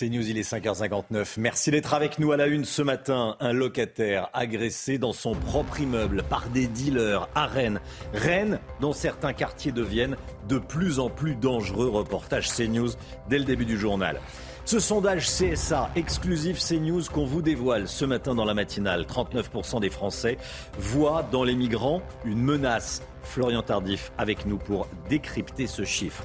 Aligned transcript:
C'est 0.00 0.08
News, 0.08 0.30
il 0.30 0.38
est 0.38 0.50
5h59. 0.50 1.34
Merci 1.36 1.70
d'être 1.70 1.92
avec 1.92 2.18
nous 2.18 2.32
à 2.32 2.38
la 2.38 2.46
une 2.46 2.64
ce 2.64 2.80
matin. 2.80 3.36
Un 3.38 3.52
locataire 3.52 4.30
agressé 4.32 4.96
dans 4.96 5.12
son 5.12 5.34
propre 5.34 5.78
immeuble 5.78 6.22
par 6.22 6.48
des 6.48 6.68
dealers 6.68 7.28
à 7.34 7.46
Rennes. 7.46 7.82
Rennes, 8.14 8.60
dont 8.80 8.94
certains 8.94 9.34
quartiers 9.34 9.72
deviennent 9.72 10.16
de 10.48 10.58
plus 10.58 11.00
en 11.00 11.10
plus 11.10 11.34
dangereux. 11.34 11.90
Reportage 11.90 12.48
CNews 12.48 12.88
dès 13.28 13.38
le 13.38 13.44
début 13.44 13.66
du 13.66 13.78
journal. 13.78 14.18
Ce 14.64 14.78
sondage 14.78 15.26
CSA 15.26 15.90
exclusif 15.96 16.66
CNews 16.66 17.02
qu'on 17.12 17.26
vous 17.26 17.42
dévoile 17.42 17.86
ce 17.86 18.06
matin 18.06 18.34
dans 18.34 18.46
la 18.46 18.54
matinale, 18.54 19.02
39% 19.02 19.80
des 19.80 19.90
Français 19.90 20.38
voient 20.78 21.28
dans 21.30 21.44
les 21.44 21.56
migrants 21.56 22.00
une 22.24 22.40
menace. 22.40 23.02
Florian 23.22 23.62
Tardif 23.62 24.12
avec 24.18 24.46
nous 24.46 24.58
pour 24.58 24.88
décrypter 25.08 25.66
ce 25.66 25.84
chiffre. 25.84 26.24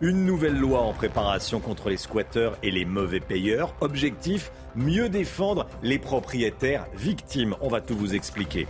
Une 0.00 0.24
nouvelle 0.24 0.58
loi 0.58 0.80
en 0.80 0.92
préparation 0.92 1.60
contre 1.60 1.88
les 1.88 1.96
squatteurs 1.96 2.56
et 2.62 2.70
les 2.70 2.84
mauvais 2.84 3.20
payeurs. 3.20 3.74
Objectif, 3.80 4.50
mieux 4.74 5.08
défendre 5.08 5.66
les 5.82 5.98
propriétaires 5.98 6.86
victimes. 6.94 7.54
On 7.60 7.68
va 7.68 7.80
tout 7.80 7.96
vous 7.96 8.14
expliquer. 8.14 8.66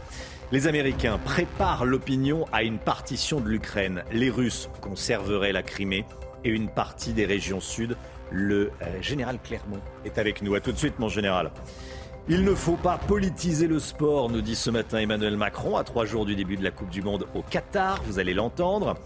Les 0.52 0.68
Américains 0.68 1.18
préparent 1.18 1.84
l'opinion 1.84 2.44
à 2.52 2.62
une 2.62 2.78
partition 2.78 3.40
de 3.40 3.48
l'Ukraine. 3.48 4.04
Les 4.12 4.30
Russes 4.30 4.70
conserveraient 4.80 5.52
la 5.52 5.62
Crimée 5.62 6.04
et 6.44 6.50
une 6.50 6.68
partie 6.68 7.12
des 7.12 7.26
régions 7.26 7.60
sud. 7.60 7.96
Le 8.30 8.70
euh, 8.82 9.02
général 9.02 9.38
Clermont 9.42 9.80
est 10.04 10.18
avec 10.18 10.42
nous. 10.42 10.54
A 10.54 10.60
tout 10.60 10.72
de 10.72 10.78
suite, 10.78 10.98
mon 10.98 11.08
général. 11.08 11.50
Il 12.28 12.42
ne 12.42 12.56
faut 12.56 12.74
pas 12.74 12.98
politiser 12.98 13.68
le 13.68 13.78
sport, 13.78 14.28
nous 14.28 14.40
dit 14.40 14.56
ce 14.56 14.68
matin 14.68 14.98
Emmanuel 14.98 15.36
Macron, 15.36 15.76
à 15.76 15.84
trois 15.84 16.06
jours 16.06 16.26
du 16.26 16.34
début 16.34 16.56
de 16.56 16.64
la 16.64 16.72
Coupe 16.72 16.90
du 16.90 17.00
Monde 17.00 17.24
au 17.36 17.42
Qatar, 17.42 18.02
vous 18.04 18.18
allez 18.18 18.34
l'entendre. 18.34 18.96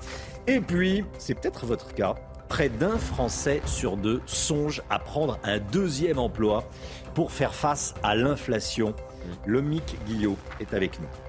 Et 0.46 0.58
puis, 0.58 1.04
c'est 1.18 1.34
peut-être 1.34 1.66
votre 1.66 1.92
cas, 1.92 2.14
près 2.48 2.70
d'un 2.70 2.96
Français 2.96 3.60
sur 3.66 3.98
deux 3.98 4.22
songe 4.24 4.80
à 4.88 4.98
prendre 4.98 5.38
un 5.44 5.58
deuxième 5.58 6.18
emploi 6.18 6.66
pour 7.12 7.30
faire 7.30 7.54
face 7.54 7.92
à 8.02 8.14
l'inflation. 8.14 8.94
Le 9.44 9.60
Mick 9.60 9.98
Guillot 10.06 10.38
est 10.58 10.72
avec 10.72 10.98
nous. 10.98 11.19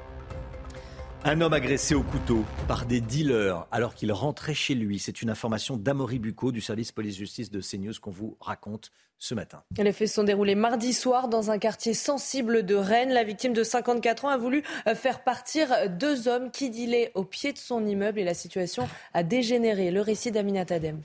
Un 1.24 1.40
homme 1.42 1.54
agressé 1.54 1.94
au 1.94 2.02
couteau 2.02 2.44
par 2.68 2.88
des 2.88 3.00
dealers 3.00 3.68
alors 3.72 3.94
qu'il 3.94 4.12
rentrait 4.12 4.56
chez 4.56 4.74
lui. 4.74 4.98
C'est 4.98 5.22
une 5.22 5.30
information 5.30 5.78
d'Amory 5.78 6.18
Bucco 6.18 6.52
du 6.52 6.62
service 6.62 6.92
police-justice 6.92 7.52
de 7.52 7.62
CNews 7.62 7.94
qu'on 8.02 8.10
vous 8.10 8.38
raconte 8.40 8.92
ce 9.20 9.36
matin. 9.36 9.62
Les 9.78 9.92
faits 9.92 10.08
se 10.08 10.16
sont 10.16 10.24
déroulés 10.24 10.56
mardi 10.56 10.94
soir 10.94 11.28
dans 11.28 11.52
un 11.52 11.60
quartier 11.60 11.94
sensible 11.94 12.66
de 12.66 12.74
Rennes. 12.74 13.12
La 13.12 13.24
victime 13.24 13.54
de 13.54 13.62
54 13.62 14.26
ans 14.26 14.30
a 14.30 14.38
voulu 14.38 14.64
faire 14.96 15.24
partir 15.24 15.92
deux 15.92 16.28
hommes 16.28 16.50
qui 16.50 16.72
dealaient 16.72 17.12
au 17.14 17.24
pied 17.24 17.54
de 17.54 17.60
son 17.60 17.86
immeuble 17.86 18.18
et 18.18 18.24
la 18.24 18.34
situation 18.34 18.90
a 19.14 19.22
dégénéré. 19.22 19.92
Le 19.92 20.02
récit 20.02 20.32
d'Aminat 20.32 20.66
Adem. 20.72 21.02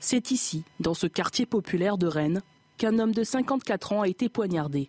C'est 0.00 0.30
ici, 0.30 0.64
dans 0.80 0.94
ce 0.94 1.06
quartier 1.06 1.44
populaire 1.44 1.98
de 1.98 2.06
Rennes, 2.06 2.40
qu'un 2.78 2.98
homme 2.98 3.12
de 3.12 3.24
54 3.24 3.92
ans 3.92 4.00
a 4.00 4.08
été 4.08 4.30
poignardé. 4.30 4.88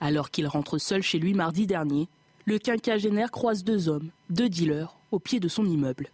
Alors 0.00 0.30
qu'il 0.30 0.46
rentre 0.46 0.78
seul 0.78 1.02
chez 1.02 1.18
lui 1.18 1.34
mardi 1.34 1.66
dernier, 1.66 2.08
le 2.44 2.58
quinquagénaire 2.58 3.30
croise 3.30 3.64
deux 3.64 3.88
hommes, 3.88 4.10
deux 4.30 4.48
dealers, 4.48 4.96
au 5.10 5.18
pied 5.18 5.40
de 5.40 5.48
son 5.48 5.64
immeuble. 5.64 6.08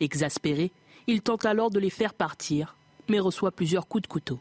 Exaspéré, 0.00 0.72
il 1.06 1.22
tente 1.22 1.44
alors 1.44 1.70
de 1.70 1.78
les 1.78 1.90
faire 1.90 2.14
partir, 2.14 2.76
mais 3.08 3.20
reçoit 3.20 3.52
plusieurs 3.52 3.86
coups 3.86 4.02
de 4.02 4.08
couteau. 4.08 4.38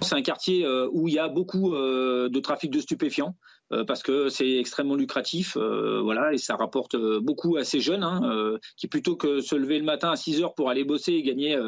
C'est 0.00 0.14
un 0.14 0.22
quartier 0.22 0.64
euh, 0.64 0.88
où 0.92 1.08
il 1.08 1.14
y 1.14 1.18
a 1.18 1.28
beaucoup 1.28 1.74
euh, 1.74 2.28
de 2.28 2.40
trafic 2.40 2.70
de 2.70 2.80
stupéfiants. 2.80 3.34
Euh, 3.72 3.84
parce 3.84 4.02
que 4.02 4.28
c'est 4.28 4.58
extrêmement 4.58 4.94
lucratif, 4.94 5.56
voilà, 5.56 6.32
et 6.32 6.38
ça 6.38 6.56
rapporte 6.56 6.96
beaucoup 7.20 7.56
à 7.56 7.64
ces 7.64 7.80
jeunes 7.80 8.04
hein, 8.04 8.58
qui 8.76 8.86
plutôt 8.86 9.16
que 9.16 9.40
se 9.40 9.54
lever 9.56 9.78
le 9.78 9.84
matin 9.84 10.10
à 10.10 10.16
6 10.16 10.42
heures 10.42 10.54
pour 10.54 10.70
aller 10.70 10.84
bosser 10.84 11.12
et 11.12 11.22
gagner 11.22 11.58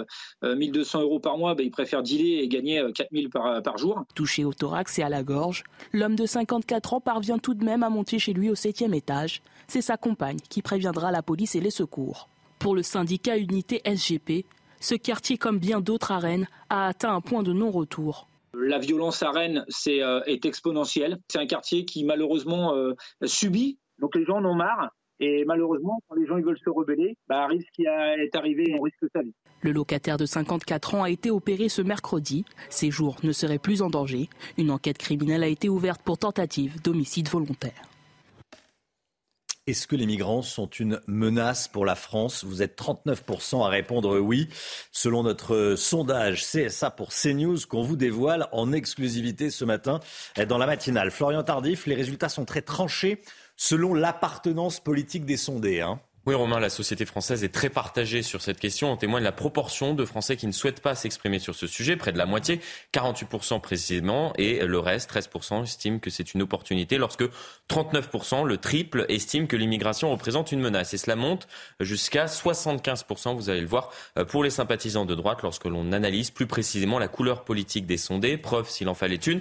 1200 0.43 1.03
euros 1.03 1.19
par 1.19 1.39
mois, 1.39 1.55
ben, 1.55 1.65
ils 1.65 1.71
préfèrent 1.71 2.03
dealer 2.03 2.41
et 2.41 2.49
gagner 2.49 2.85
4000 2.95 3.31
par, 3.31 3.63
par 3.63 3.79
jour. 3.79 4.05
Touché 4.15 4.45
au 4.45 4.53
thorax 4.53 4.99
et 4.99 5.03
à 5.03 5.09
la 5.09 5.23
gorge, 5.23 5.65
l'homme 5.93 6.17
de 6.17 6.27
54 6.27 6.95
ans 6.95 7.01
parvient 7.01 7.39
tout 7.39 7.55
de 7.55 7.65
même 7.65 7.83
à 7.83 7.91
monter 7.91 8.19
chez 8.19 8.33
lui 8.33 8.51
au 8.51 8.55
septième 8.55 8.95
étage. 8.95 9.43
C'est 9.67 9.83
sa 9.83 9.97
compagne 9.97 10.39
qui 10.49 10.63
préviendra 10.63 11.11
la 11.11 11.23
police 11.23 11.55
et 11.55 11.61
les 11.61 11.71
secours. 11.71 12.29
Pour 12.59 12.75
le 12.75 12.83
syndicat 12.83 13.37
Unité 13.37 13.83
SGP, 13.85 14.45
ce 14.81 14.95
quartier, 14.95 15.39
comme 15.39 15.59
bien 15.59 15.81
d'autres 15.81 16.13
à 16.13 16.19
Rennes, 16.19 16.49
a 16.71 16.87
atteint 16.87 17.15
un 17.15 17.21
point 17.21 17.43
de 17.43 17.53
non-retour. 17.53 18.28
La 18.55 18.79
violence 18.79 19.23
à 19.23 19.31
Rennes 19.31 19.65
euh, 19.89 20.23
est 20.27 20.45
exponentielle. 20.45 21.19
C'est 21.29 21.39
un 21.39 21.47
quartier 21.47 21.85
qui 21.85 22.05
malheureusement 22.05 22.75
euh, 22.75 22.95
subit, 23.25 23.79
donc 23.99 24.15
les 24.15 24.25
gens 24.25 24.37
en 24.37 24.45
ont 24.45 24.55
marre. 24.55 24.91
Et 25.21 25.45
malheureusement, 25.47 26.01
quand 26.09 26.15
les 26.15 26.27
gens 26.27 26.41
veulent 26.41 26.59
se 26.65 26.71
rebeller, 26.71 27.17
bah, 27.29 27.47
risque 27.47 27.67
qui 27.75 27.85
est 27.85 28.37
arrivé, 28.37 28.77
on 28.79 28.83
risque 28.83 29.05
sa 29.13 29.21
vie. 29.23 29.35
Le 29.63 29.73
locataire 29.73 30.17
de 30.17 30.27
54 30.27 30.95
ans 30.95 31.03
a 31.03 31.11
été 31.11 31.33
opéré 31.33 31.69
ce 31.69 31.83
mercredi. 31.83 32.45
Ses 32.71 32.93
jours 32.93 33.17
ne 33.25 33.33
seraient 33.33 33.59
plus 33.59 33.83
en 33.83 33.91
danger. 33.91 34.29
Une 34.57 34.71
enquête 34.71 34.99
criminelle 34.99 35.43
a 35.43 35.49
été 35.49 35.69
ouverte 35.69 36.03
pour 36.03 36.19
tentative 36.19 36.81
d'homicide 36.83 37.29
volontaire. 37.29 37.83
Est-ce 39.69 39.87
que 39.87 39.97
les 39.97 40.07
migrants 40.07 40.41
sont 40.41 40.67
une 40.67 40.99
menace 41.07 41.69
pour 41.69 41.85
la 41.85 41.95
France? 41.95 42.43
Vous 42.43 42.63
êtes 42.63 42.81
39% 42.81 43.67
à 43.67 43.69
répondre 43.69 44.19
oui, 44.19 44.49
selon 44.93 45.23
notre 45.23 45.75
sondage 45.77 46.43
CSA 46.43 46.91
pour 46.91 47.11
CNews 47.11 47.59
qu'on 47.69 47.83
vous 47.83 47.97
dévoile 47.97 48.49
en 48.53 48.73
exclusivité 48.73 49.51
ce 49.51 49.67
matin 49.67 50.01
dans 50.49 50.57
la 50.57 50.65
matinale. 50.65 51.11
Florian 51.11 51.43
Tardif, 51.43 51.85
les 51.85 51.95
résultats 51.95 52.31
sont 52.31 52.47
très 52.47 52.63
tranchés 52.63 53.21
selon 53.59 53.93
l'appartenance 53.93 54.81
politique 54.81 55.27
des 55.27 55.37
sondés. 55.37 55.83
Hein. 55.83 56.01
Oui, 56.29 56.35
Romain, 56.35 56.61
la 56.61 56.69
société 56.69 57.07
française 57.07 57.43
est 57.43 57.55
très 57.55 57.71
partagée 57.71 58.21
sur 58.21 58.43
cette 58.43 58.61
question. 58.61 58.93
En 58.93 58.99
témoigne 58.99 59.25
la 59.25 59.33
proportion 59.33 59.95
de 59.95 60.05
Français 60.05 60.37
qui 60.37 60.47
ne 60.47 60.53
souhaitent 60.53 60.83
pas 60.83 60.95
s'exprimer 60.95 61.39
sur 61.39 61.55
ce 61.55 61.67
sujet, 61.67 61.97
près 61.97 62.13
de 62.13 62.19
la 62.19 62.27
moitié, 62.27 62.61
48% 62.93 63.63
précisément, 63.63 64.35
et 64.37 64.59
le 64.59 64.79
reste, 64.79 65.11
13%, 65.11 65.63
estiment 65.63 65.99
que 65.99 66.11
c'est 66.11 66.35
une 66.35 66.43
opportunité, 66.43 66.99
lorsque 66.99 67.25
39%, 67.71 68.45
le 68.45 68.59
triple, 68.59 69.07
estiment 69.09 69.47
que 69.47 69.57
l'immigration 69.57 70.11
représente 70.11 70.53
une 70.53 70.61
menace. 70.61 70.93
Et 70.93 70.99
cela 70.99 71.17
monte 71.17 71.49
jusqu'à 71.81 72.27
75%, 72.27 73.35
vous 73.35 73.49
allez 73.49 73.63
le 73.63 73.67
voir, 73.67 73.91
pour 74.29 74.45
les 74.45 74.51
sympathisants 74.51 75.07
de 75.07 75.15
droite, 75.15 75.39
lorsque 75.43 75.65
l'on 75.65 75.93
analyse 75.93 76.31
plus 76.31 76.47
précisément 76.47 76.99
la 76.99 77.09
couleur 77.09 77.43
politique 77.43 77.87
des 77.87 77.97
sondés. 77.97 78.37
Preuve, 78.37 78.69
s'il 78.69 78.91
en 78.91 78.95
fallait 78.95 79.17
une, 79.17 79.41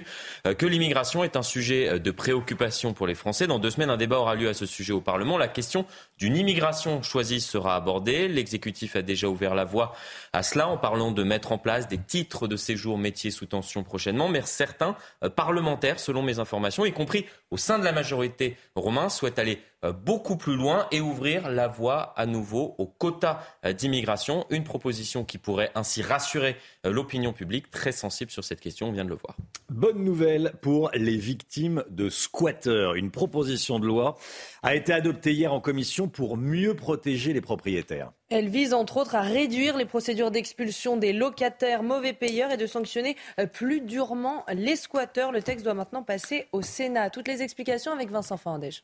que 0.56 0.64
l'immigration 0.64 1.22
est 1.22 1.36
un 1.36 1.42
sujet 1.42 2.00
de 2.00 2.10
préoccupation 2.10 2.94
pour 2.94 3.06
les 3.06 3.14
Français. 3.14 3.46
Dans 3.46 3.58
deux 3.58 3.72
semaines, 3.72 3.90
un 3.90 3.98
débat 3.98 4.20
aura 4.20 4.36
lieu 4.36 4.48
à 4.48 4.54
ce 4.54 4.64
sujet 4.64 4.94
au 4.94 5.02
Parlement. 5.02 5.36
La 5.36 5.48
question 5.48 5.84
d'une 6.16 6.34
immigration 6.34 6.77
choisie 7.02 7.40
sera 7.40 7.76
abordée. 7.76 8.28
L'exécutif 8.28 8.96
a 8.96 9.02
déjà 9.02 9.28
ouvert 9.28 9.54
la 9.54 9.64
voie 9.64 9.94
à 10.32 10.42
cela 10.42 10.68
en 10.68 10.76
parlant 10.76 11.12
de 11.12 11.22
mettre 11.22 11.52
en 11.52 11.58
place 11.58 11.88
des 11.88 11.98
titres 11.98 12.48
de 12.48 12.56
séjour 12.56 12.98
métiers 12.98 13.30
sous 13.30 13.46
tension 13.46 13.82
prochainement. 13.84 14.28
Mais 14.28 14.42
certains 14.42 14.96
euh, 15.24 15.30
parlementaires, 15.30 16.00
selon 16.00 16.22
mes 16.22 16.38
informations, 16.38 16.84
y 16.84 16.92
compris 16.92 17.26
au 17.50 17.56
sein 17.56 17.78
de 17.78 17.84
la 17.84 17.92
majorité 17.92 18.56
romain, 18.74 19.08
souhaitent 19.08 19.38
aller 19.38 19.60
beaucoup 19.92 20.36
plus 20.36 20.56
loin 20.56 20.86
et 20.90 21.00
ouvrir 21.00 21.48
la 21.48 21.68
voie 21.68 22.12
à 22.16 22.26
nouveau 22.26 22.74
aux 22.78 22.86
quotas 22.86 23.40
euh, 23.64 23.72
d'immigration. 23.72 24.44
Une 24.50 24.64
proposition 24.64 25.24
qui 25.24 25.38
pourrait 25.38 25.70
ainsi 25.74 26.02
rassurer 26.02 26.56
euh, 26.84 26.92
l'opinion 26.92 27.32
publique 27.32 27.70
très 27.70 27.92
sensible 27.92 28.30
sur 28.30 28.44
cette 28.44 28.60
question, 28.60 28.88
on 28.88 28.92
vient 28.92 29.04
de 29.04 29.10
le 29.10 29.16
voir. 29.16 29.36
Bonne 29.68 30.02
nouvelle 30.02 30.52
pour 30.62 30.90
les 30.94 31.16
victimes 31.16 31.84
de 31.90 32.08
squatteurs. 32.08 32.94
Une 32.94 33.10
proposition 33.10 33.78
de 33.78 33.86
loi 33.86 34.16
a 34.62 34.74
été 34.74 34.92
adoptée 34.92 35.32
hier 35.32 35.52
en 35.52 35.60
commission 35.60 36.08
pour 36.08 36.36
mieux 36.36 36.74
protéger 36.74 37.32
les 37.32 37.40
propriétaires. 37.40 38.10
Elle 38.30 38.48
vise 38.48 38.74
entre 38.74 38.96
autres 38.98 39.14
à 39.14 39.22
réduire 39.22 39.76
les 39.76 39.84
procédures 39.84 40.30
d'expulsion 40.30 40.96
des 40.96 41.12
locataires 41.12 41.82
mauvais 41.82 42.12
payeurs 42.12 42.50
et 42.50 42.56
de 42.56 42.66
sanctionner 42.66 43.16
plus 43.52 43.80
durement 43.80 44.44
les 44.52 44.76
squatteurs. 44.76 45.32
Le 45.32 45.42
texte 45.42 45.64
doit 45.64 45.74
maintenant 45.74 46.02
passer 46.02 46.46
au 46.52 46.62
Sénat. 46.62 47.10
Toutes 47.10 47.28
les 47.28 47.42
explications 47.42 47.92
avec 47.92 48.10
Vincent 48.10 48.36
Fandège. 48.36 48.82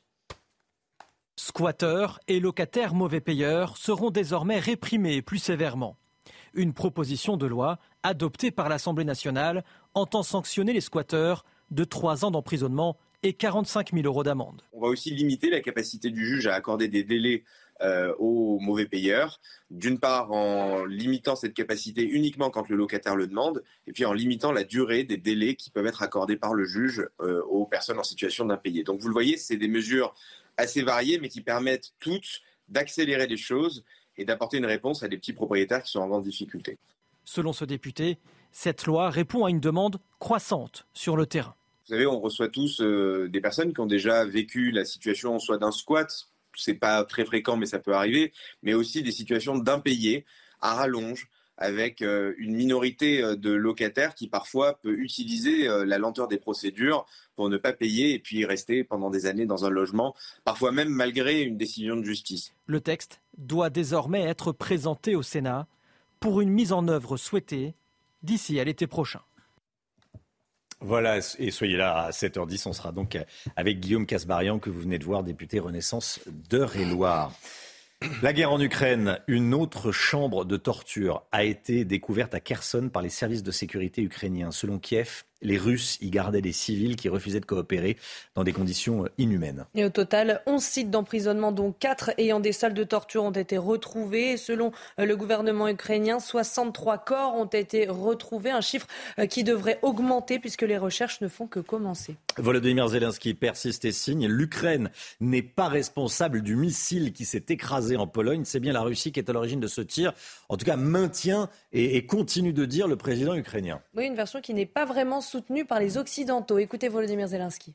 Squatteurs 1.36 2.20
et 2.28 2.38
locataires 2.38 2.94
mauvais 2.94 3.20
payeurs 3.20 3.76
seront 3.76 4.10
désormais 4.10 4.60
réprimés 4.60 5.20
plus 5.20 5.38
sévèrement. 5.38 5.96
Une 6.54 6.72
proposition 6.72 7.36
de 7.36 7.46
loi 7.46 7.80
adoptée 8.04 8.52
par 8.52 8.68
l'Assemblée 8.68 9.04
nationale 9.04 9.64
entend 9.94 10.22
sanctionner 10.22 10.72
les 10.72 10.80
squatteurs 10.80 11.44
de 11.72 11.82
trois 11.82 12.24
ans 12.24 12.30
d'emprisonnement 12.30 12.96
et 13.24 13.32
45 13.32 13.92
000 13.92 14.06
euros 14.06 14.22
d'amende. 14.22 14.62
On 14.72 14.80
va 14.80 14.86
aussi 14.86 15.10
limiter 15.10 15.50
la 15.50 15.60
capacité 15.60 16.10
du 16.10 16.24
juge 16.24 16.46
à 16.46 16.54
accorder 16.54 16.86
des 16.86 17.02
délais 17.02 17.42
euh, 17.82 18.14
aux 18.20 18.60
mauvais 18.60 18.86
payeurs. 18.86 19.40
D'une 19.70 19.98
part, 19.98 20.30
en 20.30 20.84
limitant 20.84 21.34
cette 21.34 21.54
capacité 21.54 22.04
uniquement 22.04 22.50
quand 22.50 22.68
le 22.68 22.76
locataire 22.76 23.16
le 23.16 23.26
demande, 23.26 23.64
et 23.88 23.92
puis 23.92 24.04
en 24.04 24.12
limitant 24.12 24.52
la 24.52 24.62
durée 24.62 25.02
des 25.02 25.16
délais 25.16 25.56
qui 25.56 25.70
peuvent 25.70 25.86
être 25.86 26.02
accordés 26.02 26.36
par 26.36 26.54
le 26.54 26.64
juge 26.64 27.08
euh, 27.20 27.42
aux 27.42 27.66
personnes 27.66 27.98
en 27.98 28.04
situation 28.04 28.44
d'impayé. 28.44 28.84
Donc 28.84 29.00
vous 29.00 29.08
le 29.08 29.12
voyez, 29.12 29.36
c'est 29.36 29.56
des 29.56 29.66
mesures 29.66 30.14
assez 30.56 30.82
variées, 30.82 31.18
mais 31.18 31.28
qui 31.28 31.40
permettent 31.40 31.92
toutes 32.00 32.40
d'accélérer 32.68 33.26
les 33.26 33.36
choses 33.36 33.84
et 34.16 34.24
d'apporter 34.24 34.58
une 34.58 34.66
réponse 34.66 35.02
à 35.02 35.08
des 35.08 35.16
petits 35.16 35.32
propriétaires 35.32 35.82
qui 35.82 35.90
sont 35.90 36.00
en 36.00 36.08
grande 36.08 36.24
difficulté. 36.24 36.78
Selon 37.24 37.52
ce 37.52 37.64
député, 37.64 38.18
cette 38.52 38.86
loi 38.86 39.10
répond 39.10 39.44
à 39.44 39.50
une 39.50 39.60
demande 39.60 39.98
croissante 40.18 40.86
sur 40.92 41.16
le 41.16 41.26
terrain. 41.26 41.54
Vous 41.86 41.92
savez, 41.92 42.06
on 42.06 42.20
reçoit 42.20 42.48
tous 42.48 42.80
euh, 42.80 43.28
des 43.28 43.40
personnes 43.40 43.74
qui 43.74 43.80
ont 43.80 43.86
déjà 43.86 44.24
vécu 44.24 44.70
la 44.70 44.84
situation 44.84 45.38
soit 45.38 45.58
d'un 45.58 45.72
squat, 45.72 46.28
c'est 46.56 46.74
pas 46.74 47.04
très 47.04 47.24
fréquent, 47.24 47.56
mais 47.56 47.66
ça 47.66 47.78
peut 47.78 47.94
arriver, 47.94 48.32
mais 48.62 48.74
aussi 48.74 49.02
des 49.02 49.12
situations 49.12 49.58
d'impayés 49.58 50.24
à 50.60 50.74
rallonge, 50.74 51.28
avec 51.56 52.02
euh, 52.02 52.34
une 52.38 52.54
minorité 52.54 53.22
euh, 53.22 53.36
de 53.36 53.50
locataires 53.52 54.14
qui 54.14 54.28
parfois 54.28 54.78
peut 54.80 54.98
utiliser 54.98 55.66
la 55.66 55.98
lenteur 55.98 56.28
des 56.28 56.38
procédures 56.38 57.06
pour 57.36 57.48
ne 57.48 57.56
pas 57.56 57.72
payer 57.72 58.14
et 58.14 58.18
puis 58.18 58.44
rester 58.44 58.84
pendant 58.84 59.10
des 59.10 59.26
années 59.26 59.46
dans 59.46 59.64
un 59.64 59.70
logement, 59.70 60.14
parfois 60.44 60.72
même 60.72 60.88
malgré 60.88 61.42
une 61.42 61.56
décision 61.56 61.96
de 61.96 62.04
justice. 62.04 62.54
Le 62.66 62.80
texte 62.80 63.20
doit 63.38 63.70
désormais 63.70 64.22
être 64.22 64.52
présenté 64.52 65.16
au 65.16 65.22
Sénat 65.22 65.66
pour 66.20 66.40
une 66.40 66.50
mise 66.50 66.72
en 66.72 66.88
œuvre 66.88 67.16
souhaitée 67.16 67.74
d'ici 68.22 68.58
à 68.60 68.64
l'été 68.64 68.86
prochain. 68.86 69.20
Voilà, 70.80 71.18
et 71.38 71.50
soyez 71.50 71.76
là 71.76 71.96
à 71.96 72.10
7h10. 72.10 72.68
On 72.68 72.72
sera 72.72 72.92
donc 72.92 73.18
avec 73.56 73.80
Guillaume 73.80 74.06
Casbarian, 74.06 74.58
que 74.58 74.68
vous 74.68 74.80
venez 74.80 74.98
de 74.98 75.04
voir, 75.04 75.22
député 75.22 75.58
Renaissance 75.58 76.20
d'Eure-et-Loire. 76.50 77.32
La 78.22 78.32
guerre 78.32 78.52
en 78.52 78.60
Ukraine, 78.60 79.18
une 79.26 79.54
autre 79.54 79.92
chambre 79.92 80.44
de 80.44 80.56
torture 80.56 81.22
a 81.32 81.44
été 81.44 81.84
découverte 81.84 82.34
à 82.34 82.40
Kherson 82.40 82.88
par 82.92 83.02
les 83.02 83.08
services 83.08 83.42
de 83.42 83.50
sécurité 83.50 84.02
ukrainiens. 84.02 84.50
Selon 84.50 84.78
Kiev, 84.78 85.24
les 85.42 85.58
Russes 85.58 85.98
y 86.00 86.10
gardaient 86.10 86.40
des 86.40 86.52
civils 86.52 86.96
qui 86.96 87.08
refusaient 87.08 87.40
de 87.40 87.46
coopérer 87.46 87.96
dans 88.34 88.44
des 88.44 88.52
conditions 88.52 89.06
inhumaines. 89.18 89.66
Et 89.74 89.84
au 89.84 89.90
total, 89.90 90.42
11 90.46 90.62
sites 90.62 90.90
d'emprisonnement, 90.90 91.52
dont 91.52 91.72
4 91.72 92.12
ayant 92.18 92.40
des 92.40 92.52
salles 92.52 92.74
de 92.74 92.84
torture, 92.84 93.24
ont 93.24 93.30
été 93.30 93.58
retrouvés. 93.58 94.36
selon 94.36 94.72
euh, 94.98 95.06
le 95.06 95.16
gouvernement 95.16 95.68
ukrainien, 95.68 96.18
63 96.18 96.98
corps 96.98 97.34
ont 97.34 97.46
été 97.46 97.86
retrouvés, 97.88 98.50
un 98.50 98.60
chiffre 98.60 98.86
euh, 99.18 99.26
qui 99.26 99.44
devrait 99.44 99.78
augmenter 99.82 100.38
puisque 100.38 100.62
les 100.62 100.78
recherches 100.78 101.20
ne 101.20 101.28
font 101.28 101.46
que 101.46 101.60
commencer. 101.60 102.16
Volodymyr 102.38 102.88
Zelensky 102.88 103.34
persiste 103.34 103.84
et 103.84 103.92
signe. 103.92 104.26
L'Ukraine 104.26 104.90
n'est 105.20 105.42
pas 105.42 105.68
responsable 105.68 106.42
du 106.42 106.56
missile 106.56 107.12
qui 107.12 107.24
s'est 107.24 107.44
écrasé 107.48 107.96
en 107.96 108.06
Pologne. 108.06 108.42
C'est 108.44 108.60
bien 108.60 108.72
la 108.72 108.82
Russie 108.82 109.12
qui 109.12 109.20
est 109.20 109.30
à 109.30 109.32
l'origine 109.32 109.60
de 109.60 109.66
ce 109.66 109.80
tir. 109.80 110.12
En 110.48 110.56
tout 110.56 110.64
cas, 110.64 110.76
maintient 110.76 111.48
et, 111.72 112.04
continue 112.06 112.52
de 112.52 112.64
dire 112.64 112.88
le 112.88 112.96
président 112.96 113.34
ukrainien. 113.34 113.80
Oui, 113.96 114.06
une 114.06 114.14
version 114.14 114.40
qui 114.40 114.54
n'est 114.54 114.66
pas 114.66 114.84
vraiment 114.84 115.20
soutenu 115.24 115.64
par 115.64 115.80
les 115.80 115.96
Occidentaux. 115.98 116.58
Écoutez 116.58 116.88
Volodymyr 116.88 117.28
Zelensky. 117.28 117.74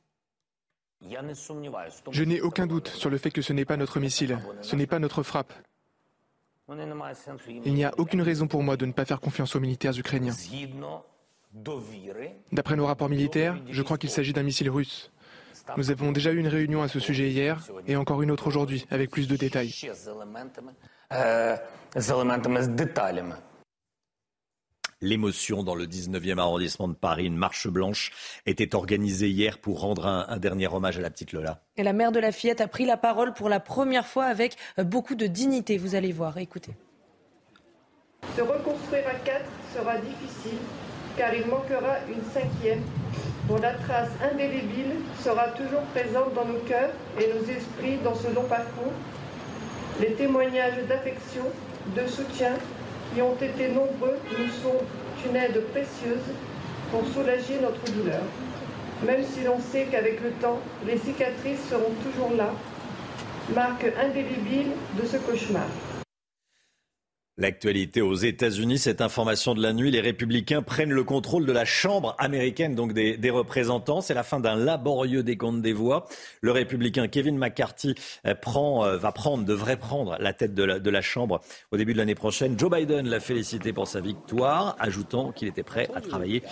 Je 2.12 2.24
n'ai 2.24 2.42
aucun 2.42 2.68
doute 2.68 2.90
sur 2.90 3.10
le 3.10 3.18
fait 3.18 3.32
que 3.32 3.42
ce 3.42 3.54
n'est 3.54 3.66
pas 3.66 3.78
notre 3.78 4.00
missile, 4.00 4.40
ce 4.62 4.76
n'est 4.76 4.88
pas 4.88 5.00
notre 5.00 5.24
frappe. 5.24 5.54
Il 7.66 7.74
n'y 7.74 7.84
a 7.84 7.94
aucune 7.98 8.22
raison 8.22 8.48
pour 8.48 8.64
moi 8.64 8.78
de 8.78 8.86
ne 8.86 8.92
pas 8.92 9.06
faire 9.06 9.20
confiance 9.20 9.56
aux 9.56 9.60
militaires 9.60 9.98
ukrainiens. 9.98 10.36
D'après 12.52 12.76
nos 12.76 12.86
rapports 12.86 13.10
militaires, 13.10 13.58
je 13.70 13.82
crois 13.82 13.98
qu'il 13.98 14.10
s'agit 14.10 14.34
d'un 14.34 14.44
missile 14.44 14.70
russe. 14.70 15.12
Nous 15.78 15.92
avons 15.92 16.12
déjà 16.12 16.32
eu 16.32 16.38
une 16.38 16.48
réunion 16.48 16.82
à 16.82 16.88
ce 16.88 17.00
sujet 17.00 17.30
hier 17.30 17.66
et 17.88 17.96
encore 17.96 18.22
une 18.22 18.32
autre 18.32 18.48
aujourd'hui 18.48 18.86
avec 18.92 19.10
plus 19.10 19.28
de 19.28 19.36
détails. 19.36 19.74
L'émotion 25.02 25.64
dans 25.64 25.76
le 25.76 25.88
19e 25.88 26.40
arrondissement 26.40 26.90
de 26.90 26.94
Paris. 26.94 27.26
Une 27.26 27.38
marche 27.38 27.70
blanche 27.70 28.12
était 28.46 28.76
organisée 28.76 29.30
hier 29.30 29.58
pour 29.58 29.80
rendre 29.80 30.06
un, 30.06 30.38
dernier 30.40 30.68
hommage 30.68 30.98
à 30.98 31.02
la 31.02 31.10
petite 31.10 31.32
Lola. 31.32 31.62
Et 31.78 31.84
la 31.84 31.94
mère 31.94 32.12
de 32.12 32.20
la 32.20 32.34
fillette 32.34 32.60
a 32.60 32.68
pris 32.68 32.86
la 32.86 32.98
parole 32.98 33.34
pour 33.34 33.48
la 33.48 33.62
première 33.62 34.06
fois 34.06 34.26
avec 34.26 34.58
beaucoup 34.78 35.16
de 35.16 35.26
dignité. 35.26 35.78
Vous 35.78 35.96
allez 35.96 36.12
voir, 36.12 36.38
écoutez. 36.38 36.74
Se 38.36 38.42
reconstruire 38.42 39.08
à 39.08 39.16
quatre 39.24 39.50
sera 39.74 39.98
difficile 40.00 40.60
car 41.16 41.34
il 41.34 41.48
manquera 41.48 42.00
une 42.10 42.24
cinquième 42.34 42.84
dont 43.48 43.58
la 43.58 43.76
trace 43.76 44.12
indélébile 44.22 44.96
sera 45.24 45.48
toujours 45.50 45.84
présente 45.94 46.34
dans 46.34 46.46
nos 46.46 46.60
cœurs 46.68 46.92
et 47.18 47.28
nos 47.34 47.44
esprits 47.46 47.98
dans 48.04 48.16
ce 48.16 48.28
long 48.36 48.44
parcours. 48.50 48.92
Les 50.02 50.12
témoignages 50.12 50.86
d'affection, 50.90 51.46
de 51.96 52.06
soutien 52.06 52.58
qui 53.14 53.22
ont 53.22 53.36
été 53.36 53.70
nombreux, 53.70 54.18
nous 54.32 54.50
sont 54.62 54.80
une 55.28 55.36
aide 55.36 55.62
précieuse 55.72 56.34
pour 56.92 57.06
soulager 57.08 57.60
notre 57.62 57.84
douleur. 57.92 58.22
Même 59.06 59.24
si 59.24 59.44
l'on 59.44 59.60
sait 59.60 59.88
qu'avec 59.90 60.22
le 60.22 60.32
temps, 60.32 60.60
les 60.86 60.98
cicatrices 60.98 61.70
seront 61.70 61.94
toujours 62.04 62.36
là, 62.36 62.52
marque 63.56 63.86
indélébile 64.00 64.72
de 65.02 65.06
ce 65.06 65.18
cauchemar. 65.18 65.68
L'actualité 67.40 68.02
aux 68.02 68.16
États-Unis, 68.16 68.80
cette 68.80 69.00
information 69.00 69.56
de 69.56 69.62
la 69.62 69.72
nuit, 69.72 69.92
les 69.92 70.02
républicains 70.02 70.62
prennent 70.62 70.92
le 70.92 71.06
contrôle 71.06 71.46
de 71.46 71.54
la 71.54 71.64
Chambre 71.64 72.14
américaine, 72.20 72.76
donc 72.76 72.92
des, 72.92 73.30
représentants. 73.30 74.02
C'est 74.02 74.14
la 74.14 74.24
fin 74.24 74.42
d'un 74.42 74.58
laborieux 74.58 75.24
décompte 75.24 75.62
des 75.62 75.72
voix. 75.72 76.06
Le 76.42 76.52
républicain 76.52 77.08
Kevin 77.08 77.38
McCarthy 77.38 77.96
euh, 78.26 78.34
euh, 78.34 78.98
va 78.98 79.12
prendre, 79.14 79.46
devrait 79.46 79.78
prendre 79.78 80.18
la 80.20 80.34
tête 80.34 80.54
de 80.54 80.90
la, 80.90 81.02
Chambre 81.02 81.40
au 81.72 81.78
début 81.78 81.94
de 81.94 82.00
l'année 82.00 82.14
prochaine. 82.14 82.60
Joe 82.60 82.70
Biden 82.70 83.08
l'a 83.08 83.22
félicité 83.22 83.72
pour 83.72 83.88
sa 83.88 84.02
victoire, 84.02 84.76
ajoutant 84.78 85.32
qu'il 85.32 85.48
était 85.48 85.64
prêt 85.64 85.88
à 85.96 86.02
travailler 86.02 86.44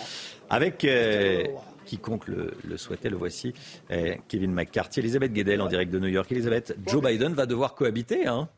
avec 0.48 0.86
euh, 0.86 1.44
quiconque 1.84 2.28
le, 2.28 2.76
souhaitait. 2.78 3.10
Le 3.10 3.18
voici, 3.18 3.52
Kevin 4.28 4.52
McCarthy. 4.52 5.00
Elisabeth 5.00 5.34
Guedel 5.34 5.60
en 5.60 5.66
direct 5.66 5.92
de 5.92 5.98
New 5.98 6.08
York. 6.08 6.32
Elisabeth, 6.32 6.78
Joe 6.86 7.04
Biden 7.04 7.34
va 7.34 7.44
devoir 7.44 7.74
cohabiter, 7.74 8.26
hein 8.26 8.48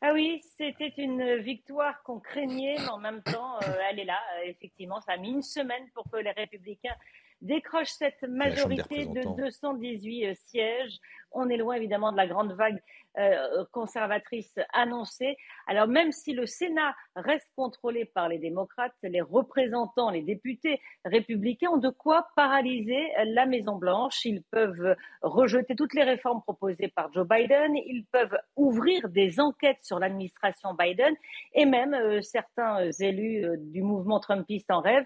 Ah 0.00 0.12
oui, 0.12 0.40
c'était 0.56 0.92
une 0.96 1.38
victoire 1.38 2.02
qu'on 2.04 2.20
craignait, 2.20 2.76
mais 2.78 2.88
en 2.88 2.98
même 2.98 3.20
temps, 3.22 3.56
euh, 3.62 3.74
elle 3.90 3.98
est 3.98 4.04
là. 4.04 4.18
Euh, 4.36 4.44
effectivement, 4.46 5.00
ça 5.00 5.12
a 5.12 5.16
mis 5.16 5.30
une 5.30 5.42
semaine 5.42 5.88
pour 5.92 6.04
que 6.08 6.18
les 6.18 6.30
républicains 6.30 6.94
décrochent 7.40 7.90
cette 7.90 8.22
majorité 8.22 9.06
de 9.06 9.36
218 9.36 10.26
euh, 10.26 10.34
sièges. 10.34 10.98
On 11.32 11.48
est 11.48 11.56
loin 11.56 11.74
évidemment 11.74 12.12
de 12.12 12.16
la 12.16 12.28
grande 12.28 12.52
vague 12.52 12.80
euh, 13.18 13.64
conservatrice 13.72 14.58
annoncée. 14.72 15.36
Alors 15.66 15.88
même 15.88 16.12
si 16.12 16.32
le 16.32 16.46
Sénat 16.46 16.94
reste 17.16 17.48
contrôlé 17.56 18.04
par 18.04 18.28
les 18.28 18.38
démocrates, 18.38 18.94
les 19.02 19.20
représentants, 19.20 20.10
les 20.10 20.22
députés 20.22 20.80
républicains 21.04 21.70
ont 21.70 21.78
de 21.78 21.90
quoi 21.90 22.28
paralyser 22.36 23.08
la 23.26 23.46
Maison-Blanche. 23.46 24.24
Ils 24.24 24.42
peuvent 24.50 24.94
rejeter 25.22 25.74
toutes 25.74 25.94
les 25.94 26.04
réformes 26.04 26.42
proposées 26.42 26.88
par 26.88 27.12
Joe 27.12 27.26
Biden, 27.26 27.76
ils 27.76 28.04
peuvent 28.12 28.38
ouvrir 28.56 29.08
des 29.08 29.40
enquêtes 29.40 29.82
sur 29.82 29.98
l'administration 29.98 30.74
Biden 30.74 31.14
et 31.54 31.64
même 31.64 31.94
euh, 31.94 32.20
certains 32.22 32.90
élus 33.00 33.44
euh, 33.44 33.56
du 33.58 33.82
mouvement 33.82 34.20
trumpiste 34.20 34.70
en 34.70 34.80
rêve 34.80 35.04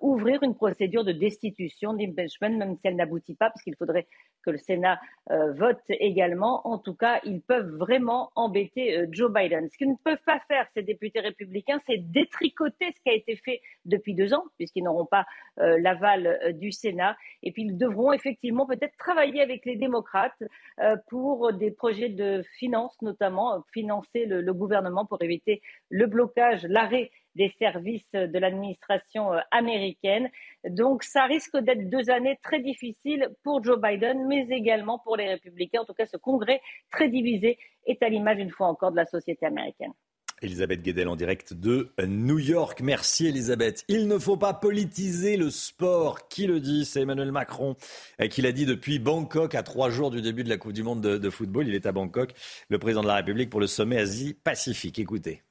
ouvrir 0.00 0.42
une 0.42 0.54
procédure 0.54 1.04
de 1.04 1.12
destitution, 1.12 1.92
d'impeachment, 1.92 2.56
même 2.56 2.76
si 2.76 2.80
elle 2.84 2.96
n'aboutit 2.96 3.34
pas, 3.34 3.50
parce 3.50 3.62
qu'il 3.62 3.76
faudrait 3.76 4.06
que 4.44 4.50
le 4.50 4.58
Sénat 4.58 5.00
vote 5.28 5.82
également. 5.88 6.66
En 6.66 6.78
tout 6.78 6.94
cas, 6.94 7.20
ils 7.24 7.40
peuvent 7.40 7.70
vraiment 7.76 8.30
embêter 8.34 8.96
euh, 8.96 9.06
Joe 9.10 9.32
Biden. 9.32 9.68
Ce 9.70 9.76
qu'ils 9.76 9.90
ne 9.90 9.96
peuvent 10.04 10.22
pas 10.24 10.40
faire, 10.48 10.66
ces 10.74 10.82
députés 10.82 11.20
républicains, 11.20 11.80
c'est 11.86 11.98
détricoter 11.98 12.92
ce 12.94 13.00
qui 13.02 13.10
a 13.10 13.14
été 13.14 13.36
fait 13.36 13.60
depuis 13.84 14.14
deux 14.14 14.34
ans, 14.34 14.44
puisqu'ils 14.56 14.84
n'auront 14.84 15.06
pas 15.06 15.26
euh, 15.60 15.78
l'aval 15.80 16.26
euh, 16.26 16.52
du 16.52 16.72
Sénat. 16.72 17.16
Et 17.42 17.52
puis, 17.52 17.62
ils 17.62 17.76
devront 17.76 18.12
effectivement 18.12 18.66
peut-être 18.66 18.96
travailler 18.98 19.40
avec 19.40 19.64
les 19.64 19.76
démocrates 19.76 20.42
pour 21.08 21.52
des 21.52 21.70
projets 21.70 22.08
de 22.08 22.42
finances, 22.58 22.96
notamment 23.02 23.62
financer 23.72 24.26
le 24.26 24.52
gouvernement 24.52 25.04
pour 25.06 25.20
éviter 25.22 25.60
le 25.90 26.06
blocage, 26.06 26.64
l'arrêt 26.64 27.10
des 27.34 27.52
services 27.58 28.12
de 28.12 28.38
l'administration 28.38 29.32
euh, 29.32 29.40
américaine. 29.50 30.28
Donc 30.68 31.02
ça 31.02 31.24
risque 31.24 31.56
d'être 31.58 31.88
deux 31.88 32.10
années 32.10 32.38
très 32.42 32.60
difficiles 32.60 33.28
pour 33.42 33.62
Joe 33.62 33.80
Biden, 33.80 34.26
mais 34.26 34.46
également 34.50 34.98
pour 34.98 35.16
les 35.16 35.28
républicains. 35.28 35.82
En 35.82 35.84
tout 35.84 35.94
cas, 35.94 36.06
ce 36.06 36.16
congrès 36.16 36.60
très 36.90 37.08
divisé 37.08 37.58
est 37.86 38.02
à 38.02 38.08
l'image, 38.08 38.38
une 38.38 38.50
fois 38.50 38.68
encore, 38.68 38.90
de 38.90 38.96
la 38.96 39.06
société 39.06 39.46
américaine. 39.46 39.92
Elisabeth 40.42 40.82
Guedel 40.82 41.08
en 41.08 41.16
direct 41.16 41.52
de 41.52 41.90
New 42.06 42.38
York. 42.38 42.80
Merci 42.80 43.26
Elisabeth. 43.26 43.84
Il 43.88 44.06
ne 44.06 44.18
faut 44.18 44.36
pas 44.36 44.54
politiser 44.54 45.36
le 45.36 45.50
sport. 45.50 46.28
Qui 46.28 46.46
le 46.46 46.60
dit? 46.60 46.84
C'est 46.84 47.00
Emmanuel 47.00 47.32
Macron 47.32 47.76
euh, 48.20 48.28
qui 48.28 48.42
l'a 48.42 48.52
dit 48.52 48.66
depuis 48.66 48.98
Bangkok 48.98 49.54
à 49.54 49.62
trois 49.62 49.90
jours 49.90 50.10
du 50.10 50.22
début 50.22 50.44
de 50.44 50.48
la 50.48 50.56
Coupe 50.56 50.72
du 50.72 50.82
Monde 50.82 51.00
de, 51.00 51.18
de 51.18 51.30
football. 51.30 51.66
Il 51.66 51.74
est 51.74 51.86
à 51.86 51.92
Bangkok, 51.92 52.34
le 52.68 52.78
président 52.78 53.02
de 53.02 53.08
la 53.08 53.16
République 53.16 53.50
pour 53.50 53.60
le 53.60 53.66
sommet 53.66 53.98
Asie-Pacifique. 53.98 54.98
Écoutez. 54.98 55.42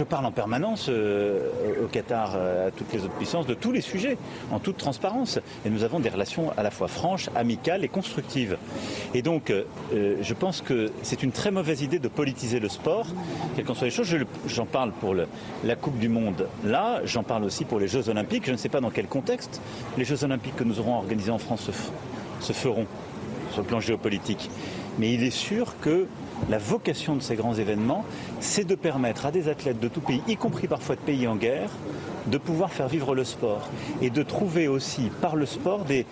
Je 0.00 0.04
parle 0.06 0.24
en 0.24 0.32
permanence 0.32 0.86
euh, 0.88 1.50
au 1.84 1.86
Qatar, 1.86 2.32
euh, 2.34 2.68
à 2.68 2.70
toutes 2.70 2.90
les 2.90 3.04
autres 3.04 3.12
puissances, 3.12 3.46
de 3.46 3.52
tous 3.52 3.70
les 3.70 3.82
sujets, 3.82 4.16
en 4.50 4.58
toute 4.58 4.78
transparence. 4.78 5.38
Et 5.66 5.68
nous 5.68 5.84
avons 5.84 6.00
des 6.00 6.08
relations 6.08 6.54
à 6.56 6.62
la 6.62 6.70
fois 6.70 6.88
franches, 6.88 7.28
amicales 7.36 7.84
et 7.84 7.88
constructives. 7.88 8.56
Et 9.12 9.20
donc, 9.20 9.50
euh, 9.50 10.16
je 10.22 10.32
pense 10.32 10.62
que 10.62 10.90
c'est 11.02 11.22
une 11.22 11.32
très 11.32 11.50
mauvaise 11.50 11.82
idée 11.82 11.98
de 11.98 12.08
politiser 12.08 12.60
le 12.60 12.70
sport, 12.70 13.08
quelles 13.54 13.66
qu'en 13.66 13.74
soient 13.74 13.88
les 13.88 13.90
choses. 13.90 14.08
J'en 14.46 14.64
parle 14.64 14.92
pour 14.92 15.14
la 15.14 15.76
Coupe 15.76 15.98
du 15.98 16.08
Monde 16.08 16.48
là, 16.64 17.02
j'en 17.04 17.22
parle 17.22 17.44
aussi 17.44 17.66
pour 17.66 17.78
les 17.78 17.86
Jeux 17.86 18.08
Olympiques. 18.08 18.46
Je 18.46 18.52
ne 18.52 18.56
sais 18.56 18.70
pas 18.70 18.80
dans 18.80 18.88
quel 18.88 19.06
contexte 19.06 19.60
les 19.98 20.06
Jeux 20.06 20.24
Olympiques 20.24 20.56
que 20.56 20.64
nous 20.64 20.80
aurons 20.80 20.96
organisés 20.96 21.30
en 21.30 21.38
France 21.38 21.70
se 22.40 22.52
feront 22.54 22.86
sur 23.50 23.60
le 23.60 23.66
plan 23.66 23.80
géopolitique. 23.80 24.48
Mais 24.98 25.12
il 25.12 25.22
est 25.22 25.30
sûr 25.30 25.74
que 25.82 26.06
la 26.48 26.58
vocation 26.58 27.16
de 27.16 27.20
ces 27.20 27.36
grands 27.36 27.54
événements, 27.54 28.04
c'est 28.40 28.64
de 28.64 28.74
permettre 28.74 29.26
à 29.26 29.30
des 29.30 29.48
athlètes 29.48 29.78
de 29.78 29.88
tout 29.88 30.00
pays, 30.00 30.22
y 30.26 30.36
compris 30.36 30.66
parfois 30.66 30.96
de 30.96 31.00
pays 31.00 31.26
en 31.26 31.36
guerre, 31.36 31.70
de 32.26 32.38
pouvoir 32.38 32.72
faire 32.72 32.88
vivre 32.88 33.14
le 33.14 33.24
sport 33.24 33.68
et 34.00 34.10
de 34.10 34.22
trouver 34.22 34.66
aussi 34.66 35.10
par 35.20 35.36
le 35.36 35.46
sport 35.46 35.84
des, 35.84 36.06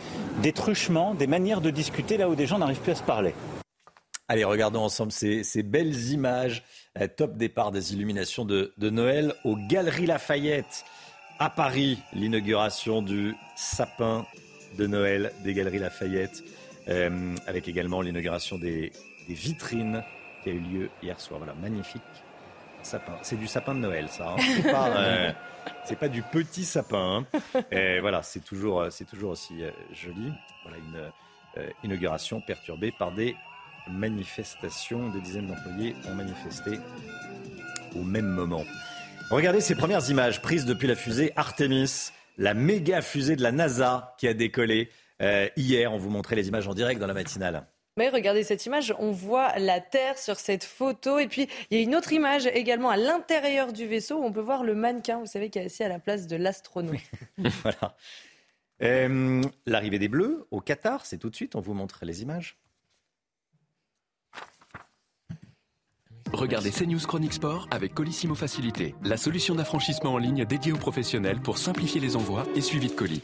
truchements, 0.53 1.15
des 1.15 1.27
manières 1.27 1.61
de 1.61 1.71
discuter 1.71 2.17
là 2.17 2.29
où 2.29 2.35
des 2.35 2.47
gens 2.47 2.59
n'arrivent 2.59 2.81
plus 2.81 2.93
à 2.93 2.97
se 2.97 3.03
parler. 3.03 3.35
Allez, 4.29 4.45
regardons 4.45 4.83
ensemble 4.83 5.11
ces, 5.11 5.63
belles 5.63 6.11
images. 6.11 6.63
Top 7.17 7.37
départ 7.37 7.71
des 7.71 7.95
illuminations 7.95 8.45
de, 8.45 8.73
Noël 8.79 9.33
aux 9.45 9.57
Galeries 9.57 10.07
Lafayette 10.07 10.85
à 11.39 11.49
Paris. 11.49 11.99
L'inauguration 12.13 13.01
du 13.01 13.35
sapin 13.57 14.27
de 14.77 14.87
Noël 14.87 15.33
des 15.45 15.55
Galeries 15.55 15.79
Lafayette, 15.79 16.43
euh, 16.89 17.35
avec 17.47 17.69
également 17.69 18.03
l'inauguration 18.03 18.59
des 18.59 18.93
vitrines 19.29 20.03
qui 20.43 20.51
a 20.51 20.53
eu 20.53 20.61
lieu 20.61 20.91
hier 21.03 21.21
soir. 21.21 21.39
Voilà, 21.39 21.55
magnifique 21.55 22.03
sapin. 22.83 23.13
C'est 23.23 23.37
du 23.37 23.47
sapin 23.47 23.75
de 23.75 23.81
Noël, 23.81 24.09
ça. 24.09 24.35
Hein. 24.37 24.37
Euh, 24.99 25.33
c'est 25.85 25.99
pas, 25.99 26.09
du 26.09 26.23
petit 26.23 26.65
sapin. 26.65 27.25
Hein. 27.55 27.61
Et 27.71 28.01
voilà, 28.01 28.23
c'est 28.23 28.41
toujours, 28.41 28.87
c'est 28.91 29.05
toujours 29.05 29.33
aussi 29.33 29.63
euh, 29.63 29.71
joli. 29.93 30.33
Voilà 30.63 30.79
une 30.79 31.11
euh, 31.59 31.71
inauguration 31.85 32.41
perturbée 32.41 32.93
par 32.99 33.13
des 33.13 33.37
manifestations. 33.91 35.11
Des 35.11 35.21
dizaines 35.21 35.47
d'employés 35.47 35.95
ont 36.09 36.15
manifesté 36.15 36.79
au 37.95 38.03
même 38.03 38.27
moment. 38.27 38.65
Regardez 39.31 39.61
ces 39.61 39.75
premières 39.75 40.09
images 40.11 40.41
prises 40.41 40.65
depuis 40.65 40.89
la 40.89 40.95
fusée 40.95 41.33
Artemis, 41.37 42.11
la 42.39 42.55
méga 42.55 43.03
fusée 43.03 43.37
de 43.37 43.43
la 43.43 43.53
NASA 43.53 44.15
qui 44.19 44.27
a 44.27 44.35
décollé 44.35 44.91
hier. 45.57 45.93
On 45.93 45.99
vous 45.99 46.11
montrait 46.11 46.37
les 46.37 46.49
images 46.49 46.67
en 46.67 46.75
direct 46.75 47.01
dans 47.01 47.07
la 47.07 47.15
matinale. 47.15 47.67
Mais 47.99 48.11
regardez 48.11 48.45
cette 48.45 48.65
image, 48.65 48.95
on 49.01 49.11
voit 49.11 49.59
la 49.59 49.81
Terre 49.81 50.19
sur 50.19 50.39
cette 50.39 50.63
photo. 50.63 51.19
Et 51.19 51.27
puis, 51.27 51.49
il 51.69 51.79
y 51.79 51.81
a 51.81 51.83
une 51.83 51.97
autre 51.97 52.13
image 52.13 52.47
également 52.47 52.91
à 52.91 52.97
l'intérieur 52.97 53.73
du 53.73 53.89
vaisseau 53.89 54.19
où 54.19 54.25
on 54.25 54.31
peut 54.31 54.41
voir 54.41 54.63
le 54.63 54.77
mannequin, 54.77 55.19
vous 55.19 55.27
savez, 55.27 55.51
qui 55.51 55.59
est 55.59 55.65
assis 55.65 55.83
à 55.83 55.89
la 55.89 55.99
place 55.99 56.29
de 56.29 56.37
l'astronaute. 56.37 57.01
voilà. 57.39 57.97
Euh, 58.85 59.43
l'arrivée 59.67 59.99
des 59.99 60.07
Bleus 60.07 60.47
au 60.53 60.61
Qatar, 60.61 61.07
c'est 61.07 61.19
tout 61.19 61.29
de 61.29 61.35
suite, 61.35 61.57
on 61.57 61.61
vous 61.61 61.75
montre 61.75 62.05
les 62.05 62.23
images. 62.23 62.57
Regardez 66.33 66.71
CNews 66.71 67.01
Chronique 67.01 67.33
Sport 67.33 67.67
avec 67.73 67.95
Colissimo 67.95 68.37
Facilité, 68.37 68.95
la 69.03 69.17
solution 69.17 69.57
d'affranchissement 69.57 70.13
en 70.13 70.19
ligne 70.19 70.45
dédiée 70.45 70.73
aux 70.73 70.79
professionnels 70.79 71.41
pour 71.41 71.59
simplifier 71.59 72.01
les 72.01 72.15
envois 72.15 72.47
et 72.55 72.61
suivi 72.61 72.87
de 72.87 72.93
colis. 72.93 73.23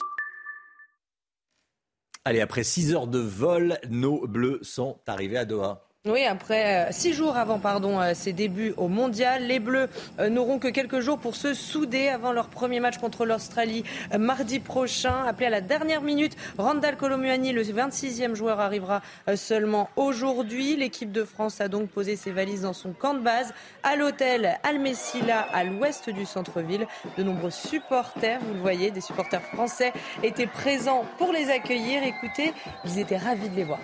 Allez, 2.26 2.40
après 2.40 2.64
6 2.64 2.95
heures 2.95 3.07
de 3.07 3.19
vol, 3.19 3.78
nos 3.90 4.26
Bleus 4.26 4.61
sont 4.62 4.99
arrivés 5.07 5.37
à 5.37 5.45
Doha. 5.45 5.87
Oui, 6.07 6.23
après 6.27 6.89
euh, 6.89 6.93
six 6.93 7.15
jours 7.15 7.39
avant 7.39 7.59
pardon 7.59 7.99
euh, 7.99 8.13
ses 8.13 8.35
débuts 8.35 8.75
au 8.77 8.89
Mondial, 8.89 9.47
les 9.47 9.59
Bleus 9.59 9.89
euh, 10.21 10.29
n'auront 10.29 10.59
que 10.59 10.69
quelques 10.69 11.01
jours 11.01 11.17
pour 11.19 11.35
se 11.35 11.55
souder 11.55 12.09
avant 12.09 12.31
leur 12.31 12.49
premier 12.49 12.79
match 12.79 12.99
contre 12.99 13.25
l'Australie 13.25 13.85
mardi 14.19 14.59
prochain. 14.61 15.25
Appelé 15.27 15.47
à 15.47 15.51
la 15.51 15.63
dernière 15.63 16.03
minute, 16.03 16.37
Randall 16.59 16.99
Colomuani, 16.99 17.53
le 17.53 17.63
26e 17.63 18.35
joueur, 18.35 18.61
arrivera 18.61 19.01
seulement 19.35 19.89
aujourd'hui. 19.97 20.77
L'équipe 20.77 21.11
de 21.11 21.25
France 21.25 21.63
a 21.63 21.69
donc 21.69 21.89
posé 21.89 22.17
ses 22.17 22.33
valises 22.33 22.63
dans 22.63 22.75
son 22.75 22.93
camp 22.93 23.15
de 23.15 23.21
base 23.21 23.55
à 23.83 23.97
l'hôtel 23.97 24.59
Almessila 24.63 25.41
à 25.55 25.65
l'ouest 25.65 26.11
du 26.11 26.27
centre-ville. 26.27 26.87
De 27.17 27.23
nombreux 27.23 27.51
supporters, 27.51 28.41
vous 28.41 28.53
le 28.53 28.61
voyez, 28.61 28.91
des 28.91 29.01
supporters 29.01 29.43
français 29.55 29.95
étaient 30.23 30.47
présents 30.47 31.07
pour 31.17 31.33
les 31.33 31.49
accueillir. 31.49 32.03
Écoutez, 32.03 32.53
ils 32.85 32.99
étaient 32.99 33.17
ravis 33.17 33.49
de 33.49 33.57
les 33.57 33.65
voir. 33.65 33.81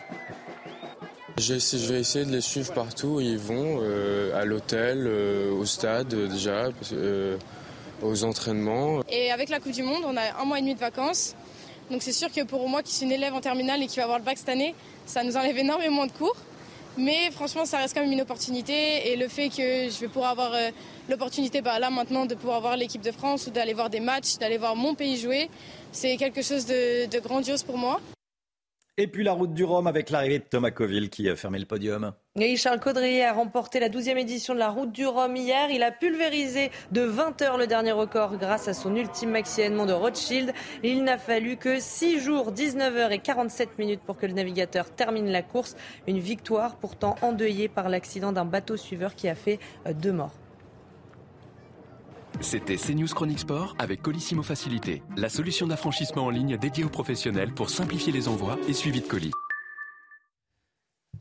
Je 1.40 1.54
vais 1.90 2.00
essayer 2.00 2.26
de 2.26 2.30
les 2.30 2.42
suivre 2.42 2.70
partout 2.74 3.06
où 3.06 3.20
ils 3.20 3.38
vont, 3.38 3.78
euh, 3.80 4.38
à 4.38 4.44
l'hôtel, 4.44 5.06
euh, 5.06 5.50
au 5.52 5.64
stade 5.64 6.12
euh, 6.12 6.28
déjà, 6.28 6.68
aux 8.02 8.24
entraînements. 8.24 9.00
Et 9.08 9.30
avec 9.30 9.48
la 9.48 9.58
Coupe 9.58 9.72
du 9.72 9.82
Monde, 9.82 10.02
on 10.06 10.16
a 10.18 10.38
un 10.38 10.44
mois 10.44 10.58
et 10.58 10.60
demi 10.60 10.74
de 10.74 10.78
vacances. 10.78 11.34
Donc 11.90 12.02
c'est 12.02 12.12
sûr 12.12 12.30
que 12.30 12.42
pour 12.44 12.68
moi 12.68 12.82
qui 12.82 12.92
suis 12.92 13.06
une 13.06 13.12
élève 13.12 13.32
en 13.32 13.40
terminale 13.40 13.82
et 13.82 13.86
qui 13.86 13.96
va 13.96 14.02
avoir 14.02 14.18
le 14.18 14.24
bac 14.24 14.36
cette 14.36 14.50
année, 14.50 14.74
ça 15.06 15.24
nous 15.24 15.38
enlève 15.38 15.56
énormément 15.56 16.06
de 16.06 16.12
cours. 16.12 16.36
Mais 16.98 17.30
franchement, 17.30 17.64
ça 17.64 17.78
reste 17.78 17.94
quand 17.94 18.02
même 18.02 18.12
une 18.12 18.20
opportunité. 18.20 19.10
Et 19.10 19.16
le 19.16 19.28
fait 19.28 19.48
que 19.48 19.88
je 19.88 19.98
vais 19.98 20.08
pouvoir 20.08 20.32
avoir 20.32 20.52
l'opportunité 21.08 21.62
bah, 21.62 21.78
là 21.78 21.88
maintenant 21.88 22.26
de 22.26 22.34
pouvoir 22.34 22.60
voir 22.60 22.76
l'équipe 22.76 23.02
de 23.02 23.12
France 23.12 23.46
ou 23.46 23.50
d'aller 23.50 23.72
voir 23.72 23.88
des 23.88 24.00
matchs, 24.00 24.36
d'aller 24.36 24.58
voir 24.58 24.76
mon 24.76 24.94
pays 24.94 25.16
jouer, 25.16 25.48
c'est 25.90 26.18
quelque 26.18 26.42
chose 26.42 26.66
de 26.66 27.18
grandiose 27.20 27.62
pour 27.62 27.78
moi. 27.78 27.98
Et 29.00 29.06
puis 29.06 29.24
la 29.24 29.32
route 29.32 29.54
du 29.54 29.64
Rhum 29.64 29.86
avec 29.86 30.10
l'arrivée 30.10 30.40
de 30.40 30.44
Thomas 30.44 30.72
Coville 30.72 31.08
qui 31.08 31.26
a 31.30 31.34
fermé 31.34 31.58
le 31.58 31.64
podium. 31.64 32.12
Et 32.38 32.54
Charles 32.56 32.80
Caudrier 32.80 33.24
a 33.24 33.32
remporté 33.32 33.80
la 33.80 33.88
12e 33.88 34.18
édition 34.18 34.52
de 34.52 34.58
la 34.58 34.68
route 34.68 34.92
du 34.92 35.06
Rhum 35.06 35.34
hier. 35.34 35.70
Il 35.70 35.82
a 35.82 35.90
pulvérisé 35.90 36.70
de 36.92 37.00
20 37.00 37.40
heures 37.40 37.56
le 37.56 37.66
dernier 37.66 37.92
record 37.92 38.36
grâce 38.36 38.68
à 38.68 38.74
son 38.74 38.94
ultime 38.94 39.30
maxi 39.30 39.62
de 39.62 39.92
Rothschild. 39.94 40.52
Il 40.82 41.02
n'a 41.02 41.16
fallu 41.16 41.56
que 41.56 41.80
6 41.80 42.20
jours, 42.20 42.52
19 42.52 42.94
heures 42.94 43.12
et 43.12 43.20
47 43.20 43.78
minutes 43.78 44.02
pour 44.04 44.18
que 44.18 44.26
le 44.26 44.34
navigateur 44.34 44.90
termine 44.90 45.30
la 45.30 45.40
course. 45.40 45.76
Une 46.06 46.18
victoire 46.18 46.76
pourtant 46.76 47.16
endeuillée 47.22 47.70
par 47.70 47.88
l'accident 47.88 48.32
d'un 48.32 48.44
bateau 48.44 48.76
suiveur 48.76 49.14
qui 49.14 49.30
a 49.30 49.34
fait 49.34 49.60
euh, 49.86 49.94
deux 49.94 50.12
morts. 50.12 50.34
C'était 52.42 52.76
CNews 52.76 53.06
Chronique 53.08 53.40
Sport 53.40 53.76
avec 53.78 54.00
Colissimo 54.00 54.42
Facilité, 54.42 55.02
la 55.14 55.28
solution 55.28 55.66
d'affranchissement 55.66 56.24
en 56.24 56.30
ligne 56.30 56.56
dédiée 56.56 56.84
aux 56.84 56.88
professionnels 56.88 57.52
pour 57.52 57.68
simplifier 57.68 58.12
les 58.12 58.28
envois 58.28 58.58
et 58.66 58.72
suivi 58.72 59.02
de 59.02 59.06
colis. 59.06 59.30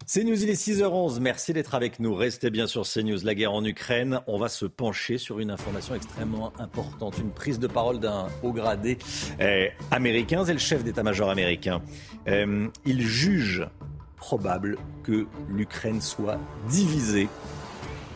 CNews, 0.08 0.42
il 0.42 0.50
est 0.50 0.54
6h11. 0.54 1.20
Merci 1.20 1.52
d'être 1.52 1.76
avec 1.76 2.00
nous. 2.00 2.16
Restez 2.16 2.50
bien 2.50 2.68
sur 2.68 2.84
CNews. 2.84 3.20
La 3.24 3.36
guerre 3.36 3.54
en 3.54 3.66
Ukraine. 3.66 4.22
On 4.28 4.40
va 4.40 4.48
se 4.48 4.66
pencher 4.66 5.18
sur 5.18 5.40
une 5.40 5.52
information 5.52 5.94
extrêmement 5.94 6.54
importante. 6.58 7.18
Une 7.20 7.32
prise 7.32 7.60
de 7.60 7.68
parole 7.68 8.00
d'un 8.00 8.28
haut 8.42 8.54
gradé 8.54 8.98
eh, 9.42 9.72
américain. 9.92 10.46
C'est 10.46 10.54
le 10.54 10.60
chef 10.60 10.86
d'état-major 10.86 11.30
américain. 11.30 11.82
Eh, 12.28 12.46
il 12.86 13.02
juge 13.02 13.68
probable 14.16 14.78
que 15.04 15.28
l'Ukraine 15.50 16.02
soit 16.02 16.40
divisée 16.70 17.28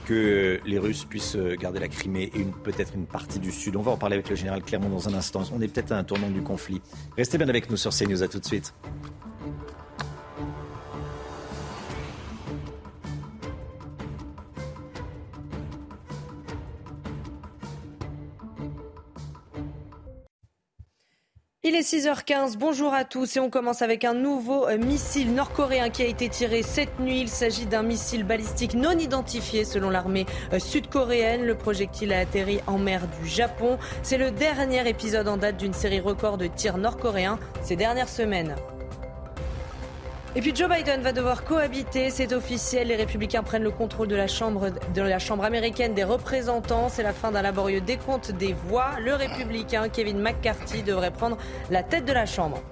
que 0.06 0.60
les 0.66 0.80
Russes 0.80 1.06
puissent 1.06 1.38
garder 1.60 1.80
la 1.80 1.88
Crimée 1.88 2.32
et 2.36 2.44
peut-être 2.64 2.94
une 2.96 3.06
partie 3.06 3.40
du 3.40 3.52
Sud. 3.52 3.76
On 3.76 3.82
va 3.82 3.92
en 3.92 3.98
parler 3.98 4.16
avec 4.16 4.30
le 4.30 4.36
général 4.36 4.62
Clermont 4.64 4.90
dans 4.90 5.10
un 5.10 5.14
instant. 5.14 5.44
On 5.54 5.62
est 5.62 5.68
peut-être 5.68 5.92
à 5.92 5.98
un 5.98 6.04
tournant 6.04 6.30
du 6.30 6.42
conflit. 6.42 6.82
Restez 7.18 7.38
bien 7.38 7.50
avec 7.50 7.70
nous 7.70 7.78
sur 7.78 7.92
CNews. 7.92 8.24
À 8.24 8.28
tout 8.28 8.40
de 8.40 8.46
suite. 8.46 8.74
Il 21.74 21.80
est 21.80 21.92
6h15, 21.92 22.56
bonjour 22.56 22.94
à 22.94 23.04
tous 23.04 23.36
et 23.36 23.40
on 23.40 23.50
commence 23.50 23.82
avec 23.82 24.06
un 24.06 24.14
nouveau 24.14 24.68
euh, 24.68 24.78
missile 24.78 25.34
nord-coréen 25.34 25.90
qui 25.90 26.04
a 26.04 26.06
été 26.06 26.30
tiré 26.30 26.62
cette 26.62 27.00
nuit. 27.00 27.20
Il 27.22 27.30
s'agit 27.30 27.66
d'un 27.66 27.82
missile 27.82 28.24
balistique 28.24 28.76
non 28.76 28.92
identifié 28.92 29.66
selon 29.66 29.90
l'armée 29.90 30.28
euh, 30.54 30.60
sud-coréenne. 30.60 31.44
Le 31.44 31.56
projectile 31.56 32.14
a 32.14 32.20
atterri 32.20 32.60
en 32.68 32.78
mer 32.78 33.08
du 33.20 33.28
Japon. 33.28 33.80
C'est 34.04 34.20
le 34.20 34.30
dernier 34.30 34.88
épisode 34.88 35.28
en 35.28 35.38
date 35.38 35.58
d'une 35.58 35.74
série 35.74 36.00
record 36.00 36.38
de 36.38 36.46
tirs 36.46 36.78
nord-coréens 36.78 37.40
ces 37.64 37.76
dernières 37.76 38.08
semaines. 38.08 38.54
Et 40.36 40.42
puis 40.42 40.56
Joe 40.56 40.68
Biden 40.68 41.02
va 41.02 41.12
devoir 41.12 41.44
cohabiter, 41.44 42.10
c'est 42.10 42.34
officiel. 42.34 42.88
Les 42.88 42.96
républicains 42.96 43.44
prennent 43.44 43.62
le 43.62 43.70
contrôle 43.70 44.08
de 44.08 44.16
la 44.16 44.26
Chambre, 44.26 44.72
de 44.96 45.02
la 45.04 45.20
chambre 45.20 45.44
américaine 45.44 45.94
des 45.94 46.04
représentants. 46.04 46.90
C'est 46.90 47.04
la 47.04 47.14
fin 47.14 47.32
d'un 47.32 47.44
laborieux 47.44 47.82
décompte 47.82 48.32
des 48.32 48.54
voix. 48.54 48.96
Le 49.00 49.14
républicain 49.14 49.90
Kevin 49.90 50.20
McCarthy 50.20 50.82
devrait 50.82 51.12
prendre 51.12 51.38
la 51.70 51.84
tête 51.84 52.06
de 52.06 52.14
la 52.14 52.26
Chambre. 52.26 52.64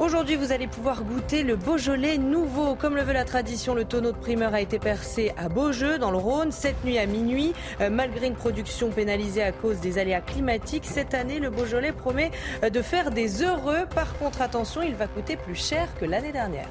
Aujourd'hui, 0.00 0.36
vous 0.36 0.52
allez 0.52 0.68
pouvoir 0.68 1.02
goûter 1.02 1.42
le 1.42 1.56
Beaujolais 1.56 2.18
nouveau. 2.18 2.76
Comme 2.76 2.94
le 2.94 3.02
veut 3.02 3.12
la 3.12 3.24
tradition, 3.24 3.74
le 3.74 3.84
tonneau 3.84 4.12
de 4.12 4.16
primeur 4.16 4.54
a 4.54 4.60
été 4.60 4.78
percé 4.78 5.32
à 5.36 5.48
Beaujeu, 5.48 5.98
dans 5.98 6.12
le 6.12 6.18
Rhône, 6.18 6.52
cette 6.52 6.84
nuit 6.84 6.98
à 6.98 7.06
minuit. 7.06 7.52
Euh, 7.80 7.90
malgré 7.90 8.28
une 8.28 8.36
production 8.36 8.90
pénalisée 8.90 9.42
à 9.42 9.50
cause 9.50 9.80
des 9.80 9.98
aléas 9.98 10.20
climatiques, 10.20 10.86
cette 10.86 11.14
année, 11.14 11.40
le 11.40 11.50
Beaujolais 11.50 11.90
promet 11.90 12.30
euh, 12.62 12.70
de 12.70 12.80
faire 12.80 13.10
des 13.10 13.42
heureux. 13.42 13.86
Par 13.92 14.16
contre, 14.18 14.40
attention, 14.40 14.82
il 14.82 14.94
va 14.94 15.08
coûter 15.08 15.36
plus 15.36 15.56
cher 15.56 15.88
que 15.98 16.04
l'année 16.04 16.32
dernière 16.32 16.68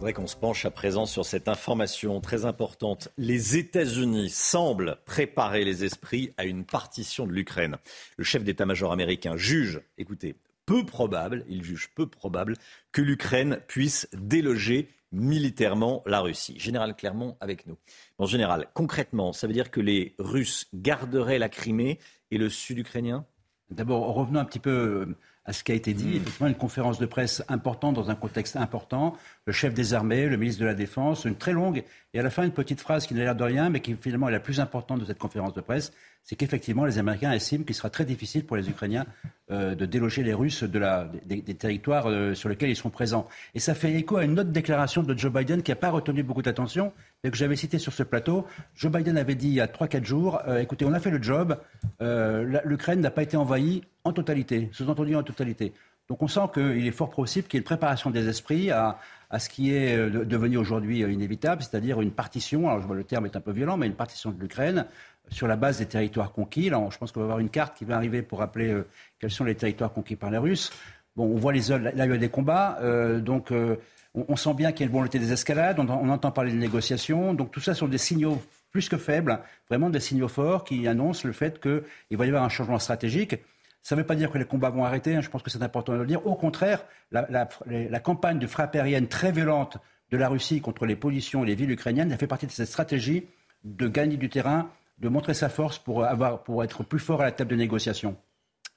faudrait 0.00 0.14
qu'on 0.14 0.26
se 0.26 0.34
penche 0.34 0.64
à 0.64 0.70
présent 0.70 1.04
sur 1.04 1.26
cette 1.26 1.46
information 1.46 2.22
très 2.22 2.46
importante. 2.46 3.10
Les 3.18 3.58
États-Unis 3.58 4.30
semblent 4.30 4.96
préparer 5.04 5.62
les 5.62 5.84
esprits 5.84 6.32
à 6.38 6.46
une 6.46 6.64
partition 6.64 7.26
de 7.26 7.32
l'Ukraine. 7.32 7.76
Le 8.16 8.24
chef 8.24 8.42
d'état-major 8.42 8.92
américain 8.92 9.36
juge, 9.36 9.82
écoutez, 9.98 10.36
peu 10.64 10.86
probable, 10.86 11.44
il 11.50 11.62
juge 11.62 11.90
peu 11.94 12.06
probable 12.06 12.56
que 12.92 13.02
l'Ukraine 13.02 13.60
puisse 13.68 14.08
déloger 14.14 14.88
militairement 15.12 16.02
la 16.06 16.20
Russie. 16.20 16.58
Général 16.58 16.96
Clermont 16.96 17.36
avec 17.38 17.66
nous. 17.66 17.76
En 18.16 18.24
général, 18.24 18.68
concrètement, 18.72 19.34
ça 19.34 19.46
veut 19.46 19.52
dire 19.52 19.70
que 19.70 19.82
les 19.82 20.14
Russes 20.18 20.66
garderaient 20.72 21.38
la 21.38 21.50
Crimée 21.50 21.98
et 22.30 22.38
le 22.38 22.48
sud 22.48 22.78
ukrainien? 22.78 23.26
D'abord, 23.70 24.14
revenons 24.14 24.40
un 24.40 24.46
petit 24.46 24.60
peu 24.60 25.14
à 25.44 25.52
ce 25.52 25.64
qui 25.64 25.72
a 25.72 25.74
été 25.74 25.94
dit. 25.94 26.08
Hmm. 26.08 26.16
Effectivement, 26.16 26.46
une 26.48 26.54
conférence 26.54 26.98
de 26.98 27.06
presse 27.06 27.42
importante 27.48 27.94
dans 27.94 28.10
un 28.10 28.14
contexte 28.14 28.56
important. 28.56 29.16
Le 29.46 29.52
chef 29.52 29.74
des 29.74 29.94
armées, 29.94 30.26
le 30.26 30.36
ministre 30.36 30.60
de 30.60 30.66
la 30.66 30.74
Défense, 30.74 31.24
une 31.24 31.36
très 31.36 31.52
longue 31.52 31.82
et 32.12 32.18
à 32.20 32.22
la 32.22 32.30
fin 32.30 32.44
une 32.44 32.52
petite 32.52 32.80
phrase 32.80 33.06
qui 33.06 33.14
n'a 33.14 33.20
l'air 33.20 33.34
de 33.34 33.44
rien, 33.44 33.70
mais 33.70 33.80
qui 33.80 33.94
finalement 33.94 34.28
est 34.28 34.32
la 34.32 34.40
plus 34.40 34.60
importante 34.60 35.00
de 35.00 35.04
cette 35.04 35.18
conférence 35.18 35.54
de 35.54 35.60
presse. 35.60 35.92
C'est 36.24 36.36
qu'effectivement, 36.36 36.84
les 36.84 36.98
Américains 36.98 37.32
estiment 37.32 37.64
qu'il 37.64 37.74
sera 37.74 37.90
très 37.90 38.04
difficile 38.04 38.44
pour 38.46 38.56
les 38.56 38.68
Ukrainiens 38.68 39.04
euh, 39.50 39.74
de 39.74 39.84
déloger 39.84 40.22
les 40.22 40.32
Russes 40.32 40.62
des, 40.62 41.54
territoires 41.54 42.08
euh, 42.08 42.34
sur 42.34 42.48
lesquels 42.48 42.70
ils 42.70 42.76
sont 42.76 42.90
présents. 42.90 43.26
Et 43.54 43.58
ça 43.58 43.74
fait 43.74 43.92
écho 43.94 44.16
à 44.16 44.24
une 44.24 44.38
autre 44.38 44.50
déclaration 44.50 45.02
de 45.02 45.18
Joe 45.18 45.32
Biden 45.32 45.62
qui 45.62 45.72
n'a 45.72 45.76
pas 45.76 45.90
retenu 45.90 46.22
beaucoup 46.22 46.42
d'attention, 46.42 46.92
mais 47.24 47.32
que 47.32 47.36
j'avais 47.36 47.56
cité 47.56 47.78
sur 47.78 47.92
ce 47.92 48.04
plateau. 48.04 48.46
Joe 48.76 48.92
Biden 48.92 49.18
avait 49.18 49.34
dit 49.34 49.48
il 49.48 49.54
y 49.54 49.60
a 49.60 49.66
3-4 49.66 50.04
jours, 50.04 50.40
euh, 50.46 50.60
écoutez, 50.60 50.84
on 50.84 50.92
a 50.92 51.00
fait 51.00 51.10
le 51.10 51.20
job, 51.20 51.58
l'Ukraine 52.00 53.00
n'a 53.00 53.10
pas 53.10 53.22
été 53.22 53.36
envahie 53.36 53.82
en 54.04 54.12
totalité, 54.12 54.68
sous-entendu 54.72 55.16
en 55.16 55.24
totalité. 55.24 55.72
Donc 56.08 56.22
on 56.22 56.28
sent 56.28 56.48
qu'il 56.54 56.86
est 56.86 56.92
fort 56.92 57.10
possible 57.10 57.46
qu'il 57.48 57.58
y 57.58 57.58
ait 57.58 57.62
une 57.62 57.64
préparation 57.64 58.10
des 58.10 58.28
esprits 58.28 58.70
à, 58.70 58.98
ce 59.38 59.48
qui 59.48 59.72
est 59.72 59.96
devenu 59.96 60.56
aujourd'hui 60.56 61.00
inévitable, 61.00 61.62
c'est-à-dire 61.62 62.00
une 62.00 62.10
partition, 62.10 62.68
alors 62.68 62.80
je 62.80 62.86
vois 62.86 62.96
le 62.96 63.04
terme 63.04 63.26
est 63.26 63.36
un 63.36 63.40
peu 63.40 63.52
violent, 63.52 63.76
mais 63.76 63.86
une 63.86 63.94
partition 63.94 64.30
de 64.30 64.40
l'Ukraine 64.40 64.86
sur 65.30 65.46
la 65.46 65.56
base 65.56 65.78
des 65.78 65.86
territoires 65.86 66.32
conquis. 66.32 66.68
Je 66.68 66.98
pense 66.98 67.12
qu'on 67.12 67.20
va 67.20 67.24
avoir 67.24 67.38
une 67.38 67.50
carte 67.50 67.76
qui 67.76 67.84
va 67.84 67.96
arriver 67.96 68.22
pour 68.22 68.40
rappeler 68.40 68.68
euh, 68.68 68.86
quels 69.18 69.30
sont 69.30 69.44
les 69.44 69.54
territoires 69.54 69.92
conquis 69.92 70.16
par 70.16 70.30
les 70.30 70.38
Russes. 70.38 70.72
Bon, 71.16 71.24
on 71.24 71.36
voit 71.36 71.52
les 71.52 71.68
là, 71.68 71.90
il 71.92 71.98
y 71.98 72.00
a 72.00 72.16
des 72.16 72.28
combats, 72.28 72.78
euh, 72.82 73.20
donc 73.20 73.50
euh, 73.50 73.76
on, 74.14 74.36
sent 74.36 74.54
bien 74.54 74.70
qu'il 74.72 74.80
y 74.80 74.84
a 74.84 74.86
une 74.86 74.92
volonté 74.92 75.18
des 75.18 75.32
escalades, 75.32 75.78
on, 75.78 75.88
entend 76.08 76.30
parler 76.30 76.52
de 76.52 76.56
négociations, 76.56 77.34
donc 77.34 77.50
tout 77.50 77.60
ça 77.60 77.74
sont 77.74 77.88
des 77.88 77.98
signaux 77.98 78.40
plus 78.70 78.88
que 78.88 78.96
faibles, 78.96 79.40
vraiment 79.68 79.90
des 79.90 79.98
signaux 79.98 80.28
forts 80.28 80.62
qui 80.62 80.86
annoncent 80.86 81.26
le 81.26 81.32
fait 81.32 81.60
qu'il 81.60 82.16
va 82.16 82.26
y 82.26 82.28
avoir 82.28 82.44
un 82.44 82.48
changement 82.48 82.78
stratégique. 82.78 83.36
Ça 83.82 83.96
ne 83.96 84.00
veut 84.00 84.06
pas 84.06 84.14
dire 84.14 84.30
que 84.30 84.38
les 84.38 84.44
combats 84.44 84.70
vont 84.70 84.84
arrêter, 84.84 85.16
hein, 85.16 85.20
je 85.20 85.30
pense 85.30 85.42
que 85.42 85.50
c'est 85.50 85.62
important 85.62 85.94
de 85.94 85.98
le 85.98 86.06
dire. 86.06 86.24
Au 86.26 86.36
contraire, 86.36 86.84
la, 87.10 88.00
campagne 88.00 88.38
de 88.38 88.46
frappe 88.46 88.76
aérienne 88.76 89.08
très 89.08 89.32
violente 89.32 89.78
de 90.10 90.16
la 90.16 90.28
Russie 90.28 90.60
contre 90.60 90.86
les 90.86 90.96
positions 90.96 91.42
et 91.42 91.46
les 91.46 91.54
villes 91.54 91.70
ukrainiennes, 91.70 92.12
elle 92.12 92.18
fait 92.18 92.26
partie 92.26 92.46
de 92.46 92.52
cette 92.52 92.68
stratégie 92.68 93.26
de 93.64 93.88
gagner 93.88 94.16
du 94.16 94.28
terrain 94.28 94.70
de 95.00 95.08
montrer 95.08 95.34
sa 95.34 95.48
force 95.48 95.78
pour, 95.78 96.04
avoir, 96.04 96.42
pour 96.42 96.62
être 96.62 96.84
plus 96.84 96.98
fort 96.98 97.22
à 97.22 97.24
la 97.24 97.32
table 97.32 97.50
de 97.50 97.56
négociation. 97.56 98.16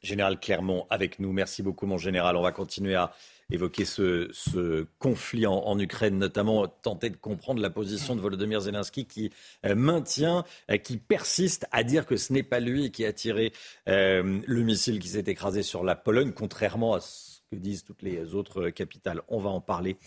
Général 0.01 0.39
Clermont, 0.39 0.86
avec 0.89 1.20
nous. 1.20 1.32
Merci 1.32 1.63
beaucoup, 1.63 1.86
mon 1.86 1.98
général. 1.98 2.36
On 2.36 2.42
va 2.42 2.51
continuer 2.51 2.96
à 2.96 3.13
évoquer 3.50 3.86
ce, 3.86 4.86
conflit 5.00 5.46
en, 5.46 5.80
Ukraine, 5.80 6.18
notamment 6.18 6.68
tenter 6.68 7.10
de 7.10 7.15
comprendre 7.15 7.62
la 7.62 7.70
position 7.70 8.15
de 8.15 8.22
Volodymyr 8.22 8.62
Zelensky 8.62 9.06
qui 9.06 9.32
euh, 9.65 9.75
maintient, 9.75 10.44
euh, 10.72 10.77
qui 10.77 10.98
persiste 10.98 11.68
à 11.72 11.84
dire 11.84 12.06
que 12.06 12.18
ce 12.18 12.34
n'est 12.34 12.44
pas 12.44 12.60
lui 12.60 12.92
qui 12.92 13.06
a 13.06 13.13
tiré 13.13 13.53
euh, 13.88 14.42
le 14.46 14.63
missile 14.63 15.00
qui 15.00 15.10
s'est 15.10 15.24
écrasé 15.27 15.63
sur 15.63 15.84
la 15.84 15.96
Pologne, 15.96 16.34
contrairement 16.34 16.96
à 16.96 17.00
ce 17.00 17.42
que 17.51 17.56
disent 17.56 17.84
toutes 17.84 18.01
les 18.01 18.34
autres 18.34 18.70
capitales. 18.70 19.22
On 19.27 19.39
va 19.39 19.51
en 19.51 19.62
parler 19.62 19.98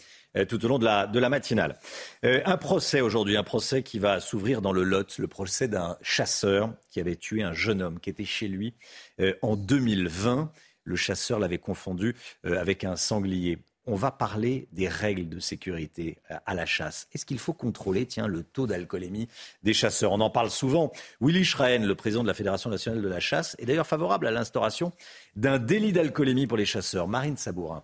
tout 0.44 0.64
au 0.64 0.68
long 0.68 0.78
de 0.78 0.84
la, 0.84 1.06
de 1.06 1.18
la 1.18 1.28
matinale. 1.28 1.78
Euh, 2.24 2.42
un 2.44 2.56
procès 2.56 3.00
aujourd'hui, 3.00 3.36
un 3.36 3.42
procès 3.42 3.82
qui 3.82 3.98
va 3.98 4.20
s'ouvrir 4.20 4.60
dans 4.60 4.72
le 4.72 4.82
Lot, 4.82 5.18
le 5.18 5.28
procès 5.28 5.68
d'un 5.68 5.96
chasseur 6.02 6.72
qui 6.90 7.00
avait 7.00 7.16
tué 7.16 7.42
un 7.42 7.52
jeune 7.52 7.82
homme 7.82 8.00
qui 8.00 8.10
était 8.10 8.24
chez 8.24 8.48
lui 8.48 8.74
euh, 9.20 9.34
en 9.42 9.56
2020. 9.56 10.52
Le 10.84 10.96
chasseur 10.96 11.38
l'avait 11.38 11.58
confondu 11.58 12.14
avec 12.44 12.84
un 12.84 12.94
sanglier. 12.94 13.58
On 13.86 13.96
va 13.96 14.12
parler 14.12 14.68
des 14.72 14.88
règles 14.88 15.28
de 15.28 15.40
sécurité 15.40 16.18
à 16.28 16.54
la 16.54 16.64
chasse. 16.64 17.08
Est-ce 17.12 17.26
qu'il 17.26 17.40
faut 17.40 17.52
contrôler, 17.52 18.06
tiens, 18.06 18.28
le 18.28 18.44
taux 18.44 18.68
d'alcoolémie 18.68 19.28
des 19.64 19.72
chasseurs? 19.72 20.12
On 20.12 20.20
en 20.20 20.30
parle 20.30 20.50
souvent. 20.50 20.92
Willy 21.20 21.44
Schrein, 21.44 21.78
le 21.78 21.94
président 21.96 22.22
de 22.22 22.28
la 22.28 22.34
Fédération 22.34 22.70
nationale 22.70 23.02
de 23.02 23.08
la 23.08 23.18
chasse, 23.18 23.56
est 23.58 23.66
d'ailleurs 23.66 23.86
favorable 23.86 24.28
à 24.28 24.30
l'instauration 24.30 24.92
d'un 25.34 25.58
délit 25.58 25.92
d'alcoolémie 25.92 26.46
pour 26.46 26.56
les 26.56 26.66
chasseurs. 26.66 27.08
Marine 27.08 27.36
Sabourin. 27.36 27.82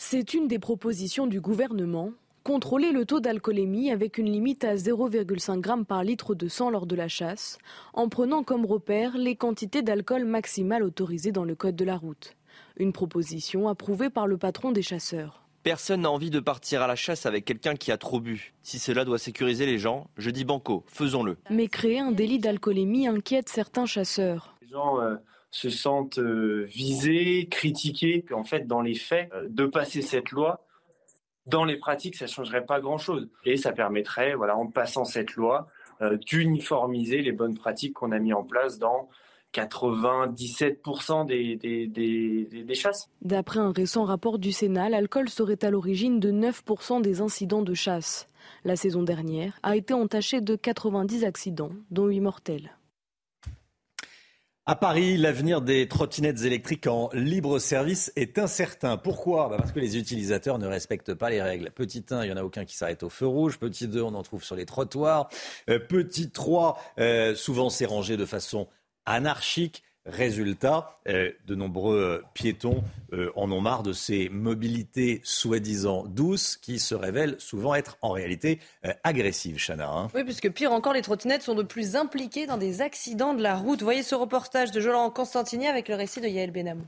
C'est 0.00 0.32
une 0.32 0.46
des 0.46 0.60
propositions 0.60 1.26
du 1.26 1.40
gouvernement. 1.40 2.12
Contrôler 2.44 2.92
le 2.92 3.04
taux 3.04 3.18
d'alcoolémie 3.18 3.90
avec 3.90 4.16
une 4.16 4.30
limite 4.30 4.62
à 4.62 4.76
0,5 4.76 5.66
g 5.66 5.84
par 5.84 6.04
litre 6.04 6.36
de 6.36 6.46
sang 6.46 6.70
lors 6.70 6.86
de 6.86 6.94
la 6.94 7.08
chasse, 7.08 7.58
en 7.94 8.08
prenant 8.08 8.44
comme 8.44 8.64
repère 8.64 9.18
les 9.18 9.34
quantités 9.34 9.82
d'alcool 9.82 10.24
maximales 10.24 10.84
autorisées 10.84 11.32
dans 11.32 11.42
le 11.42 11.56
code 11.56 11.74
de 11.74 11.84
la 11.84 11.96
route. 11.96 12.36
Une 12.76 12.92
proposition 12.92 13.66
approuvée 13.66 14.08
par 14.08 14.28
le 14.28 14.38
patron 14.38 14.70
des 14.70 14.82
chasseurs. 14.82 15.42
Personne 15.64 16.02
n'a 16.02 16.12
envie 16.12 16.30
de 16.30 16.38
partir 16.38 16.80
à 16.80 16.86
la 16.86 16.94
chasse 16.94 17.26
avec 17.26 17.44
quelqu'un 17.44 17.74
qui 17.74 17.90
a 17.90 17.98
trop 17.98 18.20
bu. 18.20 18.54
Si 18.62 18.78
cela 18.78 19.04
doit 19.04 19.18
sécuriser 19.18 19.66
les 19.66 19.78
gens, 19.78 20.06
je 20.16 20.30
dis 20.30 20.44
banco, 20.44 20.84
faisons-le. 20.86 21.38
Mais 21.50 21.66
créer 21.66 21.98
un 21.98 22.12
délit 22.12 22.38
d'alcoolémie 22.38 23.08
inquiète 23.08 23.48
certains 23.48 23.84
chasseurs. 23.84 24.54
Les 24.62 24.68
gens, 24.68 25.00
euh, 25.00 25.16
se 25.50 25.70
sentent 25.70 26.18
euh, 26.18 26.64
visés, 26.64 27.48
critiqués. 27.50 28.24
En 28.32 28.44
fait, 28.44 28.66
dans 28.66 28.82
les 28.82 28.94
faits, 28.94 29.30
euh, 29.32 29.46
de 29.48 29.66
passer 29.66 30.02
cette 30.02 30.30
loi, 30.30 30.64
dans 31.46 31.64
les 31.64 31.76
pratiques, 31.76 32.16
ça 32.16 32.26
ne 32.26 32.30
changerait 32.30 32.66
pas 32.66 32.80
grand-chose. 32.80 33.28
Et 33.44 33.56
ça 33.56 33.72
permettrait, 33.72 34.34
voilà, 34.34 34.56
en 34.56 34.66
passant 34.66 35.04
cette 35.04 35.34
loi, 35.34 35.68
euh, 36.02 36.16
d'uniformiser 36.18 37.22
les 37.22 37.32
bonnes 37.32 37.56
pratiques 37.56 37.94
qu'on 37.94 38.12
a 38.12 38.18
mis 38.18 38.32
en 38.32 38.44
place 38.44 38.78
dans 38.78 39.08
97% 39.54 41.26
des, 41.26 41.56
des, 41.56 41.86
des, 41.86 42.44
des, 42.44 42.74
chasses. 42.74 43.08
D'après 43.22 43.60
un 43.60 43.72
récent 43.72 44.04
rapport 44.04 44.38
du 44.38 44.52
Sénat, 44.52 44.90
l'alcool 44.90 45.30
serait 45.30 45.64
à 45.64 45.70
l'origine 45.70 46.20
de 46.20 46.30
9% 46.30 47.00
des 47.00 47.22
incidents 47.22 47.62
de 47.62 47.72
chasse. 47.72 48.28
La 48.64 48.76
saison 48.76 49.02
dernière 49.02 49.58
a 49.62 49.76
été 49.76 49.94
entachée 49.94 50.42
de 50.42 50.54
90 50.54 51.24
accidents, 51.24 51.72
dont 51.90 52.06
8 52.06 52.20
mortels. 52.20 52.77
À 54.70 54.74
Paris, 54.74 55.16
l'avenir 55.16 55.62
des 55.62 55.88
trottinettes 55.88 56.42
électriques 56.42 56.86
en 56.88 57.08
libre 57.14 57.58
service 57.58 58.12
est 58.16 58.38
incertain. 58.38 58.98
Pourquoi? 58.98 59.48
Bah, 59.48 59.56
Parce 59.56 59.72
que 59.72 59.80
les 59.80 59.96
utilisateurs 59.96 60.58
ne 60.58 60.66
respectent 60.66 61.14
pas 61.14 61.30
les 61.30 61.40
règles. 61.40 61.70
Petit 61.70 62.04
1, 62.10 62.24
il 62.24 62.26
n'y 62.26 62.34
en 62.34 62.36
a 62.36 62.42
aucun 62.42 62.66
qui 62.66 62.76
s'arrête 62.76 63.02
au 63.02 63.08
feu 63.08 63.26
rouge. 63.26 63.58
Petit 63.58 63.88
2, 63.88 64.02
on 64.02 64.12
en 64.12 64.22
trouve 64.22 64.44
sur 64.44 64.56
les 64.56 64.66
trottoirs. 64.66 65.30
Euh, 65.70 65.78
petit 65.78 66.30
3, 66.30 66.78
euh, 66.98 67.34
souvent 67.34 67.70
c'est 67.70 67.86
rangé 67.86 68.18
de 68.18 68.26
façon 68.26 68.68
anarchique. 69.06 69.84
Résultat, 70.08 70.98
euh, 71.06 71.32
de 71.46 71.54
nombreux 71.54 71.98
euh, 71.98 72.22
piétons 72.32 72.82
euh, 73.12 73.30
en 73.36 73.52
ont 73.52 73.60
marre 73.60 73.82
de 73.82 73.92
ces 73.92 74.30
mobilités 74.30 75.20
soi-disant 75.22 76.04
douces 76.04 76.56
qui 76.56 76.78
se 76.78 76.94
révèlent 76.94 77.36
souvent 77.38 77.74
être 77.74 77.98
en 78.00 78.12
réalité 78.12 78.58
agressives, 79.04 79.58
Chana. 79.58 79.90
Hein. 79.90 80.08
Oui, 80.14 80.24
puisque 80.24 80.50
pire 80.50 80.72
encore, 80.72 80.94
les 80.94 81.02
trottinettes 81.02 81.42
sont 81.42 81.54
de 81.54 81.62
plus 81.62 81.94
impliquées 81.94 82.46
dans 82.46 82.56
des 82.56 82.80
accidents 82.80 83.34
de 83.34 83.42
la 83.42 83.56
route. 83.56 83.82
Voyez 83.82 84.02
ce 84.02 84.14
reportage 84.14 84.70
de 84.70 84.80
Jolan 84.80 85.10
Constantini 85.10 85.66
avec 85.66 85.88
le 85.88 85.94
récit 85.94 86.22
de 86.22 86.28
Yael 86.28 86.52
Benamou. 86.52 86.86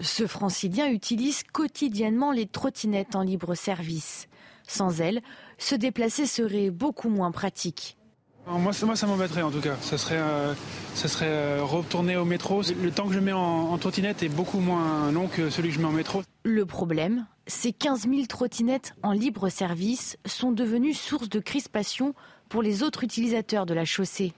Ce 0.00 0.26
francilien 0.26 0.88
utilise 0.88 1.42
quotidiennement 1.42 2.32
les 2.32 2.46
trottinettes 2.46 3.14
en 3.14 3.22
libre 3.22 3.54
service. 3.54 4.28
Sans 4.66 5.02
elles, 5.02 5.20
se 5.58 5.74
déplacer 5.74 6.26
serait 6.26 6.70
beaucoup 6.70 7.10
moins 7.10 7.30
pratique. 7.30 7.98
Moi, 8.46 8.72
ça 8.72 9.06
m'embêterait 9.06 9.42
en 9.42 9.50
tout 9.50 9.60
cas. 9.60 9.76
Ça 9.80 9.96
serait, 9.96 10.18
euh, 10.18 10.54
ça 10.94 11.08
serait 11.08 11.28
euh, 11.28 11.62
retourner 11.62 12.16
au 12.16 12.24
métro. 12.24 12.62
Le 12.82 12.90
temps 12.90 13.08
que 13.08 13.14
je 13.14 13.20
mets 13.20 13.32
en, 13.32 13.76
trottinette 13.78 14.22
est 14.22 14.28
beaucoup 14.28 14.60
moins 14.60 15.10
long 15.12 15.28
que 15.28 15.50
celui 15.50 15.70
que 15.70 15.74
je 15.74 15.80
mets 15.80 15.86
en 15.86 15.92
métro. 15.92 16.22
Le 16.44 16.66
problème, 16.66 17.26
ces 17.46 17.72
15 17.72 18.08
000 18.08 18.26
trottinettes 18.26 18.94
en 19.02 19.12
libre 19.12 19.48
service 19.48 20.18
sont 20.26 20.52
devenues 20.52 20.94
source 20.94 21.28
de 21.28 21.40
crispation 21.40 22.14
pour 22.48 22.62
les 22.62 22.82
autres 22.82 23.02
utilisateurs 23.04 23.66
de 23.66 23.74
la 23.74 23.84
chaussée. 23.84 24.34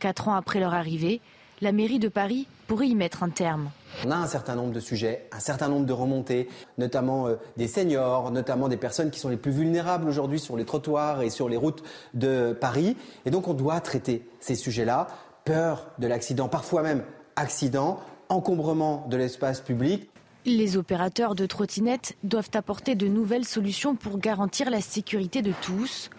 Quatre 0.00 0.28
ans 0.28 0.34
après 0.34 0.60
leur 0.60 0.74
arrivée, 0.74 1.20
la 1.60 1.72
mairie 1.72 2.00
de 2.00 2.08
Paris 2.08 2.48
pourrait 2.66 2.88
y 2.88 2.94
mettre 2.94 3.22
un 3.22 3.30
terme. 3.30 3.70
On 4.04 4.10
a 4.10 4.16
un 4.16 4.26
certain 4.26 4.54
nombre 4.54 4.72
de 4.72 4.80
sujets, 4.80 5.28
un 5.32 5.40
certain 5.40 5.68
nombre 5.68 5.86
de 5.86 5.92
remontées, 5.92 6.48
notamment 6.76 7.28
euh, 7.28 7.36
des 7.56 7.68
seniors, 7.68 8.30
notamment 8.30 8.68
des 8.68 8.76
personnes 8.76 9.10
qui 9.10 9.18
sont 9.18 9.28
les 9.30 9.36
plus 9.36 9.52
vulnérables 9.52 10.08
aujourd'hui 10.08 10.38
sur 10.38 10.56
les 10.56 10.64
trottoirs 10.64 11.22
et 11.22 11.30
sur 11.30 11.48
les 11.48 11.56
routes 11.56 11.82
de 12.14 12.52
Paris. 12.52 12.96
Et 13.24 13.30
donc 13.30 13.48
on 13.48 13.54
doit 13.54 13.80
traiter 13.80 14.28
ces 14.40 14.54
sujets-là. 14.54 15.06
Peur 15.44 15.88
de 15.98 16.06
l'accident, 16.06 16.48
parfois 16.48 16.82
même 16.82 17.04
accident, 17.36 18.00
encombrement 18.28 19.06
de 19.08 19.16
l'espace 19.16 19.60
public. 19.60 20.10
Les 20.44 20.76
opérateurs 20.76 21.34
de 21.34 21.46
trottinettes 21.46 22.16
doivent 22.22 22.50
apporter 22.54 22.94
de 22.94 23.08
nouvelles 23.08 23.44
solutions 23.44 23.96
pour 23.96 24.18
garantir 24.18 24.70
la 24.70 24.80
sécurité 24.80 25.42
de 25.42 25.52
tous. 25.62 26.10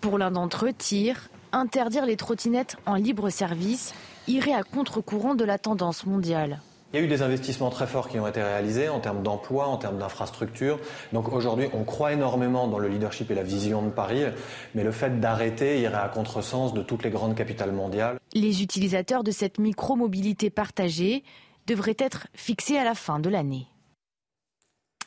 Pour 0.00 0.18
l'un 0.18 0.30
d'entre 0.30 0.66
eux, 0.66 0.72
TIR, 0.72 1.30
interdire 1.52 2.06
les 2.06 2.16
trottinettes 2.16 2.76
en 2.86 2.94
libre 2.94 3.30
service 3.30 3.94
irait 4.28 4.52
à 4.52 4.62
contre-courant 4.62 5.34
de 5.34 5.44
la 5.44 5.58
tendance 5.58 6.06
mondiale. 6.06 6.60
Il 6.92 6.98
y 6.98 7.02
a 7.02 7.06
eu 7.06 7.08
des 7.08 7.22
investissements 7.22 7.70
très 7.70 7.86
forts 7.86 8.08
qui 8.08 8.18
ont 8.18 8.26
été 8.26 8.42
réalisés 8.42 8.88
en 8.88 8.98
termes 8.98 9.22
d'emploi, 9.22 9.68
en 9.68 9.76
termes 9.76 9.98
d'infrastructures. 9.98 10.80
Donc 11.12 11.32
aujourd'hui, 11.32 11.68
on 11.72 11.84
croit 11.84 12.12
énormément 12.12 12.66
dans 12.66 12.80
le 12.80 12.88
leadership 12.88 13.30
et 13.30 13.36
la 13.36 13.44
vision 13.44 13.82
de 13.82 13.90
Paris, 13.90 14.24
mais 14.74 14.82
le 14.82 14.90
fait 14.90 15.20
d'arrêter 15.20 15.80
irait 15.80 15.94
à 15.94 16.08
contresens 16.08 16.74
de 16.74 16.82
toutes 16.82 17.04
les 17.04 17.10
grandes 17.10 17.36
capitales 17.36 17.70
mondiales. 17.70 18.18
Les 18.34 18.64
utilisateurs 18.64 19.22
de 19.22 19.30
cette 19.30 19.60
micro-mobilité 19.60 20.50
partagée 20.50 21.22
devraient 21.68 21.96
être 21.96 22.26
fixés 22.34 22.76
à 22.76 22.82
la 22.82 22.96
fin 22.96 23.20
de 23.20 23.30
l'année. 23.30 23.69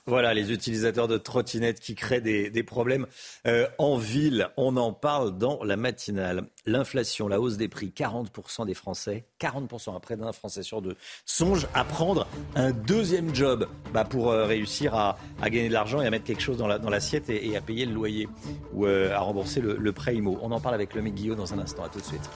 Voilà, 0.06 0.34
les 0.34 0.52
utilisateurs 0.52 1.08
de 1.08 1.18
trottinettes 1.18 1.80
qui 1.80 1.96
créent 1.96 2.20
des, 2.20 2.64
problèmes 2.64 3.08
euh, 3.48 3.68
en 3.78 3.96
ville. 3.96 4.50
On 4.58 4.76
en 4.76 4.92
parle 4.92 5.38
dans 5.38 5.64
la 5.64 5.78
matinale. 5.78 6.48
L'inflation, 6.66 7.30
la 7.30 7.40
hausse 7.40 7.56
des 7.56 7.70
prix, 7.70 7.94
40% 7.96 8.66
des 8.66 8.74
Français, 8.74 9.26
40% 9.40 9.96
après 9.96 10.18
d'un 10.18 10.34
Français 10.34 10.62
sur 10.62 10.82
deux, 10.82 10.98
songent 11.26 11.68
à 11.74 11.86
prendre 11.86 12.28
un 12.56 12.72
deuxième 12.72 13.34
job 13.34 13.68
bah, 13.94 14.04
pour 14.04 14.32
euh, 14.32 14.46
réussir 14.46 14.94
à, 14.94 15.18
gagner 15.42 15.70
de 15.70 15.74
l'argent 15.74 16.02
et 16.02 16.08
à 16.08 16.10
mettre 16.10 16.26
quelque 16.26 16.42
chose 16.42 16.58
dans 16.58 16.68
l'assiette 16.68 17.28
dans 17.28 17.34
et, 17.34 17.48
et, 17.48 17.56
à 17.56 17.62
payer 17.62 17.86
le 17.86 17.94
loyer 17.94 18.28
ou 18.74 18.86
euh, 18.86 19.14
à 19.14 19.20
rembourser 19.20 19.62
le, 19.62 19.92
prêt 19.94 20.16
IMO. 20.16 20.38
On 20.42 20.52
en 20.52 20.60
parle 20.60 20.76
avec 20.76 20.96
Lomique 20.96 21.16
Guillot 21.16 21.36
dans 21.36 21.54
un 21.54 21.60
instant. 21.60 21.84
À 21.84 21.90
tout 21.90 22.00
de 22.00 22.06
suite. 22.06 22.30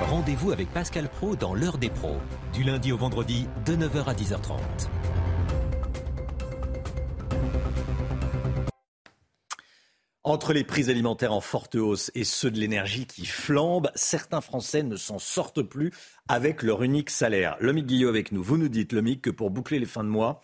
Rendez-vous 0.00 0.52
avec 0.52 0.72
Pascal 0.72 1.08
Pro 1.08 1.34
dans 1.34 1.54
l'heure 1.54 1.76
des 1.76 1.90
pros, 1.90 2.18
du 2.52 2.62
lundi 2.62 2.92
au 2.92 2.96
vendredi 2.96 3.48
de 3.66 3.74
9h 3.74 4.04
à 4.04 4.14
10h30. 4.14 4.60
Entre 10.22 10.52
les 10.52 10.62
prix 10.62 10.88
alimentaires 10.88 11.32
en 11.32 11.40
forte 11.40 11.74
hausse 11.74 12.12
et 12.14 12.22
ceux 12.22 12.50
de 12.50 12.60
l'énergie 12.60 13.06
qui 13.06 13.26
flambent, 13.26 13.90
certains 13.96 14.40
Français 14.40 14.84
ne 14.84 14.96
s'en 14.96 15.18
sortent 15.18 15.62
plus 15.62 15.90
avec 16.28 16.62
leur 16.62 16.82
unique 16.84 17.10
salaire. 17.10 17.56
Lomique 17.58 17.86
Guillot 17.86 18.08
avec 18.08 18.30
nous. 18.30 18.42
Vous 18.42 18.56
nous 18.56 18.68
dites, 18.68 18.92
Lomique, 18.92 19.22
que 19.22 19.30
pour 19.30 19.50
boucler 19.50 19.80
les 19.80 19.86
fins 19.86 20.04
de 20.04 20.10
mois, 20.10 20.40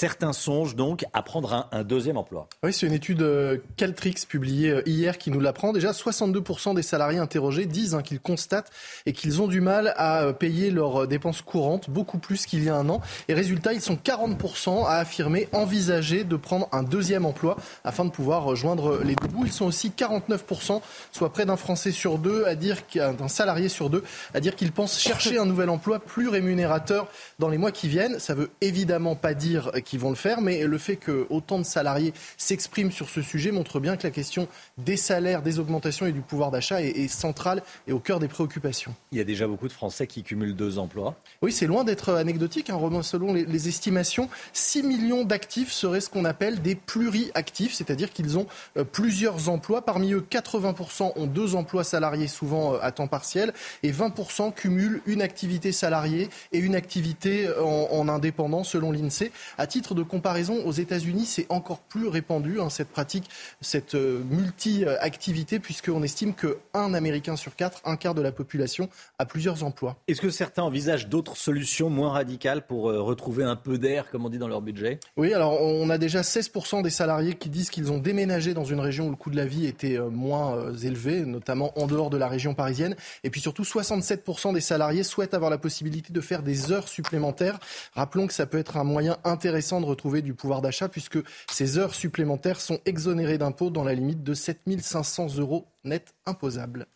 Certains 0.00 0.32
songent 0.32 0.76
donc 0.76 1.06
à 1.12 1.22
prendre 1.22 1.68
un, 1.72 1.82
deuxième 1.82 2.18
emploi. 2.18 2.46
Oui, 2.62 2.72
c'est 2.72 2.86
une 2.86 2.92
étude 2.92 3.20
euh, 3.20 3.56
Caltrix 3.76 4.14
publiée 4.28 4.70
euh, 4.70 4.82
hier 4.86 5.18
qui 5.18 5.32
nous 5.32 5.40
l'apprend. 5.40 5.72
Déjà, 5.72 5.90
62% 5.90 6.72
des 6.76 6.82
salariés 6.82 7.18
interrogés 7.18 7.66
disent 7.66 7.96
hein, 7.96 8.02
qu'ils 8.02 8.20
constatent 8.20 8.70
et 9.06 9.12
qu'ils 9.12 9.42
ont 9.42 9.48
du 9.48 9.60
mal 9.60 9.92
à 9.96 10.22
euh, 10.22 10.32
payer 10.32 10.70
leurs 10.70 11.08
dépenses 11.08 11.42
courantes, 11.42 11.90
beaucoup 11.90 12.18
plus 12.18 12.46
qu'il 12.46 12.62
y 12.62 12.68
a 12.68 12.76
un 12.76 12.88
an. 12.90 13.00
Et 13.26 13.34
résultat, 13.34 13.72
ils 13.72 13.80
sont 13.80 13.96
40% 13.96 14.86
à 14.86 14.98
affirmer 14.98 15.48
envisager 15.50 16.22
de 16.22 16.36
prendre 16.36 16.68
un 16.70 16.84
deuxième 16.84 17.26
emploi 17.26 17.56
afin 17.82 18.04
de 18.04 18.10
pouvoir 18.10 18.44
rejoindre 18.44 19.00
les 19.02 19.16
deux 19.16 19.26
bouts. 19.26 19.46
Ils 19.46 19.52
sont 19.52 19.66
aussi 19.66 19.90
49%, 19.90 20.80
soit 21.10 21.32
près 21.32 21.44
d'un 21.44 21.56
Français 21.56 21.90
sur 21.90 22.18
deux, 22.18 22.44
à 22.44 22.54
dire 22.54 22.76
d'un 22.94 23.26
salarié 23.26 23.68
sur 23.68 23.90
deux, 23.90 24.04
à 24.32 24.38
dire 24.38 24.54
qu'ils 24.54 24.70
pensent 24.70 25.00
chercher 25.00 25.38
un 25.38 25.44
nouvel 25.44 25.70
emploi 25.70 25.98
plus 25.98 26.28
rémunérateur 26.28 27.08
dans 27.40 27.48
les 27.48 27.58
mois 27.58 27.72
qui 27.72 27.88
viennent. 27.88 28.20
Ça 28.20 28.34
veut 28.34 28.50
évidemment 28.60 29.16
pas 29.16 29.34
dire 29.34 29.72
qui 29.88 29.96
vont 29.96 30.10
le 30.10 30.16
faire, 30.16 30.42
mais 30.42 30.64
le 30.64 30.78
fait 30.78 30.96
que 30.96 31.26
autant 31.30 31.58
de 31.58 31.64
salariés 31.64 32.12
s'expriment 32.36 32.92
sur 32.92 33.08
ce 33.08 33.22
sujet 33.22 33.52
montre 33.52 33.80
bien 33.80 33.96
que 33.96 34.02
la 34.02 34.10
question 34.10 34.46
des 34.76 34.98
salaires, 34.98 35.40
des 35.40 35.58
augmentations 35.58 36.04
et 36.04 36.12
du 36.12 36.20
pouvoir 36.20 36.50
d'achat 36.50 36.82
est, 36.82 37.08
centrale 37.08 37.62
et 37.86 37.92
au 37.92 37.98
cœur 37.98 38.20
des 38.20 38.28
préoccupations. 38.28 38.94
Il 39.12 39.18
y 39.18 39.20
a 39.22 39.24
déjà 39.24 39.46
beaucoup 39.46 39.66
de 39.66 39.72
Français 39.72 40.06
qui 40.06 40.22
cumulent 40.22 40.54
deux 40.54 40.78
emplois. 40.78 41.16
Oui, 41.40 41.52
c'est 41.52 41.66
loin 41.66 41.84
d'être 41.84 42.12
anecdotique. 42.12 42.68
Hein. 42.68 42.78
Selon 43.02 43.32
les, 43.32 43.68
estimations, 43.68 44.28
6 44.52 44.82
millions 44.82 45.24
d'actifs 45.24 45.72
seraient 45.72 46.02
ce 46.02 46.10
qu'on 46.10 46.26
appelle 46.26 46.60
des 46.60 46.74
pluriactifs, 46.74 47.72
c'est-à-dire 47.72 48.12
qu'ils 48.12 48.36
ont 48.36 48.46
euh, 48.76 48.84
plusieurs 48.84 49.48
emplois. 49.48 49.82
Parmi 49.82 50.12
eux, 50.12 50.24
80% 50.30 51.12
ont 51.16 51.26
deux 51.26 51.54
emplois 51.54 51.84
salariés, 51.84 52.28
souvent 52.28 52.74
euh, 52.74 52.78
à 52.82 52.92
temps 52.92 53.08
partiel, 53.08 53.54
et 53.82 53.90
20% 53.90 54.52
cumulent 54.52 55.00
une 55.06 55.22
activité 55.22 55.72
salariée 55.72 56.28
et 56.52 56.58
une 56.58 56.74
activité 56.74 57.46
euh, 57.46 57.62
en, 57.62 57.88
en 57.90 58.08
indépendant, 58.08 58.64
selon 58.64 58.92
l'INSEE. 58.92 59.32
À 59.56 59.66
titre 59.68 59.94
de 59.94 60.02
comparaison, 60.02 60.64
aux 60.66 60.72
États-Unis, 60.72 61.26
c'est 61.26 61.46
encore 61.48 61.78
plus 61.78 62.08
répandu, 62.08 62.60
hein, 62.60 62.70
cette 62.70 62.88
pratique, 62.88 63.30
cette 63.60 63.94
euh, 63.94 64.20
multi-activité, 64.28 65.60
puisqu'on 65.60 66.02
estime 66.02 66.34
qu'un 66.34 66.94
Américain 66.94 67.36
sur 67.36 67.54
quatre, 67.54 67.80
un 67.84 67.96
quart 67.96 68.14
de 68.14 68.22
la 68.22 68.32
population, 68.32 68.88
a 69.18 69.26
plusieurs 69.26 69.62
emplois. 69.62 69.96
Est-ce 70.08 70.20
que 70.20 70.30
certains 70.30 70.62
envisagent 70.62 71.08
d'autres 71.08 71.36
solutions 71.36 71.90
moins 71.90 72.10
radicales 72.10 72.66
pour 72.66 72.90
euh, 72.90 73.00
retrouver 73.00 73.44
un 73.44 73.54
peu 73.54 73.78
d'air, 73.78 74.10
comme 74.10 74.24
on 74.26 74.30
dit, 74.30 74.38
dans 74.38 74.48
leur 74.48 74.62
budget? 74.62 74.98
Oui, 75.16 75.32
alors 75.32 75.62
on 75.62 75.90
a 75.90 75.98
déjà 75.98 76.22
16% 76.22 76.82
des 76.82 76.90
salariés 76.90 77.34
qui 77.34 77.48
disent 77.48 77.70
qu'ils 77.70 77.92
ont 77.92 77.98
déménagé 77.98 78.54
dans 78.54 78.64
une 78.64 78.80
région 78.80 79.06
où 79.06 79.10
le 79.10 79.16
coût 79.16 79.30
de 79.30 79.36
la 79.36 79.46
vie 79.46 79.66
était 79.66 79.98
euh, 79.98 80.08
moins 80.08 80.72
élevé, 80.82 81.20
notamment 81.20 81.78
en 81.78 81.86
dehors 81.86 82.10
de 82.10 82.16
la 82.16 82.26
région 82.26 82.54
parisienne. 82.54 82.96
Et 83.22 83.30
puis 83.30 83.40
surtout, 83.40 83.62
67% 83.62 84.54
des 84.54 84.60
salariés 84.60 85.02
souhaitent 85.02 85.34
avoir 85.34 85.50
la 85.50 85.58
possibilité 85.58 86.12
de 86.12 86.20
faire 86.20 86.42
des 86.42 86.72
heures 86.72 86.88
supplémentaires. 86.88 87.58
Rappelons 87.94 88.26
que 88.26 88.32
ça 88.32 88.46
peut 88.46 88.58
être 88.58 88.76
un 88.76 88.84
moyen 88.84 89.18
intéressant 89.24 89.57
de 89.58 89.84
retrouver 89.84 90.22
du 90.22 90.34
pouvoir 90.34 90.62
d'achat 90.62 90.88
puisque 90.88 91.18
ces 91.50 91.78
heures 91.78 91.94
supplémentaires 91.94 92.60
sont 92.60 92.80
exonérées 92.86 93.38
d'impôts 93.38 93.70
dans 93.70 93.84
la 93.84 93.94
limite 93.94 94.22
de 94.22 94.34
7 94.34 94.60
500 94.80 95.38
euros 95.38 95.66
net 95.84 96.14
imposables. 96.26 96.86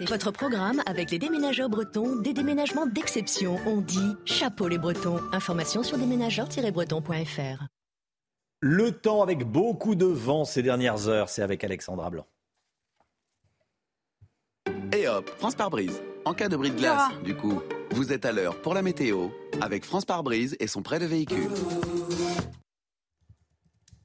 Votre 0.00 0.30
programme 0.30 0.82
avec 0.84 1.10
les 1.10 1.18
déménageurs 1.18 1.70
bretons, 1.70 2.16
des 2.16 2.34
déménagements 2.34 2.86
d'exception. 2.86 3.58
On 3.66 3.80
dit 3.80 4.14
chapeau 4.26 4.68
les 4.68 4.76
bretons. 4.76 5.20
Information 5.32 5.82
sur 5.82 5.96
déménageurs-bretons.fr. 5.96 7.64
Le 8.60 8.92
temps 8.92 9.22
avec 9.22 9.44
beaucoup 9.44 9.94
de 9.94 10.04
vent 10.04 10.44
ces 10.44 10.62
dernières 10.62 11.08
heures, 11.08 11.30
c'est 11.30 11.42
avec 11.42 11.64
Alexandra 11.64 12.10
Blanc. 12.10 12.26
Et 14.92 15.08
hop, 15.08 15.30
France 15.38 15.54
par 15.54 15.70
brise. 15.70 16.02
En 16.24 16.34
cas 16.34 16.48
de 16.48 16.56
bris 16.56 16.70
de 16.70 16.76
glace, 16.76 17.10
du 17.24 17.34
coup. 17.34 17.62
Vous 17.96 18.12
êtes 18.12 18.26
à 18.26 18.32
l'heure 18.32 18.60
pour 18.60 18.74
la 18.74 18.82
météo 18.82 19.28
avec 19.62 19.86
France 19.86 20.04
Pare-Brise 20.04 20.54
et 20.60 20.66
son 20.66 20.82
prêt 20.82 20.98
de 20.98 21.06
véhicule. 21.06 21.48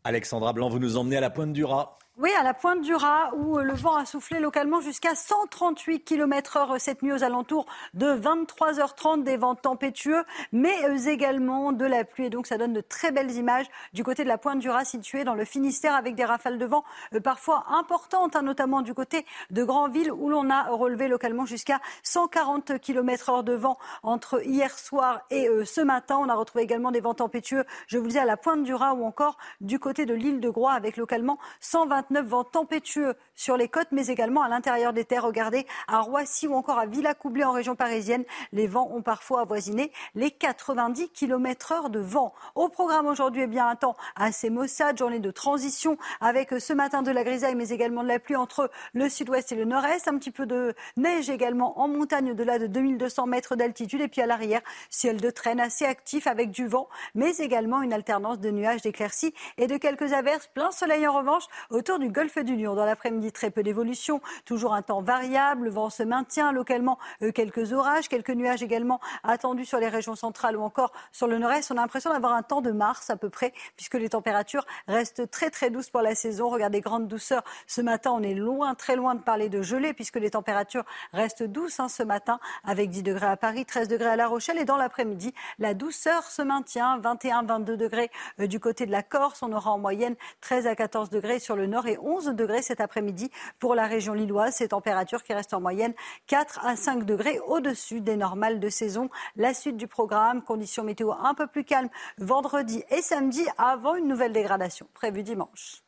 Alexandra 0.06 0.54
Blanc, 0.54 0.70
vous 0.70 0.80
nous 0.80 0.96
emmenez 0.96 1.18
à 1.18 1.20
la 1.20 1.30
pointe 1.30 1.52
du 1.52 1.66
Raz. 1.66 1.98
Oui, 2.18 2.30
à 2.38 2.44
la 2.44 2.54
pointe 2.54 2.82
du 2.82 2.94
Raz, 2.94 3.32
où 3.36 3.58
euh, 3.58 3.64
le 3.64 3.74
vent 3.74 3.96
a 3.96 4.04
soufflé 4.04 4.42
localement 4.42 4.82
jusqu'à 4.82 5.16
138 5.16 6.04
km 6.04 6.58
h 6.58 6.78
cette 6.78 7.02
nuit 7.04 7.14
aux 7.14 7.24
alentours 7.24 7.66
de 7.94 8.06
23h30, 8.06 9.24
des 9.24 9.38
vents 9.38 9.56
tempétueux, 9.56 10.26
mais 10.52 10.74
euh, 10.90 10.98
également 11.08 11.72
de 11.72 11.86
la 11.86 12.04
pluie. 12.04 12.26
Et 12.26 12.30
donc, 12.30 12.48
ça 12.48 12.58
donne 12.58 12.74
de 12.74 12.82
très 12.82 13.14
belles 13.14 13.32
images 13.32 13.66
du 13.94 14.04
côté 14.04 14.24
de 14.24 14.28
la 14.28 14.38
pointe 14.38 14.60
du 14.60 14.70
Raz, 14.70 14.84
située 14.84 15.24
dans 15.24 15.36
le 15.36 15.46
Finistère, 15.46 15.96
avec 15.96 16.16
des 16.16 16.26
rafales 16.26 16.58
de 16.58 16.66
vent 16.66 16.84
euh, 17.16 17.22
parfois 17.22 17.64
importantes, 17.70 18.36
hein, 18.36 18.42
notamment 18.42 18.82
du 18.82 18.94
côté 18.94 19.26
de 19.50 19.64
Grandville, 19.64 20.12
où 20.12 20.30
l'on 20.30 20.50
a 20.50 20.64
relevé 20.64 21.08
localement 21.08 21.46
jusqu'à 21.46 21.80
140 22.04 22.78
km 22.82 23.32
h 23.32 23.44
de 23.46 23.54
vent 23.54 23.78
entre 24.04 24.46
hier 24.46 24.78
soir 24.78 25.22
et 25.30 25.48
ce 25.64 25.80
matin. 25.80 26.18
On 26.20 26.28
a 26.28 26.36
retrouvé 26.36 26.66
également 26.66 26.92
des 26.92 27.00
vents 27.00 27.14
tempétueux, 27.14 27.64
je 27.88 27.98
vous 27.98 28.04
le 28.04 28.12
dis, 28.12 28.20
à 28.20 28.26
la 28.26 28.36
pointe 28.36 28.64
du 28.64 28.74
Raz 28.74 28.96
ou 28.96 29.06
encore 29.06 29.38
du 29.62 29.80
côté 29.80 30.06
de 30.06 30.14
l'île 30.14 30.42
de 30.42 30.50
Groix, 30.50 30.74
avec 30.74 30.98
localement 30.98 31.40
129 31.62 32.02
vents 32.20 32.44
tempétueux 32.44 33.16
sur 33.36 33.58
les 33.58 33.68
côtes, 33.68 33.88
mais 33.92 34.08
également 34.08 34.42
à 34.44 34.50
l'intérieur 34.50 34.94
des 34.94 35.06
terres. 35.06 35.24
Regardez, 35.24 35.66
à 35.88 36.02
Roissy 36.02 36.48
ou 36.48 36.54
encore 36.54 36.80
à 36.80 36.86
Villacoublay 36.86 37.44
en 37.44 37.52
région 37.52 37.76
parisienne, 37.76 38.24
les 38.52 38.68
vents 38.68 38.90
ont 38.92 39.02
parfois 39.02 39.42
avoisiné 39.42 39.92
les 40.16 40.32
90 40.32 41.10
km 41.10 41.72
heure 41.72 41.90
de 41.90 42.00
vent. 42.00 42.34
Au 42.56 42.70
programme 42.70 43.08
aujourd'hui, 43.08 43.44
eh 43.44 43.48
bien, 43.48 43.68
un 43.68 43.76
temps 43.76 43.96
assez 44.16 44.50
maussade, 44.50 44.98
journée 44.98 45.20
de 45.20 45.32
transition 45.32 45.98
avec 46.20 46.52
ce 46.60 46.74
matin 46.74 47.02
de 47.02 47.12
la 47.12 47.24
grisaille, 47.24 47.56
mais 47.56 47.70
également 47.70 48.04
de 48.04 48.08
la 48.08 48.20
pluie 48.20 48.36
entre 48.36 48.70
le 48.94 49.10
sud-ouest 49.10 49.52
et 49.52 49.56
le 49.56 49.66
nord-est. 49.66 50.08
Un 50.08 50.18
petit 50.18 50.32
peu 50.32 50.46
de 50.46 50.76
neige 50.98 51.30
également 51.30 51.80
en 51.80 51.88
montagne 51.88 52.32
au-delà 52.32 52.60
de 52.60 52.68
2200 52.68 53.28
mètres 53.28 53.56
d'altitude. 53.56 54.02
Et 54.02 54.08
puis 54.08 54.22
à 54.22 54.26
l'arrière, 54.26 54.62
ciel 54.90 55.20
de 55.22 55.30
traîne 55.30 55.60
assez 55.60 55.86
actif 55.86 56.28
avec 56.28 56.52
du 56.52 56.68
vent, 56.68 56.90
mais 57.16 57.36
également 57.38 57.82
une 57.82 57.94
alternance 57.94 58.40
de 58.40 58.52
nuages, 58.52 58.82
d'éclaircies 58.82 59.34
et 59.58 59.68
de 59.68 59.78
quelques 59.78 60.14
averses. 60.14 60.48
Plein 60.48 60.72
soleil 60.72 61.08
en 61.08 61.14
revanche 61.18 61.44
autour 61.70 61.91
du 62.00 62.10
golfe 62.10 62.38
du 62.38 62.56
Lion. 62.56 62.76
Dans 62.76 62.86
l'après-midi, 62.86 63.32
très 63.32 63.52
peu 63.52 63.64
d'évolution, 63.64 64.22
toujours 64.46 64.74
un 64.74 64.82
temps 64.82 65.02
variable, 65.02 65.66
le 65.66 65.70
vent 65.70 65.90
se 65.90 66.04
maintient 66.04 66.52
localement, 66.52 66.98
euh, 67.22 67.32
quelques 67.32 67.74
orages, 67.74 68.08
quelques 68.08 68.32
nuages 68.32 68.64
également 68.64 69.00
attendus 69.24 69.66
sur 69.66 69.80
les 69.80 69.88
régions 69.88 70.16
centrales 70.16 70.56
ou 70.56 70.62
encore 70.62 70.92
sur 71.12 71.28
le 71.28 71.38
nord-est. 71.38 71.72
On 71.72 71.78
a 71.78 71.82
l'impression 71.82 72.12
d'avoir 72.12 72.34
un 72.34 72.44
temps 72.44 72.62
de 72.62 72.72
mars 72.72 73.10
à 73.10 73.16
peu 73.16 73.30
près, 73.30 73.54
puisque 73.76 73.96
les 73.96 74.10
températures 74.10 74.66
restent 74.88 75.30
très 75.30 75.50
très 75.50 75.70
douces 75.70 75.90
pour 75.90 76.02
la 76.02 76.16
saison. 76.16 76.50
Regardez, 76.50 76.82
grande 76.82 77.08
douceur. 77.08 77.44
Ce 77.68 77.82
matin, 77.82 78.12
on 78.14 78.22
est 78.24 78.36
loin, 78.36 78.76
très 78.76 78.96
loin 78.96 79.16
de 79.16 79.22
parler 79.22 79.50
de 79.50 79.62
gelée, 79.62 79.94
puisque 79.94 80.18
les 80.18 80.32
températures 80.32 80.86
restent 81.14 81.44
douces 81.44 81.80
hein, 81.80 81.90
ce 81.90 82.04
matin, 82.04 82.40
avec 82.64 82.90
10 82.90 83.04
degrés 83.04 83.28
à 83.28 83.38
Paris, 83.38 83.66
13 83.66 83.88
degrés 83.88 84.10
à 84.10 84.16
La 84.16 84.28
Rochelle. 84.28 84.58
Et 84.58 84.66
dans 84.66 84.78
l'après-midi, 84.78 85.34
la 85.60 85.74
douceur 85.74 86.24
se 86.24 86.42
maintient, 86.42 87.00
21-22 87.00 87.76
degrés 87.76 88.12
euh, 88.40 88.48
du 88.48 88.60
côté 88.60 88.86
de 88.86 88.92
la 88.92 89.04
Corse. 89.04 89.44
On 89.44 89.52
aura 89.52 89.72
en 89.72 89.78
moyenne 89.78 90.16
13 90.42 90.68
à 90.68 90.76
14 90.76 91.10
degrés 91.10 91.40
sur 91.40 91.56
le 91.56 91.68
nord 91.68 91.81
et 91.88 91.98
11 91.98 92.28
degrés 92.28 92.62
cet 92.62 92.82
après-midi 92.82 93.30
pour 93.60 93.76
la 93.76 93.88
région 93.88 94.14
lilloise. 94.14 94.56
Ces 94.56 94.70
températures 94.70 95.24
qui 95.24 95.34
restent 95.34 95.54
en 95.54 95.62
moyenne 95.62 95.94
4 96.28 96.66
à 96.66 96.76
5 96.76 97.06
degrés 97.06 97.40
au-dessus 97.48 98.02
des 98.02 98.16
normales 98.16 98.60
de 98.60 98.70
saison. 98.70 99.10
La 99.36 99.54
suite 99.54 99.78
du 99.78 99.88
programme, 99.88 100.42
conditions 100.42 100.84
météo 100.84 101.12
un 101.12 101.34
peu 101.34 101.48
plus 101.48 101.64
calmes 101.64 101.90
vendredi 102.18 102.84
et 102.90 103.02
samedi 103.02 103.46
avant 103.58 103.96
une 103.96 104.08
nouvelle 104.08 104.34
dégradation 104.34 104.88
prévue 104.94 105.24
dimanche. 105.24 105.84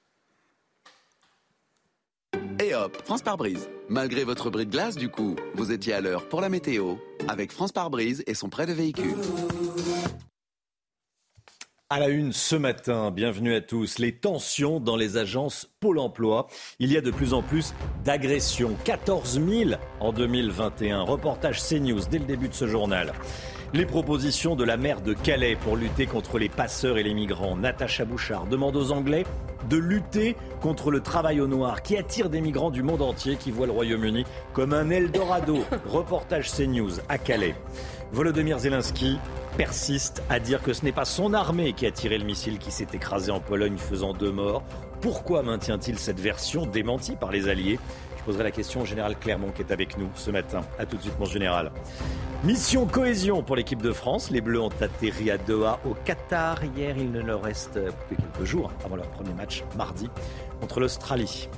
Et 2.60 2.74
hop, 2.76 2.98
France 3.04 3.22
par 3.22 3.38
brise. 3.38 3.70
Malgré 3.90 4.24
votre 4.24 4.50
bris 4.50 4.66
de 4.66 4.72
glace, 4.72 4.96
du 4.96 5.10
coup, 5.10 5.36
vous 5.56 5.72
étiez 5.72 5.94
à 5.94 6.02
l'heure 6.02 6.30
pour 6.30 6.42
la 6.42 6.50
météo 6.50 6.96
avec 7.28 7.52
France 7.52 7.72
par 7.72 7.90
brise 7.90 8.24
et 8.28 8.34
son 8.34 8.50
prêt 8.50 8.66
de 8.66 8.74
véhicule. 8.74 9.16
À 11.94 12.00
la 12.00 12.08
une 12.08 12.34
ce 12.34 12.56
matin, 12.56 13.12
bienvenue 13.12 13.54
à 13.54 13.62
tous. 13.62 14.00
Les 14.00 14.14
tensions 14.14 14.80
dans 14.80 14.96
les 14.96 15.16
agences 15.18 15.70
Pôle 15.80 16.00
emploi. 16.00 16.48
Il 16.80 16.92
y 16.92 16.98
a 16.98 17.02
de 17.02 17.12
plus 17.12 17.36
en 17.36 17.44
plus 17.44 17.76
d'agressions. 18.04 18.76
14 18.84 19.40
000 19.40 19.72
en 20.00 20.12
2021. 20.12 21.02
Reportage 21.04 21.62
CNews 21.62 22.00
dès 22.10 22.18
le 22.18 22.26
début 22.26 22.50
de 22.50 22.56
ce 22.56 22.66
journal. 22.66 23.14
Les 23.76 23.86
propositions 23.86 24.56
de 24.56 24.64
la 24.64 24.76
maire 24.76 25.02
de 25.02 25.14
Calais 25.14 25.56
pour 25.56 25.76
lutter 25.76 26.08
contre 26.08 26.40
les 26.40 26.50
passeurs 26.50 26.98
et 26.98 27.04
les 27.04 27.14
migrants. 27.14 27.56
Natacha 27.56 28.06
Bouchard 28.06 28.48
demande 28.48 28.76
aux 28.76 28.92
Anglais 28.92 29.24
de 29.70 29.78
lutter 29.78 30.36
contre 30.62 30.90
le 30.90 31.00
travail 31.00 31.42
au 31.42 31.48
noir 31.48 31.84
qui 31.84 31.96
attire 31.96 32.32
des 32.32 32.42
migrants 32.42 32.72
du 32.72 32.82
monde 32.82 33.04
entier 33.04 33.36
qui 33.36 33.52
voient 33.52 33.68
le 33.68 33.72
Royaume-Uni 33.72 34.26
comme 34.54 34.74
un 34.74 34.90
Eldorado. 34.90 35.60
Reportage 35.86 36.52
CNews 36.52 36.94
à 37.08 37.20
Calais. 37.20 37.54
Volodymyr 38.14 38.60
Zelensky 38.60 39.18
persiste 39.58 40.22
à 40.30 40.40
dire 40.40 40.62
que 40.62 40.72
ce 40.72 40.86
n'est 40.86 40.92
pas 40.92 41.04
son 41.04 41.34
armée 41.34 41.74
qui 41.74 41.88
a 41.88 41.92
tiré 41.92 42.20
le 42.20 42.26
missile 42.26 42.60
qui 42.60 42.70
s'est 42.70 42.88
écrasé 42.94 43.32
en 43.32 43.40
Pologne 43.40 43.78
faisant 43.78 44.14
deux 44.14 44.32
morts. 44.32 44.62
Pourquoi 45.02 45.42
maintient-il 45.42 45.98
cette 45.98 46.20
version 46.20 46.68
démentie 46.68 47.16
par 47.16 47.32
les 47.32 47.48
Alliés? 47.48 47.80
Je 48.18 48.24
poserai 48.24 48.44
la 48.44 48.52
question 48.52 48.82
au 48.82 48.86
général 48.86 49.18
Clermont 49.18 49.50
qui 49.50 49.64
est 49.64 49.72
avec 49.72 49.98
nous 49.98 50.10
ce 50.14 50.30
matin. 50.30 50.62
A 50.78 50.86
tout 50.86 50.98
de 50.98 51.02
suite 51.02 51.18
mon 51.20 51.26
général. 51.26 51.72
Mission 52.44 52.86
cohésion 52.86 53.42
pour 53.42 53.56
l'équipe 53.56 53.82
de 53.82 53.92
France. 53.92 54.30
Les 54.30 54.42
Bleus 54.42 54.62
ont 54.62 54.70
atterri 54.80 55.32
à 55.32 55.40
Doha 55.40 55.80
au 55.84 55.96
Qatar. 56.06 56.64
Hier, 56.64 56.96
il 56.96 57.12
ne 57.12 57.20
leur 57.20 57.42
reste 57.42 57.80
que 58.10 58.16
quelques 58.16 58.46
jours 58.46 58.72
avant 58.86 58.96
leur 58.96 59.08
premier 59.08 59.34
match 59.34 59.64
mardi 59.76 60.08
contre 60.62 60.80
l'Australie. 60.80 61.50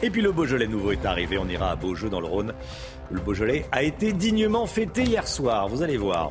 Et 0.00 0.08
puis 0.08 0.22
le 0.22 0.32
Beaujolais 0.32 0.66
nouveau 0.66 0.92
est 0.92 1.04
arrivé. 1.04 1.36
On 1.36 1.48
ira 1.48 1.72
à 1.72 1.76
Beaujeu 1.76 2.08
dans 2.08 2.20
le 2.20 2.26
Rhône. 2.26 2.54
Le 3.10 3.20
Beaujolais 3.20 3.64
a 3.72 3.82
été 3.82 4.12
dignement 4.12 4.66
fêté 4.66 5.02
hier 5.02 5.26
soir. 5.26 5.66
Vous 5.68 5.82
allez 5.82 5.96
voir. 5.96 6.30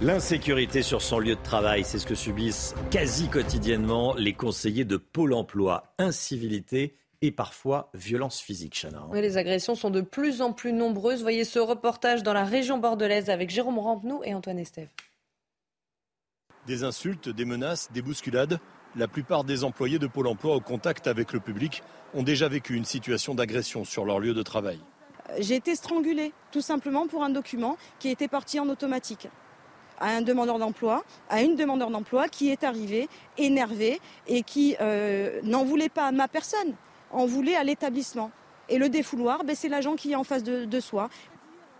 L'insécurité 0.00 0.82
sur 0.82 1.02
son 1.02 1.18
lieu 1.18 1.34
de 1.34 1.42
travail, 1.42 1.82
c'est 1.82 1.98
ce 1.98 2.06
que 2.06 2.14
subissent 2.14 2.76
quasi 2.92 3.28
quotidiennement 3.28 4.14
les 4.14 4.32
conseillers 4.32 4.84
de 4.84 4.98
Pôle 4.98 5.32
emploi. 5.32 5.94
Incivilité 5.98 6.94
et 7.22 7.32
parfois 7.32 7.90
violence 7.92 8.40
physique, 8.40 8.78
Chana. 8.80 9.04
les 9.14 9.36
agressions 9.36 9.74
sont 9.74 9.90
de 9.90 10.00
plus 10.00 10.42
en 10.42 10.52
plus 10.52 10.72
nombreuses. 10.72 11.22
Voyez 11.22 11.44
ce 11.44 11.58
reportage 11.58 12.22
dans 12.22 12.34
la 12.34 12.44
région 12.44 12.78
bordelaise 12.78 13.28
avec 13.28 13.50
Jérôme 13.50 13.80
Rampenou 13.80 14.22
et 14.22 14.32
Antoine 14.32 14.60
Estève. 14.60 14.90
Des 16.68 16.84
insultes, 16.84 17.28
des 17.28 17.44
menaces, 17.44 17.90
des 17.92 18.02
bousculades. 18.02 18.60
La 18.94 19.08
plupart 19.08 19.42
des 19.42 19.64
employés 19.64 19.98
de 19.98 20.06
Pôle 20.06 20.28
emploi 20.28 20.54
au 20.54 20.60
contact 20.60 21.08
avec 21.08 21.32
le 21.32 21.40
public 21.40 21.82
ont 22.14 22.22
déjà 22.22 22.48
vécu 22.48 22.76
une 22.76 22.84
situation 22.84 23.34
d'agression 23.34 23.84
sur 23.84 24.04
leur 24.04 24.20
lieu 24.20 24.34
de 24.34 24.42
travail. 24.42 24.78
J'ai 25.38 25.56
été 25.56 25.74
strangulée, 25.74 26.32
tout 26.52 26.60
simplement 26.60 27.06
pour 27.06 27.24
un 27.24 27.30
document 27.30 27.76
qui 27.98 28.08
était 28.08 28.28
parti 28.28 28.60
en 28.60 28.68
automatique 28.68 29.28
à 29.98 30.08
un 30.08 30.22
demandeur 30.22 30.58
d'emploi, 30.58 31.04
à 31.28 31.42
une 31.42 31.56
demandeur 31.56 31.90
d'emploi 31.90 32.28
qui 32.28 32.50
est 32.50 32.64
arrivée 32.64 33.08
énervée 33.38 34.00
et 34.26 34.42
qui 34.42 34.76
euh, 34.80 35.40
n'en 35.42 35.64
voulait 35.64 35.88
pas 35.88 36.06
à 36.06 36.12
ma 36.12 36.28
personne, 36.28 36.74
en 37.12 37.26
voulait 37.26 37.56
à 37.56 37.64
l'établissement. 37.64 38.30
Et 38.68 38.78
le 38.78 38.88
défouloir, 38.88 39.44
ben, 39.44 39.54
c'est 39.56 39.68
l'agent 39.68 39.96
qui 39.96 40.12
est 40.12 40.16
en 40.16 40.24
face 40.24 40.42
de, 40.42 40.64
de 40.64 40.80
soi. 40.80 41.08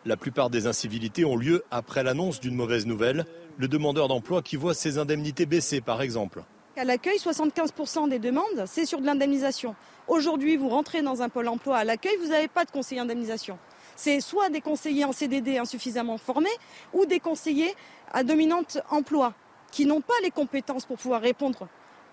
La 0.05 0.17
plupart 0.17 0.51
des 0.51 0.67
incivilités 0.67 1.25
ont 1.25 1.37
lieu 1.37 1.65
après 1.71 2.03
l'annonce 2.03 2.41
d'une 2.41 2.55
mauvaise 2.55 2.87
nouvelle, 2.87 3.27
le 3.59 3.69
demandeur 3.69 4.09
d'emploi 4.09 4.41
qui 4.41 4.57
voit 4.57 4.75
ses 4.75 4.99
indemnités 4.99 5.47
baisser 5.47 5.81
par 5.81 6.01
exemple. 6.01 6.45
À 6.77 6.85
l'accueil, 6.85 7.17
75% 7.17 8.11
des 8.11 8.19
demandes, 8.19 8.65
c'est 8.67 8.85
sur 8.85 9.01
de 9.01 9.07
l'indemnisation. 9.07 9.75
Aujourd'hui, 10.09 10.57
vous 10.57 10.69
rentrez 10.69 11.03
dans 11.03 11.23
un 11.23 11.29
pôle 11.29 11.49
emploi 11.49 11.79
à 11.79 11.85
l'accueil, 11.85 12.17
vous 12.21 12.29
n'avez 12.29 12.47
pas 12.47 12.65
de 12.65 12.71
conseiller 12.71 13.01
indemnisation. 13.01 13.59
C'est 13.97 14.21
soit 14.21 14.51
des 14.51 14.61
conseillers 14.61 15.05
en 15.05 15.11
CDD 15.11 15.59
insuffisamment 15.59 16.17
formés 16.17 16.49
ou 16.93 17.07
des 17.07 17.19
conseillers 17.19 17.75
à 18.13 18.23
dominante 18.23 18.79
emploi 18.91 19.35
qui 19.73 19.85
n'ont 19.85 20.01
pas 20.01 20.15
les 20.23 20.31
compétences 20.31 20.85
pour 20.85 20.97
pouvoir 20.97 21.21
répondre 21.21 21.67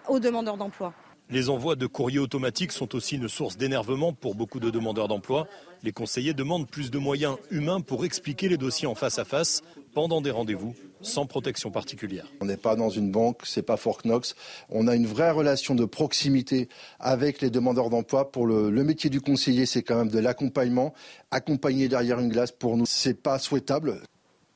aux 0.08 0.19
demandeurs 0.19 0.58
d'emploi. 0.58 0.93
Les 1.34 1.50
envois 1.50 1.76
de 1.76 1.88
courriers 1.88 2.19
automatiques 2.19 2.72
sont 2.72 2.93
aussi 2.93 3.15
une 3.15 3.28
source 3.28 3.58
d'énervement 3.58 4.13
pour 4.13 4.36
beaucoup 4.36 4.60
de 4.60 4.69
demandeurs 4.69 5.08
d'emploi. 5.08 5.48
Les 5.82 5.91
conseillers 5.91 6.36
demandent 6.36 6.69
plus 6.69 6.91
de 6.91 7.00
moyens 7.00 7.38
humains 7.50 7.82
pour 7.82 8.06
expliquer 8.06 8.50
les 8.50 8.58
dossiers 8.58 8.88
en 8.88 8.93
face 8.93 9.17
à 9.17 9.26
face 9.26 9.63
pendant 9.96 10.22
des 10.22 10.30
rendez-vous 10.30 10.76
sans 11.02 11.26
protection 11.26 11.72
particulière. 11.72 12.28
On 12.39 12.46
n'est 12.46 12.56
pas 12.56 12.76
dans 12.76 12.91
une 12.91 13.10
banque, 13.10 13.41
c'est 13.46 13.63
pas 13.63 13.78
Fort 13.78 14.04
Knox. 14.04 14.36
On 14.69 14.88
a 14.88 14.96
une 14.96 15.08
vraie 15.08 15.32
relation 15.32 15.74
de 15.74 15.86
proximité 15.86 16.69
avec 17.00 17.41
les 17.41 17.50
demandeurs 17.50 17.89
d'emploi. 17.89 18.32
Pour 18.32 18.46
le, 18.46 18.69
métier 18.84 19.10
du 19.10 19.19
conseiller, 19.19 19.65
c'est 19.65 19.82
quand 19.82 19.96
même 19.96 20.12
de 20.12 20.19
l'accompagnement. 20.19 20.93
Accompagner 21.32 21.88
derrière 21.88 22.19
une 22.19 22.30
glace, 22.30 22.52
pour 22.52 22.78
nous, 22.78 22.86
c'est 22.86 23.19
pas 23.19 23.39
souhaitable. 23.39 24.04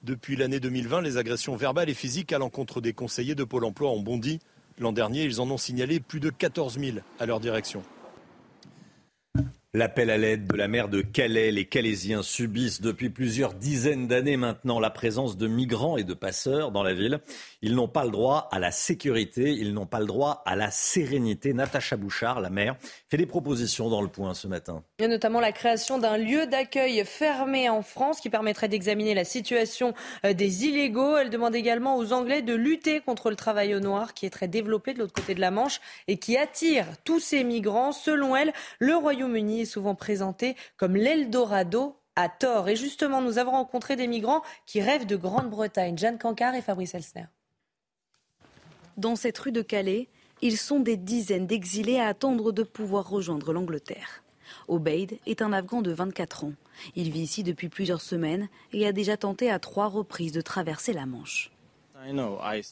Depuis 0.04 0.36
l'année 0.36 0.60
2020, 0.60 1.02
les 1.02 1.18
agressions 1.18 1.56
verbales 1.56 1.90
et 1.90 1.96
physiques 1.96 2.34
à 2.34 2.38
l'encontre 2.38 2.82
des 2.82 2.94
conseillers 2.94 3.34
de 3.34 3.44
Pôle 3.44 3.66
emploi 3.66 3.90
ont 3.90 4.04
bondi. 4.04 4.40
L'an 4.80 4.92
dernier, 4.92 5.24
ils 5.24 5.42
en 5.42 5.50
ont 5.50 5.58
signalé 5.58 6.00
plus 6.00 6.20
de 6.20 6.30
14 6.30 6.80
000 6.80 6.98
à 7.20 7.26
leur 7.26 7.40
direction. 7.40 7.82
L'appel 9.74 10.10
à 10.10 10.18
l'aide 10.18 10.48
de 10.48 10.56
la 10.56 10.70
mer 10.70 10.88
de 10.88 11.02
Calais. 11.02 11.52
Les 11.52 11.66
Calaisiens 11.66 12.24
subissent 12.24 12.80
depuis 12.80 13.10
plusieurs 13.10 13.54
dizaines 13.54 14.08
d'années 14.08 14.38
maintenant 14.38 14.80
la 14.80 14.90
présence 14.90 15.36
de 15.36 15.46
migrants 15.46 15.98
et 15.98 16.06
de 16.06 16.14
passeurs 16.14 16.72
dans 16.72 16.84
la 16.84 16.94
ville. 16.94 17.20
Ils 17.62 17.76
n'ont 17.76 17.90
pas 17.90 18.06
le 18.06 18.12
droit 18.12 18.48
à 18.54 18.60
la 18.60 18.72
sécurité, 18.72 19.52
ils 19.52 19.74
n'ont 19.74 19.86
pas 19.86 20.00
le 20.00 20.06
droit 20.06 20.42
à 20.46 20.56
la 20.56 20.72
sérénité. 20.72 21.54
Natacha 21.54 21.98
Bouchard, 21.98 22.40
la 22.40 22.50
maire, 22.50 22.78
fait 23.10 23.18
des 23.18 23.26
propositions 23.26 23.90
dans 23.90 24.02
le 24.02 24.08
point 24.08 24.34
ce 24.34 24.48
matin. 24.48 24.84
Il 25.00 25.02
y 25.02 25.06
a 25.06 25.10
notamment 25.10 25.42
la 25.42 25.52
création 25.52 25.98
d'un 25.98 26.16
lieu 26.16 26.48
d'accueil 26.48 27.04
fermé 27.04 27.68
en 27.68 27.82
France 27.82 28.22
qui 28.22 28.30
permettrait 28.30 28.70
d'examiner 28.70 29.16
la 29.16 29.26
situation 29.26 29.94
euh, 30.26 30.32
des 30.32 30.66
illégaux. 30.66 31.18
Elle 31.18 31.30
demande 31.30 31.56
également 31.56 31.98
aux 31.98 32.14
Anglais 32.14 32.42
de 32.42 32.54
lutter 32.56 33.02
contre 33.02 33.30
le 33.30 33.36
travail 33.36 33.76
au 33.76 33.82
noir 33.82 34.14
qui 34.14 34.26
est 34.26 34.30
très 34.30 34.48
développé 34.48 34.94
de 34.94 35.00
l'autre 35.00 35.14
côté 35.14 35.36
de 35.36 35.42
la 35.42 35.52
Manche 35.52 35.82
et 36.08 36.16
qui 36.16 36.38
attire 36.38 36.86
tous 37.04 37.20
ces 37.20 37.44
migrants. 37.44 37.92
Selon 37.92 38.34
elle, 38.34 38.54
le 38.80 38.96
Royaume-Uni 38.96 39.57
est 39.62 39.66
souvent 39.66 39.96
présenté 39.96 40.56
comme 40.78 40.96
l'Eldorado 40.96 41.98
à 42.16 42.30
tort. 42.30 42.68
Et 42.68 42.76
justement, 42.76 43.22
nous 43.22 43.38
avons 43.38 43.52
rencontré 43.52 43.96
des 43.96 44.08
migrants 44.08 44.42
qui 44.66 44.82
rêvent 44.82 45.06
de 45.06 45.16
Grande-Bretagne. 45.16 45.98
Jeanne 45.98 46.18
Cancard 46.18 46.56
et 46.56 46.62
Fabrice 46.62 46.96
Elsner. 46.96 47.26
Dans 48.98 49.16
cette 49.16 49.38
rue 49.38 49.52
de 49.52 49.62
Calais, 49.62 50.10
ils 50.42 50.58
sont 50.58 50.80
des 50.80 50.98
dizaines 50.98 51.48
d'exilés 51.48 52.00
à 52.00 52.08
attendre 52.08 52.52
de 52.52 52.64
pouvoir 52.64 53.08
rejoindre 53.10 53.54
l'Angleterre. 53.54 54.24
Obeid 54.68 55.20
est 55.26 55.42
un 55.42 55.54
Afghan 55.54 55.82
de 55.82 55.92
24 55.92 56.46
ans. 56.46 56.54
Il 56.96 57.12
vit 57.12 57.22
ici 57.22 57.44
depuis 57.44 57.70
plusieurs 57.70 58.02
semaines 58.02 58.50
et 58.74 58.88
a 58.88 58.92
déjà 58.92 59.18
tenté 59.18 59.52
à 59.52 59.60
trois 59.60 59.88
reprises 59.88 60.32
de 60.32 60.42
traverser 60.42 60.94
la 60.94 61.06
Manche. 61.06 61.52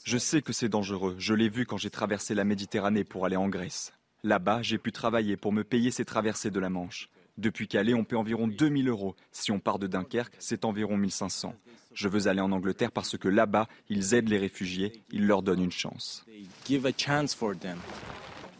Je 0.03 0.17
sais 0.17 0.41
que 0.41 0.53
c'est 0.53 0.69
dangereux. 0.69 1.15
Je 1.17 1.33
l'ai 1.33 1.49
vu 1.49 1.65
quand 1.65 1.77
j'ai 1.77 1.89
traversé 1.89 2.35
la 2.35 2.43
Méditerranée 2.43 3.03
pour 3.03 3.25
aller 3.25 3.35
en 3.35 3.49
Grèce. 3.49 3.93
Là-bas, 4.25 4.63
j'ai 4.63 4.79
pu 4.79 4.91
travailler 4.91 5.37
pour 5.37 5.53
me 5.53 5.63
payer 5.63 5.91
ces 5.91 6.03
traversées 6.03 6.49
de 6.49 6.59
la 6.59 6.71
Manche. 6.71 7.11
Depuis 7.37 7.67
Calais, 7.67 7.93
on 7.93 8.03
paie 8.03 8.15
environ 8.15 8.47
2000 8.47 8.89
euros. 8.89 9.15
Si 9.31 9.51
on 9.51 9.59
part 9.59 9.77
de 9.77 9.85
Dunkerque, 9.85 10.33
c'est 10.39 10.65
environ 10.65 10.97
1500. 10.97 11.53
Je 11.93 12.07
veux 12.07 12.27
aller 12.27 12.41
en 12.41 12.51
Angleterre 12.51 12.91
parce 12.91 13.19
que 13.19 13.27
là-bas, 13.27 13.67
ils 13.87 14.15
aident 14.15 14.29
les 14.29 14.39
réfugiés, 14.39 14.93
ils 15.11 15.27
leur 15.27 15.43
donnent 15.43 15.61
une 15.61 15.71
chance. 15.71 16.25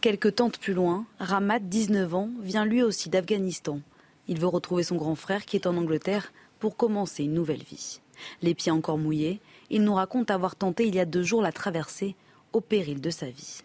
Quelques 0.00 0.36
tentes 0.36 0.58
plus 0.58 0.72
loin, 0.72 1.04
Ramat, 1.18 1.58
19 1.58 2.14
ans, 2.14 2.30
vient 2.40 2.64
lui 2.64 2.84
aussi 2.84 3.08
d'Afghanistan. 3.08 3.80
Il 4.28 4.38
veut 4.38 4.46
retrouver 4.46 4.84
son 4.84 4.94
grand 4.94 5.16
frère 5.16 5.44
qui 5.44 5.56
est 5.56 5.66
en 5.66 5.76
Angleterre 5.76 6.32
pour 6.60 6.76
commencer 6.76 7.24
une 7.24 7.34
nouvelle 7.34 7.64
vie. 7.64 7.98
Les 8.40 8.54
pieds 8.54 8.70
encore 8.70 8.98
mouillés, 8.98 9.40
il 9.70 9.82
nous 9.82 9.94
raconte 9.94 10.30
avoir 10.30 10.54
tenté 10.54 10.86
il 10.86 10.94
y 10.94 11.00
a 11.00 11.06
deux 11.06 11.24
jours 11.24 11.42
la 11.42 11.50
traversée 11.50 12.14
au 12.52 12.60
péril 12.60 13.00
de 13.00 13.10
sa 13.10 13.28
vie. 13.30 13.62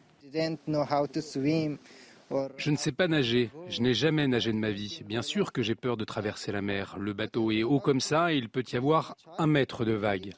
Je 2.57 2.71
ne 2.71 2.77
sais 2.77 2.91
pas 2.91 3.07
nager. 3.07 3.49
Je 3.67 3.81
n'ai 3.81 3.93
jamais 3.93 4.27
nagé 4.27 4.51
de 4.51 4.57
ma 4.57 4.71
vie. 4.71 5.01
Bien 5.05 5.21
sûr 5.21 5.51
que 5.51 5.61
j'ai 5.61 5.75
peur 5.75 5.97
de 5.97 6.05
traverser 6.05 6.51
la 6.51 6.61
mer. 6.61 6.95
Le 6.97 7.13
bateau 7.13 7.51
est 7.51 7.63
haut 7.63 7.79
comme 7.79 7.99
ça 7.99 8.33
et 8.33 8.37
il 8.37 8.49
peut 8.49 8.63
y 8.71 8.75
avoir 8.75 9.15
un 9.37 9.47
mètre 9.47 9.85
de 9.85 9.93
vague. 9.93 10.33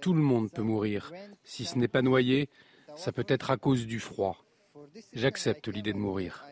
Tout 0.00 0.14
le 0.14 0.22
monde 0.22 0.50
peut 0.50 0.62
mourir. 0.62 1.12
Si 1.44 1.64
ce 1.64 1.78
n'est 1.78 1.88
pas 1.88 2.02
noyé, 2.02 2.48
ça 2.96 3.12
peut 3.12 3.26
être 3.28 3.50
à 3.50 3.56
cause 3.56 3.86
du 3.86 4.00
froid. 4.00 4.44
J'accepte 5.12 5.68
l'idée 5.68 5.92
de 5.92 5.98
mourir. 5.98 6.44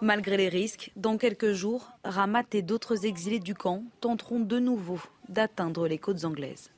Malgré 0.00 0.36
les 0.36 0.48
risques, 0.48 0.90
dans 0.96 1.16
quelques 1.18 1.52
jours, 1.52 1.90
Ramat 2.04 2.46
et 2.52 2.62
d'autres 2.62 3.06
exilés 3.06 3.38
du 3.38 3.54
camp 3.54 3.84
tenteront 4.00 4.40
de 4.40 4.58
nouveau 4.58 5.00
d'atteindre 5.28 5.86
les 5.88 5.98
côtes 5.98 6.24
anglaises. 6.24 6.70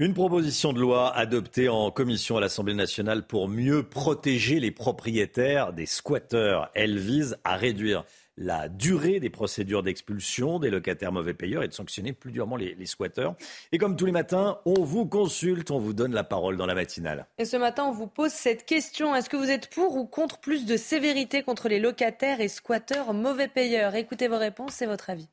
Une 0.00 0.14
proposition 0.14 0.72
de 0.72 0.80
loi 0.80 1.14
adoptée 1.14 1.68
en 1.68 1.90
commission 1.90 2.38
à 2.38 2.40
l'Assemblée 2.40 2.72
nationale 2.72 3.26
pour 3.26 3.48
mieux 3.48 3.82
protéger 3.82 4.58
les 4.58 4.70
propriétaires 4.70 5.74
des 5.74 5.84
squatteurs. 5.84 6.70
Elle 6.72 6.96
vise 6.98 7.36
à 7.44 7.56
réduire 7.56 8.06
la 8.38 8.70
durée 8.70 9.20
des 9.20 9.28
procédures 9.28 9.82
d'expulsion 9.82 10.58
des 10.58 10.70
locataires 10.70 11.12
mauvais 11.12 11.34
payeurs 11.34 11.64
et 11.64 11.68
de 11.68 11.74
sanctionner 11.74 12.14
plus 12.14 12.32
durement 12.32 12.56
les, 12.56 12.86
squatteurs. 12.86 13.34
Et 13.72 13.76
comme 13.76 13.94
tous 13.94 14.06
les 14.06 14.12
matins, 14.12 14.58
on 14.64 14.82
vous 14.84 15.04
consulte, 15.04 15.70
on 15.70 15.78
vous 15.78 15.92
donne 15.92 16.14
la 16.14 16.24
parole 16.24 16.56
dans 16.56 16.64
la 16.64 16.74
matinale. 16.74 17.26
Et 17.36 17.44
ce 17.44 17.58
matin, 17.58 17.84
on 17.84 17.92
vous 17.92 18.06
pose 18.06 18.32
cette 18.32 18.64
question. 18.64 19.14
Est-ce 19.14 19.28
que 19.28 19.36
vous 19.36 19.50
êtes 19.50 19.68
pour 19.68 19.96
ou 19.96 20.06
contre 20.06 20.38
plus 20.38 20.64
de 20.64 20.78
sévérité 20.78 21.42
contre 21.42 21.68
les 21.68 21.78
locataires 21.78 22.40
et 22.40 22.48
squatteurs 22.48 23.12
mauvais 23.12 23.48
payeurs? 23.48 23.94
Écoutez 23.94 24.28
vos 24.28 24.38
réponses, 24.38 24.72
c'est 24.72 24.86
votre 24.86 25.10
avis. 25.10 25.28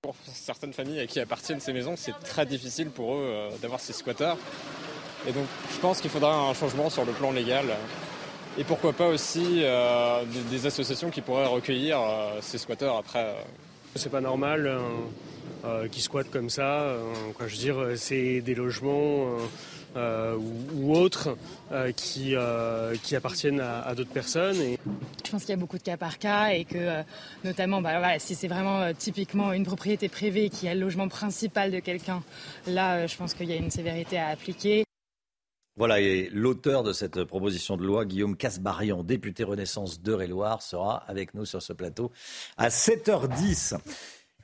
Pour 0.00 0.14
certaines 0.32 0.72
familles 0.72 1.00
à 1.00 1.08
qui 1.08 1.18
appartiennent 1.18 1.58
ces 1.58 1.72
maisons, 1.72 1.94
c'est 1.96 2.16
très 2.20 2.46
difficile 2.46 2.88
pour 2.88 3.16
eux 3.16 3.20
euh, 3.20 3.50
d'avoir 3.60 3.80
ces 3.80 3.92
squatteurs. 3.92 4.38
Et 5.26 5.32
donc 5.32 5.46
je 5.74 5.78
pense 5.80 6.00
qu'il 6.00 6.08
faudra 6.08 6.36
un 6.36 6.54
changement 6.54 6.88
sur 6.88 7.04
le 7.04 7.10
plan 7.10 7.32
légal. 7.32 7.64
Et 8.56 8.62
pourquoi 8.62 8.92
pas 8.92 9.08
aussi 9.08 9.64
euh, 9.64 10.22
des, 10.52 10.66
associations 10.66 11.10
qui 11.10 11.20
pourraient 11.20 11.46
recueillir 11.46 12.00
euh, 12.00 12.38
ces 12.42 12.58
squatteurs 12.58 12.96
après. 12.96 13.34
C'est 13.96 14.10
pas 14.10 14.20
normal 14.20 14.70
qu'ils 15.90 16.02
squattent 16.02 16.30
comme 16.30 16.50
ça. 16.50 16.94
quoi, 17.34 17.48
je 17.48 17.56
veux 17.56 17.60
dire, 17.60 17.76
c'est 17.96 18.40
des 18.40 18.54
logements 18.54 19.36
euh, 19.96 20.36
ou, 20.36 20.54
ou 20.74 20.96
autres 20.96 21.36
euh, 21.72 21.92
qui, 21.92 22.34
euh, 22.34 22.94
qui 23.02 23.16
appartiennent 23.16 23.60
à, 23.60 23.82
à 23.82 23.94
d'autres 23.94 24.12
personnes. 24.12 24.60
Et... 24.60 24.78
Je 25.24 25.30
pense 25.30 25.42
qu'il 25.42 25.50
y 25.50 25.54
a 25.54 25.56
beaucoup 25.56 25.78
de 25.78 25.82
cas 25.82 25.96
par 25.96 26.18
cas 26.18 26.48
et 26.50 26.64
que, 26.64 26.76
euh, 26.76 27.02
notamment, 27.44 27.80
bah, 27.82 27.98
voilà, 27.98 28.18
si 28.18 28.34
c'est 28.34 28.48
vraiment 28.48 28.80
euh, 28.80 28.92
typiquement 28.96 29.52
une 29.52 29.64
propriété 29.64 30.08
privée 30.08 30.50
qui 30.50 30.68
a 30.68 30.74
le 30.74 30.80
logement 30.80 31.08
principal 31.08 31.70
de 31.70 31.80
quelqu'un, 31.80 32.22
là, 32.66 32.96
euh, 32.96 33.08
je 33.08 33.16
pense 33.16 33.34
qu'il 33.34 33.48
y 33.48 33.52
a 33.52 33.56
une 33.56 33.70
sévérité 33.70 34.18
à 34.18 34.28
appliquer. 34.28 34.84
Voilà, 35.76 36.00
et 36.00 36.28
l'auteur 36.32 36.82
de 36.82 36.92
cette 36.92 37.22
proposition 37.24 37.76
de 37.76 37.84
loi, 37.84 38.04
Guillaume 38.04 38.36
Casbarian, 38.36 39.04
député 39.04 39.44
Renaissance 39.44 40.00
d'Eure-et-Loire, 40.00 40.60
sera 40.60 41.04
avec 41.06 41.34
nous 41.34 41.44
sur 41.44 41.62
ce 41.62 41.72
plateau 41.72 42.10
à 42.56 42.68
7h10. 42.68 43.78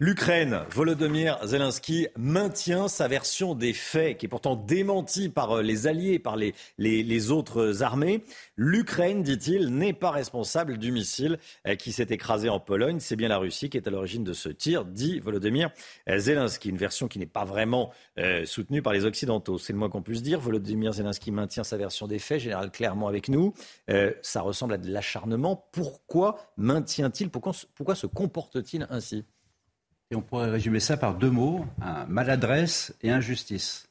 L'Ukraine, 0.00 0.62
Volodymyr 0.70 1.38
Zelensky 1.46 2.08
maintient 2.16 2.88
sa 2.88 3.06
version 3.06 3.54
des 3.54 3.72
faits, 3.72 4.18
qui 4.18 4.26
est 4.26 4.28
pourtant 4.28 4.56
démentie 4.56 5.28
par 5.28 5.58
euh, 5.58 5.62
les 5.62 5.86
alliés, 5.86 6.18
par 6.18 6.34
les, 6.36 7.30
autres 7.30 7.84
armées. 7.84 8.24
L'Ukraine, 8.56 9.22
dit-il, 9.22 9.68
n'est 9.68 9.92
pas 9.92 10.10
responsable 10.10 10.78
du 10.78 10.90
missile 10.90 11.38
euh, 11.68 11.76
qui 11.76 11.92
s'est 11.92 12.08
écrasé 12.10 12.48
en 12.48 12.58
Pologne. 12.58 12.98
C'est 12.98 13.14
bien 13.14 13.28
la 13.28 13.38
Russie 13.38 13.70
qui 13.70 13.76
est 13.76 13.86
à 13.86 13.90
l'origine 13.92 14.24
de 14.24 14.32
ce 14.32 14.48
tir, 14.48 14.84
dit 14.84 15.20
Volodymyr 15.20 15.70
Zelensky. 16.08 16.70
Une 16.70 16.76
version 16.76 17.06
qui 17.06 17.20
n'est 17.20 17.26
pas 17.26 17.44
vraiment 17.44 17.92
euh, 18.18 18.44
soutenue 18.46 18.82
par 18.82 18.94
les 18.94 19.04
Occidentaux. 19.04 19.58
C'est 19.58 19.72
le 19.72 19.78
moins 19.78 19.90
qu'on 19.90 20.02
puisse 20.02 20.22
dire. 20.22 20.40
Volodymyr 20.40 20.92
Zelensky 20.92 21.30
maintient 21.30 21.62
sa 21.62 21.76
version 21.76 22.08
des 22.08 22.18
faits, 22.18 22.40
général 22.40 22.72
clairement 22.72 23.06
avec 23.06 23.28
nous. 23.28 23.54
Ça 24.22 24.40
ressemble 24.40 24.74
à 24.74 24.78
de 24.78 24.90
l'acharnement. 24.90 25.68
Pourquoi 25.70 26.36
maintient-il 26.56 27.30
pourquoi 27.30 27.94
se 27.94 28.06
comporte-t-il 28.08 28.88
ainsi? 28.90 29.24
Et 30.14 30.16
on 30.16 30.22
pourrait 30.22 30.48
résumer 30.48 30.78
ça 30.78 30.96
par 30.96 31.16
deux 31.16 31.28
mots, 31.28 31.66
maladresse 32.06 32.94
et 33.02 33.10
injustice. 33.10 33.88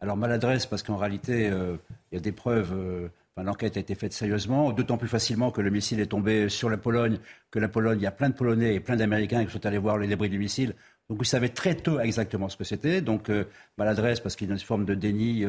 Alors 0.00 0.16
maladresse 0.16 0.66
parce 0.66 0.82
qu'en 0.82 0.96
réalité, 0.96 1.48
euh, 1.48 1.76
il 2.10 2.16
y 2.16 2.18
a 2.18 2.20
des 2.20 2.32
preuves, 2.32 2.72
euh, 2.74 3.08
l'enquête 3.36 3.76
a 3.76 3.80
été 3.80 3.94
faite 3.94 4.12
sérieusement, 4.12 4.72
d'autant 4.72 4.96
plus 4.96 5.06
facilement 5.06 5.52
que 5.52 5.60
le 5.60 5.70
missile 5.70 6.00
est 6.00 6.06
tombé 6.06 6.48
sur 6.48 6.68
la 6.70 6.76
Pologne, 6.76 7.20
que 7.52 7.60
la 7.60 7.68
Pologne, 7.68 8.00
il 8.00 8.02
y 8.02 8.06
a 8.08 8.10
plein 8.10 8.30
de 8.30 8.34
Polonais 8.34 8.74
et 8.74 8.80
plein 8.80 8.96
d'Américains 8.96 9.44
qui 9.44 9.52
sont 9.52 9.64
allés 9.64 9.78
voir 9.78 9.96
les 9.96 10.08
débris 10.08 10.28
du 10.28 10.40
missile. 10.40 10.74
Donc 11.08 11.20
ils 11.22 11.26
savaient 11.26 11.50
très 11.50 11.76
tôt 11.76 12.00
exactement 12.00 12.48
ce 12.48 12.56
que 12.56 12.64
c'était. 12.64 13.00
Donc 13.00 13.30
euh, 13.30 13.44
maladresse 13.78 14.18
parce 14.18 14.34
qu'il 14.34 14.48
y 14.48 14.50
a 14.50 14.54
une 14.54 14.58
forme 14.60 14.84
de 14.84 14.96
déni 14.96 15.44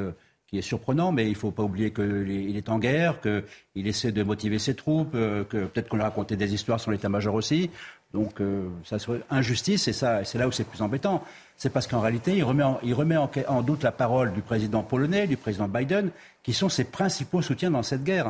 qui 0.46 0.60
est 0.60 0.62
surprenant, 0.62 1.12
mais 1.12 1.26
il 1.26 1.32
ne 1.32 1.36
faut 1.36 1.50
pas 1.50 1.64
oublier 1.64 1.92
qu'il 1.92 2.56
est 2.56 2.70
en 2.70 2.78
guerre, 2.78 3.22
qu'il 3.22 3.88
essaie 3.88 4.12
de 4.12 4.22
motiver 4.22 4.60
ses 4.60 4.76
troupes, 4.76 5.14
que 5.14 5.66
peut-être 5.66 5.90
qu'on 5.90 6.00
a 6.00 6.04
raconté 6.04 6.36
des 6.36 6.54
histoires 6.54 6.80
sur 6.80 6.92
l'état-major 6.92 7.34
aussi. 7.34 7.72
Donc 8.16 8.40
euh, 8.40 8.70
ça 8.86 8.98
serait 8.98 9.20
injustice, 9.30 9.88
et 9.90 9.94
c'est 9.94 10.38
là 10.38 10.48
où 10.48 10.52
c'est 10.52 10.64
plus 10.64 10.82
embêtant. 10.82 11.24
C'est 11.58 11.70
parce 11.70 11.86
qu'en 11.86 12.00
réalité, 12.00 12.36
il 12.36 12.44
remet, 12.44 13.18
en, 13.48 13.62
doute 13.62 13.84
la 13.84 13.92
parole 13.92 14.34
du 14.34 14.42
président 14.42 14.84
polonais, 14.84 15.28
du 15.28 15.38
président 15.38 15.68
Biden, 15.68 16.10
qui 16.42 16.54
sont 16.54 16.70
ses 16.70 16.86
principaux 16.86 17.42
soutiens 17.42 17.72
dans 17.72 17.84
cette 17.84 18.04
guerre. 18.04 18.30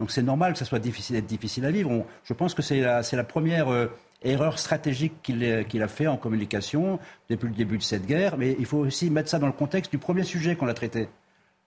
Donc 0.00 0.10
c'est 0.10 0.22
normal 0.22 0.52
que 0.52 0.58
ça 0.58 0.64
soit 0.64 0.78
difficile, 0.78 1.20
difficile 1.24 1.64
à 1.64 1.70
vivre. 1.70 2.04
Je 2.24 2.34
pense 2.34 2.54
que 2.54 2.62
c'est 2.62 2.80
la, 2.80 3.24
première 3.24 3.72
euh, 3.72 3.90
erreur 4.22 4.58
stratégique 4.58 5.14
qu'il 5.22 5.82
a 5.82 5.88
fait 5.88 6.06
en 6.06 6.16
communication 6.16 7.00
depuis 7.28 7.48
le 7.48 7.54
début 7.54 7.78
de 7.78 7.82
cette 7.82 8.06
guerre. 8.06 8.36
Mais 8.38 8.56
il 8.58 8.66
faut 8.66 8.78
aussi 8.78 9.10
mettre 9.10 9.28
ça 9.28 9.38
dans 9.38 9.46
le 9.46 9.52
contexte 9.52 9.90
du 9.90 9.98
premier 9.98 10.22
sujet 10.22 10.54
qu'on 10.54 10.68
a 10.68 10.74
traité. 10.74 11.08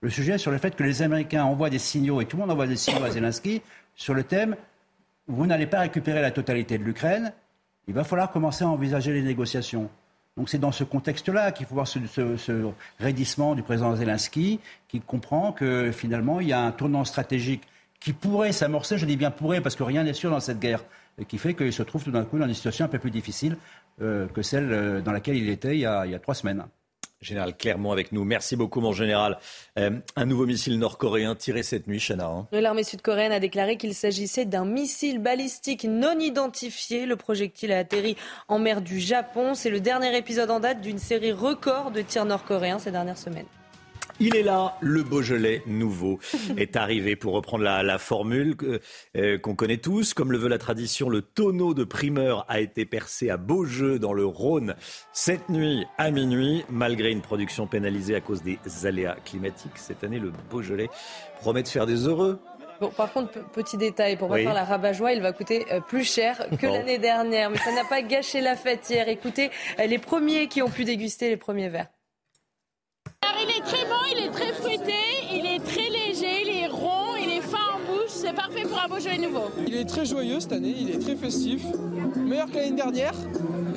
Le 0.02 0.10
sujet 0.10 0.38
sur 0.38 0.52
le 0.52 0.58
fait 0.58 0.76
que 0.76 0.84
les 0.84 1.02
Américains 1.02 1.44
envoient 1.44 1.70
des 1.70 1.80
signaux, 1.80 2.22
et 2.22 2.26
tout 2.26 2.38
le 2.38 2.42
monde 2.42 2.52
envoie 2.52 2.68
des 2.68 2.78
signaux 2.78 3.04
à 3.04 3.12
Zelensky, 3.12 3.62
sur 3.96 4.14
le 4.14 4.24
thème 4.24 4.56
vous 5.30 5.46
n'allez 5.46 5.68
pas 5.68 5.80
récupérer 5.80 6.22
la 6.22 6.32
totalité 6.32 6.78
de 6.78 6.84
l'Ukraine, 6.84 7.32
il 7.90 7.96
va 7.96 8.04
falloir 8.04 8.32
commencer 8.32 8.64
à 8.64 8.68
envisager 8.68 9.12
les 9.12 9.24
négociations. 9.24 9.90
Donc 10.38 10.48
c'est 10.48 10.60
dans 10.60 10.72
ce 10.72 10.84
contexte-là 10.84 11.52
qu'il 11.52 11.66
faut 11.66 11.74
voir 11.74 11.88
ce, 11.88 12.00
raidissement 13.00 13.56
du 13.56 13.64
président 13.64 13.96
Zelensky, 13.96 14.60
qui 14.88 15.02
comprend 15.02 15.52
que 15.52 15.92
finalement 15.92 16.40
il 16.40 16.50
y 16.50 16.54
a 16.54 16.62
un 16.62 16.72
tournant 16.72 17.04
stratégique 17.04 17.64
qui 18.00 18.14
pourrait 18.14 18.52
s'amorcer, 18.52 19.00
je 19.00 19.08
dis 19.08 19.18
bien 19.18 19.32
pourrait, 19.32 19.60
parce 19.60 19.76
que 19.76 19.82
rien 19.82 20.04
n'est 20.04 20.14
sûr 20.14 20.30
dans 20.30 20.40
cette 20.40 20.60
guerre, 20.60 20.86
qui 21.28 21.40
fait 21.40 21.56
qu'il 21.56 21.74
se 21.74 21.82
trouve 21.82 22.04
tout 22.04 22.12
d'un 22.12 22.26
coup 22.26 22.38
dans 22.38 22.48
une 22.48 22.54
situation 22.54 22.86
un 22.86 22.90
peu 22.90 23.00
plus 23.00 23.12
difficile 23.12 23.58
euh, 24.02 24.28
que 24.28 24.44
celle 24.44 24.72
euh, 24.72 25.02
dans 25.02 25.12
laquelle 25.12 25.36
il 25.36 25.50
était 25.50 25.76
il 25.76 25.82
y 25.82 25.86
a 25.86 26.20
trois 26.20 26.36
semaines. 26.36 26.64
Général 27.22 27.56
Clermont 27.56 27.92
avec 27.92 28.12
nous. 28.12 28.24
Merci 28.24 28.56
beaucoup, 28.56 28.80
mon 28.80 28.94
général. 28.94 29.40
Euh, 29.78 29.92
un 30.16 30.26
nouveau 30.26 30.46
missile 30.46 30.80
nord-coréen 30.80 31.36
tiré 31.36 31.64
cette 31.64 31.88
nuit, 31.88 32.00
Chana. 32.00 32.28
Hein. 32.28 32.48
L'armée 32.52 32.84
sud-coréenne 32.84 33.32
a 33.32 33.40
déclaré 33.40 33.78
qu'il 33.78 33.94
s'agissait 33.94 34.46
d'un 34.46 34.66
missile 34.66 35.20
balistique 35.20 35.84
non 35.84 36.18
identifié. 36.18 37.06
Le 37.06 37.16
projectile 37.18 37.74
a 37.74 37.80
atterri 37.80 38.16
en 38.48 38.60
mer 38.60 38.82
du 38.82 39.00
Japon. 39.00 39.54
C'est 39.54 39.70
le 39.70 39.82
dernier 39.82 40.16
épisode 40.18 40.50
en 40.50 40.60
date 40.60 40.82
d'une 40.82 41.00
série 41.00 41.34
record 41.34 41.92
de 41.92 42.02
tirs 42.02 42.26
nord-coréens 42.26 42.80
ces 42.80 42.92
dernières 42.92 43.18
semaines. 43.18 43.46
Il 44.22 44.36
est 44.36 44.44
là, 44.44 44.76
le 44.82 45.04
Beaujolais 45.04 45.64
nouveau 45.66 46.20
est 46.58 46.76
arrivé 46.76 47.16
pour 47.16 47.34
reprendre 47.34 47.64
la, 47.64 47.84
la 47.84 47.98
formule 47.98 48.56
euh, 49.16 49.38
qu'on 49.38 49.56
connaît 49.56 49.78
tous. 49.78 50.14
Comme 50.14 50.32
le 50.32 50.38
veut 50.38 50.50
la 50.50 50.58
tradition, 50.58 51.10
le 51.10 51.22
tonneau 51.22 51.74
de 51.74 51.84
primeur 51.86 52.46
a 52.50 52.60
été 52.60 52.86
percé 52.86 53.30
à 53.30 53.38
Beaujeu 53.38 53.98
dans 53.98 54.12
le 54.14 54.26
Rhône 54.26 54.76
cette 55.14 55.48
nuit 55.50 55.86
à 55.98 56.12
minuit. 56.12 56.66
Malgré 56.70 57.12
une 57.12 57.22
production 57.22 57.66
pénalisée 57.68 58.16
à 58.16 58.22
cause 58.22 58.44
des 58.44 58.60
aléas 58.86 59.16
climatiques, 59.24 59.78
cette 59.78 60.04
année, 60.04 60.20
le 60.20 60.32
Beaujolais 60.50 60.90
promet 61.40 61.64
de 61.64 61.68
faire 61.70 61.86
des 61.86 62.06
heureux. 62.08 62.40
Bon, 62.82 62.90
par 62.90 63.12
contre, 63.12 63.32
petit 63.52 63.76
détail, 63.78 64.16
pour 64.18 64.30
Oui. 64.30 64.44
faire 64.44 64.54
la 64.54 64.64
rabat-joie, 64.64 65.12
il 65.14 65.22
va 65.22 65.34
coûter 65.34 65.66
euh, 65.72 65.82
plus 65.82 66.04
cher 66.10 66.46
que 66.62 66.66
Bon. 66.68 66.74
l'année 66.74 66.98
dernière. 66.98 67.50
Mais 67.50 67.58
ça 67.58 67.74
n'a 67.74 67.84
pas 67.84 68.02
gâché 68.02 68.40
la 68.42 68.56
fête 68.56 68.90
hier. 68.90 69.08
Écoutez, 69.10 69.50
euh, 69.80 69.86
les 69.86 69.98
premiers 69.98 70.48
qui 70.48 70.62
ont 70.62 70.70
pu 70.70 70.86
déguster 70.86 71.30
les 71.30 71.36
premiers 71.38 71.68
verres. 71.70 71.88
Alors, 73.22 73.36
il 73.44 73.50
est 73.50 73.62
très 73.66 73.86
bon, 73.86 73.96
il 74.12 74.24
est 74.26 74.32
très 74.32 74.54
fruité, 74.54 74.94
il 75.34 75.46
est 75.46 75.60
très 75.60 75.90
léger, 75.90 76.42
il 76.44 76.64
est 76.64 76.68
rond, 76.68 77.16
il 77.22 77.30
est 77.38 77.42
fin 77.42 77.58
en 77.76 77.80
bouche. 77.80 78.10
C'est 78.10 78.34
parfait 78.34 78.62
pour 78.64 78.80
un 78.82 78.88
Beaujolais 78.88 79.18
nouveau. 79.18 79.52
Il 79.68 79.76
est 79.76 79.86
très 79.86 80.06
joyeux 80.06 80.40
cette 80.40 80.54
année, 80.54 80.74
il 80.80 80.90
est 80.92 81.00
très 81.00 81.16
festif, 81.16 81.64
meilleur 82.16 82.50
que 82.50 82.56
l'année 82.56 82.72
dernière. 82.76 83.14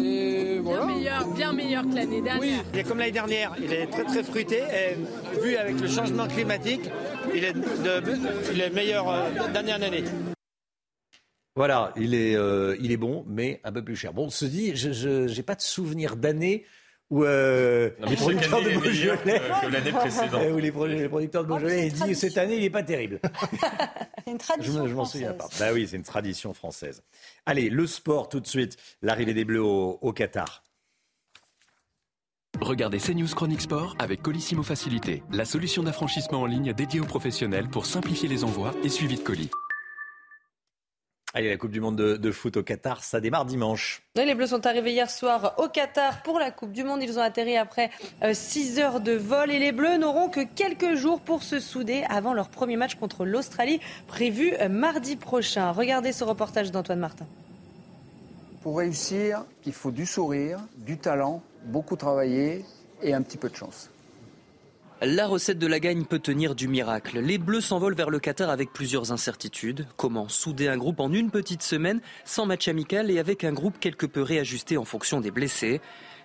Et 0.00 0.58
voilà. 0.60 0.86
Bien 0.86 0.94
meilleur, 0.94 1.26
bien 1.34 1.52
meilleur 1.52 1.82
que 1.82 1.94
l'année 1.94 2.22
dernière. 2.22 2.64
Il 2.72 2.78
est 2.78 2.84
comme 2.84 2.98
l'année 2.98 3.10
dernière, 3.10 3.54
il 3.62 3.72
est 3.72 3.86
très 3.88 4.04
très 4.04 4.22
fruité 4.22 4.58
et 4.58 5.40
vu 5.40 5.56
avec 5.56 5.80
le 5.80 5.88
changement 5.88 6.28
climatique, 6.28 6.82
il 7.34 7.44
est, 7.44 7.52
de- 7.52 8.52
il 8.54 8.60
est 8.60 8.70
meilleur 8.70 9.10
euh, 9.10 9.22
d'année 9.52 9.74
en 9.74 9.82
année. 9.82 10.04
Voilà, 11.56 11.92
il 11.96 12.14
est, 12.14 12.34
euh, 12.34 12.76
il 12.80 12.92
est 12.92 12.96
bon, 12.96 13.24
mais 13.28 13.60
un 13.64 13.72
peu 13.72 13.82
plus 13.84 13.96
cher. 13.96 14.12
Bon, 14.14 14.30
se 14.30 14.44
dit, 14.46 14.74
je 14.76 15.26
n'ai 15.36 15.42
pas 15.42 15.54
de 15.56 15.60
souvenir 15.60 16.16
d'année 16.16 16.64
euh, 17.24 17.90
mais 18.00 18.06
les 18.10 18.16
producteurs 18.16 18.60
de 18.62 18.68
meilleure 18.68 19.16
Beaujolais, 19.22 20.50
où 20.52 20.58
les, 20.58 20.72
pro- 20.72 20.86
les 20.86 21.08
producteurs 21.08 21.42
de 21.44 21.48
Beaujolais 21.48 21.90
disent 21.90 22.18
cette 22.18 22.38
année, 22.38 22.56
il 22.56 22.60
n'est 22.62 22.70
pas 22.70 22.82
terrible. 22.82 23.20
C'est 24.24 24.30
une 24.30 24.38
Je, 24.40 24.44
tradition 24.44 24.72
me- 24.82 24.88
je 24.88 24.94
m'en 24.94 25.04
française. 25.04 25.20
souviens 25.22 25.32
pas. 25.34 25.48
Bah 25.58 25.72
oui, 25.74 25.86
c'est 25.90 25.96
une 25.96 26.04
tradition 26.04 26.54
française. 26.54 27.02
Allez, 27.44 27.68
le 27.70 27.86
sport 27.86 28.28
tout 28.28 28.40
de 28.40 28.46
suite. 28.46 28.76
L'arrivée 29.02 29.34
des 29.34 29.44
Bleus 29.44 29.62
au, 29.62 29.98
au 30.00 30.12
Qatar. 30.12 30.62
Regardez 32.60 32.98
CNews 32.98 33.26
Chronique 33.34 33.62
Sport 33.62 33.96
avec 33.98 34.22
Colissimo 34.22 34.62
Facilité, 34.62 35.22
la 35.32 35.44
solution 35.44 35.82
d'affranchissement 35.82 36.42
en 36.42 36.46
ligne 36.46 36.72
dédiée 36.72 37.00
aux 37.00 37.04
professionnels 37.06 37.68
pour 37.68 37.86
simplifier 37.86 38.28
les 38.28 38.44
envois 38.44 38.72
et 38.84 38.88
suivi 38.88 39.16
de 39.16 39.22
colis. 39.22 39.50
Allez, 41.34 41.48
la 41.48 41.56
Coupe 41.56 41.70
du 41.70 41.80
Monde 41.80 41.96
de, 41.96 42.16
de 42.16 42.30
foot 42.30 42.58
au 42.58 42.62
Qatar, 42.62 43.02
ça 43.02 43.18
démarre 43.18 43.46
dimanche. 43.46 44.02
Oui, 44.18 44.26
Les 44.26 44.34
Bleus 44.34 44.48
sont 44.48 44.66
arrivés 44.66 44.92
hier 44.92 45.08
soir 45.08 45.54
au 45.56 45.66
Qatar 45.66 46.22
pour 46.22 46.38
la 46.38 46.50
Coupe 46.50 46.72
du 46.72 46.84
Monde. 46.84 47.02
Ils 47.02 47.18
ont 47.18 47.22
atterri 47.22 47.56
après 47.56 47.90
6 48.34 48.78
heures 48.78 49.00
de 49.00 49.12
vol 49.12 49.50
et 49.50 49.58
les 49.58 49.72
Bleus 49.72 49.96
n'auront 49.96 50.28
que 50.28 50.40
quelques 50.44 50.94
jours 50.94 51.22
pour 51.22 51.42
se 51.42 51.58
souder 51.58 52.04
avant 52.10 52.34
leur 52.34 52.50
premier 52.50 52.76
match 52.76 52.96
contre 52.96 53.24
l'Australie 53.24 53.80
prévu 54.06 54.52
euh, 54.60 54.68
mardi 54.68 55.16
prochain. 55.16 55.72
Regardez 55.72 56.12
ce 56.12 56.22
reportage 56.22 56.70
d'Antoine 56.70 56.98
Martin. 56.98 57.26
Pour 58.60 58.76
réussir, 58.76 59.44
il 59.64 59.72
faut 59.72 59.90
du 59.90 60.04
sourire, 60.04 60.60
du 60.76 60.98
talent, 60.98 61.42
beaucoup 61.64 61.96
travailler 61.96 62.62
et 63.02 63.14
un 63.14 63.22
petit 63.22 63.38
peu 63.38 63.48
de 63.48 63.56
chance. 63.56 63.91
La 65.04 65.26
recette 65.26 65.58
de 65.58 65.66
la 65.66 65.80
gagne 65.80 66.04
peut 66.04 66.20
tenir 66.20 66.54
du 66.54 66.68
miracle. 66.68 67.18
Les 67.18 67.36
Bleus 67.36 67.60
s'envolent 67.60 67.96
vers 67.96 68.08
le 68.08 68.20
Qatar 68.20 68.50
avec 68.50 68.72
plusieurs 68.72 69.10
incertitudes. 69.10 69.88
Comment 69.96 70.28
souder 70.28 70.68
un 70.68 70.76
groupe 70.76 71.00
en 71.00 71.12
une 71.12 71.32
petite 71.32 71.64
semaine, 71.64 72.00
sans 72.24 72.46
match 72.46 72.68
amical 72.68 73.10
et 73.10 73.18
avec 73.18 73.42
un 73.42 73.52
groupe 73.52 73.80
quelque 73.80 74.06
peu 74.06 74.22
réajusté 74.22 74.76
en 74.76 74.84
fonction 74.84 75.20
des 75.20 75.32
blessés? 75.32 75.80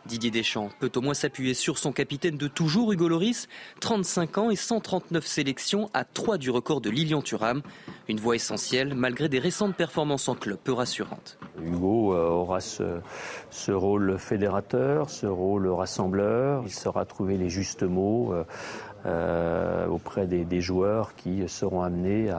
Didier 0.08 0.32
Deschamps 0.32 0.70
peut 0.80 0.92
au 0.96 1.02
moins 1.02 1.14
s'appuyer 1.14 1.54
sur 1.54 1.78
son 1.78 1.92
capitaine 1.92 2.38
de 2.38 2.48
toujours, 2.48 2.94
Hugo 2.94 3.10
Loris, 3.10 3.48
35 3.82 4.38
ans 4.38 4.50
et 4.50 4.56
139 4.56 5.28
sélections 5.28 5.90
à 5.94 6.06
3 6.06 6.38
du 6.38 6.50
record 6.50 6.82
de 6.82 6.90
Lilian 6.90 7.22
Thuram. 7.22 7.62
Une 8.08 8.20
voix 8.20 8.36
essentielle 8.36 8.96
malgré 8.96 9.28
des 9.28 9.40
récentes 9.40 9.76
performances 9.76 10.30
en 10.30 10.36
club 10.36 10.58
peu 10.64 10.72
rassurantes. 10.72 11.38
Hugo 11.62 12.14
euh, 12.14 12.30
aura 12.30 12.62
ce, 12.62 13.72
rôle 13.72 14.18
fédérateur, 14.18 15.10
ce 15.10 15.28
rôle 15.28 15.68
rassembleur. 15.68 16.64
Il 16.66 16.72
saura 16.72 17.06
trouver 17.06 17.38
les 17.38 17.50
justes 17.50 17.84
mots. 17.84 18.34
Euh, 18.34 18.44
euh, 19.06 19.86
auprès 19.88 20.26
des, 20.26 20.60
joueurs 20.60 21.16
qui 21.16 21.48
seront 21.48 21.82
amenés 21.82 22.30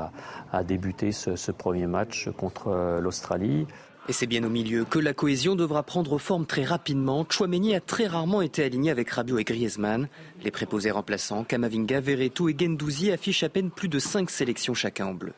à, 0.52 0.64
débuter 0.64 1.12
ce 1.12 1.50
premier 1.52 1.86
match 1.86 2.28
contre 2.36 2.98
l'Australie. 3.00 3.66
Et 4.10 4.14
c'est 4.14 4.26
bien 4.26 4.42
au 4.42 4.48
milieu 4.48 4.86
que 4.86 4.98
la 4.98 5.12
cohésion 5.12 5.54
devra 5.54 5.82
prendre 5.82 6.16
forme 6.16 6.46
très 6.46 6.64
rapidement. 6.64 7.26
Chouameni 7.28 7.74
a 7.74 7.80
très 7.80 8.06
rarement 8.06 8.40
été 8.40 8.64
aligné 8.64 8.90
avec 8.90 9.10
Rabiot 9.10 9.36
et 9.36 9.44
Griezmann. 9.44 10.08
Les 10.42 10.50
préposés 10.50 10.90
remplaçants, 10.90 11.44
Kamavinga, 11.44 12.00
Verretou 12.00 12.48
et 12.48 12.56
Gendouzi 12.58 13.12
affichent 13.12 13.42
à 13.42 13.50
peine 13.50 13.70
plus 13.70 13.90
de 13.90 13.98
5 13.98 14.30
sélections 14.30 14.72
chacun 14.72 15.08
en 15.08 15.12
bleu. 15.12 15.34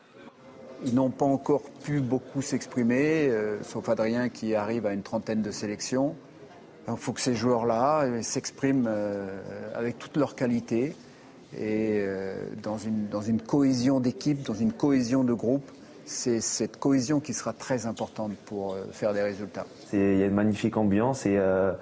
Ils 0.85 0.95
n'ont 0.95 1.09
pas 1.09 1.25
encore 1.25 1.63
pu 1.83 1.99
beaucoup 1.99 2.41
s'exprimer, 2.41 3.27
euh, 3.27 3.61
sauf 3.61 3.89
Adrien 3.89 4.29
qui 4.29 4.55
arrive 4.55 4.85
à 4.85 4.93
une 4.93 5.03
trentaine 5.03 5.41
de 5.41 5.51
sélections. 5.51 6.15
Il 6.87 6.95
faut 6.95 7.11
que 7.11 7.19
ces 7.21 7.35
joueurs-là 7.35 8.03
euh, 8.03 8.21
s'expriment 8.21 8.87
euh, 8.87 9.37
avec 9.75 9.99
toute 9.99 10.15
leur 10.15 10.33
qualité 10.33 10.95
et 11.59 12.05
dans 12.63 12.77
une 12.77 13.41
cohésion 13.41 13.99
d'équipe, 13.99 14.41
dans 14.43 14.53
une 14.53 14.71
cohésion 14.71 15.25
de 15.25 15.33
groupe 15.33 15.69
c'est 16.05 16.41
cette 16.41 16.77
cohésion 16.77 17.19
qui 17.19 17.33
sera 17.33 17.53
très 17.53 17.85
importante 17.85 18.33
pour 18.45 18.73
euh, 18.73 18.85
faire 18.91 19.13
des 19.13 19.21
résultats. 19.21 19.65
Il 19.93 20.17
y 20.17 20.23
a 20.23 20.25
une 20.25 20.33
magnifique 20.33 20.77
ambiance 20.77 21.25
et 21.25 21.37
euh, 21.37 21.73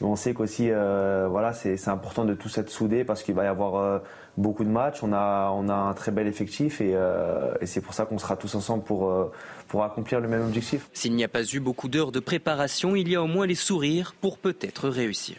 on 0.00 0.16
sait 0.16 0.34
qu'aussi 0.34 0.68
euh, 0.70 1.26
voilà, 1.30 1.52
c'est 1.52 1.88
important 1.88 2.24
de 2.24 2.34
tous 2.34 2.58
être 2.58 2.70
soudés 2.70 3.04
parce 3.04 3.22
qu'il 3.22 3.34
va 3.34 3.44
y 3.44 3.46
avoir 3.46 4.02
beaucoup 4.36 4.64
de 4.64 4.68
matchs. 4.68 5.02
On 5.02 5.12
a, 5.12 5.50
on 5.54 5.68
a 5.68 5.74
un 5.74 5.94
très 5.94 6.12
bel 6.12 6.26
effectif 6.26 6.80
et, 6.80 6.96
et 7.60 7.66
c'est 7.66 7.80
pour 7.80 7.94
ça 7.94 8.04
qu'on 8.04 8.18
sera 8.18 8.36
tous 8.36 8.54
ensemble 8.54 8.82
pour, 8.82 9.30
pour 9.68 9.84
accomplir 9.84 10.20
le 10.20 10.28
même 10.28 10.42
objectif. 10.42 10.88
S'il 10.92 11.14
n'y 11.14 11.24
a 11.24 11.28
pas 11.28 11.44
eu 11.44 11.60
beaucoup 11.60 11.88
d'heures 11.88 12.12
de 12.12 12.20
préparation, 12.20 12.96
il 12.96 13.08
y 13.08 13.14
a 13.14 13.22
au 13.22 13.28
moins 13.28 13.46
les 13.46 13.54
sourires 13.54 14.14
pour 14.20 14.38
peut-être 14.38 14.88
réussir. 14.88 15.36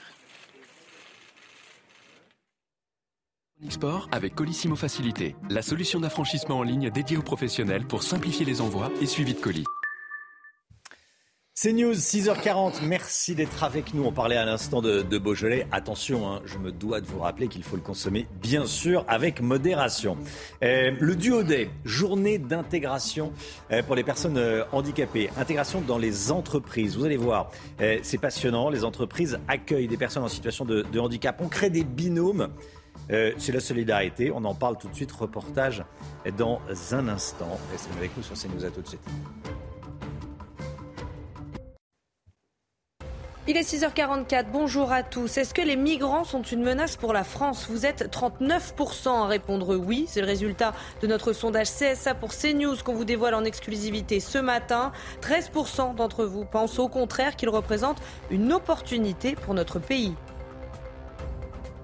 Sport 3.69 4.09
avec 4.11 4.35
Colissimo 4.35 4.75
Facilité, 4.75 5.35
la 5.49 5.61
solution 5.61 5.99
d'affranchissement 5.99 6.57
en 6.57 6.63
ligne 6.63 6.89
dédiée 6.89 7.17
aux 7.17 7.21
professionnels 7.21 7.85
pour 7.87 8.03
simplifier 8.03 8.45
les 8.45 8.59
envois 8.59 8.91
et 9.01 9.05
suivi 9.05 9.33
de 9.33 9.39
colis. 9.39 9.63
C'est 11.57 11.71
News, 11.71 11.93
6h40. 11.93 12.85
Merci 12.85 13.33
d'être 13.33 13.63
avec 13.63 13.93
nous. 13.93 14.03
On 14.03 14.11
parlait 14.11 14.35
à 14.35 14.43
l'instant 14.43 14.81
de, 14.81 15.17
Beaujolais. 15.17 15.65
Attention, 15.71 16.29
hein, 16.29 16.41
je 16.43 16.57
me 16.57 16.73
dois 16.73 16.99
de 16.99 17.05
vous 17.05 17.19
rappeler 17.19 17.47
qu'il 17.47 17.63
faut 17.63 17.77
le 17.77 17.81
consommer, 17.81 18.27
bien 18.41 18.65
sûr, 18.65 19.05
avec 19.07 19.39
modération. 19.39 20.17
Euh, 20.61 20.91
le 20.99 21.15
duo 21.15 21.43
day, 21.43 21.69
journée 21.85 22.39
d'intégration 22.39 23.31
euh, 23.71 23.81
pour 23.83 23.95
les 23.95 24.03
personnes 24.03 24.37
euh, 24.37 24.65
handicapées. 24.73 25.29
Intégration 25.37 25.79
dans 25.79 25.97
les 25.97 26.29
entreprises. 26.29 26.97
Vous 26.97 27.05
allez 27.05 27.15
voir, 27.15 27.49
c'est 28.03 28.17
passionnant. 28.17 28.69
Les 28.69 28.83
entreprises 28.83 29.39
accueillent 29.47 29.87
des 29.87 29.95
personnes 29.95 30.23
en 30.23 30.27
situation 30.27 30.65
de, 30.65 30.81
de 30.81 30.99
handicap. 30.99 31.39
On 31.41 31.47
crée 31.47 31.69
des 31.69 31.85
binômes. 31.85 32.49
Euh, 33.11 33.33
c'est 33.37 33.51
la 33.51 33.59
solidarité. 33.59 34.31
On 34.33 34.43
en 34.45 34.55
parle 34.55 34.77
tout 34.77 34.87
de 34.87 34.95
suite. 34.95 35.11
Reportage 35.11 35.83
dans 36.37 36.59
un 36.91 37.07
instant. 37.07 37.59
Restez 37.71 37.91
avec 37.97 38.15
nous 38.17 38.23
sur 38.23 38.35
CNews. 38.35 38.65
À 38.65 38.71
tout 38.71 38.81
de 38.81 38.87
suite. 38.87 39.01
Il 43.47 43.57
est 43.57 43.61
6h44, 43.61 44.45
bonjour 44.51 44.91
à 44.91 45.03
tous. 45.03 45.37
Est-ce 45.37 45.53
que 45.53 45.61
les 45.61 45.75
migrants 45.75 46.23
sont 46.23 46.41
une 46.41 46.63
menace 46.63 46.95
pour 46.95 47.13
la 47.13 47.23
France? 47.23 47.67
Vous 47.69 47.85
êtes 47.85 48.11
39% 48.11 49.07
à 49.07 49.27
répondre 49.27 49.75
oui. 49.75 50.05
C'est 50.07 50.21
le 50.21 50.25
résultat 50.25 50.73
de 51.03 51.05
notre 51.05 51.31
sondage 51.31 51.67
CSA 51.67 52.15
pour 52.15 52.31
CNews 52.33 52.77
qu'on 52.83 52.95
vous 52.95 53.05
dévoile 53.05 53.35
en 53.35 53.45
exclusivité 53.45 54.19
ce 54.19 54.39
matin. 54.39 54.91
13% 55.21 55.93
d'entre 55.93 56.25
vous 56.25 56.43
pensent 56.43 56.79
au 56.79 56.87
contraire 56.87 57.35
qu'ils 57.35 57.49
représentent 57.49 58.01
une 58.31 58.51
opportunité 58.51 59.35
pour 59.35 59.53
notre 59.53 59.77
pays. 59.77 60.15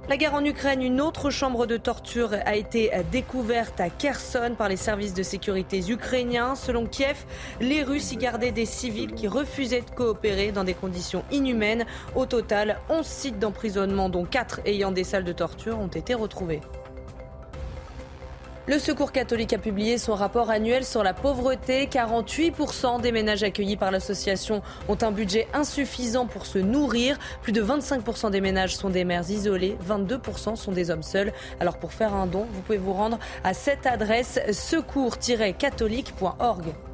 La 0.09 0.17
guerre 0.17 0.33
en 0.33 0.43
Ukraine, 0.43 0.81
une 0.81 0.99
autre 0.99 1.29
chambre 1.29 1.67
de 1.67 1.77
torture 1.77 2.31
a 2.45 2.55
été 2.55 2.91
découverte 3.11 3.79
à 3.79 3.89
Kherson 3.89 4.55
par 4.57 4.67
les 4.67 4.75
services 4.75 5.13
de 5.13 5.23
sécurité 5.23 5.79
ukrainiens. 5.89 6.55
Selon 6.55 6.85
Kiev, 6.85 7.23
les 7.61 7.83
Russes 7.83 8.11
y 8.11 8.17
gardaient 8.17 8.51
des 8.51 8.65
civils 8.65 9.13
qui 9.13 9.27
refusaient 9.27 9.81
de 9.81 9.91
coopérer 9.91 10.51
dans 10.51 10.63
des 10.63 10.73
conditions 10.73 11.23
inhumaines. 11.31 11.85
Au 12.15 12.25
total, 12.25 12.79
11 12.89 13.05
sites 13.05 13.39
d'emprisonnement, 13.39 14.09
dont 14.09 14.25
4 14.25 14.61
ayant 14.65 14.91
des 14.91 15.03
salles 15.03 15.23
de 15.23 15.33
torture, 15.33 15.79
ont 15.79 15.87
été 15.87 16.13
retrouvés. 16.13 16.61
Le 18.71 18.79
Secours 18.79 19.11
catholique 19.11 19.51
a 19.51 19.57
publié 19.57 19.97
son 19.97 20.15
rapport 20.15 20.49
annuel 20.49 20.85
sur 20.85 21.03
la 21.03 21.13
pauvreté. 21.13 21.87
48% 21.87 23.01
des 23.01 23.11
ménages 23.11 23.43
accueillis 23.43 23.75
par 23.75 23.91
l'association 23.91 24.61
ont 24.87 24.97
un 25.01 25.11
budget 25.11 25.49
insuffisant 25.53 26.25
pour 26.25 26.45
se 26.45 26.57
nourrir. 26.57 27.19
Plus 27.41 27.51
de 27.51 27.61
25% 27.61 28.31
des 28.31 28.39
ménages 28.39 28.77
sont 28.77 28.89
des 28.89 29.03
mères 29.03 29.29
isolées. 29.29 29.75
22% 29.85 30.55
sont 30.55 30.71
des 30.71 30.89
hommes 30.89 31.03
seuls. 31.03 31.33
Alors 31.59 31.79
pour 31.79 31.91
faire 31.91 32.13
un 32.13 32.27
don, 32.27 32.47
vous 32.49 32.61
pouvez 32.61 32.77
vous 32.77 32.93
rendre 32.93 33.19
à 33.43 33.53
cette 33.53 33.85
adresse 33.85 34.39
secours-catholique.org. 34.53 36.90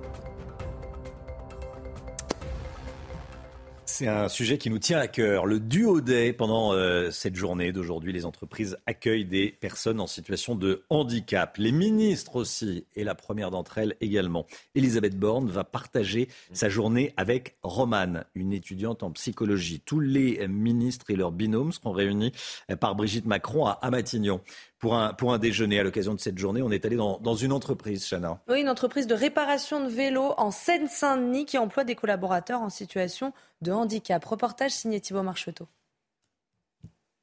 C'est 3.99 4.05
un 4.05 4.29
sujet 4.29 4.59
qui 4.59 4.69
nous 4.69 4.77
tient 4.77 4.99
à 4.99 5.07
cœur. 5.07 5.47
Le 5.47 5.59
duo 5.59 6.01
day, 6.01 6.31
pendant 6.31 6.71
euh, 6.71 7.09
cette 7.09 7.35
journée 7.35 7.71
d'aujourd'hui, 7.71 8.13
les 8.13 8.25
entreprises 8.25 8.77
accueillent 8.85 9.25
des 9.25 9.49
personnes 9.49 9.99
en 9.99 10.05
situation 10.05 10.53
de 10.53 10.83
handicap. 10.91 11.57
Les 11.57 11.71
ministres 11.71 12.35
aussi, 12.35 12.85
et 12.95 13.03
la 13.03 13.15
première 13.15 13.49
d'entre 13.49 13.79
elles 13.79 13.95
également. 13.99 14.45
Elisabeth 14.75 15.17
Borne 15.17 15.49
va 15.49 15.63
partager 15.63 16.27
sa 16.53 16.69
journée 16.69 17.11
avec 17.17 17.57
Romane, 17.63 18.25
une 18.35 18.53
étudiante 18.53 19.01
en 19.01 19.09
psychologie. 19.09 19.81
Tous 19.83 19.99
les 19.99 20.47
ministres 20.47 21.09
et 21.09 21.15
leurs 21.15 21.31
binômes 21.31 21.71
seront 21.71 21.91
réunis 21.91 22.33
par 22.79 22.93
Brigitte 22.93 23.25
Macron 23.25 23.65
à 23.65 23.89
Matignon 23.89 24.41
pour 24.79 24.95
un, 24.95 25.13
pour 25.13 25.33
un 25.33 25.37
déjeuner 25.37 25.79
à 25.79 25.83
l'occasion 25.83 26.13
de 26.13 26.19
cette 26.19 26.37
journée. 26.37 26.61
On 26.61 26.71
est 26.71 26.85
allé 26.85 26.95
dans, 26.95 27.19
dans 27.19 27.35
une 27.35 27.51
entreprise, 27.51 28.07
Chana. 28.07 28.39
Oui, 28.47 28.61
une 28.61 28.69
entreprise 28.69 29.07
de 29.07 29.15
réparation 29.15 29.83
de 29.83 29.89
vélos 29.89 30.33
en 30.37 30.51
Seine-Saint-Denis 30.51 31.45
qui 31.45 31.57
emploie 31.57 31.83
des 31.83 31.95
collaborateurs 31.95 32.61
en 32.61 32.69
situation 32.69 33.33
de 33.61 33.71
handicap. 33.71 34.23
Reportage 34.23 34.71
signé 34.71 35.01
Thibault 35.01 35.23
Marcheteau. 35.23 35.67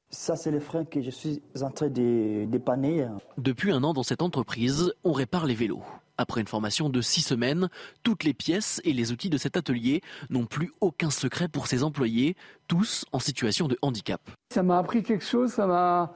Ça, 0.09 0.35
c'est 0.35 0.51
les 0.51 0.59
freins 0.59 0.85
que 0.85 1.01
je 1.01 1.09
suis 1.09 1.41
en 1.61 1.71
train 1.71 1.89
de 1.89 2.45
dépanner. 2.45 3.07
Depuis 3.37 3.71
un 3.71 3.83
an, 3.83 3.93
dans 3.93 4.03
cette 4.03 4.21
entreprise, 4.21 4.93
on 5.03 5.11
répare 5.11 5.45
les 5.45 5.55
vélos. 5.55 5.83
Après 6.17 6.39
une 6.39 6.47
formation 6.47 6.89
de 6.89 7.01
six 7.01 7.21
semaines, 7.21 7.67
toutes 8.03 8.23
les 8.23 8.33
pièces 8.33 8.79
et 8.85 8.93
les 8.93 9.11
outils 9.11 9.29
de 9.29 9.37
cet 9.37 9.57
atelier 9.57 10.01
n'ont 10.29 10.45
plus 10.45 10.71
aucun 10.79 11.09
secret 11.09 11.49
pour 11.49 11.67
ses 11.67 11.83
employés, 11.83 12.37
tous 12.69 13.03
en 13.11 13.19
situation 13.19 13.67
de 13.67 13.77
handicap. 13.81 14.21
Ça 14.53 14.63
m'a 14.63 14.77
appris 14.77 15.03
quelque 15.03 15.25
chose, 15.25 15.51
ça 15.51 15.67
m'a 15.67 16.13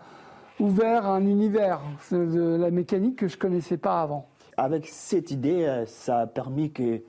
ouvert 0.60 1.06
un 1.06 1.26
univers 1.26 1.82
de 2.12 2.58
la 2.60 2.72
mécanique 2.72 3.18
que 3.18 3.28
je 3.28 3.38
connaissais 3.38 3.78
pas 3.78 4.02
avant. 4.02 4.28
Avec 4.58 4.88
cette 4.88 5.32
idée, 5.32 5.64
euh, 5.64 5.86
ça 5.86 6.20
a 6.20 6.28
permis 6.28 6.72
que 6.72 7.02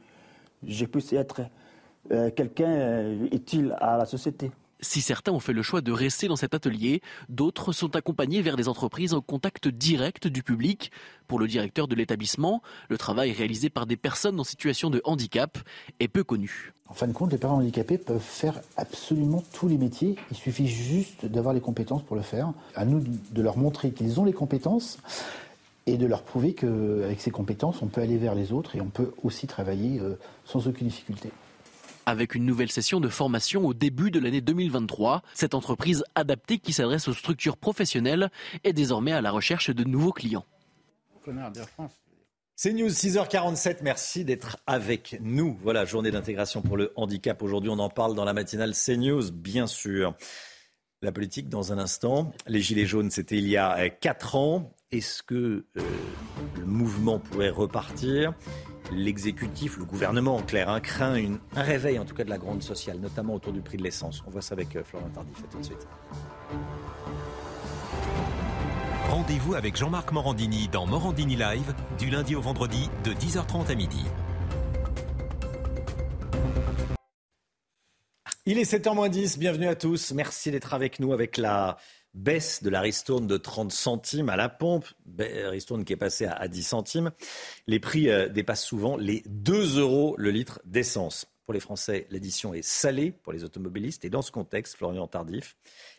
je 0.67 0.85
puisse 0.85 1.13
être 1.13 1.43
euh, 2.13 2.31
quelqu'un 2.31 2.71
euh, 2.71 3.27
utile 3.33 3.77
à 3.81 3.97
la 3.97 4.07
société. 4.07 4.51
Si 4.83 5.01
certains 5.01 5.33
ont 5.33 5.41
fait 5.41 5.53
le 5.53 5.63
choix 5.63 5.81
de 5.81 5.93
rester 5.93 6.29
dans 6.29 6.37
cet 6.37 6.55
atelier, 6.55 7.03
d'autres 7.29 7.73
sont 7.73 7.97
accompagnés 7.97 8.43
vers 8.43 8.57
des 8.57 8.69
entreprises 8.69 9.15
en 9.15 9.21
contact 9.21 9.69
direct 9.69 10.27
du 10.27 10.43
public. 10.43 10.91
Pour 11.27 11.39
le 11.39 11.47
directeur 11.47 11.87
de 11.87 11.95
l'établissement, 11.95 12.63
le 12.89 12.99
travail 12.99 13.33
réalisé 13.33 13.71
par 13.71 13.87
des 13.87 13.97
personnes 13.97 14.41
en 14.41 14.45
situation 14.45 14.91
de 14.91 15.01
handicap 15.05 15.59
est 16.01 16.09
peu 16.09 16.25
connu. 16.25 16.73
En 16.89 16.95
fin 16.95 17.07
de 17.07 17.13
compte, 17.13 17.31
les 17.31 17.39
parents 17.39 17.59
handicapés 17.59 17.99
peuvent 17.99 18.21
faire 18.21 18.61
absolument 18.77 19.45
tous 19.53 19.69
les 19.69 19.79
métiers. 19.79 20.17
Il 20.31 20.37
suffit 20.37 20.67
juste 20.67 21.27
d'avoir 21.27 21.55
les 21.55 21.61
compétences 21.61 22.03
pour 22.03 22.17
le 22.17 22.23
faire. 22.23 22.53
À 22.75 22.85
nous 22.85 23.05
de 23.31 23.43
leur 23.43 23.57
montrer 23.57 23.93
qu'ils 23.93 24.19
ont 24.19 24.25
les 24.25 24.33
compétences 24.33 24.99
et 25.87 25.97
de 25.97 26.07
leur 26.07 26.23
prouver 26.23 26.55
qu'avec 26.55 27.21
ces 27.21 27.31
compétences, 27.31 27.83
on 27.83 27.87
peut 27.87 28.01
aller 28.01 28.17
vers 28.17 28.35
les 28.35 28.53
autres 28.53 28.77
et 28.77 28.81
on 28.81 28.89
peut 28.89 29.13
aussi 29.23 29.47
travailler 29.47 30.01
euh, 30.01 30.19
sans 30.45 30.67
aucune 30.67 30.89
difficulté. 30.89 31.31
Avec 32.07 32.35
une 32.35 32.45
nouvelle 32.45 32.71
session 32.71 32.99
de 33.01 33.09
formation 33.09 33.67
au 33.67 33.75
début 33.75 34.11
de 34.11 34.19
l'année 34.19 34.41
2023, 34.41 35.23
cette 35.35 35.55
entreprise 35.55 36.03
adaptée 36.15 36.59
qui 36.59 36.73
s'adresse 36.73 37.09
aux 37.09 37.13
structures 37.13 37.57
professionnelles 37.57 38.31
est 38.65 38.73
désormais 38.73 39.13
à 39.13 39.21
la 39.21 39.31
recherche 39.31 39.71
de 39.71 39.85
nouveaux 39.85 40.13
clients. 40.13 40.47
C'est 42.57 42.73
News 42.73 42.89
6h47, 42.89 43.79
merci 43.83 44.25
d'être 44.25 44.59
avec 44.67 45.19
nous. 45.21 45.59
Voilà, 45.63 45.85
journée 45.85 46.11
d'intégration 46.11 46.63
pour 46.63 46.77
le 46.77 46.93
handicap. 46.97 47.41
Aujourd'hui, 47.43 47.71
on 47.71 47.79
en 47.79 47.89
parle 47.89 48.15
dans 48.15 48.25
la 48.25 48.33
matinale 48.33 48.75
CNews, 48.75 49.31
bien 49.31 49.67
sûr. 49.67 50.15
La 51.03 51.13
politique 51.13 51.49
dans 51.49 51.73
un 51.73 51.79
instant. 51.79 52.33
Les 52.47 52.61
Gilets 52.61 52.85
jaunes, 52.85 53.11
c'était 53.11 53.39
il 53.39 53.49
y 53.49 53.57
a 53.57 53.89
4 53.89 54.37
ans. 54.37 54.75
Est-ce 54.93 55.23
que 55.23 55.65
euh, 55.77 55.83
le 56.59 56.67
mouvement 56.67 57.21
pourrait 57.21 57.51
repartir? 57.51 58.35
L'exécutif, 58.91 59.79
le 59.79 59.85
gouvernement 59.85 60.35
en 60.35 60.43
clair, 60.43 60.69
hein, 60.69 60.81
craint 60.81 61.15
une, 61.15 61.39
un 61.55 61.63
réveil 61.63 61.97
en 62.01 62.05
tout 62.05 62.17
cas 62.17 62.25
de 62.25 62.29
la 62.29 62.39
grande 62.39 62.61
sociale, 62.61 62.99
notamment 62.99 63.35
autour 63.35 63.53
du 63.53 63.61
prix 63.61 63.77
de 63.77 63.85
l'essence. 63.85 64.25
On 64.27 64.31
voit 64.31 64.43
ça 64.43 64.55
avec 64.55 64.75
euh, 64.75 64.83
Florent 64.83 65.09
Tardif. 65.11 65.37
tout 65.49 65.59
de 65.59 65.65
suite. 65.65 65.87
Rendez-vous 69.09 69.55
avec 69.55 69.77
Jean-Marc 69.77 70.11
Morandini 70.11 70.67
dans 70.67 70.87
Morandini 70.87 71.37
Live 71.37 71.73
du 71.97 72.11
lundi 72.11 72.35
au 72.35 72.41
vendredi 72.41 72.91
de 73.05 73.13
10h30 73.13 73.71
à 73.71 73.77
midi. 73.77 74.05
Il 78.45 78.59
est 78.59 78.69
7h10, 78.69 79.39
bienvenue 79.39 79.69
à 79.69 79.77
tous. 79.77 80.11
Merci 80.11 80.51
d'être 80.51 80.75
avec 80.75 80.99
nous 80.99 81.13
avec 81.13 81.37
la 81.37 81.77
baisse 82.15 82.63
de 82.63 82.71
la 82.71 82.81
ristourne 82.81 83.27
de 83.27 83.37
30 83.37 83.73
centimes 83.73 84.29
à 84.29 84.37
la 84.37 84.49
pompe, 84.49 84.87
ristourne 85.19 85.85
qui 85.85 85.93
est 85.93 85.97
passée 85.97 86.27
à 86.27 86.49
10 86.49 86.63
centimes. 86.63 87.11
Les 87.67 87.81
prix 87.81 88.09
euh, 88.09 88.29
dépassent 88.29 88.65
souvent 88.65 88.97
les 88.97 89.23
2 89.27 89.79
euros 89.79 90.15
le 90.19 90.31
litre 90.31 90.61
d'essence. 90.65 91.27
Pour 91.47 91.55
les 91.55 91.61
Français, 91.61 92.07
l'édition 92.11 92.55
est 92.55 92.63
salée 92.63 93.11
pour 93.11 93.33
les 93.33 93.43
automobilistes. 93.43 94.05
Et 94.05 94.11
dans 94.11 94.23
ce 94.23 94.31
contexte, 94.31 94.77
Florian 94.77 95.09
Tardif, 95.09 95.57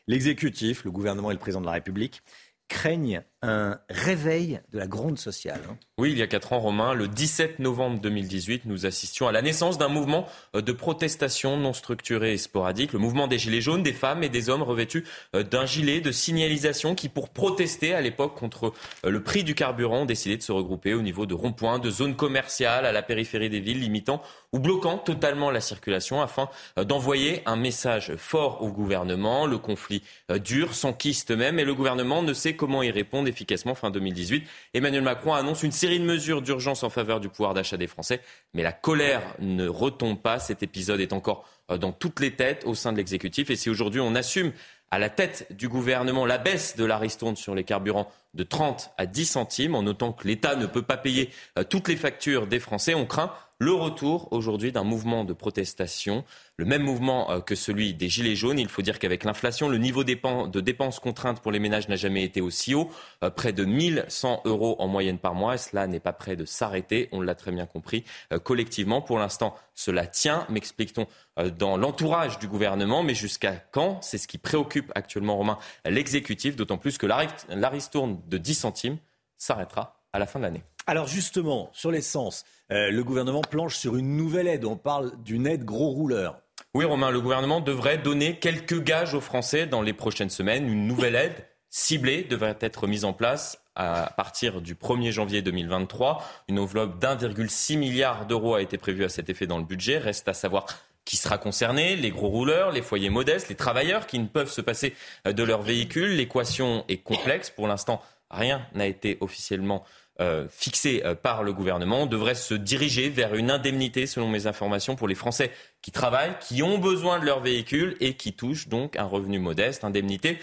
l'exécutif, 0.08 0.86
le 0.86 0.92
gouvernement 0.92 1.30
et 1.30 1.34
le 1.34 1.40
président 1.40 1.60
de 1.60 1.66
la 1.66 1.74
République 1.74 2.22
craignent 2.70 3.24
un 3.42 3.80
réveil 3.90 4.62
de 4.72 4.78
la 4.78 4.86
gronde 4.86 5.18
sociale. 5.18 5.62
Hein. 5.68 5.76
Oui, 5.98 6.12
il 6.12 6.18
y 6.18 6.22
a 6.22 6.28
quatre 6.28 6.54
ans, 6.54 6.60
Romain, 6.60 6.94
le 6.94 7.08
17 7.08 7.58
novembre 7.60 8.00
2018, 8.00 8.64
nous 8.66 8.86
assistions 8.86 9.28
à 9.28 9.32
la 9.32 9.42
naissance 9.42 9.80
d'un 9.80 9.88
mouvement 9.88 10.28
euh, 10.56 10.62
de 10.62 10.72
protestation 10.72 11.58
non 11.58 11.74
structuré 11.74 12.34
et 12.34 12.38
sporadique, 12.38 12.94
le 12.94 13.00
mouvement 13.00 13.28
des 13.28 13.40
Gilets 13.40 13.62
jaunes, 13.62 13.82
des 13.82 13.94
femmes 13.94 14.24
et 14.24 14.30
des 14.30 14.50
hommes 14.50 14.62
revêtus 14.62 15.06
euh, 15.36 15.42
d'un 15.42 15.66
gilet 15.66 16.00
de 16.00 16.12
signalisation 16.12 16.94
qui, 16.94 17.10
pour 17.10 17.30
protester 17.30 17.96
à 17.96 18.02
l'époque 18.02 18.36
contre 18.36 18.74
euh, 19.06 19.10
le 19.10 19.24
prix 19.24 19.44
du 19.44 19.56
carburant, 19.56 20.02
ont 20.02 20.06
décidé 20.06 20.38
de 20.38 20.44
se 20.44 20.52
regrouper 20.52 20.94
au 20.94 21.02
niveau 21.02 21.26
de 21.26 21.34
ronds-points, 21.34 21.80
de 21.80 21.90
zones 21.90 22.16
commerciales 22.16 22.86
à 22.86 22.92
la 22.92 23.02
périphérie 23.02 23.50
des 23.50 23.60
villes, 23.60 23.80
limitant 23.80 24.22
ou 24.54 24.60
bloquant 24.60 25.00
totalement 25.00 25.50
la 25.50 25.62
circulation 25.62 26.22
afin 26.22 26.50
d'envoyer 26.76 27.42
un 27.46 27.56
message 27.56 28.16
fort 28.18 28.62
au 28.62 28.70
gouvernement. 28.70 29.46
Le 29.46 29.58
conflit 29.58 30.04
dure, 30.44 30.76
s'enquiste 30.76 31.32
même, 31.32 31.58
et 31.58 31.64
le 31.64 31.74
gouvernement 31.74 32.22
ne 32.22 32.34
sait 32.34 32.56
comment 32.58 32.84
y 32.84 32.92
répondre 32.92 33.30
efficacement 33.32 33.74
fin 33.74 33.90
2018. 33.90 34.48
Emmanuel 34.76 35.02
Macron 35.02 35.34
annonce 35.34 35.64
une 35.64 35.72
série 35.72 36.00
de 36.00 36.06
mesures 36.06 36.44
d'urgence 36.44 36.84
en 36.84 36.92
faveur 36.92 37.20
du 37.20 37.30
pouvoir 37.30 37.56
d'achat 37.56 37.78
des 37.78 37.88
Français, 37.88 38.22
mais 38.54 38.62
la 38.62 38.72
colère 38.72 39.24
ne 39.40 39.68
retombe 39.68 40.22
pas. 40.22 40.38
Cet 40.38 40.62
épisode 40.62 41.00
est 41.00 41.14
encore 41.14 41.48
euh, 41.72 41.78
dans 41.78 41.92
toutes 41.92 42.20
les 42.20 42.36
têtes 42.36 42.64
au 42.66 42.76
sein 42.76 42.92
de 42.92 42.98
l'exécutif. 42.98 43.50
Et 43.50 43.56
si 43.56 43.70
aujourd'hui 43.70 44.00
on 44.00 44.14
assume 44.14 44.52
à 44.92 45.00
la 45.00 45.10
tête 45.10 45.48
du 45.52 45.70
gouvernement 45.70 46.26
la 46.26 46.38
baisse 46.38 46.76
de 46.76 46.84
la 46.84 46.98
ristourne 46.98 47.38
sur 47.38 47.56
les 47.56 47.64
carburants 47.64 48.12
de 48.34 48.44
30 48.44 48.92
à 48.98 49.06
10 49.06 49.26
centimes, 49.26 49.76
en 49.76 49.84
notant 49.84 50.12
que 50.12 50.28
l'État 50.28 50.56
ne 50.56 50.66
peut 50.66 50.82
pas 50.82 50.98
payer 50.98 51.30
euh, 51.58 51.64
toutes 51.64 51.88
les 51.88 51.96
factures 51.96 52.46
des 52.46 52.60
Français, 52.60 52.94
on 52.94 53.06
craint 53.06 53.34
le 53.62 53.74
retour 53.74 54.28
aujourd'hui 54.32 54.72
d'un 54.72 54.84
mouvement 54.84 55.24
de 55.24 55.34
protestation, 55.34 56.26
le 56.58 56.66
même 56.66 56.82
mouvement 56.82 57.30
euh, 57.30 57.42
que 57.42 57.54
celui 57.54 57.94
des 57.94 58.10
Gilets 58.10 58.36
jaunes. 58.36 58.58
Il 58.58 58.68
faut 58.68 58.82
dire 58.82 58.98
qu'avec 58.98 59.24
l'inflation, 59.24 59.70
le 59.70 59.78
niveau 59.78 60.04
de 60.04 60.60
dépenses 60.62 61.00
contraintes 61.00 61.42
pour 61.42 61.52
les 61.52 61.60
ménages 61.60 61.88
n'a 61.88 61.96
jamais 61.96 62.24
été 62.24 62.42
aussi 62.42 62.74
haut, 62.74 62.90
euh, 63.24 63.30
près 63.30 63.54
de 63.54 63.64
1100 63.64 64.42
euros 64.46 64.76
en 64.80 64.88
moyenne 64.88 65.20
par 65.20 65.36
mois. 65.36 65.54
Et 65.54 65.58
cela 65.60 65.86
n'est 65.86 66.00
pas 66.00 66.12
prêt 66.12 66.36
de 66.36 66.44
s'arrêter, 66.44 67.08
on 67.12 67.22
l'a 67.22 67.36
très 67.36 67.52
bien 67.52 67.68
compris 67.68 68.04
euh, 68.34 68.40
collectivement. 68.40 69.00
Pour 69.00 69.20
l'instant, 69.20 69.54
cela 69.76 70.08
tient, 70.08 70.48
m'explique-t-on, 70.50 71.06
dans 71.52 71.78
l'entourage 71.78 72.40
du 72.40 72.48
gouvernement. 72.48 73.04
Mais 73.04 73.14
jusqu'à 73.14 73.54
quand? 73.54 74.02
C'est 74.02 74.18
ce 74.18 74.28
qui 74.28 74.40
préoccupe 74.40 74.92
actuellement, 74.96 75.38
Romain, 75.38 75.60
l'exécutif, 75.86 76.56
d'autant 76.56 76.80
plus 76.80 76.98
que 76.98 77.06
la 77.06 77.70
ristourne 77.70 78.20
de 78.28 78.40
10 78.40 78.56
centimes 78.56 78.98
s'arrêtera 79.38 80.02
à 80.14 80.20
la 80.20 80.26
fin 80.26 80.40
de 80.40 80.46
l'année. 80.46 80.64
Alors 80.88 81.08
justement, 81.08 81.70
sur 81.74 81.92
l'essence, 81.92 82.44
euh, 82.72 82.90
le 82.90 83.04
gouvernement 83.04 83.42
planche 83.42 83.76
sur 83.76 83.96
une 83.96 84.18
nouvelle 84.18 84.48
aide. 84.48 84.66
On 84.66 84.78
parle 84.78 85.12
d'une 85.24 85.46
aide 85.46 85.64
gros 85.64 85.90
rouleur. 85.90 86.42
Oui, 86.74 86.86
Romain, 86.86 87.12
le 87.12 87.22
gouvernement 87.22 87.60
devrait 87.60 87.98
donner 87.98 88.40
quelques 88.40 88.82
gages 88.82 89.14
aux 89.14 89.22
Français 89.22 89.68
dans 89.68 89.82
les 89.82 89.94
prochaines 89.94 90.30
semaines. 90.30 90.70
Une 90.70 90.88
nouvelle 90.88 91.16
aide 91.16 91.46
ciblée 91.70 92.24
devrait 92.24 92.58
être 92.62 92.88
mise 92.88 93.06
en 93.06 93.14
place 93.14 93.62
à 93.76 94.14
partir 94.18 94.62
du 94.62 94.76
1er 94.76 95.12
janvier 95.12 95.42
2023. 95.42 96.24
Une 96.48 96.60
enveloppe 96.60 97.00
d'1,6 97.00 97.78
milliard 97.78 98.26
d'euros 98.26 98.56
a 98.56 98.62
été 98.62 98.78
prévue 98.78 99.04
à 99.04 99.10
cet 99.10 99.30
effet 99.30 99.48
dans 99.48 99.58
le 99.58 99.66
budget. 99.66 99.98
Reste 99.98 100.28
à 100.28 100.34
savoir 100.34 100.66
qui 101.06 101.18
sera 101.18 101.38
concerné, 101.38 101.96
les 101.96 102.12
gros 102.12 102.28
rouleurs, 102.28 102.72
les 102.72 102.82
foyers 102.82 103.10
modestes, 103.10 103.50
les 103.50 103.56
travailleurs 103.56 104.08
qui 104.08 104.20
ne 104.20 104.28
peuvent 104.28 104.52
se 104.52 104.62
passer 104.62 104.94
de 105.26 105.44
leur 105.44 105.62
véhicule. 105.62 106.16
L'équation 106.16 106.86
est 106.88 106.98
complexe. 106.98 107.50
Pour 107.50 107.68
l'instant, 107.68 108.02
rien 108.30 108.62
n'a 108.74 108.86
été 108.86 109.18
officiellement 109.20 109.84
euh, 110.22 110.46
fixé 110.50 111.02
euh, 111.04 111.16
par 111.16 111.42
le 111.42 111.52
gouvernement 111.52 112.06
devrait 112.06 112.36
se 112.36 112.54
diriger 112.54 113.10
vers 113.10 113.34
une 113.34 113.50
indemnité, 113.50 114.06
selon 114.06 114.30
mes 114.30 114.46
informations, 114.46 114.96
pour 114.96 115.08
les 115.08 115.16
Français 115.16 115.52
qui 115.82 115.92
travaillent, 115.92 116.36
qui 116.40 116.62
ont 116.62 116.78
besoin 116.78 117.20
de 117.20 117.26
leur 117.26 117.40
véhicule 117.40 117.98
et 118.00 118.14
qui 118.14 118.34
touchent 118.34 118.68
donc 118.68 118.96
un 118.98 119.06
revenu 119.06 119.40
modeste. 119.40 119.84
Indemnité, 119.84 120.38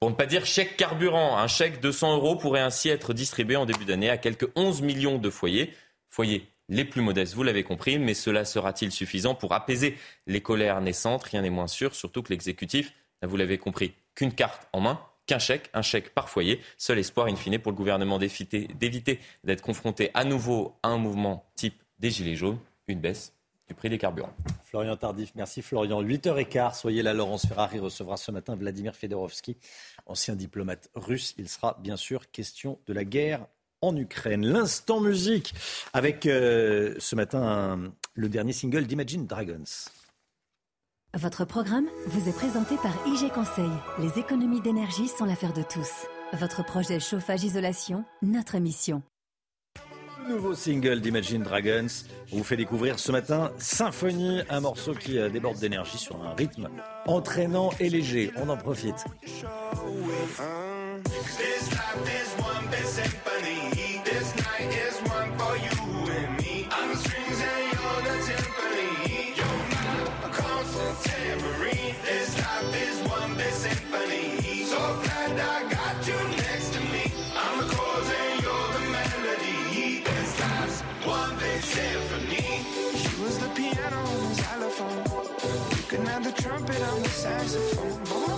pour 0.00 0.10
ne 0.10 0.16
pas 0.16 0.26
dire 0.26 0.46
chèque 0.46 0.76
carburant. 0.76 1.38
Un 1.38 1.46
chèque 1.46 1.80
de 1.80 1.92
100 1.92 2.16
euros 2.16 2.34
pourrait 2.34 2.60
ainsi 2.60 2.88
être 2.88 3.14
distribué 3.14 3.54
en 3.54 3.66
début 3.66 3.84
d'année 3.84 4.10
à 4.10 4.18
quelques 4.18 4.48
11 4.56 4.82
millions 4.82 5.18
de 5.18 5.30
foyers. 5.30 5.72
Foyers 6.08 6.48
les 6.68 6.84
plus 6.84 7.00
modestes, 7.00 7.34
vous 7.34 7.42
l'avez 7.44 7.62
compris, 7.62 7.98
mais 7.98 8.14
cela 8.14 8.44
sera-t-il 8.44 8.90
suffisant 8.90 9.36
pour 9.36 9.52
apaiser 9.52 9.96
les 10.26 10.40
colères 10.40 10.80
naissantes? 10.80 11.24
Rien 11.24 11.42
n'est 11.42 11.50
moins 11.50 11.68
sûr, 11.68 11.94
surtout 11.94 12.22
que 12.22 12.30
l'exécutif, 12.32 12.92
vous 13.22 13.36
l'avez 13.36 13.58
compris, 13.58 13.92
qu'une 14.14 14.32
carte 14.32 14.66
en 14.72 14.80
main 14.80 15.00
qu'un 15.30 15.38
chèque, 15.38 15.70
un 15.74 15.82
chèque 15.82 16.12
par 16.12 16.28
foyer. 16.28 16.60
Seul 16.76 16.98
espoir, 16.98 17.28
in 17.28 17.36
fine, 17.36 17.60
pour 17.60 17.70
le 17.70 17.76
gouvernement 17.76 18.18
d'éviter 18.18 19.20
d'être 19.44 19.62
confronté 19.62 20.10
à 20.12 20.24
nouveau 20.24 20.74
à 20.82 20.88
un 20.88 20.98
mouvement 20.98 21.48
type 21.54 21.80
des 22.00 22.10
Gilets 22.10 22.34
jaunes, 22.34 22.58
une 22.88 22.98
baisse 22.98 23.32
du 23.68 23.74
prix 23.74 23.88
des 23.88 23.98
carburants. 23.98 24.34
Florian 24.64 24.96
Tardif, 24.96 25.30
merci 25.36 25.62
Florian. 25.62 26.02
8h15, 26.02 26.80
soyez 26.80 27.04
là, 27.04 27.14
Laurence 27.14 27.46
Ferrari 27.46 27.78
recevra 27.78 28.16
ce 28.16 28.32
matin 28.32 28.56
Vladimir 28.56 28.96
Fedorovski, 28.96 29.56
ancien 30.06 30.34
diplomate 30.34 30.90
russe. 30.96 31.36
Il 31.38 31.48
sera 31.48 31.78
bien 31.80 31.96
sûr 31.96 32.32
question 32.32 32.80
de 32.88 32.92
la 32.92 33.04
guerre 33.04 33.46
en 33.82 33.96
Ukraine. 33.96 34.44
L'instant 34.44 35.00
musique 35.00 35.54
avec 35.92 36.26
euh, 36.26 36.96
ce 36.98 37.14
matin 37.14 37.92
le 38.14 38.28
dernier 38.28 38.52
single 38.52 38.84
d'Imagine 38.84 39.28
Dragons. 39.28 39.62
Votre 41.18 41.44
programme 41.44 41.86
vous 42.06 42.28
est 42.28 42.32
présenté 42.32 42.76
par 42.76 42.92
IG 43.04 43.32
Conseil. 43.32 43.70
Les 43.98 44.20
économies 44.20 44.60
d'énergie 44.60 45.08
sont 45.08 45.24
l'affaire 45.24 45.52
de 45.52 45.62
tous. 45.62 46.06
Votre 46.34 46.64
projet 46.64 47.00
chauffage-isolation, 47.00 48.04
notre 48.22 48.58
mission. 48.58 49.02
Nouveau 50.28 50.54
single 50.54 51.00
d'Imagine 51.00 51.42
Dragons 51.42 51.88
on 52.32 52.36
vous 52.36 52.44
fait 52.44 52.56
découvrir 52.56 53.00
ce 53.00 53.10
matin 53.10 53.50
Symphonie, 53.58 54.42
un 54.48 54.60
morceau 54.60 54.94
qui 54.94 55.18
euh, 55.18 55.28
déborde 55.28 55.58
d'énergie 55.58 55.98
sur 55.98 56.22
un 56.22 56.32
rythme 56.32 56.68
entraînant 57.06 57.70
et 57.80 57.88
léger. 57.88 58.30
On 58.36 58.48
en 58.48 58.56
profite. 58.56 59.04
Trumpet 86.32 86.82
on 86.82 87.02
the 87.02 87.08
saxophone. 87.08 88.36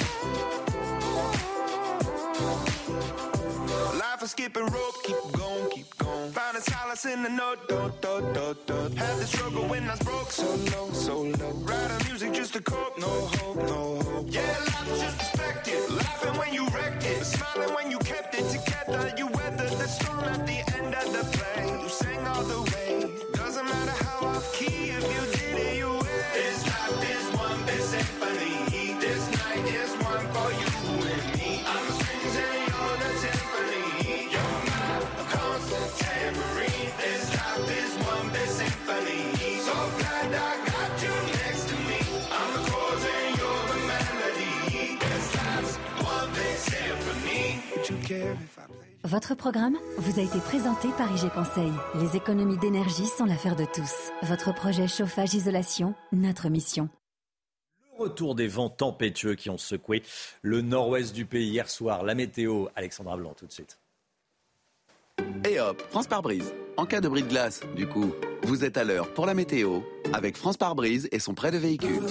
Life 3.98 4.22
is 4.22 4.30
skipping 4.30 4.66
rope, 4.66 4.94
keep 5.04 5.16
going, 5.32 5.70
keep 5.70 5.98
going. 5.98 6.32
Finding 6.32 6.62
solace 6.62 7.04
in 7.04 7.22
the 7.22 7.28
note, 7.28 7.68
do, 7.68 7.92
do, 8.00 8.20
do, 8.34 8.56
do. 8.66 8.96
Had 8.96 9.18
the 9.18 9.26
struggle 9.26 9.64
when 9.68 9.84
I 9.84 9.92
was 9.92 10.00
broke, 10.00 10.30
so 10.30 10.54
low, 10.72 10.90
so 10.92 11.22
low. 11.22 11.52
Writing 11.68 12.08
music 12.08 12.32
just 12.32 12.52
to 12.54 12.62
cope, 12.62 12.98
no 12.98 13.06
hope, 13.06 13.56
no 13.56 14.00
hope. 14.02 14.26
Yeah, 14.28 14.42
life 14.42 14.92
is 14.92 15.00
just 15.00 15.18
perspective. 15.18 15.90
Laughing 15.90 16.38
when 16.38 16.52
you 16.54 16.66
wrecked 16.68 17.04
it, 17.04 17.24
smiling 17.24 17.74
when 17.74 17.90
you 17.90 17.98
kept 17.98 18.34
it 18.34 18.48
together. 18.50 19.12
You 19.16 19.26
weathered 19.28 19.78
the 19.78 19.88
storm 19.88 20.24
at 20.24 20.46
the 20.46 20.58
end 20.76 20.94
of 20.94 21.12
the 21.12 21.24
play. 21.36 21.82
You 21.82 21.88
sang 21.88 22.26
all 22.26 22.42
the 22.44 22.71
Votre 49.04 49.34
programme 49.34 49.76
vous 49.98 50.20
a 50.20 50.22
été 50.22 50.38
présenté 50.38 50.88
par 50.96 51.10
IG 51.12 51.30
Conseil. 51.30 51.72
Les 52.00 52.16
économies 52.16 52.58
d'énergie 52.58 53.06
sont 53.06 53.24
l'affaire 53.24 53.56
de 53.56 53.64
tous. 53.64 54.12
Votre 54.22 54.54
projet 54.54 54.86
chauffage-isolation, 54.86 55.94
notre 56.12 56.48
mission. 56.48 56.88
Le 57.98 58.04
retour 58.04 58.34
des 58.34 58.46
vents 58.46 58.70
tempétueux 58.70 59.34
qui 59.34 59.50
ont 59.50 59.58
secoué 59.58 60.02
le 60.42 60.60
nord-ouest 60.60 61.12
du 61.14 61.26
pays 61.26 61.48
hier 61.48 61.68
soir. 61.68 62.04
La 62.04 62.14
météo, 62.14 62.66
Alexandra 62.76 63.16
Blanc, 63.16 63.34
tout 63.36 63.46
de 63.46 63.52
suite. 63.52 63.78
Et 65.48 65.60
hop, 65.60 65.82
France 65.90 66.06
par 66.06 66.22
brise. 66.22 66.54
En 66.76 66.86
cas 66.86 67.00
de 67.00 67.08
bris 67.08 67.22
de 67.22 67.28
glace, 67.28 67.60
du 67.76 67.86
coup, 67.86 68.14
vous 68.44 68.64
êtes 68.64 68.76
à 68.76 68.84
l'heure 68.84 69.12
pour 69.12 69.26
la 69.26 69.34
météo 69.34 69.80
avec 70.12 70.36
France 70.36 70.56
par 70.56 70.74
brise 70.74 71.08
et 71.12 71.18
son 71.18 71.34
prêt 71.34 71.50
de 71.50 71.58
véhicule. 71.58 72.02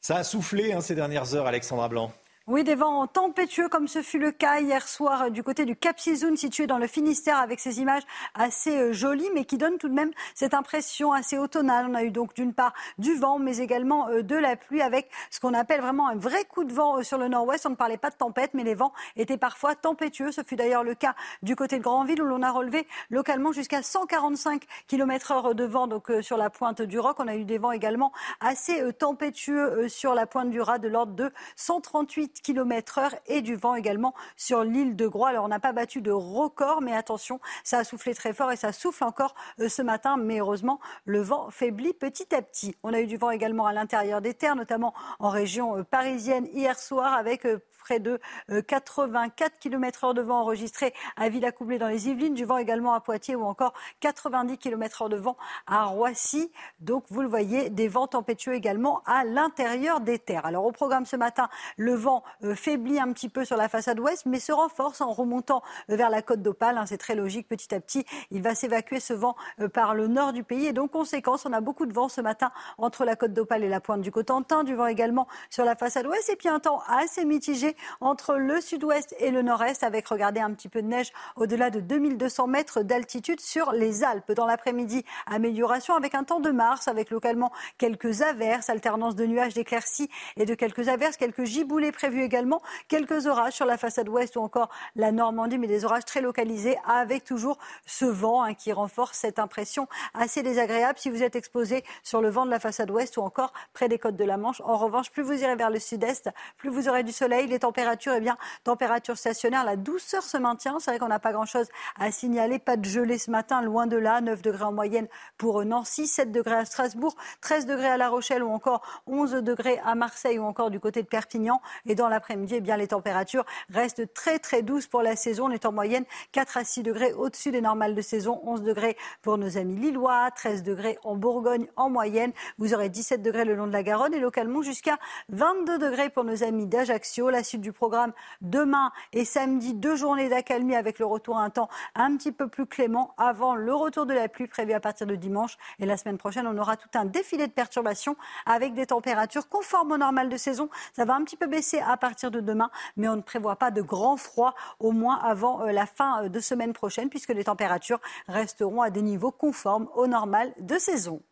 Ça 0.00 0.16
a 0.16 0.24
soufflé 0.24 0.72
hein, 0.72 0.80
ces 0.80 0.94
dernières 0.94 1.34
heures, 1.34 1.46
Alexandra 1.46 1.88
Blanc. 1.88 2.12
Oui, 2.50 2.64
des 2.64 2.76
vents 2.76 3.06
tempétueux 3.06 3.68
comme 3.68 3.88
ce 3.88 4.00
fut 4.00 4.18
le 4.18 4.32
cas 4.32 4.60
hier 4.60 4.88
soir 4.88 5.24
euh, 5.24 5.28
du 5.28 5.42
côté 5.42 5.66
du 5.66 5.76
Cap 5.76 6.00
Sizoun 6.00 6.34
situé 6.34 6.66
dans 6.66 6.78
le 6.78 6.86
Finistère 6.86 7.36
avec 7.36 7.60
ces 7.60 7.78
images 7.78 8.04
assez 8.34 8.74
euh, 8.74 8.92
jolies 8.94 9.28
mais 9.34 9.44
qui 9.44 9.58
donnent 9.58 9.76
tout 9.76 9.90
de 9.90 9.94
même 9.94 10.12
cette 10.34 10.54
impression 10.54 11.12
assez 11.12 11.36
automnale. 11.36 11.88
On 11.90 11.94
a 11.94 12.04
eu 12.04 12.10
donc 12.10 12.32
d'une 12.32 12.54
part 12.54 12.72
du 12.96 13.14
vent 13.16 13.38
mais 13.38 13.58
également 13.58 14.08
euh, 14.08 14.22
de 14.22 14.34
la 14.34 14.56
pluie 14.56 14.80
avec 14.80 15.10
ce 15.28 15.40
qu'on 15.40 15.52
appelle 15.52 15.82
vraiment 15.82 16.08
un 16.08 16.16
vrai 16.16 16.46
coup 16.46 16.64
de 16.64 16.72
vent 16.72 17.02
sur 17.02 17.18
le 17.18 17.28
nord-ouest. 17.28 17.66
On 17.66 17.70
ne 17.70 17.74
parlait 17.74 17.98
pas 17.98 18.08
de 18.08 18.16
tempête 18.16 18.54
mais 18.54 18.64
les 18.64 18.74
vents 18.74 18.94
étaient 19.16 19.36
parfois 19.36 19.74
tempétueux. 19.74 20.32
Ce 20.32 20.40
fut 20.42 20.56
d'ailleurs 20.56 20.84
le 20.84 20.94
cas 20.94 21.16
du 21.42 21.54
côté 21.54 21.76
de 21.76 21.82
Grandville 21.82 22.22
où 22.22 22.26
l'on 22.26 22.42
a 22.42 22.50
relevé 22.50 22.86
localement 23.10 23.52
jusqu'à 23.52 23.82
145 23.82 24.62
km 24.86 25.32
heure 25.32 25.54
de 25.54 25.64
vent 25.64 25.86
donc 25.86 26.10
sur 26.22 26.38
la 26.38 26.48
pointe 26.48 26.80
du 26.80 26.98
Roc. 26.98 27.20
On 27.20 27.28
a 27.28 27.36
eu 27.36 27.44
des 27.44 27.58
vents 27.58 27.72
également 27.72 28.10
assez 28.40 28.90
tempétueux 28.94 29.86
sur 29.88 30.14
la 30.14 30.24
pointe 30.24 30.48
du 30.48 30.62
Raz 30.62 30.78
de 30.78 30.88
l'ordre 30.88 31.12
de 31.12 31.30
138 31.56 32.37
km 32.42 32.98
heure 32.98 33.14
et 33.26 33.42
du 33.42 33.56
vent 33.56 33.74
également 33.74 34.14
sur 34.36 34.64
l'île 34.64 34.96
de 34.96 35.06
Groix. 35.06 35.28
Alors 35.28 35.44
on 35.44 35.48
n'a 35.48 35.60
pas 35.60 35.72
battu 35.72 36.00
de 36.00 36.10
record, 36.10 36.80
mais 36.80 36.94
attention, 36.94 37.40
ça 37.64 37.78
a 37.78 37.84
soufflé 37.84 38.14
très 38.14 38.32
fort 38.32 38.52
et 38.52 38.56
ça 38.56 38.72
souffle 38.72 39.04
encore 39.04 39.34
euh, 39.60 39.68
ce 39.68 39.82
matin. 39.82 40.16
Mais 40.16 40.40
heureusement, 40.40 40.80
le 41.04 41.20
vent 41.20 41.50
faiblit 41.50 41.92
petit 41.92 42.34
à 42.34 42.42
petit. 42.42 42.76
On 42.82 42.92
a 42.92 43.00
eu 43.00 43.06
du 43.06 43.16
vent 43.16 43.30
également 43.30 43.66
à 43.66 43.72
l'intérieur 43.72 44.20
des 44.20 44.34
terres, 44.34 44.56
notamment 44.56 44.94
en 45.18 45.28
région 45.28 45.78
euh, 45.78 45.84
parisienne 45.84 46.48
hier 46.52 46.78
soir 46.78 47.14
avec 47.14 47.46
euh, 47.46 47.58
près 47.88 48.00
de 48.00 48.20
84 48.66 49.58
km 49.58 50.04
heure 50.04 50.12
de 50.12 50.20
vent 50.20 50.40
enregistré 50.40 50.92
à 51.16 51.30
Villacoublay 51.30 51.78
dans 51.78 51.88
les 51.88 52.08
Yvelines, 52.10 52.34
du 52.34 52.44
vent 52.44 52.58
également 52.58 52.92
à 52.92 53.00
Poitiers 53.00 53.34
ou 53.34 53.44
encore 53.44 53.72
90 54.00 54.58
km 54.58 55.02
heure 55.02 55.08
de 55.08 55.16
vent 55.16 55.38
à 55.66 55.84
Roissy. 55.84 56.52
Donc 56.80 57.04
vous 57.08 57.22
le 57.22 57.28
voyez, 57.28 57.70
des 57.70 57.88
vents 57.88 58.06
tempétueux 58.06 58.52
également 58.52 59.02
à 59.06 59.24
l'intérieur 59.24 60.00
des 60.00 60.18
terres. 60.18 60.44
Alors 60.44 60.66
au 60.66 60.72
programme 60.72 61.06
ce 61.06 61.16
matin, 61.16 61.48
le 61.78 61.94
vent 61.94 62.24
euh, 62.44 62.54
faiblit 62.54 63.00
un 63.00 63.10
petit 63.14 63.30
peu 63.30 63.46
sur 63.46 63.56
la 63.56 63.70
façade 63.70 63.98
ouest, 64.00 64.26
mais 64.26 64.38
se 64.38 64.52
renforce 64.52 65.00
en 65.00 65.10
remontant 65.10 65.62
vers 65.88 66.10
la 66.10 66.20
côte 66.20 66.42
d'Opale. 66.42 66.76
Hein, 66.76 66.84
c'est 66.84 66.98
très 66.98 67.14
logique, 67.14 67.48
petit 67.48 67.74
à 67.74 67.80
petit, 67.80 68.04
il 68.30 68.42
va 68.42 68.54
s'évacuer 68.54 69.00
ce 69.00 69.14
vent 69.14 69.34
euh, 69.60 69.68
par 69.68 69.94
le 69.94 70.08
nord 70.08 70.34
du 70.34 70.44
pays. 70.44 70.66
Et 70.66 70.74
donc, 70.74 70.90
conséquence, 70.90 71.46
on 71.46 71.54
a 71.54 71.62
beaucoup 71.62 71.86
de 71.86 71.94
vent 71.94 72.10
ce 72.10 72.20
matin 72.20 72.52
entre 72.76 73.06
la 73.06 73.16
côte 73.16 73.32
d'Opale 73.32 73.64
et 73.64 73.68
la 73.70 73.80
pointe 73.80 74.02
du 74.02 74.10
Cotentin, 74.10 74.62
du 74.62 74.74
vent 74.74 74.88
également 74.88 75.26
sur 75.48 75.64
la 75.64 75.74
façade 75.74 76.06
ouest, 76.06 76.28
et 76.28 76.36
puis 76.36 76.48
un 76.48 76.60
temps 76.60 76.82
assez 76.86 77.24
mitigé 77.24 77.76
entre 78.00 78.36
le 78.36 78.60
sud-ouest 78.60 79.14
et 79.18 79.30
le 79.30 79.42
nord-est, 79.42 79.82
avec, 79.82 80.08
regardez, 80.08 80.40
un 80.40 80.52
petit 80.52 80.68
peu 80.68 80.82
de 80.82 80.86
neige 80.86 81.12
au-delà 81.36 81.70
de 81.70 81.80
2200 81.80 82.46
mètres 82.46 82.82
d'altitude 82.82 83.40
sur 83.40 83.72
les 83.72 84.04
Alpes. 84.04 84.32
Dans 84.32 84.46
l'après-midi, 84.46 85.04
amélioration 85.26 85.94
avec 85.94 86.14
un 86.14 86.24
temps 86.24 86.40
de 86.40 86.50
mars, 86.50 86.88
avec 86.88 87.10
localement 87.10 87.52
quelques 87.78 88.22
averses, 88.22 88.70
alternance 88.70 89.14
de 89.14 89.26
nuages, 89.26 89.54
d'éclaircies 89.54 90.10
et 90.36 90.44
de 90.44 90.54
quelques 90.54 90.88
averses, 90.88 91.16
quelques 91.16 91.44
giboulées 91.44 91.92
prévues 91.92 92.22
également, 92.22 92.62
quelques 92.88 93.26
orages 93.26 93.54
sur 93.54 93.66
la 93.66 93.76
façade 93.76 94.08
ouest 94.08 94.36
ou 94.36 94.40
encore 94.40 94.68
la 94.96 95.12
Normandie, 95.12 95.58
mais 95.58 95.66
des 95.66 95.84
orages 95.84 96.04
très 96.04 96.20
localisés 96.20 96.76
avec 96.86 97.24
toujours 97.24 97.58
ce 97.86 98.04
vent 98.04 98.42
hein, 98.42 98.54
qui 98.54 98.72
renforce 98.72 99.18
cette 99.18 99.38
impression 99.38 99.88
assez 100.14 100.42
désagréable 100.42 100.98
si 100.98 101.10
vous 101.10 101.22
êtes 101.22 101.36
exposé 101.36 101.84
sur 102.02 102.20
le 102.20 102.30
vent 102.30 102.46
de 102.46 102.50
la 102.50 102.60
façade 102.60 102.90
ouest 102.90 103.16
ou 103.16 103.22
encore 103.22 103.52
près 103.72 103.88
des 103.88 103.98
côtes 103.98 104.16
de 104.16 104.24
la 104.24 104.36
Manche. 104.36 104.60
En 104.62 104.76
revanche, 104.76 105.10
plus 105.10 105.22
vous 105.22 105.42
irez 105.42 105.56
vers 105.56 105.70
le 105.70 105.78
sud-est, 105.78 106.30
plus 106.56 106.70
vous 106.70 106.88
aurez 106.88 107.02
du 107.02 107.12
soleil, 107.12 107.46
les 107.46 107.57
températures, 107.58 108.14
eh 108.16 108.20
bien, 108.20 108.36
température 108.64 109.16
stationnaire, 109.16 109.64
la 109.64 109.76
douceur 109.76 110.22
se 110.22 110.36
maintient. 110.36 110.78
C'est 110.78 110.90
vrai 110.90 110.98
qu'on 110.98 111.08
n'a 111.08 111.18
pas 111.18 111.32
grand-chose 111.32 111.68
à 111.98 112.10
signaler, 112.10 112.58
pas 112.58 112.76
de 112.76 112.84
gelée 112.84 113.18
ce 113.18 113.30
matin, 113.30 113.62
loin 113.62 113.86
de 113.86 113.96
là, 113.96 114.20
9 114.20 114.42
degrés 114.42 114.64
en 114.64 114.72
moyenne 114.72 115.08
pour 115.36 115.64
Nancy, 115.64 116.06
7 116.06 116.32
degrés 116.32 116.56
à 116.56 116.64
Strasbourg, 116.64 117.16
13 117.40 117.66
degrés 117.66 117.88
à 117.88 117.96
La 117.96 118.08
Rochelle 118.08 118.42
ou 118.42 118.50
encore 118.50 118.82
11 119.06 119.32
degrés 119.32 119.80
à 119.84 119.94
Marseille 119.94 120.38
ou 120.38 120.44
encore 120.44 120.70
du 120.70 120.80
côté 120.80 121.02
de 121.02 121.08
Perpignan. 121.08 121.60
Et 121.86 121.94
dans 121.94 122.08
l'après-midi, 122.08 122.54
eh 122.56 122.60
bien, 122.60 122.76
les 122.76 122.88
températures 122.88 123.44
restent 123.70 124.12
très 124.12 124.38
très 124.38 124.62
douces 124.62 124.86
pour 124.86 125.02
la 125.02 125.16
saison. 125.16 125.46
On 125.46 125.50
est 125.50 125.66
en 125.66 125.72
moyenne 125.72 126.04
4 126.32 126.56
à 126.56 126.64
6 126.64 126.82
degrés 126.82 127.12
au-dessus 127.12 127.50
des 127.50 127.60
normales 127.60 127.94
de 127.94 128.02
saison, 128.02 128.40
11 128.44 128.62
degrés 128.62 128.96
pour 129.22 129.38
nos 129.38 129.58
amis 129.58 129.76
lillois, 129.76 130.30
13 130.30 130.62
degrés 130.62 130.98
en 131.04 131.16
Bourgogne 131.16 131.66
en 131.76 131.90
moyenne. 131.90 132.32
Vous 132.58 132.74
aurez 132.74 132.88
17 132.88 133.22
degrés 133.22 133.44
le 133.44 133.54
long 133.54 133.66
de 133.66 133.72
la 133.72 133.82
Garonne 133.82 134.14
et 134.14 134.20
localement 134.20 134.62
jusqu'à 134.62 134.98
22 135.30 135.78
degrés 135.78 136.10
pour 136.10 136.24
nos 136.24 136.42
amis 136.42 136.66
d'Ajaccio. 136.66 137.30
La 137.30 137.42
suite 137.48 137.60
du 137.60 137.72
programme 137.72 138.12
demain 138.40 138.92
et 139.12 139.24
samedi, 139.24 139.74
deux 139.74 139.96
journées 139.96 140.28
d'accalmie 140.28 140.76
avec 140.76 140.98
le 140.98 141.06
retour 141.06 141.38
à 141.38 141.42
un 141.42 141.50
temps 141.50 141.68
un 141.94 142.16
petit 142.16 142.32
peu 142.32 142.48
plus 142.48 142.66
clément 142.66 143.14
avant 143.18 143.54
le 143.54 143.74
retour 143.74 144.06
de 144.06 144.14
la 144.14 144.28
pluie 144.28 144.46
prévu 144.46 144.72
à 144.72 144.80
partir 144.80 145.06
de 145.06 145.14
dimanche. 145.14 145.56
Et 145.80 145.86
la 145.86 145.96
semaine 145.96 146.18
prochaine, 146.18 146.46
on 146.46 146.56
aura 146.58 146.76
tout 146.76 146.88
un 146.94 147.04
défilé 147.04 147.46
de 147.46 147.52
perturbations 147.52 148.16
avec 148.46 148.74
des 148.74 148.86
températures 148.86 149.48
conformes 149.48 149.92
aux 149.92 149.98
normales 149.98 150.28
de 150.28 150.36
saison. 150.36 150.68
Ça 150.94 151.04
va 151.04 151.14
un 151.14 151.24
petit 151.24 151.36
peu 151.36 151.46
baisser 151.46 151.80
à 151.80 151.96
partir 151.96 152.30
de 152.30 152.40
demain, 152.40 152.70
mais 152.96 153.08
on 153.08 153.16
ne 153.16 153.22
prévoit 153.22 153.56
pas 153.56 153.70
de 153.70 153.82
grand 153.82 154.16
froid, 154.16 154.54
au 154.78 154.92
moins 154.92 155.16
avant 155.16 155.62
euh, 155.62 155.72
la 155.72 155.86
fin 155.86 156.24
euh, 156.24 156.28
de 156.28 156.40
semaine 156.40 156.72
prochaine, 156.72 157.08
puisque 157.08 157.30
les 157.30 157.44
températures 157.44 158.00
resteront 158.28 158.82
à 158.82 158.90
des 158.90 159.02
niveaux 159.02 159.32
conformes 159.32 159.88
aux 159.94 160.06
normales 160.06 160.52
de 160.58 160.78
saison. 160.78 161.22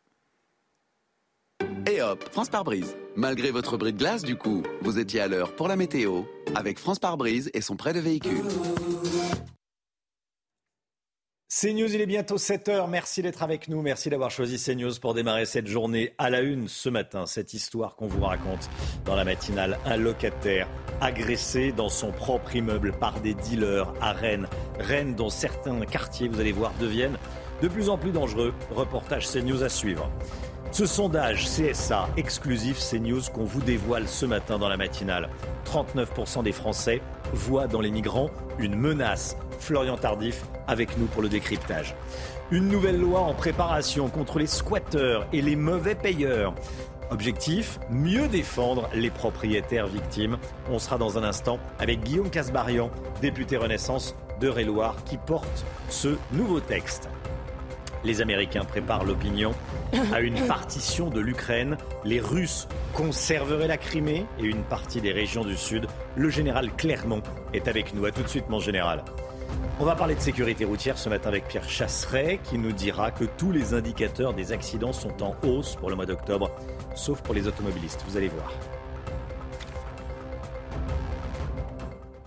Et 1.88 2.02
hop, 2.02 2.24
France 2.32 2.48
par 2.48 2.64
brise. 2.64 2.96
Malgré 3.14 3.52
votre 3.52 3.76
bris 3.76 3.92
de 3.92 3.98
glace, 3.98 4.24
du 4.24 4.34
coup, 4.36 4.64
vous 4.82 4.98
étiez 4.98 5.20
à 5.20 5.28
l'heure 5.28 5.54
pour 5.54 5.68
la 5.68 5.76
météo 5.76 6.22
avec 6.56 6.80
France 6.80 6.98
par 6.98 7.16
brise 7.16 7.48
et 7.54 7.60
son 7.60 7.76
prêt 7.76 7.92
de 7.92 8.00
véhicule. 8.00 8.42
CNews, 11.48 11.94
il 11.94 12.00
est 12.00 12.06
bientôt 12.06 12.38
7h. 12.38 12.90
Merci 12.90 13.22
d'être 13.22 13.44
avec 13.44 13.68
nous. 13.68 13.80
Merci 13.82 14.10
d'avoir 14.10 14.32
choisi 14.32 14.58
CNews 14.58 14.98
pour 15.00 15.14
démarrer 15.14 15.46
cette 15.46 15.68
journée 15.68 16.12
à 16.18 16.28
la 16.28 16.40
une 16.40 16.66
ce 16.66 16.88
matin. 16.88 17.24
Cette 17.24 17.54
histoire 17.54 17.94
qu'on 17.94 18.08
vous 18.08 18.24
raconte 18.24 18.68
dans 19.04 19.14
la 19.14 19.24
matinale. 19.24 19.78
Un 19.86 19.96
locataire 19.96 20.68
agressé 21.00 21.70
dans 21.70 21.88
son 21.88 22.10
propre 22.10 22.56
immeuble 22.56 22.98
par 22.98 23.20
des 23.20 23.34
dealers 23.34 23.94
à 24.00 24.12
Rennes. 24.12 24.48
Rennes, 24.80 25.14
dont 25.14 25.30
certains 25.30 25.78
quartiers, 25.82 26.26
vous 26.26 26.40
allez 26.40 26.52
voir, 26.52 26.72
deviennent 26.80 27.16
de 27.62 27.68
plus 27.68 27.88
en 27.88 27.96
plus 27.96 28.10
dangereux. 28.10 28.52
Reportage 28.72 29.28
CNews 29.30 29.62
à 29.62 29.68
suivre. 29.68 30.10
Ce 30.76 30.84
sondage 30.84 31.46
CSA 31.46 32.06
exclusif 32.18 32.78
CNews 32.78 33.22
qu'on 33.32 33.44
vous 33.44 33.62
dévoile 33.62 34.06
ce 34.06 34.26
matin 34.26 34.58
dans 34.58 34.68
la 34.68 34.76
matinale. 34.76 35.30
39% 35.64 36.42
des 36.42 36.52
Français 36.52 37.00
voient 37.32 37.66
dans 37.66 37.80
les 37.80 37.90
migrants 37.90 38.28
une 38.58 38.76
menace. 38.76 39.38
Florian 39.58 39.96
Tardif 39.96 40.44
avec 40.66 40.98
nous 40.98 41.06
pour 41.06 41.22
le 41.22 41.30
décryptage. 41.30 41.94
Une 42.50 42.68
nouvelle 42.68 43.00
loi 43.00 43.20
en 43.20 43.32
préparation 43.32 44.10
contre 44.10 44.38
les 44.38 44.46
squatteurs 44.46 45.26
et 45.32 45.40
les 45.40 45.56
mauvais 45.56 45.94
payeurs. 45.94 46.54
Objectif, 47.10 47.78
mieux 47.88 48.28
défendre 48.28 48.90
les 48.92 49.08
propriétaires 49.08 49.86
victimes. 49.86 50.36
On 50.70 50.78
sera 50.78 50.98
dans 50.98 51.16
un 51.16 51.24
instant 51.24 51.58
avec 51.78 52.02
Guillaume 52.02 52.28
Casbarian, 52.28 52.90
député 53.22 53.56
Renaissance 53.56 54.14
de 54.40 54.48
Réloir, 54.48 55.04
qui 55.04 55.16
porte 55.16 55.64
ce 55.88 56.18
nouveau 56.32 56.60
texte. 56.60 57.08
Les 58.04 58.20
Américains 58.20 58.64
préparent 58.64 59.04
l'opinion 59.04 59.52
à 60.12 60.20
une 60.20 60.40
partition 60.46 61.10
de 61.10 61.20
l'Ukraine. 61.20 61.76
Les 62.04 62.20
Russes 62.20 62.68
conserveraient 62.94 63.68
la 63.68 63.78
Crimée 63.78 64.26
et 64.38 64.44
une 64.44 64.62
partie 64.62 65.00
des 65.00 65.12
régions 65.12 65.44
du 65.44 65.56
Sud. 65.56 65.86
Le 66.16 66.30
général 66.30 66.70
Clermont 66.76 67.22
est 67.52 67.68
avec 67.68 67.94
nous. 67.94 68.04
À 68.04 68.12
tout 68.12 68.22
de 68.22 68.28
suite, 68.28 68.48
mon 68.48 68.60
général. 68.60 69.04
On 69.78 69.84
va 69.84 69.94
parler 69.94 70.14
de 70.14 70.20
sécurité 70.20 70.64
routière 70.64 70.96
ce 70.96 71.08
matin 71.08 71.28
avec 71.28 71.48
Pierre 71.48 71.68
Chasseret 71.68 72.40
qui 72.42 72.56
nous 72.56 72.72
dira 72.72 73.10
que 73.10 73.24
tous 73.24 73.52
les 73.52 73.74
indicateurs 73.74 74.32
des 74.32 74.52
accidents 74.52 74.94
sont 74.94 75.22
en 75.22 75.36
hausse 75.46 75.76
pour 75.76 75.90
le 75.90 75.96
mois 75.96 76.06
d'octobre, 76.06 76.50
sauf 76.94 77.20
pour 77.20 77.34
les 77.34 77.46
automobilistes. 77.46 78.02
Vous 78.08 78.16
allez 78.16 78.28
voir. 78.28 78.52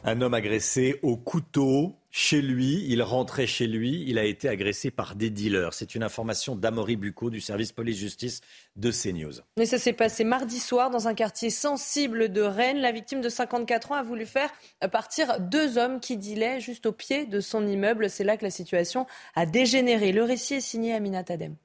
Un 0.03 0.21
homme 0.21 0.33
agressé 0.33 0.99
au 1.01 1.17
couteau 1.17 1.98
chez 2.11 2.41
lui. 2.41 2.85
Il 2.87 3.01
rentrait 3.03 3.47
chez 3.47 3.67
lui. 3.67 4.03
Il 4.07 4.17
a 4.17 4.23
été 4.23 4.49
agressé 4.49 4.91
par 4.91 5.15
des 5.15 5.29
dealers. 5.29 5.73
C'est 5.73 5.95
une 5.95 6.03
information 6.03 6.55
d'Amory 6.55 6.95
Bucco 6.95 7.29
du 7.29 7.41
service 7.41 7.71
police-justice 7.71 8.41
de 8.75 8.91
CNews. 8.91 9.41
Mais 9.57 9.65
ça 9.65 9.77
s'est 9.77 9.93
passé 9.93 10.23
mardi 10.23 10.59
soir 10.59 10.89
dans 10.89 11.07
un 11.07 11.13
quartier 11.13 11.49
sensible 11.49 12.31
de 12.31 12.41
Rennes. 12.41 12.79
La 12.79 12.91
victime 12.91 13.21
de 13.21 13.29
54 13.29 13.91
ans 13.91 13.95
a 13.95 14.03
voulu 14.03 14.25
faire 14.25 14.49
partir 14.91 15.39
deux 15.39 15.77
hommes 15.77 15.99
qui 15.99 16.17
dealaient 16.17 16.59
juste 16.59 16.85
au 16.85 16.91
pied 16.91 17.25
de 17.25 17.39
son 17.39 17.67
immeuble. 17.67 18.09
C'est 18.09 18.23
là 18.23 18.37
que 18.37 18.43
la 18.43 18.51
situation 18.51 19.05
a 19.35 19.45
dégénéré. 19.45 20.11
Le 20.11 20.23
récit 20.23 20.55
est 20.55 20.61
signé 20.61 20.93
Amina 20.93 21.23
Tadem. 21.23 21.55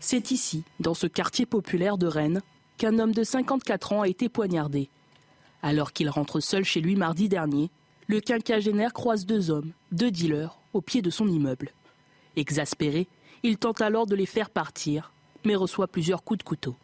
C'est 0.00 0.30
ici, 0.30 0.62
dans 0.78 0.94
ce 0.94 1.08
quartier 1.08 1.44
populaire 1.44 1.98
de 1.98 2.06
Rennes, 2.06 2.40
qu'un 2.76 3.00
homme 3.00 3.12
de 3.12 3.24
54 3.24 3.92
ans 3.92 4.02
a 4.02 4.08
été 4.08 4.28
poignardé. 4.28 4.88
Alors 5.60 5.92
qu'il 5.92 6.08
rentre 6.08 6.38
seul 6.38 6.64
chez 6.64 6.80
lui 6.80 6.94
mardi 6.94 7.28
dernier, 7.28 7.68
le 8.08 8.20
quinquagénaire 8.20 8.94
croise 8.94 9.26
deux 9.26 9.50
hommes, 9.50 9.72
deux 9.92 10.10
dealers, 10.10 10.58
au 10.72 10.80
pied 10.80 11.02
de 11.02 11.10
son 11.10 11.28
immeuble. 11.28 11.70
Exaspéré, 12.36 13.06
il 13.42 13.58
tente 13.58 13.82
alors 13.82 14.06
de 14.06 14.14
les 14.14 14.26
faire 14.26 14.48
partir, 14.48 15.12
mais 15.44 15.54
reçoit 15.54 15.88
plusieurs 15.88 16.24
coups 16.24 16.38
de 16.38 16.42
couteau. 16.42 16.74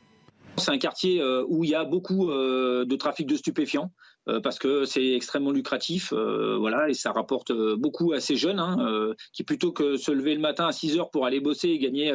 C'est 0.58 0.70
un 0.70 0.78
quartier 0.78 1.20
euh, 1.20 1.44
où 1.48 1.64
il 1.64 1.70
y 1.70 1.74
a 1.74 1.84
beaucoup 1.84 2.30
euh, 2.30 2.84
de 2.84 2.96
trafic 2.96 3.26
de 3.26 3.36
stupéfiants. 3.36 3.90
Euh, 4.28 4.40
parce 4.40 4.58
que 4.58 4.84
c'est 4.84 5.12
extrêmement 5.14 5.50
lucratif, 5.50 6.12
voilà, 6.12 6.88
et 6.88 6.94
ça 6.94 7.12
rapporte 7.12 7.52
beaucoup 7.76 8.12
à 8.12 8.20
ces 8.20 8.36
jeunes 8.36 8.58
hein, 8.58 9.14
qui 9.32 9.44
plutôt 9.44 9.72
que 9.72 9.96
se 9.96 10.10
lever 10.10 10.34
le 10.34 10.40
matin 10.40 10.66
à 10.66 10.72
6 10.72 10.98
heures 10.98 11.10
pour 11.10 11.26
aller 11.26 11.40
bosser 11.40 11.68
et 11.68 11.78
gagner 11.78 12.14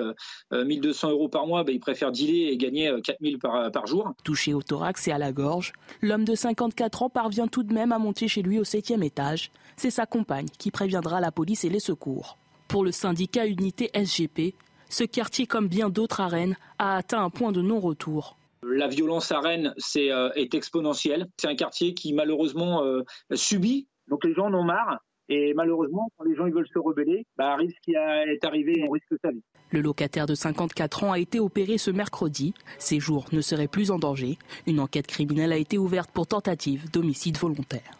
1200 0.51 1.11
euros 1.11 1.29
par 1.29 1.45
mois, 1.45 1.63
ben, 1.63 1.73
ils 1.73 1.79
préfèrent 1.79 2.11
dealer 2.11 2.51
et 2.51 2.57
gagner 2.57 2.93
4000 3.03 3.39
par, 3.39 3.71
par 3.71 3.87
jour. 3.87 4.13
Touché 4.23 4.53
au 4.53 4.61
thorax 4.61 5.07
et 5.07 5.11
à 5.11 5.17
la 5.17 5.31
gorge, 5.31 5.73
l'homme 6.01 6.25
de 6.25 6.35
54 6.35 7.03
ans 7.03 7.09
parvient 7.09 7.47
tout 7.47 7.63
de 7.63 7.73
même 7.73 7.91
à 7.91 7.99
monter 7.99 8.27
chez 8.27 8.41
lui 8.41 8.59
au 8.59 8.63
septième 8.63 9.03
étage. 9.03 9.51
C'est 9.77 9.91
sa 9.91 10.05
compagne 10.05 10.47
qui 10.57 10.71
préviendra 10.71 11.19
la 11.19 11.31
police 11.31 11.63
et 11.63 11.69
les 11.69 11.79
secours. 11.79 12.37
Pour 12.67 12.83
le 12.83 12.91
syndicat 12.91 13.45
Unité 13.45 13.89
SGP, 13.93 14.55
ce 14.89 15.03
quartier, 15.03 15.45
comme 15.45 15.67
bien 15.67 15.89
d'autres 15.89 16.19
à 16.19 16.27
Rennes, 16.27 16.57
a 16.79 16.97
atteint 16.97 17.23
un 17.23 17.29
point 17.29 17.51
de 17.51 17.61
non-retour. 17.61 18.38
La 18.63 18.87
violence 18.87 19.31
à 19.31 19.39
Rennes 19.39 19.73
euh, 19.97 20.31
est 20.35 20.53
exponentielle. 20.53 21.27
C'est 21.37 21.47
un 21.47 21.55
quartier 21.55 21.93
qui 21.93 22.13
malheureusement 22.13 22.83
euh, 22.83 23.03
subit, 23.33 23.87
donc 24.07 24.23
les 24.25 24.33
gens 24.33 24.47
en 24.47 24.53
ont 24.53 24.63
marre. 24.63 24.99
Et 25.31 25.53
malheureusement, 25.53 26.09
quand 26.17 26.25
les 26.25 26.35
gens 26.35 26.49
veulent 26.49 26.67
se 26.73 26.79
rebeller, 26.79 27.25
bah, 27.37 27.55
risque 27.55 27.77
qui 27.83 27.91
est 27.93 28.43
arrivé, 28.43 28.83
on 28.87 28.89
risque 28.89 29.13
sa 29.23 29.29
vie. 29.29 29.43
Le 29.69 29.81
locataire 29.81 30.25
de 30.25 30.33
54 30.33 31.03
ans 31.03 31.11
a 31.11 31.19
été 31.19 31.39
opéré 31.39 31.77
ce 31.77 31.91
mercredi. 31.91 32.55
Ses 32.79 32.99
jours 32.99 33.25
ne 33.31 33.41
seraient 33.41 33.67
plus 33.67 33.91
en 33.91 33.99
danger. 33.99 34.39
Une 34.65 34.79
enquête 34.79 35.05
criminelle 35.05 35.53
a 35.53 35.57
été 35.57 35.77
ouverte 35.77 36.09
pour 36.11 36.25
tentative 36.25 36.89
d'homicide 36.89 37.37
volontaire. 37.37 37.98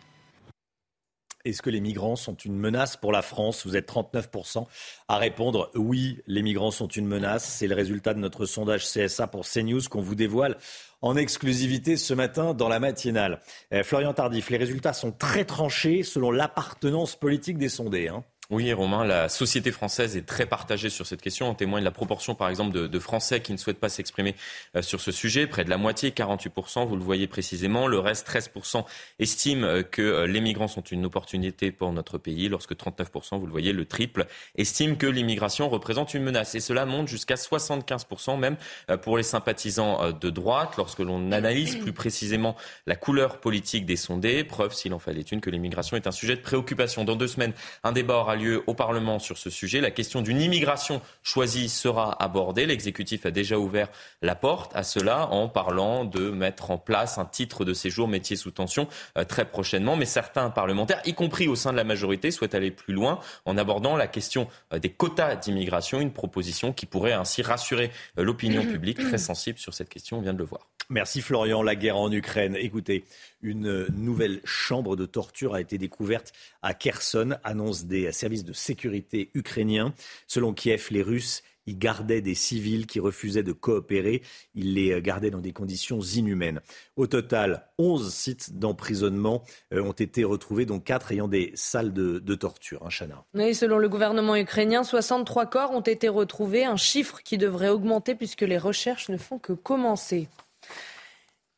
Est-ce 1.50 1.62
que 1.62 1.70
les 1.70 1.82
migrants 1.82 2.16
sont 2.16 2.36
une 2.36 2.56
menace 2.56 2.96
pour 2.96 3.12
la 3.12 3.22
France? 3.22 3.66
Vous 3.66 3.76
êtes 3.76 3.92
39% 3.92 4.66
à 5.08 5.18
répondre 5.18 5.72
oui, 5.76 6.22
les 6.28 6.44
migrants 6.44 6.72
sont 6.72 6.88
une 6.88 7.08
menace. 7.08 7.44
C'est 7.44 7.68
le 7.68 7.76
résultat 7.76 8.14
de 8.14 8.20
notre 8.20 8.46
sondage 8.46 8.86
CSA 8.86 9.28
pour 9.28 9.48
CNews 9.48 9.82
qu'on 9.90 10.02
vous 10.02 10.16
dévoile 10.16 10.58
en 11.02 11.16
exclusivité 11.16 11.98
ce 11.98 12.14
matin 12.14 12.54
dans 12.54 12.70
la 12.70 12.80
matinale. 12.80 13.42
Eh, 13.72 13.84
Florian 13.84 14.14
Tardif, 14.14 14.50
les 14.50 14.58
résultats 14.58 14.94
sont 14.94 15.12
très 15.12 15.46
tranchés 15.46 16.04
selon 16.04 16.32
l'appartenance 16.32 17.16
politique 17.16 17.58
des 17.58 17.70
sondés. 17.70 18.10
Hein. 18.10 18.24
Oui, 18.52 18.74
Romain, 18.74 19.06
la 19.06 19.30
société 19.30 19.72
française 19.72 20.18
est 20.18 20.26
très 20.26 20.48
partagée 20.48 20.90
sur 20.90 21.06
cette 21.06 21.22
question. 21.22 21.48
En 21.48 21.54
témoigne 21.54 21.84
la 21.84 21.92
proportion, 21.92 22.34
par 22.34 22.50
exemple, 22.50 22.90
de, 22.90 23.00
Français 23.00 23.42
qui 23.42 23.52
ne 23.52 23.58
souhaitent 23.58 23.80
pas 23.80 23.90
s'exprimer 23.90 24.36
euh, 24.76 24.82
sur 24.82 25.02
ce 25.02 25.12
sujet. 25.12 25.46
Près 25.46 25.64
de 25.64 25.70
la 25.70 25.78
moitié, 25.78 26.10
48%, 26.10 26.88
vous 26.88 26.96
le 26.96 27.04
voyez 27.04 27.28
précisément. 27.28 27.86
Le 27.86 28.00
reste, 28.00 28.28
13%, 28.28 28.86
estiment 29.20 29.68
euh, 29.68 29.84
que 29.84 30.02
euh, 30.02 30.26
les 30.26 30.42
migrants 30.42 30.68
sont 30.68 30.82
une 30.82 31.06
opportunité 31.06 31.72
pour 31.72 31.94
notre 31.94 32.18
pays, 32.18 32.50
lorsque 32.50 32.74
39%, 32.74 33.38
vous 33.38 33.46
le 33.46 33.52
voyez, 33.52 33.72
le 33.72 33.86
triple, 33.86 34.26
estiment 34.56 34.96
que 34.96 35.06
l'immigration 35.06 35.70
représente 35.70 36.16
une 36.16 36.24
menace. 36.24 36.56
Et 36.56 36.60
cela 36.60 36.88
monte 36.88 37.08
jusqu'à 37.08 37.36
75% 37.36 38.40
même 38.40 38.58
pour 39.04 39.18
les 39.18 39.24
sympathisants 39.24 40.12
de 40.12 40.30
droite, 40.32 40.74
lorsque 40.76 41.00
l'on 41.00 41.32
analyse 41.32 41.76
plus 41.76 41.94
précisément 41.94 42.56
la 42.88 42.96
couleur 42.96 43.42
politique 43.42 43.86
des 43.86 43.96
sondés. 43.96 44.44
Preuve, 44.44 44.74
s'il 44.74 44.96
en 44.96 45.00
fallait 45.00 45.22
une, 45.22 45.40
que 45.40 45.52
l'immigration 45.52 45.98
est 45.98 46.08
un 46.08 46.12
sujet 46.12 46.36
de 46.36 46.42
préoccupation. 46.42 47.04
Dans 47.04 47.16
deux 47.16 47.28
semaines, 47.28 47.54
un 47.84 47.92
débat 47.92 48.16
aura 48.16 48.39
lieu 48.40 48.64
au 48.66 48.74
Parlement 48.74 49.20
sur 49.20 49.38
ce 49.38 49.50
sujet. 49.50 49.82
La 49.82 49.92
question 49.92 50.22
d'une 50.22 50.42
immigration 50.42 51.02
choisie 51.22 51.70
sera 51.70 52.22
abordée. 52.22 52.66
L'exécutif 52.66 53.26
a 53.26 53.32
déjà 53.32 53.60
ouvert 53.60 53.90
la 54.22 54.36
porte 54.36 54.76
à 54.76 54.84
cela 54.84 55.28
en 55.28 55.48
parlant 55.48 56.06
de 56.06 56.32
mettre 56.32 56.72
en 56.72 56.78
place 56.78 57.18
un 57.18 57.26
titre 57.26 57.66
de 57.66 57.74
séjour 57.74 58.08
métier 58.08 58.36
sous 58.36 58.52
tension 58.52 58.88
euh, 59.18 59.24
très 59.24 59.46
prochainement. 59.46 59.96
Mais 59.96 60.06
certains 60.06 60.50
parlementaires, 60.50 61.02
y 61.06 61.14
compris 61.14 61.48
au 61.48 61.56
sein 61.56 61.72
de 61.72 61.78
la 61.78 61.84
majorité, 61.84 62.32
souhaitent 62.32 62.56
aller 62.56 62.72
plus 62.72 62.94
loin 62.94 63.20
en 63.46 63.58
abordant 63.58 63.96
la 63.96 64.08
question 64.08 64.48
euh, 64.74 64.80
des 64.80 64.90
quotas 64.90 65.36
d'immigration, 65.36 66.00
une 66.00 66.14
proposition 66.14 66.74
qui 66.74 66.86
pourrait 66.86 67.14
ainsi 67.14 67.42
rassurer 67.42 67.92
euh, 68.18 68.24
l'opinion 68.24 68.66
publique 68.66 69.00
très 69.00 69.18
sensible 69.18 69.60
sur 69.60 69.74
cette 69.74 69.90
question, 69.90 70.18
on 70.18 70.22
vient 70.22 70.34
de 70.34 70.40
le 70.40 70.46
voir. 70.46 70.68
Merci 70.92 71.22
Florian. 71.22 71.62
La 71.62 71.76
guerre 71.76 71.98
en 71.98 72.12
Ukraine. 72.12 72.56
Écoutez, 72.60 73.04
une 73.44 73.86
nouvelle 73.96 74.42
chambre 74.44 74.96
de 74.96 75.06
torture 75.06 75.54
a 75.54 75.62
été 75.62 75.78
découverte 75.78 76.34
à 76.64 76.74
Kherson, 76.74 77.38
annonce 77.44 77.86
des 77.86 78.12
services 78.12 78.44
de 78.44 78.54
sécurité 78.54 79.30
ukrainiens. 79.36 79.94
Selon 80.26 80.52
Kiev, 80.52 80.88
les 80.90 81.04
Russes 81.04 81.44
y 81.68 81.76
gardaient 81.76 82.22
des 82.22 82.34
civils 82.34 82.88
qui 82.88 83.00
refusaient 83.00 83.44
de 83.44 83.52
coopérer. 83.52 84.24
Ils 84.56 84.74
les 84.74 85.00
gardaient 85.00 85.30
dans 85.30 85.42
des 85.42 85.54
conditions 85.54 86.02
inhumaines. 86.02 86.60
Au 86.96 87.06
total, 87.06 87.68
11 87.78 88.12
sites 88.12 88.58
d'emprisonnement 88.58 89.44
euh, 89.72 89.84
ont 89.84 89.92
été 89.92 90.24
retrouvés, 90.24 90.66
dont 90.66 90.80
4 90.80 91.12
ayant 91.12 91.28
des 91.28 91.52
salles 91.54 91.94
de, 91.94 92.36
torture. 92.36 92.82
Hein, 92.84 92.90
Chana. 92.90 93.24
Oui, 93.36 93.54
selon 93.54 93.78
le 93.78 93.90
gouvernement 93.90 94.36
ukrainien, 94.36 94.84
63 94.84 95.46
corps 95.46 95.72
ont 95.72 95.82
été 95.82 96.08
retrouvés, 96.08 96.66
un 96.66 96.78
chiffre 96.78 97.22
qui 97.24 97.38
devrait 97.38 97.70
augmenter 97.70 98.16
puisque 98.16 98.42
les 98.42 98.58
recherches 98.58 99.10
ne 99.10 99.18
font 99.18 99.38
que 99.38 99.54
commencer. 99.54 100.28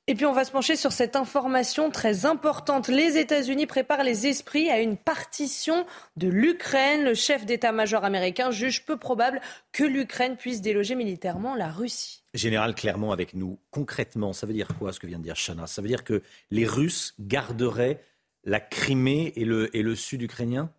Et 0.07 0.15
puis 0.15 0.25
on 0.25 0.33
va 0.33 0.43
se 0.43 0.51
pencher 0.51 0.75
sur 0.75 0.91
cette 0.91 1.15
information 1.15 1.91
très 1.91 2.25
importante. 2.25 2.87
Les 2.87 3.17
États-Unis 3.17 3.67
préparent 3.67 4.03
les 4.03 4.25
esprits 4.25 4.69
à 4.69 4.81
une 4.81 4.97
partition 4.97 5.85
de 6.17 6.27
l'Ukraine. 6.27 7.03
Le 7.03 7.13
chef 7.13 7.45
d'état-major 7.45 8.03
américain 8.03 8.49
juge 8.49 8.83
peu 8.85 8.97
probable 8.97 9.39
que 9.71 9.83
l'Ukraine 9.83 10.37
puisse 10.37 10.61
déloger 10.61 10.95
militairement 10.95 11.55
la 11.55 11.69
Russie. 11.69 12.23
Général 12.33 12.73
Clermont 12.73 13.11
avec 13.11 13.35
nous. 13.35 13.59
Concrètement, 13.69 14.33
ça 14.33 14.47
veut 14.47 14.53
dire 14.53 14.69
quoi 14.79 14.91
ce 14.91 14.99
que 14.99 15.05
vient 15.05 15.19
de 15.19 15.23
dire 15.23 15.35
Chana? 15.35 15.67
Ça 15.67 15.81
veut 15.81 15.87
dire 15.87 16.03
que 16.03 16.23
les 16.49 16.65
Russes 16.65 17.13
garderaient 17.19 18.03
la 18.43 18.59
Crimée 18.59 19.33
et 19.35 19.45
le, 19.45 19.75
et 19.75 19.83
le 19.83 19.95
sud 19.95 20.23
ukrainien? 20.23 20.71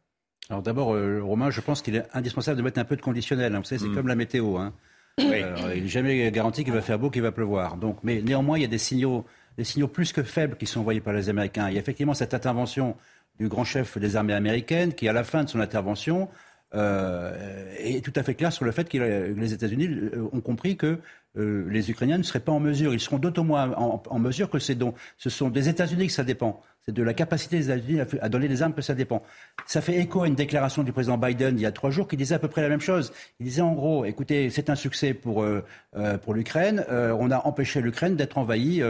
Alors 0.51 0.63
d'abord, 0.63 0.95
euh, 0.95 1.23
Romain, 1.23 1.51
je 1.51 1.61
pense 1.61 1.81
qu'il 1.81 1.95
est 1.95 2.05
indispensable 2.13 2.57
de 2.57 2.63
mettre 2.63 2.81
un 2.81 2.85
peu 2.85 2.97
de 2.97 3.03
conditionnel. 3.03 3.55
Vous 3.55 3.65
savez, 3.65 3.79
c'est 3.79 3.87
hmm. 3.87 3.95
comme 3.95 4.09
la 4.09 4.17
météo. 4.17 4.57
Hein. 4.57 4.75
Euh, 5.21 5.75
il 5.77 5.83
n'est 5.83 5.89
jamais 5.89 6.31
garanti 6.31 6.65
qu'il 6.65 6.73
va 6.73 6.81
faire 6.81 6.99
beau, 6.99 7.11
qu'il 7.11 7.23
va 7.23 7.33
pleuvoir. 7.33 7.77
Donc, 7.77 7.99
mais 8.03 8.23
néanmoins, 8.23 8.59
il 8.59 8.63
y 8.63 8.65
a 8.65 8.69
des 8.69 8.79
signaux, 8.79 9.25
des 9.59 9.65
signaux 9.65 9.89
plus 9.89 10.13
que 10.13 10.23
faibles 10.23 10.57
qui 10.57 10.67
sont 10.67 10.81
envoyés 10.81 11.01
par 11.01 11.13
les 11.13 11.29
Américains. 11.29 11.69
Il 11.69 11.75
y 11.75 11.77
a 11.77 11.81
effectivement 11.81 12.15
cette 12.15 12.35
intervention 12.35 12.97
du 13.39 13.49
grand 13.49 13.65
chef 13.65 13.99
des 13.99 14.17
armées 14.17 14.35
américaines 14.35 14.95
qui, 14.95 15.09
à 15.09 15.13
la 15.13 15.25
fin 15.25 15.45
de 15.45 15.49
son 15.49 15.61
intervention, 15.61 16.29
euh, 16.75 17.75
est 17.79 18.03
tout 18.03 18.13
à 18.17 18.23
fait 18.23 18.35
clair 18.35 18.53
sur 18.53 18.65
le 18.65 18.73
fait 18.73 18.89
que 18.89 18.97
les 18.97 19.53
États-Unis 19.53 19.89
euh, 19.89 20.29
ont 20.33 20.41
compris 20.41 20.77
que 20.77 20.99
les 21.35 21.91
Ukrainiens 21.91 22.19
ne 22.19 22.23
seraient 22.23 22.41
pas 22.41 22.53
en 22.53 22.61
mesure, 22.61 22.93
ils 22.93 23.01
seront 23.01 23.19
d'autant 23.19 23.43
moins 23.43 23.73
en, 23.73 24.19
mesure 24.19 24.51
que 24.51 24.59
c'est 24.59 24.75
donc, 24.75 24.97
ce 25.17 25.31
sont 25.31 25.49
des 25.49 25.71
États-Unis 25.71 26.09
que 26.09 26.13
ça 26.13 26.25
dépend. 26.25 26.61
C'est 26.85 26.93
de 26.93 27.03
la 27.05 27.15
capacité 27.15 27.59
des 27.59 27.71
États-Unis 27.71 28.01
à, 28.21 28.29
donner 28.29 28.49
des 28.49 28.61
armes 28.63 28.75
que 28.75 28.83
ça 28.83 28.95
dépend. 28.95 29.23
Ça 29.67 29.81
fait 29.81 29.99
écho 29.99 30.23
à 30.23 30.27
une 30.27 30.35
déclaration 30.35 30.83
du 30.83 30.93
président 30.93 31.17
Biden 31.17 31.57
il 31.57 31.63
y 31.63 31.67
a 31.67 31.71
trois 31.71 31.91
jours 31.91 32.09
qui 32.09 32.17
disait 32.17 32.35
à 32.35 32.41
peu 32.41 32.49
près 32.49 32.61
la 32.61 32.69
même 32.69 32.81
chose. 32.81 33.13
Il 33.39 33.45
disait 33.45 33.63
en 33.63 33.73
gros, 33.73 34.05
écoutez, 34.05 34.51
c'est 34.51 34.69
un 34.69 34.75
succès 34.75 35.15
pour, 35.15 35.45
euh, 35.45 35.65
euh, 35.97 36.19
pour 36.19 36.35
l'Ukraine. 36.35 36.85
Euh, 36.91 37.17
on 37.19 37.31
a 37.31 37.47
empêché 37.47 37.81
l'Ukraine 37.81 38.17
d'être 38.17 38.37
envahie 38.37 38.83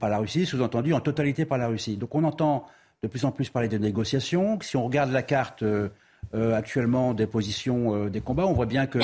par 0.00 0.08
la 0.08 0.18
Russie, 0.18 0.46
sous-entendu 0.46 0.94
en 0.94 1.00
totalité 1.00 1.44
par 1.44 1.58
la 1.58 1.68
Russie. 1.68 1.98
Donc 1.98 2.14
on 2.14 2.24
entend 2.24 2.66
de 3.02 3.08
plus 3.08 3.24
en 3.26 3.30
plus 3.30 3.50
parler 3.50 3.68
de 3.68 3.78
négociations. 3.78 4.58
Si 4.62 4.76
on 4.76 4.84
regarde 4.84 5.12
la 5.12 5.22
carte 5.22 5.62
euh, 6.34 6.54
actuellement 6.54 7.14
des 7.14 7.26
positions 7.26 7.94
euh, 7.94 8.10
des 8.10 8.20
combats. 8.20 8.46
On 8.46 8.52
voit 8.52 8.66
bien 8.66 8.86
que 8.86 8.98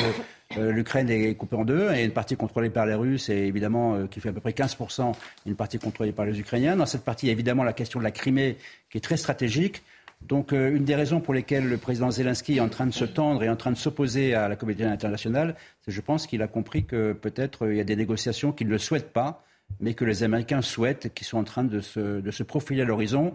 euh, 0.59 0.73
l'Ukraine 0.73 1.09
est 1.09 1.35
coupée 1.35 1.57
en 1.57 1.65
deux 1.65 1.91
et 1.91 2.05
une 2.05 2.11
partie 2.11 2.37
contrôlée 2.37 2.69
par 2.69 2.85
les 2.85 2.93
Russes 2.93 3.31
et 3.31 3.47
évidemment 3.47 4.07
qui 4.09 4.21
fait 4.21 4.29
à 4.29 4.33
peu 4.33 4.41
près 4.41 4.51
15%, 4.51 5.15
une 5.47 5.57
partie 5.57 5.79
contrôlée 5.79 6.13
par 6.13 6.27
les 6.27 6.39
Ukrainiens. 6.39 6.77
Dans 6.77 6.85
cette 6.85 7.03
partie, 7.03 7.25
il 7.25 7.29
y 7.29 7.31
a 7.31 7.33
évidemment 7.33 7.65
la 7.65 7.73
question 7.73 7.99
de 7.99 8.05
la 8.05 8.11
Crimée 8.11 8.59
qui 8.91 8.99
est 8.99 9.01
très 9.01 9.17
stratégique. 9.17 9.83
Donc 10.21 10.53
une 10.53 10.85
des 10.85 10.95
raisons 10.95 11.21
pour 11.21 11.33
lesquelles 11.33 11.67
le 11.67 11.77
président 11.79 12.11
Zelensky 12.11 12.57
est 12.59 12.61
en 12.61 12.69
train 12.69 12.87
de 12.87 12.93
se 12.93 13.05
tendre 13.07 13.43
et 13.43 13.49
en 13.49 13.57
train 13.57 13.73
de 13.73 13.77
s'opposer 13.77 14.35
à 14.35 14.49
la 14.49 14.57
communauté 14.57 14.85
internationale, 14.85 15.55
c'est 15.83 15.93
je 15.93 16.01
pense 16.03 16.27
qu'il 16.27 16.43
a 16.43 16.47
compris 16.47 16.85
que 16.85 17.13
peut-être 17.13 17.71
il 17.71 17.77
y 17.77 17.81
a 17.81 17.85
des 17.85 17.97
négociations 17.97 18.53
qu'il 18.53 18.69
ne 18.69 18.79
souhaitent 18.79 19.13
pas, 19.13 19.45
mais 19.81 19.95
que 19.95 20.05
les 20.05 20.23
Américains 20.23 20.63
souhaitent, 20.63 21.13
qui 21.15 21.25
sont 21.25 21.39
en 21.39 21.45
train 21.45 21.65
de 21.65 21.81
se 21.81 22.43
profiler 22.43 22.83
à 22.83 22.85
l'horizon 22.85 23.35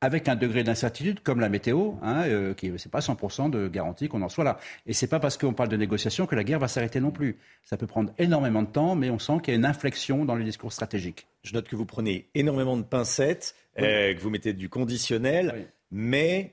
avec 0.00 0.28
un 0.28 0.36
degré 0.36 0.62
d'incertitude 0.62 1.20
comme 1.22 1.40
la 1.40 1.48
météo, 1.48 1.92
hein, 2.02 2.24
euh, 2.26 2.54
qui 2.54 2.70
c'est 2.76 2.90
pas 2.90 3.00
100% 3.00 3.48
de 3.48 3.66
garantie 3.68 4.08
qu'on 4.08 4.22
en 4.22 4.28
soit 4.28 4.44
là. 4.44 4.58
Et 4.86 4.92
c'est 4.92 5.06
pas 5.06 5.20
parce 5.20 5.38
qu'on 5.38 5.54
parle 5.54 5.70
de 5.70 5.76
négociation 5.76 6.26
que 6.26 6.34
la 6.34 6.44
guerre 6.44 6.58
va 6.58 6.68
s'arrêter 6.68 7.00
non 7.00 7.10
plus. 7.10 7.38
Ça 7.64 7.76
peut 7.76 7.86
prendre 7.86 8.12
énormément 8.18 8.62
de 8.62 8.68
temps, 8.68 8.94
mais 8.94 9.08
on 9.08 9.18
sent 9.18 9.38
qu'il 9.42 9.54
y 9.54 9.56
a 9.56 9.58
une 9.58 9.64
inflexion 9.64 10.24
dans 10.24 10.34
le 10.34 10.44
discours 10.44 10.72
stratégique. 10.72 11.26
Je 11.42 11.54
note 11.54 11.66
que 11.66 11.76
vous 11.76 11.86
prenez 11.86 12.28
énormément 12.34 12.76
de 12.76 12.82
pincettes, 12.82 13.54
euh, 13.78 14.14
que 14.14 14.20
vous 14.20 14.30
mettez 14.30 14.52
du 14.52 14.68
conditionnel, 14.68 15.68
mais 15.90 16.52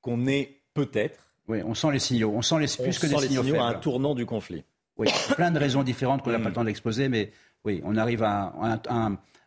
qu'on 0.00 0.26
est 0.26 0.56
peut-être. 0.74 1.26
Oui, 1.46 1.62
on 1.64 1.74
sent 1.74 1.92
les 1.92 1.98
signaux. 2.00 2.32
On 2.34 2.42
sent 2.42 2.58
les, 2.58 2.66
plus 2.66 2.98
que 2.98 3.06
des 3.06 3.16
signaux, 3.26 3.44
signaux 3.44 3.60
à 3.60 3.68
un 3.68 3.74
tournant 3.74 4.14
du 4.14 4.26
conflit. 4.26 4.64
Oui, 4.96 5.08
plein 5.36 5.50
de 5.50 5.58
raisons 5.58 5.82
différentes 5.82 6.22
qu'on 6.22 6.30
n'a 6.30 6.40
pas 6.40 6.48
le 6.48 6.54
temps 6.54 6.64
d'exposer, 6.64 7.08
mais 7.08 7.30
oui, 7.64 7.80
on 7.84 7.96
arrive 7.96 8.22
à 8.24 8.52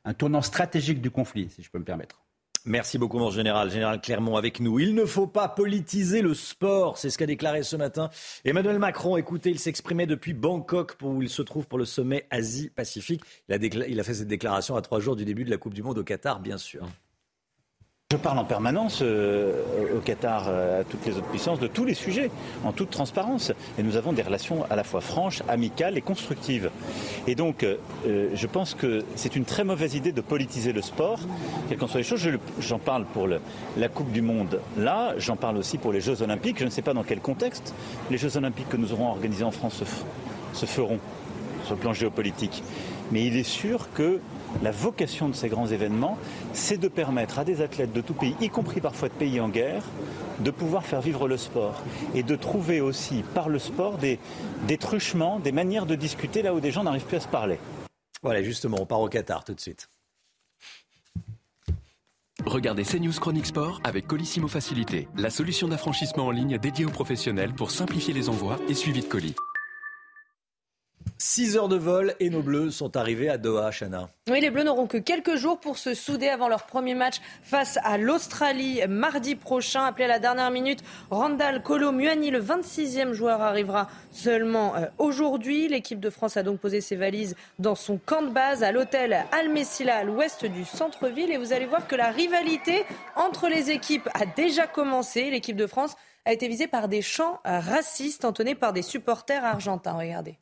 un 0.06 0.14
tournant 0.14 0.41
stratégique 0.41 1.02
du 1.02 1.12
conflit, 1.12 1.50
si 1.50 1.62
je 1.62 1.70
peux 1.70 1.80
me 1.80 1.84
permettre. 1.84 2.23
Merci 2.66 2.97
beaucoup, 2.97 3.20
mon 3.20 3.30
général. 3.30 3.70
Général 3.70 3.99
Clermont 3.99 4.38
avec 4.38 4.61
nous. 4.61 4.80
Il 4.80 4.95
ne 4.95 5.03
faut 5.03 5.28
pas 5.28 5.49
politiser 5.49 6.22
le 6.22 6.34
sport. 6.34 6.97
C'est 6.97 7.09
ce 7.09 7.18
qu'a 7.18 7.26
déclaré 7.26 7.61
ce 7.64 7.76
matin 7.76 8.09
Emmanuel 8.45 8.80
Macron. 8.80 9.18
Écoutez, 9.18 9.49
il 9.49 9.59
s'exprimait 9.59 10.05
depuis 10.05 10.34
Bangkok, 10.34 10.95
où 11.01 11.22
il 11.22 11.30
se 11.30 11.41
trouve 11.41 11.68
pour 11.68 11.78
le 11.78 11.84
sommet 11.84 12.26
Asie-Pacifique. 12.30 13.22
Il 13.49 13.55
a, 13.55 13.86
il 13.88 13.99
a 13.99 14.03
fait 14.03 14.14
cette 14.14 14.30
déclaration 14.30 14.78
à 14.78 14.82
trois 14.82 15.01
jours 15.01 15.18
du 15.18 15.26
début 15.26 15.43
de 15.43 15.49
la 15.49 15.57
Coupe 15.57 15.74
du 15.74 15.84
Monde 15.84 15.97
au 15.97 16.03
Qatar, 16.03 16.39
bien 16.39 16.57
sûr. 16.57 16.88
Je 18.14 18.18
parle 18.20 18.38
en 18.38 18.45
permanence 18.45 18.99
euh, 19.01 19.64
au 19.97 19.99
Qatar, 19.99 20.45
euh, 20.47 20.82
à 20.82 20.84
toutes 20.84 21.03
les 21.07 21.18
autres 21.18 21.26
puissances, 21.30 21.57
de 21.57 21.66
tous 21.66 21.84
les 21.84 21.95
sujets, 21.95 22.30
en 22.64 22.72
toute 22.72 22.91
transparence. 22.91 23.51
Et 23.80 23.82
nous 23.82 23.97
avons 23.97 24.14
des 24.14 24.22
relations 24.22 24.68
à 24.70 24.76
la 24.76 24.84
fois 24.84 25.01
franches, 25.01 25.41
amicales 25.49 25.97
et 25.97 26.01
constructives. 26.01 26.70
Et 27.26 27.34
donc, 27.34 27.64
euh, 27.64 28.30
je 28.36 28.45
pense 28.45 28.76
que 28.76 29.03
c'est 29.16 29.36
une 29.36 29.45
très 29.45 29.64
mauvaise 29.64 29.95
idée 29.95 30.11
de 30.11 30.22
politiser 30.22 30.74
le 30.74 30.84
sport, 30.84 31.22
quelles 31.68 31.80
qu'en 31.80 31.88
soient 31.88 32.01
les 32.01 32.05
choses. 32.05 32.24
J'en 32.59 32.78
parle 32.78 33.05
pour 33.05 33.28
la 33.28 33.89
Coupe 33.89 34.11
du 34.11 34.22
Monde 34.22 34.59
là, 34.78 35.16
j'en 35.18 35.36
parle 35.36 35.57
aussi 35.57 35.80
pour 35.80 35.91
les 35.91 35.99
Jeux 35.99 36.22
Olympiques. 36.22 36.59
Je 36.59 36.66
ne 36.66 36.70
sais 36.70 36.84
pas 36.84 36.93
dans 36.93 37.01
quel 37.01 37.20
contexte 37.20 37.74
les 38.11 38.20
Jeux 38.20 38.38
Olympiques 38.38 38.70
que 38.70 38.78
nous 38.78 38.93
aurons 38.93 39.09
organisés 39.09 39.43
en 39.43 39.49
France 39.49 39.82
se, 39.82 39.86
se 40.59 40.68
feront 40.68 40.99
sur 41.66 41.74
le 41.74 41.82
plan 41.82 41.93
géopolitique. 41.93 42.61
Mais 43.11 43.26
il 43.26 43.36
est 43.38 43.41
sûr 43.41 43.91
que 43.95 44.20
la 44.62 44.72
vocation 44.72 45.30
de 45.30 45.34
ces 45.34 45.49
grands 45.49 45.68
événements, 45.68 46.18
c'est 46.54 46.78
de 46.78 46.88
permettre 46.88 47.39
à 47.39 47.45
des 47.45 47.62
athlètes 47.62 47.93
de 47.93 48.01
tout 48.01 48.14
pays, 48.14 48.36
y 48.41 48.49
compris 48.49 48.82
parfois 48.82 49.10
de 49.10 49.14
pays 49.14 49.39
en 49.39 49.49
guerre, 49.49 49.84
de 50.39 50.51
pouvoir 50.51 50.86
faire 50.86 51.01
vivre 51.01 51.28
le 51.28 51.38
sport 51.38 51.82
et 52.14 52.24
de 52.24 52.36
trouver 52.36 52.82
aussi 52.82 53.24
par 53.34 53.49
le 53.49 53.60
sport 53.60 53.97
des, 53.97 54.20
des 54.68 54.78
truchements, 54.78 55.39
des 55.39 55.51
manières 55.51 55.86
de 55.86 55.95
discuter 55.95 56.41
là 56.41 56.54
où 56.54 56.60
des 56.60 56.72
gens 56.72 56.84
n'arrivent 56.84 57.06
plus 57.06 57.18
à 57.18 57.22
se 57.22 57.28
parler. 57.28 57.60
Voilà, 58.22 58.41
justement, 58.41 58.78
on 58.80 58.86
part 58.86 59.01
au 59.01 59.10
Qatar 59.10 59.43
tout 59.43 59.54
de 59.54 59.60
suite. 59.60 59.89
Regardez 62.45 62.84
CNews 62.84 63.14
Chronique 63.14 63.45
Sport 63.45 63.80
avec 63.86 64.06
Colissimo 64.06 64.47
Facilité, 64.47 65.08
la 65.16 65.30
solution 65.30 65.70
d'affranchissement 65.70 66.28
en 66.28 66.32
ligne 66.32 66.58
dédiée 66.58 66.86
aux 66.86 66.89
professionnels 66.89 67.54
pour 67.54 67.72
simplifier 67.72 68.14
les 68.14 68.28
envois 68.28 68.60
et 68.68 68.74
suivi 68.74 69.01
de 69.01 69.06
colis. 69.06 69.36
6 71.26 71.56
heures 71.56 71.70
de 71.70 71.78
vol 71.78 72.16
et 72.20 72.30
nos 72.30 72.42
Bleus 72.42 72.72
sont 72.72 72.98
arrivés 72.98 73.30
à 73.30 73.38
Doha, 73.38 73.72
Chana. 73.72 74.10
Oui, 74.30 74.42
les 74.42 74.50
Bleus 74.50 74.66
n'auront 74.66 74.88
que 74.88 74.98
quelques 74.98 75.38
jours 75.38 75.58
pour 75.58 75.78
se 75.78 75.94
souder 75.94 76.28
avant 76.28 76.50
leur 76.50 76.66
premier 76.66 76.96
match 76.96 77.22
face 77.44 77.80
à 77.86 77.98
l'Australie 77.98 78.82
mardi 78.90 79.36
prochain. 79.36 79.86
Appelé 79.86 80.04
à 80.04 80.10
la 80.10 80.20
dernière 80.20 80.52
minute, 80.52 80.84
Randall 81.12 81.64
Kolo 81.64 81.94
Muani, 81.94 82.30
le 82.30 82.42
26e 82.42 83.14
joueur, 83.14 83.42
arrivera 83.42 83.88
seulement 84.12 84.76
euh, 84.76 84.88
aujourd'hui. 84.98 85.70
L'équipe 85.70 86.02
de 86.02 86.10
France 86.10 86.36
a 86.36 86.44
donc 86.44 86.60
posé 86.60 86.82
ses 86.82 86.98
valises 86.98 87.38
dans 87.58 87.76
son 87.76 87.98
camp 87.98 88.24
de 88.24 88.30
base 88.30 88.62
à 88.62 88.74
l'hôtel 88.74 89.26
Al 89.32 89.48
Messila 89.48 89.96
à 89.96 90.04
l'ouest 90.04 90.44
du 90.46 90.66
centre-ville. 90.66 91.32
Et 91.32 91.38
vous 91.38 91.54
allez 91.54 91.68
voir 91.68 91.88
que 91.88 91.96
la 91.96 92.10
rivalité 92.10 92.84
entre 93.16 93.48
les 93.48 93.72
équipes 93.72 94.10
a 94.14 94.26
déjà 94.26 94.68
commencé. 94.68 95.30
L'équipe 95.30 95.56
de 95.56 95.68
France 95.68 95.96
a 96.26 96.34
été 96.34 96.50
visée 96.50 96.68
par 96.68 96.90
des 96.90 97.02
chants 97.02 97.40
racistes 97.46 98.26
entonnés 98.26 98.56
par 98.56 98.74
des 98.74 98.82
supporters 98.82 99.46
argentins. 99.46 99.94
Regardez. 99.94 100.38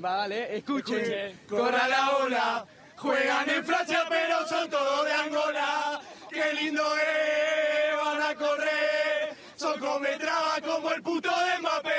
Vale, 0.00 0.56
escuchen. 0.56 1.38
Corra 1.46 1.86
la 1.86 2.16
ola, 2.16 2.66
juegan 2.96 3.50
en 3.50 3.62
Francia 3.62 4.06
pero 4.08 4.48
son 4.48 4.70
todos 4.70 5.04
de 5.04 5.12
Angola. 5.12 6.00
Qué 6.30 6.54
lindo 6.54 6.82
es, 6.96 8.02
van 8.02 8.22
a 8.22 8.34
correr. 8.34 9.36
Son 9.54 9.78
cometraba 9.78 10.58
como 10.62 10.90
el 10.92 11.02
puto 11.02 11.28
de 11.28 11.58
Mbappé. 11.58 11.90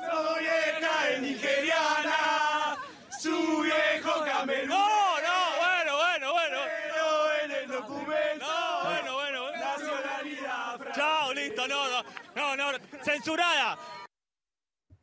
No 0.00 0.34
vieja 0.38 1.10
es 1.10 1.20
nigeriana, 1.20 2.78
su 3.20 3.60
viejo 3.60 4.24
camelú. 4.24 4.72
No, 4.72 5.20
no, 5.20 5.56
bueno, 5.60 5.96
bueno, 5.98 6.32
bueno. 6.32 6.58
Pero 6.88 7.34
en 7.44 7.50
el 7.50 7.68
documento. 7.68 8.46
No, 8.46 8.84
bueno, 8.84 9.14
bueno. 9.14 9.52
Nacionalidad. 9.52 10.92
Chao, 10.94 11.34
listo, 11.34 11.68
no, 11.68 12.02
no, 12.34 12.56
no, 12.56 12.72
no, 12.72 12.78
censurada. 13.04 13.76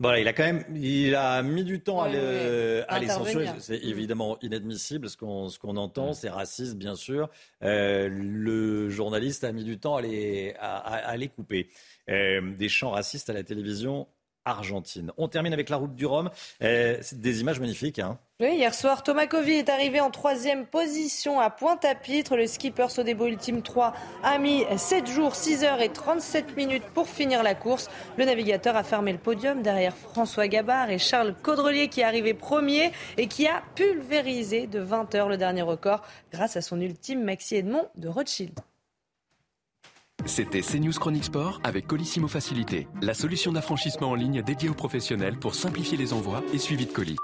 Voilà, 0.01 0.21
il 0.21 0.27
a 0.29 0.33
quand 0.33 0.45
même, 0.45 0.63
il 0.77 1.13
a 1.13 1.41
mis 1.43 1.65
du 1.65 1.81
temps 1.81 2.01
à, 2.01 2.07
le, 2.07 2.85
à 2.87 2.99
les 2.99 3.09
censurer. 3.09 3.47
C'est 3.59 3.83
évidemment 3.83 4.37
inadmissible 4.41 5.09
ce 5.09 5.17
qu'on 5.17 5.49
ce 5.49 5.59
qu'on 5.59 5.75
entend, 5.75 6.13
c'est 6.13 6.29
raciste 6.29 6.77
bien 6.77 6.95
sûr. 6.95 7.29
Euh, 7.63 8.07
le 8.09 8.89
journaliste 8.89 9.43
a 9.43 9.51
mis 9.51 9.65
du 9.65 9.77
temps 9.77 9.97
à 9.97 10.01
les 10.01 10.53
à, 10.57 10.77
à 10.77 11.17
les 11.17 11.27
couper. 11.27 11.69
Euh, 12.09 12.55
des 12.55 12.69
chants 12.69 12.91
racistes 12.91 13.29
à 13.29 13.33
la 13.33 13.43
télévision 13.43 14.07
argentine. 14.45 15.11
On 15.17 15.27
termine 15.27 15.53
avec 15.53 15.69
la 15.69 15.77
route 15.77 15.95
du 15.95 16.05
Rhum. 16.05 16.29
Euh, 16.63 16.97
c'est 17.01 17.19
des 17.19 17.41
images 17.41 17.59
magnifiques. 17.59 17.99
Hein. 17.99 18.17
Hier 18.41 18.73
soir, 18.73 19.03
Thomas 19.03 19.27
Covey 19.27 19.57
est 19.57 19.67
arrivé 19.67 19.99
en 19.99 20.11
troisième 20.11 20.65
position 20.65 21.41
à 21.41 21.49
Pointe-à-Pitre. 21.49 22.37
Le 22.37 22.47
skipper 22.47 22.87
Sodebo 22.89 23.27
Ultime 23.27 23.61
3 23.61 23.93
a 24.23 24.37
mis 24.37 24.63
7 24.77 25.07
jours, 25.07 25.35
6 25.35 25.65
heures 25.65 25.81
et 25.81 25.89
37 25.89 26.55
minutes 26.55 26.85
pour 26.93 27.09
finir 27.09 27.43
la 27.43 27.53
course. 27.53 27.89
Le 28.17 28.23
navigateur 28.23 28.77
a 28.77 28.83
fermé 28.83 29.11
le 29.11 29.17
podium 29.17 29.61
derrière 29.61 29.93
François 29.93 30.47
Gabard 30.47 30.89
et 30.89 30.99
Charles 30.99 31.35
Caudrelier 31.43 31.89
qui 31.89 31.99
est 31.99 32.05
arrivé 32.05 32.33
premier 32.33 32.93
et 33.17 33.27
qui 33.27 33.45
a 33.45 33.61
pulvérisé 33.75 34.67
de 34.67 34.79
20 34.79 35.15
heures 35.15 35.27
le 35.27 35.35
dernier 35.35 35.61
record 35.61 36.01
grâce 36.31 36.55
à 36.55 36.61
son 36.61 36.79
ultime 36.79 37.21
Maxi 37.23 37.57
Edmond 37.57 37.89
de 37.97 38.07
Rothschild. 38.07 38.57
C'était 40.25 40.61
CNews 40.61 40.91
Chronique 40.93 41.23
Sport 41.23 41.59
avec 41.63 41.87
Colissimo 41.87 42.27
Facilité, 42.27 42.87
la 43.01 43.13
solution 43.13 43.51
d'affranchissement 43.51 44.09
en 44.09 44.15
ligne 44.15 44.41
dédiée 44.41 44.69
aux 44.69 44.73
professionnels 44.73 45.37
pour 45.37 45.55
simplifier 45.55 45.97
les 45.97 46.13
envois 46.13 46.43
et 46.53 46.57
suivi 46.57 46.85
de 46.85 46.91
colis. 46.91 47.17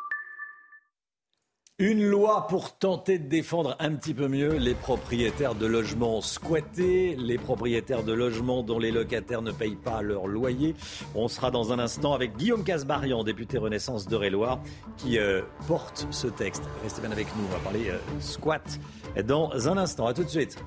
Une 1.77 2.05
loi 2.05 2.47
pour 2.47 2.77
tenter 2.77 3.19
de 3.19 3.27
défendre 3.27 3.75
un 3.79 3.93
petit 3.95 4.13
peu 4.13 4.29
mieux 4.29 4.55
les 4.55 4.73
propriétaires 4.73 5.55
de 5.55 5.65
logements 5.65 6.21
squattés, 6.21 7.17
les 7.17 7.37
propriétaires 7.37 8.03
de 8.03 8.13
logements 8.13 8.63
dont 8.63 8.79
les 8.79 8.91
locataires 8.91 9.41
ne 9.41 9.51
payent 9.51 9.75
pas 9.75 10.01
leur 10.01 10.25
loyer. 10.25 10.73
On 11.15 11.27
sera 11.27 11.51
dans 11.51 11.73
un 11.73 11.79
instant 11.79 12.13
avec 12.13 12.37
Guillaume 12.37 12.63
Casbarian, 12.63 13.25
député 13.25 13.57
Renaissance 13.57 14.07
de 14.07 14.15
Réloir, 14.15 14.61
qui 14.95 15.19
euh, 15.19 15.41
porte 15.67 16.07
ce 16.11 16.27
texte. 16.27 16.63
Restez 16.81 17.01
bien 17.01 17.11
avec 17.11 17.27
nous, 17.35 17.43
on 17.43 17.51
va 17.51 17.59
parler 17.59 17.89
euh, 17.89 17.97
squat 18.21 18.79
dans 19.25 19.67
un 19.67 19.77
instant. 19.77 20.07
À 20.07 20.13
tout 20.13 20.23
de 20.23 20.29
suite. 20.29 20.57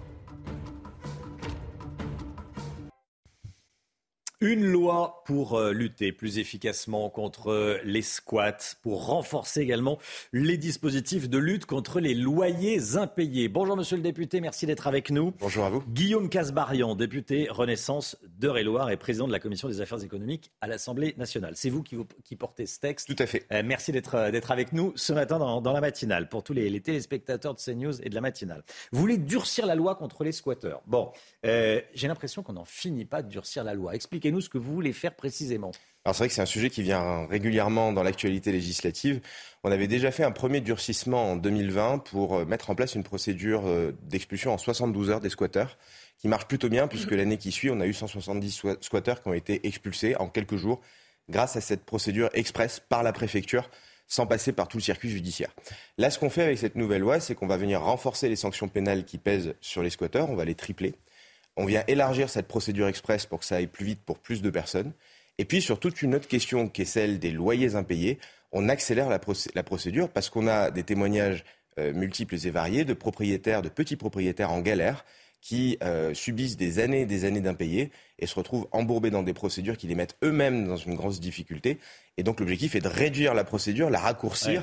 Une 4.41 4.65
loi 4.65 5.25
pour 5.27 5.59
euh, 5.59 5.73
lutter 5.73 6.13
plus 6.13 6.39
efficacement 6.39 7.11
contre 7.11 7.51
euh, 7.51 7.79
les 7.83 8.03
squats, 8.03 8.77
pour 8.83 9.07
renforcer 9.07 9.63
également 9.63 9.99
les 10.33 10.57
dispositifs 10.57 11.29
de 11.29 11.39
lutte 11.39 11.67
contre 11.67 11.99
les 11.99 12.15
loyers 12.15 12.95
impayés. 12.95 13.49
Bonjour 13.49 13.77
monsieur 13.77 13.97
le 13.97 14.03
député, 14.05 14.41
merci 14.41 14.65
d'être 14.65 14.87
avec 14.87 15.11
nous. 15.11 15.35
Bonjour 15.41 15.65
à 15.65 15.71
vous. 15.71 15.83
Guillaume 15.89 16.29
Casbarian, 16.29 16.95
député 16.95 17.49
Renaissance 17.51 18.17
d'Eure-et-Loire 18.29 18.91
et 18.91 18.97
président 18.97 19.27
de 19.27 19.33
la 19.33 19.41
commission 19.41 19.67
des 19.67 19.81
affaires 19.81 20.05
économiques 20.05 20.53
à 20.61 20.69
l'Assemblée 20.69 21.17
nationale. 21.19 21.55
C'est 21.57 21.71
vous 21.71 21.83
qui, 21.83 21.97
vous 21.97 22.07
qui, 22.23 22.37
portez 22.37 22.67
ce 22.67 22.79
texte. 22.79 23.09
Tout 23.09 23.21
à 23.21 23.27
fait. 23.27 23.45
Euh, 23.51 23.63
merci 23.65 23.91
d'être 23.91 24.31
d'être 24.31 24.53
avec 24.53 24.73
nous 24.73 24.93
ce 24.95 25.13
matin 25.13 25.41
dans, 25.41 25.61
dans 25.61 25.73
la 25.73 25.81
matinale, 25.81 26.29
pour 26.29 26.45
tous 26.45 26.53
les, 26.53 26.71
les, 26.71 26.81
téléspectateurs 26.81 27.57
de 27.57 27.61
CNews 27.61 28.01
et 28.05 28.09
de 28.09 28.15
la 28.15 28.21
matinale. 28.21 28.63
Vous 28.93 29.01
voulez 29.01 29.19
durcir 29.19 29.67
la 29.67 29.75
loi 29.75 29.97
contre 29.97 30.23
les 30.23 30.31
squatteurs. 30.31 30.81
Bon, 30.87 31.11
euh, 31.45 31.81
j'ai 31.93 32.07
l'impression 32.07 32.45
qu'on 32.45 32.53
n'en 32.53 32.65
finit 32.65 33.05
pas 33.05 33.23
de 33.23 33.29
durcir 33.29 33.65
la 33.65 33.75
loi. 33.75 33.97
Expliquez 33.97 34.28
nous 34.31 34.41
ce 34.41 34.49
que 34.49 34.59
vous 34.59 34.75
voulez 34.75 34.93
faire 34.93 35.15
précisément. 35.15 35.71
Alors 36.05 36.15
c'est 36.15 36.21
vrai 36.21 36.29
que 36.29 36.35
c'est 36.35 36.43
un 36.43 36.47
sujet 36.47 36.71
qui 36.71 36.83
vient 36.83 37.27
régulièrement 37.27 37.93
dans 37.93 38.03
l'actualité 38.03 38.53
législative. 38.53 39.21
On 39.65 39.71
avait 39.71 39.89
déjà 39.89 40.11
fait 40.11 40.25
un 40.25 40.31
premier 40.31 40.61
durcissement 40.61 41.33
en 41.33 41.37
2020 41.37 41.99
pour 41.99 42.47
mettre 42.47 42.71
en 42.71 42.75
place 42.75 42.95
une 42.95 43.03
procédure 43.03 43.65
d'expulsion 44.03 44.53
en 44.53 44.59
72 44.59 45.11
heures 45.11 45.21
des 45.21 45.29
squatteurs 45.29 45.77
qui 46.19 46.29
marche 46.29 46.47
plutôt 46.47 46.69
bien 46.69 46.89
puisque 46.89 47.11
l'année 47.13 47.37
qui 47.37 47.53
suit, 47.53 47.71
on 47.71 47.81
a 47.81 47.87
eu 47.87 47.93
170 47.93 48.63
squatteurs 48.81 49.23
qui 49.23 49.29
ont 49.29 49.35
été 49.35 49.67
expulsés 49.67 50.17
en 50.17 50.29
quelques 50.29 50.57
jours 50.57 50.81
grâce 51.29 51.57
à 51.57 51.61
cette 51.61 51.85
procédure 51.85 52.31
express 52.33 52.81
par 52.81 53.03
la 53.03 53.13
préfecture 53.13 53.69
sans 54.09 54.27
passer 54.27 54.53
par 54.53 54.69
tout 54.69 54.79
le 54.79 54.83
circuit 54.83 55.11
judiciaire. 55.11 55.51
Là, 55.99 56.11
ce 56.11 56.19
qu'on 56.19 56.31
fait 56.31 56.43
avec 56.43 56.59
cette 56.59 56.77
nouvelle 56.77 57.03
loi, 57.03 57.21
c'est 57.21 57.35
qu'on 57.35 57.47
va 57.47 57.59
venir 57.59 57.83
renforcer 57.83 58.29
les 58.29 58.37
sanctions 58.37 58.69
pénales 58.69 59.05
qui 59.05 59.19
pèsent 59.19 59.55
sur 59.61 59.83
les 59.83 59.91
squatteurs, 59.91 60.31
on 60.31 60.35
va 60.35 60.47
les 60.47 60.55
tripler. 60.55 60.95
On 61.59 61.65
vient 61.65 61.83
élargir 61.89 62.31
cette 62.31 62.47
procédure 62.47 62.87
express 62.87 63.27
pour 63.27 63.41
que 63.41 63.45
ça 63.45 63.57
aille 63.57 63.67
plus 63.67 63.85
vite 63.85 64.01
pour 64.07 64.21
plus 64.21 64.43
de 64.43 64.49
personnes. 64.49 64.93
Et 65.39 65.45
puis 65.45 65.61
sur 65.61 65.81
toute 65.81 66.03
une 66.03 66.15
autre 66.15 66.29
question 66.29 66.69
qui 66.69 66.83
est 66.83 66.85
celle 66.85 67.19
des 67.19 67.33
loyers 67.33 67.75
impayés, 67.75 68.21
on 68.53 68.69
accélère 68.69 69.09
la, 69.09 69.19
procé 69.19 69.51
la 69.57 69.65
procédure 69.65 70.09
parce 70.09 70.31
qu'on 70.31 70.47
a 70.47 70.71
des 70.71 70.85
témoignages 70.85 71.45
euh, 71.81 71.93
multiples 71.93 72.37
et 72.47 72.51
variés 72.51 72.85
de 72.85 72.95
propriétaires, 72.95 73.63
de 73.63 73.69
petits 73.69 73.97
propriétaires 73.97 74.53
en 74.53 74.61
galère 74.61 75.05
qui 75.41 75.79
euh, 75.83 76.15
subissent 76.15 76.57
des 76.57 76.79
années 76.79 77.01
et 77.01 77.07
des 77.07 77.25
années 77.25 77.41
d'impayés 77.41 77.91
et 78.21 78.27
se 78.27 78.37
retrouvent 78.37 78.69
embourbés 78.71 79.11
dans 79.11 79.25
des 79.25 79.35
procédures 79.35 79.77
qui 79.77 79.89
les 79.89 79.97
mettent 79.97 80.17
eux-mêmes 80.23 80.69
dans 80.69 80.77
une 80.77 80.95
grosse 80.95 81.19
difficulté. 81.19 81.79
Et 82.19 82.23
donc 82.23 82.39
l'objectif 82.39 82.77
est 82.77 82.81
de 82.81 82.89
réduire 82.89 83.35
la 83.35 83.43
procédure, 83.43 83.91
la 83.91 83.99
raccourcir, 83.99 84.61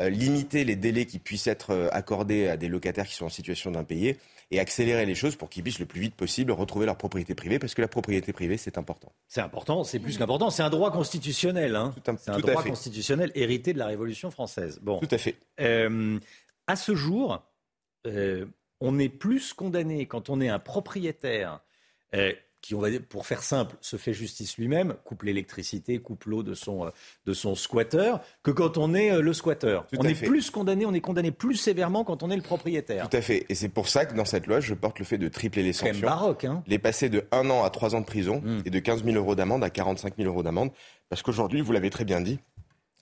ouais. 0.00 0.06
euh, 0.06 0.08
limiter 0.08 0.64
les 0.64 0.76
délais 0.76 1.04
qui 1.04 1.18
puissent 1.18 1.46
être 1.46 1.90
accordés 1.92 2.48
à 2.48 2.56
des 2.56 2.68
locataires 2.68 3.06
qui 3.06 3.14
sont 3.14 3.26
en 3.26 3.30
situation 3.30 3.70
d'impayés 3.70 4.16
et 4.50 4.60
accélérer 4.60 5.04
les 5.04 5.14
choses 5.14 5.36
pour 5.36 5.50
qu'ils 5.50 5.62
puissent 5.62 5.78
le 5.78 5.86
plus 5.86 6.00
vite 6.00 6.14
possible 6.14 6.52
retrouver 6.52 6.86
leur 6.86 6.96
propriété 6.96 7.34
privée, 7.34 7.58
parce 7.58 7.74
que 7.74 7.82
la 7.82 7.88
propriété 7.88 8.32
privée, 8.32 8.56
c'est 8.56 8.78
important. 8.78 9.12
C'est 9.26 9.40
important, 9.40 9.84
c'est 9.84 9.98
plus 9.98 10.16
qu'important, 10.16 10.50
c'est 10.50 10.62
un 10.62 10.70
droit 10.70 10.90
constitutionnel. 10.90 11.76
Hein. 11.76 11.94
C'est 12.18 12.30
un 12.30 12.38
droit 12.38 12.62
constitutionnel 12.62 13.30
hérité 13.34 13.72
de 13.72 13.78
la 13.78 13.86
Révolution 13.86 14.30
française. 14.30 14.78
Bon. 14.82 15.00
Tout 15.00 15.08
à 15.10 15.18
fait. 15.18 15.36
Euh, 15.60 16.18
à 16.66 16.76
ce 16.76 16.94
jour, 16.94 17.42
euh, 18.06 18.46
on 18.80 18.98
est 18.98 19.08
plus 19.08 19.52
condamné 19.52 20.06
quand 20.06 20.30
on 20.30 20.40
est 20.40 20.48
un 20.48 20.58
propriétaire 20.58 21.60
euh, 22.14 22.32
qui, 22.68 22.74
on 22.74 22.80
va 22.80 22.90
dire, 22.90 23.00
pour 23.08 23.26
faire 23.26 23.42
simple, 23.42 23.76
se 23.80 23.96
fait 23.96 24.12
justice 24.12 24.58
lui-même, 24.58 24.94
coupe 25.04 25.22
l'électricité, 25.22 26.00
coupe 26.00 26.24
l'eau 26.26 26.42
de 26.42 26.52
son, 26.52 26.84
euh, 26.84 26.90
de 27.24 27.32
son 27.32 27.54
squatter, 27.54 28.12
que 28.42 28.50
quand 28.50 28.76
on 28.76 28.92
est 28.94 29.10
euh, 29.10 29.22
le 29.22 29.32
squatter. 29.32 29.80
Tout 29.90 29.96
on 29.98 30.04
est 30.04 30.12
fait. 30.12 30.26
plus 30.26 30.50
condamné, 30.50 30.84
on 30.84 30.92
est 30.92 31.00
condamné 31.00 31.30
plus 31.30 31.56
sévèrement 31.56 32.04
quand 32.04 32.22
on 32.22 32.30
est 32.30 32.36
le 32.36 32.42
propriétaire. 32.42 33.08
Tout 33.08 33.16
à 33.16 33.22
fait. 33.22 33.46
Et 33.48 33.54
c'est 33.54 33.70
pour 33.70 33.88
ça 33.88 34.04
que 34.04 34.14
dans 34.14 34.26
cette 34.26 34.46
loi, 34.46 34.60
je 34.60 34.74
porte 34.74 34.98
le 34.98 35.06
fait 35.06 35.16
de 35.16 35.28
tripler 35.28 35.62
les 35.62 35.72
sanctions. 35.72 36.06
baroque, 36.06 36.44
hein. 36.44 36.62
Les 36.66 36.78
passer 36.78 37.08
de 37.08 37.24
1 37.32 37.48
an 37.48 37.64
à 37.64 37.70
3 37.70 37.94
ans 37.94 38.00
de 38.00 38.06
prison 38.06 38.42
Mm. 38.44 38.62
et 38.66 38.70
de 38.70 38.78
15 38.78 39.02
000 39.02 39.16
euros 39.16 39.34
d'amende 39.34 39.64
à 39.64 39.70
45 39.70 40.16
000 40.18 40.28
euros 40.28 40.42
d'amende. 40.42 40.70
Parce 41.08 41.22
qu'aujourd'hui, 41.22 41.62
vous 41.62 41.72
l'avez 41.72 41.88
très 41.88 42.04
bien 42.04 42.20
dit, 42.20 42.38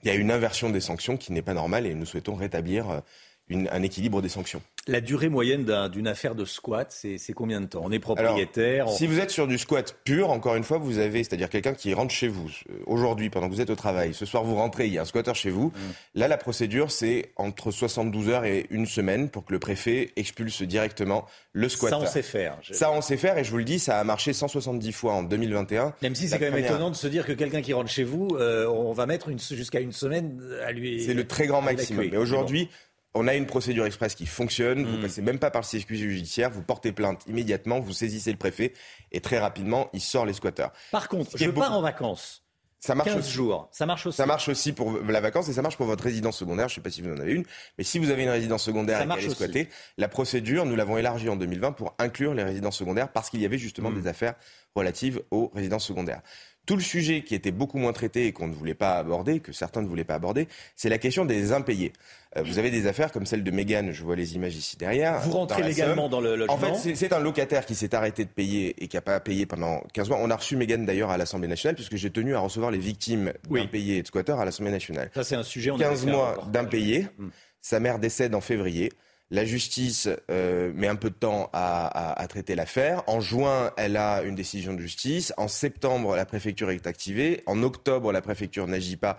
il 0.04 0.08
y 0.08 0.10
a 0.10 0.14
une 0.14 0.30
inversion 0.30 0.70
des 0.70 0.80
sanctions 0.80 1.16
qui 1.16 1.32
n'est 1.32 1.42
pas 1.42 1.54
normale 1.54 1.86
et 1.86 1.94
nous 1.94 2.06
souhaitons 2.06 2.34
rétablir 2.36 2.88
euh, 2.90 3.00
une- 3.48 3.68
un 3.72 3.82
équilibre 3.82 4.22
des 4.22 4.28
sanctions. 4.28 4.62
La 4.88 5.00
durée 5.00 5.28
moyenne 5.28 5.64
d'un- 5.64 5.88
d'une 5.88 6.06
affaire 6.06 6.36
de 6.36 6.44
squat, 6.44 6.92
c'est 6.92 7.32
combien 7.34 7.60
de 7.60 7.66
temps? 7.66 7.80
On 7.84 7.90
est 7.90 7.98
propriétaire. 7.98 8.82
Alors, 8.84 8.92
on- 8.94 8.96
Si 8.96 9.06
vous 9.08 9.18
êtes 9.18 9.30
sur 9.30 9.48
du 9.48 9.58
squat 9.58 9.96
pur, 10.04 10.30
encore 10.30 10.54
une 10.54 10.62
fois, 10.62 10.78
vous 10.78 10.98
avez, 10.98 11.24
c'est-à-dire 11.24 11.48
quelqu'un 11.48 11.74
qui 11.74 11.92
rentre 11.92 12.12
chez 12.12 12.28
vous 12.28 12.48
euh, 12.70 12.74
aujourd'hui, 12.86 13.28
pendant 13.28 13.48
que 13.48 13.54
vous 13.54 13.60
êtes 13.60 13.70
au 13.70 13.74
travail, 13.74 14.14
ce 14.14 14.24
soir 14.24 14.44
vous 14.44 14.54
rentrez, 14.54 14.86
il 14.86 14.92
y 14.92 14.98
a 14.98 15.02
un 15.02 15.06
squatteur 15.06 15.34
chez 15.34 15.50
vous. 15.50 15.68
Mm. 15.68 16.20
Là, 16.20 16.28
la 16.28 16.36
procédure, 16.36 16.92
c'est 16.92 17.32
entre 17.34 17.72
72 17.72 18.28
heures 18.28 18.44
et 18.44 18.66
une 18.70 18.86
semaine 18.86 19.28
pour 19.28 19.44
que 19.44 19.52
le 19.52 19.58
préfet 19.58 20.10
expulse 20.14 20.62
directement 20.62 21.26
le 21.52 21.68
squatteur. 21.68 22.00
Ça, 22.02 22.06
on 22.06 22.10
sait 22.12 22.22
faire. 22.22 22.56
Je- 22.62 22.74
Ça, 22.74 22.92
on 22.92 23.00
sait 23.00 23.16
faire 23.16 23.38
et 23.38 23.44
je 23.44 23.50
vous 23.50 23.58
le 23.58 23.64
dis, 23.64 23.80
ça 23.80 23.98
a 23.98 24.04
marché 24.04 24.32
170 24.32 24.92
fois 24.92 25.14
en 25.14 25.22
2021. 25.24 25.94
Même 26.00 26.14
si 26.14 26.28
c'est 26.28 26.38
quand 26.38 26.44
même 26.44 26.52
première- 26.52 26.70
étonnant 26.70 26.90
de 26.90 26.96
se 26.96 27.08
dire 27.08 27.26
que 27.26 27.32
quelqu'un 27.32 27.60
qui 27.62 27.72
rentre 27.72 27.90
chez 27.90 28.04
vous, 28.04 28.28
euh, 28.38 28.68
on 28.68 28.92
va 28.92 29.06
mettre 29.06 29.30
jusqu'à 29.52 29.80
une 29.80 29.92
semaine 29.92 30.40
à 30.64 30.70
lui. 30.70 31.04
C'est 31.04 31.14
le 31.14 31.26
très 31.26 31.46
grand 31.48 31.60
maximum. 31.60 32.06
Mais 32.10 32.16
aujourd'hui, 32.18 32.68
on 33.16 33.26
a 33.28 33.34
une 33.34 33.46
procédure 33.46 33.86
express 33.86 34.14
qui 34.14 34.26
fonctionne. 34.26 34.84
Vous 34.84 34.98
Mm. 34.98 35.02
passez 35.02 35.22
même 35.22 35.38
pas 35.38 35.50
par 35.50 35.62
le 35.62 35.66
circuit 35.66 35.98
judiciaire. 35.98 36.50
Vous 36.50 36.62
portez 36.62 36.92
plainte 36.92 37.22
immédiatement. 37.26 37.80
Vous 37.80 37.92
saisissez 37.92 38.30
le 38.30 38.38
préfet 38.38 38.72
et 39.12 39.20
très 39.20 39.38
rapidement, 39.38 39.88
il 39.92 40.00
sort 40.00 40.26
les 40.26 40.32
squatteurs. 40.34 40.72
Par 40.92 41.08
contre, 41.08 41.36
je 41.36 41.50
pars 41.50 41.72
en 41.72 41.80
vacances. 41.82 42.42
Ça 42.78 42.94
marche 42.94 43.08
15 43.08 43.18
aussi. 43.20 43.32
jours. 43.32 43.68
Ça 43.72 43.86
marche 43.86 44.06
aussi. 44.06 44.16
Ça 44.16 44.26
marche 44.26 44.48
aussi 44.48 44.72
pour 44.72 44.92
la 45.02 45.20
vacance 45.20 45.48
et 45.48 45.52
ça 45.54 45.62
marche 45.62 45.76
pour 45.78 45.86
votre 45.86 46.04
résidence 46.04 46.36
secondaire. 46.36 46.68
Je 46.68 46.74
ne 46.74 46.76
sais 46.76 46.80
pas 46.82 46.90
si 46.90 47.00
vous 47.02 47.10
en 47.10 47.18
avez 47.18 47.32
une, 47.32 47.44
mais 47.78 47.84
si 47.84 47.98
vous 47.98 48.10
avez 48.10 48.22
une 48.22 48.28
résidence 48.28 48.62
secondaire 48.62 48.98
Ça 48.98 49.04
et 49.04 49.08
qu'elle 49.08 49.18
est 49.24 49.26
aussi. 49.26 49.34
squattée, 49.34 49.68
la 49.96 50.08
procédure, 50.08 50.66
nous 50.66 50.76
l'avons 50.76 50.96
élargie 50.98 51.28
en 51.30 51.36
2020 51.36 51.72
pour 51.72 51.94
inclure 51.98 52.34
les 52.34 52.44
résidences 52.44 52.76
secondaires 52.76 53.10
parce 53.10 53.30
qu'il 53.30 53.40
y 53.40 53.46
avait 53.46 53.58
justement 53.58 53.90
Hmm. 53.90 54.00
des 54.02 54.06
affaires 54.08 54.34
relatives 54.76 55.22
aux 55.30 55.50
résidences 55.54 55.86
secondaires. 55.86 56.20
Tout 56.66 56.74
le 56.76 56.82
sujet 56.82 57.22
qui 57.22 57.34
était 57.36 57.52
beaucoup 57.52 57.78
moins 57.78 57.92
traité 57.92 58.26
et 58.26 58.32
qu'on 58.32 58.48
ne 58.48 58.52
voulait 58.54 58.74
pas 58.74 58.98
aborder, 58.98 59.38
que 59.40 59.52
certains 59.52 59.82
ne 59.82 59.86
voulaient 59.86 60.02
pas 60.04 60.16
aborder, 60.16 60.48
c'est 60.74 60.88
la 60.88 60.98
question 60.98 61.24
des 61.24 61.52
impayés. 61.52 61.92
Euh, 62.36 62.42
vous 62.44 62.58
avez 62.58 62.70
des 62.72 62.88
affaires 62.88 63.12
comme 63.12 63.24
celle 63.24 63.44
de 63.44 63.50
Mégane, 63.52 63.92
je 63.92 64.02
vois 64.02 64.16
les 64.16 64.34
images 64.34 64.56
ici 64.56 64.76
derrière. 64.76 65.20
Vous 65.20 65.30
rentrez 65.30 65.62
légalement 65.62 66.02
Somme. 66.02 66.10
dans 66.10 66.20
le 66.20 66.34
logement. 66.36 66.54
En 66.54 66.58
fait, 66.58 66.94
c'est- 66.96 67.12
un 67.12 67.20
locataire 67.20 67.64
qui 67.66 67.76
s'est 67.76 67.94
arrêté 67.94 68.24
de 68.24 68.30
payer 68.30 68.74
et 68.82 68.88
qui 68.88 68.96
n'a 68.96 69.00
pas 69.00 69.20
payé 69.20 69.46
pendant 69.46 69.80
15 69.92 70.08
mois. 70.08 70.18
On 70.20 70.28
a 70.28 70.36
reçu 70.36 70.56
Mégane 70.56 70.84
d'ailleurs 70.84 71.10
à 71.10 71.16
l'Assemblée 71.16 71.46
nationale 71.48 71.76
puisque 71.76 71.94
j'ai 71.96 72.10
tenu 72.10 72.34
à 72.34 72.40
recevoir 72.40 72.72
les 72.72 72.78
victimes 72.78 73.32
Oui. 73.48 73.60
d'impayés 73.60 73.98
et 73.98 74.02
de 74.02 74.06
squatteurs 74.08 74.40
à 74.40 74.44
l'Assemblée 74.44 74.72
nationale. 74.72 75.10
Ça, 75.14 75.22
c'est 75.22 75.36
un 75.36 75.44
sujet. 75.44 75.70
on 75.70 75.78
15 75.78 75.86
avait 75.86 75.96
fait 75.96 76.08
un 76.10 76.12
mois 76.12 76.48
d'impayés. 76.52 77.06
Mm. 77.18 77.28
Sa 77.60 77.78
mère 77.80 77.98
décède 78.00 78.34
en 78.34 78.40
février. 78.40 78.92
La 79.30 79.44
justice 79.44 80.08
euh, 80.30 80.72
met 80.74 80.86
un 80.86 80.94
peu 80.94 81.10
de 81.10 81.14
temps 81.16 81.50
à, 81.52 81.86
à- 81.86 82.22
à 82.22 82.26
traiter 82.28 82.54
l'affaire. 82.54 83.02
En 83.08 83.20
juin, 83.20 83.72
elle 83.76 83.96
a 83.96 84.22
une 84.22 84.36
décision 84.36 84.72
de 84.72 84.80
justice. 84.80 85.32
En 85.36 85.48
septembre, 85.48 86.14
la 86.14 86.24
préfecture 86.26 86.70
est 86.70 86.86
activée. 86.86 87.42
En 87.46 87.62
octobre, 87.64 88.12
la 88.12 88.22
préfecture 88.22 88.66
n'agit 88.68 88.96
pas 88.96 89.18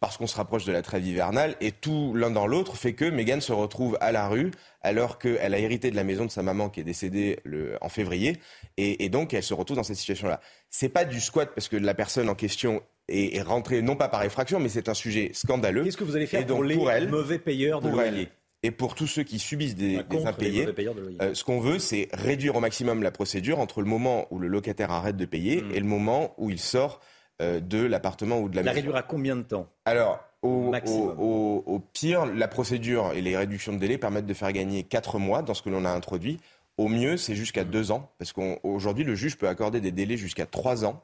parce 0.00 0.16
qu'on 0.16 0.26
se 0.26 0.34
rapproche 0.36 0.64
de 0.64 0.72
la 0.72 0.80
trêve 0.82 1.06
hivernale. 1.06 1.54
Et 1.60 1.70
tout 1.70 2.14
l'un 2.16 2.30
dans 2.30 2.46
l'autre 2.46 2.76
fait 2.76 2.94
que 2.94 3.04
Meghan 3.04 3.40
se 3.40 3.52
retrouve 3.52 3.98
à 4.00 4.10
la 4.10 4.26
rue 4.26 4.50
alors 4.80 5.18
qu'elle 5.18 5.54
a 5.54 5.58
hérité 5.58 5.90
de 5.90 5.96
la 5.96 6.02
maison 6.02 6.24
de 6.24 6.30
sa 6.30 6.42
maman 6.42 6.70
qui 6.70 6.80
est 6.80 6.84
décédée 6.84 7.38
le- 7.44 7.76
en 7.82 7.88
février. 7.90 8.38
Et, 8.78 9.04
et 9.04 9.10
donc, 9.10 9.34
elle 9.34 9.42
se 9.44 9.52
retrouve 9.54 9.76
dans 9.76 9.84
cette 9.84 9.96
situation-là. 9.96 10.40
C'est 10.70 10.88
pas 10.88 11.04
du 11.04 11.20
squat 11.20 11.50
parce 11.54 11.68
que 11.68 11.76
la 11.76 11.94
personne 11.94 12.28
en 12.30 12.34
question 12.34 12.82
est, 13.08 13.36
est 13.36 13.42
rentrée 13.42 13.82
non 13.82 13.96
pas 13.96 14.08
par 14.08 14.22
effraction, 14.24 14.58
mais 14.58 14.70
c'est 14.70 14.88
un 14.88 14.94
sujet 14.94 15.30
scandaleux. 15.34 15.84
Qu'est-ce 15.84 15.98
que 15.98 16.04
vous 16.04 16.16
allez 16.16 16.26
faire 16.26 16.40
Et 16.40 16.44
donc, 16.46 16.56
pour 16.56 16.64
les 16.64 16.74
pour 16.74 16.90
elle, 16.90 17.08
mauvais 17.10 17.38
payeurs 17.38 17.80
de 17.82 17.90
pour 17.90 18.00
elle 18.02 18.12
loyer 18.14 18.28
et 18.62 18.70
pour 18.70 18.94
tous 18.94 19.06
ceux 19.06 19.22
qui 19.24 19.38
subissent 19.38 19.74
des, 19.74 20.04
les 20.10 20.26
impayés, 20.26 20.66
de 20.66 20.74
euh, 21.20 21.34
ce 21.34 21.42
qu'on 21.44 21.58
veut, 21.60 21.78
c'est 21.78 22.08
réduire 22.12 22.54
au 22.56 22.60
maximum 22.60 23.02
la 23.02 23.10
procédure 23.10 23.58
entre 23.58 23.80
le 23.80 23.86
moment 23.88 24.26
où 24.30 24.38
le 24.38 24.46
locataire 24.48 24.90
arrête 24.92 25.16
de 25.16 25.24
payer 25.24 25.64
et 25.74 25.80
le 25.80 25.86
moment 25.86 26.34
où 26.38 26.48
il 26.50 26.60
sort 26.60 27.00
euh, 27.40 27.60
de 27.60 27.82
l'appartement 27.82 28.38
ou 28.40 28.48
de 28.48 28.54
la, 28.56 28.62
Hmm. 28.62 28.66
La 28.66 28.72
maison. 28.72 28.76
réduire 28.82 28.96
à 28.96 29.02
combien 29.02 29.34
de 29.36 29.42
temps? 29.42 29.66
Alors, 29.84 30.20
au, 30.42 31.80
pire, 31.92 32.26
la 32.26 32.48
procédure 32.48 33.12
et 33.14 33.20
les 33.22 33.36
réductions 33.36 33.72
de 33.72 33.78
délai 33.78 33.98
permettent 33.98 34.26
de 34.26 34.34
faire 34.34 34.52
gagner 34.52 34.82
4 34.84 35.18
mois 35.18 35.42
dans 35.42 35.54
ce 35.54 35.62
que 35.62 35.70
l'on 35.70 35.84
a 35.84 35.90
introduit. 35.90 36.38
Au 36.78 36.88
mieux, 36.88 37.16
c'est 37.16 37.32
Hmm. 37.32 37.36
jusqu'à 37.36 37.64
2 37.64 37.90
ans, 37.92 38.10
parce 38.18 38.32
qu'aujourd'hui, 38.32 39.04
le 39.04 39.14
juge 39.14 39.36
peut 39.36 39.48
accorder 39.48 39.80
des 39.80 39.90
délais 39.92 40.16
jusqu'à 40.16 40.46
3 40.46 40.84
ans. 40.84 41.02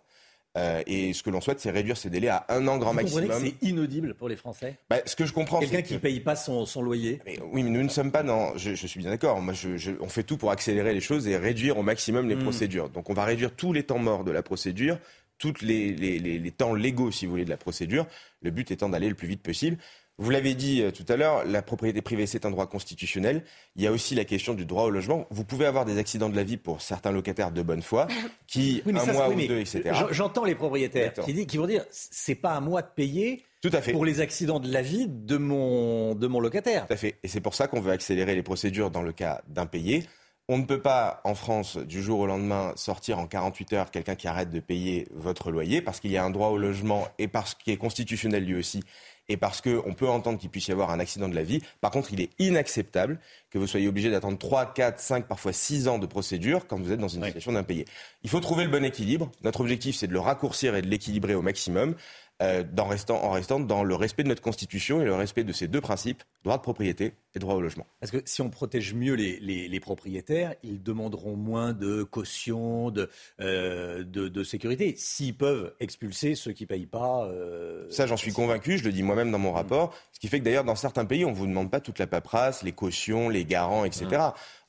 Euh, 0.57 0.83
et 0.87 1.13
ce 1.13 1.23
que 1.23 1.31
l'on 1.31 1.41
souhaite, 1.41 1.61
c'est 1.61 1.71
réduire 1.71 1.97
ces 1.97 2.11
délais 2.11 2.29
à 2.29 2.47
un 2.49 2.67
an 2.67 2.79
grand 2.79 2.91
Vous 2.91 2.97
maximum. 2.97 3.29
que 3.29 3.35
c'est 3.35 3.55
inaudible 3.63 4.15
pour 4.15 4.29
les 4.29 4.37
Français? 4.37 4.79
Bah, 4.91 4.97
ce 5.05 5.15
que 5.15 5.25
je 5.27 5.33
comprends, 5.33 5.61
Quelqu'un 5.61 5.83
qui 5.83 5.91
que- 5.91 5.95
ne 5.95 5.99
paye 5.99 6.21
pas 6.21 6.35
son, 6.37 6.65
son 6.67 6.83
loyer. 6.83 7.21
mais 7.27 7.39
oui, 7.53 7.63
mais 7.63 7.71
nous 7.71 7.83
ne 7.83 7.89
sommes 7.89 8.11
pas 8.11 8.23
dans. 8.23 8.57
Je, 8.57 8.75
je 8.75 8.87
suis 8.87 8.99
bien 8.99 9.11
d'accord. 9.11 9.41
Moi, 9.41 9.53
je, 9.55 9.77
je- 9.77 9.93
on 10.01 10.09
fait 10.09 10.23
tout 10.25 10.37
pour 10.37 10.51
accélérer 10.51 10.95
les 10.95 11.01
choses 11.01 11.29
et 11.29 11.37
réduire 11.37 11.79
au 11.79 11.83
maximum 11.83 12.29
les 12.29 12.35
Mm. 12.37 12.43
procédures. 12.43 12.89
Donc, 12.89 13.11
on 13.11 13.15
va 13.15 13.25
réduire 13.25 13.55
tous 13.55 13.73
les 13.73 13.83
temps 13.85 13.99
morts 13.99 14.25
de 14.25 14.33
la 14.33 14.43
procédure, 14.43 14.99
tous 15.39 15.55
les, 15.61 15.93
les- 15.93 16.19
les- 16.19 16.39
les 16.39 16.51
temps 16.51 16.75
légaux, 16.75 17.13
si 17.13 17.27
vous 17.27 17.33
voulez, 17.33 17.45
de 17.45 17.51
la 17.51 17.57
procédure. 17.59 18.07
Le 18.43 18.51
but 18.51 18.71
étant 18.71 18.89
d'aller 18.89 19.09
le 19.11 19.15
plus 19.15 19.29
vite 19.29 19.43
possible. 19.43 19.77
Vous 20.21 20.31
l'avez 20.31 20.55
dit 20.55 20.83
euh, 20.83 20.91
tout 20.91 21.05
à 21.09 21.17
l'heure, 21.17 21.45
la 21.45 21.63
propriété 21.63 22.03
privée, 22.03 22.27
c'est 22.27 22.45
un 22.45 22.51
droit 22.51 22.67
constitutionnel. 22.67 23.45
Il 23.77 23.83
y 23.83 23.87
a 23.87 23.93
aussi 23.93 24.15
la 24.17 24.25
question 24.25 24.55
du 24.55 24.65
droit 24.67 24.83
au 24.85 24.91
logement. 24.91 25.27
Vous 25.31 25.45
pouvez 25.45 25.65
avoir 25.67 25.85
des 25.85 25.97
accidents 25.99 26.29
de 26.29 26.35
la 26.37 26.43
vie 26.43 26.57
pour 26.57 26.81
certains 26.83 27.13
locataires 27.13 27.53
de 27.53 27.63
bonne 27.63 27.83
foi, 27.83 28.09
qui, 28.49 28.83
Oui, 28.85 28.93
mais 28.93 29.01
un 29.01 29.05
ça, 29.05 29.13
mois 29.13 29.29
oui, 29.29 29.45
ou 29.45 29.49
deux, 29.49 29.59
etc. 29.61 29.83
j'en- 29.93 30.13
J'entends 30.13 30.45
les 30.45 30.55
propriétaires 30.57 31.13
qui, 31.13 31.33
disent- 31.33 31.47
qui 31.47 31.57
vont 31.57 31.67
dire 31.67 31.85
c'est 31.91 32.35
pas 32.35 32.53
à 32.55 32.61
moi 32.61 32.83
de 32.83 32.89
payer 32.95 33.45
Tout 33.63 33.71
à 33.73 33.81
fait. 33.81 33.93
pour 33.93 34.05
les 34.05 34.21
accidents 34.21 34.59
de 34.61 34.73
la 34.73 34.83
vie 34.83 35.07
de 35.09 35.37
mon, 35.37 36.15
de 36.17 36.27
mon 36.27 36.41
locataire. 36.41 36.87
Tout 36.89 36.95
à 36.95 36.97
fait. 36.97 37.17
Et 37.23 37.29
c'est 37.29 37.41
pour 37.41 37.55
ça 37.55 37.69
qu'on 37.69 37.81
veut 37.81 37.93
accélérer 37.93 38.35
les 38.35 38.43
procédures 38.43 38.91
dans 38.91 39.03
le 39.03 39.13
cas 39.13 39.43
d'impayé. 39.49 40.05
On 40.51 40.57
ne 40.59 40.65
peut 40.65 40.81
pas, 40.81 41.21
en 41.25 41.35
France, 41.35 41.77
du 41.77 42.03
jour 42.03 42.21
au 42.21 42.27
lendemain, 42.27 42.73
sortir 42.75 43.19
en 43.19 43.27
48 43.27 43.73
heures 43.75 43.91
quelqu'un 43.91 44.15
qui 44.17 44.27
arrête 44.27 44.51
de 44.51 44.61
payer 44.61 45.07
votre 45.15 45.51
loyer 45.53 45.83
parce 45.83 46.01
qu'il 46.01 46.11
y 46.11 46.17
a 46.17 46.25
un 46.25 46.31
droit 46.31 46.49
au 46.49 46.57
logement 46.57 47.07
et 47.19 47.29
parce 47.29 47.55
qu'il 47.55 47.73
est 47.73 47.77
constitutionnel 47.77 48.45
lui 48.45 48.55
aussi 48.57 48.83
et 49.29 49.37
parce 49.37 49.61
qu'on 49.61 49.95
peut 49.95 50.09
entendre 50.09 50.39
qu'il 50.39 50.51
puisse 50.51 50.69
y 50.69 50.73
avoir 50.73 50.91
un 50.91 51.01
accident 51.01 51.29
de 51.29 51.35
la 51.35 51.43
vie. 51.43 51.61
Par 51.81 51.91
contre, 51.91 52.13
il 52.13 52.21
est 52.21 52.31
inacceptable 52.39 53.21
que 53.51 53.59
vous 53.59 53.67
soyez 53.67 53.89
obligé 53.89 54.11
d'attendre 54.11 54.39
3, 54.39 54.73
4, 54.73 54.99
5, 54.99 55.27
parfois 55.27 55.53
6 55.53 55.89
ans 55.89 55.99
de 55.99 56.07
procédure 56.07 56.67
quand 56.67 56.79
vous 56.79 56.93
êtes 56.93 57.01
dans 57.01 57.09
une 57.09 57.25
situation 57.25 57.53
d'impayé. 57.53 57.85
Il 58.23 58.31
faut 58.31 58.41
trouver 58.41 58.65
le 58.65 58.71
bon 58.71 58.85
équilibre. 58.85 59.31
Notre 59.43 59.61
objectif, 59.61 59.97
c'est 59.97 60.07
de 60.07 60.13
le 60.13 60.21
raccourcir 60.21 60.75
et 60.75 60.83
de 60.83 60.89
l'équilibrer 60.89 61.35
au 61.35 61.43
maximum 61.43 61.95
euh, 62.43 62.63
en, 62.79 62.85
restant, 62.87 63.23
en 63.25 63.31
restant 63.31 63.59
dans 63.61 63.83
le 63.83 63.95
respect 63.95 64.23
de 64.23 64.29
notre 64.29 64.43
Constitution 64.43 65.01
et 65.01 65.05
le 65.05 65.15
respect 65.15 65.45
de 65.45 65.53
ces 65.53 65.67
deux 65.69 65.81
principes, 65.81 66.23
droit 66.45 66.57
de 66.57 66.63
propriété 66.63 67.15
et 67.35 67.39
droit 67.39 67.55
au 67.55 67.61
logement. 67.61 67.87
Parce 68.01 68.13
que 68.13 68.19
si 68.25 68.43
on 68.43 68.49
protège 68.51 68.95
mieux 68.95 69.15
les, 69.15 69.39
les- 69.41 69.69
les 69.69 69.81
propriétaires, 69.81 70.55
ils 70.63 70.83
demanderont 70.83 71.37
moins 71.37 71.73
de 71.73 72.03
caution, 72.05 72.91
de, 72.91 73.09
euh, 73.41 74.05
de, 74.05 74.29
de 74.29 74.45
sécurité. 74.45 74.95
S'ils 74.97 75.37
peuvent 75.37 75.75
expulser 75.81 76.35
ceux 76.35 76.53
qui 76.53 76.65
ne 76.65 76.69
payent 76.69 76.87
pas. 76.87 77.25
euh, 77.27 77.87
Ça, 77.91 78.07
j'en 78.07 78.17
suis 78.17 78.33
convaincu, 78.33 78.79
je 78.79 78.85
le 78.85 78.93
dis 78.93 79.03
moi-même 79.03 79.31
dans 79.33 79.39
mon 79.39 79.53
rapport. 79.53 79.95
Ce 80.13 80.21
qui 80.21 80.29
fait 80.29 80.39
que 80.41 80.45
d'ailleurs, 80.45 80.65
dans 80.65 80.75
certains 80.77 81.05
pays, 81.05 81.25
on 81.25 81.31
ne 81.31 81.37
vous 81.37 81.47
demande 81.47 81.71
pas 81.71 81.81
toute 81.81 81.99
la 81.99 82.07
paperasse, 82.07 82.63
les 82.63 82.73
cautions, 82.73 83.29
les 83.29 83.45
garants, 83.45 83.85
etc. 83.85 84.07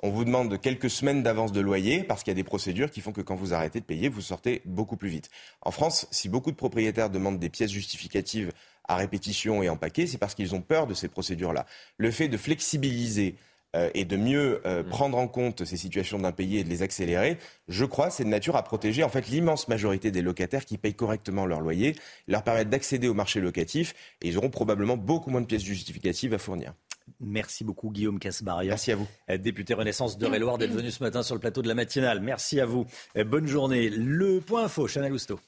On 0.01 0.11
vous 0.11 0.23
demande 0.23 0.49
de 0.49 0.55
quelques 0.55 0.89
semaines 0.89 1.23
d'avance 1.23 1.51
de 1.51 1.59
loyer 1.59 2.03
parce 2.03 2.23
qu'il 2.23 2.31
y 2.31 2.35
a 2.35 2.35
des 2.35 2.43
procédures 2.45 2.89
qui 2.89 3.01
font 3.01 3.11
que 3.11 3.19
quand 3.19 3.35
vous 3.35 3.53
arrêtez 3.53 3.81
de 3.81 3.85
payer, 3.85 4.07
vous 4.07 4.21
sortez 4.21 4.61
beaucoup 4.63 4.95
plus 4.95 5.09
vite. 5.09 5.29
En 5.61 5.71
France, 5.71 6.07
si 6.09 6.29
beaucoup 6.29 6.51
de 6.51 6.55
propriétaires 6.55 7.09
demandent 7.09 7.37
des 7.37 7.49
pièces 7.49 7.71
justificatives 7.71 8.53
à 8.87 8.95
répétition 8.95 9.61
et 9.61 9.67
en 9.67 9.75
paquet, 9.75 10.07
c'est 10.07 10.17
parce 10.17 10.35
qu'ils 10.35 10.55
ont 10.55 10.61
peur 10.61 10.87
de 10.87 10.93
ces 10.93 11.09
procédures-là. 11.09 11.65
Le 11.97 12.11
fait 12.11 12.29
de 12.29 12.37
flexibiliser 12.37 13.35
euh, 13.75 13.89
et 13.93 14.05
de 14.05 14.15
mieux 14.15 14.61
euh, 14.65 14.83
prendre 14.83 15.17
en 15.17 15.27
compte 15.27 15.65
ces 15.65 15.75
situations 15.75 16.17
d'impayés 16.17 16.61
et 16.61 16.63
de 16.63 16.69
les 16.69 16.81
accélérer, 16.81 17.37
je 17.67 17.83
crois, 17.83 18.09
c'est 18.09 18.23
de 18.23 18.29
nature 18.29 18.55
à 18.55 18.63
protéger 18.63 19.03
en 19.03 19.09
fait 19.09 19.27
l'immense 19.27 19.67
majorité 19.67 20.11
des 20.11 20.21
locataires 20.21 20.63
qui 20.63 20.77
payent 20.77 20.95
correctement 20.95 21.45
leur 21.45 21.59
loyer, 21.59 21.95
leur 22.29 22.43
permettre 22.43 22.69
d'accéder 22.69 23.09
au 23.09 23.13
marché 23.13 23.41
locatif 23.41 23.93
et 24.21 24.29
ils 24.29 24.37
auront 24.37 24.49
probablement 24.49 24.95
beaucoup 24.95 25.29
moins 25.29 25.41
de 25.41 25.45
pièces 25.45 25.63
justificatives 25.63 26.33
à 26.33 26.37
fournir. 26.37 26.73
Merci 27.19 27.63
beaucoup 27.63 27.89
Guillaume 27.89 28.19
Casbaria. 28.19 28.69
Merci 28.69 28.91
à 28.91 28.95
vous. 28.95 29.07
Euh, 29.29 29.37
Député 29.37 29.73
Renaissance 29.73 30.17
d'Eure-et-Loire 30.17 30.57
d'être 30.57 30.71
venu 30.73 30.91
ce 30.91 31.03
matin 31.03 31.23
sur 31.23 31.35
le 31.35 31.41
plateau 31.41 31.61
de 31.61 31.67
la 31.67 31.75
matinale. 31.75 32.19
Merci 32.19 32.59
à 32.59 32.65
vous. 32.65 32.85
Euh, 33.17 33.23
Bonne 33.23 33.47
journée. 33.47 33.89
Le 33.89 34.39
point 34.41 34.65
info, 34.65 34.87
Chanel 34.87 35.13
Housteau. 35.13 35.39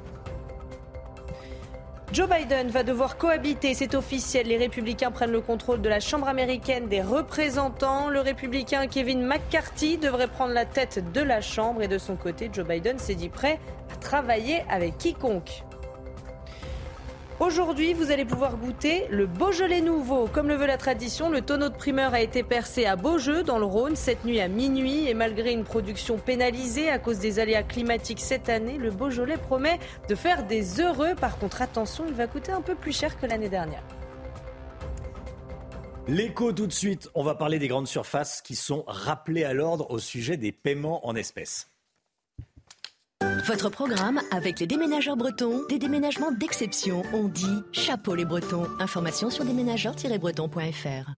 Joe 2.14 2.30
Biden 2.30 2.70
va 2.70 2.84
devoir 2.84 3.18
cohabiter, 3.18 3.74
c'est 3.74 3.95
officiel. 3.95 4.45
Les 4.45 4.57
républicains 4.57 5.09
prennent 5.09 5.32
le 5.32 5.41
contrôle 5.41 5.82
de 5.82 5.89
la 5.89 5.99
Chambre 5.99 6.28
américaine 6.28 6.88
des 6.88 7.01
représentants. 7.01 8.07
Le 8.07 8.20
républicain 8.20 8.86
Kevin 8.86 9.26
McCarthy 9.26 9.97
devrait 9.97 10.28
prendre 10.28 10.53
la 10.53 10.66
tête 10.66 11.11
de 11.11 11.22
la 11.22 11.41
Chambre 11.41 11.82
et 11.82 11.88
de 11.88 11.97
son 11.97 12.16
côté, 12.16 12.51
Joe 12.53 12.68
Biden 12.68 12.99
s'est 12.99 13.16
dit 13.16 13.30
prêt 13.30 13.59
à 13.91 13.95
travailler 13.95 14.64
avec 14.70 14.99
quiconque. 14.99 15.64
Aujourd'hui, 17.39 17.93
vous 17.93 18.11
allez 18.11 18.25
pouvoir 18.25 18.57
goûter 18.57 19.07
le 19.09 19.25
Beaujolais 19.25 19.81
nouveau. 19.81 20.27
Comme 20.27 20.47
le 20.47 20.55
veut 20.55 20.67
la 20.67 20.77
tradition, 20.77 21.29
le 21.29 21.41
tonneau 21.41 21.69
de 21.69 21.75
primeur 21.75 22.13
a 22.13 22.21
été 22.21 22.43
percé 22.43 22.86
à 22.86 22.95
Beaujeu, 22.95 23.41
dans 23.41 23.57
le 23.57 23.65
Rhône, 23.65 23.95
cette 23.95 24.23
nuit 24.23 24.39
à 24.39 24.47
minuit. 24.47 25.07
Et 25.09 25.15
malgré 25.15 25.51
une 25.51 25.63
production 25.63 26.17
pénalisée 26.17 26.89
à 26.89 26.99
cause 26.99 27.17
des 27.17 27.39
aléas 27.39 27.63
climatiques 27.63 28.19
cette 28.19 28.49
année, 28.49 28.77
le 28.77 28.91
Beaujolais 28.91 29.38
promet 29.38 29.79
de 30.07 30.13
faire 30.13 30.45
des 30.45 30.79
heureux. 30.79 31.15
Par 31.15 31.39
contre, 31.39 31.63
attention, 31.63 32.05
il 32.07 32.13
va 32.13 32.27
coûter 32.27 32.51
un 32.51 32.61
peu 32.61 32.75
plus 32.75 32.95
cher 32.95 33.19
que 33.19 33.25
l'année 33.25 33.49
dernière. 33.49 33.84
L'écho 36.07 36.51
tout 36.51 36.67
de 36.67 36.73
suite, 36.73 37.09
on 37.15 37.23
va 37.23 37.34
parler 37.34 37.57
des 37.57 37.67
grandes 37.67 37.88
surfaces 37.88 38.43
qui 38.43 38.55
sont 38.55 38.84
rappelées 38.86 39.43
à 39.43 39.53
l'ordre 39.53 39.89
au 39.89 39.97
sujet 39.97 40.38
des 40.38 40.51
paiements 40.51 41.07
en 41.07 41.15
espèces. 41.15 41.72
Votre 43.45 43.69
programme 43.69 44.21
avec 44.32 44.59
les 44.59 44.67
déménageurs 44.67 45.17
bretons, 45.17 45.65
des 45.67 45.78
déménagements 45.78 46.32
d'exception. 46.32 47.03
On 47.13 47.28
dit 47.28 47.61
chapeau 47.71 48.15
les 48.15 48.26
bretons. 48.26 48.67
Information 48.80 49.30
sur 49.30 49.43
déménageurs-bretons.fr. 49.43 51.11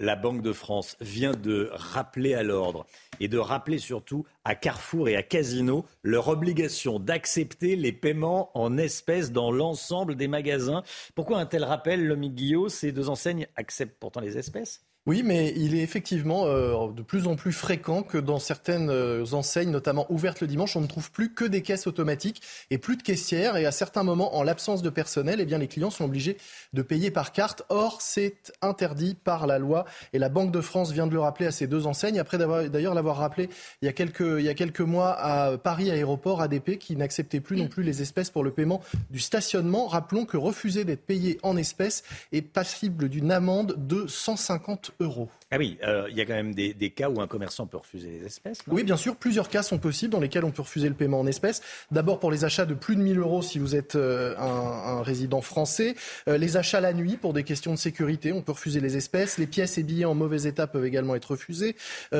La 0.00 0.16
Banque 0.16 0.42
de 0.42 0.52
France 0.52 0.96
vient 1.00 1.32
de 1.32 1.70
rappeler 1.72 2.34
à 2.34 2.42
l'ordre 2.42 2.84
et 3.20 3.28
de 3.28 3.38
rappeler 3.38 3.78
surtout 3.78 4.24
à 4.44 4.56
Carrefour 4.56 5.08
et 5.08 5.14
à 5.14 5.22
Casino 5.22 5.84
leur 6.02 6.26
obligation 6.26 6.98
d'accepter 6.98 7.76
les 7.76 7.92
paiements 7.92 8.50
en 8.58 8.76
espèces 8.76 9.30
dans 9.30 9.52
l'ensemble 9.52 10.16
des 10.16 10.26
magasins. 10.26 10.82
Pourquoi 11.14 11.38
un 11.38 11.46
tel 11.46 11.62
rappel, 11.62 12.04
Lomi 12.04 12.30
Guillot? 12.30 12.68
Ces 12.68 12.90
deux 12.90 13.08
enseignes 13.08 13.46
acceptent 13.54 13.98
pourtant 14.00 14.20
les 14.20 14.36
espèces? 14.36 14.84
Oui, 15.06 15.22
mais 15.22 15.52
il 15.54 15.74
est 15.74 15.82
effectivement 15.82 16.46
euh, 16.46 16.90
de 16.90 17.02
plus 17.02 17.26
en 17.26 17.36
plus 17.36 17.52
fréquent 17.52 18.02
que 18.02 18.16
dans 18.16 18.38
certaines 18.38 18.88
euh, 18.88 19.22
enseignes, 19.32 19.70
notamment 19.70 20.06
ouvertes 20.10 20.40
le 20.40 20.46
dimanche, 20.46 20.76
on 20.76 20.80
ne 20.80 20.86
trouve 20.86 21.10
plus 21.10 21.34
que 21.34 21.44
des 21.44 21.60
caisses 21.60 21.86
automatiques 21.86 22.40
et 22.70 22.78
plus 22.78 22.96
de 22.96 23.02
caissières. 23.02 23.58
Et 23.58 23.66
à 23.66 23.70
certains 23.70 24.02
moments, 24.02 24.34
en 24.34 24.42
l'absence 24.42 24.80
de 24.80 24.88
personnel, 24.88 25.40
eh 25.40 25.44
bien, 25.44 25.58
les 25.58 25.68
clients 25.68 25.90
sont 25.90 26.06
obligés 26.06 26.38
de 26.72 26.80
payer 26.80 27.10
par 27.10 27.32
carte. 27.32 27.64
Or, 27.68 28.00
c'est 28.00 28.54
interdit 28.62 29.14
par 29.14 29.46
la 29.46 29.58
loi. 29.58 29.84
Et 30.14 30.18
la 30.18 30.30
Banque 30.30 30.52
de 30.52 30.62
France 30.62 30.90
vient 30.90 31.06
de 31.06 31.12
le 31.12 31.20
rappeler 31.20 31.48
à 31.48 31.52
ces 31.52 31.66
deux 31.66 31.86
enseignes, 31.86 32.18
après 32.18 32.38
d'ailleurs 32.38 32.94
l'avoir 32.94 33.18
rappelé 33.18 33.50
il 33.82 33.86
y, 33.86 33.88
a 33.88 33.92
quelques, 33.92 34.20
il 34.20 34.44
y 34.44 34.48
a 34.48 34.54
quelques 34.54 34.80
mois 34.80 35.10
à 35.20 35.58
Paris 35.58 35.90
Aéroport, 35.90 36.40
ADP, 36.40 36.78
qui 36.78 36.96
n'acceptait 36.96 37.40
plus 37.40 37.58
non 37.58 37.68
plus 37.68 37.82
les 37.82 38.00
espèces 38.00 38.30
pour 38.30 38.42
le 38.42 38.52
paiement 38.52 38.80
du 39.10 39.20
stationnement. 39.20 39.86
Rappelons 39.86 40.24
que 40.24 40.38
refuser 40.38 40.84
d'être 40.84 41.04
payé 41.04 41.38
en 41.42 41.58
espèces 41.58 42.04
est 42.32 42.40
passible 42.40 43.10
d'une 43.10 43.30
amende 43.30 43.74
de 43.76 44.06
150 44.06 44.93
euros. 45.00 45.28
Ah 45.54 45.56
oui, 45.56 45.78
euh, 45.86 46.08
il 46.10 46.16
y 46.16 46.20
a 46.20 46.26
quand 46.26 46.34
même 46.34 46.52
des, 46.52 46.74
cas 46.90 47.08
où 47.08 47.20
un 47.20 47.28
commerçant 47.28 47.68
peut 47.68 47.76
refuser 47.76 48.18
les 48.18 48.26
espèces. 48.26 48.58
oui, 48.66 48.82
bien 48.82 48.96
sûr, 48.96 49.14
plusieurs 49.14 49.48
cas 49.48 49.62
sont 49.62 49.78
possibles 49.78 50.12
dans 50.12 50.18
lesquels 50.18 50.44
on 50.44 50.50
peut 50.50 50.62
refuser 50.62 50.88
le 50.88 50.96
paiement 50.96 51.20
en 51.20 51.28
espèces. 51.28 51.62
D'abord 51.92 52.18
pour 52.18 52.32
les 52.32 52.44
achats 52.44 52.66
de 52.66 52.74
plus 52.74 52.96
de 52.96 53.02
1000 53.02 53.20
euros 53.20 53.40
si 53.40 53.60
vous 53.60 53.76
êtes 53.76 53.94
euh, 53.94 54.36
un, 54.36 55.00
résident 55.02 55.42
français. 55.42 55.94
Euh, 56.26 56.38
les 56.38 56.56
achats 56.56 56.80
la 56.80 56.92
nuit 56.92 57.16
pour 57.16 57.34
des 57.34 57.44
questions 57.44 57.70
de 57.70 57.78
sécurité, 57.78 58.32
on 58.32 58.42
peut 58.42 58.50
refuser 58.50 58.80
les 58.80 58.96
espèces. 58.96 59.38
Les 59.38 59.46
pièces 59.46 59.78
et 59.78 59.84
billets 59.84 60.06
en 60.06 60.16
mauvais 60.16 60.42
état 60.42 60.66
peuvent 60.66 60.86
également 60.86 61.14
être 61.14 61.30
refusés. 61.30 61.76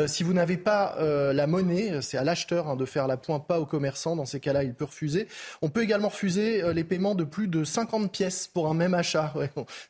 si 0.07 0.23
vous 0.23 0.33
n'avez 0.33 0.57
pas 0.57 0.95
la 1.01 1.47
monnaie, 1.49 2.01
c'est 2.03 2.17
à 2.17 2.23
l'acheteur 2.23 2.69
hein, 2.69 2.77
de 2.77 2.85
faire 2.85 3.09
la 3.09 3.17
pointe, 3.17 3.49
pas 3.49 3.59
au 3.59 3.67
commerçant. 3.67 4.15
Dans 4.15 4.27
ces 4.27 4.39
cas-là, 4.39 4.63
il 4.63 4.75
peut 4.75 4.85
refuser. 4.85 5.27
On 5.61 5.71
peut 5.71 5.83
également 5.83 6.09
refuser 6.09 6.73
les 6.73 6.85
paiements 6.85 7.17
de 7.17 7.25
plus 7.25 7.49
de 7.49 7.65
50 7.65 8.13
pièces 8.13 8.47
pour 8.47 8.69
un 8.69 8.75
même 8.75 8.95
achat. 8.95 9.35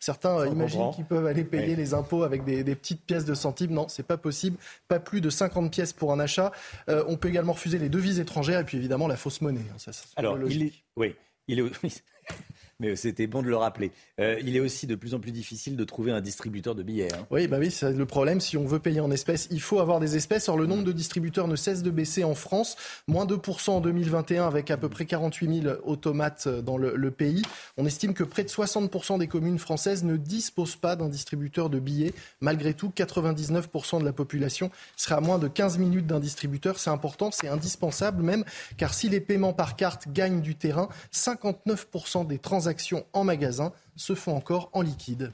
Certains 0.01 0.47
imaginent 0.47 0.93
qu'ils 0.95 1.05
peuvent 1.05 1.27
aller 1.27 1.45
payer 1.45 1.77
les 1.77 1.93
impôts 1.93 2.23
avec 2.23 2.45
des, 2.45 2.65
des 2.65 2.75
petites 2.75 3.03
pièces 3.03 3.27
de 3.27 3.34
centimes. 3.35 3.73
Non, 3.73 3.89
c'est 3.89 4.07
pas 4.07 4.17
possible. 4.17 4.57
Pas 4.89 5.01
plus 5.01 5.21
de 5.21 5.31
50 5.31 5.73
pièces 5.73 5.93
pour 5.93 6.13
un 6.13 6.21
achat. 6.21 6.53
Euh, 6.89 7.05
on 7.09 7.17
peut 7.17 7.29
également 7.29 7.53
refuser 7.53 7.79
les 7.79 7.89
devises 7.89 8.21
étrangères 8.21 8.61
et 8.61 8.65
puis 8.65 8.77
évidemment 8.77 9.09
la 9.09 9.17
fausse 9.17 9.41
monnaie. 9.41 9.61
Hein, 9.73 9.91
Alors, 10.17 10.39
il 10.51 10.63
est, 10.63 10.73
oui, 10.97 11.15
il 11.49 11.61
est, 11.61 11.65
mais 12.81 12.97
c'était 12.97 13.27
bon 13.27 13.43
de 13.43 13.49
le 13.49 13.57
rappeler. 13.57 13.93
Euh, 14.21 14.39
il 14.45 14.57
est 14.57 14.61
aussi 14.61 14.87
de 14.87 14.95
plus 14.95 15.15
en 15.15 15.21
plus 15.21 15.33
difficile 15.33 15.77
de 15.77 15.85
trouver 15.85 16.13
un 16.13 16.21
distributeur 16.21 16.75
de 16.75 16.83
billets. 16.83 17.13
Hein. 17.13 17.27
Oui, 17.31 17.47
bah 17.47 17.59
oui, 17.59 17.71
c'est 17.71 17.93
le 17.93 18.07
problème. 18.07 18.41
Si 18.41 18.57
on 18.57 18.65
veut 18.65 18.79
payer 18.79 19.01
en 19.01 19.11
espèces, 19.11 19.49
il 19.51 19.61
faut 19.61 19.81
avoir 19.81 20.01
des 20.01 20.17
espèces. 20.17 20.49
Or, 20.49 20.57
le 20.57 20.67
nombre 20.67 20.85
de 20.85 20.93
distributeurs 20.93 21.49
ne 21.49 21.57
cesse 21.57 21.83
de 21.83 21.91
baisser 21.91 22.25
en 22.25 22.35
France. 22.35 22.77
Moins 23.07 23.27
2% 23.27 23.71
en 23.71 23.81
2021 23.81 24.47
avec 24.47 24.71
à 24.71 24.77
peu 24.77 24.89
près 24.89 25.07
48 25.07 25.63
000 25.63 25.77
automates 25.85 26.49
dans 26.49 26.77
le, 26.77 26.97
le 26.97 27.11
pays. 27.11 27.43
On 27.77 27.87
estime 27.87 28.15
que 28.15 28.25
près 28.25 28.45
de 28.45 28.49
60% 28.49 29.19
des 29.19 29.29
communes 29.29 29.59
françaises 29.59 30.05
ne 30.05 30.17
disposent 30.17 30.77
pas 30.77 30.97
d'un 30.97 31.09
distributeur 31.09 31.71
de 31.71 31.79
billets. 31.79 32.15
Malgré 32.41 32.75
tout, 32.75 32.93
99% 32.95 34.01
de 34.01 34.05
la 34.05 34.13
population 34.13 34.71
serait 34.97 35.17
à 35.17 35.21
moins 35.21 35.39
de 35.39 35.49
15 35.49 35.79
minutes 35.79 36.07
d'un 36.07 36.21
distributeur. 36.21 36.79
C'est 36.79 36.91
important, 36.91 37.31
c'est 37.31 37.49
indispensable 37.49 38.23
même, 38.23 38.45
car 38.77 38.95
si 38.95 39.09
les 39.09 39.21
paiements 39.21 39.53
par 39.53 39.77
carte 39.77 40.09
gagnent 40.13 40.41
du 40.41 40.55
terrain, 40.55 40.89
59% 41.13 42.27
des 42.27 42.39
transactions 42.39 42.64
transactions 42.65 43.05
en 43.13 43.25
magasin 43.25 43.73
se 43.95 44.15
font 44.15 44.35
encore 44.35 44.71
en 44.73 44.81
liquide. 44.81 45.33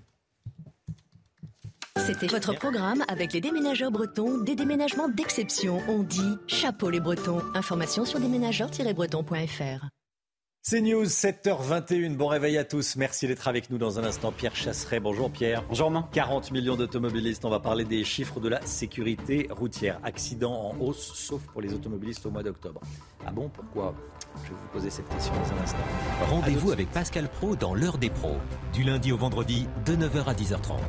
C'était 1.97 2.26
votre 2.26 2.55
programme 2.55 3.05
avec 3.07 3.33
les 3.33 3.41
déménageurs 3.41 3.93
bretons, 3.93 4.39
des 4.39 4.57
déménagements 4.57 5.09
d'exception. 5.09 5.81
On 5.87 6.03
dit 6.03 6.39
chapeau 6.49 6.91
les 6.91 6.99
bretons. 6.99 7.41
Information 7.55 8.05
sur 8.05 8.18
déménageurs-bretons.fr. 8.18 9.87
C'est 10.62 10.81
News, 10.81 11.05
7h21. 11.05 12.16
Bon 12.16 12.26
réveil 12.26 12.59
à 12.59 12.64
tous. 12.64 12.97
Merci 12.97 13.28
d'être 13.28 13.47
avec 13.47 13.70
nous 13.70 13.78
dans 13.78 14.01
un 14.01 14.05
instant. 14.05 14.33
Pierre 14.33 14.57
Chasseret. 14.57 14.99
Bonjour 14.99 15.31
Pierre. 15.31 15.62
Bonjour 15.68 15.87
Romain. 15.87 16.09
40 16.12 16.51
millions 16.51 16.76
d'automobilistes. 16.76 17.45
On 17.45 17.51
va 17.51 17.61
parler 17.61 17.85
des 17.85 18.03
chiffres 18.03 18.41
de 18.41 18.49
la 18.49 18.61
sécurité 18.66 19.47
routière. 19.51 20.01
Accidents 20.03 20.72
en 20.72 20.81
hausse, 20.81 21.12
sauf 21.14 21.43
pour 21.53 21.62
les 21.62 21.72
automobilistes 21.74 22.26
au 22.26 22.31
mois 22.31 22.43
d'octobre. 22.43 22.81
Ah 23.24 23.31
bon? 23.31 23.49
Pourquoi? 23.49 23.95
Je 24.37 24.51
vais 24.51 24.57
vous 24.57 24.68
poser 24.72 24.91
cette 24.91 25.09
question 25.09 25.33
dans 25.35 25.53
un 25.53 25.62
instant. 25.62 25.78
Rendez-vous 26.28 26.72
avec 26.72 26.91
Pascal 26.91 27.28
Pro 27.28 27.57
dans 27.57 27.74
l'heure 27.74 27.99
des 27.99 28.11
pros. 28.11 28.39
Du 28.72 28.83
lundi 28.83 29.12
au 29.12 29.16
vendredi, 29.16 29.66
de 29.85 29.95
9h 29.95 30.24
à 30.24 30.35
10h30. 30.35 30.81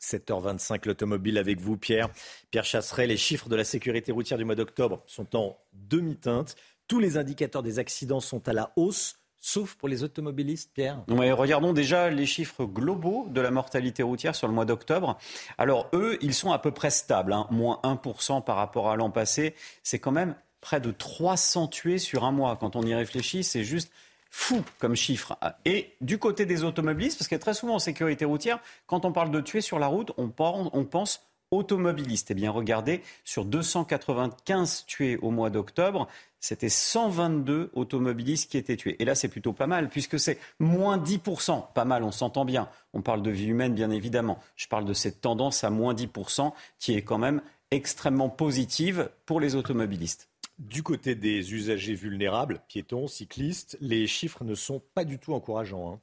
7h25, 0.00 0.86
l'automobile 0.86 1.38
avec 1.38 1.60
vous, 1.60 1.76
Pierre. 1.76 2.08
Pierre 2.50 2.64
Chasseret, 2.64 3.06
les 3.06 3.16
chiffres 3.16 3.48
de 3.48 3.56
la 3.56 3.64
sécurité 3.64 4.12
routière 4.12 4.38
du 4.38 4.44
mois 4.44 4.54
d'octobre 4.54 5.02
sont 5.06 5.34
en 5.36 5.58
demi-teinte. 5.72 6.56
Tous 6.86 7.00
les 7.00 7.16
indicateurs 7.16 7.62
des 7.62 7.78
accidents 7.78 8.20
sont 8.20 8.46
à 8.48 8.52
la 8.52 8.72
hausse. 8.76 9.16
Sauf 9.46 9.74
pour 9.74 9.90
les 9.90 10.02
automobilistes, 10.02 10.70
Pierre. 10.72 11.02
regardons 11.06 11.74
déjà 11.74 12.08
les 12.08 12.24
chiffres 12.24 12.64
globaux 12.64 13.26
de 13.28 13.42
la 13.42 13.50
mortalité 13.50 14.02
routière 14.02 14.34
sur 14.34 14.48
le 14.48 14.54
mois 14.54 14.64
d'octobre. 14.64 15.18
Alors, 15.58 15.90
eux, 15.92 16.16
ils 16.22 16.32
sont 16.32 16.50
à 16.50 16.58
peu 16.58 16.70
près 16.70 16.88
stables, 16.88 17.34
hein. 17.34 17.46
moins 17.50 17.78
1% 17.84 18.42
par 18.42 18.56
rapport 18.56 18.90
à 18.90 18.96
l'an 18.96 19.10
passé. 19.10 19.54
C'est 19.82 19.98
quand 19.98 20.12
même 20.12 20.34
près 20.62 20.80
de 20.80 20.90
300 20.90 21.68
tués 21.68 21.98
sur 21.98 22.24
un 22.24 22.32
mois. 22.32 22.56
Quand 22.56 22.74
on 22.74 22.84
y 22.84 22.94
réfléchit, 22.94 23.44
c'est 23.44 23.64
juste 23.64 23.92
fou 24.30 24.64
comme 24.78 24.96
chiffre. 24.96 25.36
Et 25.66 25.92
du 26.00 26.16
côté 26.16 26.46
des 26.46 26.64
automobilistes, 26.64 27.18
parce 27.18 27.28
que 27.28 27.36
très 27.36 27.52
souvent 27.52 27.74
en 27.74 27.78
sécurité 27.78 28.24
routière, 28.24 28.60
quand 28.86 29.04
on 29.04 29.12
parle 29.12 29.30
de 29.30 29.42
tuer 29.42 29.60
sur 29.60 29.78
la 29.78 29.88
route, 29.88 30.12
on, 30.16 30.30
pense 30.30 31.20
automobilistes. 31.54 32.30
Eh 32.30 32.34
bien, 32.34 32.50
regardez, 32.50 33.02
sur 33.24 33.44
295 33.44 34.84
tués 34.86 35.18
au 35.18 35.30
mois 35.30 35.50
d'octobre, 35.50 36.08
c'était 36.40 36.68
122 36.68 37.70
automobilistes 37.72 38.50
qui 38.50 38.58
étaient 38.58 38.76
tués. 38.76 38.96
Et 39.00 39.06
là, 39.06 39.14
c'est 39.14 39.28
plutôt 39.28 39.54
pas 39.54 39.66
mal, 39.66 39.88
puisque 39.88 40.20
c'est 40.20 40.38
moins 40.58 40.98
10%. 40.98 41.72
Pas 41.72 41.86
mal, 41.86 42.02
on 42.02 42.12
s'entend 42.12 42.44
bien. 42.44 42.68
On 42.92 43.00
parle 43.00 43.22
de 43.22 43.30
vie 43.30 43.46
humaine, 43.46 43.74
bien 43.74 43.90
évidemment. 43.90 44.38
Je 44.56 44.68
parle 44.68 44.84
de 44.84 44.92
cette 44.92 45.22
tendance 45.22 45.64
à 45.64 45.70
moins 45.70 45.94
10%, 45.94 46.52
qui 46.78 46.94
est 46.94 47.02
quand 47.02 47.18
même 47.18 47.40
extrêmement 47.70 48.28
positive 48.28 49.10
pour 49.24 49.40
les 49.40 49.54
automobilistes. 49.54 50.28
Du 50.58 50.82
côté 50.82 51.14
des 51.14 51.54
usagers 51.54 51.94
vulnérables, 51.94 52.60
piétons, 52.68 53.08
cyclistes, 53.08 53.76
les 53.80 54.06
chiffres 54.06 54.44
ne 54.44 54.54
sont 54.54 54.82
pas 54.94 55.04
du 55.04 55.18
tout 55.18 55.34
encourageants. 55.34 55.94
Hein. 55.94 56.00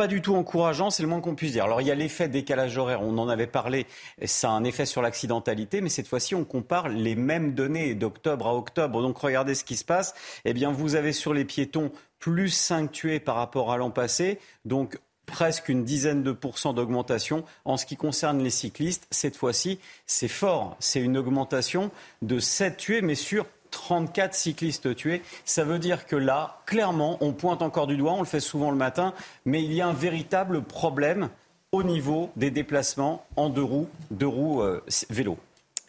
Pas 0.00 0.06
du 0.06 0.22
tout 0.22 0.34
encourageant, 0.34 0.88
c'est 0.88 1.02
le 1.02 1.10
moins 1.10 1.20
qu'on 1.20 1.34
puisse 1.34 1.52
dire. 1.52 1.64
Alors 1.64 1.82
il 1.82 1.86
y 1.86 1.90
a 1.90 1.94
l'effet 1.94 2.26
décalage 2.26 2.78
horaire, 2.78 3.02
on 3.02 3.18
en 3.18 3.28
avait 3.28 3.46
parlé, 3.46 3.86
ça 4.24 4.48
a 4.48 4.52
un 4.52 4.64
effet 4.64 4.86
sur 4.86 5.02
l'accidentalité, 5.02 5.82
mais 5.82 5.90
cette 5.90 6.08
fois-ci 6.08 6.34
on 6.34 6.42
compare 6.42 6.88
les 6.88 7.14
mêmes 7.14 7.52
données 7.52 7.94
d'octobre 7.94 8.46
à 8.46 8.54
octobre. 8.54 9.02
Donc 9.02 9.18
regardez 9.18 9.54
ce 9.54 9.62
qui 9.62 9.76
se 9.76 9.84
passe. 9.84 10.14
Eh 10.46 10.54
bien 10.54 10.72
vous 10.72 10.94
avez 10.94 11.12
sur 11.12 11.34
les 11.34 11.44
piétons 11.44 11.92
plus 12.18 12.48
5 12.48 12.90
tués 12.90 13.20
par 13.20 13.34
rapport 13.34 13.72
à 13.72 13.76
l'an 13.76 13.90
passé. 13.90 14.38
Donc 14.64 14.98
presque 15.26 15.68
une 15.68 15.84
dizaine 15.84 16.22
de 16.22 16.32
pourcents 16.32 16.72
d'augmentation. 16.72 17.44
En 17.66 17.76
ce 17.76 17.84
qui 17.84 17.96
concerne 17.96 18.42
les 18.42 18.48
cyclistes, 18.48 19.06
cette 19.10 19.36
fois-ci, 19.36 19.80
c'est 20.06 20.28
fort. 20.28 20.76
C'est 20.80 21.00
une 21.00 21.18
augmentation 21.18 21.90
de 22.22 22.38
7 22.38 22.78
tués, 22.78 23.02
mais 23.02 23.14
sur 23.14 23.44
34 23.70 24.34
cyclistes 24.34 24.94
tués. 24.94 25.22
Ça 25.44 25.64
veut 25.64 25.78
dire 25.78 26.06
que 26.06 26.16
là, 26.16 26.60
clairement, 26.66 27.18
on 27.20 27.32
pointe 27.32 27.62
encore 27.62 27.86
du 27.86 27.96
doigt, 27.96 28.12
on 28.12 28.20
le 28.20 28.26
fait 28.26 28.40
souvent 28.40 28.70
le 28.70 28.76
matin, 28.76 29.14
mais 29.44 29.62
il 29.62 29.72
y 29.72 29.80
a 29.80 29.86
un 29.86 29.92
véritable 29.92 30.62
problème 30.62 31.30
au 31.72 31.82
niveau 31.82 32.30
des 32.36 32.50
déplacements 32.50 33.24
en 33.36 33.48
deux 33.48 33.62
roues, 33.62 33.88
deux 34.10 34.26
roues 34.26 34.62
euh, 34.62 34.82
vélo. 35.08 35.38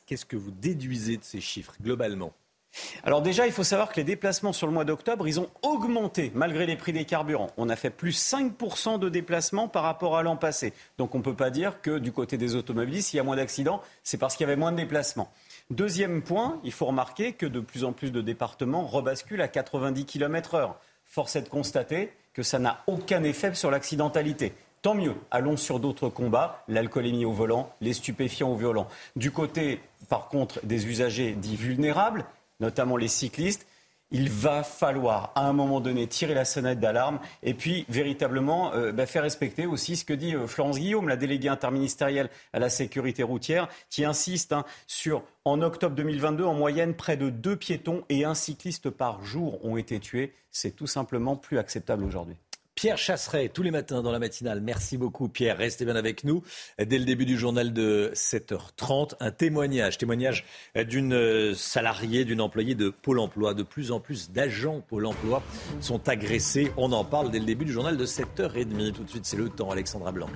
Qu'est-ce 0.06 0.26
que 0.26 0.36
vous 0.36 0.52
déduisez 0.52 1.18
de 1.18 1.24
ces 1.24 1.42
chiffres 1.42 1.74
globalement? 1.82 2.34
Alors 3.04 3.22
déjà, 3.22 3.46
il 3.48 3.52
faut 3.52 3.64
savoir 3.64 3.90
que 3.90 3.98
les 3.98 4.04
déplacements 4.04 4.54
sur 4.54 4.68
le 4.68 4.74
mois 4.74 4.86
d'octobre, 4.86 5.28
ils 5.28 5.40
ont 5.40 5.50
augmenté 5.62 6.32
malgré 6.36 6.66
les 6.66 6.76
prix 6.76 6.94
des 6.94 7.06
carburants. 7.06 7.50
On 7.58 7.70
a 7.70 7.76
fait 7.76 7.90
plus 7.90 8.18
5% 8.18 9.00
de 9.00 9.10
déplacements 9.10 9.68
par 9.68 9.84
rapport 9.84 10.18
à 10.18 10.24
l'an 10.24 10.38
passé. 10.38 10.74
Donc 10.98 11.14
on 11.16 11.18
ne 11.18 11.24
peut 11.24 11.36
pas 11.36 11.50
dire 11.50 11.82
que 11.82 11.98
du 11.98 12.12
côté 12.12 12.38
des 12.38 12.56
automobilistes, 12.56 13.10
s'il 13.10 13.18
y 13.18 13.20
a 13.20 13.24
moins 13.24 13.36
d'accidents, 13.36 13.82
c'est 14.04 14.18
parce 14.18 14.36
qu'il 14.36 14.46
y 14.46 14.50
avait 14.50 14.60
moins 14.60 14.72
de 14.72 14.78
déplacements. 14.78 15.32
Deuxième 15.72 16.22
point, 16.22 16.60
il 16.66 16.74
faut 16.74 16.86
remarquer 16.86 17.32
que 17.32 17.46
de 17.46 17.62
plus 17.62 17.86
en 17.86 17.94
plus 17.94 18.12
de 18.12 18.20
départements 18.20 18.86
rebasculent 18.86 19.42
à 19.42 19.48
90 19.48 20.04
km/h. 20.04 20.74
Force 21.06 21.38
est 21.38 21.44
de 21.44 21.48
constater 21.48 22.12
que 22.34 22.44
ça 22.44 22.60
n'a 22.60 22.84
aucun 22.88 23.24
effet 23.24 23.54
sur 23.54 23.72
l'accidentalité. 23.72 24.52
Tant 24.82 24.96
mieux, 24.96 25.16
allons 25.32 25.56
sur 25.56 25.80
d'autres 25.80 26.10
combats, 26.10 26.62
l'alcoolémie 26.68 27.24
au 27.24 27.32
volant, 27.32 27.74
les 27.80 27.94
stupéfiants 27.94 28.52
au 28.52 28.56
volant. 28.56 28.90
Du 29.16 29.32
côté, 29.32 29.80
par 30.10 30.28
contre, 30.28 30.60
des 30.66 30.88
usagers 30.88 31.32
dits 31.32 31.56
vulnérables, 31.56 32.26
notamment 32.60 32.98
les 32.98 33.08
cyclistes, 33.08 33.66
il 34.12 34.30
va 34.30 34.64
falloir 34.64 35.32
à 35.36 35.48
un 35.48 35.54
moment 35.54 35.80
donné 35.80 36.08
tirer 36.08 36.34
la 36.34 36.46
sonnette 36.46 36.80
d'alarme 36.80 37.20
et 37.44 37.54
puis 37.54 37.86
véritablement 37.90 38.74
euh, 38.74 38.92
bah, 38.92 39.06
faire 39.06 39.24
respecter 39.24 39.66
aussi 39.66 39.96
ce 39.96 40.06
que 40.06 40.14
dit 40.14 40.36
euh, 40.36 40.48
Florence 40.48 40.80
Guillaume, 40.80 41.08
la 41.08 41.16
déléguée 41.16 41.50
interministérielle 41.50 42.30
à 42.54 42.60
la 42.60 42.70
sécurité 42.70 43.24
routière, 43.24 43.68
qui 43.90 44.06
insiste 44.06 44.54
hein, 44.54 44.66
sur, 44.88 45.24
en 45.46 45.62
octobre 45.62 45.96
2022, 45.96 46.44
en 46.44 46.54
moyenne, 46.54 46.94
près 46.94 47.18
de 47.18 47.30
deux 47.30 47.56
piétons 47.56 48.04
et 48.10 48.26
un 48.26 48.36
cycliste 48.36 48.90
par 48.90 49.24
jour 49.24 49.64
ont 49.66 49.78
été 49.78 50.00
tués. 50.00 50.34
C'est 50.52 50.76
tout 50.76 50.88
simplement 50.88 51.36
plus 51.36 51.58
acceptable 51.58 52.04
aujourd'hui. 52.04 52.36
Pierre 52.82 52.98
Chasseret, 52.98 53.50
tous 53.50 53.62
les 53.62 53.70
matins 53.70 54.02
dans 54.02 54.12
la 54.12 54.18
matinale. 54.18 54.60
Merci 54.60 54.98
beaucoup 54.98 55.30
Pierre, 55.30 55.56
restez 55.60 55.86
bien 55.86 55.96
avec 55.96 56.24
nous. 56.24 56.42
Dès 56.80 56.98
le 56.98 57.06
début 57.06 57.28
du 57.28 57.38
journal 57.38 57.74
de 57.74 58.12
7h30, 58.16 59.14
un 59.20 59.30
témoignage, 59.30 60.00
témoignage 60.00 60.46
d'une 60.76 61.54
salariée, 61.54 62.26
d'une 62.26 62.42
employée 62.42 62.74
de 62.74 62.90
Pôle 62.90 63.20
Emploi. 63.20 63.54
De 63.54 63.62
plus 63.62 63.92
en 63.92 64.00
plus 64.00 64.32
d'agents 64.32 64.82
Pôle 64.82 65.06
Emploi 65.06 65.44
sont 65.80 66.10
agressés. 66.10 66.72
On 66.76 66.92
en 66.92 67.06
parle 67.06 67.30
dès 67.30 67.38
le 67.38 67.46
début 67.46 67.66
du 67.66 67.72
journal 67.72 67.98
de 67.98 68.06
7h30. 68.08 68.94
Tout 68.94 69.04
de 69.04 69.10
suite, 69.12 69.28
c'est 69.28 69.38
le 69.38 69.50
temps, 69.50 69.70
Alexandra 69.70 70.12
Blanc. 70.12 70.30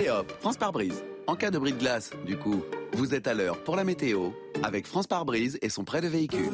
Et 0.00 0.10
hop, 0.10 0.32
France 0.38 0.58
par 0.58 0.70
brise. 0.70 1.02
En 1.26 1.34
cas 1.34 1.50
de 1.50 1.58
bris 1.58 1.72
de 1.72 1.78
glace, 1.78 2.12
du 2.24 2.36
coup, 2.36 2.62
vous 2.92 3.16
êtes 3.16 3.26
à 3.26 3.34
l'heure 3.34 3.64
pour 3.64 3.74
la 3.74 3.82
météo 3.82 4.30
avec 4.62 4.86
France 4.86 5.08
par 5.08 5.24
brise 5.24 5.58
et 5.60 5.68
son 5.68 5.82
prêt 5.82 6.02
de 6.02 6.06
véhicule. 6.06 6.52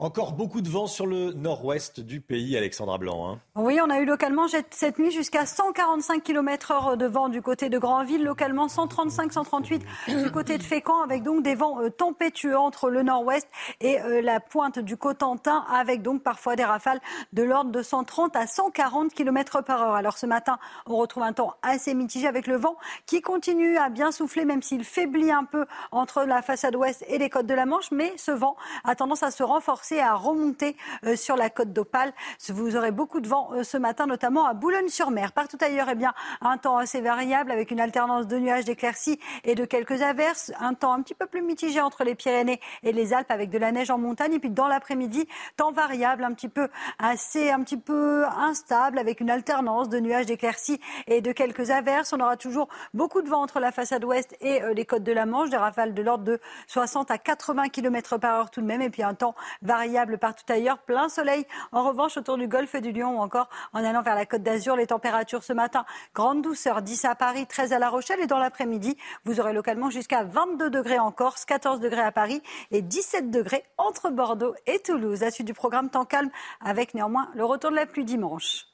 Encore 0.00 0.34
beaucoup 0.34 0.60
de 0.60 0.68
vent 0.68 0.86
sur 0.86 1.08
le 1.08 1.32
nord-ouest 1.32 1.98
du 1.98 2.20
pays, 2.20 2.56
Alexandra 2.56 2.98
Blanc. 2.98 3.32
Hein. 3.32 3.40
Oui, 3.56 3.80
on 3.84 3.90
a 3.90 3.98
eu 3.98 4.04
localement 4.04 4.46
cette 4.46 5.00
nuit 5.00 5.10
jusqu'à 5.10 5.44
145 5.44 6.22
km/h 6.22 6.96
de 6.96 7.06
vent 7.06 7.28
du 7.28 7.42
côté 7.42 7.68
de 7.68 7.80
Granville, 7.80 8.22
localement 8.22 8.68
135-138 8.68 9.80
du 10.22 10.30
côté 10.30 10.56
de 10.56 10.62
Fécamp, 10.62 11.02
avec 11.02 11.24
donc 11.24 11.42
des 11.42 11.56
vents 11.56 11.82
euh, 11.82 11.90
tempétueux 11.90 12.56
entre 12.56 12.90
le 12.90 13.02
nord-ouest 13.02 13.48
et 13.80 14.00
euh, 14.00 14.22
la 14.22 14.38
pointe 14.38 14.78
du 14.78 14.96
Cotentin, 14.96 15.64
avec 15.68 16.02
donc 16.02 16.22
parfois 16.22 16.54
des 16.54 16.64
rafales 16.64 17.00
de 17.32 17.42
l'ordre 17.42 17.72
de 17.72 17.82
130 17.82 18.36
à 18.36 18.46
140 18.46 19.12
km 19.12 19.62
par 19.62 19.82
heure. 19.82 19.94
Alors 19.94 20.16
ce 20.16 20.26
matin, 20.26 20.60
on 20.86 20.96
retrouve 20.96 21.24
un 21.24 21.32
temps 21.32 21.56
assez 21.62 21.92
mitigé 21.94 22.28
avec 22.28 22.46
le 22.46 22.54
vent 22.54 22.76
qui 23.06 23.20
continue 23.20 23.76
à 23.78 23.88
bien 23.88 24.12
souffler, 24.12 24.44
même 24.44 24.62
s'il 24.62 24.84
faiblit 24.84 25.32
un 25.32 25.42
peu 25.42 25.66
entre 25.90 26.22
la 26.22 26.40
façade 26.40 26.76
ouest 26.76 27.04
et 27.08 27.18
les 27.18 27.30
côtes 27.30 27.46
de 27.46 27.54
la 27.54 27.66
Manche, 27.66 27.90
mais 27.90 28.12
ce 28.16 28.30
vent 28.30 28.54
a 28.84 28.94
tendance 28.94 29.24
à 29.24 29.32
se 29.32 29.42
renforcer 29.42 29.87
à 29.96 30.14
remonter 30.14 30.76
euh, 31.04 31.16
sur 31.16 31.36
la 31.36 31.50
côte 31.50 31.72
d'Opale. 31.72 32.12
Vous 32.48 32.76
aurez 32.76 32.90
beaucoup 32.90 33.20
de 33.20 33.28
vent 33.28 33.50
euh, 33.52 33.62
ce 33.62 33.76
matin, 33.76 34.06
notamment 34.06 34.44
à 34.44 34.52
Boulogne-sur-Mer. 34.52 35.32
Partout 35.32 35.56
ailleurs, 35.60 35.88
eh 35.90 35.94
bien, 35.94 36.12
un 36.42 36.58
temps 36.58 36.76
assez 36.76 37.00
variable 37.00 37.50
avec 37.50 37.70
une 37.70 37.80
alternance 37.80 38.26
de 38.26 38.38
nuages, 38.38 38.64
d'éclaircies 38.64 39.18
et 39.44 39.54
de 39.54 39.64
quelques 39.64 40.02
averses. 40.02 40.52
Un 40.60 40.74
temps 40.74 40.92
un 40.92 41.00
petit 41.00 41.14
peu 41.14 41.26
plus 41.26 41.42
mitigé 41.42 41.80
entre 41.80 42.04
les 42.04 42.14
Pyrénées 42.14 42.60
et 42.82 42.92
les 42.92 43.14
Alpes 43.14 43.30
avec 43.30 43.50
de 43.50 43.58
la 43.58 43.72
neige 43.72 43.90
en 43.90 43.98
montagne. 43.98 44.34
Et 44.34 44.38
puis 44.38 44.50
dans 44.50 44.68
l'après-midi, 44.68 45.26
temps 45.56 45.72
variable, 45.72 46.24
un 46.24 46.32
petit 46.34 46.48
peu 46.48 46.68
assez, 46.98 47.50
un 47.50 47.62
petit 47.62 47.78
peu 47.78 48.26
instable 48.26 48.98
avec 48.98 49.20
une 49.20 49.30
alternance 49.30 49.88
de 49.88 50.00
nuages, 50.00 50.26
d'éclaircies 50.26 50.80
et 51.06 51.20
de 51.22 51.32
quelques 51.32 51.70
averses. 51.70 52.12
On 52.12 52.20
aura 52.20 52.36
toujours 52.36 52.68
beaucoup 52.92 53.22
de 53.22 53.28
vent 53.28 53.42
entre 53.42 53.58
la 53.60 53.72
façade 53.72 54.04
ouest 54.04 54.36
et 54.40 54.62
euh, 54.62 54.74
les 54.74 54.84
côtes 54.84 55.04
de 55.04 55.12
la 55.12 55.24
Manche, 55.24 55.50
des 55.50 55.56
rafales 55.56 55.94
de 55.94 56.02
l'ordre 56.02 56.24
de 56.24 56.40
60 56.66 57.10
à 57.10 57.18
80 57.18 57.68
km 57.70 58.18
par 58.18 58.34
heure 58.34 58.50
tout 58.50 58.60
de 58.60 58.66
même. 58.66 58.82
Et 58.82 58.90
puis 58.90 59.02
un 59.02 59.14
temps 59.14 59.34
variable 59.62 59.77
variable 59.78 60.18
partout 60.18 60.44
ailleurs, 60.52 60.78
plein 60.78 61.08
soleil. 61.08 61.46
En 61.70 61.86
revanche, 61.86 62.16
autour 62.16 62.36
du 62.36 62.48
golfe 62.48 62.74
du 62.74 62.90
Lion 62.90 63.16
ou 63.16 63.22
encore 63.22 63.48
en 63.72 63.84
allant 63.84 64.02
vers 64.02 64.16
la 64.16 64.26
côte 64.26 64.42
d'Azur, 64.42 64.74
les 64.74 64.88
températures 64.88 65.44
ce 65.44 65.52
matin, 65.52 65.84
grande 66.16 66.42
douceur, 66.42 66.82
10 66.82 67.04
à 67.04 67.14
Paris, 67.14 67.46
13 67.46 67.72
à 67.72 67.78
La 67.78 67.88
Rochelle 67.88 68.18
et 68.20 68.26
dans 68.26 68.38
l'après-midi, 68.38 68.96
vous 69.24 69.38
aurez 69.38 69.52
localement 69.52 69.88
jusqu'à 69.88 70.24
22 70.24 70.68
degrés 70.68 70.98
en 70.98 71.12
Corse, 71.12 71.44
14 71.44 71.78
degrés 71.78 72.00
à 72.00 72.10
Paris 72.10 72.42
et 72.72 72.82
17 72.82 73.30
degrés 73.30 73.62
entre 73.76 74.10
Bordeaux 74.10 74.54
et 74.66 74.80
Toulouse. 74.80 75.20
La 75.20 75.30
suite 75.30 75.46
du 75.46 75.54
programme 75.54 75.90
temps 75.90 76.04
calme 76.04 76.30
avec 76.60 76.94
néanmoins 76.94 77.30
le 77.36 77.44
retour 77.44 77.70
de 77.70 77.76
la 77.76 77.86
pluie 77.86 78.04
dimanche. 78.04 78.66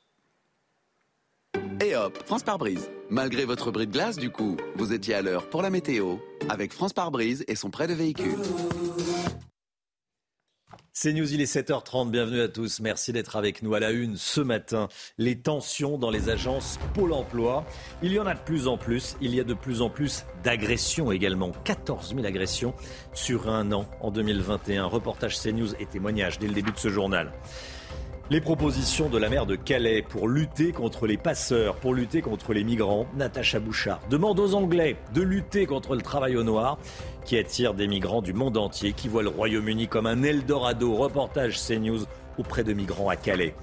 Et 1.83 1.95
hop, 1.97 2.17
France 2.25 2.45
par 2.45 2.57
brise. 2.57 2.91
Malgré 3.11 3.45
votre 3.45 3.71
bris 3.71 3.87
de 3.87 3.93
glace, 3.93 4.17
du 4.17 4.31
coup, 4.31 4.57
vous 4.77 4.95
étiez 4.95 5.15
à 5.15 5.21
l'heure 5.21 5.51
pour 5.51 5.61
la 5.61 5.69
météo 5.69 6.17
avec 6.49 6.73
France 6.73 6.95
par 6.95 7.11
brise 7.11 7.45
et 7.47 7.57
son 7.57 7.69
prêt 7.69 7.87
de 7.87 7.93
véhicule. 7.93 8.39
C'est 10.97 11.13
News, 11.13 11.35
il 11.35 11.41
est 11.41 11.53
7h30, 11.53 12.13
bienvenue 12.13 12.41
à 12.41 12.47
tous. 12.47 12.79
Merci 12.79 13.13
d'être 13.13 13.35
avec 13.35 13.65
nous 13.65 13.75
à 13.75 13.81
la 13.81 13.91
une 13.91 14.17
ce 14.17 14.41
matin. 14.41 14.89
Les 15.19 15.35
tensions 15.35 15.99
dans 15.99 16.09
les 16.09 16.29
agences 16.29 16.79
Pôle 16.95 17.13
emploi. 17.13 17.67
Il 18.01 18.13
y 18.13 18.21
en 18.21 18.27
a 18.27 18.35
de 18.35 18.39
plus 18.39 18.69
en 18.69 18.79
plus. 18.79 19.17
Il 19.21 19.35
y 19.35 19.41
a 19.41 19.45
de 19.45 19.55
plus 19.55 19.83
en 19.83 19.91
plus 19.91 20.25
d'agressions 20.45 21.11
également. 21.11 21.51
14 21.65 22.15
000 22.15 22.25
agressions 22.25 22.75
sur 23.13 23.49
un 23.49 23.73
an 23.73 23.87
en 24.03 24.13
2021. 24.13 24.85
Reportage 24.85 25.37
CNews 25.37 25.75
et 25.81 25.87
témoignage 25.87 26.39
dès 26.39 26.47
le 26.47 26.55
début 26.55 26.71
de 26.71 26.79
ce 26.79 26.91
journal. 26.91 27.33
Les 28.31 28.41
propositions 28.41 29.11
de 29.11 29.19
la 29.19 29.29
maire 29.29 29.45
de 29.45 29.55
Calais 29.55 30.01
pour 30.01 30.29
lutter 30.29 30.73
contre 30.73 31.07
les 31.07 31.19
passeurs, 31.19 31.77
pour 31.77 31.93
lutter 31.93 32.23
contre 32.23 32.55
les 32.55 32.65
migrants, 32.65 33.05
Natacha 33.17 33.61
Bouchard 33.61 34.01
demande 34.09 34.41
aux 34.41 34.55
Anglais 34.55 34.97
de 35.13 35.21
lutter 35.21 35.67
contre 35.67 35.95
le 35.95 36.01
travail 36.01 36.35
au 36.39 36.43
noir 36.43 36.79
qui 37.27 37.37
attire 37.37 37.75
des 37.75 37.87
migrants 37.87 38.23
du 38.23 38.33
monde 38.33 38.57
entier, 38.57 38.95
qui 38.95 39.09
voient 39.09 39.23
le 39.23 39.29
Royaume-Uni 39.29 39.89
comme 39.89 40.07
un 40.07 40.23
Eldorado. 40.23 40.95
Reportage 40.95 41.59
CNews 41.61 42.07
auprès 42.39 42.65
de 42.65 42.73
migrants 42.73 43.11
à 43.11 43.17
Calais. 43.17 43.55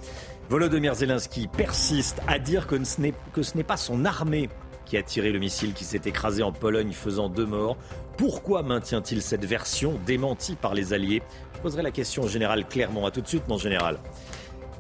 Volodymyr 0.48 0.94
Zelensky 0.94 1.48
persiste 1.48 2.22
à 2.28 2.38
dire 2.38 2.68
que 2.68 2.84
ce 2.84 3.58
n'est 3.58 3.64
pas 3.64 3.78
son 3.78 4.06
armée 4.06 4.48
qui 4.86 4.96
a 4.96 5.02
tiré 5.02 5.32
le 5.32 5.40
missile 5.40 5.74
qui 5.74 5.86
s'est 5.86 6.02
écrasé 6.06 6.44
en 6.44 6.52
Pologne 6.52 6.92
faisant 6.92 7.30
deux 7.30 7.48
morts. 7.48 7.78
Pourquoi 8.16 8.62
maintient-il 8.62 9.24
cette 9.24 9.46
version 9.46 10.00
démentie 10.06 10.56
par 10.56 10.76
les 10.76 10.94
Alliés? 10.94 11.24
Je 11.56 11.62
poserai 11.62 11.82
la 11.82 11.92
question 11.92 12.24
au 12.24 12.28
général 12.28 12.68
clairement. 12.68 13.08
À 13.08 13.12
tout 13.12 13.22
de 13.22 13.28
suite, 13.28 13.48
mon 13.48 13.58
général. 13.58 13.98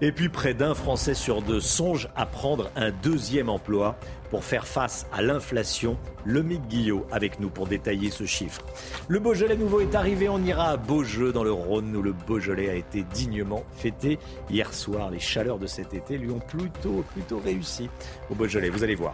Et 0.03 0.11
puis 0.11 0.29
près 0.29 0.55
d'un 0.55 0.73
Français 0.73 1.13
sur 1.13 1.43
deux 1.43 1.59
songe 1.59 2.09
à 2.15 2.25
prendre 2.25 2.71
un 2.75 2.89
deuxième 2.89 3.49
emploi 3.49 3.95
pour 4.31 4.43
faire 4.43 4.65
face 4.65 5.05
à 5.13 5.21
l'inflation. 5.21 5.95
Le 6.25 6.41
Mick 6.41 6.67
Guillot 6.67 7.05
avec 7.11 7.39
nous 7.39 7.49
pour 7.49 7.67
détailler 7.67 8.09
ce 8.09 8.25
chiffre. 8.25 8.63
Le 9.07 9.19
Beaujolais 9.19 9.55
nouveau 9.55 9.79
est 9.79 9.93
arrivé, 9.93 10.27
on 10.27 10.43
ira 10.43 10.69
à 10.69 10.77
Beaujeu 10.77 11.31
dans 11.31 11.43
le 11.43 11.51
Rhône 11.51 11.95
où 11.95 12.01
le 12.01 12.13
Beaujolais 12.13 12.69
a 12.69 12.73
été 12.73 13.03
dignement 13.03 13.63
fêté. 13.75 14.17
Hier 14.49 14.73
soir, 14.73 15.11
les 15.11 15.19
chaleurs 15.19 15.59
de 15.59 15.67
cet 15.67 15.93
été 15.93 16.17
lui 16.17 16.31
ont 16.31 16.39
plutôt, 16.39 17.05
plutôt 17.13 17.37
réussi 17.37 17.87
au 18.31 18.35
Beaujolais, 18.35 18.69
vous 18.69 18.83
allez 18.83 18.95
voir. 18.95 19.13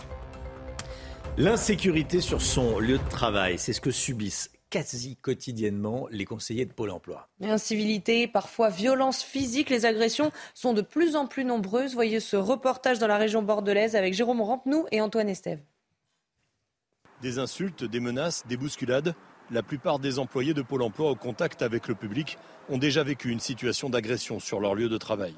L'insécurité 1.37 2.21
sur 2.21 2.41
son 2.41 2.79
lieu 2.79 2.97
de 2.97 3.09
travail, 3.09 3.59
c'est 3.59 3.73
ce 3.73 3.81
que 3.81 3.91
subissent 3.91 4.51
quasi 4.69 5.15
quotidiennement 5.17 6.07
les 6.11 6.25
conseillers 6.25 6.65
de 6.65 6.73
Pôle 6.73 6.91
emploi. 6.91 7.29
Incivilité, 7.41 8.27
parfois 8.27 8.69
violence 8.69 9.23
physique, 9.23 9.69
les 9.69 9.85
agressions 9.85 10.31
sont 10.53 10.73
de 10.73 10.81
plus 10.81 11.15
en 11.15 11.27
plus 11.27 11.45
nombreuses. 11.45 11.93
Voyez 11.93 12.19
ce 12.19 12.35
reportage 12.35 12.99
dans 12.99 13.07
la 13.07 13.17
région 13.17 13.41
bordelaise 13.41 13.95
avec 13.95 14.13
Jérôme 14.13 14.41
Rampenou 14.41 14.85
et 14.91 15.01
Antoine 15.01 15.29
Estève. 15.29 15.61
Des 17.21 17.39
insultes, 17.39 17.83
des 17.83 17.99
menaces, 17.99 18.45
des 18.47 18.57
bousculades. 18.57 19.15
La 19.49 19.63
plupart 19.63 19.99
des 19.99 20.19
employés 20.19 20.53
de 20.53 20.61
Pôle 20.61 20.81
emploi 20.81 21.09
au 21.09 21.15
contact 21.15 21.61
avec 21.61 21.87
le 21.87 21.95
public 21.95 22.37
ont 22.69 22.77
déjà 22.77 23.03
vécu 23.03 23.29
une 23.29 23.39
situation 23.39 23.89
d'agression 23.89 24.39
sur 24.39 24.59
leur 24.59 24.75
lieu 24.75 24.89
de 24.89 24.97
travail. 24.97 25.33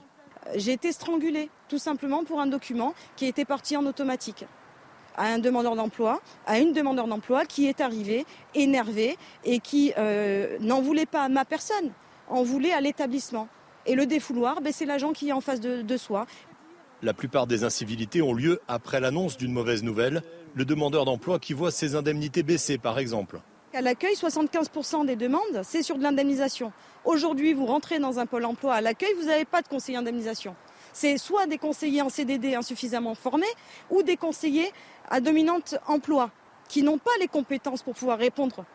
J'ai 0.55 0.71
été 0.71 0.91
strangulée, 0.91 1.49
tout 1.67 1.77
simplement 1.77 2.23
pour 2.23 2.41
un 2.41 2.47
document 2.47 2.95
qui 3.15 3.25
était 3.25 3.45
parti 3.45 3.77
en 3.77 3.85
automatique 3.85 4.45
à 5.19 5.25
un 5.25 5.37
demandeur 5.37 5.75
d'emploi, 5.75 6.21
à 6.47 6.59
une 6.59 6.71
demandeur 6.71 7.05
d'emploi 7.05 7.45
qui 7.45 7.67
est 7.67 7.81
arrivée 7.81 8.25
énervée 8.55 9.17
et 9.43 9.59
qui 9.59 9.93
euh, 9.97 10.57
n'en 10.61 10.81
voulait 10.81 11.05
pas 11.05 11.23
à 11.23 11.29
ma 11.29 11.43
personne, 11.43 11.91
en 12.29 12.41
voulait 12.41 12.71
à 12.71 12.79
l'établissement. 12.79 13.49
Et 13.85 13.95
le 13.95 14.05
défouloir, 14.05 14.61
ben, 14.61 14.71
c'est 14.73 14.85
l'agent 14.85 15.11
qui 15.11 15.29
est 15.29 15.33
en 15.33 15.41
face 15.41 15.59
de, 15.59 15.81
de 15.81 15.97
soi. 15.97 16.25
La 17.03 17.13
plupart 17.13 17.47
des 17.47 17.65
incivilités 17.65 18.21
ont 18.21 18.33
lieu 18.33 18.61
après 18.69 19.01
l'annonce 19.01 19.37
d'une 19.37 19.51
mauvaise 19.51 19.83
nouvelle, 19.83 20.23
le 20.55 20.63
demandeur 20.63 21.03
d'emploi 21.03 21.37
qui 21.37 21.53
voit 21.53 21.71
ses 21.71 21.95
indemnités 21.95 22.41
baisser 22.41 22.77
par 22.77 22.97
exemple. 22.97 23.41
À 23.73 23.81
l'accueil, 23.81 24.15
75% 24.15 25.05
des 25.05 25.15
demandes, 25.15 25.61
c'est 25.63 25.83
sur 25.83 25.97
de 25.97 26.03
l'indemnisation. 26.03 26.71
Aujourd'hui, 27.05 27.53
vous 27.53 27.65
rentrez 27.65 27.99
dans 27.99 28.19
un 28.19 28.25
pôle 28.25 28.45
emploi 28.45 28.73
à 28.73 28.81
l'accueil, 28.81 29.13
vous 29.19 29.27
n'avez 29.27 29.45
pas 29.45 29.61
de 29.61 29.67
conseiller 29.67 29.97
indemnisation. 29.97 30.55
C'est 31.01 31.17
soit 31.17 31.45
des 31.45 31.57
conseillers 31.57 32.01
en 32.01 32.09
CDD 32.09 32.55
insuffisamment 32.55 33.15
formés 33.15 33.45
ou 33.89 34.03
des 34.03 34.17
conseillers 34.17 34.69
à 35.09 35.21
dominante 35.21 35.75
emploi. 35.87 36.29
qui 36.67 36.83
n'ont 36.83 36.97
pas 36.97 37.17
les 37.21 37.29
compétences 37.29 37.81
pour 37.81 37.95
pouvoir 37.95 38.17
répondre 38.19 38.65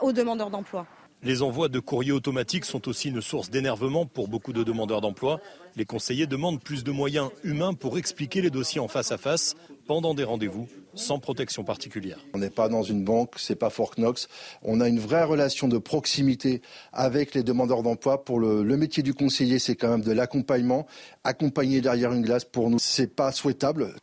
aux 0.00 0.12
demandeurs 0.12 0.48
d'emploi. 0.48 0.86
Les 1.24 1.42
envois 1.42 1.68
de 1.68 1.78
courriers 1.78 2.10
automatiques 2.10 2.64
sont 2.64 2.88
aussi 2.88 3.08
une 3.10 3.20
source 3.20 3.48
d'énervement 3.48 4.06
pour 4.06 4.26
beaucoup 4.26 4.52
de 4.52 4.64
demandeurs 4.64 5.00
d'emploi. 5.00 5.40
Les 5.76 5.84
conseillers 5.84 6.26
demandent 6.26 6.60
plus 6.60 6.82
de 6.82 6.90
moyens 6.90 7.30
humains 7.44 7.74
pour 7.74 7.96
expliquer 7.96 8.42
les 8.42 8.50
dossiers 8.50 8.80
en 8.80 8.88
face 8.88 9.12
à 9.12 9.18
face 9.18 9.54
pendant 9.86 10.14
des 10.14 10.24
rendez-vous 10.24 10.66
sans 10.94 11.20
protection 11.20 11.62
particulière. 11.62 12.18
On 12.34 12.38
n'est 12.38 12.50
pas 12.50 12.68
dans 12.68 12.82
une 12.82 13.04
banque, 13.04 13.34
c'est 13.36 13.54
pas 13.54 13.70
Fort 13.70 13.94
Knox. 13.96 14.26
On 14.62 14.80
a 14.80 14.88
une 14.88 14.98
vraie 14.98 15.22
relation 15.22 15.68
de 15.68 15.78
proximité 15.78 16.60
avec 16.92 17.34
les 17.34 17.44
demandeurs 17.44 17.84
d'emploi. 17.84 18.24
Pour 18.24 18.40
le, 18.40 18.64
le, 18.64 18.76
métier 18.76 19.04
du 19.04 19.14
conseiller, 19.14 19.60
c'est 19.60 19.76
quand 19.76 19.90
même 19.90 20.02
de 20.02 20.12
l'accompagnement. 20.12 20.88
Accompagner 21.22 21.80
derrière 21.80 22.12
une 22.12 22.22
glace, 22.22 22.44
pour 22.44 22.68
nous, 22.68 22.80
c'est 22.80 23.14
pas 23.14 23.30
souhaitable. 23.30 23.94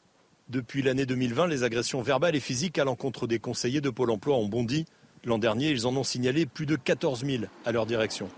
Depuis 0.47 0.81
l'année 0.81 1.05
2020, 1.05 1.47
les 1.47 1.63
agressions 1.63 2.01
verbales 2.01 2.37
et 2.37 2.39
physiques 2.39 2.79
à 2.79 2.85
l'encontre 2.85 3.27
des 3.27 3.39
conseillers 3.39 3.81
de 3.81 3.89
Pôle 3.89 4.09
emploi 4.09 4.37
ont 4.37 4.47
bondi. 4.47 4.85
L'an 5.25 5.37
dernier, 5.37 5.69
ils 5.69 5.85
en 5.87 5.95
ont 5.95 6.03
signalé 6.03 6.45
plus 6.45 6.65
de 6.65 6.75
14 6.75 7.25
000 7.25 7.43
à 7.65 7.71
leur 7.71 7.85
direction. 7.85 8.29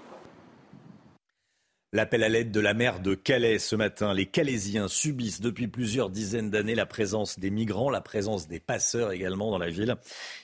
L'appel 1.94 2.24
à 2.24 2.30
l'aide 2.30 2.52
de 2.52 2.62
la 2.62 2.74
mer 2.74 3.02
de 3.02 3.16
Calais 3.16 3.60
ce 3.60 3.76
matin. 3.76 4.14
Les 4.14 4.26
Calaisiens 4.26 4.88
subissent 4.88 5.42
depuis 5.42 5.68
plusieurs 5.68 6.10
dizaines 6.10 6.50
d'années 6.50 6.74
la 6.74 6.86
présence 6.86 7.38
des 7.38 7.50
migrants, 7.50 7.90
la 7.90 8.00
présence 8.00 8.48
des 8.48 8.62
passeurs 8.62 9.12
également 9.12 9.52
dans 9.52 9.58
la 9.58 9.70
ville. 9.70 9.98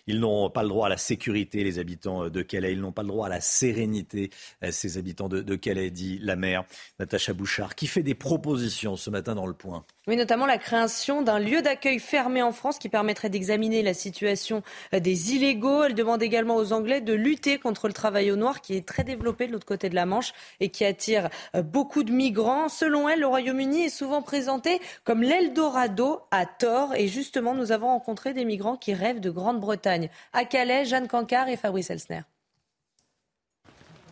Ils 0.08 0.20
n'ont 0.20 0.50
pas 0.50 0.64
le 0.64 0.68
droit 0.68 0.88
à 0.88 0.90
la 0.90 0.98
sécurité, 0.98 1.64
les 1.64 1.80
habitants 1.80 2.30
de 2.30 2.42
Calais. 2.42 2.74
Ils 2.74 2.82
n'ont 2.82 2.92
pas 2.92 3.04
le 3.04 3.08
droit 3.08 3.28
à 3.28 3.30
la 3.30 3.40
sérénité, 3.40 4.30
ces 4.72 4.98
habitants 4.98 5.30
de, 5.30 5.42
de 5.42 5.56
Calais, 5.56 5.90
dit 5.90 6.20
la 6.22 6.36
maire 6.36 6.66
Natacha 7.00 7.32
Bouchard, 7.32 7.76
qui 7.76 7.88
fait 7.88 8.04
des 8.04 8.16
propositions 8.16 8.98
ce 8.98 9.10
matin 9.10 9.34
dans 9.34 9.48
le 9.48 9.54
point. 9.54 9.86
Oui, 10.08 10.16
notamment 10.16 10.46
la 10.46 10.58
création 10.58 11.22
d'un 11.22 11.38
lieu 11.38 11.62
d'accueil 11.62 12.00
fermé 12.00 12.42
en 12.42 12.54
France 12.54 12.80
qui 12.80 12.88
permettrait 12.88 13.30
d'examiner 13.30 13.82
la 13.84 13.94
situation 13.94 14.64
des 14.94 15.36
illégaux. 15.36 15.84
Elle 15.84 15.96
demande 15.96 16.24
également 16.24 16.56
aux 16.56 16.72
Anglais 16.72 17.02
de 17.02 17.12
lutter 17.12 17.60
contre 17.60 17.88
le 17.88 17.94
travail 17.94 18.32
au 18.32 18.38
noir 18.38 18.62
qui 18.62 18.76
est 18.76 18.88
très 18.88 19.04
développé 19.04 19.48
de 19.48 19.52
l'autre 19.52 19.66
côté 19.66 19.90
de 19.90 19.96
la 19.96 20.06
Manche 20.06 20.32
et 20.62 20.70
qui 20.70 20.86
attire 20.86 21.28
beaucoup 21.62 22.04
de 22.04 22.14
migrants. 22.14 22.70
Selon 22.70 23.10
elle, 23.10 23.20
le 23.20 23.28
Royaume-Uni 23.28 23.84
est 23.84 23.90
souvent 23.90 24.22
présenté 24.22 24.80
comme 25.04 25.24
l'Eldorado 25.24 26.22
à 26.32 26.46
tort. 26.46 26.96
Et 26.96 27.10
justement, 27.10 27.54
nous 27.54 27.74
avons 27.74 27.88
rencontré 27.88 28.34
des 28.34 28.46
migrants 28.46 28.78
qui 28.78 28.94
rêvent 28.94 29.20
de 29.20 29.30
Grande-Bretagne. 29.30 30.10
À 30.32 30.46
Calais, 30.46 30.86
Jeanne 30.86 31.10
Cancard 31.10 31.50
et 31.50 31.58
Fabrice 31.58 31.90
Elsner. 31.90 32.22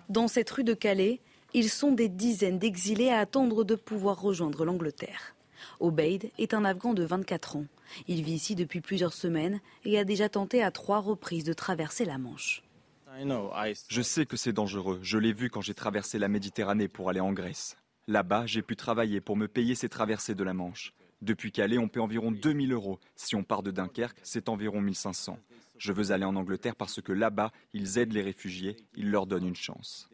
Dans 0.10 0.28
cette 0.28 0.50
rue 0.50 0.66
de 0.66 0.74
Calais, 0.74 1.22
ils 1.54 1.70
sont 1.70 1.94
des 1.94 2.10
dizaines 2.10 2.60
d'exilés 2.60 3.12
à 3.12 3.20
attendre 3.20 3.64
de 3.64 3.76
pouvoir 3.76 4.20
rejoindre 4.20 4.66
l'Angleterre. 4.66 5.35
Obeid 5.80 6.32
est 6.38 6.54
un 6.54 6.66
Afghan 6.66 6.94
de 6.94 7.04
24 7.04 7.58
ans. 7.58 7.66
Il 8.08 8.24
vit 8.24 8.34
ici 8.34 8.56
depuis 8.56 8.82
plusieurs 8.82 9.14
semaines 9.14 9.60
et 9.84 9.98
a 9.98 10.04
déjà 10.04 10.30
tenté 10.30 10.64
à 10.64 10.72
trois 10.72 11.00
reprises 11.00 11.44
de 11.44 11.54
traverser 11.54 12.06
la 12.06 12.18
Manche. 12.18 12.64
Je 13.90 14.02
sais 14.02 14.26
que 14.26 14.36
c'est 14.36 14.54
dangereux. 14.54 15.00
Je 15.02 15.18
l'ai 15.18 15.32
vu 15.34 15.50
quand 15.50 15.62
j'ai 15.62 15.74
traversé 15.74 16.20
la 16.20 16.28
Méditerranée 16.28 16.88
pour 16.88 17.10
aller 17.10 17.22
en 17.22 17.32
Grèce. 17.32 17.78
Là-bas, 18.08 18.46
j'ai 18.46 18.62
pu 18.62 18.76
travailler 18.76 19.22
pour 19.22 19.38
me 19.38 19.48
payer 19.48 19.74
ces 19.74 19.90
traversées 19.90 20.36
de 20.36 20.44
la 20.44 20.54
Manche. 20.54 20.94
Depuis 21.22 21.52
Calais, 21.52 21.78
on 21.78 21.88
paie 21.88 22.02
environ 22.02 22.32
2000 22.32 22.74
euros. 22.74 23.00
Si 23.16 23.36
on 23.36 23.44
part 23.44 23.64
de 23.64 23.72
Dunkerque, 23.72 24.20
c'est 24.22 24.50
environ 24.50 24.82
1500. 24.82 25.40
Je 25.78 25.92
veux 25.92 26.12
aller 26.12 26.26
en 26.26 26.36
Angleterre 26.36 26.76
parce 26.76 27.02
que 27.02 27.12
là-bas, 27.12 27.52
ils 27.74 27.98
aident 27.98 28.14
les 28.14 28.22
réfugiés, 28.22 28.76
ils 28.96 29.10
leur 29.10 29.26
donnent 29.26 29.48
une 29.48 29.56
chance. 29.56 30.10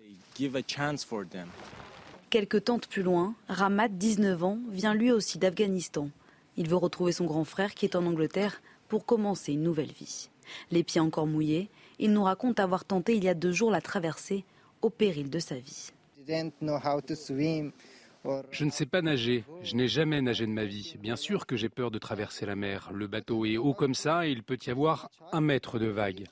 Quelques 2.31 2.63
tentes 2.63 2.87
plus 2.87 3.03
loin, 3.03 3.35
Ramat, 3.49 3.89
19 3.89 4.43
ans, 4.45 4.57
vient 4.69 4.93
lui 4.93 5.11
aussi 5.11 5.37
d'Afghanistan. 5.37 6.09
Il 6.55 6.69
veut 6.69 6.77
retrouver 6.77 7.11
son 7.11 7.25
grand 7.25 7.43
frère 7.43 7.73
qui 7.73 7.83
est 7.83 7.97
en 7.97 8.05
Angleterre 8.05 8.61
pour 8.87 9.05
commencer 9.05 9.51
une 9.51 9.63
nouvelle 9.63 9.91
vie. 9.91 10.29
Les 10.71 10.81
pieds 10.81 11.01
encore 11.01 11.27
mouillés, 11.27 11.69
il 11.99 12.13
nous 12.13 12.23
raconte 12.23 12.61
avoir 12.61 12.85
tenté 12.85 13.17
il 13.17 13.25
y 13.25 13.27
a 13.27 13.33
deux 13.33 13.51
jours 13.51 13.69
la 13.69 13.81
traversée 13.81 14.45
au 14.81 14.89
péril 14.89 15.29
de 15.29 15.39
sa 15.39 15.55
vie. 15.55 15.91
Je 16.25 18.63
ne 18.63 18.71
sais 18.71 18.85
pas 18.85 19.01
nager, 19.01 19.43
je 19.61 19.75
n'ai 19.75 19.89
jamais 19.89 20.21
nagé 20.21 20.45
de 20.45 20.53
ma 20.53 20.63
vie. 20.63 20.95
Bien 20.99 21.17
sûr 21.17 21.45
que 21.45 21.57
j'ai 21.57 21.67
peur 21.67 21.91
de 21.91 21.99
traverser 21.99 22.45
la 22.45 22.55
mer. 22.55 22.91
Le 22.93 23.07
bateau 23.07 23.43
est 23.43 23.57
haut 23.57 23.73
comme 23.73 23.93
ça 23.93 24.25
et 24.25 24.31
il 24.31 24.43
peut 24.43 24.59
y 24.65 24.69
avoir 24.69 25.11
un 25.33 25.41
mètre 25.41 25.79
de 25.79 25.87
vague. 25.87 26.27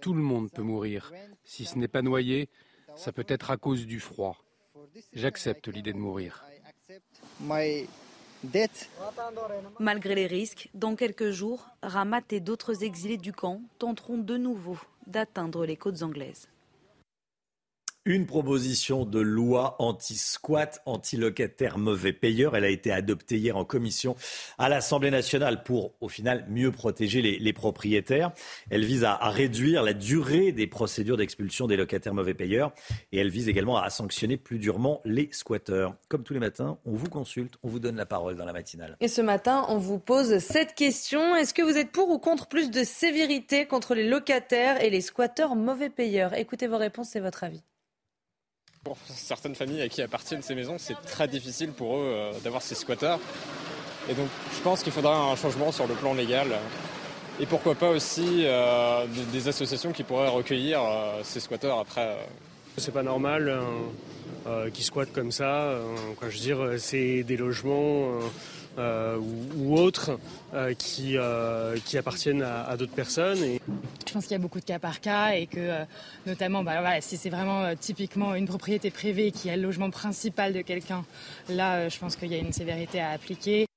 Tout 0.00 0.14
le 0.14 0.22
monde 0.22 0.48
peut 0.52 0.62
mourir. 0.62 1.10
Si 1.42 1.64
ce 1.64 1.76
n'est 1.76 1.88
pas 1.88 2.02
noyé, 2.02 2.48
ça 2.94 3.10
peut 3.10 3.26
être 3.26 3.50
à 3.50 3.56
cause 3.56 3.84
du 3.84 3.98
froid. 3.98 4.38
J'accepte 5.12 5.68
l'idée 5.68 5.92
de 5.92 5.98
mourir. 5.98 6.44
Malgré 9.78 10.14
les 10.14 10.26
risques, 10.26 10.68
dans 10.74 10.96
quelques 10.96 11.30
jours, 11.30 11.66
Ramat 11.82 12.22
et 12.30 12.40
d'autres 12.40 12.84
exilés 12.84 13.18
du 13.18 13.32
camp 13.32 13.60
tenteront 13.78 14.18
de 14.18 14.36
nouveau 14.36 14.78
d'atteindre 15.06 15.66
les 15.66 15.76
côtes 15.76 16.02
anglaises. 16.02 16.48
Une 18.10 18.26
proposition 18.26 19.04
de 19.04 19.20
loi 19.20 19.76
anti-squat, 19.78 20.82
anti-locataire 20.84 21.78
mauvais 21.78 22.12
payeur. 22.12 22.56
Elle 22.56 22.64
a 22.64 22.68
été 22.68 22.90
adoptée 22.90 23.36
hier 23.36 23.56
en 23.56 23.64
commission 23.64 24.16
à 24.58 24.68
l'Assemblée 24.68 25.12
nationale 25.12 25.62
pour, 25.62 25.94
au 26.00 26.08
final, 26.08 26.44
mieux 26.48 26.72
protéger 26.72 27.22
les, 27.22 27.52
propriétaires. 27.52 28.32
Elle 28.68 28.84
vise 28.84 29.04
à, 29.04 29.12
à, 29.14 29.30
réduire 29.30 29.84
la 29.84 29.92
durée 29.92 30.50
des 30.50 30.66
procédures 30.66 31.16
d'expulsion 31.16 31.68
des 31.68 31.76
locataires 31.76 32.12
mauvais 32.12 32.34
payeurs 32.34 32.72
et 33.12 33.18
elle 33.18 33.30
vise 33.30 33.48
également 33.48 33.78
à 33.78 33.90
sanctionner 33.90 34.36
plus 34.36 34.58
durement 34.58 35.00
les 35.04 35.28
squatteurs. 35.30 35.94
Comme 36.08 36.24
tous 36.24 36.34
les 36.34 36.40
matins, 36.40 36.78
on 36.84 36.96
vous 36.96 37.08
consulte, 37.08 37.58
on 37.62 37.68
vous 37.68 37.78
donne 37.78 37.94
la 37.94 38.06
parole 38.06 38.34
dans 38.34 38.44
la 38.44 38.52
matinale. 38.52 38.96
Et 38.98 39.06
ce 39.06 39.20
matin, 39.20 39.66
on 39.68 39.78
vous 39.78 40.00
pose 40.00 40.38
cette 40.38 40.74
question. 40.74 41.36
Est-ce 41.36 41.54
que 41.54 41.62
vous 41.62 41.78
êtes 41.78 41.92
pour 41.92 42.10
ou 42.10 42.18
contre 42.18 42.48
plus 42.48 42.72
de 42.72 42.82
sévérité 42.82 43.66
contre 43.66 43.94
les 43.94 44.08
locataires 44.08 44.82
et 44.82 44.90
les 44.90 45.00
squatteurs 45.00 45.54
mauvais 45.54 45.90
payeurs? 45.90 46.34
Écoutez 46.34 46.66
vos 46.66 46.78
réponses 46.78 47.14
et 47.14 47.20
votre 47.20 47.44
avis. 47.44 47.62
Pour 48.82 48.96
certaines 49.14 49.54
familles 49.54 49.82
à 49.82 49.90
qui 49.90 50.00
appartiennent 50.00 50.40
ces 50.40 50.54
maisons, 50.54 50.76
c'est 50.78 50.94
très 51.02 51.28
difficile 51.28 51.70
pour 51.70 51.98
eux 51.98 52.14
euh, 52.14 52.32
d'avoir 52.42 52.62
ces 52.62 52.74
squatteurs. 52.74 53.20
Et 54.08 54.14
donc 54.14 54.28
je 54.56 54.60
pense 54.62 54.82
qu'il 54.82 54.90
faudra 54.90 55.14
un 55.14 55.36
changement 55.36 55.70
sur 55.70 55.86
le 55.86 55.92
plan 55.92 56.14
légal. 56.14 56.48
Et 57.38 57.44
pourquoi 57.44 57.74
pas 57.74 57.90
aussi 57.90 58.44
euh, 58.46 59.04
des, 59.34 59.48
associations 59.48 59.92
qui 59.92 60.02
pourraient 60.02 60.30
recueillir 60.30 60.80
euh, 60.82 61.20
ces 61.24 61.40
squatteurs 61.40 61.78
après. 61.78 62.16
C'est 62.78 62.92
pas 62.92 63.02
normal 63.02 63.54
qu'ils 64.72 64.84
squattent 64.84 65.12
comme 65.12 65.32
ça. 65.32 65.74
quoi, 66.16 66.30
je 66.30 66.36
veux 66.36 66.42
dire, 66.42 66.74
c'est 66.78 67.22
des 67.24 67.36
logements. 67.36 68.20
Euh, 68.78 69.18
ou, 69.18 69.72
ou, 69.72 69.78
autres 69.78 70.18
euh, 70.54 70.74
qui, 70.74 71.16
euh, 71.16 71.76
qui 71.84 71.98
appartiennent 71.98 72.42
à, 72.42 72.64
à 72.64 72.76
d'autres 72.76 72.94
personnes. 72.94 73.42
Et... 73.42 73.60
Je 74.06 74.12
pense 74.12 74.24
qu'il 74.24 74.32
y 74.32 74.36
a 74.36 74.38
beaucoup 74.38 74.60
de 74.60 74.64
cas 74.64 74.78
par 74.78 75.00
cas 75.00 75.30
et 75.34 75.46
que 75.46 75.84
notamment 76.24 76.62
bah, 76.62 76.80
voilà, 76.80 77.00
si 77.00 77.16
c'est 77.16 77.30
vraiment 77.30 77.74
typiquement 77.74 78.34
une 78.34 78.46
propriété 78.46 78.90
privée 78.90 79.32
qui 79.32 79.48
est 79.48 79.56
le 79.56 79.62
logement 79.62 79.90
principal 79.90 80.52
de 80.52 80.62
quelqu'un, 80.62 81.04
là 81.48 81.88
je 81.88 81.98
pense 81.98 82.16
qu'il 82.16 82.30
y 82.30 82.34
a 82.34 82.38
une 82.38 82.52
sévérité 82.52 83.00
à 83.00 83.10
appliquer. 83.10 83.69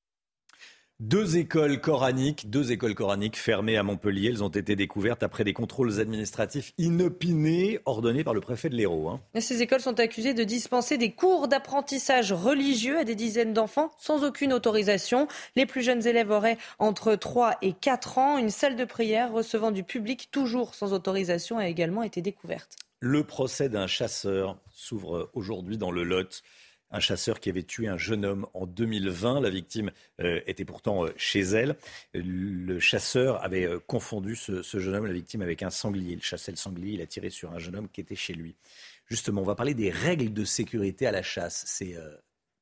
Deux 1.06 1.36
écoles 1.36 1.82
coraniques, 1.82 2.50
deux 2.50 2.72
écoles 2.72 2.96
coraniques 2.96 3.36
fermées 3.36 3.76
à 3.76 3.84
Montpellier. 3.84 4.30
Elles 4.30 4.42
ont 4.42 4.48
été 4.48 4.78
découvertes 4.78 5.22
après 5.22 5.44
des 5.44 5.52
contrôles 5.52 6.00
administratifs 6.00 6.72
inopinés 6.78 7.82
ordonnés 7.84 8.24
par 8.24 8.34
le 8.34 8.40
préfet 8.40 8.70
de 8.70 8.76
l'Hérault. 8.76 9.10
Hein. 9.10 9.20
Ces 9.42 9.62
écoles 9.62 9.82
sont 9.82 10.00
accusées 10.00 10.34
de 10.34 10.46
dispenser 10.46 10.98
des 10.98 11.12
cours 11.12 11.50
d'apprentissage 11.50 12.32
religieux 12.32 13.00
à 13.00 13.04
des 13.04 13.16
dizaines 13.16 13.52
d'enfants 13.52 13.92
sans 13.98 14.24
aucune 14.24 14.54
autorisation. 14.54 15.28
Les 15.58 15.66
plus 15.66 15.82
jeunes 15.82 16.08
élèves 16.08 16.32
auraient 16.32 16.58
entre 16.80 17.16
3 17.16 17.58
et 17.62 17.74
4 17.74 18.18
ans. 18.18 18.38
Une 18.38 18.50
salle 18.50 18.78
de 18.78 18.86
prière 18.86 19.34
recevant 19.34 19.72
du 19.72 19.84
public 19.84 20.30
toujours 20.32 20.74
sans 20.74 20.94
autorisation 20.94 21.58
a 21.58 21.68
également 21.68 22.04
été 22.04 22.22
découverte. 22.22 22.78
Le 23.02 23.26
procès 23.26 23.68
d'un 23.68 23.88
chasseur 23.88 24.58
s'ouvre 24.72 25.30
aujourd'hui 25.34 25.78
dans 25.78 25.92
le 25.92 26.06
Lot 26.06 26.44
un 26.94 26.99
chasseur 26.99 27.40
qui 27.40 27.49
avait 27.49 27.64
tué 27.64 27.88
un 27.88 27.98
jeune 27.98 28.24
homme 28.24 28.45
en 28.53 28.65
2020. 28.65 29.41
La 29.41 29.49
victime 29.49 29.91
euh, 30.22 30.40
était 30.45 30.64
pourtant 30.64 31.06
euh, 31.06 31.10
chez 31.18 31.41
elle. 31.41 31.76
Le 32.14 32.80
chasseur 32.80 33.44
avait 33.44 33.65
euh, 33.65 33.80
confondu 33.80 34.36
ce, 34.36 34.61
jeune 34.61 34.95
homme, 34.95 35.07
la 35.07 35.14
victime, 35.14 35.41
avec 35.41 35.64
un 35.64 35.72
sanglier. 35.72 36.14
Il 36.14 36.22
chassait 36.22 36.52
le 36.52 36.57
sanglier, 36.57 36.94
il 36.94 37.02
a 37.02 37.07
tiré 37.07 37.30
sur 37.30 37.52
un 37.52 37.60
jeune 37.60 37.76
homme 37.76 37.90
qui 37.90 37.99
était 37.99 38.15
chez 38.15 38.34
lui. 38.34 38.56
Justement, 39.07 39.41
on 39.41 39.45
va 39.45 39.56
parler 39.56 39.74
des 39.74 39.90
règles 39.90 40.32
de 40.32 40.45
sécurité 40.45 41.07
à 41.07 41.11
la 41.11 41.24
chasse. 41.24 41.64
C'est 41.65 41.98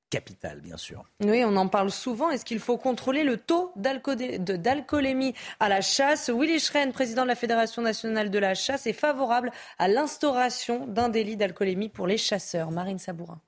capital, 0.09 0.59
bien 0.61 0.77
sûr. 0.77 1.05
Oui, 1.21 1.43
on 1.45 1.55
en 1.55 1.67
parle 1.67 1.91
souvent. 1.91 2.29
Est-ce 2.29 2.45
qu'il 2.45 2.59
faut 2.59 2.77
contrôler 2.77 3.23
le 3.23 3.37
taux 3.37 3.71
d'alcoolémie 3.75 5.33
à 5.59 5.69
la 5.69 5.81
chasse? 5.81 6.29
Willy 6.29 6.59
Schren, 6.59 6.91
président 6.91 7.23
de 7.23 7.27
la 7.27 7.35
Fédération 7.35 7.81
nationale 7.81 8.29
de 8.29 8.39
la 8.39 8.55
chasse, 8.55 8.87
est 8.87 8.93
favorable 8.93 9.51
à 9.77 9.87
l'instauration 9.87 10.87
d'un 10.87 11.09
délit 11.09 11.37
d'alcoolémie 11.37 11.89
pour 11.89 12.07
les 12.07 12.17
chasseurs. 12.17 12.71
Marine 12.71 12.99
Sabourin. 12.99 13.39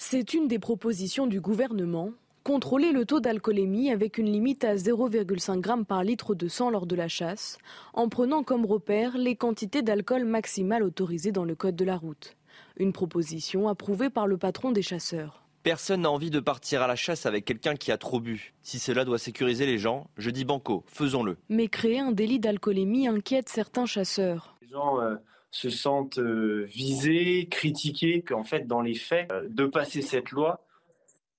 C'est 0.00 0.32
une 0.32 0.46
des 0.46 0.60
propositions 0.60 1.26
du 1.26 1.40
gouvernement. 1.40 2.12
Contrôler 2.44 2.92
le 2.92 3.04
taux 3.04 3.18
d'alcoolémie 3.18 3.90
avec 3.90 4.16
une 4.16 4.30
limite 4.30 4.62
à 4.62 4.76
0,5 4.76 5.66
g 5.66 5.84
par 5.84 6.04
litre 6.04 6.36
de 6.36 6.46
sang 6.46 6.70
lors 6.70 6.86
de 6.86 6.94
la 6.94 7.08
chasse, 7.08 7.58
en 7.94 8.08
prenant 8.08 8.44
comme 8.44 8.64
repère 8.64 9.18
les 9.18 9.34
quantités 9.34 9.82
d'alcool 9.82 10.24
maximales 10.24 10.84
autorisées 10.84 11.32
dans 11.32 11.44
le 11.44 11.56
code 11.56 11.74
de 11.74 11.84
la 11.84 11.96
route. 11.96 12.36
Une 12.76 12.92
proposition 12.92 13.66
approuvée 13.66 14.08
par 14.08 14.28
le 14.28 14.38
patron 14.38 14.70
des 14.70 14.82
chasseurs. 14.82 15.42
Personne 15.64 16.02
n'a 16.02 16.12
envie 16.12 16.30
de 16.30 16.38
partir 16.38 16.80
à 16.80 16.86
la 16.86 16.94
chasse 16.94 17.26
avec 17.26 17.44
quelqu'un 17.44 17.74
qui 17.74 17.90
a 17.90 17.98
trop 17.98 18.20
bu. 18.20 18.54
Si 18.62 18.78
cela 18.78 19.04
doit 19.04 19.18
sécuriser 19.18 19.66
les 19.66 19.78
gens, 19.78 20.08
je 20.16 20.30
dis 20.30 20.44
banco, 20.44 20.84
faisons-le. 20.86 21.38
Mais 21.48 21.66
créer 21.66 21.98
un 21.98 22.12
délit 22.12 22.38
d'alcoolémie 22.38 23.08
inquiète 23.08 23.48
certains 23.48 23.84
chasseurs. 23.84 24.56
Les 24.62 24.68
gens 24.68 25.00
euh, 25.00 25.16
se 25.50 25.70
sentent 25.70 26.18
euh, 26.18 26.64
visés, 26.64 27.48
critiqués, 27.50 28.22
qu'en 28.22 28.44
fait, 28.44 28.66
dans 28.66 28.82
les 28.82 28.94
faits, 28.94 29.30
euh, 29.32 29.46
de 29.48 29.66
passer 29.66 30.02
cette 30.02 30.30
loi, 30.30 30.64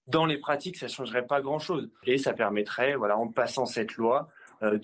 dans 0.07 0.25
les 0.25 0.37
pratiques, 0.37 0.77
ça 0.77 0.87
ne 0.87 0.91
changerait 0.91 1.27
pas 1.27 1.41
grand-chose. 1.41 1.89
Et 2.05 2.17
ça 2.17 2.33
permettrait, 2.33 2.95
voilà, 2.95 3.17
en 3.17 3.27
passant 3.27 3.65
cette 3.65 3.95
loi, 3.95 4.29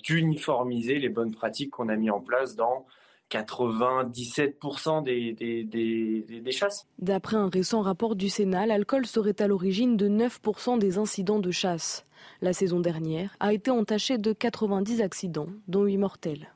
d'uniformiser 0.06 1.00
les 1.00 1.10
bonnes 1.10 1.34
pratiques 1.34 1.72
qu'on 1.72 1.90
a 1.90 1.98
mis 1.98 2.10
en 2.10 2.22
place 2.22 2.56
dans 2.56 2.86
97% 3.32 5.04
des, 5.04 5.34
des, 5.34 5.64
des, 5.64 6.42
des, 6.42 6.52
chasses. 6.52 6.88
D'après 7.00 7.38
un 7.38 7.50
récent 7.50 7.82
rapport 7.82 8.16
du 8.16 8.30
Sénat, 8.30 8.66
l'alcool 8.66 9.06
serait 9.06 9.42
à 9.42 9.48
l'origine 9.48 9.98
de 9.98 10.08
9% 10.08 10.78
des 10.78 10.98
incidents 10.98 11.40
de 11.40 11.52
chasse. 11.52 12.06
La 12.42 12.54
saison 12.54 12.80
dernière 12.80 13.36
a 13.40 13.54
été 13.54 13.72
entachée 13.72 14.18
de 14.18 14.34
90 14.34 15.02
accidents, 15.02 15.50
dont 15.68 15.84
8 15.84 15.98
mortels. 15.98 16.55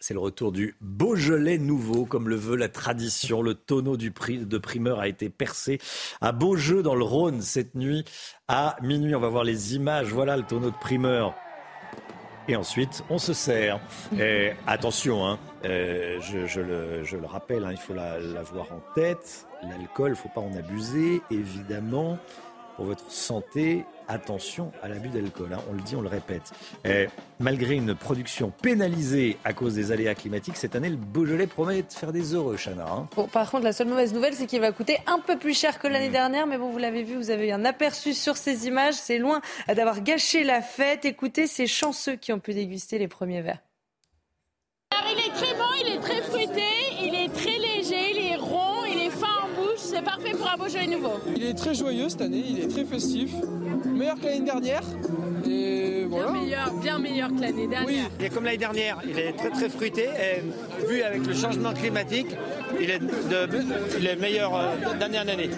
C'est 0.00 0.14
le 0.14 0.20
retour 0.20 0.50
du 0.50 0.76
Beaujolais 0.80 1.58
nouveau, 1.58 2.06
comme 2.06 2.30
le 2.30 2.36
veut 2.36 2.56
la 2.56 2.70
tradition. 2.70 3.42
Le 3.42 3.54
tonneau 3.54 3.98
du 3.98 4.10
de 4.10 4.58
primeur 4.58 4.98
a 4.98 5.08
été 5.08 5.28
percé 5.28 5.78
à 6.22 6.32
Beaujeu, 6.32 6.82
dans 6.82 6.94
le 6.94 7.04
Rhône, 7.04 7.42
cette 7.42 7.74
nuit 7.74 8.04
à 8.48 8.76
minuit. 8.82 9.14
On 9.14 9.20
va 9.20 9.28
voir 9.28 9.44
les 9.44 9.74
images. 9.74 10.08
Voilà 10.08 10.38
le 10.38 10.44
tonneau 10.44 10.70
de 10.70 10.78
primeur 10.80 11.34
et 12.48 12.56
ensuite 12.56 13.04
on 13.08 13.18
se 13.18 13.32
sert. 13.32 13.80
Et 14.18 14.52
attention, 14.66 15.26
hein, 15.26 15.38
euh, 15.64 16.18
je, 16.20 16.60
le, 16.60 17.26
rappelle, 17.26 17.64
hein, 17.64 17.70
il 17.70 17.78
faut 17.78 17.94
l'avoir 17.94 18.72
en 18.72 18.80
tête. 18.94 19.46
L'alcool, 19.62 20.08
il 20.08 20.10
ne 20.10 20.16
faut 20.16 20.30
pas 20.34 20.40
en 20.40 20.54
abuser, 20.54 21.20
évidemment. 21.30 22.18
Pour 22.80 22.86
votre 22.86 23.10
santé, 23.10 23.84
attention 24.08 24.72
à 24.82 24.88
l'abus 24.88 25.10
d'alcool. 25.10 25.50
Hein. 25.52 25.60
On 25.68 25.74
le 25.74 25.82
dit, 25.82 25.96
on 25.96 26.00
le 26.00 26.08
répète. 26.08 26.50
malgré 27.38 27.74
une 27.74 27.94
production 27.94 28.54
pénalisée 28.62 29.36
à 29.44 29.52
cause 29.52 29.74
des 29.74 29.92
aléas 29.92 30.14
climatiques, 30.14 30.56
cette 30.56 30.74
année, 30.74 30.88
le 30.88 30.96
Beaujolais 30.96 31.46
promet 31.46 31.82
de 31.82 31.92
faire 31.92 32.10
des 32.10 32.34
heureux, 32.34 32.56
Chana. 32.56 32.86
Hein. 32.90 33.06
par 33.34 33.50
contre, 33.50 33.64
la 33.64 33.74
seule 33.74 33.88
mauvaise 33.88 34.14
nouvelle, 34.14 34.32
c'est 34.32 34.46
qu'il 34.46 34.62
va 34.62 34.72
coûter 34.72 34.96
un 35.06 35.18
peu 35.18 35.36
plus 35.36 35.52
cher 35.52 35.78
que 35.78 35.88
l'année 35.88 36.08
mmh. 36.08 36.12
dernière. 36.12 36.46
Mais 36.46 36.56
bon, 36.56 36.70
vous 36.70 36.78
l'avez 36.78 37.02
vu, 37.02 37.16
vous 37.16 37.30
avez 37.30 37.48
eu 37.48 37.50
un 37.50 37.66
aperçu 37.66 38.14
sur 38.14 38.38
ces 38.38 38.66
images. 38.66 38.94
C'est 38.94 39.18
loin 39.18 39.42
d'avoir 39.68 40.00
gâché 40.00 40.42
la 40.42 40.62
fête. 40.62 41.04
Écoutez 41.04 41.46
ces 41.46 41.66
chanceux 41.66 42.16
qui 42.16 42.32
ont 42.32 42.40
pu 42.40 42.54
déguster 42.54 42.96
les 42.96 43.08
premiers 43.08 43.42
verres. 43.42 43.60
il 45.04 45.18
est 45.18 45.34
très 45.34 45.54
bon, 45.54 45.79
nouveau. 50.88 51.20
Il 51.36 51.44
est 51.44 51.54
très 51.54 51.74
joyeux 51.74 52.08
cette 52.08 52.22
année, 52.22 52.44
il 52.48 52.60
est 52.60 52.68
très 52.68 52.84
festif 52.84 53.32
meilleur 54.00 54.18
que 54.18 54.26
l'année 54.26 54.44
dernière. 54.44 54.82
Et 55.48 56.04
voilà. 56.08 56.32
Bien 56.32 56.40
meilleur, 56.40 56.72
bien 56.74 56.98
meilleur 56.98 57.28
que 57.28 57.40
l'année 57.40 57.66
dernière. 57.66 57.86
Oui, 57.86 58.00
il 58.18 58.24
est 58.24 58.30
comme 58.30 58.44
l'année 58.44 58.56
dernière, 58.56 58.98
il 59.04 59.18
est 59.18 59.32
très 59.32 59.50
très 59.50 59.68
fruité. 59.68 60.04
Et 60.04 60.86
vu 60.86 61.02
avec 61.02 61.26
le 61.26 61.34
changement 61.34 61.74
climatique, 61.74 62.28
il 62.80 62.90
est, 62.90 63.00
il 63.98 64.06
est 64.06 64.16
meilleur 64.16 64.56
euh, 64.56 64.94
d'année 64.98 65.18
en 65.18 65.28
année. 65.28 65.50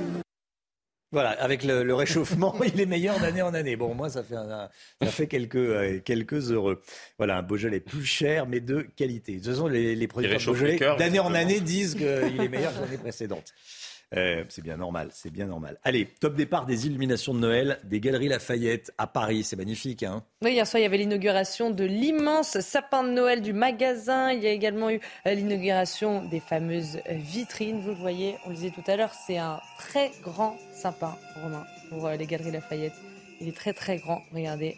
Voilà, 1.12 1.30
avec 1.32 1.62
le, 1.62 1.94
réchauffement, 1.94 2.54
il 2.74 2.80
est 2.80 2.86
meilleur 2.86 3.20
d'année 3.20 3.42
en 3.42 3.52
année. 3.52 3.76
Bon, 3.76 3.94
moi, 3.94 4.08
ça 4.08 4.22
fait, 4.22 4.34
ça 4.34 4.70
fait 5.08 5.26
quelques, 5.26 5.56
euh, 5.56 6.00
quelques 6.02 6.50
heureux. 6.50 6.80
Voilà, 7.18 7.36
un 7.36 7.42
Beaujolais 7.42 7.80
plus 7.80 8.04
cher, 8.04 8.46
mais 8.46 8.60
de 8.60 8.80
qualité. 8.96 9.32
De 9.32 9.44
toute 9.44 9.52
façon, 9.52 9.66
les, 9.68 9.94
les 9.94 10.08
producteurs 10.08 10.40
Beaujolais, 10.46 10.78
d'année 10.98 11.20
en 11.20 11.34
année, 11.34 11.60
disent 11.60 11.94
qu'il 11.94 12.04
est 12.40 12.48
meilleur 12.48 12.74
que 12.74 12.80
l'année 12.80 12.98
précédente. 12.98 13.52
Euh, 14.14 14.44
c'est 14.48 14.62
bien 14.62 14.76
normal, 14.76 15.08
c'est 15.10 15.30
bien 15.30 15.46
normal. 15.46 15.78
Allez, 15.84 16.06
top 16.06 16.34
départ 16.34 16.66
des 16.66 16.86
illuminations 16.86 17.32
de 17.32 17.38
Noël 17.38 17.78
des 17.84 17.98
Galeries 17.98 18.28
Lafayette 18.28 18.92
à 18.98 19.06
Paris. 19.06 19.42
C'est 19.42 19.56
magnifique, 19.56 20.02
hein 20.02 20.22
Oui, 20.42 20.52
hier 20.52 20.66
soir, 20.66 20.80
il 20.80 20.82
y 20.82 20.86
avait 20.86 20.98
l'inauguration 20.98 21.70
de 21.70 21.84
l'immense 21.84 22.60
sapin 22.60 23.04
de 23.04 23.10
Noël 23.10 23.40
du 23.40 23.54
magasin. 23.54 24.30
Il 24.32 24.42
y 24.42 24.46
a 24.46 24.50
également 24.50 24.90
eu 24.90 25.00
euh, 25.26 25.34
l'inauguration 25.34 26.24
des 26.26 26.40
fameuses 26.40 26.98
euh, 27.08 27.14
vitrines. 27.14 27.80
Vous 27.80 27.88
le 27.90 27.94
voyez, 27.94 28.36
on 28.44 28.50
le 28.50 28.56
disait 28.56 28.70
tout 28.70 28.84
à 28.86 28.96
l'heure, 28.96 29.14
c'est 29.14 29.38
un 29.38 29.60
très 29.78 30.10
grand 30.22 30.58
sapin, 30.74 31.16
Romain, 31.42 31.64
pour 31.88 32.08
les 32.10 32.26
Galeries 32.26 32.52
Lafayette. 32.52 32.94
Il 33.40 33.48
est 33.48 33.56
très, 33.56 33.72
très 33.72 33.96
grand. 33.96 34.22
Regardez. 34.34 34.76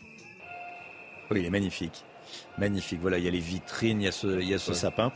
Oui, 1.30 1.40
il 1.40 1.46
est 1.46 1.50
magnifique. 1.50 2.04
Magnifique. 2.56 3.00
Voilà, 3.00 3.18
il 3.18 3.24
y 3.24 3.28
a 3.28 3.32
les 3.32 3.40
vitrines, 3.40 4.00
il 4.00 4.04
y 4.04 4.08
a 4.08 4.12
ce, 4.12 4.40
il 4.40 4.48
y 4.48 4.54
a 4.54 4.58
ce 4.58 4.74
sapin. 4.74 5.12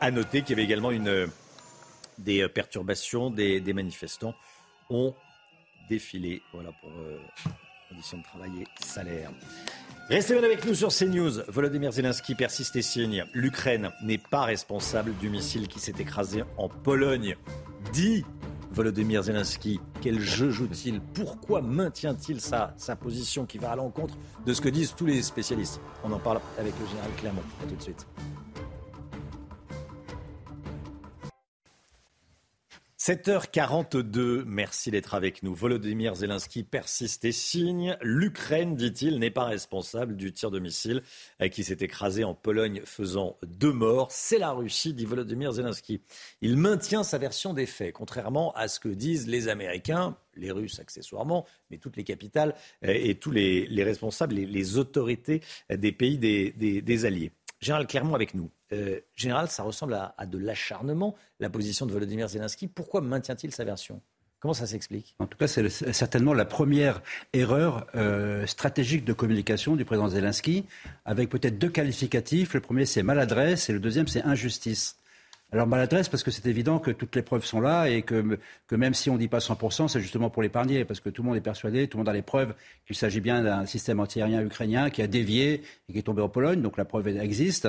à 0.00 0.10
noter 0.10 0.42
qu'il 0.42 0.50
y 0.50 0.52
avait 0.54 0.64
également 0.64 0.90
une 0.90 1.28
des 2.18 2.42
euh, 2.42 2.48
perturbations, 2.48 3.30
des, 3.30 3.72
manifestants 3.72 4.34
ont 4.90 5.14
défilé. 5.88 6.42
Voilà 6.52 6.70
pour 6.80 6.90
euh, 6.90 7.18
conditions 7.88 8.18
de 8.18 8.22
travail 8.24 8.50
et 8.62 8.84
salaire. 8.84 9.30
Restez 10.08 10.34
bien 10.34 10.44
avec 10.44 10.64
nous 10.64 10.74
sur 10.74 10.88
CNews. 10.88 11.42
Volodymyr 11.48 11.92
Zelensky 11.92 12.34
persiste 12.34 12.76
et 12.76 12.82
signe. 12.82 13.24
L'Ukraine 13.34 13.90
n'est 14.02 14.18
pas 14.18 14.44
responsable 14.44 15.14
du 15.18 15.28
missile 15.28 15.68
qui 15.68 15.80
s'est 15.80 15.94
écrasé 15.98 16.44
en 16.56 16.68
Pologne. 16.68 17.36
Dit 17.92 18.24
Volodymyr 18.70 19.22
Zelensky. 19.22 19.80
Quel 20.00 20.20
jeu 20.20 20.50
joue-t-il? 20.50 21.00
Pourquoi 21.00 21.60
maintient-il 21.60 22.40
sa, 22.40 22.74
sa 22.76 22.96
position 22.96 23.46
qui 23.46 23.58
va 23.58 23.72
à 23.72 23.76
l'encontre 23.76 24.14
de 24.46 24.52
ce 24.52 24.60
que 24.60 24.68
disent 24.68 24.94
tous 24.94 25.06
les 25.06 25.22
spécialistes? 25.22 25.80
On 26.04 26.12
en 26.12 26.18
parle 26.18 26.40
avec 26.58 26.72
le 26.80 26.86
général 26.86 27.10
Clermont. 27.18 27.42
A 27.62 27.68
tout 27.68 27.76
de 27.76 27.82
suite. 27.82 28.06
7h42, 33.08 34.44
merci 34.44 34.90
d'être 34.90 35.14
avec 35.14 35.42
nous. 35.42 35.54
Volodymyr 35.54 36.14
Zelensky 36.14 36.62
persiste 36.62 37.24
et 37.24 37.32
signe. 37.32 37.96
L'Ukraine, 38.02 38.76
dit-il, 38.76 39.18
n'est 39.18 39.30
pas 39.30 39.46
responsable 39.46 40.14
du 40.14 40.30
tir 40.30 40.50
de 40.50 40.58
missile 40.58 41.02
euh, 41.40 41.48
qui 41.48 41.64
s'est 41.64 41.78
écrasé 41.80 42.24
en 42.24 42.34
Pologne 42.34 42.82
faisant 42.84 43.38
deux 43.46 43.72
morts. 43.72 44.08
C'est 44.10 44.36
la 44.36 44.50
Russie, 44.50 44.92
dit 44.92 45.06
Volodymyr 45.06 45.52
Zelensky. 45.52 46.02
Il 46.42 46.58
maintient 46.58 47.02
sa 47.02 47.16
version 47.16 47.54
des 47.54 47.64
faits, 47.64 47.94
contrairement 47.94 48.52
à 48.52 48.68
ce 48.68 48.78
que 48.78 48.90
disent 48.90 49.26
les 49.26 49.48
Américains, 49.48 50.18
les 50.36 50.50
Russes 50.50 50.78
accessoirement, 50.78 51.46
mais 51.70 51.78
toutes 51.78 51.96
les 51.96 52.04
capitales 52.04 52.54
euh, 52.84 52.92
et 52.94 53.14
tous 53.14 53.30
les, 53.30 53.84
responsables, 53.84 54.34
les, 54.34 54.76
autorités 54.76 55.40
des 55.70 55.92
pays 55.92 56.18
des 56.18 57.04
Alliés. 57.06 57.32
Général 57.60 57.86
Clermont 57.86 58.14
avec 58.14 58.34
nous. 58.34 58.50
Euh, 58.72 59.00
général, 59.16 59.48
ça 59.48 59.62
ressemble 59.62 59.94
à, 59.94 60.26
de 60.26 60.38
l'acharnement, 60.38 61.16
la 61.40 61.50
position 61.50 61.86
de 61.86 61.92
Volodymyr 61.92 62.28
Zelensky. 62.28 62.68
Pourquoi 62.68 63.00
maintient-il 63.00 63.52
sa 63.52 63.64
version? 63.64 64.00
Comment 64.40 64.54
ça 64.54 64.66
s'explique? 64.66 65.16
En 65.18 65.26
tout 65.26 65.36
cas, 65.36 65.48
c'est 65.48 65.68
certainement 65.68 66.32
la 66.32 66.44
première 66.44 67.02
erreur 67.32 67.88
euh, 67.96 68.46
stratégique 68.46 69.04
de 69.04 69.12
communication 69.12 69.74
du 69.74 69.84
président 69.84 70.08
Zelensky, 70.08 70.64
avec 71.04 71.28
peut-être 71.28 71.58
deux 71.58 71.70
qualificatifs. 71.70 72.54
Le 72.54 72.60
premier, 72.60 72.86
c'est 72.86 73.02
maladresse, 73.02 73.68
et 73.68 73.72
le 73.72 73.80
deuxième, 73.80 74.06
c'est 74.06 74.22
injustice. 74.22 74.97
Alors 75.50 75.66
maladresse 75.66 76.10
parce 76.10 76.22
que 76.22 76.30
c'est 76.30 76.46
évident 76.46 76.78
que 76.78 76.90
toutes 76.90 77.16
les 77.16 77.22
preuves 77.22 77.44
sont 77.44 77.60
là 77.60 77.88
et 77.88 78.02
que, 78.02 78.38
même 78.70 78.92
si 78.92 79.08
on 79.08 79.14
ne 79.14 79.18
dit 79.18 79.28
pas 79.28 79.38
100%, 79.38 79.88
c'est 79.88 80.00
justement 80.00 80.28
pour 80.28 80.42
l'épargner 80.42 80.84
parce 80.84 81.00
que 81.00 81.08
tout 81.08 81.22
le 81.22 81.28
monde 81.28 81.38
est 81.38 81.42
persuadé, 81.42 81.88
tout 81.88 81.96
le 81.96 82.00
monde 82.00 82.08
a 82.10 82.12
les 82.12 82.20
preuves 82.20 82.54
qu'il 82.86 82.96
s'agit 82.96 83.20
bien 83.20 83.42
d'un 83.42 83.64
système 83.64 83.98
antiaérien 83.98 84.42
ukrainien 84.42 84.90
qui 84.90 85.00
a 85.00 85.06
dévié 85.06 85.62
et 85.88 85.92
qui 85.92 85.98
est 85.98 86.02
tombé 86.02 86.20
en 86.20 86.28
Pologne, 86.28 86.60
donc 86.60 86.76
la 86.76 86.84
preuve 86.84 87.08
existe. 87.08 87.66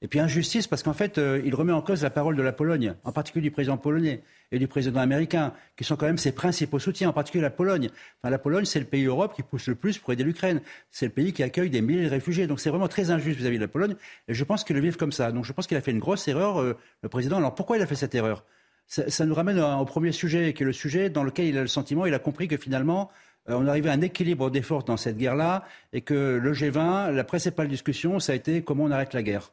Et 0.00 0.06
puis 0.06 0.20
injustice 0.20 0.68
parce 0.68 0.84
qu'en 0.84 0.92
fait, 0.92 1.18
euh, 1.18 1.42
il 1.44 1.54
remet 1.56 1.72
en 1.72 1.82
cause 1.82 2.04
la 2.04 2.10
parole 2.10 2.36
de 2.36 2.42
la 2.42 2.52
Pologne, 2.52 2.94
en 3.02 3.10
particulier 3.10 3.42
du 3.42 3.50
président 3.50 3.76
polonais 3.76 4.22
et 4.52 4.60
du 4.60 4.68
président 4.68 5.00
américain, 5.00 5.52
qui 5.76 5.82
sont 5.82 5.96
quand 5.96 6.06
même 6.06 6.18
ses 6.18 6.30
principaux 6.30 6.78
soutiens, 6.78 7.08
en 7.08 7.12
particulier 7.12 7.42
la 7.42 7.50
Pologne. 7.50 7.90
Enfin, 8.20 8.30
la 8.30 8.38
Pologne, 8.38 8.64
c'est 8.64 8.78
le 8.78 8.84
pays 8.84 9.06
Europe 9.06 9.34
qui 9.34 9.42
pousse 9.42 9.66
le 9.66 9.74
plus 9.74 9.98
pour 9.98 10.12
aider 10.12 10.22
l'Ukraine. 10.22 10.60
C'est 10.92 11.06
le 11.06 11.12
pays 11.12 11.32
qui 11.32 11.42
accueille 11.42 11.68
des 11.68 11.80
milliers 11.80 12.04
de 12.04 12.10
réfugiés. 12.10 12.46
Donc 12.46 12.60
c'est 12.60 12.70
vraiment 12.70 12.86
très 12.86 13.10
injuste 13.10 13.40
vis-à-vis 13.40 13.58
de 13.58 13.62
la 13.62 13.68
Pologne. 13.68 13.96
Et 14.28 14.34
je 14.34 14.44
pense 14.44 14.62
qu'il 14.62 14.76
le 14.76 14.82
vivent 14.82 14.96
comme 14.96 15.12
ça. 15.12 15.32
Donc 15.32 15.44
je 15.44 15.52
pense 15.52 15.66
qu'il 15.66 15.76
a 15.76 15.80
fait 15.80 15.90
une 15.90 15.98
grosse 15.98 16.28
erreur, 16.28 16.60
euh, 16.60 16.76
le 17.02 17.08
président. 17.08 17.38
Alors 17.38 17.56
pourquoi 17.56 17.76
il 17.76 17.82
a 17.82 17.86
fait 17.86 17.96
cette 17.96 18.14
erreur? 18.14 18.44
Ça, 18.86 19.10
ça, 19.10 19.26
nous 19.26 19.34
ramène 19.34 19.60
au 19.60 19.84
premier 19.84 20.12
sujet, 20.12 20.54
qui 20.54 20.62
est 20.62 20.66
le 20.66 20.72
sujet 20.72 21.10
dans 21.10 21.24
lequel 21.24 21.46
il 21.46 21.58
a 21.58 21.60
le 21.60 21.66
sentiment, 21.66 22.06
il 22.06 22.14
a 22.14 22.18
compris 22.18 22.48
que 22.48 22.56
finalement, 22.56 23.10
euh, 23.50 23.54
on 23.58 23.66
arrivait 23.66 23.90
à 23.90 23.92
un 23.92 24.00
équilibre 24.00 24.50
des 24.50 24.62
forces 24.62 24.84
dans 24.84 24.96
cette 24.96 25.18
guerre-là, 25.18 25.66
et 25.92 26.00
que 26.00 26.38
le 26.42 26.52
G20, 26.54 27.12
la 27.12 27.24
principale 27.24 27.68
discussion, 27.68 28.18
ça 28.20 28.32
a 28.32 28.34
été 28.34 28.62
comment 28.62 28.84
on 28.84 28.90
arrête 28.90 29.12
la 29.12 29.22
guerre. 29.22 29.52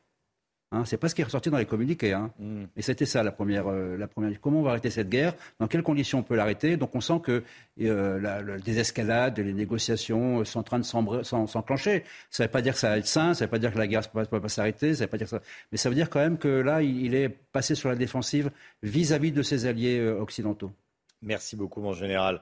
Hein, 0.71 0.83
c'est 0.83 0.97
pas 0.97 1.07
ce 1.09 1.15
qui 1.15 1.21
est 1.21 1.25
ressorti 1.25 1.49
dans 1.49 1.57
les 1.57 1.65
communiqués. 1.65 2.13
Hein. 2.13 2.31
Mm. 2.39 2.65
Et 2.75 2.81
c'était 2.81 3.05
ça 3.05 3.23
la 3.23 3.31
première, 3.31 3.67
euh, 3.67 3.97
la 3.97 4.07
première. 4.07 4.39
Comment 4.41 4.59
on 4.59 4.63
va 4.63 4.71
arrêter 4.71 4.89
cette 4.89 5.09
guerre? 5.09 5.33
Dans 5.59 5.67
quelles 5.67 5.83
conditions 5.83 6.19
on 6.19 6.23
peut 6.23 6.35
l'arrêter? 6.35 6.75
Donc 6.75 6.95
on 6.95 7.01
sent 7.01 7.21
que 7.23 7.43
euh, 7.81 8.19
la, 8.19 8.41
la 8.41 8.57
désescalade, 8.57 9.39
les 9.39 9.53
négociations 9.53 10.43
sont 10.43 10.59
en 10.59 10.63
train 10.63 10.79
de 10.79 10.83
s'enclencher. 10.83 12.03
Ça 12.31 12.43
ne 12.43 12.47
veut 12.47 12.51
pas 12.51 12.61
dire 12.61 12.73
que 12.73 12.79
ça 12.79 12.89
va 12.89 12.97
être 12.97 13.07
sain, 13.07 13.33
ça 13.33 13.45
ne 13.45 13.47
veut 13.47 13.51
pas 13.51 13.59
dire 13.59 13.71
que 13.71 13.77
la 13.77 13.87
guerre 13.87 14.01
ne 14.01 14.25
peut 14.25 14.39
pas, 14.39 14.49
s'arrêter, 14.49 14.95
ça 14.95 15.05
veut 15.05 15.09
pas 15.09 15.17
dire 15.17 15.29
ça. 15.29 15.41
Mais 15.71 15.77
ça 15.77 15.89
veut 15.89 15.95
dire 15.95 16.09
quand 16.09 16.19
même 16.19 16.37
que 16.37 16.47
là, 16.47 16.81
il, 16.81 17.13
est 17.13 17.29
passé 17.29 17.75
sur 17.75 17.89
la 17.89 17.95
défensive 17.95 18.49
vis-à-vis 18.81 19.31
de 19.31 19.43
ses 19.43 19.67
alliés 19.67 19.99
euh, 19.99 20.19
occidentaux. 20.19 20.71
Merci 21.21 21.55
beaucoup, 21.55 21.81
mon 21.81 21.93
général. 21.93 22.41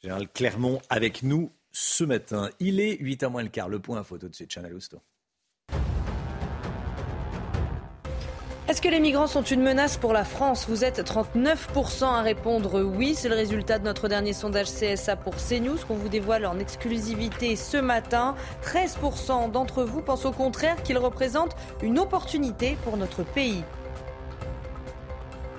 Général 0.00 0.28
Clermont 0.28 0.80
avec 0.90 1.24
nous 1.24 1.52
ce 1.72 2.04
matin. 2.04 2.50
Il 2.60 2.80
est 2.80 2.94
8h 3.02 3.30
moins 3.30 3.42
le 3.42 3.48
quart. 3.48 3.68
Le 3.68 3.80
point 3.80 4.02
photo 4.04 4.28
de 4.28 4.34
suite, 4.34 4.52
Channel 4.52 4.72
Housteau. 4.72 5.00
Est-ce 8.68 8.82
que 8.82 8.88
les 8.88 9.00
migrants 9.00 9.26
sont 9.26 9.44
une 9.44 9.62
menace 9.62 9.96
pour 9.96 10.12
la 10.12 10.24
France? 10.24 10.66
Vous 10.68 10.84
êtes 10.84 11.00
39% 11.00 12.04
à 12.04 12.20
répondre 12.20 12.82
oui. 12.82 13.14
C'est 13.14 13.30
le 13.30 13.34
résultat 13.34 13.78
de 13.78 13.84
notre 13.84 14.08
dernier 14.08 14.34
sondage 14.34 14.66
CSA 14.66 15.16
pour 15.16 15.36
CNews 15.36 15.78
qu'on 15.88 15.94
vous 15.94 16.10
dévoile 16.10 16.44
en 16.44 16.58
exclusivité 16.58 17.56
ce 17.56 17.78
matin. 17.78 18.34
13% 18.66 19.50
d'entre 19.52 19.84
vous 19.84 20.02
pensent 20.02 20.26
au 20.26 20.32
contraire 20.32 20.82
qu'ils 20.82 20.98
représentent 20.98 21.56
une 21.82 21.98
opportunité 21.98 22.76
pour 22.84 22.98
notre 22.98 23.22
pays. 23.22 23.64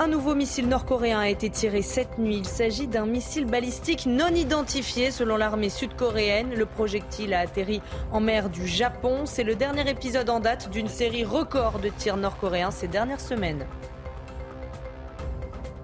Un 0.01 0.07
nouveau 0.07 0.34
missile 0.34 0.69
nord-coréen 0.69 1.19
a 1.19 1.27
été 1.27 1.49
tiré 1.49 1.81
cette 1.81 2.17
nuit. 2.17 2.38
Il 2.38 2.47
s'agit 2.47 2.88
d'un 2.88 3.05
missile 3.05 3.43
balistique 3.45 4.05
non 4.05 4.30
identifié 4.30 5.11
selon 5.11 5.35
l'armée 5.35 5.67
sud-coréenne. 5.67 6.53
Le 6.55 6.65
projectile 6.65 7.34
a 7.34 7.41
atterri 7.41 7.81
en 8.13 8.21
mer 8.21 8.49
du 8.49 8.65
Japon. 8.65 9.26
C'est 9.26 9.43
le 9.43 9.55
dernier 9.55 9.89
épisode 9.89 10.30
en 10.30 10.39
date 10.39 10.69
d'une 10.69 10.88
série 10.88 11.26
record 11.26 11.80
de 11.80 11.89
tirs 11.89 12.15
nord-coréens 12.15 12.71
ces 12.71 12.88
dernières 12.88 13.19
semaines. 13.19 13.65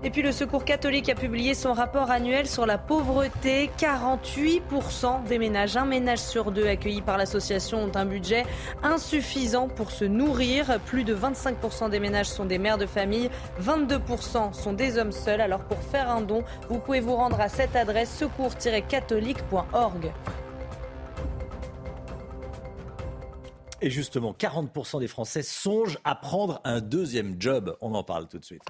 Et 0.06 0.12
puis 0.12 0.22
le 0.22 0.32
Secours 0.32 0.64
catholique 0.66 1.10
a 1.10 1.16
publié 1.16 1.56
son 1.56 1.74
rapport 1.74 2.12
annuel 2.12 2.46
sur 2.48 2.68
la 2.68 2.78
pauvreté. 2.78 3.72
48% 3.80 5.24
des 5.24 5.40
ménages, 5.40 5.78
un 5.78 5.86
ménage 5.86 6.20
sur 6.20 6.52
deux 6.52 6.68
accueillis 6.68 7.02
par 7.02 7.18
l'association 7.18 7.86
ont 7.86 7.92
un 7.96 8.06
budget 8.06 8.46
insuffisant 8.84 9.68
pour 9.68 9.90
se 9.90 10.06
nourrir. 10.06 10.80
Plus 10.82 11.06
de 11.06 11.16
25% 11.16 11.90
des 11.90 12.00
ménages 12.00 12.28
sont 12.28 12.46
des 12.46 12.60
mères 12.60 12.78
de 12.78 12.86
famille, 12.86 13.32
22% 13.60 14.54
sont 14.54 14.74
des 14.74 15.00
hommes 15.00 15.12
seuls. 15.12 15.42
Alors 15.42 15.62
pour 15.62 15.80
faire 15.80 16.08
un 16.12 16.22
don, 16.22 16.44
vous 16.70 16.78
pouvez 16.78 17.00
vous 17.00 17.16
rendre 17.16 17.42
à 17.42 17.50
cette 17.50 17.76
adresse 17.76 18.16
secours-catholique.org. 18.16 20.14
Et 23.82 23.90
justement, 23.90 24.36
40% 24.40 25.00
des 25.00 25.08
Français 25.08 25.42
songent 25.42 25.98
à 26.04 26.14
prendre 26.14 26.62
un 26.64 26.80
deuxième 26.80 27.38
job. 27.40 27.76
On 27.82 27.96
en 27.96 28.04
parle 28.04 28.28
tout 28.28 28.38
de 28.38 28.46
suite. 28.46 28.62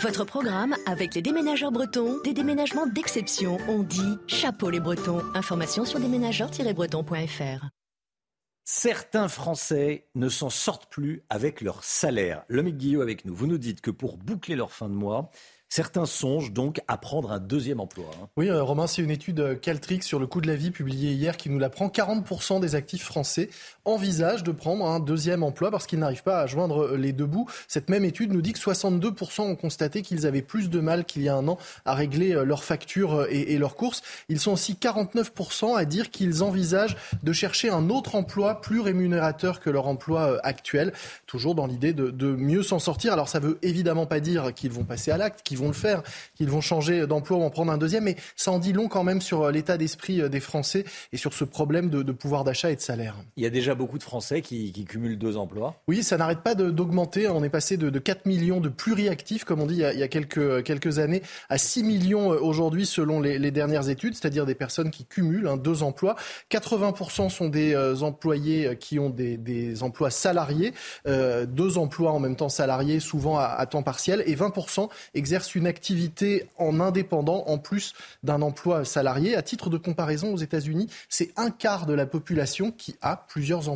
Votre 0.00 0.24
programme 0.24 0.76
avec 0.86 1.16
les 1.16 1.22
déménageurs 1.22 1.72
bretons, 1.72 2.20
des 2.22 2.32
déménagements 2.32 2.86
d'exception. 2.86 3.58
On 3.68 3.82
dit 3.82 4.16
chapeau 4.28 4.70
les 4.70 4.78
bretons. 4.78 5.20
Information 5.34 5.84
sur 5.84 5.98
déménageurs-bretons.fr. 5.98 7.66
Certains 8.64 9.26
Français 9.26 10.06
ne 10.14 10.28
s'en 10.28 10.50
sortent 10.50 10.88
plus 10.88 11.24
avec 11.30 11.60
leur 11.62 11.82
salaire. 11.82 12.44
Lomique 12.48 12.76
Guillot 12.76 13.00
avec 13.00 13.24
nous. 13.24 13.34
Vous 13.34 13.48
nous 13.48 13.58
dites 13.58 13.80
que 13.80 13.90
pour 13.90 14.18
boucler 14.18 14.54
leur 14.54 14.70
fin 14.70 14.88
de 14.88 14.94
mois, 14.94 15.32
Certains 15.70 16.06
songent 16.06 16.50
donc 16.50 16.80
à 16.88 16.96
prendre 16.96 17.30
un 17.30 17.40
deuxième 17.40 17.78
emploi. 17.78 18.06
Hein. 18.14 18.28
Oui, 18.38 18.48
euh, 18.48 18.62
Romain, 18.62 18.86
c'est 18.86 19.02
une 19.02 19.10
étude 19.10 19.40
euh, 19.40 19.54
Caltrix 19.54 20.00
sur 20.00 20.18
le 20.18 20.26
coût 20.26 20.40
de 20.40 20.46
la 20.46 20.56
vie 20.56 20.70
publiée 20.70 21.12
hier 21.12 21.36
qui 21.36 21.50
nous 21.50 21.58
l'apprend. 21.58 21.88
40% 21.88 22.58
des 22.60 22.74
actifs 22.74 23.04
français 23.04 23.50
envisagent 23.88 24.42
de 24.42 24.52
prendre 24.52 24.86
un 24.86 25.00
deuxième 25.00 25.42
emploi 25.42 25.70
parce 25.70 25.86
qu'ils 25.86 25.98
n'arrivent 25.98 26.22
pas 26.22 26.40
à 26.40 26.46
joindre 26.46 26.84
euh, 26.84 26.96
les 26.96 27.12
deux 27.12 27.26
bouts. 27.26 27.48
Cette 27.66 27.88
même 27.88 28.04
étude 28.04 28.32
nous 28.32 28.42
dit 28.42 28.52
que 28.52 28.58
62% 28.58 29.42
ont 29.42 29.56
constaté 29.56 30.02
qu'ils 30.02 30.26
avaient 30.26 30.42
plus 30.42 30.70
de 30.70 30.80
mal 30.80 31.04
qu'il 31.04 31.22
y 31.22 31.28
a 31.28 31.34
un 31.34 31.48
an 31.48 31.58
à 31.84 31.94
régler 31.94 32.32
leurs 32.44 32.64
factures 32.64 33.26
et, 33.30 33.56
leurs 33.58 33.76
courses. 33.76 34.02
Ils 34.28 34.40
sont 34.40 34.52
aussi 34.52 34.74
49% 34.74 35.76
à 35.76 35.84
dire 35.84 36.10
qu'ils 36.10 36.42
envisagent 36.42 36.96
de 37.22 37.32
chercher 37.32 37.70
un 37.70 37.90
autre 37.90 38.14
emploi 38.14 38.60
plus 38.60 38.80
rémunérateur 38.80 39.60
que 39.60 39.70
leur 39.70 39.86
emploi 39.86 40.38
actuel, 40.44 40.92
toujours 41.26 41.54
dans 41.54 41.66
l'idée 41.66 41.92
de, 41.92 42.36
mieux 42.36 42.62
s'en 42.62 42.78
sortir. 42.78 43.12
Alors 43.12 43.28
ça 43.28 43.40
veut 43.40 43.58
évidemment 43.62 44.06
pas 44.06 44.20
dire 44.20 44.52
qu'ils 44.54 44.70
vont 44.70 44.84
passer 44.84 45.10
à 45.10 45.16
l'acte, 45.16 45.42
qu'ils 45.42 45.58
vont 45.58 45.68
le 45.68 45.72
faire, 45.72 46.02
qu'ils 46.36 46.50
vont 46.50 46.60
changer 46.60 47.06
d'emploi 47.06 47.38
ou 47.38 47.42
en 47.42 47.50
prendre 47.50 47.72
un 47.72 47.78
deuxième, 47.78 48.04
mais 48.04 48.16
ça 48.36 48.52
en 48.52 48.58
dit 48.58 48.72
long 48.72 48.88
quand 48.88 49.04
même 49.04 49.20
sur 49.20 49.42
euh, 49.42 49.52
l'état 49.52 49.76
d'esprit 49.76 50.20
euh, 50.20 50.28
des 50.28 50.40
Français 50.40 50.84
et 51.12 51.16
sur 51.16 51.32
ce 51.32 51.44
problème 51.44 51.90
de, 51.90 52.12
pouvoir 52.12 52.44
d'achat 52.44 52.70
et 52.70 52.76
de 52.76 52.80
salaire. 52.80 53.16
Beaucoup 53.78 53.96
de 53.96 54.02
Français 54.02 54.42
qui, 54.42 54.72
cumulent 54.84 55.18
deux 55.18 55.36
emplois. 55.36 55.80
Oui, 55.88 56.02
ça 56.02 56.18
n'arrête 56.18 56.40
pas 56.40 56.54
d'augmenter. 56.54 57.28
On 57.28 57.42
est 57.42 57.48
passé 57.48 57.76
de, 57.76 57.98
4 57.98 58.26
millions 58.26 58.60
de 58.60 58.68
pluriactifs, 58.68 59.44
comme 59.44 59.60
on 59.60 59.66
dit 59.66 59.76
il 59.76 59.98
y 59.98 60.02
a, 60.02 60.08
quelques, 60.08 60.98
années, 60.98 61.22
à 61.48 61.56
6 61.56 61.82
millions 61.82 62.32
euh, 62.32 62.38
aujourd'hui 62.38 62.84
selon 62.84 63.20
les, 63.20 63.50
dernières 63.50 63.88
études, 63.88 64.14
c'est-à-dire 64.14 64.44
des 64.44 64.54
personnes 64.54 64.90
qui 64.90 65.06
cumulent 65.06 65.48
hein, 65.48 65.56
deux 65.56 65.82
emplois. 65.82 66.16
80% 66.50 67.30
sont 67.30 67.48
des 67.48 67.74
employés 68.02 68.76
qui 68.78 68.98
ont 68.98 69.10
des, 69.10 69.82
emplois 69.82 70.10
salariés, 70.10 70.74
deux 71.06 71.78
emplois 71.78 72.12
en 72.12 72.18
même 72.18 72.36
temps 72.36 72.48
salariés, 72.48 73.00
souvent 73.00 73.38
à, 73.38 73.44
à 73.44 73.66
temps 73.66 73.82
partiel, 73.82 74.22
et 74.26 74.34
20% 74.34 74.88
exercent 75.14 75.54
une 75.54 75.66
activité 75.66 76.46
en 76.58 76.80
indépendant 76.80 77.44
en 77.46 77.58
plus 77.58 77.94
d'un 78.22 78.42
emploi 78.42 78.84
salarié. 78.84 79.36
À 79.36 79.42
titre 79.42 79.70
de 79.70 79.78
comparaison, 79.78 80.32
aux 80.32 80.38
États-Unis, 80.38 80.88
c'est 81.08 81.30
un 81.36 81.50
quart 81.50 81.86
de 81.86 81.94
la 81.94 82.06
population 82.06 82.70
qui 82.70 82.96
a 83.00 83.16
plusieurs 83.16 83.67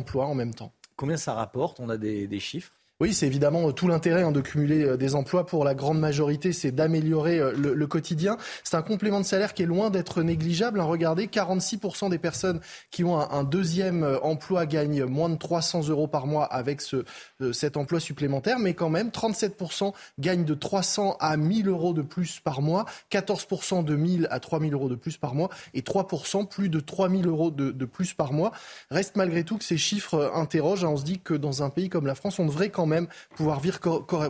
Combien 0.95 1.17
ça 1.17 1.33
rapporte? 1.33 1.79
On 1.79 1.89
a 1.89 1.97
des 1.97 2.39
chiffres? 2.39 2.73
Oui, 3.03 3.13
c'est 3.13 3.27
évidemment 3.27 3.69
tout 3.73 3.89
l'intérêt 3.89 4.23
hein, 4.23 4.31
de 4.31 4.39
cumuler 4.39 4.85
euh, 4.85 4.95
des 4.95 5.13
emplois 5.13 5.45
pour 5.45 5.65
la 5.65 5.75
grande 5.75 5.99
majorité, 5.99 6.53
c'est 6.53 6.71
d'améliorer 6.71 7.37
euh, 7.37 7.51
le, 7.51 7.85
quotidien. 7.85 8.37
C'est 8.63 8.77
un 8.77 8.81
complément 8.81 9.19
de 9.19 9.25
salaire 9.25 9.53
qui 9.53 9.61
est 9.61 9.65
loin 9.65 9.89
d'être 9.89 10.23
négligeable. 10.23 10.79
Hein. 10.79 10.85
Regardez, 10.85 11.27
46% 11.27 12.09
des 12.09 12.17
personnes 12.17 12.61
qui 12.91 13.03
ont 13.03 13.19
un, 13.19 13.43
deuxième 13.43 14.05
euh, 14.05 14.21
emploi 14.21 14.65
gagnent 14.65 15.03
moins 15.03 15.27
de 15.27 15.35
300 15.35 15.89
euros 15.89 16.07
par 16.07 16.27
mois 16.27 16.45
avec 16.45 16.79
ce, 16.79 17.03
cet 17.51 17.75
emploi 17.75 17.99
supplémentaire, 17.99 18.57
mais 18.57 18.73
quand 18.73 18.89
même, 18.89 19.09
37% 19.09 19.91
gagnent 20.19 20.45
de 20.45 20.53
300 20.53 21.17
à 21.19 21.35
1000 21.35 21.67
euros 21.67 21.91
de 21.91 22.03
plus 22.03 22.39
par 22.39 22.61
mois, 22.61 22.85
14% 23.11 23.83
de 23.83 23.97
1000 23.97 24.29
à 24.31 24.39
3000 24.39 24.73
euros 24.73 24.87
de 24.87 24.95
plus 24.95 25.17
par 25.17 25.35
mois 25.35 25.49
et 25.73 25.81
3% 25.81 26.47
plus 26.47 26.69
de 26.69 26.79
3000 26.79 27.27
euros 27.27 27.51
de, 27.51 27.71
de 27.71 27.85
plus 27.85 28.13
par 28.13 28.31
mois. 28.31 28.53
Reste 28.91 29.17
malgré 29.17 29.43
tout 29.43 29.57
que 29.57 29.65
ces 29.65 29.77
chiffres 29.77 30.31
interrogent. 30.33 30.85
Hein. 30.85 30.91
On 30.93 30.97
se 30.97 31.03
dit 31.03 31.19
que 31.19 31.33
dans 31.33 31.63
un 31.63 31.69
pays 31.69 31.89
comme 31.89 32.07
la 32.07 32.15
France, 32.15 32.39
on 32.39 32.45
devrait 32.45 32.69
quand 32.69 32.85
même 32.85 32.92
même 32.93 33.07
pouvoir 33.35 33.59
vivre, 33.59 33.79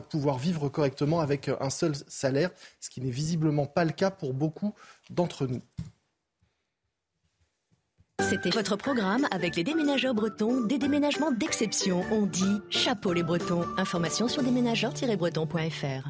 pouvoir 0.10 0.38
vivre 0.38 0.70
correctement 0.70 1.20
avec 1.20 1.50
un 1.60 1.70
seul 1.70 1.94
salaire, 2.08 2.50
ce 2.80 2.90
qui 2.90 3.02
n'est 3.02 3.12
visiblement 3.12 3.66
pas 3.66 3.86
le 3.86 3.92
cas 3.92 4.12
pour 4.12 4.34
beaucoup 4.34 4.74
d'entre 5.10 5.48
nous. 5.48 5.62
C'était 8.22 8.52
votre 8.52 8.78
programme 8.78 9.28
avec 9.32 9.56
les 9.56 9.64
déménageurs 9.64 10.14
bretons, 10.14 10.62
des 10.62 10.78
déménagements 10.78 11.32
d'exception. 11.32 12.04
On 12.12 12.26
dit 12.26 12.62
chapeau 12.70 13.12
les 13.12 13.24
bretons. 13.24 13.66
Information 13.78 14.28
sur 14.28 14.44
déménageurs-bretons.fr. 14.44 16.10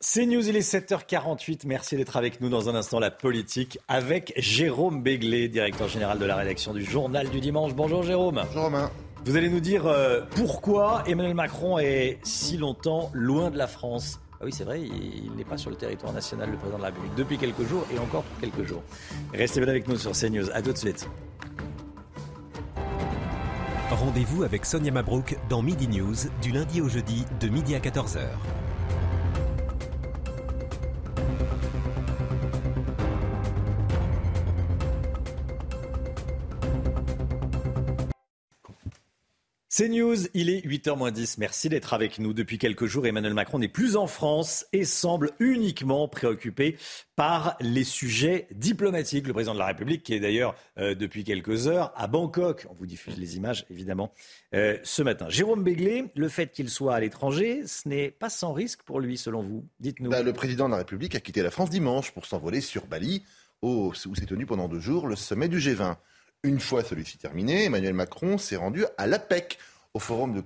C'est 0.00 0.26
News, 0.26 0.46
il 0.46 0.56
est 0.56 0.74
7h48. 0.74 1.62
Merci 1.64 1.96
d'être 1.96 2.16
avec 2.16 2.40
nous 2.40 2.50
dans 2.50 2.68
un 2.68 2.74
instant, 2.74 3.00
la 3.00 3.10
politique, 3.10 3.78
avec 3.88 4.34
Jérôme 4.36 5.02
Béglé, 5.02 5.48
directeur 5.48 5.88
général 5.88 6.18
de 6.18 6.26
la 6.26 6.36
rédaction 6.36 6.74
du 6.74 6.84
Journal 6.84 7.30
du 7.30 7.40
Dimanche. 7.40 7.74
Bonjour 7.74 8.02
Jérôme. 8.02 8.42
Bonjour 8.46 8.64
Romain. 8.64 8.90
Vous 9.26 9.36
allez 9.36 9.48
nous 9.48 9.58
dire 9.58 9.86
euh, 9.86 10.20
pourquoi 10.36 11.02
Emmanuel 11.08 11.34
Macron 11.34 11.78
est 11.80 12.20
si 12.22 12.56
longtemps 12.56 13.10
loin 13.12 13.50
de 13.50 13.58
la 13.58 13.66
France? 13.66 14.20
Ah 14.34 14.44
oui, 14.44 14.52
c'est 14.52 14.62
vrai, 14.62 14.80
il 14.80 15.32
n'est 15.36 15.44
pas 15.44 15.56
sur 15.56 15.68
le 15.68 15.74
territoire 15.74 16.12
national, 16.12 16.48
le 16.52 16.56
président 16.56 16.78
de 16.78 16.82
la 16.82 16.88
République, 16.90 17.14
depuis 17.16 17.36
quelques 17.36 17.66
jours 17.66 17.84
et 17.92 17.98
encore 17.98 18.22
pour 18.22 18.38
quelques 18.38 18.68
jours. 18.68 18.84
Restez 19.34 19.58
bien 19.58 19.68
avec 19.68 19.88
nous 19.88 19.96
sur 19.96 20.12
CNews. 20.12 20.48
À 20.54 20.62
tout 20.62 20.72
de 20.72 20.78
suite. 20.78 21.08
Rendez-vous 23.90 24.44
avec 24.44 24.64
Sonia 24.64 24.92
Mabrouk 24.92 25.36
dans 25.48 25.60
Midi 25.60 25.88
News, 25.88 26.14
du 26.40 26.52
lundi 26.52 26.80
au 26.80 26.88
jeudi, 26.88 27.24
de 27.40 27.48
midi 27.48 27.74
à 27.74 27.80
14h. 27.80 28.20
C'est 39.78 39.90
News, 39.90 40.16
il 40.32 40.48
est 40.48 40.66
8h10. 40.66 41.34
Merci 41.36 41.68
d'être 41.68 41.92
avec 41.92 42.18
nous. 42.18 42.32
Depuis 42.32 42.56
quelques 42.56 42.86
jours, 42.86 43.06
Emmanuel 43.06 43.34
Macron 43.34 43.58
n'est 43.58 43.68
plus 43.68 43.94
en 43.96 44.06
France 44.06 44.64
et 44.72 44.86
semble 44.86 45.32
uniquement 45.38 46.08
préoccupé 46.08 46.78
par 47.14 47.58
les 47.60 47.84
sujets 47.84 48.46
diplomatiques. 48.52 49.26
Le 49.26 49.34
président 49.34 49.52
de 49.52 49.58
la 49.58 49.66
République, 49.66 50.02
qui 50.02 50.14
est 50.14 50.20
d'ailleurs 50.20 50.54
euh, 50.78 50.94
depuis 50.94 51.24
quelques 51.24 51.66
heures 51.68 51.92
à 51.94 52.06
Bangkok, 52.06 52.66
on 52.70 52.72
vous 52.72 52.86
diffuse 52.86 53.18
les 53.18 53.36
images 53.36 53.66
évidemment 53.68 54.14
euh, 54.54 54.78
ce 54.82 55.02
matin. 55.02 55.28
Jérôme 55.28 55.62
Béglé, 55.62 56.06
le 56.14 56.30
fait 56.30 56.52
qu'il 56.52 56.70
soit 56.70 56.94
à 56.94 57.00
l'étranger, 57.00 57.66
ce 57.66 57.86
n'est 57.86 58.10
pas 58.10 58.30
sans 58.30 58.54
risque 58.54 58.82
pour 58.82 58.98
lui, 58.98 59.18
selon 59.18 59.42
vous. 59.42 59.68
Dites-nous. 59.80 60.08
Bah, 60.08 60.22
le 60.22 60.32
président 60.32 60.68
de 60.68 60.70
la 60.70 60.78
République 60.78 61.14
a 61.16 61.20
quitté 61.20 61.42
la 61.42 61.50
France 61.50 61.68
dimanche 61.68 62.12
pour 62.12 62.24
s'envoler 62.24 62.62
sur 62.62 62.86
Bali, 62.86 63.24
où 63.60 63.92
s'est 63.92 64.24
tenu 64.24 64.46
pendant 64.46 64.68
deux 64.68 64.80
jours 64.80 65.06
le 65.06 65.16
sommet 65.16 65.48
du 65.50 65.58
G20. 65.58 65.96
Une 66.46 66.60
fois 66.60 66.84
celui-ci 66.84 67.18
terminé, 67.18 67.64
Emmanuel 67.64 67.92
Macron 67.92 68.38
s'est 68.38 68.54
rendu 68.54 68.84
à 68.98 69.08
l'APEC, 69.08 69.58
au 69.94 69.98
Forum 69.98 70.32
de 70.32 70.40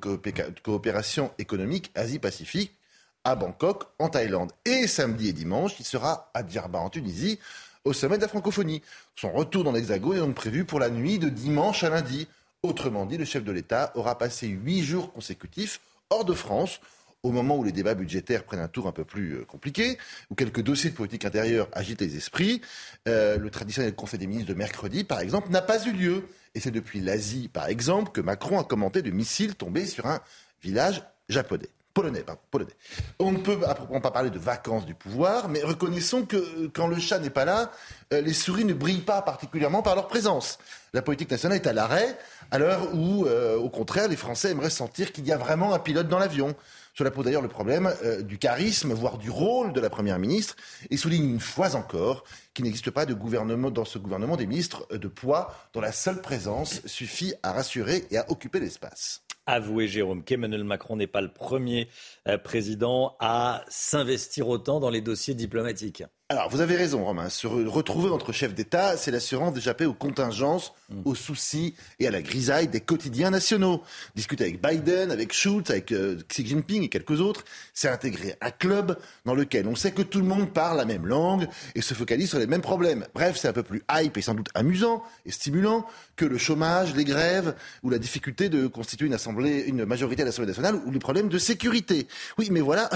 coopération 0.62 1.31
économique 1.36 1.90
Asie-Pacifique, 1.94 2.74
à 3.22 3.36
Bangkok, 3.36 3.85
en 3.98 4.09
Thaïlande. 4.09 4.51
Et 4.64 4.86
samedi 4.86 5.28
et 5.28 5.35
dimanche, 5.35 5.78
il 5.78 5.85
sera 5.85 6.31
à 6.32 6.43
Djerba, 6.47 6.78
en 6.78 6.89
Tunisie, 6.89 7.39
au 7.85 7.93
sommet 7.93 8.16
de 8.16 8.22
la 8.22 8.28
francophonie. 8.28 8.81
Son 9.14 9.31
retour 9.31 9.62
dans 9.62 9.72
l'Hexagone 9.72 10.16
est 10.16 10.20
donc 10.20 10.35
prévu 10.35 10.64
pour 10.64 10.81
la 10.81 10.89
nuit 10.89 11.18
de 11.18 11.28
dimanche 11.28 11.85
à 11.85 11.90
lundi. 11.90 12.28
Autrement 12.62 13.05
dit, 13.05 13.18
le 13.18 13.27
chef 13.27 13.44
de 13.44 13.52
l'État 13.52 13.93
aura 13.94 14.16
passé 14.16 14.47
huit 14.47 14.82
jours 14.82 15.12
consécutifs 15.12 15.82
hors 16.09 16.24
de 16.24 16.32
France 16.32 16.81
au 17.23 17.31
moment 17.33 17.57
où 17.57 17.65
les 17.65 17.73
débats 17.73 17.95
budgétaires 17.95 18.45
prennent 18.45 18.61
un 18.61 18.69
tour 18.69 18.87
un 18.87 18.93
peu 18.93 19.05
plus 19.05 19.35
euh, 19.35 19.45
compliqué, 19.45 19.99
où 20.31 20.35
quelques 20.35 20.63
dossiers 20.63 20.91
de 20.91 20.95
politique 20.95 21.25
intérieure 21.25 21.69
agitent 21.73 22.01
les 22.01 22.17
esprits, 22.17 22.61
euh, 23.09 23.37
le 23.39 23.51
traditionnel 23.51 23.95
Conseil 23.95 24.19
des 24.19 24.27
ministres 24.27 24.53
de 24.53 24.59
mercredi, 24.59 25.05
par 25.05 25.21
exemple, 25.21 25.51
n'a 25.51 25.63
pas 25.63 25.85
eu 25.87 25.93
lieu. 25.93 26.25
Et 26.55 26.61
c'est 26.61 26.71
depuis 26.71 27.01
l'Asie, 27.01 27.49
par 27.49 27.67
exemple, 27.69 28.11
que 28.11 28.21
Macron 28.21 28.59
a 28.59 28.65
commenté 28.65 29.03
de 29.03 29.11
missiles 29.11 29.55
tombés 29.55 29.87
sur 29.87 30.07
un 30.07 30.21
village 30.63 31.03
japonais. 31.29 31.69
Polonais, 31.93 32.23
pardon, 32.23 32.41
polonais. 32.51 32.73
On 33.19 33.33
ne 33.33 33.39
peut 33.39 33.59
à 33.67 33.75
proprement 33.75 34.01
pas 34.01 34.13
parler 34.13 34.31
de 34.31 34.39
vacances 34.39 34.87
du 34.87 34.95
pouvoir, 34.95 35.49
mais 35.49 35.61
reconnaissons 35.63 36.25
que 36.25 36.37
euh, 36.37 36.71
quand 36.73 36.87
le 36.87 36.99
chat 36.99 37.19
n'est 37.19 37.31
pas 37.31 37.45
là, 37.45 37.71
les 38.13 38.33
souris 38.33 38.65
ne 38.65 38.75
brillent 38.75 39.03
pas 39.03 39.23
particulièrement 39.23 39.83
par 39.83 39.95
leur 39.95 40.09
présence. 40.09 40.59
La 40.93 41.03
politique 41.03 41.31
nationale 41.31 41.59
est 41.59 41.67
à 41.69 41.73
l'arrêt, 41.73 42.19
à 42.51 42.59
l'heure 42.59 42.93
où, 42.93 43.25
au 43.25 43.69
contraire, 43.69 44.09
les 44.09 44.17
Français 44.17 44.51
aimeraient 44.51 44.69
sentir 44.69 45.13
qu'il 45.13 45.25
y 45.25 45.31
a 45.31 45.37
vraiment 45.37 45.75
un 45.75 45.79
pilote 45.79 46.09
dans 46.09 46.19
l'avion. 46.19 46.57
Cela 46.95 47.11
pose 47.11 47.25
d'ailleurs 47.25 47.43
le 47.43 47.49
problème 47.49 47.93
du 48.23 48.39
charisme, 48.39 48.93
voire 48.93 49.19
du 49.19 49.31
rôle 49.31 49.73
de 49.73 49.81
la 49.81 49.91
Première 49.91 50.19
ministre, 50.19 50.57
et 50.91 50.97
souligne 50.97 51.31
une 51.31 51.41
fois 51.41 51.75
encore 51.75 52.25
qu'il 52.55 52.65
n'existe 52.65 52.91
pas 52.91 53.07
de 53.07 53.15
gouvernement 53.15 53.71
dans 53.71 53.85
ce 53.85 53.99
gouvernement 53.99 54.37
des 54.37 54.47
ministres 54.47 54.87
de 54.97 55.09
poids 55.09 55.55
dont 55.73 55.81
la 55.81 55.93
seule 55.93 56.21
présence 56.21 56.85
suffit 56.87 57.35
à 57.43 57.53
rassurer 57.53 58.07
et 58.11 58.19
à 58.19 58.31
occuper 58.31 58.61
l'espace 58.61 59.23
avouer, 59.51 59.89
Jérôme, 59.89 60.23
qu'Emmanuel 60.23 60.65
Macron 60.65 60.97
n'est 60.97 61.07
pas 61.07 61.21
le 61.21 61.33
premier 61.33 61.89
euh, 62.29 62.39
président 62.39 63.17
à 63.21 63.65
s'investir 63.69 64.49
autant 64.49 64.81
dans 64.81 64.91
les 64.91 65.01
dossiers 65.01 65.35
diplomatiques. 65.35 66.05
Alors, 66.31 66.48
vous 66.48 66.61
avez 66.61 66.77
raison, 66.77 67.05
Romain. 67.05 67.28
Se 67.28 67.48
retrouver 67.48 68.09
entre 68.09 68.31
chefs 68.31 68.55
d'État, 68.55 68.97
c'est 68.97 69.11
l'assurance 69.11 69.52
d'échapper 69.52 69.85
aux 69.85 69.94
contingences, 69.94 70.73
mm. 70.89 71.01
aux 71.05 71.16
soucis 71.16 71.74
et 71.98 72.07
à 72.07 72.12
la 72.12 72.23
grisaille 72.23 72.69
des 72.69 72.81
quotidiens 72.81 73.31
nationaux. 73.31 73.82
Discuter 74.15 74.44
avec 74.44 74.62
Biden, 74.62 75.11
avec 75.11 75.32
Schultz, 75.32 75.70
avec 75.70 75.90
euh, 75.90 76.19
Xi 76.28 76.47
Jinping 76.47 76.85
et 76.85 76.89
quelques 76.89 77.20
autres, 77.20 77.44
c'est 77.74 77.89
intégrer 77.89 78.36
un 78.40 78.52
club 78.52 78.97
dans 79.24 79.35
lequel 79.35 79.66
on 79.66 79.74
sait 79.74 79.90
que 79.90 80.02
tout 80.02 80.20
le 80.20 80.24
monde 80.24 80.52
parle 80.52 80.77
la 80.77 80.85
même 80.85 81.05
langue 81.05 81.48
et 81.74 81.82
se 81.82 81.94
focalise 81.94 82.28
sur 82.28 82.39
les 82.39 82.47
mêmes 82.47 82.61
problèmes. 82.61 83.07
Bref, 83.12 83.36
c'est 83.36 83.48
un 83.48 83.52
peu 83.52 83.65
plus 83.65 83.82
hype 83.90 84.16
et 84.16 84.23
sans 84.23 84.35
doute 84.35 84.51
amusant 84.55 85.02
et 85.27 85.32
stimulant 85.32 85.85
que 86.15 86.27
le 86.27 86.39
chômage, 86.39 86.94
les 86.94 87.05
grèves 87.05 87.57
ou 87.82 87.90
la 87.90 87.98
difficulté 87.98 88.48
de 88.48 88.69
constituer 88.69 89.07
une 89.07 89.15
assemblée, 89.15 89.65
une 89.66 89.85
majorité 89.85 90.23
à 90.23 90.27
l'Assemblée 90.27 90.51
nationale 90.51 90.77
ou 90.86 90.93
les 90.93 91.01
problèmes 91.01 91.28
de 91.28 91.39
sécurité. 91.39 92.07
Oui, 92.39 92.51
mais 92.52 92.61
voilà, 92.61 92.89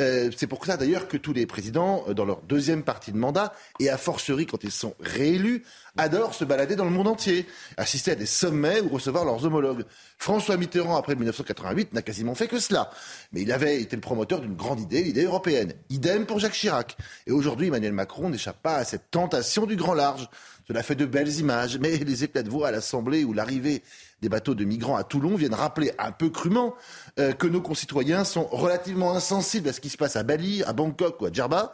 euh, 0.00 0.28
c'est 0.36 0.48
pour 0.48 0.66
ça 0.66 0.76
d'ailleurs 0.76 1.06
que 1.06 1.16
tous 1.16 1.32
les 1.32 1.46
présidents, 1.46 2.02
euh, 2.08 2.14
dans 2.14 2.24
leur 2.24 2.42
deuxième 2.42 2.79
partie 2.84 3.12
de 3.12 3.16
mandat, 3.16 3.52
et 3.78 3.90
a 3.90 3.96
fortiori 3.96 4.46
quand 4.46 4.64
ils 4.64 4.70
sont 4.70 4.94
réélus, 5.00 5.64
adorent 5.96 6.34
se 6.34 6.44
balader 6.44 6.76
dans 6.76 6.84
le 6.84 6.90
monde 6.90 7.08
entier, 7.08 7.46
assister 7.76 8.12
à 8.12 8.14
des 8.14 8.26
sommets 8.26 8.80
ou 8.80 8.88
recevoir 8.88 9.24
leurs 9.24 9.44
homologues. 9.44 9.84
François 10.18 10.56
Mitterrand, 10.56 10.96
après 10.96 11.14
1988, 11.14 11.92
n'a 11.92 12.02
quasiment 12.02 12.34
fait 12.34 12.48
que 12.48 12.58
cela. 12.58 12.90
Mais 13.32 13.42
il 13.42 13.52
avait 13.52 13.80
été 13.80 13.96
le 13.96 14.02
promoteur 14.02 14.40
d'une 14.40 14.56
grande 14.56 14.80
idée, 14.80 15.02
l'idée 15.02 15.24
européenne. 15.24 15.72
Idem 15.88 16.26
pour 16.26 16.38
Jacques 16.38 16.52
Chirac. 16.52 16.96
Et 17.26 17.32
aujourd'hui, 17.32 17.68
Emmanuel 17.68 17.92
Macron 17.92 18.30
n'échappe 18.30 18.62
pas 18.62 18.76
à 18.76 18.84
cette 18.84 19.10
tentation 19.10 19.66
du 19.66 19.76
grand 19.76 19.94
large. 19.94 20.28
Cela 20.68 20.82
fait 20.82 20.94
de 20.94 21.06
belles 21.06 21.38
images, 21.38 21.78
mais 21.78 21.96
les 21.96 22.24
éclats 22.24 22.44
de 22.44 22.50
voix 22.50 22.68
à 22.68 22.70
l'Assemblée 22.70 23.24
ou 23.24 23.32
l'arrivée 23.32 23.82
des 24.22 24.28
bateaux 24.28 24.54
de 24.54 24.64
migrants 24.64 24.96
à 24.96 25.04
Toulon 25.04 25.34
viennent 25.34 25.54
rappeler 25.54 25.92
un 25.98 26.12
peu 26.12 26.30
crûment 26.30 26.74
euh, 27.18 27.32
que 27.32 27.46
nos 27.46 27.60
concitoyens 27.60 28.24
sont 28.24 28.44
relativement 28.44 29.14
insensibles 29.14 29.68
à 29.68 29.72
ce 29.72 29.80
qui 29.80 29.88
se 29.88 29.96
passe 29.96 30.16
à 30.16 30.22
Bali, 30.22 30.62
à 30.64 30.72
Bangkok 30.72 31.20
ou 31.20 31.26
à 31.26 31.32
Djerba. 31.32 31.72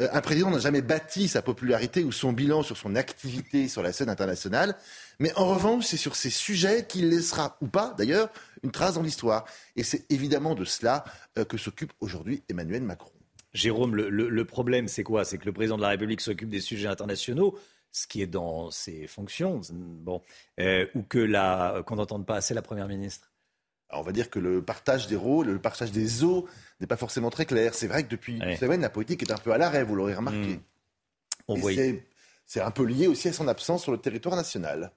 Euh, 0.00 0.08
un 0.12 0.20
président 0.20 0.50
n'a 0.50 0.58
jamais 0.58 0.82
bâti 0.82 1.28
sa 1.28 1.42
popularité 1.42 2.02
ou 2.02 2.12
son 2.12 2.32
bilan 2.32 2.62
sur 2.62 2.76
son 2.76 2.96
activité 2.96 3.68
sur 3.68 3.82
la 3.82 3.92
scène 3.92 4.08
internationale. 4.08 4.76
Mais 5.20 5.32
en 5.36 5.46
revanche, 5.46 5.86
c'est 5.86 5.96
sur 5.96 6.16
ces 6.16 6.30
sujets 6.30 6.86
qu'il 6.86 7.08
laissera, 7.08 7.56
ou 7.60 7.68
pas 7.68 7.94
d'ailleurs, 7.96 8.28
une 8.62 8.72
trace 8.72 8.94
dans 8.94 9.02
l'histoire. 9.02 9.44
Et 9.76 9.84
c'est 9.84 10.10
évidemment 10.10 10.54
de 10.54 10.64
cela 10.64 11.04
euh, 11.38 11.44
que 11.44 11.56
s'occupe 11.56 11.92
aujourd'hui 12.00 12.42
Emmanuel 12.48 12.82
Macron. 12.82 13.10
Jérôme, 13.52 13.94
le 13.94 14.44
problème, 14.44 14.88
c'est 14.88 15.04
quoi? 15.04 15.24
C'est 15.24 15.38
que 15.38 15.44
le 15.44 15.52
président 15.52 15.76
de 15.76 15.82
la 15.82 15.90
République 15.90 16.20
s'occupe 16.20 16.48
des 16.48 16.60
sujets 16.60 16.88
internationaux 16.88 17.56
ce 17.94 18.06
qui 18.08 18.20
est 18.20 18.26
dans 18.26 18.70
ses 18.70 19.06
fonctions, 19.06 19.60
bon, 19.70 20.20
euh, 20.60 20.86
ou 20.94 21.02
que 21.02 21.18
la, 21.18 21.82
qu'on 21.86 21.96
n'entende 21.96 22.26
pas 22.26 22.36
assez 22.36 22.52
la 22.52 22.62
Première 22.62 22.88
ministre 22.88 23.30
on 23.96 24.02
va 24.02 24.10
dire 24.10 24.28
que 24.28 24.40
le 24.40 24.60
partage 24.60 25.06
des 25.06 25.14
rôles, 25.14 25.46
le 25.46 25.60
partage 25.60 25.92
des 25.92 26.24
eaux 26.24 26.48
n'est 26.80 26.86
pas 26.88 26.96
forcément 26.96 27.30
très 27.30 27.46
clair. 27.46 27.74
C'est 27.74 27.86
vrai 27.86 28.02
que 28.02 28.08
depuis 28.08 28.38
une 28.38 28.56
semaine, 28.56 28.80
la 28.80 28.90
politique 28.90 29.22
est 29.22 29.30
un 29.30 29.38
peu 29.38 29.52
à 29.52 29.58
l'arrêt, 29.58 29.84
vous 29.84 29.94
l'aurez 29.94 30.14
remarqué. 30.14 30.60
Mmh. 31.48 32.00
C'est 32.46 32.60
un 32.60 32.70
peu 32.70 32.84
lié 32.84 33.06
aussi 33.06 33.28
à 33.28 33.32
son 33.32 33.46
absence 33.46 33.82
sur 33.82 33.92
le 33.92 33.98
territoire 33.98 34.34
national. 34.34 34.90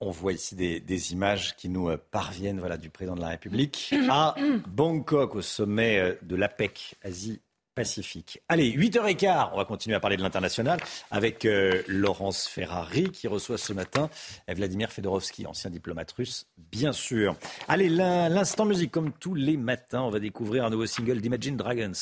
On 0.00 0.10
voit 0.10 0.32
ici 0.32 0.54
des, 0.54 1.12
images 1.12 1.56
qui 1.56 1.68
nous 1.68 1.88
euh, 1.88 1.96
parviennent 1.96 2.60
voilà, 2.60 2.76
du 2.76 2.88
président 2.88 3.16
de 3.16 3.20
la 3.20 3.28
République 3.28 3.92
à 4.08 4.36
Bangkok, 4.68 5.34
au 5.34 5.42
sommet 5.42 5.98
euh, 5.98 6.14
de 6.22 6.36
l'APEC, 6.36 6.94
Asie 7.02 7.40
Pacifique. 7.78 8.42
Allez, 8.48 8.76
8h15, 8.76 9.50
on 9.52 9.56
va 9.56 9.64
continuer 9.64 9.94
à 9.94 10.00
parler 10.00 10.16
de 10.16 10.22
l'international 10.22 10.80
avec 11.12 11.44
euh, 11.44 11.80
Laurence 11.86 12.48
Ferrari 12.48 13.08
qui 13.12 13.28
reçoit 13.28 13.56
ce 13.56 13.72
matin 13.72 14.10
Vladimir 14.48 14.90
Fedorovski, 14.90 15.46
ancien 15.46 15.70
diplomate 15.70 16.10
russe, 16.10 16.48
bien 16.72 16.90
sûr. 16.90 17.36
Allez, 17.68 17.88
l'instant 17.88 18.64
musique, 18.64 18.90
comme 18.90 19.12
tous 19.12 19.36
les 19.36 19.56
matins, 19.56 20.02
on 20.02 20.10
va 20.10 20.18
découvrir 20.18 20.64
un 20.64 20.70
nouveau 20.70 20.86
single 20.86 21.20
d'Imagine 21.20 21.56
Dragons. 21.56 21.92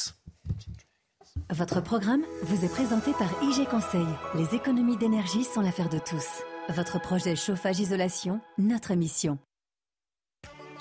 Votre 1.50 1.82
programme 1.82 2.24
vous 2.44 2.64
est 2.64 2.72
présenté 2.72 3.12
par 3.12 3.28
IG 3.42 3.68
Conseil. 3.68 4.06
Les 4.34 4.54
économies 4.54 4.96
d'énergie 4.96 5.44
sont 5.44 5.60
l'affaire 5.60 5.90
de 5.90 5.98
tous. 5.98 6.42
Votre 6.70 6.98
projet 7.02 7.36
chauffage-isolation, 7.36 8.40
notre 8.56 8.94
mission 8.94 9.38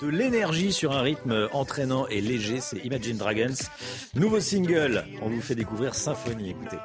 de 0.00 0.08
l'énergie 0.08 0.72
sur 0.72 0.92
un 0.92 1.02
rythme 1.02 1.48
entraînant 1.52 2.06
et 2.08 2.20
léger, 2.20 2.60
c'est 2.60 2.78
Imagine 2.78 3.16
Dragons. 3.16 3.54
Nouveau 4.14 4.40
single, 4.40 5.04
on 5.22 5.28
vous 5.28 5.40
fait 5.40 5.54
découvrir 5.54 5.94
Symphonie, 5.94 6.50
écoutez. 6.50 6.78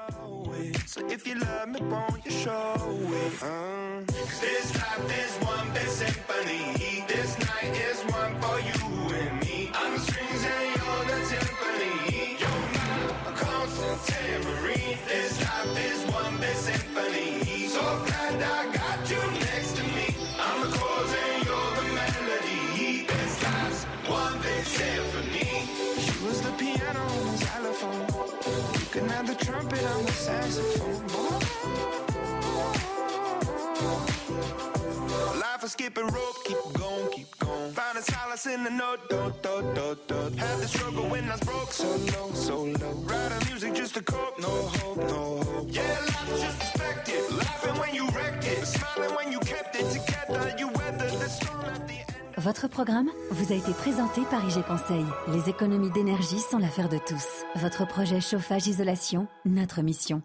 Votre 52.37 52.67
programme 52.67 53.09
vous 53.31 53.53
a 53.53 53.55
été 53.55 53.71
présenté 53.71 54.21
par 54.29 54.43
IG 54.43 54.63
Conseil. 54.65 55.05
Les 55.29 55.49
économies 55.49 55.91
d'énergie 55.91 56.39
sont 56.39 56.57
l'affaire 56.57 56.89
de 56.89 56.97
tous. 56.97 57.45
Votre 57.55 57.87
projet 57.87 58.19
chauffage-isolation, 58.19 59.27
notre 59.45 59.81
mission. 59.81 60.21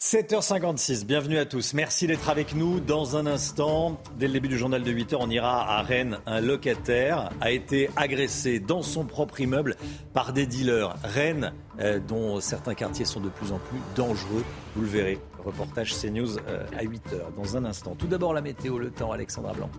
7h56, 0.00 1.04
bienvenue 1.06 1.38
à 1.38 1.44
tous. 1.44 1.74
Merci 1.74 2.06
d'être 2.06 2.28
avec 2.28 2.54
nous. 2.54 2.78
Dans 2.78 3.16
un 3.16 3.26
instant, 3.26 4.00
dès 4.16 4.28
le 4.28 4.34
début 4.34 4.46
du 4.46 4.56
journal 4.56 4.84
de 4.84 4.92
8h, 4.92 5.16
on 5.18 5.28
ira 5.28 5.76
à 5.76 5.82
Rennes. 5.82 6.20
Un 6.24 6.40
locataire 6.40 7.30
a 7.40 7.50
été 7.50 7.90
agressé 7.96 8.60
dans 8.60 8.82
son 8.82 9.04
propre 9.04 9.40
immeuble 9.40 9.74
par 10.14 10.32
des 10.32 10.46
dealers. 10.46 10.94
Rennes, 11.02 11.52
euh, 11.80 11.98
dont 11.98 12.38
certains 12.40 12.74
quartiers 12.74 13.04
sont 13.04 13.18
de 13.18 13.28
plus 13.28 13.50
en 13.50 13.58
plus 13.58 13.80
dangereux. 13.96 14.44
Vous 14.76 14.82
le 14.82 14.86
verrez. 14.86 15.18
Reportage 15.44 15.92
CNews 16.00 16.38
euh, 16.46 16.64
à 16.78 16.84
8h 16.84 17.34
dans 17.36 17.56
un 17.56 17.64
instant. 17.64 17.96
Tout 17.96 18.06
d'abord 18.06 18.32
la 18.32 18.40
météo, 18.40 18.78
le 18.78 18.92
temps, 18.92 19.10
Alexandra 19.10 19.52
Blanc. 19.52 19.70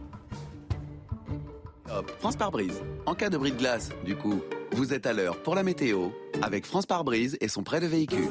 France 2.20 2.36
par 2.36 2.52
brise. 2.52 2.84
En 3.06 3.16
cas 3.16 3.30
de 3.30 3.38
bris 3.38 3.52
de 3.52 3.58
glace, 3.58 3.90
du 4.04 4.18
coup, 4.18 4.42
vous 4.74 4.94
êtes 4.94 5.08
à 5.08 5.14
l'heure 5.14 5.42
pour 5.42 5.56
la 5.56 5.64
météo 5.64 6.10
avec 6.42 6.66
France 6.66 6.86
par 6.86 7.06
brise 7.06 7.38
et 7.40 7.48
son 7.48 7.64
prêt 7.64 7.80
de 7.80 7.88
véhicule. 7.88 8.28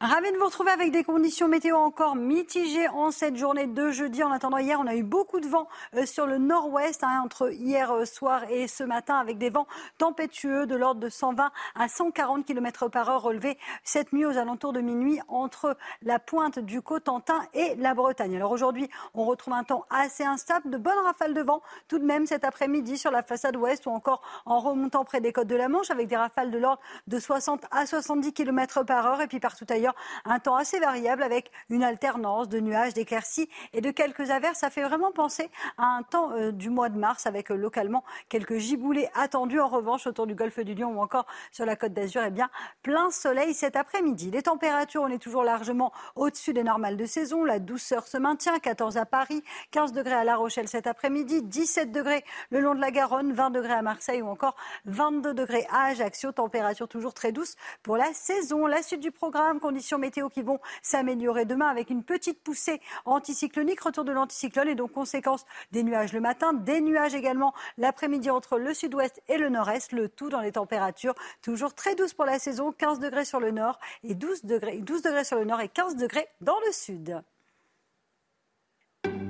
Ravi 0.00 0.32
de 0.32 0.38
vous 0.38 0.46
retrouver 0.46 0.72
avec 0.72 0.90
des 0.90 1.04
conditions 1.04 1.46
météo 1.46 1.76
encore 1.76 2.16
mitigées 2.16 2.88
en 2.88 3.12
cette 3.12 3.36
journée 3.36 3.68
de 3.68 3.92
jeudi. 3.92 4.24
En 4.24 4.32
attendant, 4.32 4.58
hier, 4.58 4.80
on 4.80 4.88
a 4.88 4.96
eu 4.96 5.04
beaucoup 5.04 5.38
de 5.38 5.46
vent 5.46 5.68
euh, 5.94 6.04
sur 6.04 6.26
le 6.26 6.36
nord-ouest 6.36 7.04
hein, 7.04 7.22
entre 7.24 7.52
hier 7.52 7.92
euh, 7.92 8.04
soir 8.04 8.42
et 8.50 8.66
ce 8.66 8.82
matin 8.82 9.18
avec 9.18 9.38
des 9.38 9.50
vents 9.50 9.68
tempétueux 9.96 10.66
de 10.66 10.74
l'ordre 10.74 11.00
de 11.00 11.08
120 11.08 11.52
à 11.76 11.88
140 11.88 12.44
km 12.44 12.88
par 12.88 13.08
heure 13.08 13.22
relevés 13.22 13.56
cette 13.84 14.12
nuit 14.12 14.26
aux 14.26 14.36
alentours 14.36 14.72
de 14.72 14.80
minuit 14.80 15.20
entre 15.28 15.76
la 16.02 16.18
pointe 16.18 16.58
du 16.58 16.82
Cotentin 16.82 17.46
et 17.54 17.76
la 17.76 17.94
Bretagne. 17.94 18.34
Alors 18.34 18.50
aujourd'hui, 18.50 18.90
on 19.14 19.24
retrouve 19.24 19.54
un 19.54 19.64
temps 19.64 19.86
assez 19.90 20.24
instable, 20.24 20.70
de 20.70 20.76
bonnes 20.76 20.98
rafales 21.04 21.34
de 21.34 21.40
vent 21.40 21.62
tout 21.86 22.00
de 22.00 22.04
même 22.04 22.26
cet 22.26 22.42
après-midi 22.42 22.98
sur 22.98 23.12
la 23.12 23.22
façade 23.22 23.56
ouest 23.56 23.86
ou 23.86 23.90
encore 23.90 24.22
en 24.44 24.58
remontant 24.58 25.04
près 25.04 25.20
des 25.20 25.32
côtes 25.32 25.46
de 25.46 25.56
la 25.56 25.68
Manche 25.68 25.92
avec 25.92 26.08
des 26.08 26.16
rafales 26.16 26.50
de 26.50 26.58
l'ordre 26.58 26.82
de 27.06 27.18
60 27.20 27.64
à 27.70 27.86
70 27.86 28.32
km 28.32 28.82
par 28.82 29.06
heure 29.06 29.20
et 29.20 29.28
puis 29.28 29.38
partout 29.38 29.66
ailleurs 29.70 29.83
d'ailleurs 29.84 29.94
un 30.24 30.38
temps 30.38 30.56
assez 30.56 30.80
variable 30.80 31.22
avec 31.22 31.50
une 31.68 31.82
alternance 31.82 32.48
de 32.48 32.60
nuages, 32.60 32.94
d'éclaircies 32.94 33.48
et 33.72 33.80
de 33.80 33.90
quelques 33.90 34.30
averses. 34.30 34.58
Ça 34.58 34.70
fait 34.70 34.82
vraiment 34.82 35.12
penser 35.12 35.50
à 35.76 35.84
un 35.84 36.02
temps 36.02 36.32
euh, 36.32 36.52
du 36.52 36.70
mois 36.70 36.88
de 36.88 36.98
mars 36.98 37.26
avec 37.26 37.50
euh, 37.50 37.56
localement 37.56 38.04
quelques 38.28 38.56
giboulées 38.56 39.08
attendues. 39.14 39.60
En 39.60 39.68
revanche, 39.68 40.06
autour 40.06 40.26
du 40.26 40.34
golfe 40.34 40.60
du 40.60 40.74
Lion 40.74 40.96
ou 40.96 41.00
encore 41.00 41.26
sur 41.52 41.66
la 41.66 41.76
côte 41.76 41.92
d'Azur, 41.92 42.22
eh 42.26 42.30
bien, 42.30 42.48
plein 42.82 43.10
soleil 43.10 43.52
cet 43.52 43.76
après-midi. 43.76 44.30
Les 44.30 44.42
températures, 44.42 45.02
on 45.02 45.08
est 45.08 45.18
toujours 45.18 45.44
largement 45.44 45.92
au-dessus 46.16 46.52
des 46.52 46.62
normales 46.62 46.96
de 46.96 47.06
saison. 47.06 47.44
La 47.44 47.58
douceur 47.58 48.06
se 48.06 48.16
maintient. 48.16 48.58
14 48.58 48.96
à 48.96 49.04
Paris, 49.04 49.42
15 49.72 49.92
degrés 49.92 50.14
à 50.14 50.24
La 50.24 50.36
Rochelle 50.36 50.68
cet 50.68 50.86
après-midi, 50.86 51.42
17 51.42 51.92
degrés 51.92 52.24
le 52.50 52.60
long 52.60 52.74
de 52.74 52.80
la 52.80 52.90
Garonne, 52.90 53.32
20 53.32 53.50
degrés 53.50 53.72
à 53.72 53.82
Marseille 53.82 54.22
ou 54.22 54.28
encore 54.28 54.56
22 54.86 55.34
degrés 55.34 55.66
à 55.70 55.86
Ajaccio. 55.86 56.32
Température 56.32 56.88
toujours 56.88 57.14
très 57.14 57.32
douce 57.32 57.56
pour 57.82 57.96
la 57.96 58.12
saison. 58.12 58.66
La 58.66 58.82
suite 58.82 59.00
du 59.00 59.10
programme, 59.10 59.60
conditions 59.74 59.98
météo 59.98 60.28
qui 60.28 60.42
vont 60.42 60.60
s'améliorer 60.82 61.46
demain 61.46 61.66
avec 61.66 61.90
une 61.90 62.04
petite 62.04 62.40
poussée 62.44 62.80
anticyclonique, 63.06 63.80
retour 63.80 64.04
de 64.04 64.12
l'anticyclone 64.12 64.68
et 64.68 64.76
donc 64.76 64.92
conséquence 64.92 65.44
des 65.72 65.82
nuages 65.82 66.12
le 66.12 66.20
matin, 66.20 66.52
des 66.52 66.80
nuages 66.80 67.16
également 67.16 67.52
l'après-midi 67.76 68.30
entre 68.30 68.56
le 68.56 68.72
sud-ouest 68.72 69.20
et 69.28 69.36
le 69.36 69.48
nord-est, 69.48 69.90
le 69.90 70.08
tout 70.08 70.28
dans 70.28 70.40
les 70.40 70.52
températures 70.52 71.14
toujours 71.42 71.74
très 71.74 71.96
douces 71.96 72.14
pour 72.14 72.24
la 72.24 72.38
saison, 72.38 72.70
15 72.70 73.00
degrés 73.00 73.24
sur 73.24 73.40
le 73.40 73.50
nord 73.50 73.80
et 74.04 74.14
12 74.14 74.44
degrés, 74.44 74.78
12 74.78 75.02
degrés 75.02 75.24
sur 75.24 75.38
le 75.38 75.44
nord 75.44 75.60
et 75.60 75.68
15 75.68 75.96
degrés 75.96 76.28
dans 76.40 76.60
le 76.64 76.70
sud. 76.70 77.20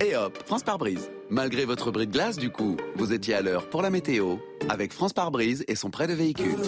Et 0.02 0.14
hop, 0.14 0.36
France 0.44 0.62
par 0.62 0.76
brise. 0.76 1.10
Malgré 1.30 1.64
votre 1.64 1.90
bris 1.90 2.06
de 2.06 2.12
glace, 2.12 2.36
du 2.36 2.50
coup, 2.50 2.76
vous 2.96 3.14
étiez 3.14 3.32
à 3.32 3.40
l'heure 3.40 3.70
pour 3.70 3.80
la 3.80 3.88
météo 3.88 4.36
avec 4.68 4.92
France 4.92 5.14
par 5.14 5.30
brise 5.30 5.64
et 5.68 5.74
son 5.74 5.88
prêt 5.88 6.06
de 6.06 6.12
véhicule. 6.12 6.58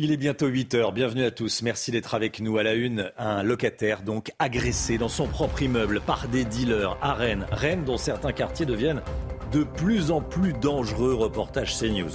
Il 0.00 0.12
est 0.12 0.16
bientôt 0.16 0.46
8 0.46 0.74
heures. 0.76 0.92
Bienvenue 0.92 1.24
à 1.24 1.32
tous. 1.32 1.60
Merci 1.62 1.90
d'être 1.90 2.14
avec 2.14 2.38
nous 2.38 2.56
à 2.56 2.62
la 2.62 2.74
une. 2.74 3.10
Un 3.18 3.42
locataire 3.42 4.02
donc 4.02 4.30
agressé 4.38 4.96
dans 4.96 5.08
son 5.08 5.26
propre 5.26 5.60
immeuble 5.60 6.00
par 6.00 6.28
des 6.28 6.44
dealers 6.44 6.96
à 7.02 7.14
Rennes. 7.14 7.46
Rennes 7.50 7.82
dont 7.82 7.96
certains 7.96 8.30
quartiers 8.30 8.64
deviennent 8.64 9.02
de 9.50 9.64
plus 9.64 10.12
en 10.12 10.20
plus 10.20 10.52
dangereux. 10.52 11.14
Reportage 11.14 11.76
CNews. 11.76 12.12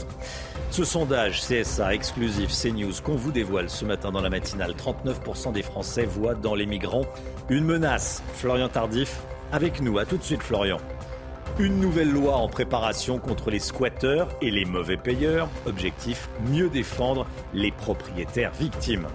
Ce 0.72 0.86
sondage 0.86 1.42
CSA 1.42 1.94
exclusif 1.94 2.52
CNews 2.52 2.94
qu'on 3.04 3.18
vous 3.18 3.34
dévoile 3.34 3.70
ce 3.70 3.84
matin 3.84 4.12
dans 4.14 4.22
la 4.22 4.30
matinale, 4.30 4.76
39% 4.76 5.52
des 5.52 5.62
Français 5.62 6.06
voient 6.06 6.36
dans 6.36 6.56
les 6.56 6.66
migrants 6.66 7.06
une 7.50 7.66
menace. 7.66 8.24
Florian 8.36 8.70
Tardif 8.70 9.20
avec 9.52 9.82
nous. 9.82 9.98
À 9.98 10.06
tout 10.06 10.16
de 10.16 10.24
suite 10.24 10.42
Florian. 10.42 10.78
Une 11.60 11.80
nouvelle 11.80 12.12
loi 12.12 12.38
en 12.38 12.48
préparation 12.48 13.20
contre 13.20 13.52
les 13.52 13.60
squatteurs 13.60 14.28
et 14.42 14.50
les 14.50 14.66
mauvais 14.66 14.98
payeurs. 14.98 15.48
Objectif, 15.68 16.28
mieux 16.50 16.68
défendre 16.68 17.28
les 17.54 17.72
propriétaires 17.72 18.52
victimes. 18.54 19.08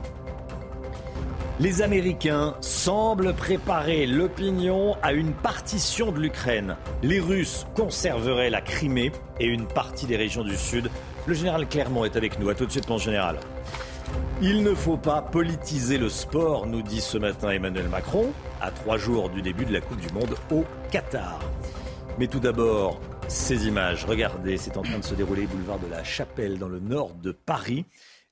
Les 1.58 1.82
Américains 1.82 2.54
semblent 2.60 3.34
préparer 3.34 4.06
l'opinion 4.06 4.96
à 5.02 5.12
une 5.14 5.32
partition 5.32 6.12
de 6.12 6.20
l'Ukraine. 6.20 6.76
Les 7.02 7.18
Russes 7.18 7.66
conserveraient 7.74 8.50
la 8.50 8.60
Crimée 8.60 9.10
et 9.40 9.46
une 9.46 9.66
partie 9.66 10.06
des 10.06 10.16
régions 10.16 10.44
du 10.44 10.56
Sud. 10.56 10.88
Le 11.26 11.34
général 11.34 11.66
Clermont 11.66 12.04
est 12.04 12.14
avec 12.14 12.38
nous. 12.38 12.50
À 12.50 12.54
tout 12.54 12.66
de 12.66 12.70
suite, 12.70 12.88
mon 12.88 12.98
général. 12.98 13.40
Il 14.40 14.62
ne 14.62 14.74
faut 14.74 14.96
pas 14.96 15.22
politiser 15.22 15.98
le 15.98 16.08
sport, 16.08 16.68
nous 16.68 16.82
dit 16.82 17.00
ce 17.00 17.18
matin 17.18 17.50
Emmanuel 17.50 17.88
Macron, 17.88 18.28
à 18.60 18.70
trois 18.70 18.96
jours 18.96 19.28
du 19.28 19.42
début 19.42 19.64
de 19.64 19.72
la 19.72 19.80
Coupe 19.80 19.98
du 19.98 20.12
Monde 20.14 20.36
au 20.52 20.64
Qatar. 20.92 21.40
Mais 22.18 22.26
tout 22.26 22.40
d'abord, 22.40 23.00
ces 23.28 23.68
images. 23.68 24.04
Regardez, 24.04 24.56
c'est 24.56 24.76
en 24.76 24.82
train 24.82 24.98
de 24.98 25.04
se 25.04 25.14
dérouler 25.14 25.46
boulevard 25.46 25.78
de 25.78 25.86
la 25.86 26.02
Chapelle 26.02 26.58
dans 26.58 26.68
le 26.68 26.80
nord 26.80 27.14
de 27.14 27.30
Paris. 27.30 27.84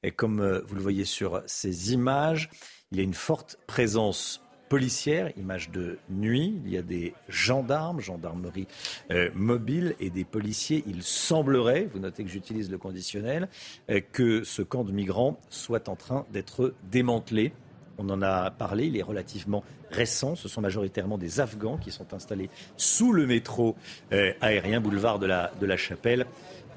Et 0.03 0.11
comme 0.11 0.41
euh, 0.41 0.61
vous 0.67 0.75
le 0.75 0.81
voyez 0.81 1.05
sur 1.05 1.41
ces 1.47 1.93
images, 1.93 2.51
il 2.91 2.99
y 2.99 3.01
a 3.01 3.05
une 3.05 3.15
forte 3.15 3.61
présence 3.69 4.43
policière, 4.69 5.31
image 5.39 5.71
de 5.71 6.01
nuit. 6.11 6.61
Il 6.65 6.73
y 6.73 6.77
a 6.77 6.83
des 6.83 7.15
gendarmes, 7.29 8.01
gendarmerie 8.01 8.67
euh, 9.13 9.31
mobile 9.37 9.95
et 10.01 10.11
des 10.11 10.25
policiers. 10.25 10.83
Il 10.89 11.05
semblerait, 11.05 11.89
vous 11.93 12.01
notez 12.01 12.25
que 12.25 12.31
j'utilise 12.31 12.73
le 12.73 12.79
conditionnel, 12.79 13.49
euh, 13.89 14.01
que 14.01 14.43
ce 14.43 14.63
camp 14.63 14.83
de 14.83 14.91
migrants 14.91 15.39
soit 15.49 15.89
en 15.89 15.95
train 15.95 16.27
d'être 16.33 16.75
démantelé. 16.91 17.53
On 17.99 18.09
en 18.11 18.23
a 18.23 18.51
parlé, 18.51 18.87
il 18.87 18.97
est 18.97 19.03
relativement 19.03 19.65
récent. 19.91 20.37
Ce 20.37 20.49
sont 20.49 20.61
majoritairement 20.61 21.19
des 21.19 21.41
Afghans 21.41 21.79
qui 21.79 21.91
sont 21.91 22.13
installés 22.15 22.51
sous 22.77 23.13
le 23.13 23.27
métro 23.27 23.77
euh, 24.13 24.33
aérien, 24.41 24.81
boulevard 24.81 25.19
de 25.19 25.27
la, 25.27 25.77
Chapelle. 25.77 26.27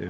Euh, 0.02 0.10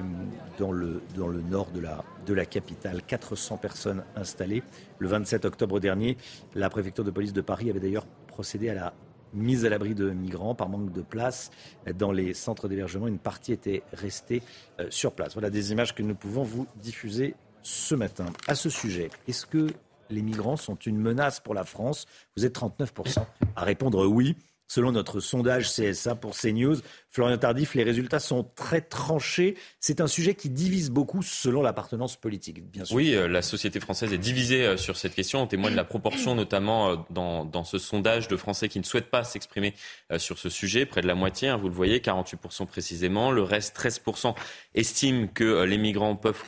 dans 0.58 0.70
le, 0.70 1.02
nord 1.50 1.70
de 1.72 1.80
la, 1.80 2.04
de 2.26 2.32
la 2.34 2.46
capitale. 2.46 3.02
400 3.04 3.56
personnes 3.56 4.04
installées. 4.14 4.62
Le 4.98 5.08
27 5.08 5.44
octobre 5.44 5.80
dernier, 5.80 6.16
la 6.54 6.70
préfecture 6.70 7.02
de 7.02 7.10
police 7.10 7.32
de 7.32 7.40
Paris 7.40 7.70
avait 7.70 7.80
d'ailleurs 7.80 8.06
procédé 8.28 8.68
à 8.68 8.74
la 8.74 8.92
mise 9.32 9.64
à 9.64 9.68
l'abri 9.68 9.94
de 9.94 10.10
migrants 10.10 10.54
par 10.54 10.68
manque 10.68 10.92
de 10.92 11.02
place 11.02 11.50
dans 11.94 12.12
les 12.12 12.34
centres 12.34 12.68
d'hébergement. 12.68 13.06
Une 13.06 13.18
partie 13.18 13.52
était 13.52 13.82
restée 13.92 14.42
euh, 14.78 14.86
sur 14.90 15.12
place. 15.12 15.34
Voilà 15.34 15.50
des 15.50 15.72
images 15.72 15.94
que 15.94 16.02
nous 16.02 16.14
pouvons 16.14 16.42
vous 16.42 16.66
diffuser 16.76 17.34
ce 17.62 17.94
matin. 17.94 18.26
À 18.48 18.54
ce 18.54 18.70
sujet, 18.70 19.10
est-ce 19.28 19.46
que 19.46 19.68
les 20.10 20.22
migrants 20.22 20.56
sont 20.56 20.76
une 20.76 20.98
menace 20.98 21.40
pour 21.40 21.54
la 21.54 21.64
France 21.64 22.06
Vous 22.36 22.44
êtes 22.44 22.58
39% 22.58 23.24
à 23.56 23.64
répondre 23.64 24.06
oui. 24.06 24.36
Selon 24.70 24.92
notre 24.92 25.18
sondage 25.18 25.68
CSA 25.68 26.14
pour 26.14 26.36
CNews, 26.36 26.76
Florian 27.08 27.38
Tardif, 27.38 27.74
les 27.74 27.82
résultats 27.82 28.20
sont 28.20 28.44
très 28.54 28.80
tranchés. 28.80 29.56
C'est 29.80 30.00
un 30.00 30.06
sujet 30.06 30.36
qui 30.36 30.48
divise 30.48 30.90
beaucoup 30.90 31.24
selon 31.24 31.60
l'appartenance 31.60 32.14
politique, 32.14 32.62
bien 32.70 32.84
sûr. 32.84 32.94
Oui, 32.94 33.16
euh, 33.16 33.26
la 33.26 33.42
société 33.42 33.80
française 33.80 34.12
est 34.12 34.18
divisée 34.18 34.64
euh, 34.64 34.76
sur 34.76 34.96
cette 34.96 35.16
question. 35.16 35.42
On 35.42 35.48
témoigne 35.48 35.72
de 35.72 35.76
la 35.76 35.82
proportion, 35.82 36.36
notamment 36.36 36.90
euh, 36.90 36.96
dans, 37.10 37.64
ce 37.64 37.78
sondage 37.78 38.28
de 38.28 38.36
Français 38.36 38.68
qui 38.68 38.78
ne 38.78 38.84
souhaitent 38.84 39.10
pas 39.10 39.24
s'exprimer 39.24 39.74
sur 40.18 40.38
ce 40.38 40.48
sujet. 40.48 40.86
Près 40.86 41.00
de 41.00 41.08
la 41.08 41.16
moitié, 41.16 41.48
hein, 41.48 41.56
vous 41.56 41.68
le 41.68 41.74
voyez, 41.74 41.98
48% 41.98 42.66
précisément. 42.66 43.32
Le 43.32 43.42
reste, 43.42 43.76
13%, 43.76 44.36
estiment 44.76 45.26
que 45.26 45.64
les 45.64 45.78
migrants 45.78 46.14
peuvent 46.14 46.44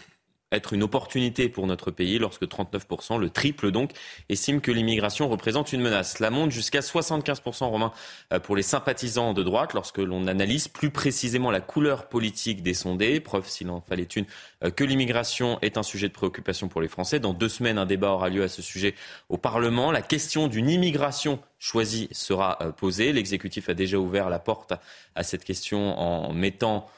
être 0.53 0.73
une 0.73 0.83
opportunité 0.83 1.49
pour 1.49 1.67
notre 1.67 1.91
pays 1.91 2.19
lorsque 2.19 2.45
39%, 2.45 3.19
le 3.19 3.31
triple 3.31 3.71
donc, 3.71 3.93
estiment 4.29 4.61
que 4.61 4.71
l'immigration 4.71 5.29
représente 5.29 5.73
une 5.73 5.81
menace. 5.81 6.21
La 6.21 6.31
monte 6.31 6.51
jusqu'à 6.51 6.81
75% 6.81 7.65
romain 7.65 7.93
euh, 8.33 8.39
pour 8.39 8.55
les 8.55 8.63
sympathisants 8.63 9.33
de 9.33 9.43
droite 9.43 9.73
lorsque 9.75 9.99
l'on 9.99 10.27
analyse 10.27 10.69
plus 10.69 10.91
précisément 10.91 11.51
la 11.51 11.61
couleur 11.61 12.09
politique 12.09 12.63
des 12.63 12.75
sondés. 12.75 13.21
Preuve, 13.21 13.49
s'il 13.49 13.71
en 13.71 13.81
fallait 13.81 14.05
une, 14.05 14.27
euh, 14.65 14.71
que 14.71 14.85
l'immigration 14.85 15.59
est 15.63 15.79
un 15.79 15.83
sujet 15.83 16.09
de 16.09 16.13
préoccupation 16.13 16.69
pour 16.69 16.81
les 16.81 16.89
Français. 16.89 17.19
Dans 17.19 17.33
deux 17.33 17.49
semaines, 17.49 17.79
un 17.79 17.87
débat 17.87 18.11
aura 18.13 18.29
lieu 18.29 18.43
à 18.43 18.49
ce 18.49 18.63
sujet 18.63 18.95
au 19.29 19.39
Parlement. 19.39 19.91
La 19.91 20.03
question 20.03 20.49
d'une 20.49 20.69
immigration 20.69 21.41
choisie 21.59 22.09
sera 22.13 22.59
euh, 22.61 22.73
posée. 22.73 23.13
L'exécutif 23.13 23.69
a 23.69 23.75
déjà 23.75 23.99
ouvert 23.99 24.29
la 24.29 24.39
porte 24.39 24.75
à 25.15 25.23
cette 25.23 25.45
question 25.45 25.99
en 25.99 26.33
mettant 26.33 26.89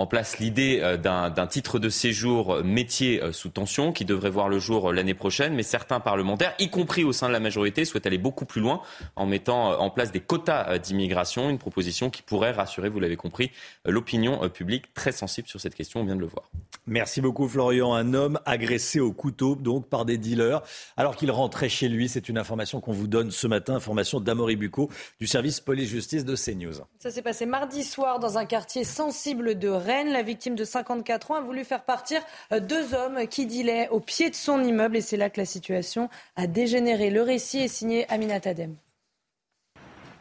en 0.00 0.06
place 0.06 0.38
l'idée 0.38 0.80
euh, 0.80 0.96
d'un 0.96 1.46
titre 1.46 1.78
de 1.78 1.90
séjour 1.90 2.54
euh, 2.54 2.62
métier 2.62 3.22
euh, 3.22 3.32
sous 3.32 3.50
tension 3.50 3.92
qui 3.92 4.06
devrait 4.06 4.30
voir 4.30 4.48
le 4.48 4.58
jour 4.58 4.94
l'année 4.94 5.12
prochaine, 5.12 5.54
mais 5.54 5.62
certains 5.62 6.00
parlementaires, 6.00 6.54
y 6.58 6.70
compris 6.70 7.04
au 7.04 7.12
sein 7.12 7.28
de 7.28 7.34
la 7.34 7.40
majorité, 7.40 7.84
souhaitent 7.84 8.06
aller 8.06 8.16
beaucoup 8.16 8.46
plus 8.46 8.62
loin 8.62 8.80
en 9.16 9.26
mettant 9.26 9.78
en 9.78 9.90
place 9.90 10.10
des 10.10 10.20
quotas 10.20 10.78
d'immigration, 10.78 11.50
une 11.50 11.58
proposition 11.58 12.08
qui 12.08 12.22
pourrait 12.22 12.52
rassurer, 12.52 12.88
vous 12.88 12.98
l'avez 12.98 13.16
compris, 13.16 13.50
l'opinion 13.84 14.48
publique 14.48 14.94
très 14.94 15.12
sensible 15.12 15.48
sur 15.48 15.60
cette 15.60 15.74
question, 15.74 16.00
on 16.00 16.04
vient 16.04 16.16
de 16.16 16.20
le 16.20 16.26
voir. 16.26 16.48
Merci 16.86 17.20
beaucoup 17.20 17.46
Florian. 17.46 17.94
Un 17.94 18.14
homme 18.14 18.40
agressé 18.46 19.00
au 19.00 19.12
couteau 19.12 19.54
donc 19.54 19.88
par 19.88 20.04
des 20.04 20.18
dealers 20.18 20.62
alors 20.96 21.14
qu'il 21.14 21.30
rentrait 21.30 21.68
chez 21.68 21.88
lui. 21.88 22.08
C'est 22.08 22.28
une 22.28 22.38
information 22.38 22.80
qu'on 22.80 22.92
vous 22.92 23.06
donne 23.06 23.30
ce 23.30 23.46
matin, 23.46 23.74
information 23.74 24.18
d'Amory 24.18 24.56
Bucco 24.56 24.88
du 25.20 25.26
service 25.26 25.60
police-justice 25.60 26.24
de 26.24 26.34
CNews. 26.34 26.82
Ça 26.98 27.10
s'est 27.10 27.22
passé 27.22 27.46
mardi 27.46 27.84
soir 27.84 28.18
dans 28.18 28.38
un 28.38 28.46
quartier 28.46 28.84
sensible 28.84 29.58
de 29.58 29.68
Rennes. 29.68 29.89
La 29.90 30.22
victime 30.22 30.54
de 30.54 30.62
54 30.62 31.32
ans 31.32 31.34
a 31.34 31.40
voulu 31.40 31.64
faire 31.64 31.84
partir 31.84 32.22
euh, 32.52 32.60
deux 32.60 32.94
hommes 32.94 33.26
qui 33.26 33.46
dealaient 33.46 33.88
au 33.88 33.98
pied 33.98 34.30
de 34.30 34.36
son 34.36 34.62
immeuble 34.62 34.96
et 34.96 35.00
c'est 35.00 35.16
là 35.16 35.30
que 35.30 35.40
la 35.40 35.44
situation 35.44 36.08
a 36.36 36.46
dégénéré. 36.46 37.10
Le 37.10 37.22
récit 37.22 37.58
est 37.58 37.68
signé 37.68 38.08
Aminat 38.08 38.40
Adem. 38.44 38.76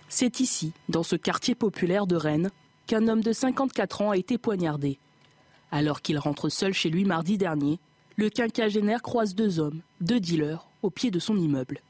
C'est 0.08 0.40
ici, 0.40 0.74
dans 0.90 1.04
ce 1.04 1.16
quartier 1.16 1.54
populaire 1.54 2.08
de 2.08 2.16
Rennes, 2.16 2.50
qu'un 2.88 3.08
homme 3.08 3.22
de 3.22 3.32
54 3.32 4.02
ans 4.02 4.10
a 4.10 4.18
été 4.18 4.40
poignardé. 4.40 4.98
Alors 5.72 6.02
qu'il 6.02 6.18
rentre 6.18 6.50
seul 6.50 6.74
chez 6.74 6.90
lui 6.90 7.06
mardi 7.06 7.38
dernier, 7.38 7.80
le 8.16 8.32
quinquagénaire 8.32 9.04
croise 9.04 9.36
deux 9.36 9.60
hommes, 9.60 9.84
deux 10.02 10.20
dealers, 10.20 10.68
au 10.82 10.90
pied 10.90 11.12
de 11.12 11.20
son 11.20 11.38
immeuble. 11.38 11.82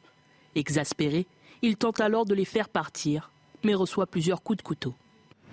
Exaspéré, 0.56 1.28
il 1.62 1.78
tente 1.78 2.02
alors 2.02 2.26
de 2.26 2.34
les 2.34 2.44
faire 2.44 2.68
partir, 2.68 3.32
mais 3.64 3.74
reçoit 3.74 4.06
plusieurs 4.06 4.44
coups 4.44 4.58
de 4.58 4.64
couteau. 4.64 4.94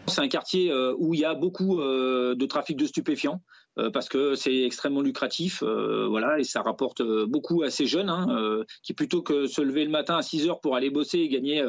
C'est 0.08 0.20
un 0.20 0.28
quartier 0.28 0.70
euh, 0.70 0.94
où 0.98 1.14
il 1.14 1.20
y 1.20 1.24
a 1.24 1.34
beaucoup 1.34 1.80
euh, 1.80 2.34
de 2.34 2.46
trafic 2.46 2.76
de 2.76 2.86
stupéfiants 2.86 3.40
euh, 3.78 3.90
parce 3.90 4.08
que 4.08 4.34
c'est 4.34 4.62
extrêmement 4.62 5.02
lucratif, 5.02 5.62
voilà, 5.62 6.38
et 6.38 6.44
ça 6.44 6.62
rapporte 6.62 7.02
beaucoup 7.28 7.62
à 7.62 7.70
ces 7.70 7.86
jeunes 7.86 8.08
hein, 8.08 8.64
qui 8.82 8.94
plutôt 8.94 9.20
que 9.20 9.46
se 9.46 9.60
lever 9.60 9.84
le 9.84 9.90
matin 9.90 10.16
à 10.16 10.22
6 10.22 10.48
heures 10.48 10.60
pour 10.60 10.76
aller 10.76 10.88
bosser 10.88 11.18
et 11.18 11.28
gagner 11.28 11.62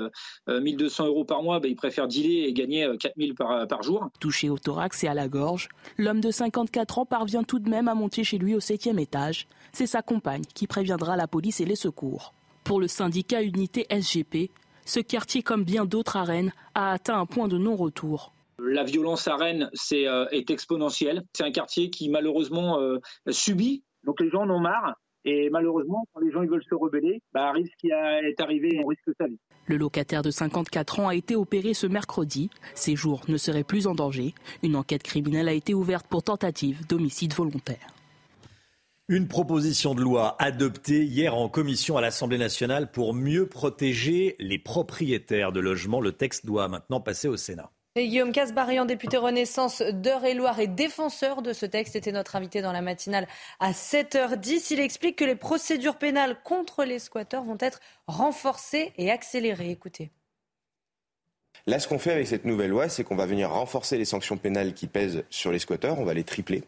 1200 0.48 1.08
euros 1.08 1.26
par 1.26 1.44
mois, 1.44 1.60
ben, 1.60 1.70
ils 1.70 1.76
préfèrent 1.76 2.08
dealer 2.08 2.46
et 2.46 2.54
gagner 2.54 2.90
4000 2.98 3.36
par, 3.36 3.68
par 3.68 3.84
jour. 3.84 4.08
Touché 4.22 4.50
au 4.50 4.58
thorax 4.58 5.04
et 5.04 5.08
à 5.08 5.14
la 5.14 5.28
gorge, 5.28 5.68
l'homme 5.98 6.22
de 6.22 6.32
54 6.32 7.00
ans 7.00 7.06
parvient 7.06 7.44
tout 7.44 7.60
de 7.60 7.70
même 7.70 7.90
à 7.90 7.96
monter 7.96 8.24
chez 8.24 8.38
lui 8.38 8.56
au 8.56 8.62
septième 8.62 9.00
étage. 9.00 9.48
C'est 9.74 9.88
sa 9.88 10.02
compagne 10.02 10.44
qui 10.56 10.66
préviendra 10.66 11.18
la 11.18 11.28
police 11.28 11.60
et 11.60 11.66
les 11.66 11.76
secours. 11.76 12.34
Pour 12.64 12.80
le 12.80 12.88
syndicat 12.88 13.42
Unité 13.42 13.86
SGP, 13.90 14.50
ce 14.88 15.02
quartier, 15.02 15.44
comme 15.44 15.66
bien 15.66 15.84
d'autres 15.84 16.16
à 16.16 16.24
Rennes, 16.24 16.54
a 16.74 16.94
atteint 16.94 17.20
un 17.20 17.26
point 17.26 17.50
de 17.50 17.58
non-retour. 17.58 18.32
La 18.58 18.86
violence 18.86 19.28
à 19.28 19.36
Rennes 19.36 19.70
euh, 19.92 20.28
est 20.32 20.50
exponentielle. 20.50 21.24
C'est 21.36 21.44
un 21.44 21.52
quartier 21.52 21.90
qui 21.90 22.10
malheureusement 22.10 22.80
euh, 22.80 23.00
subit, 23.30 23.84
donc 24.06 24.22
les 24.22 24.30
gens 24.30 24.44
en 24.44 24.50
ont 24.50 24.62
marre. 24.62 24.96
Et 25.26 25.50
malheureusement, 25.50 26.06
quand 26.14 26.22
les 26.22 26.32
gens 26.32 26.42
ils 26.42 26.50
veulent 26.50 26.64
se 26.64 26.74
rebeller, 26.74 27.22
bah, 27.34 27.52
risque 27.52 27.74
qui 27.82 27.90
est 27.90 28.40
arrivé, 28.40 28.80
on 28.82 28.88
risque 28.88 29.12
sa 29.20 29.28
vie. 29.28 29.38
Le 29.66 29.76
locataire 29.76 30.22
de 30.22 30.32
54 30.32 31.02
ans 31.02 31.10
a 31.10 31.16
été 31.16 31.36
opéré 31.36 31.74
ce 31.74 31.86
mercredi. 31.86 32.50
Ses 32.74 32.96
jours 32.96 33.24
ne 33.28 33.36
seraient 33.36 33.66
plus 33.66 33.88
en 33.88 33.94
danger. 33.94 34.34
Une 34.64 34.78
enquête 34.78 35.04
criminelle 35.04 35.50
a 35.50 35.54
été 35.54 35.74
ouverte 35.74 36.08
pour 36.08 36.24
tentative 36.24 36.88
d'homicide 36.88 37.34
volontaire. 37.34 37.97
Une 39.10 39.30
proposition 39.30 39.96
de 39.96 40.02
loi 40.02 40.36
adoptée 40.38 41.06
hier 41.06 41.34
en 41.34 41.48
commission 41.48 41.96
à 41.96 42.02
l'Assemblée 42.02 42.38
nationale 42.38 42.92
pour 42.92 43.14
mieux 43.14 43.48
protéger 43.48 44.36
les 44.38 44.60
propriétaires 44.60 45.54
de 45.54 45.62
logements. 45.62 46.02
Le 46.02 46.12
texte 46.12 46.46
doit 46.46 46.68
maintenant 46.68 47.00
passer 47.00 47.30
au 47.30 47.38
Sénat. 47.38 47.72
Et 47.96 48.10
Guillaume 48.10 48.34
Casbarian, 48.34 48.84
député 48.84 49.16
Renaissance 49.16 49.82
d'Eure-et-Loire 49.82 50.60
et 50.60 50.68
défenseur 50.68 51.42
de 51.42 51.54
ce 51.54 51.66
texte, 51.66 51.96
était 51.96 52.12
notre 52.12 52.36
invité 52.36 52.62
dans 52.62 52.74
la 52.74 52.82
matinale 52.82 53.30
à 53.62 53.72
7h10. 53.72 54.74
Il 54.74 54.82
explique 54.82 55.16
que 55.16 55.24
les 55.24 55.38
procédures 55.38 55.96
pénales 55.96 56.38
contre 56.44 56.84
les 56.84 57.00
squatteurs 57.00 57.46
vont 57.46 57.58
être 57.62 57.80
renforcées 58.08 58.92
et 58.98 59.10
accélérées. 59.10 59.72
Écoutez. 59.72 60.12
Là, 61.66 61.80
ce 61.80 61.88
qu'on 61.88 61.98
fait 61.98 62.12
avec 62.12 62.28
cette 62.28 62.44
nouvelle 62.44 62.72
loi, 62.72 62.90
c'est 62.90 63.06
qu'on 63.06 63.16
va 63.16 63.26
venir 63.26 63.52
renforcer 63.52 63.98
les 63.98 64.06
sanctions 64.06 64.36
pénales 64.36 64.74
qui 64.74 64.88
pèsent 64.88 65.24
sur 65.30 65.54
les 65.54 65.60
squatteurs. 65.60 65.98
On 65.98 66.06
va 66.06 66.14
les 66.14 66.26
tripler. 66.26 66.64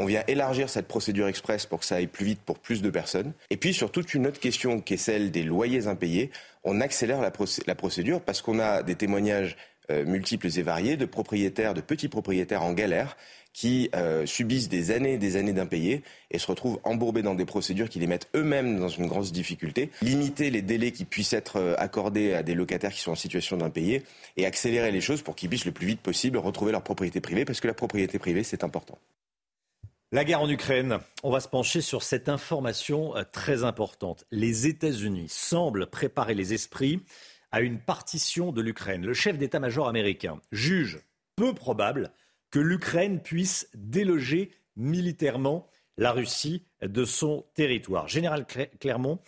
On 0.00 0.04
vient 0.04 0.22
élargir 0.28 0.70
cette 0.70 0.86
procédure 0.86 1.26
express 1.26 1.66
pour 1.66 1.80
que 1.80 1.84
ça 1.84 1.96
aille 1.96 2.06
plus 2.06 2.24
vite 2.24 2.40
pour 2.40 2.60
plus 2.60 2.82
de 2.82 2.88
personnes. 2.88 3.32
Et 3.50 3.56
puis 3.56 3.74
sur 3.74 3.90
toute 3.90 4.14
une 4.14 4.28
autre 4.28 4.38
question 4.38 4.80
qui 4.80 4.94
est 4.94 4.96
celle 4.96 5.32
des 5.32 5.42
loyers 5.42 5.88
impayés, 5.88 6.30
on 6.62 6.80
accélère 6.80 7.20
la, 7.20 7.32
procédure 7.74 8.20
parce 8.20 8.40
qu'on 8.40 8.60
a 8.60 8.84
des 8.84 8.94
témoignages 8.94 9.56
euh, 9.90 10.04
multiples 10.04 10.46
et 10.56 10.62
variés 10.62 10.96
de 10.96 11.04
propriétaires, 11.04 11.74
de 11.74 11.80
petits 11.80 12.06
propriétaires 12.06 12.62
en 12.62 12.74
galère 12.74 13.16
qui 13.52 13.90
euh, 13.96 14.24
subissent 14.24 14.68
des 14.68 14.92
années 14.92 15.14
et 15.14 15.18
des 15.18 15.34
années 15.34 15.52
d'impayés 15.52 16.04
et 16.30 16.38
se 16.38 16.46
retrouvent 16.46 16.78
embourbés 16.84 17.22
dans 17.22 17.34
des 17.34 17.44
procédures 17.44 17.88
qui 17.88 17.98
les 17.98 18.06
mettent 18.06 18.28
eux-mêmes 18.36 18.78
dans 18.78 18.86
une 18.86 19.08
grosse 19.08 19.32
difficulté. 19.32 19.90
Limiter 20.00 20.50
les 20.50 20.62
délais 20.62 20.92
qui 20.92 21.06
puissent 21.06 21.32
être 21.32 21.56
euh, 21.56 21.74
accordés 21.76 22.34
à 22.34 22.44
des 22.44 22.54
locataires 22.54 22.92
qui 22.92 23.00
sont 23.00 23.10
en 23.10 23.16
situation 23.16 23.56
d'impayés 23.56 24.04
et 24.36 24.46
accélérer 24.46 24.92
les 24.92 25.00
choses 25.00 25.22
pour 25.22 25.34
qu'ils 25.34 25.48
puissent 25.48 25.64
le 25.64 25.72
plus 25.72 25.88
vite 25.88 26.02
possible 26.02 26.38
retrouver 26.38 26.70
leur 26.70 26.84
propriété 26.84 27.20
privée 27.20 27.44
parce 27.44 27.60
que 27.60 27.66
la 27.66 27.74
propriété 27.74 28.20
privée, 28.20 28.44
c'est 28.44 28.62
important. 28.62 28.96
La 30.10 30.24
guerre 30.24 30.40
en 30.40 30.48
Ukraine, 30.48 31.00
on 31.22 31.30
va 31.30 31.40
se 31.40 31.48
pencher 31.48 31.82
sur 31.82 32.02
cette 32.02 32.30
information 32.30 33.14
euh, 33.14 33.24
très 33.30 33.62
importante. 33.62 34.24
Les 34.30 34.66
États-Unis 34.66 35.28
semblent 35.28 35.86
préparer 35.86 36.32
les 36.32 36.54
esprits 36.54 37.02
à 37.52 37.60
une 37.60 37.78
partition 37.78 38.50
de 38.50 38.62
l'Ukraine. 38.62 39.04
Le 39.04 39.12
chef 39.12 39.36
d'état-major 39.36 39.86
américain 39.86 40.40
juge 40.50 41.00
peu 41.36 41.52
probable 41.52 42.10
que 42.50 42.58
l'Ukraine 42.58 43.20
puisse 43.20 43.68
déloger 43.74 44.50
militairement 44.76 45.68
la 45.98 46.12
Russie 46.12 46.64
de 46.80 47.04
son 47.04 47.44
territoire. 47.52 48.08
Général 48.08 48.46
Clermont, 48.80 49.18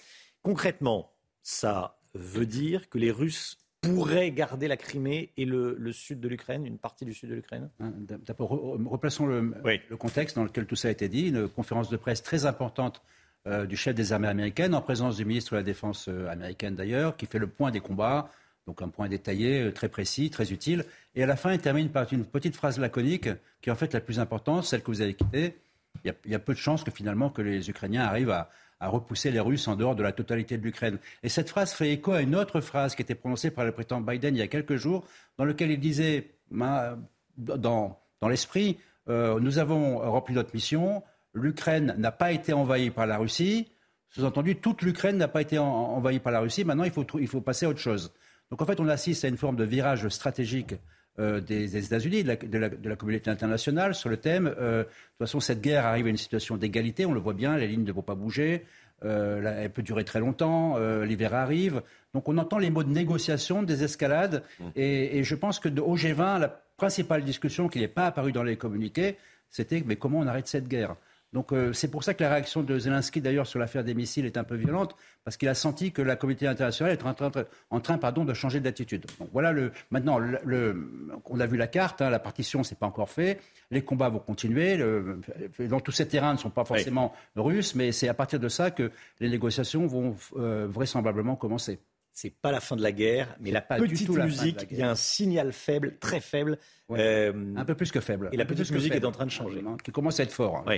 concrètement, 0.40 1.12
ça 1.42 2.00
veut 2.14 2.46
dire 2.46 2.88
que 2.88 2.96
les 2.96 3.10
Russes 3.10 3.58
pourrait 3.80 4.30
garder 4.30 4.68
la 4.68 4.76
Crimée 4.76 5.30
et 5.36 5.44
le, 5.44 5.92
sud 5.92 6.20
de 6.20 6.28
l'Ukraine, 6.28 6.66
une 6.66 6.78
partie 6.78 7.04
du 7.04 7.14
sud 7.14 7.30
de 7.30 7.34
l'Ukraine 7.34 7.70
hein, 7.80 7.92
D'abord, 8.26 8.50
replaçons 8.50 9.26
le, 9.26 9.54
le, 9.64 9.96
contexte 9.96 10.36
dans 10.36 10.44
lequel 10.44 10.66
tout 10.66 10.76
ça 10.76 10.88
a 10.88 10.90
été 10.90 11.08
dit. 11.08 11.28
Une 11.28 11.48
conférence 11.48 11.88
de 11.88 11.96
presse 11.96 12.22
très 12.22 12.46
importante 12.46 13.02
euh, 13.46 13.64
du 13.64 13.76
chef 13.76 13.94
des 13.94 14.12
armées 14.12 14.28
américaines, 14.28 14.74
en 14.74 14.82
présence 14.82 15.16
du 15.16 15.24
ministre 15.24 15.52
de 15.52 15.56
la 15.56 15.62
Défense 15.62 16.08
euh, 16.08 16.28
américaine 16.28 16.74
d'ailleurs, 16.74 17.16
qui 17.16 17.24
fait 17.24 17.38
le 17.38 17.46
point 17.46 17.70
des 17.70 17.80
combats, 17.80 18.30
donc 18.66 18.82
un 18.82 18.88
point 18.88 19.08
détaillé, 19.08 19.62
euh, 19.62 19.72
très 19.72 19.88
précis, 19.88 20.28
très 20.28 20.52
utile. 20.52 20.84
Et 21.14 21.22
à 21.22 21.26
la 21.26 21.36
fin, 21.36 21.54
il 21.54 21.58
termine 21.58 21.88
par 21.88 22.12
une 22.12 22.26
petite 22.26 22.54
phrase 22.54 22.78
laconique, 22.78 23.30
qui 23.62 23.70
est 23.70 23.72
en 23.72 23.76
fait 23.76 23.94
la 23.94 24.00
plus 24.00 24.20
importante, 24.20 24.64
celle 24.64 24.82
que 24.82 24.90
vous 24.90 25.00
avez 25.00 25.14
quittée. 25.14 25.56
Il 26.04 26.14
il 26.26 26.30
y 26.30 26.34
a 26.34 26.38
peu 26.38 26.52
de 26.52 26.58
chances 26.58 26.84
que 26.84 26.90
finalement 26.90 27.30
que 27.30 27.40
les 27.40 27.70
Ukrainiens 27.70 28.02
arrivent 28.02 28.30
à, 28.30 28.50
à 28.80 28.88
repousser 28.88 29.30
les 29.30 29.40
Russes 29.40 29.68
en 29.68 29.76
dehors 29.76 29.94
de 29.94 30.02
la 30.02 30.12
totalité 30.12 30.56
de 30.56 30.62
l'Ukraine. 30.62 30.98
Et 31.22 31.28
cette 31.28 31.50
phrase 31.50 31.72
fait 31.72 31.92
écho 31.92 32.12
à 32.12 32.22
une 32.22 32.34
autre 32.34 32.60
phrase 32.60 32.94
qui 32.94 33.02
était 33.02 33.14
prononcée 33.14 33.50
par 33.50 33.64
le 33.64 33.72
président 33.72 34.00
Biden 34.00 34.34
il 34.34 34.38
y 34.38 34.42
a 34.42 34.48
quelques 34.48 34.76
jours, 34.76 35.04
dans 35.36 35.44
laquelle 35.44 35.70
il 35.70 35.80
disait, 35.80 36.30
dans, 36.50 38.00
l'esprit, 38.22 38.78
euh, 39.08 39.38
nous 39.38 39.58
avons 39.58 39.98
rempli 39.98 40.34
notre 40.34 40.54
mission, 40.54 41.02
l'Ukraine 41.34 41.94
n'a 41.98 42.10
pas 42.10 42.32
été 42.32 42.52
envahie 42.52 42.90
par 42.90 43.06
la 43.06 43.18
Russie, 43.18 43.68
sous-entendu, 44.08 44.56
toute 44.56 44.82
l'Ukraine 44.82 45.18
n'a 45.18 45.28
pas 45.28 45.42
été 45.42 45.58
envahie 45.58 46.18
par 46.18 46.32
la 46.32 46.40
Russie, 46.40 46.64
maintenant 46.64 46.84
il 46.84 46.90
faut, 46.90 47.06
il 47.18 47.28
faut 47.28 47.40
passer 47.40 47.66
à 47.66 47.68
autre 47.68 47.78
chose. 47.78 48.12
Donc 48.50 48.60
en 48.62 48.66
fait, 48.66 48.80
on 48.80 48.88
assiste 48.88 49.24
à 49.24 49.28
une 49.28 49.36
forme 49.36 49.56
de 49.56 49.64
virage 49.64 50.08
stratégique 50.08 50.74
euh, 51.20 51.40
des, 51.40 51.76
États-Unis, 51.76 52.24
de, 52.24 52.88
la, 52.88 52.96
communauté 52.96 53.30
internationale 53.30 53.94
sur 53.94 54.08
le 54.08 54.16
thème. 54.16 54.46
Euh, 54.58 54.78
de 54.78 54.84
toute 54.84 55.18
façon, 55.18 55.38
cette 55.38 55.60
guerre 55.60 55.84
arrive 55.84 56.06
à 56.06 56.08
une 56.08 56.16
situation 56.16 56.56
d'égalité, 56.56 57.04
on 57.04 57.12
le 57.12 57.20
voit 57.20 57.34
bien, 57.34 57.58
les 57.58 57.68
lignes 57.68 57.84
ne 57.84 57.92
vont 57.92 58.00
pas 58.00 58.14
bouger, 58.14 58.64
euh, 59.04 59.62
elle 59.62 59.70
peut 59.70 59.82
durer 59.82 60.04
très 60.04 60.18
longtemps, 60.18 60.78
l'hiver 61.02 61.34
arrive. 61.34 61.82
Donc 62.14 62.28
on 62.28 62.38
entend 62.38 62.58
les 62.58 62.70
mots 62.70 62.84
de 62.84 62.90
négociation, 62.90 63.62
des 63.62 63.84
escalades, 63.84 64.42
mmh. 64.60 64.64
et, 64.76 65.22
je 65.22 65.34
pense 65.34 65.58
que 65.58 65.68
au 65.80 65.94
G20, 65.94 66.40
la 66.40 66.48
principale 66.76 67.22
discussion 67.22 67.68
qui 67.68 67.80
n'est 67.80 67.88
pas 67.88 68.06
apparue 68.06 68.32
dans 68.32 68.42
les 68.42 68.56
communiqués, 68.56 69.18
c'était 69.50 69.82
mais 69.84 69.96
comment 69.96 70.20
on 70.20 70.26
arrête 70.26 70.46
cette 70.46 70.68
guerre? 70.68 70.96
Donc 71.32 71.52
euh, 71.52 71.72
c'est 71.72 71.88
pour 71.88 72.02
ça 72.02 72.14
que 72.14 72.22
la 72.22 72.30
réaction 72.30 72.62
de 72.62 72.78
Zelensky 72.78 73.20
d'ailleurs 73.20 73.46
sur 73.46 73.58
l'affaire 73.58 73.84
des 73.84 73.94
missiles 73.94 74.26
est 74.26 74.36
un 74.36 74.44
peu 74.44 74.56
violente 74.56 74.96
parce 75.24 75.36
qu'il 75.36 75.48
a 75.48 75.54
senti 75.54 75.92
que 75.92 76.02
la 76.02 76.16
communauté 76.16 76.46
internationale 76.46 76.92
est 76.92 77.04
en 77.04 77.14
train, 77.14 77.30
en 77.70 77.80
train 77.80 77.98
pardon, 77.98 78.24
de 78.24 78.34
changer 78.34 78.58
d'attitude. 78.60 79.06
voilà 79.32 79.52
le 79.52 79.72
maintenant 79.90 80.18
le, 80.18 81.20
on 81.24 81.38
a 81.38 81.46
vu 81.46 81.56
la 81.56 81.68
carte, 81.68 82.02
hein, 82.02 82.10
la 82.10 82.18
partition 82.18 82.64
c'est 82.64 82.78
pas 82.78 82.86
encore 82.86 83.10
fait, 83.10 83.40
les 83.70 83.82
combats 83.82 84.08
vont 84.08 84.18
continuer. 84.18 84.76
Le, 84.76 85.20
dans 85.68 85.80
tous 85.80 85.92
ces 85.92 86.08
terrains 86.08 86.32
ne 86.32 86.38
sont 86.38 86.50
pas 86.50 86.64
forcément 86.64 87.12
russes, 87.36 87.74
mais 87.74 87.92
c'est 87.92 88.08
à 88.08 88.14
partir 88.14 88.40
de 88.40 88.48
ça 88.48 88.70
que 88.70 88.90
les 89.20 89.28
négociations 89.28 89.86
vont 89.86 90.16
euh, 90.36 90.66
vraisemblablement 90.68 91.36
commencer. 91.36 91.80
C'est 92.12 92.30
pas 92.30 92.50
la 92.50 92.60
fin 92.60 92.76
de 92.76 92.82
la 92.82 92.92
guerre, 92.92 93.36
mais 93.40 93.50
la 93.50 93.60
petite 93.60 94.08
musique, 94.08 94.66
il 94.70 94.78
y 94.78 94.82
a 94.82 94.90
un 94.90 94.96
signal 94.96 95.52
faible, 95.52 95.96
très 95.98 96.20
faible. 96.20 96.58
Euh, 96.90 97.54
un 97.56 97.64
peu 97.64 97.74
plus 97.74 97.92
que 97.92 98.00
faible. 98.00 98.28
Et 98.32 98.36
la 98.36 98.44
petite 98.44 98.70
musique 98.72 98.94
est 98.94 99.04
en 99.04 99.12
train 99.12 99.26
de 99.26 99.30
changer. 99.30 99.62
Qui 99.84 99.92
commence 99.92 100.18
à 100.20 100.24
être 100.24 100.32
fort. 100.32 100.64
Hein, 100.66 100.76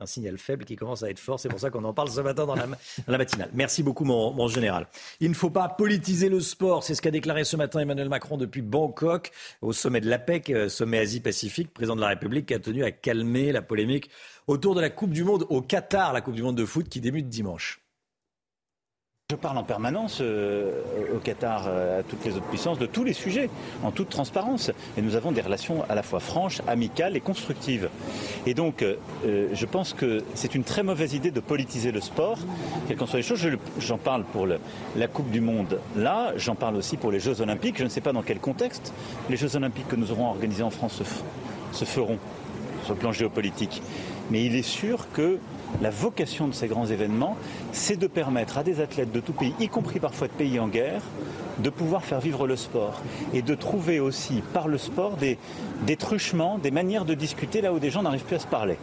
un 0.00 0.06
signal 0.06 0.38
faible 0.38 0.64
qui 0.64 0.76
commence 0.76 1.02
à 1.02 1.10
être 1.10 1.18
fort. 1.18 1.40
C'est 1.40 1.48
pour 1.48 1.60
ça 1.60 1.70
qu'on 1.70 1.84
en 1.84 1.92
parle 1.92 2.10
ce 2.10 2.20
matin 2.20 2.46
dans 2.46 2.54
la, 2.54 2.66
matinale. 3.18 3.50
Merci 3.52 3.82
beaucoup, 3.82 4.04
mon, 4.04 4.48
général. 4.48 4.86
Il 5.20 5.30
ne 5.30 5.34
faut 5.34 5.50
pas 5.50 5.68
politiser 5.68 6.28
le 6.28 6.40
sport. 6.40 6.84
C'est 6.84 6.94
ce 6.94 7.02
qu'a 7.02 7.10
déclaré 7.10 7.44
ce 7.44 7.56
matin 7.56 7.80
Emmanuel 7.80 8.08
Macron 8.08 8.36
depuis 8.36 8.62
Bangkok, 8.62 9.30
au 9.62 9.72
sommet 9.72 10.00
de 10.00 10.08
l'APEC, 10.08 10.50
euh, 10.50 10.68
sommet 10.68 10.98
Asie-Pacifique, 10.98 11.72
président 11.72 11.96
de 11.96 12.00
la 12.00 12.08
République, 12.08 12.46
qui 12.46 12.54
a 12.54 12.58
tenu 12.58 12.84
à 12.84 12.90
calmer 12.90 13.52
la 13.52 13.62
polémique 13.62 14.10
autour 14.46 14.74
de 14.74 14.80
la 14.80 14.90
Coupe 14.90 15.10
du 15.10 15.24
Monde 15.24 15.46
au 15.48 15.62
Qatar, 15.62 16.12
la 16.12 16.20
Coupe 16.20 16.34
du 16.34 16.42
Monde 16.42 16.56
de 16.56 16.64
foot 16.64 16.88
qui 16.88 17.00
débute 17.00 17.28
dimanche. 17.28 17.80
Je 19.30 19.36
parle 19.36 19.58
en 19.58 19.62
permanence 19.62 20.20
euh, 20.22 20.72
au 21.14 21.18
Qatar, 21.18 21.66
euh, 21.68 22.00
à 22.00 22.02
toutes 22.02 22.24
les 22.24 22.34
autres 22.36 22.46
puissances, 22.46 22.78
de 22.78 22.86
tous 22.86 23.04
les 23.04 23.12
sujets, 23.12 23.50
en 23.82 23.90
toute 23.90 24.08
transparence. 24.08 24.70
Et 24.96 25.02
nous 25.02 25.16
avons 25.16 25.32
des 25.32 25.42
relations 25.42 25.84
à 25.90 25.94
la 25.94 26.02
fois 26.02 26.18
franches, 26.18 26.62
amicales 26.66 27.14
et 27.14 27.20
constructives. 27.20 27.90
Et 28.46 28.54
donc, 28.54 28.80
euh, 28.80 28.96
je 29.52 29.66
pense 29.66 29.92
que 29.92 30.24
c'est 30.32 30.54
une 30.54 30.64
très 30.64 30.82
mauvaise 30.82 31.12
idée 31.12 31.30
de 31.30 31.40
politiser 31.40 31.92
le 31.92 32.00
sport, 32.00 32.38
quelles 32.86 32.96
qu'en 32.96 33.04
soient 33.04 33.18
les 33.18 33.22
choses. 33.22 33.46
J'en 33.78 33.98
parle 33.98 34.24
pour 34.24 34.46
la 34.46 35.08
Coupe 35.08 35.30
du 35.30 35.42
Monde 35.42 35.78
là, 35.94 36.32
j'en 36.36 36.54
parle 36.54 36.76
aussi 36.76 36.96
pour 36.96 37.12
les 37.12 37.20
Jeux 37.20 37.42
Olympiques. 37.42 37.76
Je 37.76 37.84
ne 37.84 37.90
sais 37.90 38.00
pas 38.00 38.14
dans 38.14 38.22
quel 38.22 38.38
contexte 38.38 38.94
les 39.28 39.36
Jeux 39.36 39.56
Olympiques 39.56 39.88
que 39.88 39.96
nous 39.96 40.10
aurons 40.10 40.28
organisés 40.28 40.62
en 40.62 40.70
France 40.70 41.02
se 41.72 41.84
feront 41.84 42.18
sur 42.86 42.94
le 42.94 42.98
plan 42.98 43.12
géopolitique. 43.12 43.82
Mais 44.30 44.46
il 44.46 44.56
est 44.56 44.62
sûr 44.62 45.12
que 45.12 45.38
la 45.82 45.90
vocation 45.90 46.48
de 46.48 46.52
ces 46.52 46.68
grands 46.68 46.86
événements, 46.86 47.36
c'est 47.72 47.96
de 47.96 48.06
permettre 48.06 48.58
à 48.58 48.62
des 48.62 48.80
athlètes 48.80 49.12
de 49.12 49.20
tout 49.20 49.32
pays, 49.32 49.54
y 49.60 49.68
compris 49.68 50.00
parfois 50.00 50.28
de 50.28 50.32
pays 50.32 50.58
en 50.58 50.68
guerre, 50.68 51.02
de 51.58 51.70
pouvoir 51.70 52.04
faire 52.04 52.20
vivre 52.20 52.46
le 52.46 52.56
sport 52.56 53.00
et 53.34 53.42
de 53.42 53.54
trouver 53.54 54.00
aussi 54.00 54.42
par 54.52 54.68
le 54.68 54.78
sport 54.78 55.16
des, 55.16 55.38
truchements, 55.96 56.58
des 56.58 56.70
manières 56.70 57.04
de 57.04 57.14
discuter 57.14 57.60
là 57.60 57.72
où 57.72 57.78
des 57.78 57.90
gens 57.90 58.02
n'arrivent 58.02 58.24
plus 58.24 58.36
à 58.36 58.40
se 58.40 58.46
parler. 58.46 58.78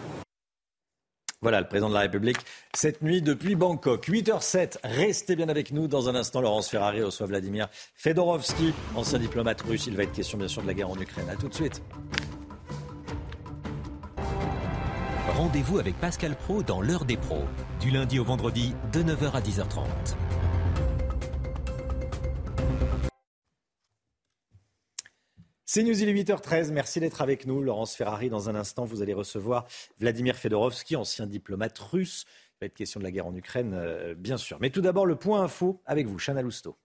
Voilà, 1.42 1.62
le 1.62 1.68
président 1.68 1.90
de 1.90 1.94
la 1.94 2.00
République, 2.00 2.38
cette 2.74 3.04
nuit 3.04 3.22
depuis 3.22 3.56
Bangkok. 3.56 4.08
8h07, 4.08 4.78
restez 4.84 5.36
bien 5.36 5.48
avec 5.48 5.72
nous. 5.72 5.88
Dans 5.88 6.10
un 6.10 6.16
instant, 6.16 6.42
Laurence 6.42 6.70
Ferrari 6.70 7.04
reçoit 7.04 7.28
Vladimir 7.28 7.68
Fedorovski, 7.96 8.74
ancien 8.96 9.20
diplomate 9.20 9.62
russe. 9.62 9.86
Il 9.86 9.96
va 9.96 10.04
être 10.04 10.14
question 10.14 10.40
bien 10.40 10.48
sûr 10.48 10.64
de 10.64 10.68
la 10.68 10.74
guerre 10.74 10.90
en 10.90 11.00
Ukraine. 11.00 11.30
A 11.30 11.36
tout 11.36 11.50
de 11.50 11.54
suite. 11.54 11.84
Rendez-vous 15.36 15.80
avec 15.80 16.00
Pascal 16.00 16.34
Pro 16.34 16.64
dans 16.64 16.80
l'heure 16.80 17.04
des 17.04 17.18
pros, 17.18 17.44
du 17.82 17.92
lundi 17.92 18.20
au 18.20 18.24
vendredi 18.24 18.74
de 18.94 19.04
9h 19.04 19.32
à 19.34 19.42
10h30. 19.42 19.86
C'est 25.66 25.84
News, 25.84 26.02
il 26.02 26.08
est 26.08 26.14
8h13. 26.14 26.72
Merci 26.72 27.02
d'être 27.02 27.22
avec 27.22 27.46
nous. 27.46 27.62
Laurence 27.62 27.98
Ferrari, 27.98 28.30
dans 28.30 28.48
un 28.48 28.56
instant, 28.56 28.86
vous 28.86 29.02
allez 29.02 29.14
recevoir 29.14 29.66
Vladimir 30.00 30.38
Fedorovski, 30.38 30.96
ancien 30.96 31.28
diplomate 31.28 31.78
russe. 31.80 32.24
Il 32.54 32.58
va 32.62 32.68
être 32.68 32.74
question 32.74 33.02
de 33.02 33.04
la 33.04 33.12
guerre 33.12 33.28
en 33.28 33.36
Ukraine, 33.36 33.74
euh, 33.74 34.16
bien 34.16 34.38
sûr. 34.38 34.58
Mais 34.62 34.70
tout 34.70 34.80
d'abord, 34.80 35.06
le 35.06 35.18
point 35.18 35.42
info 35.42 35.82
avec 35.86 36.08
vous, 36.08 36.18
Chana 36.18 36.44
Lousteau. 36.44 36.78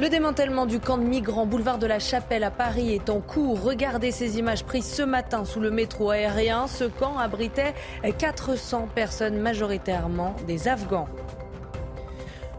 Le 0.00 0.08
démantèlement 0.08 0.66
du 0.66 0.78
camp 0.78 0.96
de 0.96 1.02
migrants 1.02 1.44
boulevard 1.44 1.78
de 1.78 1.86
la 1.88 1.98
Chapelle 1.98 2.44
à 2.44 2.52
Paris 2.52 2.94
est 2.94 3.10
en 3.10 3.20
cours. 3.20 3.60
Regardez 3.60 4.12
ces 4.12 4.38
images 4.38 4.62
prises 4.62 4.88
ce 4.88 5.02
matin 5.02 5.44
sous 5.44 5.58
le 5.58 5.72
métro 5.72 6.10
aérien. 6.10 6.68
Ce 6.68 6.84
camp 6.84 7.18
abritait 7.18 7.74
400 8.16 8.90
personnes, 8.94 9.38
majoritairement 9.38 10.36
des 10.46 10.68
Afghans. 10.68 11.08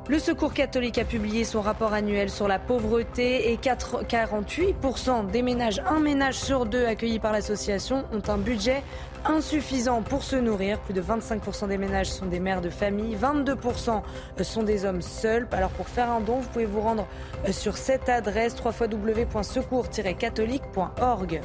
Le 0.10 0.20
Secours 0.20 0.54
catholique 0.54 0.98
a 0.98 1.06
publié 1.06 1.44
son 1.44 1.62
rapport 1.62 1.94
annuel 1.94 2.32
sur 2.32 2.48
la 2.48 2.58
pauvreté 2.58 3.54
et 3.54 3.58
48% 3.58 5.30
des 5.30 5.44
ménages, 5.44 5.84
un 5.88 6.00
ménage 6.00 6.34
sur 6.34 6.66
deux 6.66 6.84
accueillis 6.84 7.20
par 7.20 7.32
l'association, 7.32 8.04
ont 8.12 8.28
un 8.28 8.40
budget 8.40 8.82
insuffisant 9.26 10.02
pour 10.02 10.24
se 10.24 10.36
nourrir. 10.36 10.80
Plus 10.80 10.94
de 10.94 11.02
25% 11.02 11.68
des 11.68 11.78
ménages 11.78 12.10
sont 12.10 12.26
des 12.26 12.40
mères 12.40 12.62
de 12.62 12.70
famille, 12.70 13.16
22% 13.16 14.02
sont 14.42 14.64
des 14.64 14.86
hommes 14.86 15.02
seuls. 15.02 15.48
Alors 15.52 15.72
pour 15.72 15.88
faire 15.88 16.10
un 16.10 16.22
don, 16.22 16.40
vous 16.40 16.50
pouvez 16.50 16.66
vous 16.66 16.82
rendre 16.82 17.08
sur 17.52 17.78
cette 17.78 18.10
adresse 18.10 18.56
www.secours-catholique.org. 18.64 21.42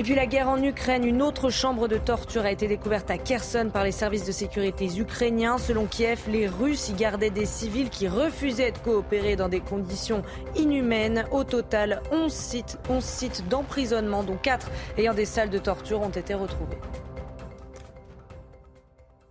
Et 0.01 0.03
puis 0.03 0.15
la 0.15 0.25
guerre 0.25 0.49
en 0.49 0.63
Ukraine, 0.63 1.05
une 1.05 1.21
autre 1.21 1.51
chambre 1.51 1.87
de 1.87 1.99
torture 1.99 2.47
a 2.47 2.51
été 2.51 2.67
découverte 2.67 3.11
à 3.11 3.19
Kherson 3.19 3.69
par 3.71 3.85
les 3.85 3.93
services 3.93 4.25
de 4.25 4.33
sécurité 4.33 4.87
ukrainiens. 4.99 5.59
Selon 5.59 5.85
Kiev, 5.85 6.23
les 6.31 6.49
Russes 6.49 6.89
y 6.89 6.95
gardaient 6.95 7.29
des 7.29 7.45
civils 7.45 7.91
qui 7.91 8.09
refusaient 8.09 8.73
de 8.73 8.79
coopérer 8.79 9.37
dans 9.37 9.51
des 9.51 9.61
conditions 9.61 10.23
inhumaines. 10.57 11.27
Au 11.33 11.45
total, 11.45 12.01
11 12.13 12.33
sites, 12.33 12.79
11 12.89 13.05
sites 13.05 13.49
d'emprisonnement, 13.51 14.23
dont 14.23 14.39
4 14.39 14.71
ayant 14.97 15.13
des 15.13 15.27
salles 15.27 15.51
de 15.51 15.59
torture, 15.59 16.01
ont 16.01 16.09
été 16.09 16.33
retrouvés. 16.33 16.79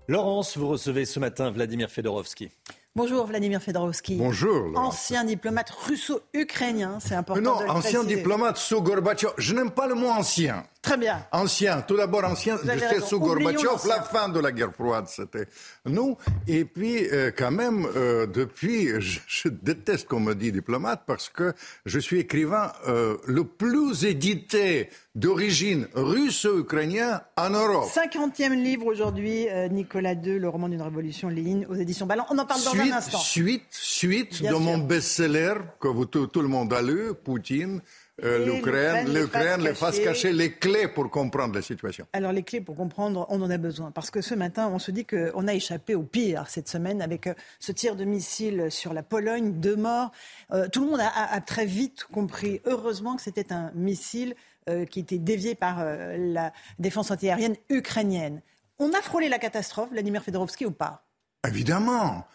Laurence, 0.07 0.55
vous 0.55 0.67
recevez 0.67 1.05
ce 1.05 1.19
matin 1.19 1.49
Vladimir 1.49 1.89
Fedorovski. 1.89 2.51
Bonjour 2.95 3.25
Vladimir 3.27 3.61
Fedorovski. 3.61 4.15
Bonjour. 4.17 4.71
Ancien 4.75 5.23
diplomate 5.23 5.69
russo-ukrainien, 5.69 6.97
c'est 6.99 7.13
important. 7.15 7.41
non, 7.41 7.59
de 7.59 7.63
le 7.65 7.69
ancien 7.69 7.99
préciser. 7.99 8.15
diplomate 8.17 8.57
sous 8.57 8.81
Gorbatchev. 8.81 9.31
Je 9.37 9.53
n'aime 9.53 9.71
pas 9.71 9.87
le 9.87 9.93
mot 9.95 10.09
ancien. 10.09 10.63
Très 10.81 10.95
bien. 10.97 11.25
Ancien, 11.33 11.81
tout 11.81 11.97
d'abord 11.97 12.23
ancien, 12.23 12.55
raison. 12.55 13.05
sous 13.05 13.19
Gorbatchev, 13.19 13.85
la 13.87 14.01
fin 14.01 14.29
de 14.29 14.39
la 14.39 14.51
guerre 14.53 14.73
froide, 14.73 15.05
c'était 15.07 15.45
nous. 15.85 16.17
Et 16.47 16.63
puis, 16.63 17.05
euh, 17.11 17.31
quand 17.37 17.51
même, 17.51 17.85
euh, 17.97 18.25
depuis, 18.25 18.87
je, 19.01 19.19
je 19.27 19.49
déteste 19.49 20.07
qu'on 20.07 20.21
me 20.21 20.33
dit 20.33 20.53
diplomate 20.53 21.03
parce 21.05 21.27
que 21.27 21.53
je 21.85 21.99
suis 21.99 22.19
écrivain 22.19 22.71
euh, 22.87 23.17
le 23.27 23.43
plus 23.43 24.05
édité 24.05 24.89
d'origine 25.15 25.87
russo-ukrainien 25.95 27.21
en 27.35 27.49
Europe. 27.49 27.89
50e 27.93 28.53
livre 28.53 28.85
aujourd'hui, 28.85 29.47
Nicolas 29.69 30.13
II, 30.13 30.39
le 30.39 30.47
roman 30.47 30.69
d'une 30.69 30.81
révolution, 30.81 31.27
Lénine, 31.27 31.65
aux 31.69 31.75
éditions 31.75 32.05
Ballant. 32.05 32.25
On 32.29 32.37
en 32.37 32.45
parle 32.45 32.63
dans 32.63 32.75
un 32.75 32.91
instant. 32.93 33.17
Suite, 33.17 33.63
suite 33.69 34.39
Bien 34.41 34.51
de 34.51 34.55
sûr. 34.55 34.63
mon 34.65 34.77
best-seller 34.77 35.55
que 35.81 35.89
vous, 35.89 36.05
tout, 36.05 36.27
tout 36.27 36.41
le 36.41 36.47
monde 36.47 36.71
a 36.73 36.81
lu, 36.81 37.13
Poutine, 37.21 37.81
l'Ukraine, 38.23 38.45
l'Ukraine, 38.45 39.07
les 39.13 39.21
l'Ukraine, 39.21 39.61
les 39.61 39.73
cachées. 39.73 40.03
cachées, 40.03 40.33
les 40.33 40.51
clés 40.53 40.87
pour 40.87 41.09
comprendre 41.09 41.55
la 41.55 41.61
situation. 41.61 42.05
Alors 42.13 42.31
les 42.31 42.43
clés 42.43 42.61
pour 42.61 42.75
comprendre, 42.75 43.25
on 43.29 43.41
en 43.41 43.49
a 43.49 43.57
besoin. 43.57 43.91
Parce 43.91 44.11
que 44.11 44.21
ce 44.21 44.35
matin, 44.35 44.69
on 44.73 44.79
se 44.79 44.91
dit 44.91 45.05
qu'on 45.05 45.47
a 45.47 45.53
échappé 45.53 45.95
au 45.95 46.03
pire 46.03 46.45
cette 46.49 46.67
semaine 46.69 47.01
avec 47.01 47.27
euh, 47.27 47.33
ce 47.59 47.71
tir 47.71 47.95
de 47.95 48.05
missile 48.05 48.67
sur 48.69 48.93
la 48.93 49.03
Pologne, 49.03 49.53
deux 49.59 49.75
morts. 49.75 50.11
Euh, 50.51 50.67
tout 50.67 50.83
le 50.83 50.91
monde 50.91 50.99
a, 50.99 51.07
a- 51.07 51.33
a 51.33 51.41
très 51.41 51.65
vite 51.65 52.05
compris, 52.11 52.61
heureusement, 52.65 53.15
que 53.15 53.21
c'était 53.21 53.51
un 53.53 53.71
missile 53.75 54.35
euh, 54.69 54.85
qui 54.85 54.99
était 54.99 55.17
dévié 55.17 55.55
par 55.55 55.77
euh, 55.79 56.15
la 56.17 56.51
défense 56.79 57.11
antiaérienne 57.11 57.55
ukrainienne. 57.69 58.41
On 58.79 58.91
a 58.93 59.01
frôlé 59.01 59.29
la 59.29 59.39
catastrophe, 59.39 59.89
Vladimir 59.91 60.23
Fedorovski, 60.23 60.65
ou 60.65 60.71
pas? 60.71 61.05
Évidemment, 61.47 62.25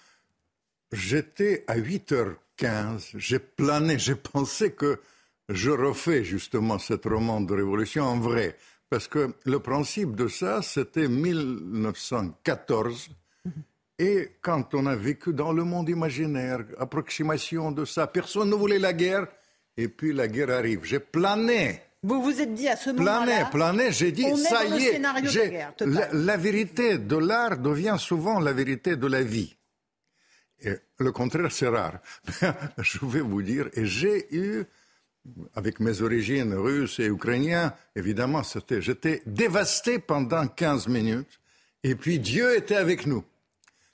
j'étais 0.93 1.65
à 1.67 1.77
8h15, 1.79 3.11
j'ai 3.17 3.39
plané, 3.39 3.99
j'ai 3.99 4.15
pensé 4.15 4.73
que 4.73 5.01
je 5.49 5.71
refais 5.71 6.25
justement 6.25 6.79
cette 6.79 7.05
roman 7.05 7.41
de 7.41 7.55
révolution 7.55 8.05
en 8.05 8.19
vrai. 8.19 8.57
Parce 8.91 9.09
que 9.09 9.35
le 9.45 9.59
principe 9.59 10.15
de 10.15 10.29
ça, 10.29 10.63
c'était 10.63 11.09
1914. 11.09 13.09
Et 13.99 14.33
quand 14.41 14.75
on 14.75 14.87
a 14.87 14.97
vécu 14.97 15.33
dans 15.33 15.53
le 15.53 15.65
monde 15.65 15.89
imaginaire, 15.89 16.65
approximation 16.79 17.73
de 17.73 17.85
ça, 17.85 18.07
personne 18.07 18.51
ne 18.51 18.55
voulait 18.55 18.79
la 18.79 18.93
guerre. 18.93 19.27
Et 19.77 19.89
puis 19.89 20.13
la 20.13 20.29
guerre 20.29 20.51
arrive. 20.51 20.85
J'ai 20.85 21.01
plané. 21.01 21.81
Vous 22.03 22.23
vous 22.23 22.41
êtes 22.41 22.55
dit 22.55 22.69
à 22.69 22.77
ce 22.77 22.91
Plané, 22.91 23.33
moment-là... 23.33 23.45
plané, 23.47 23.93
j'ai 23.93 24.13
dit, 24.13 24.27
on 24.27 24.37
est 24.37 24.43
ça 24.43 24.63
le 24.65 24.79
y 24.79 24.85
est. 24.85 24.99
de 24.99 25.49
guerre, 25.49 25.73
la, 25.81 26.13
la 26.13 26.37
vérité 26.37 26.99
de 26.99 27.17
l'art 27.17 27.57
devient 27.57 27.97
souvent 27.99 28.39
la 28.41 28.53
vérité 28.53 28.97
de 28.97 29.07
la 29.07 29.23
vie. 29.23 29.57
Et 30.63 30.75
le 30.99 31.13
contraire, 31.13 31.51
c'est 31.51 31.69
rare. 31.69 31.99
Je 32.79 32.99
vais 33.07 33.21
vous 33.21 33.43
dire, 33.43 33.69
et 33.73 33.87
j'ai 33.87 34.35
eu, 34.37 34.65
avec 35.55 35.81
mes 35.81 36.03
origines 36.03 36.55
russes 36.55 36.99
et 37.01 37.07
ukrainiennes, 37.07 37.73
évidemment, 37.97 38.43
c'était, 38.43 38.83
j'étais 38.83 39.23
dévasté 39.27 39.99
pendant 39.99 40.47
15 40.47 40.89
minutes. 40.89 41.41
Et 41.83 41.95
puis 41.95 42.19
Dieu 42.19 42.57
était 42.57 42.77
avec 42.77 43.07
nous. 43.07 43.25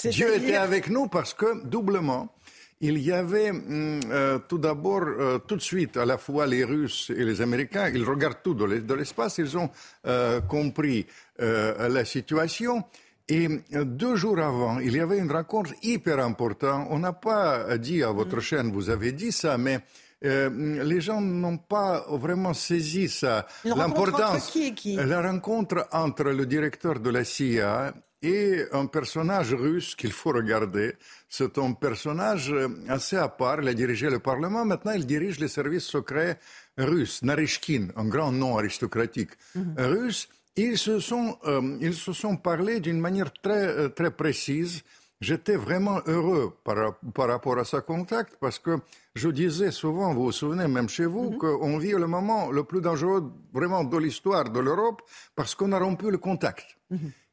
Dieu 0.03 0.35
était 0.35 0.57
avec 0.57 0.89
nous 0.89 1.07
parce 1.09 1.35
que, 1.35 1.65
doublement, 1.67 2.35
il 2.81 2.99
y 2.99 3.13
avait 3.13 3.51
hum, 3.51 4.01
euh, 4.11 4.39
tout 4.49 4.57
d'abord, 4.59 5.03
euh, 5.05 5.39
tout 5.39 5.57
de 5.57 5.61
suite, 5.61 5.97
à 5.99 6.07
la 6.07 6.17
fois 6.17 6.47
les 6.47 6.65
Russes 6.65 7.13
et 7.15 7.25
les 7.25 7.43
Américains, 7.43 7.91
ils 7.91 8.03
regardent 8.05 8.43
tout 8.43 8.55
de 8.55 8.65
l'es- 8.65 8.81
de 8.81 8.95
l'espace, 8.95 9.37
ils 9.39 9.57
ont 9.59 9.69
euh, 10.07 10.41
compris 10.41 11.07
la 11.39 12.05
situation. 12.05 12.85
Et 13.29 13.49
deux 13.73 14.17
jours 14.17 14.39
avant, 14.41 14.79
il 14.81 14.95
y 14.97 15.01
avait 15.01 15.19
une 15.19 15.31
rencontre 15.31 15.73
hyper 15.83 16.19
importante. 16.19 16.89
On 16.91 16.99
n'a 16.99 17.13
pas 17.13 17.79
dit 17.79 18.03
à 18.03 18.11
votre 18.11 18.41
chaîne, 18.41 18.73
vous 18.73 18.91
avez 18.91 19.13
dit 19.13 19.31
ça, 19.33 19.57
mais 19.57 19.81
euh, 20.25 20.83
les 20.85 21.01
gens 21.01 21.21
n'ont 21.21 21.59
pas 21.59 22.05
vraiment 22.11 22.55
saisi 22.55 23.09
ça. 23.09 23.47
L'importance. 23.65 24.51
qui 24.51 24.75
qui? 24.75 24.97
La 24.97 25.23
rencontre 25.23 25.89
entre 25.93 26.25
le 26.25 26.47
directeur 26.47 27.01
de 27.01 27.11
la 27.11 27.25
CIA 27.25 27.95
et 28.23 28.65
un 28.73 28.87
personnage 28.87 29.55
russe 29.55 29.95
qu'il 29.95 30.13
faut 30.13 30.31
regarder. 30.33 30.95
C'est 31.29 31.57
un 31.57 31.73
personnage 31.73 32.55
assez 32.89 33.17
à 33.17 33.29
part. 33.29 33.63
Il 33.63 33.69
a 33.69 33.75
dirigé 33.75 34.11
le 34.11 34.19
Parlement. 34.19 34.65
Maintenant, 34.65 34.93
il 34.93 35.07
dirige 35.07 35.41
les 35.41 35.49
services 35.49 35.85
secrets 35.87 36.39
russes. 36.77 37.23
Narishkin, 37.23 37.89
un 37.97 38.05
grand 38.05 38.33
nom 38.33 38.59
aristocratique 38.59 39.31
russe. 39.79 40.29
Ils 40.57 40.77
se 40.77 40.99
sont, 40.99 41.39
euh, 41.47 41.79
ils 41.81 41.95
se 41.95 42.13
sont 42.13 42.37
parlé 42.37 42.81
d'une 42.81 43.01
manière 43.01 43.33
très, 43.33 43.67
euh, 43.67 43.89
très 43.89 44.11
précise. 44.11 44.83
J'étais 45.21 45.57
vraiment 45.57 46.01
heureux 46.07 46.57
par, 46.65 46.99
par 47.15 47.29
rapport 47.29 47.59
à 47.59 47.65
ce 47.65 47.77
contact 47.77 48.37
parce 48.41 48.59
que 48.59 48.79
je 49.23 49.29
disais 49.43 49.71
souvent, 49.71 50.15
vous 50.15 50.25
vous 50.29 50.33
souvenez, 50.43 50.67
même 50.77 50.89
chez 50.89 51.07
vous, 51.15 51.27
qu'on 51.41 51.77
vit 51.79 51.93
le 52.05 52.07
moment 52.17 52.51
le 52.51 52.63
plus 52.65 52.81
dangereux 52.81 53.23
vraiment 53.53 53.85
de 53.85 53.97
l'histoire 54.05 54.49
de 54.51 54.61
l'Europe 54.61 55.01
parce 55.37 55.55
qu'on 55.55 55.73
a 55.73 55.79
rompu 55.79 56.11
le 56.11 56.19
contact. 56.19 56.67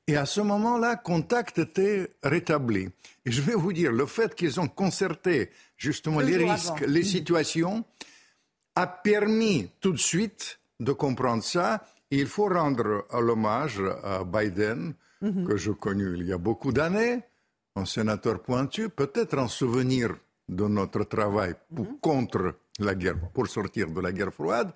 Et 0.10 0.16
à 0.16 0.26
ce 0.26 0.42
moment-là, 0.42 0.96
contact 0.98 1.58
était 1.60 2.10
rétabli. 2.24 2.84
Et 3.26 3.32
je 3.32 3.42
vais 3.42 3.56
vous 3.56 3.74
dire, 3.74 3.92
le 3.92 4.06
fait 4.06 4.34
qu'ils 4.36 4.60
ont 4.60 4.68
concerté 4.68 5.50
justement 5.78 6.20
Deux 6.22 6.28
les 6.38 6.38
risques, 6.52 6.82
avant. 6.84 6.92
les 6.96 7.02
Mhm. 7.02 7.06
situations, 7.18 7.76
a 8.76 8.88
permis 8.88 9.70
tout 9.82 9.92
de 9.92 9.98
suite 10.12 10.60
de 10.80 10.92
comprendre 10.94 11.44
ça. 11.44 11.84
Et 12.12 12.20
il 12.20 12.28
faut 12.28 12.48
rendre 12.48 13.06
l'hommage 13.28 13.82
à 14.04 14.24
Biden, 14.24 14.94
Mhm. 15.22 15.48
que 15.48 15.58
je 15.58 15.72
connu 15.72 16.16
il 16.18 16.26
y 16.28 16.32
a 16.34 16.38
beaucoup 16.38 16.72
d'années, 16.72 17.20
un 17.76 17.86
sénateur 17.86 18.42
pointu, 18.42 18.88
peut-être 18.90 19.38
en 19.38 19.48
souvenir 19.50 20.16
de 20.48 20.68
notre 20.68 21.04
travail 21.04 21.54
pour- 21.76 22.00
contre 22.02 22.56
la 22.80 22.96
guerre, 22.96 23.18
pour 23.34 23.48
sortir 23.48 23.90
de 23.90 24.00
la 24.02 24.12
guerre 24.12 24.34
froide. 24.34 24.72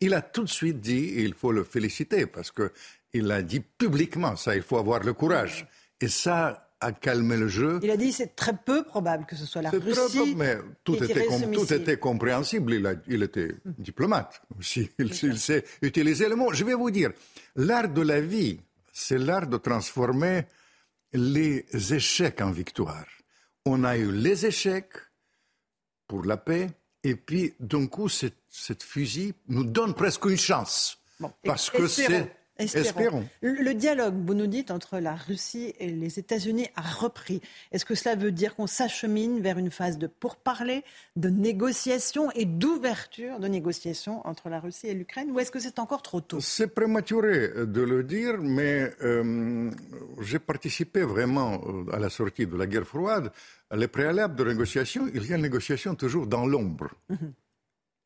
Il 0.00 0.14
a 0.14 0.22
tout 0.22 0.44
de 0.44 0.48
suite 0.48 0.80
dit, 0.80 1.04
et 1.16 1.22
il 1.22 1.34
faut 1.34 1.52
le 1.52 1.64
féliciter, 1.64 2.26
parce 2.26 2.50
que 2.50 2.72
il 3.12 3.30
a 3.30 3.42
dit 3.42 3.60
publiquement, 3.60 4.36
ça, 4.36 4.54
il 4.56 4.62
faut 4.62 4.78
avoir 4.78 5.00
le 5.02 5.12
courage. 5.12 5.66
Et 6.00 6.08
ça, 6.08 6.68
à 6.80 6.92
calmer 6.92 7.36
le 7.36 7.48
jeu. 7.48 7.78
Il 7.82 7.90
a 7.90 7.96
dit 7.98 8.10
c'est 8.10 8.34
très 8.34 8.56
peu 8.56 8.82
probable 8.84 9.26
que 9.26 9.36
ce 9.36 9.44
soit 9.44 9.60
la 9.60 9.68
Russie. 9.68 10.16
peu, 10.18 10.34
mais 10.36 10.56
tout 10.84 10.94
qui 10.96 11.04
était, 11.04 11.26
com- 11.26 11.50
tout 11.52 11.70
était 11.74 11.98
compréhensible. 11.98 12.72
Il, 12.72 12.86
a- 12.86 12.94
il 13.06 13.22
était 13.22 13.54
diplomate 13.66 14.40
aussi. 14.58 14.88
Il, 14.98 15.12
il 15.22 15.38
sait 15.38 15.64
utiliser 15.82 16.26
le 16.30 16.36
mot. 16.36 16.54
Je 16.54 16.64
vais 16.64 16.72
vous 16.72 16.90
dire, 16.90 17.10
l'art 17.56 17.88
de 17.90 18.00
la 18.00 18.22
vie, 18.22 18.58
c'est 18.92 19.18
l'art 19.18 19.46
de 19.46 19.58
transformer 19.58 20.46
les 21.12 21.66
échecs 21.92 22.40
en 22.40 22.50
victoire. 22.50 23.06
On 23.66 23.84
a 23.84 23.98
eu 23.98 24.10
les 24.10 24.46
échecs 24.46 24.94
pour 26.10 26.24
la 26.24 26.36
paix, 26.36 26.66
et 27.04 27.14
puis 27.14 27.54
d'un 27.60 27.86
coup, 27.86 28.08
cette, 28.08 28.42
cette 28.48 28.82
fusil 28.82 29.32
nous 29.46 29.62
donne 29.62 29.94
presque 29.94 30.24
une 30.24 30.36
chance. 30.36 30.98
parce 31.44 31.70
que 31.70 31.86
c'est. 31.86 32.34
Espérons. 32.60 33.26
Le 33.40 33.70
le 33.70 33.74
dialogue, 33.74 34.14
vous 34.26 34.34
nous 34.34 34.48
dites, 34.48 34.72
entre 34.72 34.98
la 34.98 35.14
Russie 35.14 35.74
et 35.78 35.88
les 35.88 36.18
États-Unis 36.18 36.66
a 36.74 36.82
repris. 36.82 37.40
Est-ce 37.70 37.84
que 37.84 37.94
cela 37.94 38.16
veut 38.16 38.32
dire 38.32 38.56
qu'on 38.56 38.66
s'achemine 38.66 39.40
vers 39.40 39.58
une 39.58 39.70
phase 39.70 39.96
de 39.96 40.08
pourparlers, 40.08 40.82
de 41.14 41.28
négociation 41.28 42.32
et 42.32 42.46
d'ouverture 42.46 43.38
de 43.38 43.46
négociations 43.46 44.26
entre 44.26 44.48
la 44.48 44.58
Russie 44.58 44.88
et 44.88 44.94
l'Ukraine 44.94 45.30
Ou 45.30 45.38
est-ce 45.38 45.52
que 45.52 45.60
c'est 45.60 45.78
encore 45.78 46.02
trop 46.02 46.20
tôt? 46.20 46.40
C'est 46.40 46.74
prématuré 46.74 47.66
de 47.66 47.82
le 47.82 48.02
dire, 48.02 48.38
mais 48.38 48.90
euh, 49.02 49.70
j'ai 50.20 50.40
participé 50.40 51.02
vraiment 51.02 51.60
euh, 51.66 51.94
à 51.94 52.00
la 52.00 52.10
sortie 52.10 52.46
de 52.46 52.56
la 52.56 52.66
guerre 52.66 52.86
froide. 52.86 53.30
Les 53.72 53.86
préalables 53.86 54.34
de 54.34 54.44
négociation, 54.44 55.08
il 55.14 55.24
y 55.28 55.32
a 55.32 55.36
une 55.36 55.42
négociation 55.42 55.94
toujours 55.94 56.26
dans 56.26 56.44
l'ombre. 56.44 56.90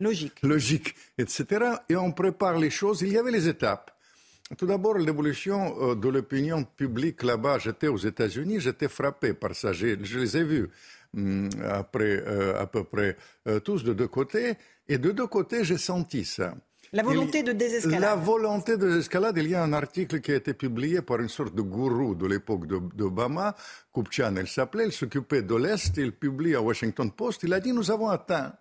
Logique. 0.01 0.43
Logique, 0.43 0.95
etc. 1.17 1.77
Et 1.89 1.97
on 1.97 2.13
prépare 2.13 2.59
les 2.59 2.71
choses. 2.71 3.01
Il 3.01 3.13
y 3.13 3.17
avait 3.17 3.31
les 3.31 3.49
étapes. 3.49 3.94
Tout 4.57 4.67
d'abord, 4.67 4.99
l'évolution 4.99 5.75
euh, 5.91 5.95
de 5.95 6.09
l'opinion 6.09 6.65
publique 6.65 7.23
là-bas. 7.23 7.59
J'étais 7.59 7.89
aux 7.89 7.97
États-Unis, 7.99 8.61
j'étais 8.61 8.89
frappé 8.89 9.33
par 9.35 9.55
ça. 9.55 9.73
J'ai- 9.73 9.99
Je 10.03 10.19
les 10.19 10.37
ai 10.37 10.45
vus 10.45 10.69
hum, 11.17 11.49
après, 11.69 12.23
euh, 12.27 12.61
à 12.61 12.67
peu 12.67 12.85
près 12.85 13.17
euh, 13.49 13.61
tous 13.61 13.83
de 13.85 13.93
deux 13.93 14.09
côtés. 14.09 14.55
Et 14.89 14.99
de 14.99 15.11
deux 15.13 15.27
côtés, 15.27 15.65
j'ai 15.65 15.79
senti 15.79 16.25
ça. 16.25 16.55
La 16.93 17.03
volonté 17.03 17.43
de 17.43 17.53
désescalade. 17.53 18.01
La 18.01 18.15
volonté 18.15 18.77
de 18.77 18.87
désescalade, 18.87 19.37
il 19.39 19.49
y 19.49 19.55
a 19.57 19.63
un 19.65 19.73
article 19.73 20.21
qui 20.21 20.31
a 20.31 20.37
été 20.37 20.55
publié 20.55 21.03
par 21.03 21.19
une 21.21 21.29
sorte 21.29 21.53
de 21.55 21.63
gourou 21.63 22.15
de 22.15 22.27
l'époque 22.27 22.67
d'Obama, 22.95 23.57
Kupchan, 23.93 24.37
elle 24.37 24.47
s'appelait, 24.47 24.85
elle 24.85 24.93
s'occupait 24.93 25.43
de 25.43 25.57
l'Est, 25.57 25.97
il 25.97 26.13
publie 26.13 26.55
à 26.55 26.63
Washington 26.63 27.11
Post, 27.11 27.43
il 27.43 27.53
a 27.53 27.59
dit 27.59 27.73
nous 27.73 27.91
avons 27.91 28.09
atteint 28.09 28.53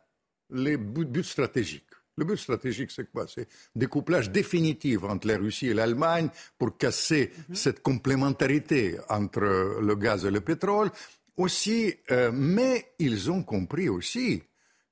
les 0.49 0.77
buts, 0.77 1.05
buts 1.05 1.23
stratégiques. 1.23 1.83
Le 2.17 2.25
but 2.25 2.37
stratégique, 2.37 2.91
c'est 2.91 3.11
quoi? 3.11 3.25
C'est 3.27 3.47
découplage 3.75 4.29
définitif 4.29 5.03
entre 5.03 5.27
la 5.27 5.37
Russie 5.37 5.67
et 5.67 5.73
l'Allemagne 5.73 6.29
pour 6.59 6.77
casser 6.77 7.31
cette 7.53 7.81
complémentarité 7.81 8.97
entre 9.09 9.79
le 9.81 9.95
gaz 9.95 10.25
et 10.25 10.31
le 10.31 10.41
pétrole. 10.41 10.91
Aussi, 11.37 11.95
euh, 12.11 12.31
mais 12.31 12.93
ils 12.99 13.31
ont 13.31 13.41
compris 13.41 13.89
aussi 13.89 14.43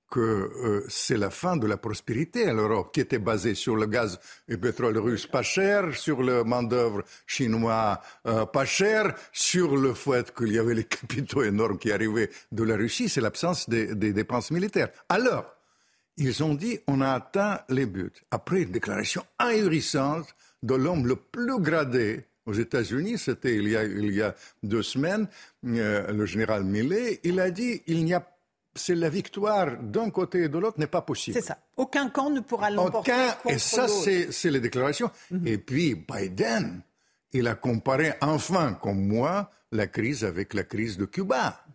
que 0.09 0.19
euh, 0.19 0.85
c'est 0.89 1.17
la 1.17 1.29
fin 1.29 1.55
de 1.55 1.65
la 1.67 1.77
prospérité 1.77 2.47
à 2.47 2.53
l'Europe, 2.53 2.91
qui 2.93 2.99
était 2.99 3.19
basée 3.19 3.55
sur 3.55 3.75
le 3.75 3.85
gaz 3.85 4.19
et 4.47 4.53
le 4.53 4.59
pétrole 4.59 4.97
russe 4.97 5.25
pas 5.25 5.43
cher, 5.43 5.95
sur 5.95 6.21
le 6.21 6.43
main-d'œuvre 6.43 7.03
chinois 7.25 8.01
euh, 8.25 8.45
pas 8.45 8.65
cher, 8.65 9.15
sur 9.31 9.77
le 9.77 9.93
fait 9.93 10.35
qu'il 10.35 10.51
y 10.51 10.59
avait 10.59 10.73
les 10.73 10.83
capitaux 10.99 11.43
énormes 11.43 11.77
qui 11.77 11.91
arrivaient 11.91 12.31
de 12.51 12.63
la 12.63 12.75
Russie, 12.75 13.07
c'est 13.07 13.21
l'absence 13.21 13.69
des, 13.69 13.95
des 13.95 14.11
dépenses 14.11 14.51
militaires. 14.51 14.89
Alors, 15.07 15.45
ils 16.17 16.43
ont 16.43 16.53
dit 16.53 16.79
on 16.87 17.01
a 17.01 17.11
atteint 17.11 17.61
les 17.69 17.85
buts. 17.85 18.11
Après 18.31 18.61
une 18.63 18.71
déclaration 18.71 19.23
ahurissante 19.39 20.27
de 20.63 20.75
l'homme 20.75 21.07
le 21.07 21.15
plus 21.15 21.59
gradé 21.59 22.25
aux 22.45 22.53
États-Unis, 22.53 23.17
c'était 23.17 23.55
il, 23.55 23.69
y 23.69 23.75
a- 23.75 23.83
il 23.83 24.11
y 24.13 24.21
a 24.21 24.35
deux 24.63 24.83
semaines, 24.83 25.27
euh, 25.65 26.11
le 26.11 26.25
général 26.25 26.63
Millet, 26.63 27.19
il 27.23 27.39
a 27.39 27.51
dit 27.51 27.81
il 27.87 28.03
n'y 28.05 28.13
a 28.13 28.27
c'est 28.73 28.95
la 28.95 29.09
victoire 29.09 29.75
d'un 29.81 30.09
côté 30.11 30.43
et 30.43 30.47
de 30.49 30.57
l'autre 30.57 30.79
n'est 30.79 30.87
pas 30.87 31.01
possible. 31.01 31.37
C'est 31.37 31.45
ça. 31.45 31.57
Aucun 31.75 32.09
camp 32.09 32.29
ne 32.29 32.39
pourra 32.39 32.69
l'emporter. 32.71 33.11
Aucun, 33.11 33.53
et 33.53 33.57
ça, 33.59 33.87
c'est 33.89 34.49
les 34.49 34.61
déclarations. 34.61 35.11
Et 35.45 35.57
puis, 35.57 35.93
Biden, 35.93 36.81
il 37.33 37.47
a 37.49 37.55
comparé 37.55 38.13
enfin, 38.21 38.73
comme 38.81 39.05
moi, 39.05 39.51
la 39.73 39.87
crise 39.87 40.23
avec 40.23 40.53
la 40.53 40.63
crise 40.63 40.97
de 40.97 41.03
Cuba. 41.03 41.65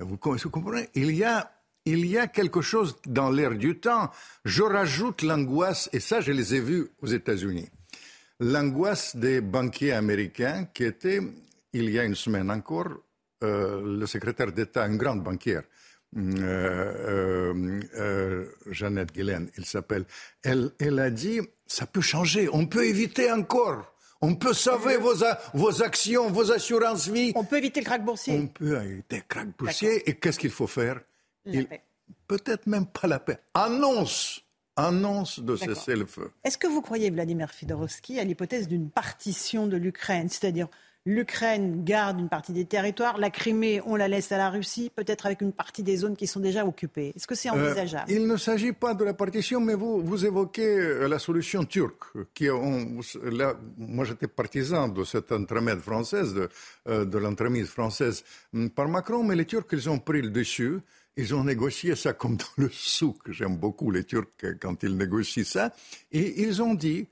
Vous 0.00 0.16
comprenez? 0.16 0.88
Il 0.96 1.14
y, 1.14 1.22
a, 1.22 1.52
il 1.84 2.06
y 2.06 2.18
a 2.18 2.26
quelque 2.26 2.60
chose 2.62 2.96
dans 3.06 3.30
l'air 3.30 3.52
du 3.54 3.78
temps. 3.78 4.10
Je 4.44 4.62
rajoute 4.62 5.22
l'angoisse, 5.22 5.88
et 5.92 6.00
ça, 6.00 6.20
je 6.20 6.32
les 6.32 6.54
ai 6.54 6.60
vus 6.60 6.88
aux 7.02 7.06
États-Unis. 7.06 7.68
L'angoisse 8.40 9.16
des 9.16 9.40
banquiers 9.40 9.92
américains 9.92 10.66
qui 10.74 10.84
étaient, 10.84 11.20
il 11.72 11.90
y 11.90 11.98
a 11.98 12.04
une 12.04 12.14
semaine 12.14 12.50
encore, 12.50 12.88
euh, 13.42 13.98
le 13.98 14.06
secrétaire 14.06 14.50
d'État, 14.52 14.86
une 14.86 14.96
grande 14.96 15.22
banquière, 15.22 15.62
euh, 16.16 16.22
euh, 16.38 17.80
euh, 17.96 18.44
Jeannette 18.70 19.12
Guillain, 19.12 19.46
il 19.58 19.64
s'appelle, 19.64 20.04
elle, 20.42 20.70
elle 20.78 20.98
a 20.98 21.10
dit, 21.10 21.40
ça 21.66 21.86
peut 21.86 22.00
changer, 22.00 22.48
on 22.52 22.66
peut 22.66 22.86
éviter 22.86 23.30
encore. 23.30 23.90
On 24.20 24.36
peut 24.36 24.54
sauver 24.54 24.96
vos, 24.96 25.22
a- 25.22 25.38
vos 25.52 25.82
actions, 25.82 26.30
vos 26.30 26.50
assurances 26.50 27.08
vie. 27.08 27.32
On 27.34 27.44
peut 27.44 27.58
éviter 27.58 27.80
le 27.80 27.84
krach 27.84 28.02
boursier. 28.02 28.32
On 28.38 28.46
peut 28.46 28.80
éviter 28.82 29.16
le 29.16 29.22
krach 29.28 29.48
boursier. 29.58 30.08
Et 30.08 30.14
qu'est-ce 30.14 30.38
qu'il 30.38 30.50
faut 30.52 30.66
faire? 30.68 31.00
La 31.46 31.52
Il- 31.54 31.66
paix. 31.66 31.82
Peut-être 32.26 32.66
même 32.66 32.86
pas 32.86 33.06
la 33.08 33.18
paix. 33.18 33.38
Annonce, 33.54 34.42
annonce 34.76 35.40
de 35.40 35.56
cesser 35.56 35.94
le 35.96 36.06
feu. 36.06 36.30
Est-ce 36.42 36.58
que 36.58 36.66
vous 36.66 36.80
croyez, 36.82 37.10
Vladimir 37.10 37.50
Fidorovski, 37.50 38.18
à 38.18 38.24
l'hypothèse 38.24 38.68
d'une 38.68 38.90
partition 38.90 39.66
de 39.66 39.76
l'Ukraine 39.76 40.28
C'est-à-dire, 40.28 40.68
l'Ukraine 41.06 41.84
garde 41.84 42.18
une 42.18 42.28
partie 42.30 42.52
des 42.52 42.64
territoires, 42.64 43.18
la 43.18 43.28
Crimée, 43.30 43.80
on 43.84 43.94
la 43.96 44.08
laisse 44.08 44.32
à 44.32 44.38
la 44.38 44.48
Russie, 44.50 44.90
peut-être 44.94 45.26
avec 45.26 45.42
une 45.42 45.52
partie 45.52 45.82
des 45.82 45.98
zones 45.98 46.16
qui 46.16 46.26
sont 46.26 46.40
déjà 46.40 46.64
occupées? 46.66 47.12
Est-ce 47.14 47.26
que 47.26 47.34
c'est 47.34 47.50
Euh, 47.50 47.52
envisageable? 47.52 48.10
il 48.10 48.26
ne 48.26 48.36
s'agit 48.38 48.72
pas 48.72 48.94
de 48.94 49.04
la 49.04 49.12
partition, 49.14 49.60
mais 49.60 49.74
vous, 49.74 50.00
vous 50.02 50.24
évoquez 50.24 50.66
euh, 50.78 51.06
la 51.08 51.18
solution 51.18 51.64
turque. 51.64 52.04
Qui 52.34 52.48
on- 52.50 53.00
là, 53.22 53.54
moi, 53.76 54.04
j'étais 54.06 54.28
partisan 54.28 54.88
de 54.88 55.04
cette 55.04 55.30
entremède 55.32 55.80
française, 55.80 56.32
de, 56.34 56.48
euh, 56.88 57.04
de 57.04 57.18
l'entremise 57.18 57.68
française 57.68 58.24
hum, 58.54 58.70
par 58.70 58.88
Macron, 58.88 59.22
mais 59.22 59.36
les 59.36 59.44
Turcs, 59.46 59.66
ils 59.72 59.88
ont 59.90 59.98
pris 59.98 60.22
le 60.22 60.30
dessus. 60.30 60.80
Ils 61.16 61.34
ont 61.34 61.44
négocié 61.44 61.94
ça 61.94 62.12
comme 62.12 62.36
dans 62.36 62.44
le 62.56 62.68
souk. 62.70 63.30
J'aime 63.30 63.56
beaucoup 63.56 63.90
les 63.90 64.04
Turcs 64.04 64.58
quand 64.60 64.82
ils 64.82 64.96
négocient 64.96 65.44
ça. 65.44 65.72
Et 66.10 66.42
ils 66.42 66.60
ont 66.60 66.74
dit, 66.74 67.08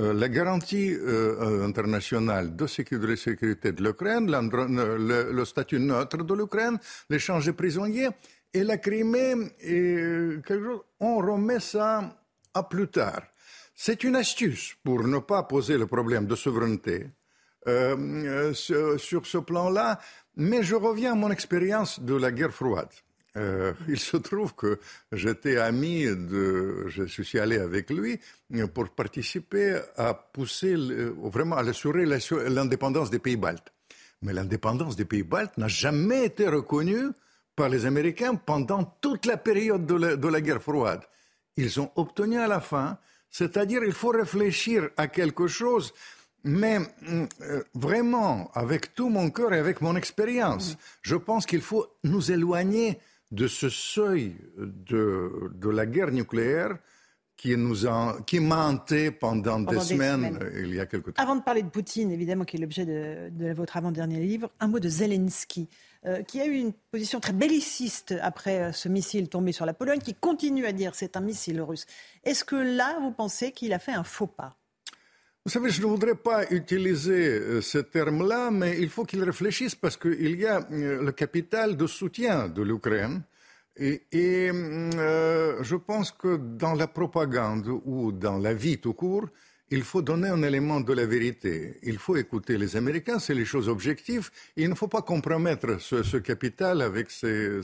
euh, 0.00 0.14
la 0.14 0.28
garantie 0.28 0.94
euh, 0.94 1.66
internationale 1.66 2.54
de 2.54 2.66
sécurité, 2.66 3.72
de 3.72 3.82
l'Ukraine, 3.82 4.30
le, 4.30 5.44
statut 5.44 5.80
neutre 5.80 6.24
de 6.24 6.34
l'Ukraine, 6.34 6.78
l'échange 7.10 7.46
de 7.46 7.50
prisonniers 7.50 8.08
et 8.54 8.62
la 8.62 8.78
Crimée, 8.78 9.34
et 9.60 9.96
euh, 9.96 10.82
on 11.00 11.18
remet 11.18 11.60
ça 11.60 12.16
à 12.54 12.62
plus 12.62 12.88
tard. 12.88 13.22
C'est 13.74 14.04
une 14.04 14.16
astuce 14.16 14.76
pour 14.84 15.02
ne 15.06 15.18
pas 15.18 15.42
poser 15.42 15.76
le 15.76 15.86
problème 15.86 16.26
de 16.26 16.34
souveraineté 16.34 17.06
sur 18.54 19.26
ce 19.26 19.38
plan-là, 19.38 19.98
mais 20.36 20.62
je 20.62 20.74
reviens 20.74 21.12
à 21.12 21.14
mon 21.14 21.30
expérience 21.30 22.00
de 22.00 22.14
la 22.14 22.32
guerre 22.32 22.52
froide. 22.52 22.88
Euh, 23.36 23.72
il 23.86 23.98
se 24.00 24.16
trouve 24.16 24.54
que 24.56 24.80
j'étais 25.12 25.56
ami 25.58 26.04
de, 26.04 26.86
je 26.88 27.04
suis 27.22 27.38
allé 27.38 27.58
avec 27.58 27.88
lui 27.90 28.18
pour 28.74 28.88
participer 28.90 29.80
à 29.96 30.14
pousser, 30.14 30.76
le- 30.76 31.14
vraiment 31.24 31.56
à 31.56 31.60
assurer 31.60 32.06
l'indépendance 32.06 33.08
des 33.10 33.20
pays 33.20 33.36
baltes. 33.36 33.72
Mais 34.22 34.32
l'indépendance 34.32 34.96
des 34.96 35.04
pays 35.04 35.22
baltes 35.22 35.56
n'a 35.58 35.68
jamais 35.68 36.24
été 36.26 36.48
reconnue 36.48 37.08
par 37.54 37.68
les 37.68 37.86
Américains 37.86 38.34
pendant 38.34 38.84
toute 39.00 39.26
la 39.26 39.36
période 39.36 39.86
de 39.86 39.94
la, 39.94 40.16
de 40.16 40.28
la 40.28 40.40
guerre 40.40 40.60
froide. 40.62 41.02
Ils 41.56 41.80
ont 41.80 41.90
obtenu 41.94 42.38
à 42.38 42.48
la 42.48 42.60
fin, 42.60 42.98
c'est-à-dire 43.30 43.82
il 43.84 43.92
faut 43.92 44.08
réfléchir 44.10 44.88
à 44.96 45.06
quelque 45.06 45.46
chose, 45.46 45.92
mais 46.42 46.78
euh, 47.42 47.62
vraiment 47.74 48.50
avec 48.54 48.94
tout 48.94 49.08
mon 49.08 49.30
cœur 49.30 49.52
et 49.52 49.58
avec 49.58 49.80
mon 49.82 49.94
expérience. 49.94 50.76
Je 51.02 51.14
pense 51.16 51.46
qu'il 51.46 51.60
faut 51.62 51.86
nous 52.02 52.32
éloigner 52.32 52.98
de 53.30 53.46
ce 53.46 53.68
seuil 53.68 54.36
de, 54.58 55.50
de 55.54 55.68
la 55.68 55.86
guerre 55.86 56.10
nucléaire 56.10 56.78
qui 57.36 57.56
nous 57.56 57.86
a, 57.86 58.18
qui 58.26 58.38
m'a 58.38 58.66
hanté 58.66 59.10
pendant, 59.10 59.64
Pendant 59.64 59.70
des, 59.70 59.78
des 59.78 59.82
semaines, 59.82 60.34
semaines. 60.38 60.52
il 60.62 60.74
y 60.74 60.80
a 60.80 60.84
quelque 60.84 61.10
temps. 61.10 61.22
Avant 61.22 61.36
de 61.36 61.40
parler 61.42 61.62
de 61.62 61.70
Poutine, 61.70 62.10
évidemment, 62.12 62.44
qui 62.44 62.58
est 62.58 62.60
l'objet 62.60 62.84
de, 62.84 63.30
de 63.30 63.52
votre 63.54 63.78
avant-dernier 63.78 64.20
livre, 64.20 64.50
un 64.60 64.68
mot 64.68 64.78
de 64.78 64.88
Zelensky, 64.90 65.66
euh, 66.04 66.22
qui 66.22 66.38
a 66.42 66.46
eu 66.46 66.52
une 66.52 66.74
position 66.90 67.18
très 67.18 67.32
belliciste 67.32 68.14
après 68.20 68.60
euh, 68.60 68.72
ce 68.72 68.90
missile 68.90 69.30
tombé 69.30 69.52
sur 69.52 69.64
la 69.64 69.72
Pologne, 69.72 70.00
qui 70.00 70.14
continue 70.14 70.66
à 70.66 70.72
dire 70.72 70.94
c'est 70.94 71.16
un 71.16 71.22
missile 71.22 71.62
russe. 71.62 71.86
Est-ce 72.24 72.44
que 72.44 72.56
là, 72.56 72.98
vous 73.00 73.10
pensez 73.12 73.52
qu'il 73.52 73.72
a 73.72 73.78
fait 73.78 73.92
un 73.92 74.04
faux 74.04 74.26
pas? 74.26 74.58
Vous 75.46 75.50
savez, 75.50 75.70
je 75.70 75.80
ne 75.80 75.86
voudrais 75.86 76.16
pas 76.16 76.44
utiliser 76.52 77.28
euh, 77.30 77.62
ce 77.62 77.78
terme-là, 77.78 78.50
mais 78.50 78.78
il 78.78 78.90
faut 78.90 79.04
qu'il 79.04 79.22
réfléchisse 79.24 79.74
parce 79.74 79.96
qu'il 79.96 80.38
y 80.38 80.46
a 80.46 80.60
euh, 80.70 81.02
le 81.02 81.12
capital 81.12 81.78
de 81.78 81.86
soutien 81.86 82.46
de 82.48 82.60
l'Ukraine. 82.60 83.22
Et, 83.76 84.02
et, 84.12 84.50
euh, 84.52 85.62
je 85.62 85.76
pense 85.76 86.12
que 86.12 86.36
dans 86.36 86.74
la 86.74 86.86
propagande 86.86 87.68
ou 87.86 88.12
dans 88.12 88.36
la 88.36 88.52
vie 88.52 88.78
tout 88.78 88.92
court, 88.92 89.28
il 89.70 89.82
faut 89.82 90.02
donner 90.02 90.28
un 90.28 90.42
élément 90.42 90.80
de 90.80 90.92
la 90.92 91.06
vérité. 91.06 91.78
Il 91.82 91.98
faut 91.98 92.16
écouter 92.16 92.58
les 92.58 92.76
Américains, 92.76 93.18
c'est 93.18 93.34
les 93.34 93.44
choses 93.44 93.68
objectives. 93.68 94.30
il 94.56 94.68
ne 94.68 94.74
faut 94.74 94.88
pas 94.88 95.02
compromettre 95.02 95.80
ce, 95.80 96.16
capital 96.16 96.82
avec 96.82 97.10
ces, 97.10 97.60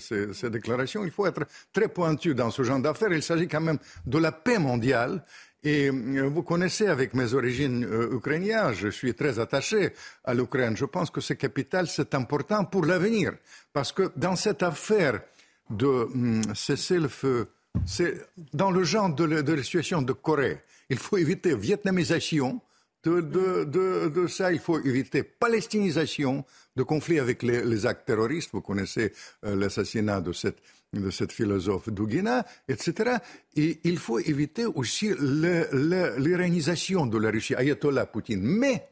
déclarations. 0.51 1.05
Il 1.05 1.11
faut 1.11 1.27
être 1.27 1.47
très 1.73 1.89
pointu 1.89 2.35
dans 2.35 2.51
ce 2.51 2.62
genre 2.62 2.81
d'affaires. 2.81 3.12
Il 3.12 3.23
s'agit 3.23 3.49
quand 3.49 3.61
même 3.61 3.78
de 4.07 4.19
la 4.19 4.33
paix 4.33 4.59
mondiale. 4.59 5.24
Et 5.65 5.89
euh, 5.91 6.28
vous 6.33 6.45
connaissez 6.45 6.87
avec 6.87 7.12
mes 7.15 7.35
origines 7.35 7.85
euh, 7.85 8.15
ukrainiennes, 8.15 8.73
je 8.73 8.89
suis 8.89 9.15
très 9.15 9.41
attaché 9.41 9.93
à 10.23 10.33
l'Ukraine. 10.33 10.77
Je 10.77 10.85
pense 10.85 11.11
que 11.11 11.20
ce 11.20 11.33
capital, 11.33 11.89
c'est 11.89 12.15
important 12.15 12.65
pour 12.65 12.85
l'avenir. 12.85 13.33
Parce 13.73 13.91
que 13.91 14.12
dans 14.15 14.37
cette 14.37 14.62
affaire 14.62 15.20
de 15.69 15.87
hum, 15.87 16.43
cesser 16.55 17.01
le 17.01 17.09
feu, 17.09 17.49
c'est 17.85 18.15
dans 18.55 18.70
le 18.70 18.85
genre 18.85 19.12
de, 19.12 19.24
la 19.24 19.62
situation 19.62 20.03
de 20.03 20.12
Corée. 20.12 20.62
Il 20.91 20.99
faut 20.99 21.17
éviter 21.17 21.55
vietnamisation 21.57 22.61
de, 23.05 23.21
de, 23.65 24.27
ça. 24.27 24.53
Il 24.53 24.59
faut 24.59 24.81
éviter 24.81 25.23
palestinisation 25.23 26.45
de 26.75 26.83
conflit 26.83 27.19
avec 27.19 27.43
les, 27.43 27.87
actes 27.87 28.07
terroristes. 28.07 28.51
Vous 28.53 28.61
connaissez 28.61 29.13
euh, 29.45 29.55
l'assassinat 29.55 30.21
de 30.21 30.33
cette, 30.33 30.59
de 30.93 31.11
cette 31.11 31.33
philosophe 31.33 31.89
Dugina, 31.89 32.45
etc. 32.69 33.19
Et 33.55 33.79
il 33.85 33.99
faut 33.99 34.19
éviter 34.19 34.67
aussi 34.67 35.11
l'irénisation 35.19 37.07
de 37.07 37.19
la 37.19 37.31
Russie, 37.31 37.55
Ayatollah 37.55 38.07
Poutine. 38.07 38.43
Mais 38.43 38.89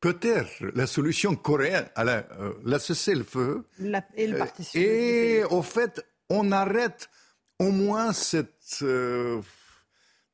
peut-être 0.00 0.64
la 0.74 0.86
solution 0.86 1.36
coréenne, 1.36 1.86
à 1.94 2.04
la, 2.04 2.26
euh, 2.40 2.52
la 2.64 2.78
cessez-le-feu. 2.78 3.66
et, 4.16 4.32
euh, 4.32 4.46
et 4.74 5.44
au 5.44 5.62
fait, 5.62 6.04
on 6.28 6.52
arrête 6.52 7.08
au 7.58 7.70
moins 7.70 8.12
cette 8.12 8.78
euh, 8.82 9.40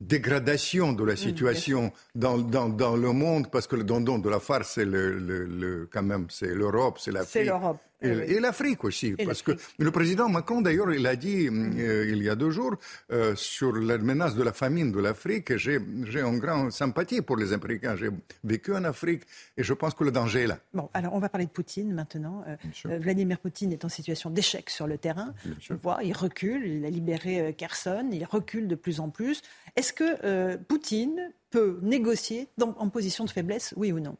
dégradation 0.00 0.92
de 0.92 1.04
la 1.04 1.14
mmh, 1.14 1.16
situation 1.16 1.92
dans, 2.14 2.38
dans, 2.38 2.68
dans, 2.68 2.96
le 2.96 3.12
monde, 3.12 3.50
parce 3.50 3.66
que 3.66 3.76
le 3.76 3.84
dondon 3.84 4.18
de 4.18 4.28
la 4.28 4.40
farce, 4.40 4.72
c'est 4.74 4.84
le, 4.84 5.18
le, 5.18 5.88
quand 5.90 6.02
même, 6.02 6.26
c'est 6.28 6.54
l'Europe, 6.54 6.98
c'est 6.98 7.12
l'Afrique. 7.12 7.30
C'est 7.32 7.44
l'Europe. 7.44 7.78
Et, 8.02 8.40
l'Afrique 8.40 8.84
aussi, 8.84 9.12
parce 9.24 9.42
que 9.42 9.52
le 9.78 9.90
président 9.90 10.28
Macron, 10.28 10.60
d'ailleurs, 10.60 10.92
il 10.92 11.06
a 11.06 11.16
dit 11.16 11.48
euh, 11.48 12.06
il 12.06 12.22
y 12.22 12.28
a 12.28 12.34
deux 12.34 12.50
jours 12.50 12.74
euh, 13.10 13.34
sur 13.36 13.72
la 13.72 13.96
menace 13.96 14.34
de 14.34 14.42
la 14.42 14.52
famine 14.52 14.92
de 14.92 15.00
l'Afrique, 15.00 15.56
j'ai 15.56 15.76
une 15.76 16.38
grande 16.38 16.72
sympathie 16.72 17.22
pour 17.22 17.36
les 17.36 17.54
Africains. 17.54 17.96
J'ai 17.96 18.10
vécu 18.44 18.74
en 18.74 18.84
Afrique 18.84 19.22
et 19.56 19.62
je 19.62 19.72
pense 19.72 19.94
que 19.94 20.04
le 20.04 20.10
danger 20.10 20.42
est 20.42 20.46
là. 20.46 20.58
Bon, 20.74 20.90
alors 20.92 21.14
on 21.14 21.18
va 21.18 21.30
parler 21.30 21.46
de 21.46 21.50
Poutine 21.50 21.94
maintenant. 21.94 22.44
Euh, 22.46 22.98
Vladimir 22.98 23.38
Poutine 23.38 23.72
est 23.72 23.84
en 23.84 23.88
situation 23.88 24.28
d'échec 24.28 24.68
sur 24.68 24.86
le 24.86 24.98
terrain. 24.98 25.34
On 25.70 25.74
voit, 25.76 26.00
il 26.02 26.12
recule, 26.12 26.66
il 26.66 26.84
a 26.84 26.90
libéré 26.90 27.54
Kherson, 27.56 28.10
il 28.12 28.24
recule 28.24 28.68
de 28.68 28.74
plus 28.74 29.00
en 29.00 29.08
plus. 29.08 29.40
Est-ce 29.74 29.92
que 29.92 30.56
Poutine 30.56 31.32
peut 31.50 31.78
négocier 31.82 32.48
en 32.60 32.88
position 32.90 33.24
de 33.24 33.30
faiblesse, 33.30 33.72
oui 33.76 33.92
ou 33.92 34.00
non? 34.00 34.16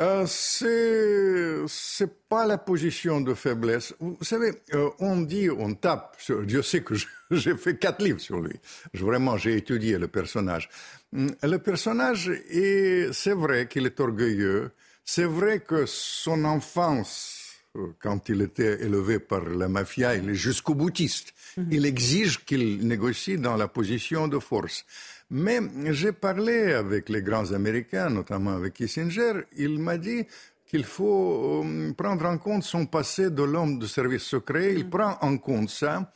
Euh, 0.00 0.24
c'est 0.26 1.66
c'est 1.68 2.12
pas 2.28 2.46
la 2.46 2.56
position 2.56 3.20
de 3.20 3.34
faiblesse. 3.34 3.94
Vous 4.00 4.16
savez, 4.22 4.52
euh, 4.74 4.88
on 4.98 5.20
dit, 5.20 5.50
on 5.50 5.74
tape. 5.74 6.16
Sur, 6.18 6.42
Dieu 6.44 6.62
sait 6.62 6.82
que 6.82 6.94
j'ai 7.30 7.56
fait 7.56 7.76
quatre 7.76 8.02
livres 8.02 8.20
sur 8.20 8.40
lui. 8.40 8.54
Je, 8.94 9.04
vraiment, 9.04 9.36
j'ai 9.36 9.56
étudié 9.56 9.98
le 9.98 10.08
personnage. 10.08 10.70
Hum, 11.14 11.30
le 11.42 11.58
personnage 11.58 12.30
est, 12.50 13.12
c'est 13.12 13.34
vrai 13.34 13.66
qu'il 13.68 13.84
est 13.84 14.00
orgueilleux. 14.00 14.70
C'est 15.04 15.24
vrai 15.24 15.60
que 15.60 15.84
son 15.84 16.44
enfance, 16.44 17.56
euh, 17.76 17.88
quand 18.00 18.30
il 18.30 18.40
était 18.40 18.82
élevé 18.82 19.18
par 19.18 19.44
la 19.44 19.68
mafia, 19.68 20.14
il 20.14 20.30
est 20.30 20.34
jusqu'au 20.34 20.74
boutiste. 20.74 21.34
Mhm. 21.58 21.68
Il 21.70 21.84
exige 21.84 22.44
qu'il 22.44 22.86
négocie 22.86 23.36
dans 23.36 23.56
la 23.56 23.68
position 23.68 24.26
de 24.26 24.38
force. 24.38 24.86
Mais 25.34 25.60
j'ai 25.92 26.12
parlé 26.12 26.74
avec 26.74 27.08
les 27.08 27.22
grands 27.22 27.52
Américains, 27.52 28.10
notamment 28.10 28.50
avec 28.50 28.74
Kissinger. 28.74 29.44
Il 29.56 29.78
m'a 29.78 29.96
dit 29.96 30.26
qu'il 30.66 30.84
faut 30.84 31.62
euh, 31.64 31.92
prendre 31.94 32.26
en 32.26 32.36
compte 32.36 32.64
son 32.64 32.84
passé 32.84 33.30
de 33.30 33.42
l'homme 33.42 33.78
de 33.78 33.86
service 33.86 34.24
secret. 34.24 34.74
Il 34.74 34.84
mm. 34.86 34.90
prend 34.90 35.16
en 35.22 35.38
compte 35.38 35.70
ça. 35.70 36.12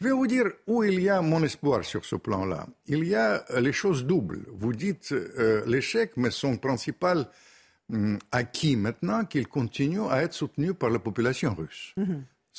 Je 0.00 0.06
vais 0.06 0.10
vous 0.10 0.26
dire 0.26 0.46
où 0.66 0.82
il 0.82 1.00
y 1.00 1.08
a 1.08 1.22
mon 1.22 1.44
espoir 1.44 1.84
sur 1.84 2.04
ce 2.04 2.16
plan-là. 2.16 2.66
Il 2.88 3.04
y 3.04 3.14
a 3.14 3.44
euh, 3.52 3.60
les 3.60 3.72
choses 3.72 4.04
doubles. 4.04 4.40
Vous 4.52 4.72
dites 4.72 5.12
euh, 5.12 5.62
l'échec, 5.66 6.14
mais 6.16 6.32
son 6.32 6.56
principal 6.56 7.28
hum, 7.92 8.18
acquis 8.32 8.74
maintenant, 8.74 9.24
qu'il 9.26 9.46
continue 9.46 10.08
à 10.10 10.24
être 10.24 10.34
soutenu 10.34 10.74
par 10.74 10.90
la 10.90 10.98
population 10.98 11.54
russe. 11.54 11.94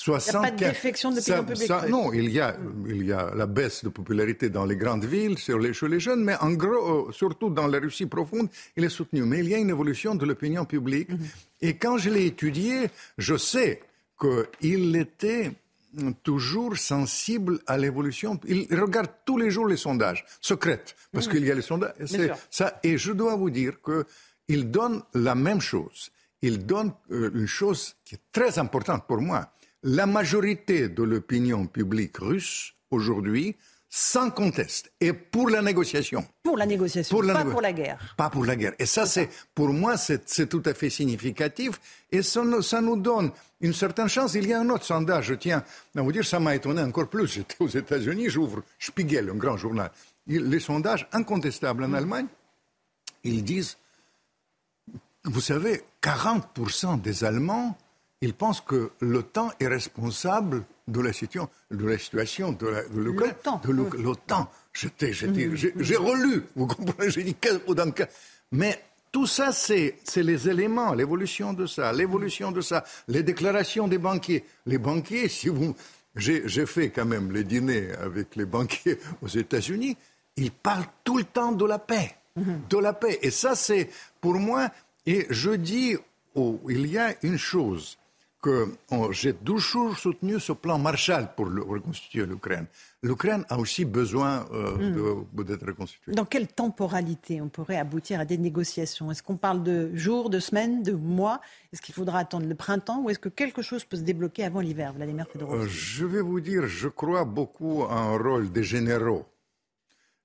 Il 0.06 0.12
n'y 0.12 0.16
a 0.16 0.42
pas 0.42 0.52
de 0.52 0.58
défection 0.58 1.12
de 1.12 1.16
l'opinion 1.16 1.44
publique. 1.44 1.72
non, 1.90 2.14
il 2.14 2.30
y, 2.30 2.40
a, 2.40 2.56
il 2.88 3.06
y 3.06 3.12
a 3.12 3.34
la 3.34 3.48
baisse 3.48 3.84
de 3.84 3.90
popularité 3.90 4.50
dans 4.50 4.66
les 4.66 4.76
grandes 4.76 5.06
villes, 5.06 5.40
sur 5.40 5.58
les, 5.58 5.74
chez 5.74 5.88
les 5.88 6.00
jeunes, 6.00 6.24
mais 6.24 6.36
en 6.40 6.52
gros, 6.52 7.08
euh, 7.10 7.12
surtout 7.12 7.50
dans 7.50 7.66
la 7.68 7.80
Russie 7.80 8.06
profonde, 8.06 8.50
il 8.76 8.84
est 8.84 8.90
soutenu. 8.90 9.24
Mais 9.24 9.40
il 9.40 9.50
y 9.50 9.56
a 9.56 9.58
une 9.58 9.72
évolution 9.72 10.14
de 10.14 10.26
l'opinion 10.26 10.66
publique. 10.66 11.10
Mhm. 11.10 11.20
Et 11.62 11.78
quand 11.78 11.98
je 11.98 12.12
l'ai 12.12 12.28
étudié, 12.28 12.90
je 13.18 13.36
sais 13.38 13.82
qu'il 14.20 14.96
était 14.96 15.54
toujours 16.22 16.78
sensible 16.78 17.60
à 17.66 17.78
l'évolution. 17.78 18.40
Il 18.48 18.68
regarde 18.80 19.10
tous 19.26 19.38
les 19.38 19.50
jours 19.50 19.68
les 19.68 19.78
sondages, 19.78 20.26
secrètes, 20.42 20.96
parce 21.12 21.26
mhm. 21.28 21.34
qu'il 21.34 21.46
y 21.46 21.52
a 21.52 21.56
les 21.56 21.64
sondages. 21.64 21.94
Ça, 22.52 22.80
et 22.84 23.00
je 23.00 23.14
dois 23.14 23.36
vous 23.36 23.50
dire 23.50 23.78
qu'il 23.82 24.70
donne 24.70 25.02
la 25.16 25.34
même 25.34 25.62
chose. 25.62 26.12
Il 26.44 26.68
donne 26.68 26.92
euh, 27.12 27.32
une 27.34 27.48
chose 27.48 27.96
qui 28.06 28.14
est 28.14 28.22
très 28.32 28.60
importante 28.60 29.08
pour 29.08 29.20
moi 29.20 29.50
la 29.84 30.06
majorité 30.06 30.90
de 30.90 31.04
l'opinion 31.04 31.68
publique 31.68 32.18
russe 32.18 32.74
aujourd'hui 32.92 33.56
sans 33.90 34.32
conteste 34.32 34.92
et 35.00 35.14
pour 35.14 35.50
la 35.50 35.62
négociation. 35.62 36.26
Pour 36.44 36.58
la 36.58 36.66
négociation, 36.66 37.20
pas 37.20 37.46
pour 37.46 37.62
la 37.62 37.72
guerre. 37.72 38.16
Pas 38.18 38.30
pour 38.30 38.46
la 38.46 38.56
guerre. 38.56 38.74
Et 38.80 38.86
ça, 38.86 39.06
c'est 39.06 39.30
pour 39.56 39.70
moi, 39.70 39.96
c'est 39.98 40.48
tout 40.50 40.62
à 40.66 40.74
fait 40.74 40.90
significatif 40.90 41.80
et 42.12 42.22
ça, 42.22 42.44
ça, 42.62 42.82
nous 42.82 42.98
donne 42.98 43.32
une 43.62 43.74
certaine 43.74 44.10
chance. 44.10 44.34
Il 44.34 44.48
y 44.48 44.54
a 44.54 44.60
un 44.60 44.70
autre 44.70 44.84
sondage, 44.84 45.28
je 45.28 45.36
tiens 45.36 45.64
à 45.96 46.02
vous 46.02 46.12
dire, 46.12 46.26
ça 46.26 46.40
m'a 46.40 46.56
étonné 46.56 46.82
encore 46.82 47.08
plus. 47.08 47.28
J'étais 47.28 47.56
aux 47.60 47.70
États-Unis, 47.70 48.30
j'ouvre 48.30 48.62
Spiegel, 48.78 49.30
un 49.30 49.36
grand 49.36 49.58
journal. 49.58 49.90
Les 50.28 50.60
sondages 50.60 51.08
incontestables 51.14 51.86
en 51.86 51.94
Allemagne, 51.94 52.28
ils 53.24 53.44
disent, 53.44 53.78
vous 55.24 55.42
savez, 55.42 55.84
40% 56.02 57.02
des 57.02 57.24
Allemands 57.24 57.78
il 58.22 58.34
pense 58.34 58.62
que 58.62 58.92
l'OTAN 59.00 59.52
est 59.60 59.68
responsable 59.68 60.66
de 60.88 61.02
la 61.02 61.14
situation 61.14 61.50
de 61.70 61.86
la 61.86 61.98
situation 61.98 62.52
de 62.52 62.86
l'Ukraine. 62.96 63.36
L'OTAN. 64.00 64.50
J'étais, 64.74 65.12
mmh. 65.12 65.56
j'ai 65.80 65.96
relu, 65.96 66.44
vous 66.56 66.68
comprenez, 66.68 67.10
j'ai 67.10 67.24
dit 67.24 67.36
Mais 68.52 68.82
tout 69.12 69.26
ça, 69.28 69.52
c'est 69.52 69.98
les 70.16 70.50
éléments, 70.50 70.94
l'évolution 70.94 71.54
de 71.54 71.66
ça, 71.66 71.92
l'évolution 71.92 72.52
de 72.52 72.62
ça, 72.62 72.84
les 73.08 73.24
déclarations 73.24 73.88
des 73.88 73.98
banquiers. 73.98 74.46
Les 74.66 74.78
banquiers, 74.78 75.28
si 75.30 75.50
vous. 75.50 75.76
J'ai 76.16 76.66
fait 76.66 76.90
quand 76.90 77.06
même 77.06 77.32
les 77.32 77.44
dîners 77.44 77.92
avec 78.02 78.36
les 78.36 78.46
banquiers 78.46 78.98
aux 79.22 79.28
États-Unis, 79.28 79.96
ils 80.36 80.52
parlent 80.52 80.88
tout 81.04 81.18
le 81.18 81.24
temps 81.24 81.52
de 81.52 81.66
la 81.66 81.78
paix. 81.78 82.16
Mmh. 82.36 82.54
De 82.70 82.78
la 82.78 82.94
paix. 82.94 83.20
Et 83.22 83.30
ça, 83.30 83.56
c'est 83.56 83.90
pour 84.20 84.36
moi. 84.36 84.70
Et 85.06 85.28
je 85.30 85.52
dis, 85.52 85.96
oh, 86.34 86.60
il 86.70 86.88
y 86.88 86.98
a 86.98 87.14
une 87.22 87.38
chose 87.38 87.98
que 88.48 88.68
j'ai 89.12 89.34
toujours 89.34 89.98
soutenu 89.98 90.40
ce 90.40 90.54
plan 90.54 90.78
Marshall 90.80 91.30
pour 91.36 91.48
reconstituer 91.48 92.26
l'Ukraine. 92.26 92.66
L'Ukraine 93.04 93.44
a 93.50 93.58
aussi 93.58 93.84
besoin 93.84 94.46
euh, 94.54 95.26
hmm. 95.26 95.44
d'être 95.44 95.66
reconstituée. 95.66 96.14
Dans 96.14 96.26
quelle 96.26 96.48
temporalité 96.48 97.42
on 97.42 97.50
pourrait 97.50 97.78
aboutir 97.78 98.20
à 98.20 98.26
des 98.26 98.38
négociations? 98.38 99.12
Est-ce 99.12 99.22
qu'on 99.22 99.38
parle 99.38 99.64
de 99.64 99.94
jours, 99.96 100.30
de 100.30 100.40
semaines, 100.40 100.82
de 100.82 100.94
mois? 100.94 101.42
Est-ce 101.74 101.82
qu'il 101.82 101.94
faudra 101.94 102.20
attendre 102.20 102.48
le 102.48 102.56
printemps 102.56 103.02
ou 103.02 103.10
est-ce 103.10 103.20
que 103.20 103.30
quelque 103.30 103.62
chose 103.62 103.84
peut 103.84 103.98
se 103.98 104.02
débloquer 104.04 104.46
avant 104.46 104.62
l'hiver, 104.62 104.94
Vladimir 104.94 105.28
Fedorovski 105.32 105.66
euh, 105.66 105.68
Je 105.68 106.06
vais 106.06 106.22
vous 106.22 106.40
dire, 106.40 106.68
je 106.68 106.88
crois 106.88 107.26
beaucoup 107.26 107.84
à 107.84 107.96
un 107.96 108.18
rôle 108.18 108.52
des 108.52 108.64
généraux. 108.64 109.26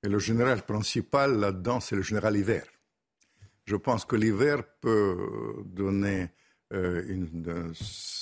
Et 0.05 0.09
le 0.09 0.19
général 0.21 0.63
principal 0.63 1.39
là-dedans, 1.39 1.81
c'est 1.81 1.97
le 1.97 2.03
général 2.03 2.37
hiver. 2.37 2.65
Je 3.65 3.77
pense 3.77 4.05
que 4.05 4.17
l'hiver 4.17 4.63
peut 4.81 5.17
donner 5.67 6.31
euh, 6.73 7.03
une, 7.07 7.75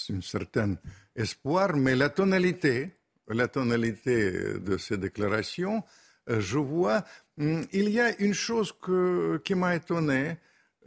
une 0.09 0.22
certaine 0.22 0.77
espoir, 1.14 1.77
mais 1.77 1.94
la 1.94 2.09
tonalité, 2.09 2.90
la 3.28 3.47
tonalité 3.47 4.59
de 4.59 4.77
ces 4.77 4.98
déclarations, 4.98 5.85
euh, 6.28 6.40
je 6.40 6.59
vois, 6.59 7.05
hmm, 7.36 7.62
il 7.72 7.90
y 7.90 8.01
a 8.01 8.18
une 8.20 8.35
chose 8.35 8.72
que, 8.72 9.40
qui 9.44 9.55
m'a 9.55 9.77
étonné. 9.77 10.36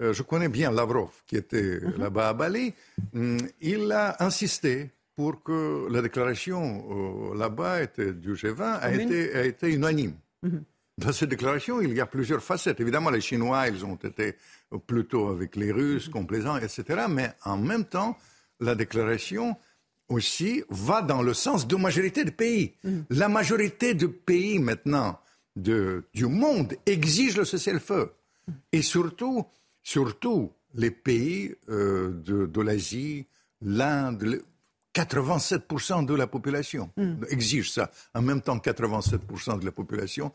Euh, 0.01 0.11
je 0.11 0.23
connais 0.23 0.49
bien 0.49 0.71
Lavrov, 0.71 1.11
qui 1.25 1.37
était 1.37 1.79
mhm. 1.79 1.99
là-bas 1.99 2.29
à 2.29 2.33
Bali. 2.33 2.73
Hmm, 3.13 3.37
il 3.61 3.91
a 3.93 4.21
insisté 4.21 4.91
pour 5.15 5.41
que 5.41 5.87
la 5.89 6.01
déclaration 6.01 7.33
là-bas 7.33 7.85
du 7.85 8.33
G20 8.33 8.79
a 8.81 8.93
été, 8.93 9.35
a 9.35 9.45
été 9.45 9.71
unanime. 9.71 10.15
Mhm. 10.41 10.63
Dans 10.97 11.11
cette 11.11 11.29
déclaration, 11.29 11.81
il 11.81 11.93
y 11.93 12.01
a 12.01 12.05
plusieurs 12.05 12.43
facettes. 12.43 12.79
Évidemment, 12.79 13.09
les 13.09 13.21
Chinois, 13.21 13.67
ils 13.67 13.83
ont 13.83 13.95
été 13.95 14.35
plutôt 14.79 15.29
avec 15.29 15.55
les 15.55 15.71
Russes, 15.71 16.09
complaisants, 16.09 16.57
etc. 16.57 17.05
Mais 17.09 17.31
en 17.43 17.57
même 17.57 17.85
temps, 17.85 18.17
la 18.59 18.75
déclaration 18.75 19.55
aussi 20.09 20.63
va 20.69 21.01
dans 21.01 21.21
le 21.21 21.33
sens 21.33 21.67
de 21.67 21.75
majorité 21.75 22.23
de 22.23 22.31
pays. 22.31 22.73
Mm. 22.83 22.99
La 23.09 23.29
majorité 23.29 23.93
de 23.93 24.07
pays 24.07 24.59
maintenant 24.59 25.19
de, 25.55 26.03
du 26.13 26.25
monde 26.25 26.75
exige 26.85 27.37
le 27.37 27.45
cessez-le-feu. 27.45 28.11
Et 28.71 28.81
surtout, 28.81 29.45
surtout 29.81 30.51
les 30.75 30.91
pays 30.91 31.55
euh, 31.69 32.11
de, 32.11 32.45
de 32.45 32.61
l'Asie, 32.61 33.25
l'Inde, 33.61 34.41
87% 34.93 36.05
de 36.05 36.13
la 36.13 36.27
population 36.27 36.91
mm. 36.97 37.25
exige 37.29 37.71
ça. 37.71 37.91
En 38.13 38.21
même 38.21 38.41
temps, 38.41 38.57
87% 38.57 39.59
de 39.59 39.65
la 39.65 39.71
population, 39.71 40.31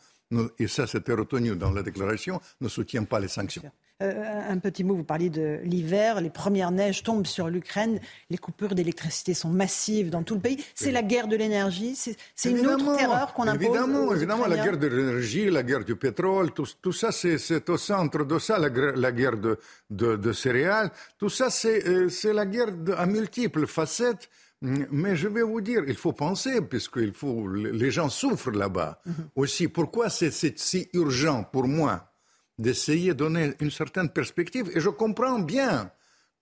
et 0.59 0.67
ça 0.67 0.87
c'était 0.87 1.13
retenu 1.13 1.57
dans 1.57 1.71
la 1.71 1.83
déclaration, 1.83 2.41
ne 2.61 2.69
soutient 2.69 3.05
pas 3.05 3.21
les 3.21 3.29
sanctions. 3.29 3.71
Euh, 4.01 4.41
un 4.49 4.59
petit 4.59 4.85
mot, 4.85 4.95
vous 4.95 5.03
parliez 5.03 5.29
de 5.29 5.59
l'hiver, 5.65 6.21
les 6.21 6.31
premières 6.31 6.71
neiges 6.71 7.03
tombent 7.03 7.27
sur 7.27 7.49
l'Ukraine, 7.49 7.99
les 8.31 8.39
coupures 8.39 8.77
d'électricité 8.77 9.35
sont 9.35 9.49
massives 9.49 10.09
dans 10.09 10.23
tout 10.23 10.35
le 10.35 10.41
pays. 10.41 10.65
C'est 10.77 10.93
la 10.93 11.03
guerre 11.03 11.27
de 11.27 11.35
l'énergie, 11.35 11.97
c'est 11.97 12.51
une 12.51 12.65
autre 12.69 12.97
terreur 12.97 13.35
qu'on 13.35 13.49
impose. 13.49 13.65
Évidemment, 13.65 14.15
évidemment, 14.15 14.47
la 14.47 14.57
guerre 14.57 14.79
de 14.79 14.87
l'énergie, 14.87 15.51
la 15.51 15.65
guerre 15.65 15.85
du 15.85 15.97
pétrole, 15.97 16.53
tout, 16.53 16.69
tout 16.81 16.93
ça, 16.93 17.11
c'est 17.11 17.69
au 17.71 17.77
centre 17.77 18.25
de 18.25 18.39
ça, 18.39 18.57
la, 18.61 18.69
la 18.69 19.11
guerre 19.11 19.37
de, 19.37 19.59
de, 19.91 20.15
de, 20.15 20.33
céréales. 20.33 20.93
Tout 21.19 21.29
ça, 21.29 21.51
c'est 21.51 21.85
euh, 21.89 22.09
la 22.33 22.47
guerre 22.47 22.69
à 22.97 23.07
multiples 23.07 23.67
facettes. 23.67 24.31
Mais 24.61 25.17
je 25.17 25.27
vais 25.27 25.43
vous 25.43 25.61
dire, 25.61 25.83
il 25.89 25.97
faut 25.97 26.13
penser, 26.13 26.61
puisque 26.61 27.13
faut, 27.15 27.49
les 27.49 27.91
gens 27.91 28.09
souffrent 28.09 28.51
là-bas 28.51 29.01
mm-hmm. 29.07 29.13
aussi. 29.35 29.69
Pourquoi 29.69 30.09
c'est 30.09 30.31
si 30.59 30.89
urgent 30.93 31.43
pour 31.45 31.67
moi? 31.67 32.09
D'essayer 32.59 33.09
de 33.09 33.19
donner 33.19 33.55
une 33.61 33.71
certaine 33.71 34.11
perspective. 34.11 34.71
Et 34.75 34.81
je 34.81 34.89
comprends 34.89 35.39
bien 35.39 35.91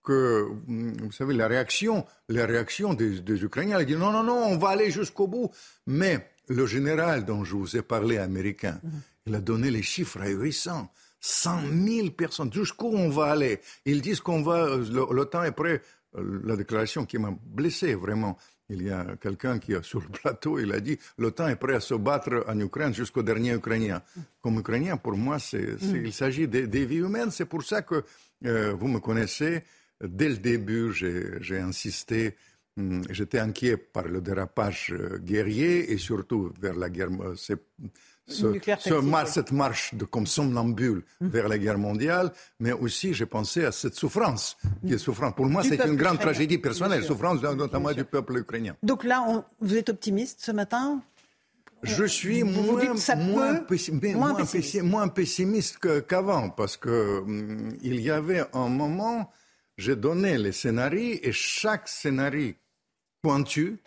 que, 0.03 0.47
vous 0.67 1.11
savez, 1.11 1.33
la 1.33 1.47
réaction, 1.47 2.05
des, 2.29 3.43
Ukrainiens, 3.43 3.79
ils 3.79 3.85
disent 3.85 3.97
non, 3.97 4.11
non, 4.11 4.23
non, 4.23 4.45
on 4.45 4.57
va 4.57 4.69
aller 4.69 4.89
jusqu'au 4.89 5.27
bout. 5.27 5.51
Mais 5.85 6.29
le 6.47 6.65
général 6.65 7.25
dont 7.25 7.43
je 7.43 7.55
vous 7.55 7.75
ai 7.75 7.81
parlé, 7.81 8.17
américain, 8.17 8.79
il 9.25 9.35
a 9.35 9.41
donné 9.41 9.69
les 9.69 9.83
chiffres 9.83 10.21
ahurissants. 10.21 10.89
100 11.19 11.61
000 11.85 12.09
personnes. 12.11 12.53
Jusqu'où 12.53 12.87
on 12.87 13.09
va 13.09 13.31
aller? 13.31 13.59
Ils 13.85 14.01
disent 14.01 14.21
qu'on 14.21 14.43
va, 14.43 14.77
l'OTAN 14.77 15.43
est 15.43 15.51
prêt. 15.51 15.81
La 16.13 16.55
déclaration 16.55 17.05
qui 17.05 17.17
m'a 17.17 17.37
blessé 17.43 17.93
vraiment, 17.93 18.37
il 18.69 18.83
y 18.83 18.89
a 18.89 19.15
quelqu'un 19.21 19.59
qui, 19.59 19.73
sur 19.81 20.01
le 20.01 20.07
plateau, 20.07 20.59
il 20.59 20.71
a 20.73 20.79
dit 20.79 20.97
l'OTAN 21.17 21.47
est 21.47 21.55
prêt 21.55 21.75
à 21.75 21.79
se 21.79 21.93
battre 21.93 22.43
en 22.47 22.59
Ukraine 22.59 22.93
jusqu'au 22.93 23.23
dernier 23.23 23.53
Ukrainien. 23.53 24.01
Comme 24.41 24.59
Ukrainien, 24.59 24.97
pour 24.97 25.15
moi, 25.15 25.39
c'est, 25.39 25.81
mm. 25.81 26.05
il 26.05 26.13
s'agit 26.13 26.47
des, 26.47 26.85
vies 26.85 26.97
humaines. 26.97 27.31
C'est 27.31 27.45
pour 27.45 27.63
ça 27.63 27.81
que 27.81 28.03
euh, 28.45 28.73
vous 28.73 28.87
me 28.87 28.99
connaissez. 28.99 29.63
Dès 30.03 30.29
le 30.29 30.37
début, 30.37 30.91
j'ai, 30.93 31.59
insisté. 31.59 32.35
Mm, 32.75 33.03
j'étais 33.09 33.39
inquiet 33.39 33.77
par 33.77 34.07
le 34.07 34.21
dérapage 34.21 34.93
euh, 34.93 35.17
guerrier 35.17 35.91
et 35.91 35.97
surtout 35.97 36.51
vers 36.59 36.75
la 36.75 36.89
guerre. 36.89 37.09
Euh, 37.21 37.35
ce, 38.27 38.59
cette 39.27 39.51
marche 39.51 39.93
de, 39.93 40.05
comme 40.05 40.27
somnambule 40.27 41.03
mmh. 41.21 41.27
vers 41.27 41.47
la 41.47 41.57
guerre 41.57 41.77
mondiale, 41.77 42.31
mais 42.59 42.73
aussi 42.73 43.13
j'ai 43.13 43.25
pensé 43.25 43.65
à 43.65 43.71
cette 43.71 43.95
souffrance 43.95 44.57
qui 44.85 44.93
est 44.93 44.97
souffrante. 44.97 45.35
Pour 45.35 45.45
moi, 45.45 45.63
c'est 45.63 45.83
une 45.85 45.95
grande 45.95 46.19
tragédie 46.19 46.57
personnelle, 46.57 47.03
souffrance 47.03 47.41
notamment 47.41 47.93
du 47.93 48.03
peuple 48.03 48.37
ukrainien. 48.37 48.75
Donc 48.83 49.03
là, 49.03 49.23
on, 49.27 49.43
vous 49.61 49.77
êtes 49.77 49.89
optimiste 49.89 50.41
ce 50.41 50.51
matin? 50.51 51.01
Je 51.83 52.05
suis 52.05 52.43
moins, 52.43 52.95
moins, 54.83 55.07
pessimiste, 55.07 55.77
qu'avant, 56.07 56.49
parce 56.49 56.75
que 56.75 57.19
hum, 57.19 57.69
il 57.83 58.01
y 58.01 58.09
avait 58.09 58.43
un 58.53 58.67
moment, 58.67 59.31
j'ai 59.77 59.95
donné 59.95 60.37
les 60.37 60.51
scénarios 60.51 61.19
et 61.21 61.31
chaque 61.31 61.87
scénario 61.87 62.53
pointu 63.21 63.77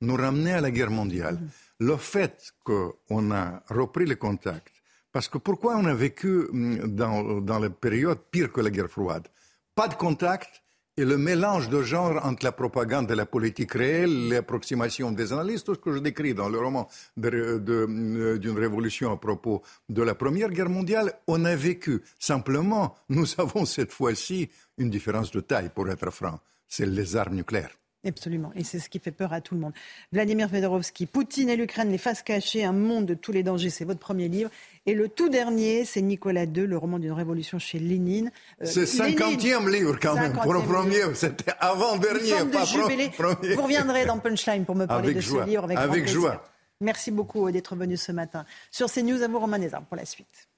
nous 0.00 0.16
ramenait 0.16 0.54
à 0.54 0.60
la 0.60 0.70
guerre 0.70 0.90
mondiale. 0.90 1.36
Mmh 1.36 1.65
le 1.78 1.96
fait 1.96 2.52
qu'on 2.64 3.30
a 3.30 3.62
repris 3.68 4.06
les 4.06 4.16
contacts, 4.16 4.82
parce 5.12 5.28
que 5.28 5.38
pourquoi 5.38 5.76
on 5.76 5.84
a 5.86 5.94
vécu 5.94 6.46
hum, 6.50 6.78
dans, 6.94 7.40
dans 7.40 7.58
la 7.58 7.70
période 7.70 8.18
pire 8.30 8.52
que 8.52 8.60
la 8.60 8.70
guerre 8.70 8.90
froide? 8.90 9.28
Pas 9.74 9.88
de 9.88 9.94
contact 9.94 10.62
et 10.98 11.04
le 11.04 11.18
mélange 11.18 11.68
de 11.68 11.82
genres 11.82 12.24
entre 12.24 12.44
la 12.44 12.52
propagande 12.52 13.10
et 13.10 13.14
la 13.14 13.26
politique 13.26 13.74
réelle, 13.74 14.28
l'approximation 14.28 15.12
des 15.12 15.32
analystes, 15.32 15.66
tout 15.66 15.74
ce 15.74 15.80
que 15.80 15.92
je 15.92 15.98
décris 15.98 16.32
dans 16.32 16.48
le 16.48 16.58
roman 16.58 16.88
euh, 17.22 18.38
d'une 18.38 18.58
révolution 18.58 19.12
à 19.12 19.16
propos 19.18 19.62
de 19.90 20.02
la 20.02 20.14
Première 20.14 20.48
Guerre 20.48 20.70
mondiale, 20.70 21.12
on 21.26 21.44
a 21.44 21.54
vécu. 21.54 22.02
Simplement, 22.18 22.96
nous 23.10 23.26
avons 23.38 23.66
cette 23.66 23.92
fois-ci 23.92 24.48
une 24.78 24.88
différence 24.88 25.30
de 25.30 25.40
taille, 25.40 25.70
pour 25.74 25.88
être 25.90 26.10
franc. 26.10 26.40
C'est 26.66 26.86
les 26.86 27.16
armes 27.16 27.36
nucléaires. 27.36 27.76
Absolument. 28.06 28.52
Et 28.54 28.64
c'est 28.64 28.78
ce 28.78 28.88
qui 28.88 28.98
fait 28.98 29.10
peur 29.10 29.32
à 29.32 29.40
tout 29.40 29.54
le 29.54 29.60
monde. 29.60 29.72
Vladimir 30.12 30.48
Fedorovski, 30.48 31.06
Poutine 31.06 31.48
et 31.48 31.56
l'Ukraine, 31.56 31.90
les 31.90 31.98
faces 31.98 32.22
cachées, 32.22 32.64
un 32.64 32.72
monde 32.72 33.06
de 33.06 33.14
tous 33.14 33.32
les 33.32 33.42
dangers. 33.42 33.70
C'est 33.70 33.84
votre 33.84 34.00
premier 34.00 34.28
livre. 34.28 34.50
Et 34.86 34.94
le 34.94 35.08
tout 35.08 35.28
dernier, 35.28 35.84
c'est 35.84 36.02
Nicolas 36.02 36.44
II, 36.44 36.66
le 36.66 36.78
roman 36.78 36.98
d'une 36.98 37.12
révolution 37.12 37.58
chez 37.58 37.78
Lénine. 37.78 38.30
Euh, 38.62 38.66
c'est 38.66 38.86
c'est 38.86 38.98
cinquantième 38.98 39.68
livre 39.68 39.98
quand 40.00 40.14
même. 40.14 40.32
Pour 40.34 40.54
le 40.54 40.60
premier, 40.60 41.02
c'était 41.14 41.52
avant-dernier, 41.58 42.50
pas 42.52 42.64
premier. 42.64 43.54
Vous 43.54 43.62
reviendrez 43.62 44.06
dans 44.06 44.18
Punchline 44.18 44.64
pour 44.64 44.76
me 44.76 44.86
parler 44.86 45.14
de 45.14 45.20
ce 45.20 45.44
livre 45.44 45.64
avec, 45.64 45.78
avec 45.78 46.08
joie. 46.08 46.44
Merci 46.80 47.10
beaucoup 47.10 47.50
d'être 47.50 47.74
venu 47.74 47.96
ce 47.96 48.12
matin. 48.12 48.44
Sur 48.70 48.90
CNews, 48.92 49.22
à 49.22 49.28
vous, 49.28 49.38
Romain 49.38 49.58
pour 49.88 49.96
la 49.96 50.04
suite. 50.04 50.48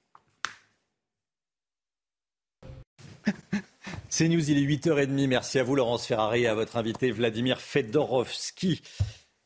C'est 4.11 4.27
News, 4.27 4.49
il 4.49 4.57
est 4.57 4.75
8h30. 4.75 5.27
Merci 5.27 5.59
à 5.59 5.63
vous, 5.63 5.75
Laurence 5.75 6.07
Ferrari, 6.07 6.41
et 6.41 6.47
à 6.47 6.55
votre 6.55 6.77
invité 6.77 7.11
Vladimir 7.11 7.61
Fedorovski. 7.61 8.81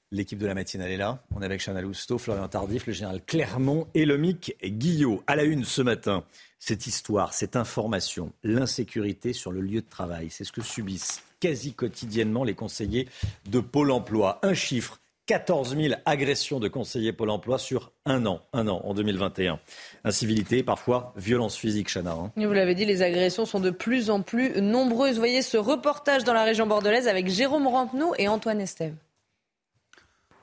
L'équipe 0.10 0.40
de 0.40 0.48
la 0.48 0.54
matinale 0.54 0.90
est 0.90 0.98
là. 0.98 1.22
On 1.36 1.42
est 1.42 1.46
avec 1.46 1.60
Chana 1.60 1.82
Lousteau, 1.82 2.18
Florian 2.18 2.48
Tardif, 2.48 2.88
le 2.88 2.94
général 2.94 3.22
Clermont 3.26 3.88
et 3.94 4.06
le 4.06 4.18
Mic 4.18 4.56
Guillot. 4.64 5.22
À 5.28 5.36
la 5.36 5.44
une 5.44 5.66
ce 5.66 5.82
matin, 5.82 6.24
cette 6.60 6.88
histoire, 6.88 7.34
cette 7.34 7.58
information, 7.58 8.32
l'insécurité 8.42 9.34
sur 9.34 9.52
le 9.52 9.60
lieu 9.60 9.82
de 9.82 9.90
travail. 9.90 10.30
C'est 10.30 10.46
ce 10.46 10.54
que 10.54 10.62
subissent 10.62 11.22
quasi 11.42 11.74
quotidiennement 11.74 12.46
les 12.46 12.56
conseillers 12.56 13.10
de 13.50 13.60
Pôle 13.60 13.92
emploi. 13.92 14.40
Un 14.44 14.54
chiffre 14.54 15.02
14 15.26 15.78
000 15.78 15.96
agressions 16.06 16.60
de 16.60 16.68
conseillers 16.68 17.14
Pôle 17.14 17.30
emploi 17.30 17.58
sur 17.58 17.94
un 18.06 18.26
an, 18.26 18.42
un 18.52 18.68
an 18.68 18.82
en 18.84 18.94
2021. 18.94 19.58
Incivilité, 20.04 20.64
parfois 20.64 21.14
violence 21.16 21.56
physique, 21.56 21.90
Chana. 21.90 22.12
Hein. 22.12 22.32
Vous 22.36 22.52
l'avez 22.52 22.76
dit, 22.76 22.84
les 22.84 23.02
agressions 23.02 23.46
sont 23.46 23.62
de 23.62 23.70
plus 23.70 24.10
en 24.10 24.22
plus 24.22 24.62
nombreuses. 24.62 25.18
voyez 25.18 25.42
ce 25.42 25.56
reportage 25.56 26.26
dans 26.26 26.34
la 26.34 26.44
région 26.44 26.68
bordelaise 26.68 27.08
avec 27.08 27.30
Jérôme 27.30 27.68
Rampenou 27.68 28.14
et 28.18 28.28
Antoine 28.28 28.60
Estève. 28.60 28.96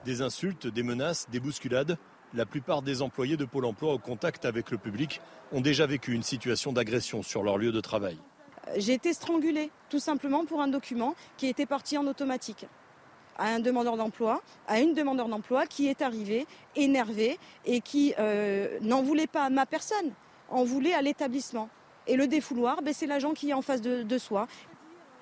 Des 0.06 0.22
insultes, 0.22 0.66
des 0.66 0.82
menaces, 0.82 1.28
des 1.30 1.40
bousculades. 1.40 1.98
La 2.32 2.46
plupart 2.46 2.80
des 2.80 3.02
employés 3.02 3.36
de 3.36 3.44
Pôle 3.44 3.66
emploi 3.66 3.92
au 3.92 3.98
contact 3.98 4.46
avec 4.46 4.70
le 4.70 4.78
public 4.78 5.20
ont 5.52 5.60
déjà 5.60 5.84
vécu 5.84 6.14
une 6.14 6.22
situation 6.22 6.72
d'agression 6.72 7.22
sur 7.22 7.42
leur 7.42 7.58
lieu 7.58 7.70
de 7.70 7.80
travail. 7.80 8.16
J'ai 8.76 8.94
été 8.94 9.12
strangulée, 9.12 9.70
tout 9.90 9.98
simplement 9.98 10.46
pour 10.46 10.62
un 10.62 10.68
document 10.68 11.14
qui 11.36 11.48
était 11.48 11.66
parti 11.66 11.98
en 11.98 12.06
automatique 12.06 12.66
à 13.38 13.48
un 13.48 13.60
demandeur 13.60 13.96
d'emploi, 13.96 14.42
à 14.68 14.80
une 14.80 14.94
demandeur 14.94 15.28
d'emploi 15.28 15.66
qui 15.66 15.88
est 15.88 16.02
arrivée 16.02 16.46
énervée 16.76 17.38
et 17.64 17.80
qui 17.80 18.14
euh, 18.18 18.78
n'en 18.82 19.02
voulait 19.02 19.26
pas 19.26 19.44
à 19.44 19.50
ma 19.50 19.66
personne, 19.66 20.12
en 20.50 20.64
voulait 20.64 20.94
à 20.94 21.02
l'établissement. 21.02 21.68
Et 22.06 22.16
le 22.16 22.26
défouloir, 22.26 22.82
ben, 22.82 22.92
c'est 22.94 23.06
l'agent 23.06 23.32
qui 23.32 23.50
est 23.50 23.54
en 23.54 23.62
face 23.62 23.80
de, 23.80 24.02
de 24.02 24.18
soi. 24.18 24.46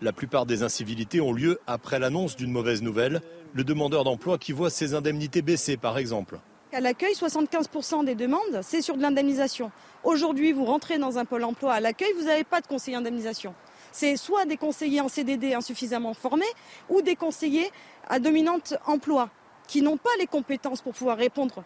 La 0.01 0.13
plupart 0.13 0.47
des 0.47 0.63
incivilités 0.63 1.21
ont 1.21 1.33
lieu 1.33 1.61
après 1.67 1.99
l'annonce 1.99 2.37
d'une 2.37 2.53
mauvaise 2.53 2.83
nouvelle, 2.83 3.21
le 3.53 3.65
demandeur 3.65 4.05
d'emploi 4.05 4.39
qui 4.39 4.53
voit 4.53 4.71
ses 4.71 4.95
indemnités 4.95 5.43
baisser 5.43 5.77
par 5.77 5.99
exemple. 5.99 6.39
À 6.73 6.81
l'accueil, 6.81 7.15
75% 7.15 8.05
des 8.05 8.15
demandes, 8.15 8.61
c'est 8.63 8.83
sur 8.83 8.97
de 8.97 9.03
l'indemnisation. 9.03 9.73
Aujourd'hui, 10.05 10.53
vous 10.53 10.67
rentrez 10.67 10.99
dans 10.99 11.19
un 11.19 11.25
pôle 11.25 11.45
emploi 11.45 11.73
à 11.73 11.81
l'accueil, 11.81 12.13
vous 12.19 12.27
n'avez 12.27 12.45
pas 12.45 12.61
de 12.61 12.67
conseiller 12.67 12.97
indemnisation 12.97 13.55
c'est 13.93 14.17
soit 14.17 14.45
des 14.45 14.57
conseillers 14.57 15.01
en 15.01 15.09
CDD 15.09 15.55
insuffisamment 15.55 16.15
formés 16.15 16.45
ou 16.89 17.03
des 17.03 17.17
conseillers 17.17 17.71
à 18.09 18.19
dominante 18.19 18.75
emploi 18.87 19.31
qui 19.67 19.83
n'ont 19.83 19.99
pas 19.99 20.11
les 20.19 20.27
compétences 20.27 20.81
pour 20.81 20.95
pouvoir 20.95 21.19
répondre 21.19 21.63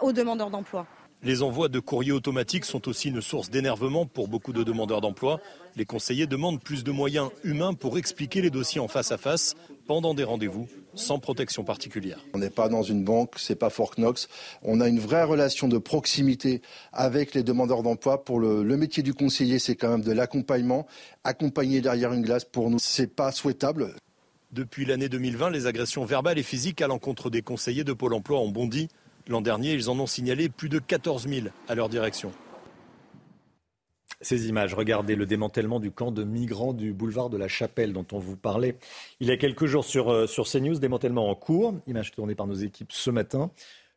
aux 0.00 0.12
demandeurs 0.12 0.50
d'emploi. 0.50 0.86
Les 1.24 1.44
envois 1.44 1.68
de 1.68 1.78
courriers 1.78 2.10
automatiques 2.10 2.64
sont 2.64 2.88
aussi 2.88 3.08
une 3.08 3.20
source 3.20 3.48
d'énervement 3.48 4.06
pour 4.06 4.26
beaucoup 4.26 4.52
de 4.52 4.64
demandeurs 4.64 5.00
d'emploi. 5.00 5.38
Les 5.76 5.84
conseillers 5.84 6.26
demandent 6.26 6.60
plus 6.60 6.82
de 6.82 6.90
moyens 6.90 7.30
humains 7.44 7.74
pour 7.74 7.96
expliquer 7.96 8.42
les 8.42 8.50
dossiers 8.50 8.80
en 8.80 8.88
face 8.88 9.12
à 9.12 9.18
face 9.18 9.54
pendant 9.86 10.14
des 10.14 10.24
rendez-vous 10.24 10.66
sans 10.94 11.20
protection 11.20 11.62
particulière. 11.62 12.18
On 12.34 12.38
n'est 12.38 12.50
pas 12.50 12.68
dans 12.68 12.82
une 12.82 13.04
banque, 13.04 13.34
c'est 13.36 13.54
pas 13.54 13.70
Fort 13.70 13.92
Knox. 13.96 14.28
On 14.62 14.80
a 14.80 14.88
une 14.88 14.98
vraie 14.98 15.22
relation 15.22 15.68
de 15.68 15.78
proximité 15.78 16.60
avec 16.92 17.34
les 17.34 17.44
demandeurs 17.44 17.84
d'emploi. 17.84 18.24
Pour 18.24 18.40
le, 18.40 18.64
le, 18.64 18.76
métier 18.76 19.04
du 19.04 19.14
conseiller, 19.14 19.60
c'est 19.60 19.76
quand 19.76 19.90
même 19.90 20.02
de 20.02 20.12
l'accompagnement. 20.12 20.88
Accompagner 21.22 21.80
derrière 21.80 22.12
une 22.12 22.22
glace, 22.22 22.44
pour 22.44 22.68
nous, 22.68 22.80
c'est 22.80 23.14
pas 23.14 23.30
souhaitable. 23.30 23.94
Depuis 24.52 24.84
l'année 24.84 25.08
2020, 25.08 25.48
les 25.48 25.66
agressions 25.66 26.04
verbales 26.04 26.38
et 26.38 26.42
physiques 26.42 26.82
à 26.82 26.86
l'encontre 26.86 27.30
des 27.30 27.40
conseillers 27.40 27.84
de 27.84 27.94
Pôle 27.94 28.12
emploi 28.12 28.38
ont 28.38 28.50
bondi. 28.50 28.88
L'an 29.26 29.40
dernier, 29.40 29.72
ils 29.72 29.88
en 29.88 29.98
ont 29.98 30.06
signalé 30.06 30.50
plus 30.50 30.68
de 30.68 30.78
14 30.78 31.26
000 31.26 31.46
à 31.68 31.74
leur 31.74 31.88
direction. 31.88 32.32
Ces 34.20 34.48
images, 34.48 34.74
regardez 34.74 35.16
le 35.16 35.24
démantèlement 35.24 35.80
du 35.80 35.90
camp 35.90 36.12
de 36.12 36.22
migrants 36.22 36.74
du 36.74 36.92
boulevard 36.92 37.30
de 37.30 37.38
la 37.38 37.48
Chapelle 37.48 37.94
dont 37.94 38.06
on 38.12 38.18
vous 38.18 38.36
parlait 38.36 38.76
il 39.20 39.28
y 39.28 39.30
a 39.30 39.38
quelques 39.38 39.64
jours 39.64 39.86
sur, 39.86 40.10
euh, 40.10 40.26
sur 40.26 40.46
CNews, 40.46 40.78
démantèlement 40.78 41.30
en 41.30 41.34
cours, 41.34 41.74
image 41.86 42.12
tournée 42.12 42.34
par 42.34 42.46
nos 42.46 42.54
équipes 42.54 42.92
ce 42.92 43.10
matin. 43.10 43.50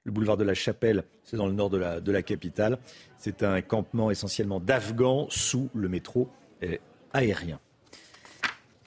le 0.03 0.11
boulevard 0.13 0.37
de 0.37 0.45
la 0.45 0.53
Chapelle, 0.53 1.03
c'est 1.25 1.35
dans 1.35 1.47
le 1.47 1.53
nord 1.53 1.69
de 1.69 1.77
la, 1.77 1.99
de 1.99 2.11
la 2.13 2.21
capitale. 2.21 2.79
C'est 3.17 3.43
un 3.43 3.61
campement 3.61 4.09
essentiellement 4.09 4.61
d'Afghans 4.61 5.27
sous 5.29 5.69
le 5.73 5.89
métro 5.89 6.29
euh, 6.63 6.77
aérien. 7.11 7.59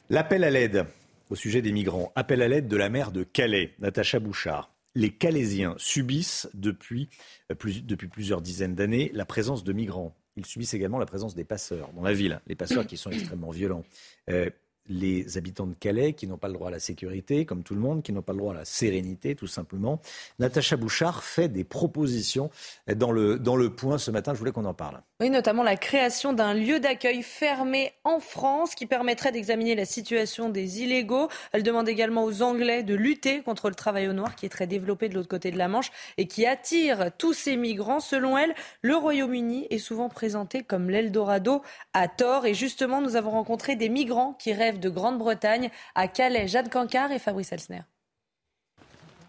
L'appel 0.09 0.45
à 0.45 0.51
l'aide 0.51 0.87
au 1.31 1.35
sujet 1.35 1.63
des 1.63 1.73
migrants. 1.73 2.13
Appel 2.15 2.43
à 2.43 2.49
l'aide 2.49 2.69
de 2.69 2.77
la 2.77 2.89
maire 2.89 3.13
de 3.13 3.23
Calais, 3.23 3.75
Natacha 3.79 4.19
Bouchard. 4.21 4.73
Les 4.95 5.11
Calaisiens 5.11 5.75
subissent 5.79 6.49
depuis, 6.55 7.09
euh, 7.53 7.55
plusieurs 7.55 8.41
dizaines 8.41 8.75
d'années 8.75 9.11
la 9.15 9.25
présence 9.25 9.65
de 9.65 9.73
migrants. 9.73 10.15
Ils 10.37 10.47
subissent 10.47 10.75
également 10.75 10.99
la 10.99 11.07
présence 11.07 11.35
des 11.35 11.45
passeurs 11.45 11.93
dans 11.95 12.03
la 12.03 12.13
ville, 12.13 12.41
les 12.47 12.55
passeurs 12.55 12.87
qui 12.87 12.97
sont 12.97 13.11
extrêmement 13.11 13.51
violents. 13.51 13.85
Euh, 14.31 14.49
les 14.89 15.37
habitants 15.37 15.67
de 15.67 15.75
Calais 15.75 16.15
qui 16.15 16.27
n'ont 16.27 16.39
pas 16.39 16.49
le 16.49 16.55
droit 16.55 16.69
à 16.69 16.71
la 16.71 16.81
sécurité, 16.81 17.45
comme 17.45 17.63
tout 17.63 17.75
le 17.75 17.81
monde, 17.81 18.03
qui 18.03 18.13
n'ont 18.13 18.23
pas 18.23 18.33
le 18.33 18.39
droit 18.39 18.55
à 18.55 18.57
la 18.57 18.65
sérénité, 18.65 19.35
tout 19.35 19.47
simplement. 19.47 20.01
Natacha 20.39 20.77
Bouchard 20.77 21.23
fait 21.23 21.49
des 21.49 21.65
propositions 21.65 22.51
dans 22.97 23.13
le 23.13 23.69
point 23.69 23.99
ce 23.99 24.11
matin. 24.11 24.33
Je 24.33 24.39
voulais 24.39 24.53
qu'on 24.53 24.65
en 24.65 24.75
parle. 24.75 25.03
Oui, 25.21 25.31
notamment 25.31 25.65
la 25.65 25.77
création 25.77 26.33
d'un 26.33 26.55
lieu 26.55 26.79
d'accueil 26.79 27.25
fermé 27.25 27.93
en 28.05 28.21
France 28.21 28.77
qui 28.77 28.87
permettrait 28.87 29.33
d'examiner 29.33 29.75
la 29.75 29.85
situation 29.85 30.49
des 30.49 30.81
illégaux. 30.81 31.27
Elle 31.51 31.65
demande 31.65 31.89
également 31.89 32.23
aux 32.23 32.41
Anglais 32.43 32.85
de 32.85 32.95
lutter 32.95 33.43
contre 33.43 33.69
le 33.69 33.75
travail 33.75 34.07
au 34.07 34.13
noir 34.13 34.37
qui 34.37 34.47
est 34.47 34.49
très 34.49 34.69
développé 34.69 35.09
de 35.09 35.17
l'autre 35.17 35.27
côté 35.27 35.51
de 35.51 35.59
la 35.59 35.67
Manche 35.67 35.91
et 36.19 36.29
qui 36.29 36.47
attire 36.47 37.11
tous 37.19 37.33
ces 37.33 37.57
migrants. 37.57 37.99
Selon 37.99 38.39
elle, 38.39 38.55
le 38.81 38.95
Royaume-Uni 38.95 39.67
est 39.71 39.79
souvent 39.79 40.09
présenté 40.09 40.63
comme 40.63 40.89
l'Eldorado 40.89 41.63
à 41.95 42.07
tort. 42.07 42.47
Et 42.47 42.55
justement, 42.55 43.01
nous 43.01 43.17
avons 43.17 43.33
rencontré 43.33 43.75
des 43.75 43.89
migrants 43.89 44.35
qui 44.35 44.53
rêvent 44.53 44.79
de 44.79 44.89
Grande-Bretagne 44.89 45.73
à 45.97 46.07
Calais, 46.07 46.47
Jade 46.47 46.71
Cancard 46.71 47.11
et 47.11 47.19
Fabrice 47.19 47.51
Elsner. 47.51 47.83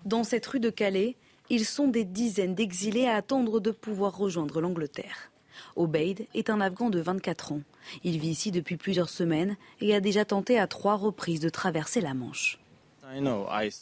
Dans 0.05 0.23
cette 0.23 0.45
rue 0.45 0.59
de 0.59 0.69
Calais, 0.69 1.15
ils 1.49 1.65
sont 1.65 1.87
des 1.87 2.05
dizaines 2.05 2.53
d'exilés 2.53 3.07
à 3.07 3.15
attendre 3.15 3.59
de 3.59 3.71
pouvoir 3.71 4.15
rejoindre 4.15 4.61
l'Angleterre. 4.61 5.31
Obeid 5.79 6.27
est 6.33 6.49
un 6.49 6.59
Afghan 6.59 6.89
de 6.89 6.99
24 6.99 7.53
ans. 7.53 7.61
Il 8.03 8.19
vit 8.19 8.29
ici 8.29 8.51
depuis 8.51 8.75
plusieurs 8.75 9.07
semaines 9.07 9.55
et 9.79 9.95
a 9.95 10.01
déjà 10.01 10.25
tenté 10.25 10.59
à 10.59 10.67
trois 10.67 10.95
reprises 10.95 11.39
de 11.39 11.47
traverser 11.47 12.01
la 12.01 12.13
Manche. 12.13 12.59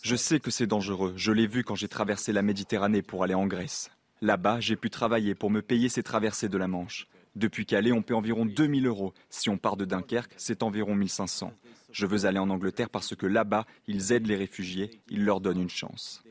Je 0.04 0.16
sais 0.16 0.40
que 0.40 0.52
c'est 0.52 0.68
dangereux. 0.68 1.14
Je 1.18 1.32
l'ai 1.32 1.48
vu 1.48 1.64
quand 1.64 1.74
j'ai 1.74 1.88
traversé 1.88 2.32
la 2.32 2.44
Méditerranée 2.44 3.02
pour 3.02 3.24
aller 3.24 3.34
en 3.34 3.48
Grèce. 3.48 3.90
Là-bas, 4.22 4.60
j'ai 4.60 4.76
pu 4.76 4.92
travailler 4.92 5.34
pour 5.34 5.50
me 5.50 5.64
payer 5.64 5.90
ces 5.90 6.04
traversées 6.04 6.50
de 6.50 6.58
la 6.58 6.68
Manche. 6.68 7.08
Depuis 7.36 7.66
Calais, 7.66 7.92
on 7.92 8.04
paie 8.04 8.14
environ 8.14 8.46
2000 8.46 8.86
euros. 8.86 9.14
Si 9.32 9.50
on 9.50 9.58
part 9.58 9.76
de 9.76 9.86
Dunkerque, 9.86 10.34
c'est 10.38 10.62
environ 10.62 10.94
1500. 10.94 11.52
Je 11.92 12.06
veux 12.06 12.26
aller 12.26 12.40
en 12.40 12.52
Angleterre 12.52 12.92
parce 12.92 13.16
que 13.16 13.26
là-bas, 13.26 13.66
ils 13.88 14.12
aident 14.12 14.28
les 14.28 14.36
réfugiés, 14.36 15.02
ils 15.10 15.26
leur 15.26 15.42
donnent 15.42 15.62
une 15.62 15.70
chance. 15.70 16.24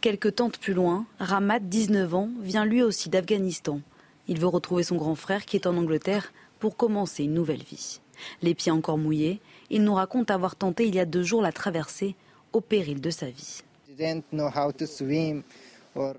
Quelques 0.00 0.36
tentes 0.36 0.58
plus 0.58 0.72
loin, 0.72 1.04
Ramat, 1.18 1.58
19 1.58 2.14
ans, 2.14 2.30
vient 2.40 2.64
lui 2.64 2.82
aussi 2.82 3.10
d'Afghanistan. 3.10 3.82
Il 4.28 4.40
veut 4.40 4.46
retrouver 4.46 4.82
son 4.82 4.96
grand 4.96 5.14
frère 5.14 5.44
qui 5.44 5.56
est 5.56 5.66
en 5.66 5.76
Angleterre 5.76 6.32
pour 6.58 6.78
commencer 6.78 7.24
une 7.24 7.34
nouvelle 7.34 7.62
vie. 7.62 8.00
Les 8.40 8.54
pieds 8.54 8.72
encore 8.72 8.96
mouillés, 8.96 9.40
il 9.68 9.84
nous 9.84 9.92
raconte 9.92 10.30
avoir 10.30 10.56
tenté 10.56 10.86
il 10.86 10.94
y 10.94 11.00
a 11.00 11.04
deux 11.04 11.22
jours 11.22 11.42
la 11.42 11.52
traversée 11.52 12.14
au 12.54 12.62
péril 12.62 13.02
de 13.02 13.10
sa 13.10 13.28
vie. 13.28 13.60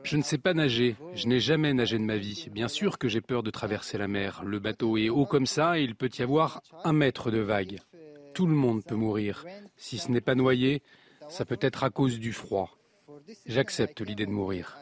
Je 0.03 0.17
ne 0.17 0.21
sais 0.21 0.37
pas 0.37 0.53
nager. 0.53 0.95
Je 1.15 1.27
n'ai 1.27 1.39
jamais 1.39 1.73
nagé 1.73 1.97
de 1.97 2.03
ma 2.03 2.17
vie. 2.17 2.49
Bien 2.51 2.67
sûr 2.67 2.99
que 2.99 3.07
j'ai 3.07 3.21
peur 3.21 3.41
de 3.41 3.49
traverser 3.49 3.97
la 3.97 4.07
mer. 4.07 4.43
Le 4.45 4.59
bateau 4.59 4.97
est 4.97 5.09
haut 5.09 5.25
comme 5.25 5.47
ça 5.47 5.79
et 5.79 5.83
il 5.83 5.95
peut 5.95 6.11
y 6.19 6.21
avoir 6.21 6.61
un 6.83 6.93
mètre 6.93 7.31
de 7.31 7.39
vague. 7.39 7.79
Tout 8.35 8.45
le 8.45 8.53
monde 8.53 8.83
peut 8.83 8.95
mourir. 8.95 9.43
Si 9.75 9.97
ce 9.97 10.11
n'est 10.11 10.21
pas 10.21 10.35
noyé, 10.35 10.83
ça 11.29 11.45
peut 11.45 11.59
être 11.61 11.83
à 11.83 11.89
cause 11.89 12.19
du 12.19 12.31
froid. 12.31 12.77
J'accepte 13.45 14.01
l'idée 14.01 14.25
de 14.25 14.31
mourir. 14.31 14.77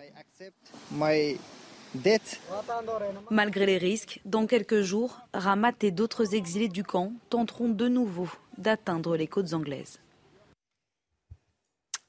Malgré 3.30 3.66
les 3.66 3.78
risques, 3.78 4.22
dans 4.26 4.46
quelques 4.46 4.82
jours, 4.82 5.20
Ramat 5.34 5.74
et 5.82 5.92
d'autres 5.92 6.36
exilés 6.36 6.70
du 6.70 6.84
camp 6.84 7.14
tenteront 7.30 7.70
de 7.70 7.88
nouveau 7.88 8.30
d'atteindre 8.58 9.18
les 9.18 9.28
côtes 9.28 9.54
anglaises. 9.54 10.00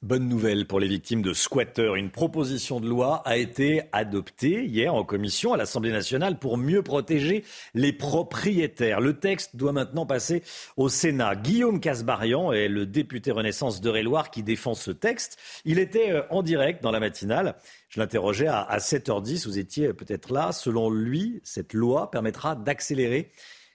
Bonne 0.03 0.27
nouvelle 0.27 0.65
pour 0.65 0.79
les 0.79 0.87
victimes 0.87 1.21
de 1.21 1.31
squatteurs. 1.31 1.95
Une 1.95 2.09
proposition 2.09 2.79
de 2.79 2.89
loi 2.89 3.21
a 3.23 3.37
été 3.37 3.83
adoptée 3.91 4.65
hier 4.65 4.95
en 4.95 5.03
commission 5.03 5.53
à 5.53 5.57
l'Assemblée 5.57 5.91
nationale 5.91 6.39
pour 6.39 6.57
mieux 6.57 6.81
protéger 6.81 7.43
les 7.75 7.93
propriétaires. 7.93 8.99
Le 8.99 9.19
texte 9.19 9.55
doit 9.55 9.73
maintenant 9.73 10.07
passer 10.07 10.41
au 10.75 10.89
Sénat. 10.89 11.35
Guillaume 11.35 11.79
Casbarian 11.79 12.51
est 12.51 12.67
le 12.67 12.87
député 12.87 13.29
Renaissance 13.29 13.79
de 13.79 13.89
Réloir 13.91 14.31
qui 14.31 14.41
défend 14.41 14.73
ce 14.73 14.89
texte. 14.89 15.37
Il 15.65 15.77
était 15.77 16.11
euh, 16.11 16.23
en 16.31 16.41
direct 16.41 16.81
dans 16.81 16.91
la 16.91 16.99
matinale. 16.99 17.55
Je 17.87 17.99
l'interrogeais 17.99 18.47
à 18.47 18.75
7h10. 18.79 19.45
Vous 19.45 19.59
étiez 19.59 19.93
peut-être 19.93 20.33
là. 20.33 20.51
Selon 20.51 20.89
lui, 20.89 21.41
cette 21.43 21.73
loi 21.73 22.09
permettra 22.09 22.55
d'accélérer 22.55 23.29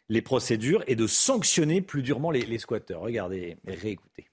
les 0.08 0.22
procédures 0.22 0.82
et 0.88 0.96
de 0.96 1.06
sanctionner 1.06 1.82
plus 1.82 2.02
durement 2.02 2.32
les, 2.32 2.42
les 2.42 2.58
squatteurs. 2.58 3.02
Regardez, 3.02 3.58
réécoutez. 3.64 4.26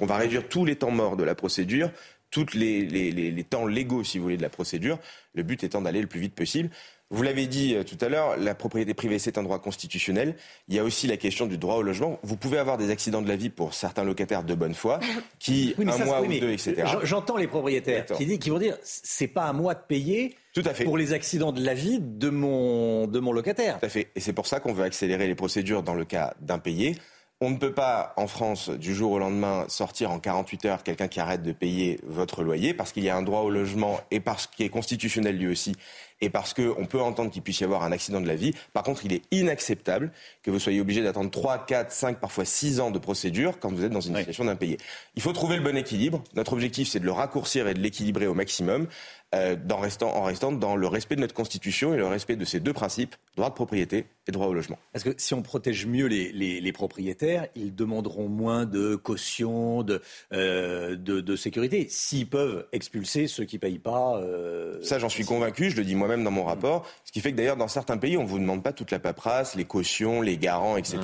On 0.00 0.06
va 0.06 0.16
réduire 0.16 0.48
tous 0.48 0.64
les 0.64 0.76
temps 0.76 0.90
morts 0.90 1.16
de 1.16 1.24
la 1.24 1.34
procédure, 1.34 1.90
tous 2.30 2.54
les, 2.54 3.46
temps 3.48 3.66
légaux, 3.66 4.04
si 4.04 4.18
vous 4.18 4.24
voulez, 4.24 4.36
de 4.36 4.42
la 4.42 4.50
procédure, 4.50 4.98
le 5.34 5.42
but 5.42 5.64
étant 5.64 5.80
d'aller 5.80 6.00
le 6.00 6.06
plus 6.06 6.20
vite 6.20 6.34
possible. 6.34 6.70
Vous 7.10 7.22
l'avez 7.22 7.46
dit 7.46 7.76
euh, 7.76 7.84
tout 7.84 7.96
à 8.00 8.08
l'heure, 8.08 8.36
la 8.36 8.56
propriété 8.56 8.92
privée, 8.92 9.20
c'est 9.20 9.38
un 9.38 9.44
droit 9.44 9.60
constitutionnel. 9.60 10.34
Il 10.66 10.74
y 10.74 10.80
a 10.80 10.84
aussi 10.84 11.06
la 11.06 11.16
question 11.16 11.46
du 11.46 11.56
droit 11.56 11.76
au 11.76 11.82
logement. 11.82 12.18
Vous 12.24 12.36
pouvez 12.36 12.58
avoir 12.58 12.78
des 12.78 12.90
accidents 12.90 13.22
de 13.22 13.28
la 13.28 13.36
vie 13.36 13.48
pour 13.48 13.74
certains 13.74 14.02
locataires 14.02 14.42
de 14.42 14.54
bonne 14.54 14.74
foi, 14.74 14.98
qui, 15.38 15.76
un 15.78 16.04
mois 16.04 16.20
ou 16.22 16.26
deux, 16.26 16.50
etc. 16.50 16.82
J'entends 17.04 17.36
les 17.36 17.46
propriétaires 17.46 18.06
qui, 18.06 18.38
qui, 18.40 18.50
vont 18.50 18.58
dire, 18.58 18.76
c'est 18.82 19.28
pas 19.28 19.44
à 19.44 19.52
moi 19.52 19.74
de 19.74 19.82
payer 19.86 20.34
tout 20.52 20.62
à 20.64 20.74
fait. 20.74 20.82
pour 20.82 20.98
les 20.98 21.12
accidents 21.12 21.52
de 21.52 21.64
la 21.64 21.74
vie 21.74 22.00
de 22.00 22.28
mon, 22.28 23.06
de 23.06 23.20
mon 23.20 23.32
locataire. 23.32 23.78
Tout 23.78 23.86
à 23.86 23.88
fait. 23.88 24.08
Et 24.16 24.20
c'est 24.20 24.32
pour 24.32 24.48
ça 24.48 24.58
qu'on 24.58 24.72
veut 24.72 24.84
accélérer 24.84 25.28
les 25.28 25.36
procédures 25.36 25.84
dans 25.84 25.94
le 25.94 26.04
cas 26.04 26.34
d'impayés. 26.40 26.96
On 27.42 27.50
ne 27.50 27.58
peut 27.58 27.74
pas, 27.74 28.14
en 28.16 28.28
France, 28.28 28.70
du 28.70 28.94
jour 28.94 29.12
au 29.12 29.18
lendemain, 29.18 29.66
sortir 29.68 30.10
en 30.10 30.18
48 30.18 30.64
heures 30.64 30.82
quelqu'un 30.82 31.06
qui 31.06 31.20
arrête 31.20 31.42
de 31.42 31.52
payer 31.52 32.00
votre 32.02 32.42
loyer 32.42 32.72
parce 32.72 32.92
qu'il 32.92 33.04
y 33.04 33.10
a 33.10 33.16
un 33.16 33.20
droit 33.20 33.40
au 33.40 33.50
logement 33.50 34.00
et 34.10 34.20
parce 34.20 34.46
qu'il 34.46 34.64
est 34.64 34.70
constitutionnel 34.70 35.36
lui 35.36 35.46
aussi 35.46 35.74
et 36.22 36.30
parce 36.30 36.54
qu'on 36.54 36.86
peut 36.86 37.00
entendre 37.00 37.30
qu'il 37.30 37.42
puisse 37.42 37.60
y 37.60 37.64
avoir 37.64 37.82
un 37.82 37.92
accident 37.92 38.22
de 38.22 38.26
la 38.26 38.36
vie. 38.36 38.54
Par 38.72 38.82
contre, 38.82 39.04
il 39.04 39.12
est 39.12 39.22
inacceptable 39.32 40.12
que 40.42 40.50
vous 40.50 40.58
soyez 40.58 40.80
obligé 40.80 41.02
d'attendre 41.02 41.30
3, 41.30 41.66
4, 41.66 41.92
5, 41.92 42.20
parfois 42.20 42.46
6 42.46 42.80
ans 42.80 42.90
de 42.90 42.98
procédure 42.98 43.60
quand 43.60 43.70
vous 43.70 43.84
êtes 43.84 43.92
dans 43.92 44.00
une 44.00 44.16
situation 44.16 44.46
d'impayé. 44.46 44.78
Il 45.14 45.20
faut 45.20 45.34
trouver 45.34 45.56
le 45.56 45.62
bon 45.62 45.76
équilibre. 45.76 46.24
Notre 46.34 46.54
objectif, 46.54 46.88
c'est 46.88 47.00
de 47.00 47.04
le 47.04 47.12
raccourcir 47.12 47.68
et 47.68 47.74
de 47.74 47.80
l'équilibrer 47.80 48.26
au 48.26 48.34
maximum. 48.34 48.86
Euh, 49.34 49.56
en 49.70 50.22
restant 50.22 50.52
dans 50.52 50.76
le 50.76 50.86
respect 50.86 51.16
de 51.16 51.20
notre 51.20 51.34
Constitution 51.34 51.92
et 51.92 51.96
le 51.96 52.06
respect 52.06 52.36
de 52.36 52.44
ces 52.44 52.60
deux 52.60 52.72
principes, 52.72 53.16
droit 53.36 53.48
de 53.48 53.54
propriété 53.54 54.06
et 54.28 54.32
droit 54.32 54.46
au 54.46 54.54
logement. 54.54 54.78
Parce 54.92 55.04
que 55.04 55.10
si 55.16 55.34
on 55.34 55.42
protège 55.42 55.84
mieux 55.84 56.06
les, 56.06 56.72
propriétaires, 56.72 57.48
ils 57.56 57.74
demanderont 57.74 58.28
moins 58.28 58.66
de 58.66 58.94
caution, 58.94 59.82
de, 59.82 60.00
euh, 60.32 60.94
de, 60.96 61.36
sécurité. 61.36 61.86
S'ils 61.90 62.28
peuvent 62.28 62.66
expulser 62.72 63.26
ceux 63.26 63.44
qui 63.44 63.56
ne 63.56 63.60
payent 63.60 63.80
pas. 63.80 64.16
Euh, 64.18 64.80
Ça, 64.82 65.00
j'en 65.00 65.08
suis 65.08 65.24
convaincu, 65.24 65.70
je 65.70 65.76
le 65.76 65.84
dis 65.84 65.96
moi-même 65.96 66.22
dans 66.22 66.30
mon 66.30 66.44
rapport. 66.44 66.86
Ce 67.04 67.10
qui 67.10 67.20
fait 67.20 67.32
que 67.32 67.36
d'ailleurs, 67.36 67.56
dans 67.56 67.68
certains 67.68 67.98
pays, 67.98 68.16
on 68.16 68.22
ne 68.22 68.28
vous 68.28 68.38
demande 68.38 68.62
pas 68.62 68.72
toute 68.72 68.92
la 68.92 69.00
paperasse, 69.00 69.56
les 69.56 69.64
cautions, 69.64 70.22
les 70.22 70.38
garants, 70.38 70.76
etc. 70.76 70.98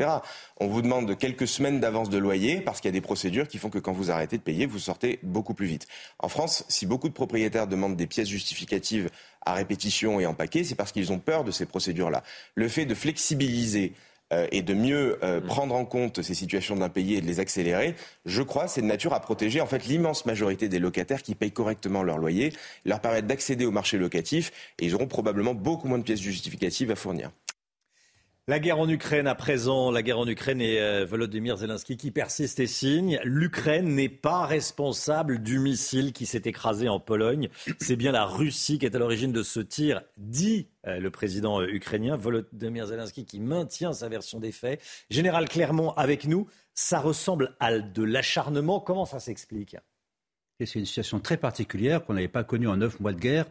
On 0.59 0.69
vous 0.69 0.81
demande 0.81 1.19
quelques 1.19 1.49
semaines 1.49 1.81
d'avance 1.81 2.09
de 2.09 2.19
loyer 2.19 2.61
parce 2.61 2.81
qu'il 2.81 2.89
y 2.89 2.93
a 2.95 2.99
des 2.99 3.01
procédures 3.01 3.49
qui 3.49 3.59
font 3.59 3.69
que 3.69 3.81
quand 3.81 3.93
vous 3.93 4.13
arrêtez 4.13 4.39
de 4.39 4.43
payer, 4.43 4.67
vous 4.67 4.79
sortez 4.79 5.19
beaucoup 5.25 5.55
plus 5.55 5.67
vite. 5.67 5.89
En 6.21 6.29
France, 6.29 6.65
si 6.69 6.87
beaucoup 6.87 7.09
de 7.09 7.15
propriétaires 7.15 7.67
demandent 7.67 7.97
des 7.97 8.07
pièces 8.07 8.22
justificatives 8.29 9.09
à 9.45 9.55
répétition 9.55 10.21
et 10.21 10.27
en 10.27 10.35
paquet, 10.35 10.65
c'est 10.65 10.75
parce 10.75 10.93
qu'ils 10.93 11.13
ont 11.13 11.19
peur 11.19 11.45
de 11.45 11.51
ces 11.51 11.67
procédures-là. 11.67 12.23
Le 12.55 12.69
fait 12.69 12.85
de 12.85 12.95
flexibiliser 12.95 13.93
euh, 14.33 14.47
et 14.51 14.63
de 14.63 14.75
mieux 14.75 15.19
euh, 15.23 15.41
mmh. 15.41 15.45
prendre 15.45 15.75
en 15.75 15.85
compte 15.85 16.23
ces 16.23 16.35
situations 16.35 16.77
d'impayés 16.77 17.19
et 17.19 17.21
de 17.21 17.27
les 17.27 17.41
accélérer, 17.41 17.95
je 18.25 18.43
crois, 18.43 18.69
c'est 18.69 18.81
de 18.81 18.87
nature 18.87 19.13
à 19.13 19.21
protéger 19.21 19.61
en 19.61 19.67
fait 19.67 19.85
l'immense 19.87 20.27
majorité 20.27 20.69
des 20.69 20.79
locataires 20.79 21.23
qui 21.23 21.35
payent 21.35 21.53
correctement 21.53 22.03
leur 22.03 22.19
loyer, 22.19 22.53
leur 22.85 23.01
permettre 23.01 23.27
d'accéder 23.27 23.67
au 23.67 23.71
marché 23.71 23.99
locatif 23.99 24.53
et 24.79 24.87
ils 24.87 24.95
auront 24.95 25.09
probablement 25.09 25.55
beaucoup 25.55 25.89
moins 25.89 25.99
de 25.99 26.05
pièces 26.05 26.23
justificatives 26.23 26.91
à 26.91 26.97
fournir. 26.97 27.31
La 28.49 28.59
guerre 28.59 28.81
en 28.81 28.89
Ukraine 28.89 29.29
à 29.29 29.37
présent, 29.37 29.93
la 29.93 30.03
guerre 30.03 30.19
en 30.19 30.27
Ukraine 30.27 30.61
et 30.61 30.81
euh, 30.81 31.05
Volodymyr 31.05 31.59
Zelensky 31.59 31.97
qui 31.97 32.11
persiste 32.11 32.59
et 32.59 32.67
signe. 32.67 33.21
L'Ukraine 33.23 33.95
n'est 33.95 34.09
pas 34.09 34.47
responsable 34.47 35.41
du 35.41 35.61
missile 35.61 36.13
qui 36.13 36.27
s'est 36.27 36.43
écrasé 36.45 36.89
en 36.89 36.99
Pologne. 36.99 37.51
C'est 37.79 37.95
bien 37.95 38.11
la 38.11 38.25
Russie 38.25 38.81
qui 38.81 38.87
est 38.87 38.97
à 38.97 38.99
l'origine 38.99 39.31
de 39.31 39.45
ce 39.45 39.61
tir, 39.61 40.03
dit 40.17 40.67
euh, 40.89 40.99
le 40.99 41.09
président 41.13 41.61
euh, 41.61 41.69
ukrainien 41.69 42.17
Volodymyr 42.17 42.89
Zelensky 42.89 43.25
qui 43.25 43.39
maintient 43.39 43.93
sa 43.93 44.09
version 44.09 44.41
des 44.41 44.51
faits. 44.51 44.83
Général 45.09 45.49
Clermont 45.49 45.93
avec 45.93 46.27
nous, 46.27 46.49
ça 46.75 46.99
ressemble 46.99 47.55
à 47.61 47.79
de 47.79 48.03
l'acharnement. 48.03 48.81
Comment 48.81 49.07
ça 49.07 49.21
s'explique? 49.21 49.77
C'est 50.59 50.81
une 50.81 50.87
situation 50.87 51.21
très 51.21 51.37
particulière 51.37 52.05
qu'on 52.05 52.15
n'avait 52.15 52.27
pas 52.27 52.43
connue 52.43 52.67
en 52.67 52.77
neuf 52.77 52.99
mois 52.99 53.13
de 53.13 53.21
guerre. 53.21 53.47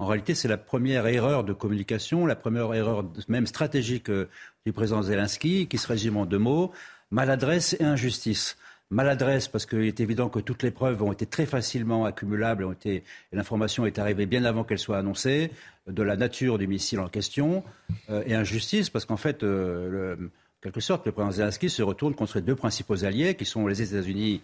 En 0.00 0.06
réalité, 0.06 0.36
c'est 0.36 0.46
la 0.46 0.58
première 0.58 1.08
erreur 1.08 1.42
de 1.42 1.52
communication, 1.52 2.24
la 2.24 2.36
première 2.36 2.72
erreur 2.72 3.04
même 3.26 3.48
stratégique 3.48 4.10
euh, 4.10 4.28
du 4.64 4.72
président 4.72 5.02
Zelensky, 5.02 5.66
qui 5.66 5.76
se 5.76 5.88
résume 5.88 6.16
en 6.18 6.24
deux 6.24 6.38
mots, 6.38 6.70
maladresse 7.10 7.74
et 7.80 7.84
injustice. 7.84 8.56
maladresse 8.90 9.48
parce 9.48 9.66
qu'il 9.66 9.82
est 9.82 9.98
évident 9.98 10.28
que 10.28 10.38
toutes 10.38 10.62
les 10.62 10.70
preuves 10.70 11.02
ont 11.02 11.10
été 11.10 11.26
très 11.26 11.46
facilement 11.46 12.04
accumulables 12.04 12.64
ont 12.64 12.72
été, 12.72 13.02
et 13.32 13.36
l'information 13.36 13.86
est 13.86 13.98
arrivée 13.98 14.26
bien 14.26 14.44
avant 14.44 14.62
qu'elle 14.62 14.78
soit 14.78 14.98
annoncée 14.98 15.50
de 15.88 16.02
la 16.04 16.16
nature 16.16 16.58
du 16.58 16.68
missile 16.68 17.00
en 17.00 17.08
question 17.08 17.64
euh, 18.08 18.22
et 18.24 18.34
injustice 18.34 18.90
parce 18.90 19.04
qu'en 19.04 19.16
fait, 19.16 19.42
euh, 19.42 20.14
en 20.14 20.60
quelque 20.62 20.80
sorte, 20.80 21.06
le 21.06 21.12
président 21.12 21.32
Zelensky 21.32 21.68
se 21.70 21.82
retourne 21.82 22.14
contre 22.14 22.36
les 22.36 22.42
deux 22.42 22.56
principaux 22.56 23.04
alliés 23.04 23.34
qui 23.34 23.44
sont 23.44 23.66
les 23.66 23.82
États-Unis 23.82 24.42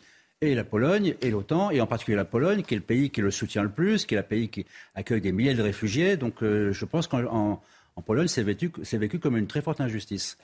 et 0.50 0.54
la 0.54 0.64
Pologne 0.64 1.14
et 1.20 1.30
l'OTAN, 1.30 1.70
et 1.70 1.80
en 1.80 1.86
particulier 1.86 2.16
la 2.16 2.24
Pologne, 2.24 2.62
qui 2.62 2.74
est 2.74 2.78
le 2.78 2.82
pays 2.82 3.10
qui 3.10 3.20
le 3.20 3.30
soutient 3.30 3.62
le 3.62 3.70
plus, 3.70 4.06
qui 4.06 4.14
est 4.14 4.18
le 4.18 4.24
pays 4.24 4.48
qui 4.48 4.66
accueille 4.94 5.20
des 5.20 5.32
milliers 5.32 5.54
de 5.54 5.62
réfugiés. 5.62 6.16
Donc 6.16 6.42
euh, 6.42 6.72
je 6.72 6.84
pense 6.84 7.06
qu'en 7.06 7.60
en 7.96 8.02
Pologne, 8.02 8.28
c'est 8.28 8.42
vécu, 8.42 9.18
comme 9.18 9.36
une 9.36 9.46
très 9.46 9.62
forte 9.62 9.80
injustice. 9.80 10.36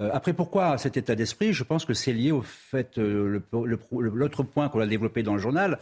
Euh, 0.00 0.10
après, 0.12 0.32
pourquoi 0.32 0.78
cet 0.78 0.96
état 0.96 1.14
d'esprit? 1.14 1.52
Je 1.52 1.62
pense 1.62 1.84
que 1.84 1.94
c'est 1.94 2.12
lié 2.12 2.32
au 2.32 2.42
fait, 2.42 2.98
euh, 2.98 3.40
l'autre 3.52 4.42
point 4.42 4.68
qu'on 4.68 4.80
a 4.80 4.86
développé 4.86 5.22
dans 5.22 5.34
le 5.34 5.40
journal, 5.40 5.78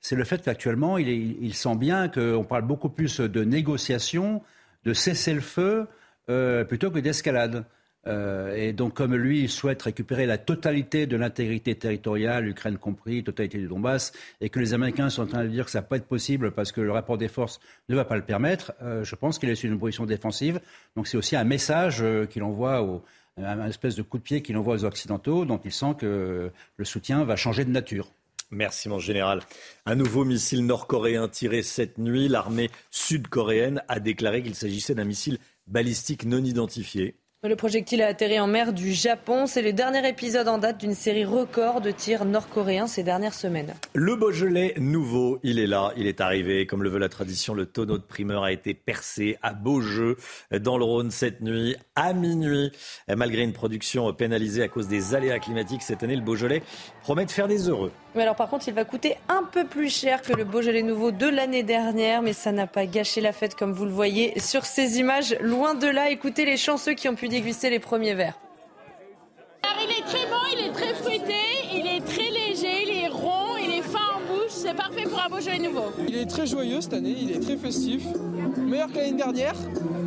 c'est 0.00 0.16
le 0.16 0.24
fait 0.24 0.42
qu'actuellement, 0.42 0.98
il, 0.98 1.08
il, 1.08 1.54
sent 1.54 1.76
bien 1.76 2.08
qu'on 2.08 2.44
parle 2.44 2.62
beaucoup 2.62 2.90
plus 2.90 3.20
de 3.20 3.44
négociations, 3.44 4.42
de 4.84 4.92
cessez-le-feu, 4.92 5.86
euh, 6.28 6.64
plutôt 6.64 6.90
que 6.90 6.98
d'escalade. 6.98 7.64
Euh, 8.06 8.54
et 8.54 8.72
donc, 8.72 8.94
comme 8.94 9.14
lui, 9.14 9.42
il 9.42 9.48
souhaite 9.48 9.82
récupérer 9.82 10.26
la 10.26 10.38
totalité 10.38 11.06
de 11.06 11.16
l'intégrité 11.16 11.74
territoriale, 11.74 12.44
l'Ukraine 12.44 12.78
compris, 12.78 13.24
totalité 13.24 13.58
du 13.58 13.66
Donbass, 13.66 14.12
et 14.40 14.50
que 14.50 14.60
les 14.60 14.74
Américains 14.74 15.10
sont 15.10 15.22
en 15.22 15.26
train 15.26 15.44
de 15.44 15.48
dire 15.48 15.64
que 15.64 15.70
ça 15.70 15.78
ne 15.78 15.82
va 15.82 15.88
pas 15.88 15.96
être 15.96 16.06
possible 16.06 16.52
parce 16.52 16.72
que 16.72 16.80
le 16.80 16.92
rapport 16.92 17.18
des 17.18 17.28
forces 17.28 17.60
ne 17.88 17.96
va 17.96 18.04
pas 18.04 18.16
le 18.16 18.24
permettre, 18.24 18.72
euh, 18.82 19.04
je 19.04 19.14
pense 19.14 19.38
qu'il 19.38 19.48
est 19.48 19.54
sur 19.54 19.70
une 19.70 19.78
position 19.78 20.06
défensive. 20.06 20.60
Donc, 20.96 21.06
c'est 21.06 21.16
aussi 21.16 21.36
un 21.36 21.44
message 21.44 22.02
euh, 22.02 22.26
qu'il 22.26 22.42
envoie 22.42 22.82
au, 22.82 23.02
un 23.36 23.66
espèce 23.66 23.96
de 23.96 24.02
coup 24.02 24.18
de 24.18 24.22
pied 24.22 24.42
qu'il 24.42 24.56
envoie 24.56 24.74
aux 24.74 24.84
Occidentaux, 24.84 25.44
dont 25.44 25.60
il 25.64 25.72
sent 25.72 25.94
que 25.98 26.50
le 26.76 26.84
soutien 26.84 27.24
va 27.24 27.36
changer 27.36 27.64
de 27.64 27.70
nature. 27.70 28.10
Merci 28.50 28.88
mon 28.88 29.00
général. 29.00 29.40
Un 29.84 29.96
nouveau 29.96 30.24
missile 30.24 30.64
nord-coréen 30.64 31.28
tiré 31.28 31.62
cette 31.62 31.98
nuit. 31.98 32.28
L'armée 32.28 32.70
sud-coréenne 32.90 33.82
a 33.88 33.98
déclaré 33.98 34.42
qu'il 34.42 34.54
s'agissait 34.54 34.94
d'un 34.94 35.04
missile 35.04 35.38
balistique 35.66 36.24
non 36.24 36.44
identifié. 36.44 37.16
Le 37.46 37.56
projectile 37.56 38.00
a 38.00 38.06
atterri 38.06 38.40
en 38.40 38.46
mer 38.46 38.72
du 38.72 38.94
Japon. 38.94 39.46
C'est 39.46 39.60
le 39.60 39.74
dernier 39.74 40.08
épisode 40.08 40.48
en 40.48 40.56
date 40.56 40.78
d'une 40.78 40.94
série 40.94 41.26
record 41.26 41.82
de 41.82 41.90
tirs 41.90 42.24
nord-coréens 42.24 42.86
ces 42.86 43.02
dernières 43.02 43.34
semaines. 43.34 43.74
Le 43.92 44.16
Beaujolais 44.16 44.72
nouveau, 44.78 45.40
il 45.42 45.58
est 45.58 45.66
là, 45.66 45.92
il 45.98 46.06
est 46.06 46.22
arrivé. 46.22 46.64
Comme 46.64 46.82
le 46.82 46.88
veut 46.88 46.98
la 46.98 47.10
tradition, 47.10 47.52
le 47.52 47.66
tonneau 47.66 47.98
de 47.98 48.02
primeur 48.02 48.44
a 48.44 48.50
été 48.50 48.72
percé 48.72 49.36
à 49.42 49.52
Beaujeu, 49.52 50.16
dans 50.58 50.78
le 50.78 50.84
Rhône 50.84 51.10
cette 51.10 51.42
nuit, 51.42 51.76
à 51.94 52.14
minuit. 52.14 52.72
Malgré 53.14 53.42
une 53.42 53.52
production 53.52 54.10
pénalisée 54.14 54.62
à 54.62 54.68
cause 54.68 54.88
des 54.88 55.14
aléas 55.14 55.38
climatiques, 55.38 55.82
cette 55.82 56.02
année, 56.02 56.16
le 56.16 56.22
Beaujolais 56.22 56.62
promet 57.02 57.26
de 57.26 57.30
faire 57.30 57.46
des 57.46 57.68
heureux. 57.68 57.92
Mais 58.14 58.22
alors 58.22 58.36
par 58.36 58.48
contre, 58.48 58.68
il 58.68 58.74
va 58.74 58.84
coûter 58.84 59.16
un 59.28 59.42
peu 59.42 59.66
plus 59.66 59.90
cher 59.90 60.22
que 60.22 60.32
le 60.32 60.44
Beaujolais 60.44 60.82
nouveau 60.82 61.10
de 61.10 61.26
l'année 61.26 61.64
dernière, 61.64 62.22
mais 62.22 62.32
ça 62.32 62.52
n'a 62.52 62.66
pas 62.66 62.86
gâché 62.86 63.20
la 63.20 63.32
fête 63.32 63.54
comme 63.54 63.72
vous 63.72 63.84
le 63.84 63.90
voyez 63.90 64.40
sur 64.40 64.64
ces 64.64 64.98
images. 64.98 65.36
Loin 65.40 65.74
de 65.74 65.88
là, 65.88 66.08
écoutez 66.08 66.46
les 66.46 66.56
chanceux 66.56 66.94
qui 66.94 67.06
ont 67.08 67.16
pu 67.16 67.28
déguster 67.34 67.68
les 67.68 67.80
premiers 67.80 68.14
verres. 68.14 68.38
il 69.64 69.90
est 69.90 70.06
très 70.06 70.24
bon, 70.30 70.42
il 70.52 70.66
est 70.66 70.72
très 70.72 70.94
fruité, 70.94 71.42
il 71.72 71.84
est 71.84 72.00
très 72.06 72.30
léger, 72.30 72.84
il 72.86 73.04
est 73.04 73.08
rond, 73.08 73.56
il 73.60 73.70
est 73.74 73.82
fin 73.82 74.06
en 74.14 74.20
bouche, 74.20 74.50
c'est 74.50 74.72
parfait 74.72 75.02
pour 75.02 75.20
un 75.20 75.28
Beaujolais 75.28 75.58
nouveau. 75.58 75.92
Il 76.06 76.16
est 76.16 76.26
très 76.26 76.46
joyeux 76.46 76.80
cette 76.80 76.92
année, 76.94 77.16
il 77.20 77.32
est 77.32 77.40
très 77.40 77.56
festif, 77.56 78.04
meilleur 78.56 78.88
que 78.88 78.98
l'année 78.98 79.14
dernière. 79.14 79.56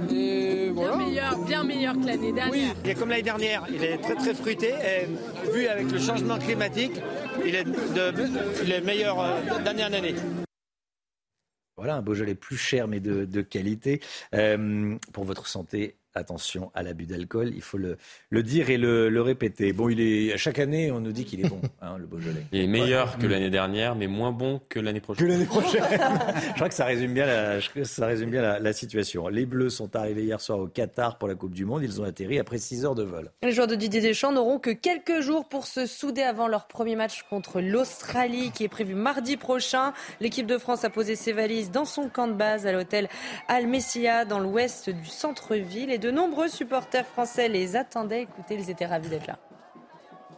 Et 0.09 0.69
voilà. 0.69 0.95
Bien 0.95 1.05
meilleur, 1.05 1.37
bien 1.39 1.63
meilleur 1.65 1.93
que 1.95 2.05
l'année 2.05 2.31
dernière. 2.31 2.51
Oui, 2.53 2.73
il 2.85 2.89
est 2.91 2.95
comme 2.95 3.09
l'année 3.09 3.23
dernière, 3.23 3.65
il 3.75 3.83
est 3.83 3.97
très 3.97 4.15
très 4.15 4.33
fruité 4.33 4.69
et 4.69 5.51
vu 5.51 5.67
avec 5.67 5.91
le 5.91 5.99
changement 5.99 6.39
climatique, 6.39 6.93
il 7.45 7.55
est, 7.55 7.65
de, 7.65 8.85
meilleur 8.85 9.19
euh, 9.19 9.59
d'année 9.65 9.83
en 9.83 9.91
année. 9.91 10.15
Voilà, 11.75 11.97
un 11.97 12.01
Beaujolais 12.01 12.35
plus 12.35 12.57
cher 12.57 12.87
mais 12.87 13.01
de, 13.01 13.41
qualité. 13.41 13.99
Euh, 14.33 14.95
pour 15.11 15.25
votre 15.25 15.45
santé, 15.45 15.96
attention 16.13 16.71
à 16.73 16.83
l'abus 16.83 17.05
d'alcool, 17.05 17.51
il 17.55 17.61
faut 17.61 17.77
le, 17.77 17.97
le 18.29 18.43
dire 18.43 18.69
et 18.69 18.77
le, 18.77 19.09
le, 19.09 19.21
répéter. 19.21 19.73
Bon, 19.73 19.89
il 19.89 19.99
est 20.01 20.37
chaque 20.37 20.59
année, 20.59 20.91
on 20.91 20.99
nous 20.99 21.11
dit 21.11 21.25
qu'il 21.25 21.45
est 21.45 21.49
bon, 21.49 21.61
hein, 21.81 21.97
le 21.97 22.05
Beaujolais. 22.05 22.45
Il 22.51 22.61
est 22.61 22.67
meilleur 22.67 23.17
que 23.17 23.27
l'année 23.27 23.49
dernière, 23.49 23.95
mais 23.95 24.07
moins 24.07 24.31
bon 24.31 24.61
que 24.69 24.79
l'année 24.79 24.99
prochaine. 24.99 25.27
Que 25.27 25.31
l'année 25.31 25.45
prochaine. 25.45 25.83
je 26.49 26.53
crois 26.53 26.69
que 26.69 26.75
ça 26.75 26.85
résume 26.85 27.13
bien, 27.13 27.25
la, 27.25 27.59
ça 27.83 28.05
résume 28.05 28.31
bien 28.31 28.41
la, 28.41 28.59
la, 28.59 28.73
situation. 28.73 29.27
Les 29.27 29.45
Bleus 29.45 29.69
sont 29.69 29.95
arrivés 29.95 30.23
hier 30.23 30.41
soir 30.41 30.59
au 30.59 30.67
Qatar 30.67 31.17
pour 31.17 31.27
la 31.27 31.35
Coupe 31.35 31.53
du 31.53 31.65
Monde. 31.65 31.83
Ils 31.83 32.01
ont 32.01 32.03
atterri 32.03 32.39
après 32.39 32.57
6 32.57 32.85
heures 32.85 32.95
de 32.95 33.03
vol. 33.03 33.31
Les 33.43 33.51
joueurs 33.51 33.67
de 33.67 33.75
Didier 33.75 34.01
Deschamps 34.01 34.31
n'auront 34.31 34.59
que 34.59 34.71
quelques 34.71 35.21
jours 35.21 35.47
pour 35.47 35.67
se 35.67 35.85
souder 35.85 36.23
avant 36.23 36.47
leur 36.47 36.67
premier 36.67 36.95
match 36.95 37.23
contre 37.29 37.61
l'Australie, 37.61 38.51
qui 38.51 38.63
est 38.63 38.69
prévu 38.69 38.95
mardi 38.95 39.37
prochain. 39.37 39.93
L'équipe 40.19 40.47
de 40.47 40.57
France 40.57 40.83
a 40.83 40.89
posé 40.89 41.15
ses 41.15 41.33
valises 41.33 41.71
dans 41.71 41.85
son 41.85 42.09
camp 42.09 42.27
de 42.27 42.33
base 42.33 42.65
à 42.65 42.71
l'hôtel 42.71 43.09
Al 43.47 43.67
Messia, 43.67 44.25
dans 44.25 44.39
l'ouest 44.39 44.89
du 44.89 45.05
centre-ville. 45.05 45.91
Et 45.91 45.97
de 45.97 46.06
nombreux 46.11 46.47
supporters 46.47 47.05
français 47.05 47.49
les 47.49 47.75
attendaient. 47.75 48.23
Écoutez, 48.23 48.55
ils 48.55 48.69
étaient 48.69 48.85
ravis 48.85 49.09
d'être 49.09 49.27
là. 49.27 49.37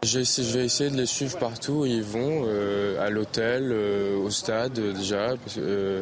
Je 0.04 0.20
vais 0.20 0.66
essayer 0.66 0.90
de 0.90 0.96
les 0.96 1.06
suivre 1.06 1.38
partout 1.38 1.82
où 1.82 1.86
ils 1.86 2.04
vont, 2.04 2.44
euh, 2.46 3.06
à 3.06 3.10
l'hôtel, 3.10 3.70
euh, 3.72 4.16
au 4.18 4.30
stade 4.30 4.74
déjà, 4.74 5.36
euh, 5.58 6.02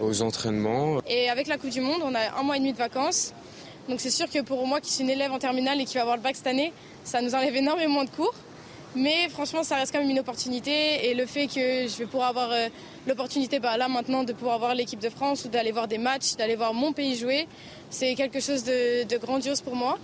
aux 0.00 0.20
entraînements. 0.20 1.00
Et 1.06 1.30
avec 1.30 1.46
la 1.46 1.56
Coupe 1.56 1.70
du 1.70 1.80
Monde, 1.80 2.02
on 2.04 2.14
a 2.14 2.38
un 2.38 2.42
mois 2.42 2.56
et 2.56 2.58
demi 2.58 2.72
de 2.72 2.78
vacances. 2.78 3.32
Donc 3.88 4.00
c'est 4.00 4.10
sûr 4.10 4.28
que 4.28 4.42
pour 4.42 4.66
moi 4.66 4.80
qui 4.80 4.92
suis 4.92 5.02
une 5.02 5.10
élève 5.10 5.32
en 5.32 5.38
terminale 5.38 5.80
et 5.80 5.86
qui 5.86 5.94
va 5.94 6.02
avoir 6.02 6.16
le 6.16 6.22
bac 6.22 6.36
cette 6.36 6.46
année, 6.46 6.72
ça 7.04 7.22
nous 7.22 7.34
enlève 7.34 7.56
énormément 7.56 8.04
de 8.04 8.10
cours. 8.10 8.34
Mais 8.94 9.28
franchement, 9.30 9.62
ça 9.62 9.76
reste 9.76 9.92
quand 9.92 10.00
même 10.00 10.10
une 10.10 10.20
opportunité. 10.20 11.08
Et 11.08 11.14
le 11.14 11.26
fait 11.26 11.46
que 11.46 11.88
je 11.88 11.96
vais 11.98 12.06
pouvoir 12.06 12.28
avoir 12.28 12.50
l'opportunité 13.06 13.58
bah, 13.58 13.76
là 13.76 13.88
maintenant 13.88 14.24
de 14.24 14.32
pouvoir 14.32 14.58
voir 14.58 14.74
l'équipe 14.74 15.00
de 15.00 15.08
France 15.08 15.44
ou 15.44 15.48
d'aller 15.48 15.72
voir 15.72 15.88
des 15.88 15.98
matchs, 15.98 16.36
d'aller 16.36 16.56
voir 16.56 16.74
mon 16.74 16.92
pays 16.92 17.16
jouer, 17.16 17.48
c'est 17.90 18.14
quelque 18.14 18.40
chose 18.40 18.64
de, 18.64 19.18
grandiose 19.18 19.60
pour 19.60 19.76
moi. 19.76 19.98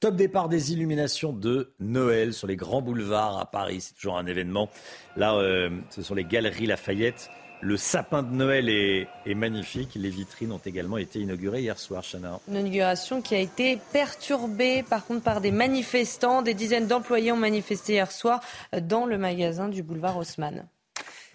Top 0.00 0.14
départ 0.14 0.48
des 0.48 0.72
illuminations 0.72 1.32
de 1.32 1.72
Noël 1.80 2.32
sur 2.32 2.46
les 2.46 2.56
grands 2.56 2.82
boulevards 2.82 3.38
à 3.38 3.50
Paris. 3.50 3.80
C'est 3.80 3.94
toujours 3.94 4.16
un 4.16 4.26
événement. 4.26 4.70
Là, 5.16 5.34
euh, 5.34 5.70
ce 5.90 6.02
sont 6.02 6.14
les 6.14 6.24
galeries 6.24 6.66
Lafayette. 6.66 7.30
Le 7.60 7.76
sapin 7.76 8.22
de 8.22 8.32
Noël 8.32 8.68
est, 8.68 9.34
magnifique. 9.34 9.90
Les 9.96 10.10
vitrines 10.10 10.52
ont 10.52 10.60
également 10.64 10.96
été 10.96 11.18
inaugurées 11.18 11.60
hier 11.60 11.78
soir, 11.78 12.04
Chana. 12.04 12.38
Une 12.48 12.56
inauguration 12.56 13.20
qui 13.20 13.34
a 13.34 13.38
été 13.38 13.78
perturbée 13.92 14.84
par 14.84 15.04
contre 15.04 15.22
par 15.22 15.40
des 15.40 15.50
manifestants. 15.50 16.42
Des 16.42 16.54
dizaines 16.54 16.86
d'employés 16.86 17.32
ont 17.32 17.36
manifesté 17.36 17.94
hier 17.94 18.12
soir 18.12 18.40
dans 18.80 19.06
le 19.06 19.18
magasin 19.18 19.68
du 19.68 19.82
boulevard 19.82 20.18
Haussmann. 20.18 20.68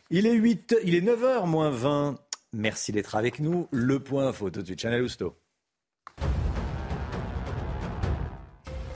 Il 0.09 0.25
est, 0.25 0.33
8, 0.33 0.77
il 0.83 0.95
est 0.95 1.01
9h 1.01 1.45
moins 1.45 1.71
20. 1.71 2.15
Merci 2.53 2.91
d'être 2.91 3.15
avec 3.15 3.39
nous. 3.39 3.67
Le 3.71 3.99
point 3.99 4.27
info 4.27 4.49
tout 4.49 4.61
de 4.61 4.65
suite. 4.65 4.79
Chanel 4.79 5.01
Housteau. 5.01 5.35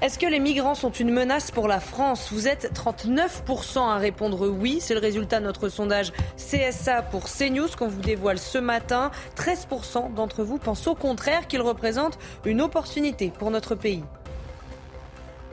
Est-ce 0.07 0.19
que 0.19 0.25
les 0.25 0.39
migrants 0.39 0.73
sont 0.73 0.91
une 0.91 1.11
menace 1.11 1.51
pour 1.51 1.67
la 1.67 1.81
France? 1.81 2.29
Vous 2.31 2.47
êtes 2.47 2.71
39% 2.73 3.89
à 3.89 3.97
répondre 3.97 4.47
oui. 4.47 4.77
C'est 4.79 4.93
le 4.93 5.01
résultat 5.01 5.41
de 5.41 5.45
notre 5.45 5.67
sondage 5.67 6.13
CSA 6.37 7.01
pour 7.01 7.25
CNews 7.25 7.67
qu'on 7.77 7.89
vous 7.89 7.99
dévoile 7.99 8.39
ce 8.39 8.57
matin. 8.57 9.11
13% 9.35 10.13
d'entre 10.13 10.43
vous 10.43 10.59
pensent 10.59 10.87
au 10.87 10.95
contraire 10.95 11.45
qu'ils 11.47 11.59
représentent 11.59 12.19
une 12.45 12.61
opportunité 12.61 13.33
pour 13.37 13.51
notre 13.51 13.75
pays. 13.75 14.05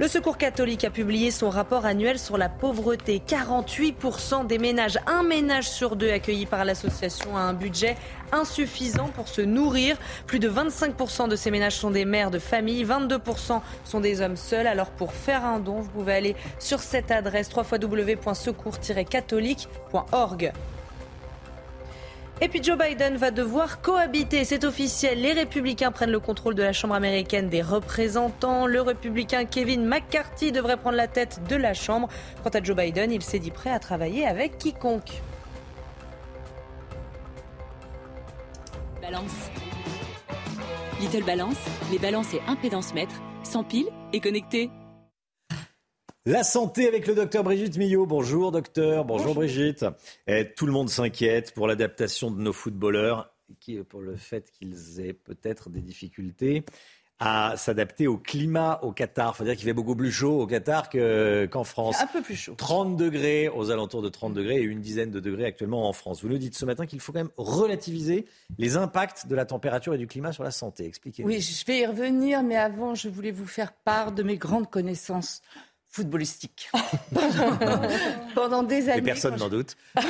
Le 0.00 0.08
Secours 0.08 0.38
catholique 0.38 0.82
a 0.82 0.90
publié 0.90 1.30
son 1.30 1.50
rapport 1.50 1.86
annuel 1.86 2.18
sur 2.18 2.36
la 2.36 2.48
pauvreté. 2.48 3.22
48% 3.24 4.44
des 4.44 4.58
ménages, 4.58 4.98
un 5.06 5.22
ménage 5.22 5.70
sur 5.70 5.94
deux 5.94 6.10
accueillis 6.10 6.46
par 6.46 6.64
l'association 6.64 7.36
a 7.36 7.40
un 7.40 7.54
budget 7.54 7.96
insuffisant 8.32 9.06
pour 9.14 9.28
se 9.28 9.40
nourrir. 9.40 9.96
Plus 10.26 10.40
de 10.40 10.50
25% 10.50 11.28
de 11.28 11.36
ces 11.36 11.52
ménages 11.52 11.76
sont 11.76 11.92
des 11.92 12.04
mères 12.04 12.32
de 12.32 12.40
famille, 12.40 12.84
22% 12.84 13.60
sont 13.84 14.00
des 14.00 14.20
hommes 14.20 14.36
seuls. 14.36 14.66
Alors 14.66 14.90
pour 14.90 15.12
faire 15.12 15.44
un 15.44 15.60
don, 15.60 15.82
vous 15.82 15.90
pouvez 15.90 16.14
aller 16.14 16.34
sur 16.58 16.80
cette 16.80 17.12
adresse 17.12 17.48
www.secours-catholique.org. 17.54 20.52
Et 22.40 22.48
puis 22.48 22.62
Joe 22.62 22.76
Biden 22.76 23.16
va 23.16 23.30
devoir 23.30 23.80
cohabiter, 23.80 24.44
c'est 24.44 24.64
officiel. 24.64 25.20
Les 25.20 25.32
républicains 25.32 25.92
prennent 25.92 26.10
le 26.10 26.18
contrôle 26.18 26.56
de 26.56 26.62
la 26.62 26.72
Chambre 26.72 26.94
américaine 26.94 27.48
des 27.48 27.62
représentants. 27.62 28.66
Le 28.66 28.80
républicain 28.80 29.44
Kevin 29.44 29.86
McCarthy 29.86 30.50
devrait 30.50 30.76
prendre 30.76 30.96
la 30.96 31.06
tête 31.06 31.40
de 31.48 31.54
la 31.54 31.74
Chambre. 31.74 32.08
Quant 32.42 32.50
à 32.50 32.62
Joe 32.62 32.76
Biden, 32.76 33.12
il 33.12 33.22
s'est 33.22 33.38
dit 33.38 33.52
prêt 33.52 33.70
à 33.70 33.78
travailler 33.78 34.26
avec 34.26 34.58
quiconque. 34.58 35.22
Balance. 39.00 39.50
Little 41.00 41.24
Balance, 41.24 41.56
les 41.92 41.98
balances 41.98 42.34
et 42.34 42.40
impédance 42.48 42.94
mètres, 42.94 43.20
sans 43.44 43.62
pile 43.62 43.86
et 44.12 44.20
connectés. 44.20 44.70
La 46.26 46.42
santé 46.42 46.88
avec 46.88 47.06
le 47.06 47.14
docteur 47.14 47.44
Brigitte 47.44 47.76
Millot. 47.76 48.06
Bonjour 48.06 48.50
docteur, 48.50 49.04
bonjour, 49.04 49.34
Brigitte. 49.34 49.84
Et 50.26 50.54
tout 50.54 50.64
le 50.64 50.72
monde 50.72 50.88
s'inquiète 50.88 51.52
pour 51.52 51.68
l'adaptation 51.68 52.30
de 52.30 52.40
nos 52.40 52.54
footballeurs, 52.54 53.30
pour 53.90 54.00
le 54.00 54.16
fait 54.16 54.50
qu'ils 54.50 55.00
aient 55.00 55.12
peut-être 55.12 55.68
des 55.68 55.82
difficultés 55.82 56.64
à 57.18 57.58
s'adapter 57.58 58.06
au 58.06 58.16
climat 58.16 58.80
au 58.80 58.92
Qatar. 58.92 59.34
Il 59.34 59.36
faut 59.36 59.44
dire 59.44 59.54
qu'il 59.54 59.66
fait 59.66 59.74
beaucoup 59.74 59.94
plus 59.94 60.10
chaud 60.10 60.40
au 60.40 60.46
Qatar 60.46 60.88
qu'en 60.88 61.64
France. 61.64 62.00
Un 62.00 62.06
peu 62.06 62.22
plus 62.22 62.36
chaud. 62.36 62.54
30 62.56 62.96
degrés, 62.96 63.50
aux 63.50 63.70
alentours 63.70 64.00
de 64.00 64.08
30 64.08 64.32
degrés 64.32 64.56
et 64.56 64.62
une 64.62 64.80
dizaine 64.80 65.10
de 65.10 65.20
degrés 65.20 65.44
actuellement 65.44 65.86
en 65.86 65.92
France. 65.92 66.22
Vous 66.22 66.30
nous 66.30 66.38
dites 66.38 66.56
ce 66.56 66.64
matin 66.64 66.86
qu'il 66.86 67.00
faut 67.00 67.12
quand 67.12 67.20
même 67.20 67.32
relativiser 67.36 68.24
les 68.56 68.78
impacts 68.78 69.26
de 69.26 69.34
la 69.34 69.44
température 69.44 69.92
et 69.92 69.98
du 69.98 70.06
climat 70.06 70.32
sur 70.32 70.42
la 70.42 70.52
santé. 70.52 70.86
Expliquez-nous. 70.86 71.28
Oui, 71.28 71.42
je 71.42 71.66
vais 71.66 71.80
y 71.80 71.86
revenir, 71.86 72.42
mais 72.42 72.56
avant, 72.56 72.94
je 72.94 73.10
voulais 73.10 73.30
vous 73.30 73.46
faire 73.46 73.74
part 73.74 74.12
de 74.12 74.22
mes 74.22 74.38
grandes 74.38 74.70
connaissances 74.70 75.42
footballistique. 75.94 76.72
pendant, 78.34 78.64
des 78.64 78.88
années. 78.88 79.00
personne 79.00 79.36
n'en 79.36 79.48
doute. 79.48 79.76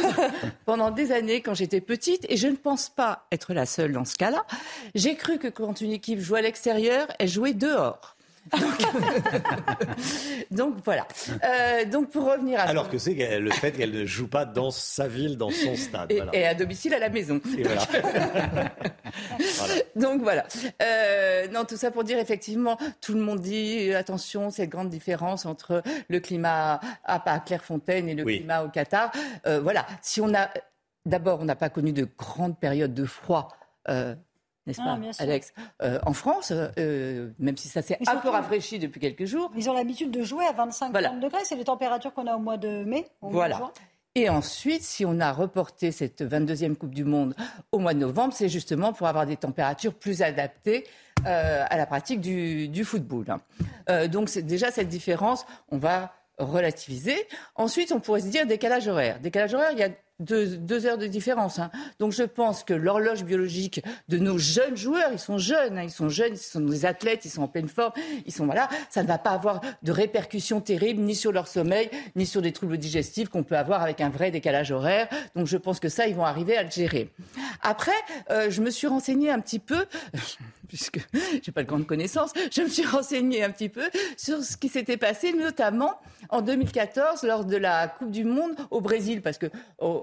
pendant 0.65 0.91
des 0.91 1.13
années, 1.13 1.43
quand 1.43 1.53
j'étais 1.53 1.83
petite, 1.83 2.25
et 2.31 2.39
je 2.39 2.49
ne 2.49 2.57
pense 2.57 2.89
pas 2.89 3.27
être 3.31 3.53
la 3.53 3.67
seule 3.67 3.93
dans 3.93 4.07
ce 4.07 4.15
cas-là, 4.15 4.47
j'ai 4.95 5.15
cru 5.15 5.39
que 5.39 5.49
quand 5.49 5.83
une 5.83 5.93
équipe 5.93 6.21
jouait 6.21 6.39
à 6.39 6.43
l'extérieur, 6.43 7.09
elle 7.19 7.29
jouait 7.29 7.53
dehors. 7.53 8.14
Donc, 10.51 10.75
voilà. 10.85 11.07
Euh, 11.45 11.85
donc 11.87 12.11
pour 12.11 12.31
revenir 12.31 12.61
à 12.61 12.65
alors 12.65 12.91
que 12.91 12.99
c'est 12.99 13.39
le 13.39 13.51
fait 13.51 13.73
qu'elle 13.73 13.93
ne 13.93 14.05
joue 14.05 14.29
pas 14.29 14.45
dans 14.45 14.71
sa 14.71 15.09
ville, 15.09 15.37
dans 15.37 15.51
son 15.51 15.77
stade. 15.77 16.13
Et, 16.33 16.47
à 16.47 16.55
domicile 16.55 16.95
à 16.95 16.99
la 16.99 17.09
maison. 17.09 17.41
Donc 19.97 20.23
voilà. 20.23 20.45
Euh, 20.83 21.49
non, 21.49 21.65
tout 21.65 21.77
ça 21.77 21.91
pour 21.91 22.05
dire 22.05 22.19
effectivement, 22.19 22.79
tout 23.01 23.15
le 23.15 23.21
monde 23.21 23.41
dit 23.41 23.93
attention, 23.95 24.51
cette 24.51 24.71
grande 24.71 24.91
différence 24.91 25.47
entre 25.47 25.83
le 26.09 26.21
climat 26.21 26.81
à, 27.05 27.41
Clairefontaine 27.41 28.09
et 28.09 28.15
le 28.15 28.25
climat 28.25 28.63
au 28.63 28.69
Qatar. 28.69 29.11
Euh, 29.47 29.61
voilà. 29.61 29.87
Si 30.03 30.21
on 30.21 30.35
a 30.35 30.51
d'abord, 31.07 31.41
on 31.41 31.45
n'a 31.45 31.57
pas 31.57 31.69
connu 31.69 31.93
de 31.93 32.09
grandes 32.17 32.59
périodes 32.59 32.95
de 32.95 33.05
froid 33.05 33.57
n'est-ce 34.67 34.81
ah, 34.83 34.97
pas, 34.97 35.23
Alex? 35.23 35.53
Euh, 35.83 35.99
En 36.07 36.13
France, 36.13 36.53
euh, 36.53 37.31
même 37.39 37.57
si 37.57 37.69
ça 37.69 37.83
s'est 37.83 37.99
un 38.07 38.17
peu 38.17 38.29
rafraîchi 38.29 38.79
depuis 38.79 39.01
quelques 39.01 39.25
jours. 39.25 39.51
Ils 39.57 39.69
ont 39.69 39.75
l'habitude 39.75 40.11
de 40.11 40.23
jouer 40.23 40.45
à 40.47 40.53
25-30 40.53 41.21
degrés. 41.21 41.39
C'est 41.45 41.57
les 41.57 41.65
températures 41.65 42.15
qu'on 42.15 42.27
a 42.27 42.35
au 42.35 42.41
mois 42.41 42.57
de 42.57 42.85
mai. 42.85 43.07
Voilà. 43.21 43.73
Et 44.15 44.29
ensuite, 44.29 44.83
si 44.83 45.05
on 45.05 45.19
a 45.19 45.33
reporté 45.33 45.91
cette 45.91 46.23
22e 46.23 46.77
Coupe 46.77 46.95
du 46.95 47.05
Monde 47.05 47.35
au 47.73 47.79
mois 47.79 47.95
de 47.95 47.99
novembre, 47.99 48.33
c'est 48.33 48.49
justement 48.49 48.93
pour 48.93 49.09
avoir 49.09 49.27
des 49.27 49.37
températures 49.37 49.95
plus 49.95 50.23
adaptées 50.23 50.85
euh, 51.27 51.65
à 51.69 51.77
la 51.77 51.85
pratique 51.85 52.21
du, 52.21 52.85
football. 52.85 53.27
donc 54.11 54.29
c'est 54.29 54.43
déjà 54.43 54.71
cette 54.71 54.89
différence, 54.89 55.45
on 55.71 55.79
va 55.79 56.13
relativiser. 56.39 57.17
Ensuite, 57.57 57.93
on 57.93 58.01
pourrait 58.01 58.21
se 58.21 58.29
dire 58.29 58.47
décalage 58.47 58.89
horaire. 58.89 59.19
Décalage 59.21 59.55
horaire, 59.55 59.71
il 59.73 59.79
y 59.79 59.83
a 59.83 59.91
deux, 60.21 60.87
heures 60.87 60.99
de 60.99 61.07
différence. 61.07 61.59
Hein. 61.59 61.71
Donc 61.99 62.13
je 62.13 62.23
pense 62.23 62.63
que 62.63 62.75
l'horloge 62.75 63.25
biologique 63.25 63.83
de 64.09 64.19
nos 64.19 64.39
jeunes 64.39 64.77
joueurs, 64.77 65.11
ils 65.13 65.19
sont 65.19 65.39
jeunes, 65.39 65.79
hein, 65.79 65.83
ils 65.83 65.91
sont 65.91 66.09
jeunes, 66.09 66.35
ils 66.35 66.39
sont 66.39 66.61
des 66.61 66.87
athlètes, 66.87 67.25
ils 67.25 67.31
sont 67.31 67.43
en 67.43 67.49
pleine 67.49 67.69
forme, 67.69 67.93
ils 68.25 68.33
sont 68.33 68.47
voilà, 68.47 68.69
ça 68.91 69.03
ne 69.03 69.09
va 69.09 69.19
pas 69.19 69.31
avoir 69.31 69.61
de 69.83 69.93
répercussions 69.93 70.61
terribles 70.61 71.03
ni 71.03 71.15
sur 71.15 71.33
leur 71.33 71.49
sommeil, 71.49 71.91
ni 72.15 72.27
sur 72.27 72.43
des 72.43 72.53
troubles 72.53 72.79
digestifs 72.79 73.29
qu'on 73.29 73.43
peut 73.43 73.57
avoir 73.57 73.83
avec 73.83 74.01
un 74.01 74.09
vrai 74.09 74.31
décalage 74.31 74.71
horaire. 74.71 75.09
Donc 75.35 75.47
je 75.47 75.57
pense 75.57 75.81
que 75.81 75.89
ça, 75.89 76.07
ils 76.07 76.15
vont 76.15 76.25
arriver 76.25 76.57
à 76.57 76.63
le 76.63 76.71
gérer. 76.71 77.11
Après, 77.63 77.93
euh, 78.31 78.51
je 78.51 78.63
me 78.63 78.71
suis 78.71 78.87
renseignée 78.87 79.31
un 79.31 79.41
petit 79.41 79.59
peu, 79.59 79.87
puisque 80.69 81.01
j'ai 81.43 81.53
pas 81.53 81.63
de 81.63 81.69
grande 81.69 81.87
connaissance, 81.87 82.33
je 82.53 82.63
me 82.63 82.69
suis 82.69 82.87
renseignée 82.87 83.43
un 83.43 83.51
petit 83.51 83.69
peu 83.69 83.91
sur 84.17 84.43
ce 84.43 84.57
qui 84.57 84.69
s'était 84.69 84.97
passé, 84.97 85.33
notamment 85.33 85.99
en 86.29 86.41
2014 86.41 87.25
lors 87.25 87.45
de 87.45 87.57
la 87.57 87.89
Coupe 87.89 88.11
du 88.11 88.25
Monde 88.25 88.55
au 88.71 88.81
Brésil, 88.81 89.23
parce 89.23 89.39
que 89.39 89.47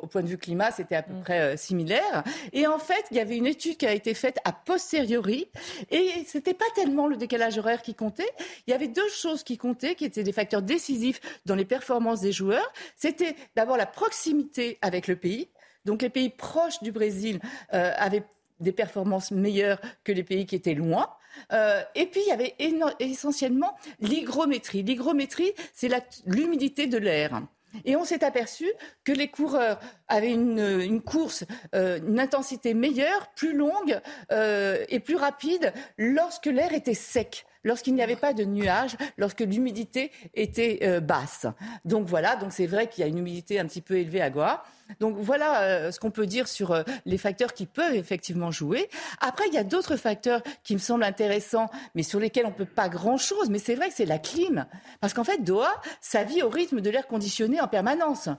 au 0.02 0.08
point 0.08 0.22
de 0.22 0.28
vue 0.28 0.38
climat, 0.38 0.72
c'était 0.72 0.96
à 0.96 1.04
peu 1.04 1.14
mm. 1.14 1.22
près 1.22 1.40
euh, 1.40 1.58
similaire. 1.58 2.24
Et 2.54 2.68
en 2.68 2.80
fait, 2.80 3.06
il 3.12 3.18
y 3.18 3.20
avait 3.20 3.38
une 3.38 3.48
étude 3.48 3.78
qui 3.78 3.88
a 3.88 3.94
été 3.94 4.14
faite 4.14 4.38
a 4.44 4.52
posteriori, 4.52 5.50
et 5.90 6.26
c'était 6.28 6.54
pas 6.54 6.66
tellement 6.76 7.08
le 7.08 7.18
décalage 7.18 7.58
horaire 7.58 7.82
qui 7.82 7.96
comptait. 7.96 8.30
Il 8.68 8.72
y 8.72 8.74
avait 8.74 8.88
deux 8.88 9.10
choses 9.10 9.44
qui 9.44 9.58
comptaient, 9.58 9.96
qui 9.96 10.06
étaient 10.06 10.24
des 10.24 10.34
facteurs 10.34 10.62
décisifs 10.62 11.22
dans 11.46 11.56
les 11.56 11.66
performances 11.66 12.22
des 12.22 12.32
joueurs. 12.32 12.72
C'était 12.96 13.36
d'abord 13.56 13.78
la 13.78 13.86
proximité 13.86 14.78
avec 14.82 15.08
le 15.08 15.16
pays. 15.16 15.50
Donc 15.86 16.02
les 16.02 16.10
pays 16.10 16.30
proches 16.30 16.82
du 16.82 16.92
Brésil 16.92 17.40
euh, 17.74 17.92
avaient 17.98 18.24
des 18.60 18.72
performances 18.72 19.32
meilleures 19.32 19.82
que 20.04 20.12
les 20.12 20.24
pays 20.24 20.46
qui 20.46 20.56
étaient 20.56 20.76
loin. 20.76 21.10
Euh, 21.52 21.82
et 21.96 22.06
puis, 22.06 22.22
il 22.26 22.30
y 22.30 22.32
avait 22.32 22.56
essentiellement 23.00 23.76
l'hygrométrie. 24.00 24.84
L'hygrométrie, 24.84 25.54
c'est 25.74 25.90
l'humidité 26.26 26.88
de 26.88 26.98
l'air. 26.98 27.42
Et 27.86 27.96
on 27.96 28.04
s'est 28.04 28.24
aperçu 28.24 28.72
que 29.04 29.12
les 29.12 29.28
coureurs 29.28 29.80
avaient 30.08 30.34
une, 30.34 31.02
course, 31.02 31.46
euh, 31.76 32.00
une 32.06 32.20
intensité 32.20 32.74
meilleure, 32.74 33.32
plus 33.36 33.54
longue 33.54 34.00
euh, 34.32 34.84
et 34.90 35.00
plus 35.00 35.16
rapide 35.16 35.74
lorsque 35.98 36.48
l'air 36.48 36.74
était 36.74 36.94
sec 36.94 37.46
lorsqu'il 37.64 37.94
n'y 37.94 38.02
avait 38.02 38.16
pas 38.16 38.34
de 38.34 38.44
nuages, 38.44 38.98
lorsque 39.18 39.42
l'humidité 39.42 40.12
était 40.34 40.80
euh, 40.84 41.00
basse. 41.00 41.46
Donc 41.86 42.08
voilà, 42.08 42.36
donc 42.36 42.52
c'est 42.54 42.66
vrai 42.66 42.88
qu'il 42.88 43.02
y 43.02 43.06
a 43.06 43.08
une 43.08 43.20
humidité 43.20 43.60
un 43.60 43.66
petit 43.66 43.82
peu 43.82 43.98
élevée 43.98 44.22
à 44.22 44.30
Goa. 44.30 44.64
Donc 45.00 45.16
voilà 45.18 45.62
euh, 45.62 45.92
ce 45.92 46.00
qu'on 46.00 46.12
peut 46.12 46.26
dire 46.26 46.48
sur 46.48 46.72
euh, 46.72 46.84
les 47.06 47.18
facteurs 47.18 47.54
qui 47.54 47.66
peuvent 47.66 47.96
effectivement 47.96 48.52
jouer. 48.52 48.90
Après, 49.20 49.48
il 49.48 49.54
y 49.54 49.58
a 49.58 49.64
d'autres 49.64 49.96
facteurs 49.96 50.42
qui 50.64 50.74
me 50.74 50.80
semblent 50.80 51.04
intéressants, 51.04 51.70
mais 51.96 52.04
sur 52.04 52.20
lesquels 52.20 52.46
on 52.46 52.50
ne 52.50 52.56
peut 52.56 52.66
pas 52.66 52.90
grand-chose. 52.90 53.50
Mais 53.50 53.60
c'est 53.60 53.76
vrai 53.76 53.90
que 53.90 53.96
c'est 53.96 54.06
la 54.06 54.20
clim. 54.20 54.66
Parce 55.00 55.14
qu'en 55.14 55.24
fait, 55.24 55.44
Doha, 55.44 55.72
ça 56.00 56.24
vit 56.24 56.44
au 56.44 56.50
rythme 56.50 56.82
de 56.82 56.90
l'air 56.90 57.08
conditionné 57.08 57.62
en 57.62 57.68
permanence. 57.68 58.30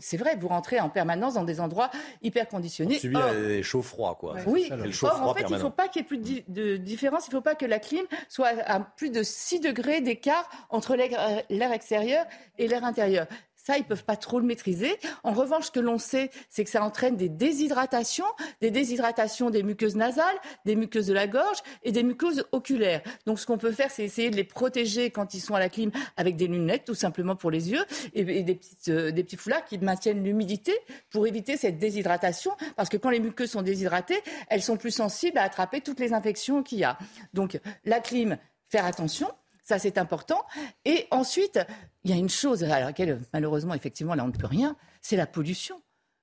C'est 0.00 0.16
vrai, 0.16 0.36
vous 0.36 0.48
rentrez 0.48 0.80
en 0.80 0.88
permanence 0.88 1.34
dans 1.34 1.44
des 1.44 1.60
endroits 1.60 1.90
hyper 2.22 2.48
conditionnés. 2.48 2.96
On 2.96 3.00
subit 3.00 3.18
les 3.46 3.62
chaud-froid, 3.62 4.16
quoi. 4.18 4.36
Oui, 4.46 4.70
Or, 5.02 5.22
en 5.22 5.34
fait, 5.34 5.44
il 5.48 5.54
ne 5.54 5.58
faut 5.58 5.70
pas 5.70 5.88
qu'il 5.88 6.02
y 6.02 6.04
ait 6.04 6.08
plus 6.08 6.44
de, 6.48 6.76
différence. 6.76 7.26
Il 7.26 7.30
ne 7.30 7.36
faut 7.36 7.42
pas 7.42 7.54
que 7.54 7.66
la 7.66 7.78
clim 7.78 8.04
soit 8.28 8.52
à 8.66 8.80
plus 8.80 9.10
de 9.10 9.22
6 9.22 9.60
degrés 9.60 10.00
d'écart 10.00 10.48
entre 10.70 10.96
l'air 10.96 11.72
extérieur 11.72 12.26
et 12.58 12.68
l'air 12.68 12.84
intérieur. 12.84 13.26
Ça, 13.62 13.78
ils 13.78 13.84
peuvent 13.84 14.04
pas 14.04 14.16
trop 14.16 14.40
le 14.40 14.46
maîtriser. 14.46 14.98
En 15.22 15.32
revanche, 15.32 15.66
ce 15.66 15.70
que 15.70 15.78
l'on 15.78 15.98
sait, 15.98 16.30
c'est 16.48 16.64
que 16.64 16.70
ça 16.70 16.82
entraîne 16.82 17.16
des 17.16 17.28
déshydratations, 17.28 18.26
des 18.60 18.72
déshydratations 18.72 19.50
des 19.50 19.62
muqueuses 19.62 19.94
nasales, 19.94 20.36
des 20.64 20.74
muqueuses 20.74 21.06
de 21.06 21.12
la 21.12 21.28
gorge 21.28 21.58
et 21.84 21.92
des 21.92 22.02
muqueuses 22.02 22.44
oculaires. 22.50 23.02
Donc, 23.24 23.38
ce 23.38 23.46
qu'on 23.46 23.58
peut 23.58 23.70
faire, 23.70 23.90
c'est 23.90 24.04
essayer 24.04 24.30
de 24.30 24.36
les 24.36 24.44
protéger 24.44 25.10
quand 25.10 25.34
ils 25.34 25.40
sont 25.40 25.54
à 25.54 25.60
la 25.60 25.68
clim 25.68 25.92
avec 26.16 26.36
des 26.36 26.48
lunettes, 26.48 26.84
tout 26.84 26.96
simplement 26.96 27.36
pour 27.36 27.52
les 27.52 27.70
yeux, 27.70 27.84
et, 28.14 28.42
des, 28.42 28.60
euh, 28.88 29.12
des 29.12 29.22
petits 29.22 29.36
foulards 29.36 29.64
qui 29.64 29.78
maintiennent 29.78 30.24
l'humidité 30.24 30.72
pour 31.10 31.28
éviter 31.28 31.56
cette 31.56 31.78
déshydratation. 31.78 32.50
Parce 32.74 32.88
que 32.88 32.96
quand 32.96 33.10
les 33.10 33.20
muqueuses 33.20 33.52
sont 33.52 33.62
déshydratées, 33.62 34.20
elles 34.48 34.62
sont 34.62 34.76
plus 34.76 34.90
sensibles 34.90 35.38
à 35.38 35.44
attraper 35.44 35.80
toutes 35.82 36.00
les 36.00 36.12
infections 36.12 36.64
qu'il 36.64 36.78
y 36.78 36.84
a. 36.84 36.98
Donc, 37.32 37.60
la 37.84 38.00
clim, 38.00 38.38
faire 38.68 38.86
attention. 38.86 39.28
Ça, 39.62 39.78
c'est 39.78 39.98
important. 39.98 40.44
Et 40.84 41.06
ensuite, 41.10 41.60
il 42.04 42.10
y 42.10 42.14
a 42.14 42.16
une 42.16 42.28
chose 42.28 42.64
à 42.64 42.80
laquelle, 42.80 43.20
malheureusement, 43.32 43.74
effectivement, 43.74 44.14
là, 44.14 44.24
on 44.24 44.28
ne 44.28 44.32
peut 44.32 44.46
rien, 44.46 44.76
c'est 45.00 45.16
la 45.16 45.26
pollution. 45.26 45.80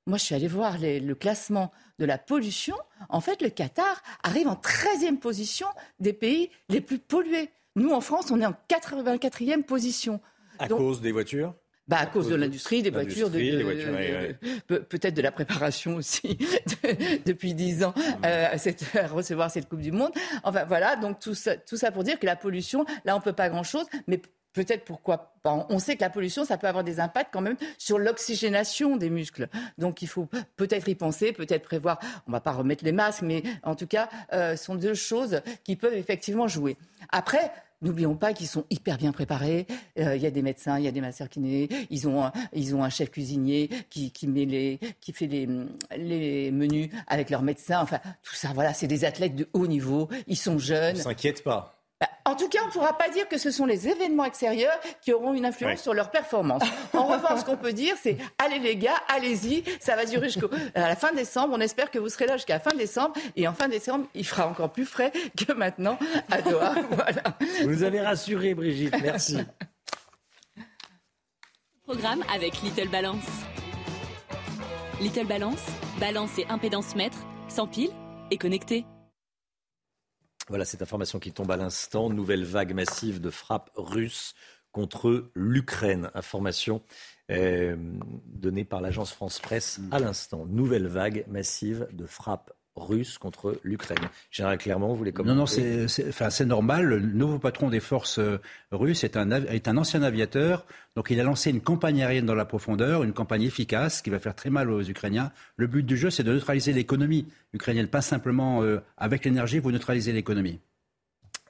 Moi, 0.08 0.18
je 0.18 0.24
suis 0.24 0.36
allée 0.36 0.48
voir 0.48 0.78
le 0.80 1.14
classement 1.14 1.72
de 2.00 2.06
la 2.06 2.18
pollution. 2.18 2.76
En 3.10 3.22
fait, 3.22 3.42
le 3.42 3.50
Qatar 3.50 4.02
arrive 4.24 4.48
en 4.48 4.56
13e 4.56 5.18
position 5.18 5.68
des 6.00 6.14
pays 6.14 6.50
les 6.68 6.82
plus 6.82 7.00
pollués. 7.00 7.50
Nous, 7.76 7.92
en 7.92 8.02
France, 8.02 8.32
on 8.32 8.42
est 8.42 8.46
en 8.46 8.56
84e 8.70 9.64
position. 9.64 10.20
À 10.58 10.68
cause 10.68 11.00
des 11.02 11.12
voitures? 11.12 11.54
Bah, 11.90 11.98
à 12.02 12.06
cause 12.06 12.30
de 12.30 12.36
l'industrie, 12.36 12.84
des 12.84 12.92
voitures, 12.92 13.32
peut-être 13.32 15.16
de 15.16 15.22
la 15.24 15.32
préparation 15.32 15.96
aussi 15.96 16.38
depuis 17.26 17.56
dix 17.56 17.84
ans 17.84 17.96
euh, 18.24 18.46
à, 18.46 19.08
recevoir 19.08 19.50
cette 19.50 19.68
Coupe 19.68 19.82
du 19.82 19.92
Monde. 19.92 20.12
Enfin 20.44 20.66
voilà, 20.66 20.96
donc 20.98 21.20
tout 21.20 21.34
ça, 21.34 21.58
tout 21.58 21.78
ça 21.78 21.92
pour 21.92 22.04
dire 22.04 22.20
que 22.20 22.28
la 22.28 22.36
pollution, 22.36 22.86
là 23.06 23.16
on 23.16 23.22
peut 23.22 23.34
pas 23.34 23.50
grand-chose, 23.50 23.88
mais 24.06 24.22
peut-être 24.54 24.86
pourquoi 24.86 25.34
pas. 25.42 25.66
On 25.70 25.80
sait 25.80 25.96
que 25.96 26.02
la 26.02 26.12
pollution, 26.12 26.46
ça 26.46 26.60
peut 26.60 26.68
avoir 26.68 26.84
des 26.84 27.00
impacts 27.00 27.34
quand 27.34 27.42
même 27.42 27.58
sur 27.80 27.98
l'oxygénation 27.98 28.96
des 28.96 29.10
muscles. 29.10 29.48
Donc 29.80 30.04
il 30.04 30.08
faut 30.08 30.28
peut-être 30.58 30.88
y 30.90 30.96
penser, 30.96 31.34
peut-être 31.34 31.64
prévoir. 31.64 31.98
On 32.28 32.32
va 32.32 32.40
pas 32.40 32.52
remettre 32.52 32.84
les 32.84 32.92
masques, 32.92 33.24
mais 33.24 33.42
en 33.64 33.74
tout 33.74 33.88
cas, 33.88 34.10
euh, 34.34 34.56
ce 34.56 34.66
sont 34.66 34.76
deux 34.76 34.94
choses 34.94 35.42
qui 35.64 35.76
peuvent 35.76 35.96
effectivement 35.96 36.48
jouer. 36.48 36.78
Après, 37.10 37.52
N'oublions 37.82 38.16
pas 38.16 38.34
qu'ils 38.34 38.48
sont 38.48 38.66
hyper 38.70 38.98
bien 38.98 39.12
préparés. 39.14 39.66
Euh, 39.98 40.16
il 40.16 40.22
y 40.22 40.26
a 40.26 40.32
des 40.32 40.42
médecins, 40.42 40.78
il 40.78 40.84
y 40.84 40.88
a 40.88 40.92
des 40.92 41.00
masseurs 41.02 41.30
kinés. 41.30 41.70
Ils 41.90 42.08
ont 42.08 42.26
un, 42.26 42.34
ils 42.54 42.76
ont 42.76 42.84
un 42.84 42.90
chef 42.90 43.10
cuisinier 43.10 43.70
qui, 43.90 44.12
qui 44.12 45.14
fait 45.14 45.28
les, 45.28 45.48
les 45.98 46.52
menus 46.52 46.90
avec 47.08 47.30
leurs 47.30 47.42
médecins. 47.42 47.82
Enfin, 47.82 48.00
tout 48.22 48.36
ça, 48.36 48.50
voilà, 48.54 48.74
c'est 48.74 48.88
des 48.88 49.06
athlètes 49.06 49.36
de 49.36 49.48
haut 49.54 49.68
niveau. 49.68 50.10
Ils 50.28 50.38
sont 50.38 50.58
jeunes. 50.58 50.98
Ne 50.98 51.02
s'inquiète 51.02 51.44
pas. 51.44 51.79
Bah, 52.00 52.08
en 52.26 52.36
tout 52.36 52.48
cas, 52.48 52.60
on 52.64 52.68
ne 52.68 52.72
pourra 52.72 52.98
pas 52.98 53.10
dire 53.10 53.28
que 53.28 53.38
ce 53.38 53.52
sont 53.52 53.66
les 53.66 53.88
événements 53.90 54.24
extérieurs 54.24 54.80
qui 55.02 55.12
auront 55.12 55.34
une 55.34 55.46
influence 55.46 55.82
sur 55.82 55.94
leur 55.94 56.12
performance. 56.12 56.64
En 56.94 57.08
revanche, 57.08 57.42
ce 57.42 57.46
qu'on 57.46 57.58
peut 57.58 57.74
dire, 57.74 57.96
c'est 58.02 58.18
allez 58.38 58.60
les 58.60 58.78
gars, 58.78 58.96
allez-y, 59.08 59.64
ça 59.80 59.96
va 59.96 60.06
durer 60.06 60.30
jusqu'à 60.30 60.48
la 60.76 60.96
fin 60.96 61.12
décembre. 61.12 61.54
On 61.58 61.60
espère 61.60 61.92
que 61.92 62.00
vous 62.00 62.10
serez 62.10 62.28
là 62.28 62.38
jusqu'à 62.38 62.54
la 62.54 62.60
fin 62.60 62.76
décembre. 62.76 63.14
Et 63.36 63.48
en 63.48 63.54
fin 63.54 63.68
décembre, 63.68 64.06
il 64.16 64.26
fera 64.26 64.48
encore 64.48 64.72
plus 64.72 64.86
frais 64.86 65.12
que 65.38 65.52
maintenant 65.54 65.98
à 66.32 66.42
Doha. 66.42 66.76
voilà. 66.92 67.24
Vous 67.62 67.70
nous 67.70 67.84
avez 67.84 68.00
rassuré, 68.00 68.54
Brigitte. 68.54 68.96
Merci. 69.02 69.40
Programme 71.84 72.24
avec 72.34 72.62
Little 72.62 72.90
Balance. 72.90 73.26
Little 75.02 75.26
Balance, 75.26 75.66
balance 76.00 76.38
et 76.38 76.46
impédance 76.50 76.96
mètre, 76.96 77.18
sans 77.48 77.68
pile 77.68 77.92
et 78.32 78.38
connecté. 78.38 78.86
Voilà 80.50 80.66
cette 80.66 80.82
information 80.82 81.20
qui 81.20 81.32
tombe 81.32 81.52
à 81.52 81.58
l'instant. 81.58 82.10
Nouvelle 82.10 82.44
vague 82.44 82.74
massive 82.74 83.22
de 83.22 83.30
frappes 83.30 83.70
russes 83.76 84.34
contre 84.72 85.30
l'Ukraine. 85.36 86.10
Information 86.16 86.82
euh, 87.32 87.76
donnée 88.26 88.66
par 88.66 88.82
l'agence 88.82 89.12
France 89.12 89.40
Presse 89.40 89.80
à 89.92 90.00
l'instant. 90.00 90.48
Nouvelle 90.48 90.88
vague 90.88 91.24
massive 91.28 91.88
de 91.92 92.08
frappes 92.08 92.52
russe 92.80 93.18
contre 93.18 93.60
l'Ukraine. 93.64 93.98
Général 94.32 94.58
Clermont, 94.58 94.90
vous 94.90 94.96
voulez 94.96 95.12
commenter 95.12 95.36
Non, 95.36 95.42
non, 95.42 95.46
c'est 95.46 96.08
enfin, 96.08 96.30
normal. 96.46 96.86
Le 96.86 97.00
nouveau 97.00 97.40
patron 97.40 97.70
des 97.70 97.80
forces 97.80 98.20
euh, 98.20 98.40
russes 98.72 99.04
est 99.04 99.18
un, 99.18 99.32
est 99.32 99.68
un 99.68 99.78
ancien 99.78 100.02
aviateur. 100.04 100.66
Donc 100.96 101.12
il 101.12 101.20
a 101.20 101.24
lancé 101.24 101.50
une 101.50 101.62
campagne 101.62 102.02
aérienne 102.02 102.26
dans 102.26 102.36
la 102.36 102.46
profondeur, 102.46 103.04
une 103.04 103.14
campagne 103.14 103.44
efficace 103.44 104.02
qui 104.02 104.10
va 104.10 104.20
faire 104.20 104.36
très 104.36 104.50
mal 104.50 104.70
aux 104.70 104.82
Ukrainiens. 104.82 105.32
Le 105.56 105.68
but 105.68 105.86
du 105.86 105.98
jeu, 105.98 106.10
c'est 106.10 106.24
de 106.24 106.34
neutraliser 106.34 106.74
l'économie 106.74 107.28
ukrainienne, 107.54 107.88
pas 107.88 108.02
simplement 108.02 108.64
euh, 108.64 108.80
avec 108.98 109.26
l'énergie, 109.26 109.60
vous 109.60 109.72
neutralisez 109.72 110.12
l'économie. 110.12 110.60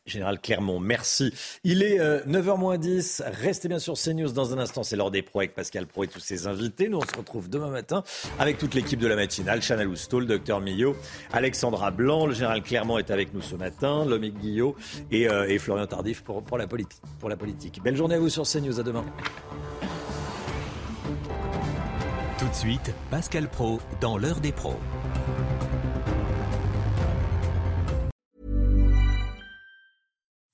Général 0.05 0.39
Clermont, 0.39 0.79
merci. 0.79 1.33
Il 1.63 1.83
est 1.83 1.99
9h10. 1.99 3.21
Euh, 3.21 3.29
Restez 3.41 3.67
bien 3.67 3.79
sur 3.79 3.93
CNews 3.93 4.31
dans 4.31 4.53
un 4.53 4.59
instant. 4.59 4.83
C'est 4.83 4.95
l'heure 4.95 5.11
des 5.11 5.21
pros 5.21 5.39
avec 5.39 5.53
Pascal 5.53 5.85
Pro 5.85 6.03
et 6.03 6.07
tous 6.07 6.19
ses 6.19 6.47
invités. 6.47 6.89
Nous, 6.89 6.97
on 6.97 7.01
se 7.05 7.15
retrouve 7.15 7.49
demain 7.49 7.69
matin 7.69 8.03
avec 8.39 8.57
toute 8.57 8.73
l'équipe 8.73 8.99
de 8.99 9.07
la 9.07 9.15
matinale. 9.15 9.61
Chanel 9.61 9.87
Housteau, 9.87 10.19
le 10.19 10.25
docteur 10.25 10.61
Millot, 10.61 10.95
Alexandra 11.31 11.91
Blanc. 11.91 12.25
Le 12.25 12.33
général 12.33 12.61
Clermont 12.61 12.97
est 12.97 13.11
avec 13.11 13.33
nous 13.33 13.41
ce 13.41 13.55
matin. 13.55 14.05
Lomique 14.05 14.37
Guillot 14.39 14.75
et, 15.11 15.29
euh, 15.29 15.57
Florian 15.59 15.87
Tardif 15.87 16.23
pour, 16.23 16.57
la 16.57 16.67
pour 16.67 17.29
la 17.29 17.37
politique. 17.37 17.81
Belle 17.83 17.95
journée 17.95 18.15
à 18.15 18.19
vous 18.19 18.29
sur 18.29 18.43
CNews. 18.43 18.79
À 18.79 18.83
demain. 18.83 19.03
Tout 22.37 22.47
de 22.47 22.55
suite, 22.55 22.93
Pascal 23.11 23.49
Pro 23.49 23.79
dans 23.99 24.17
l'heure 24.17 24.39
des 24.39 24.53
pros. 24.53 24.79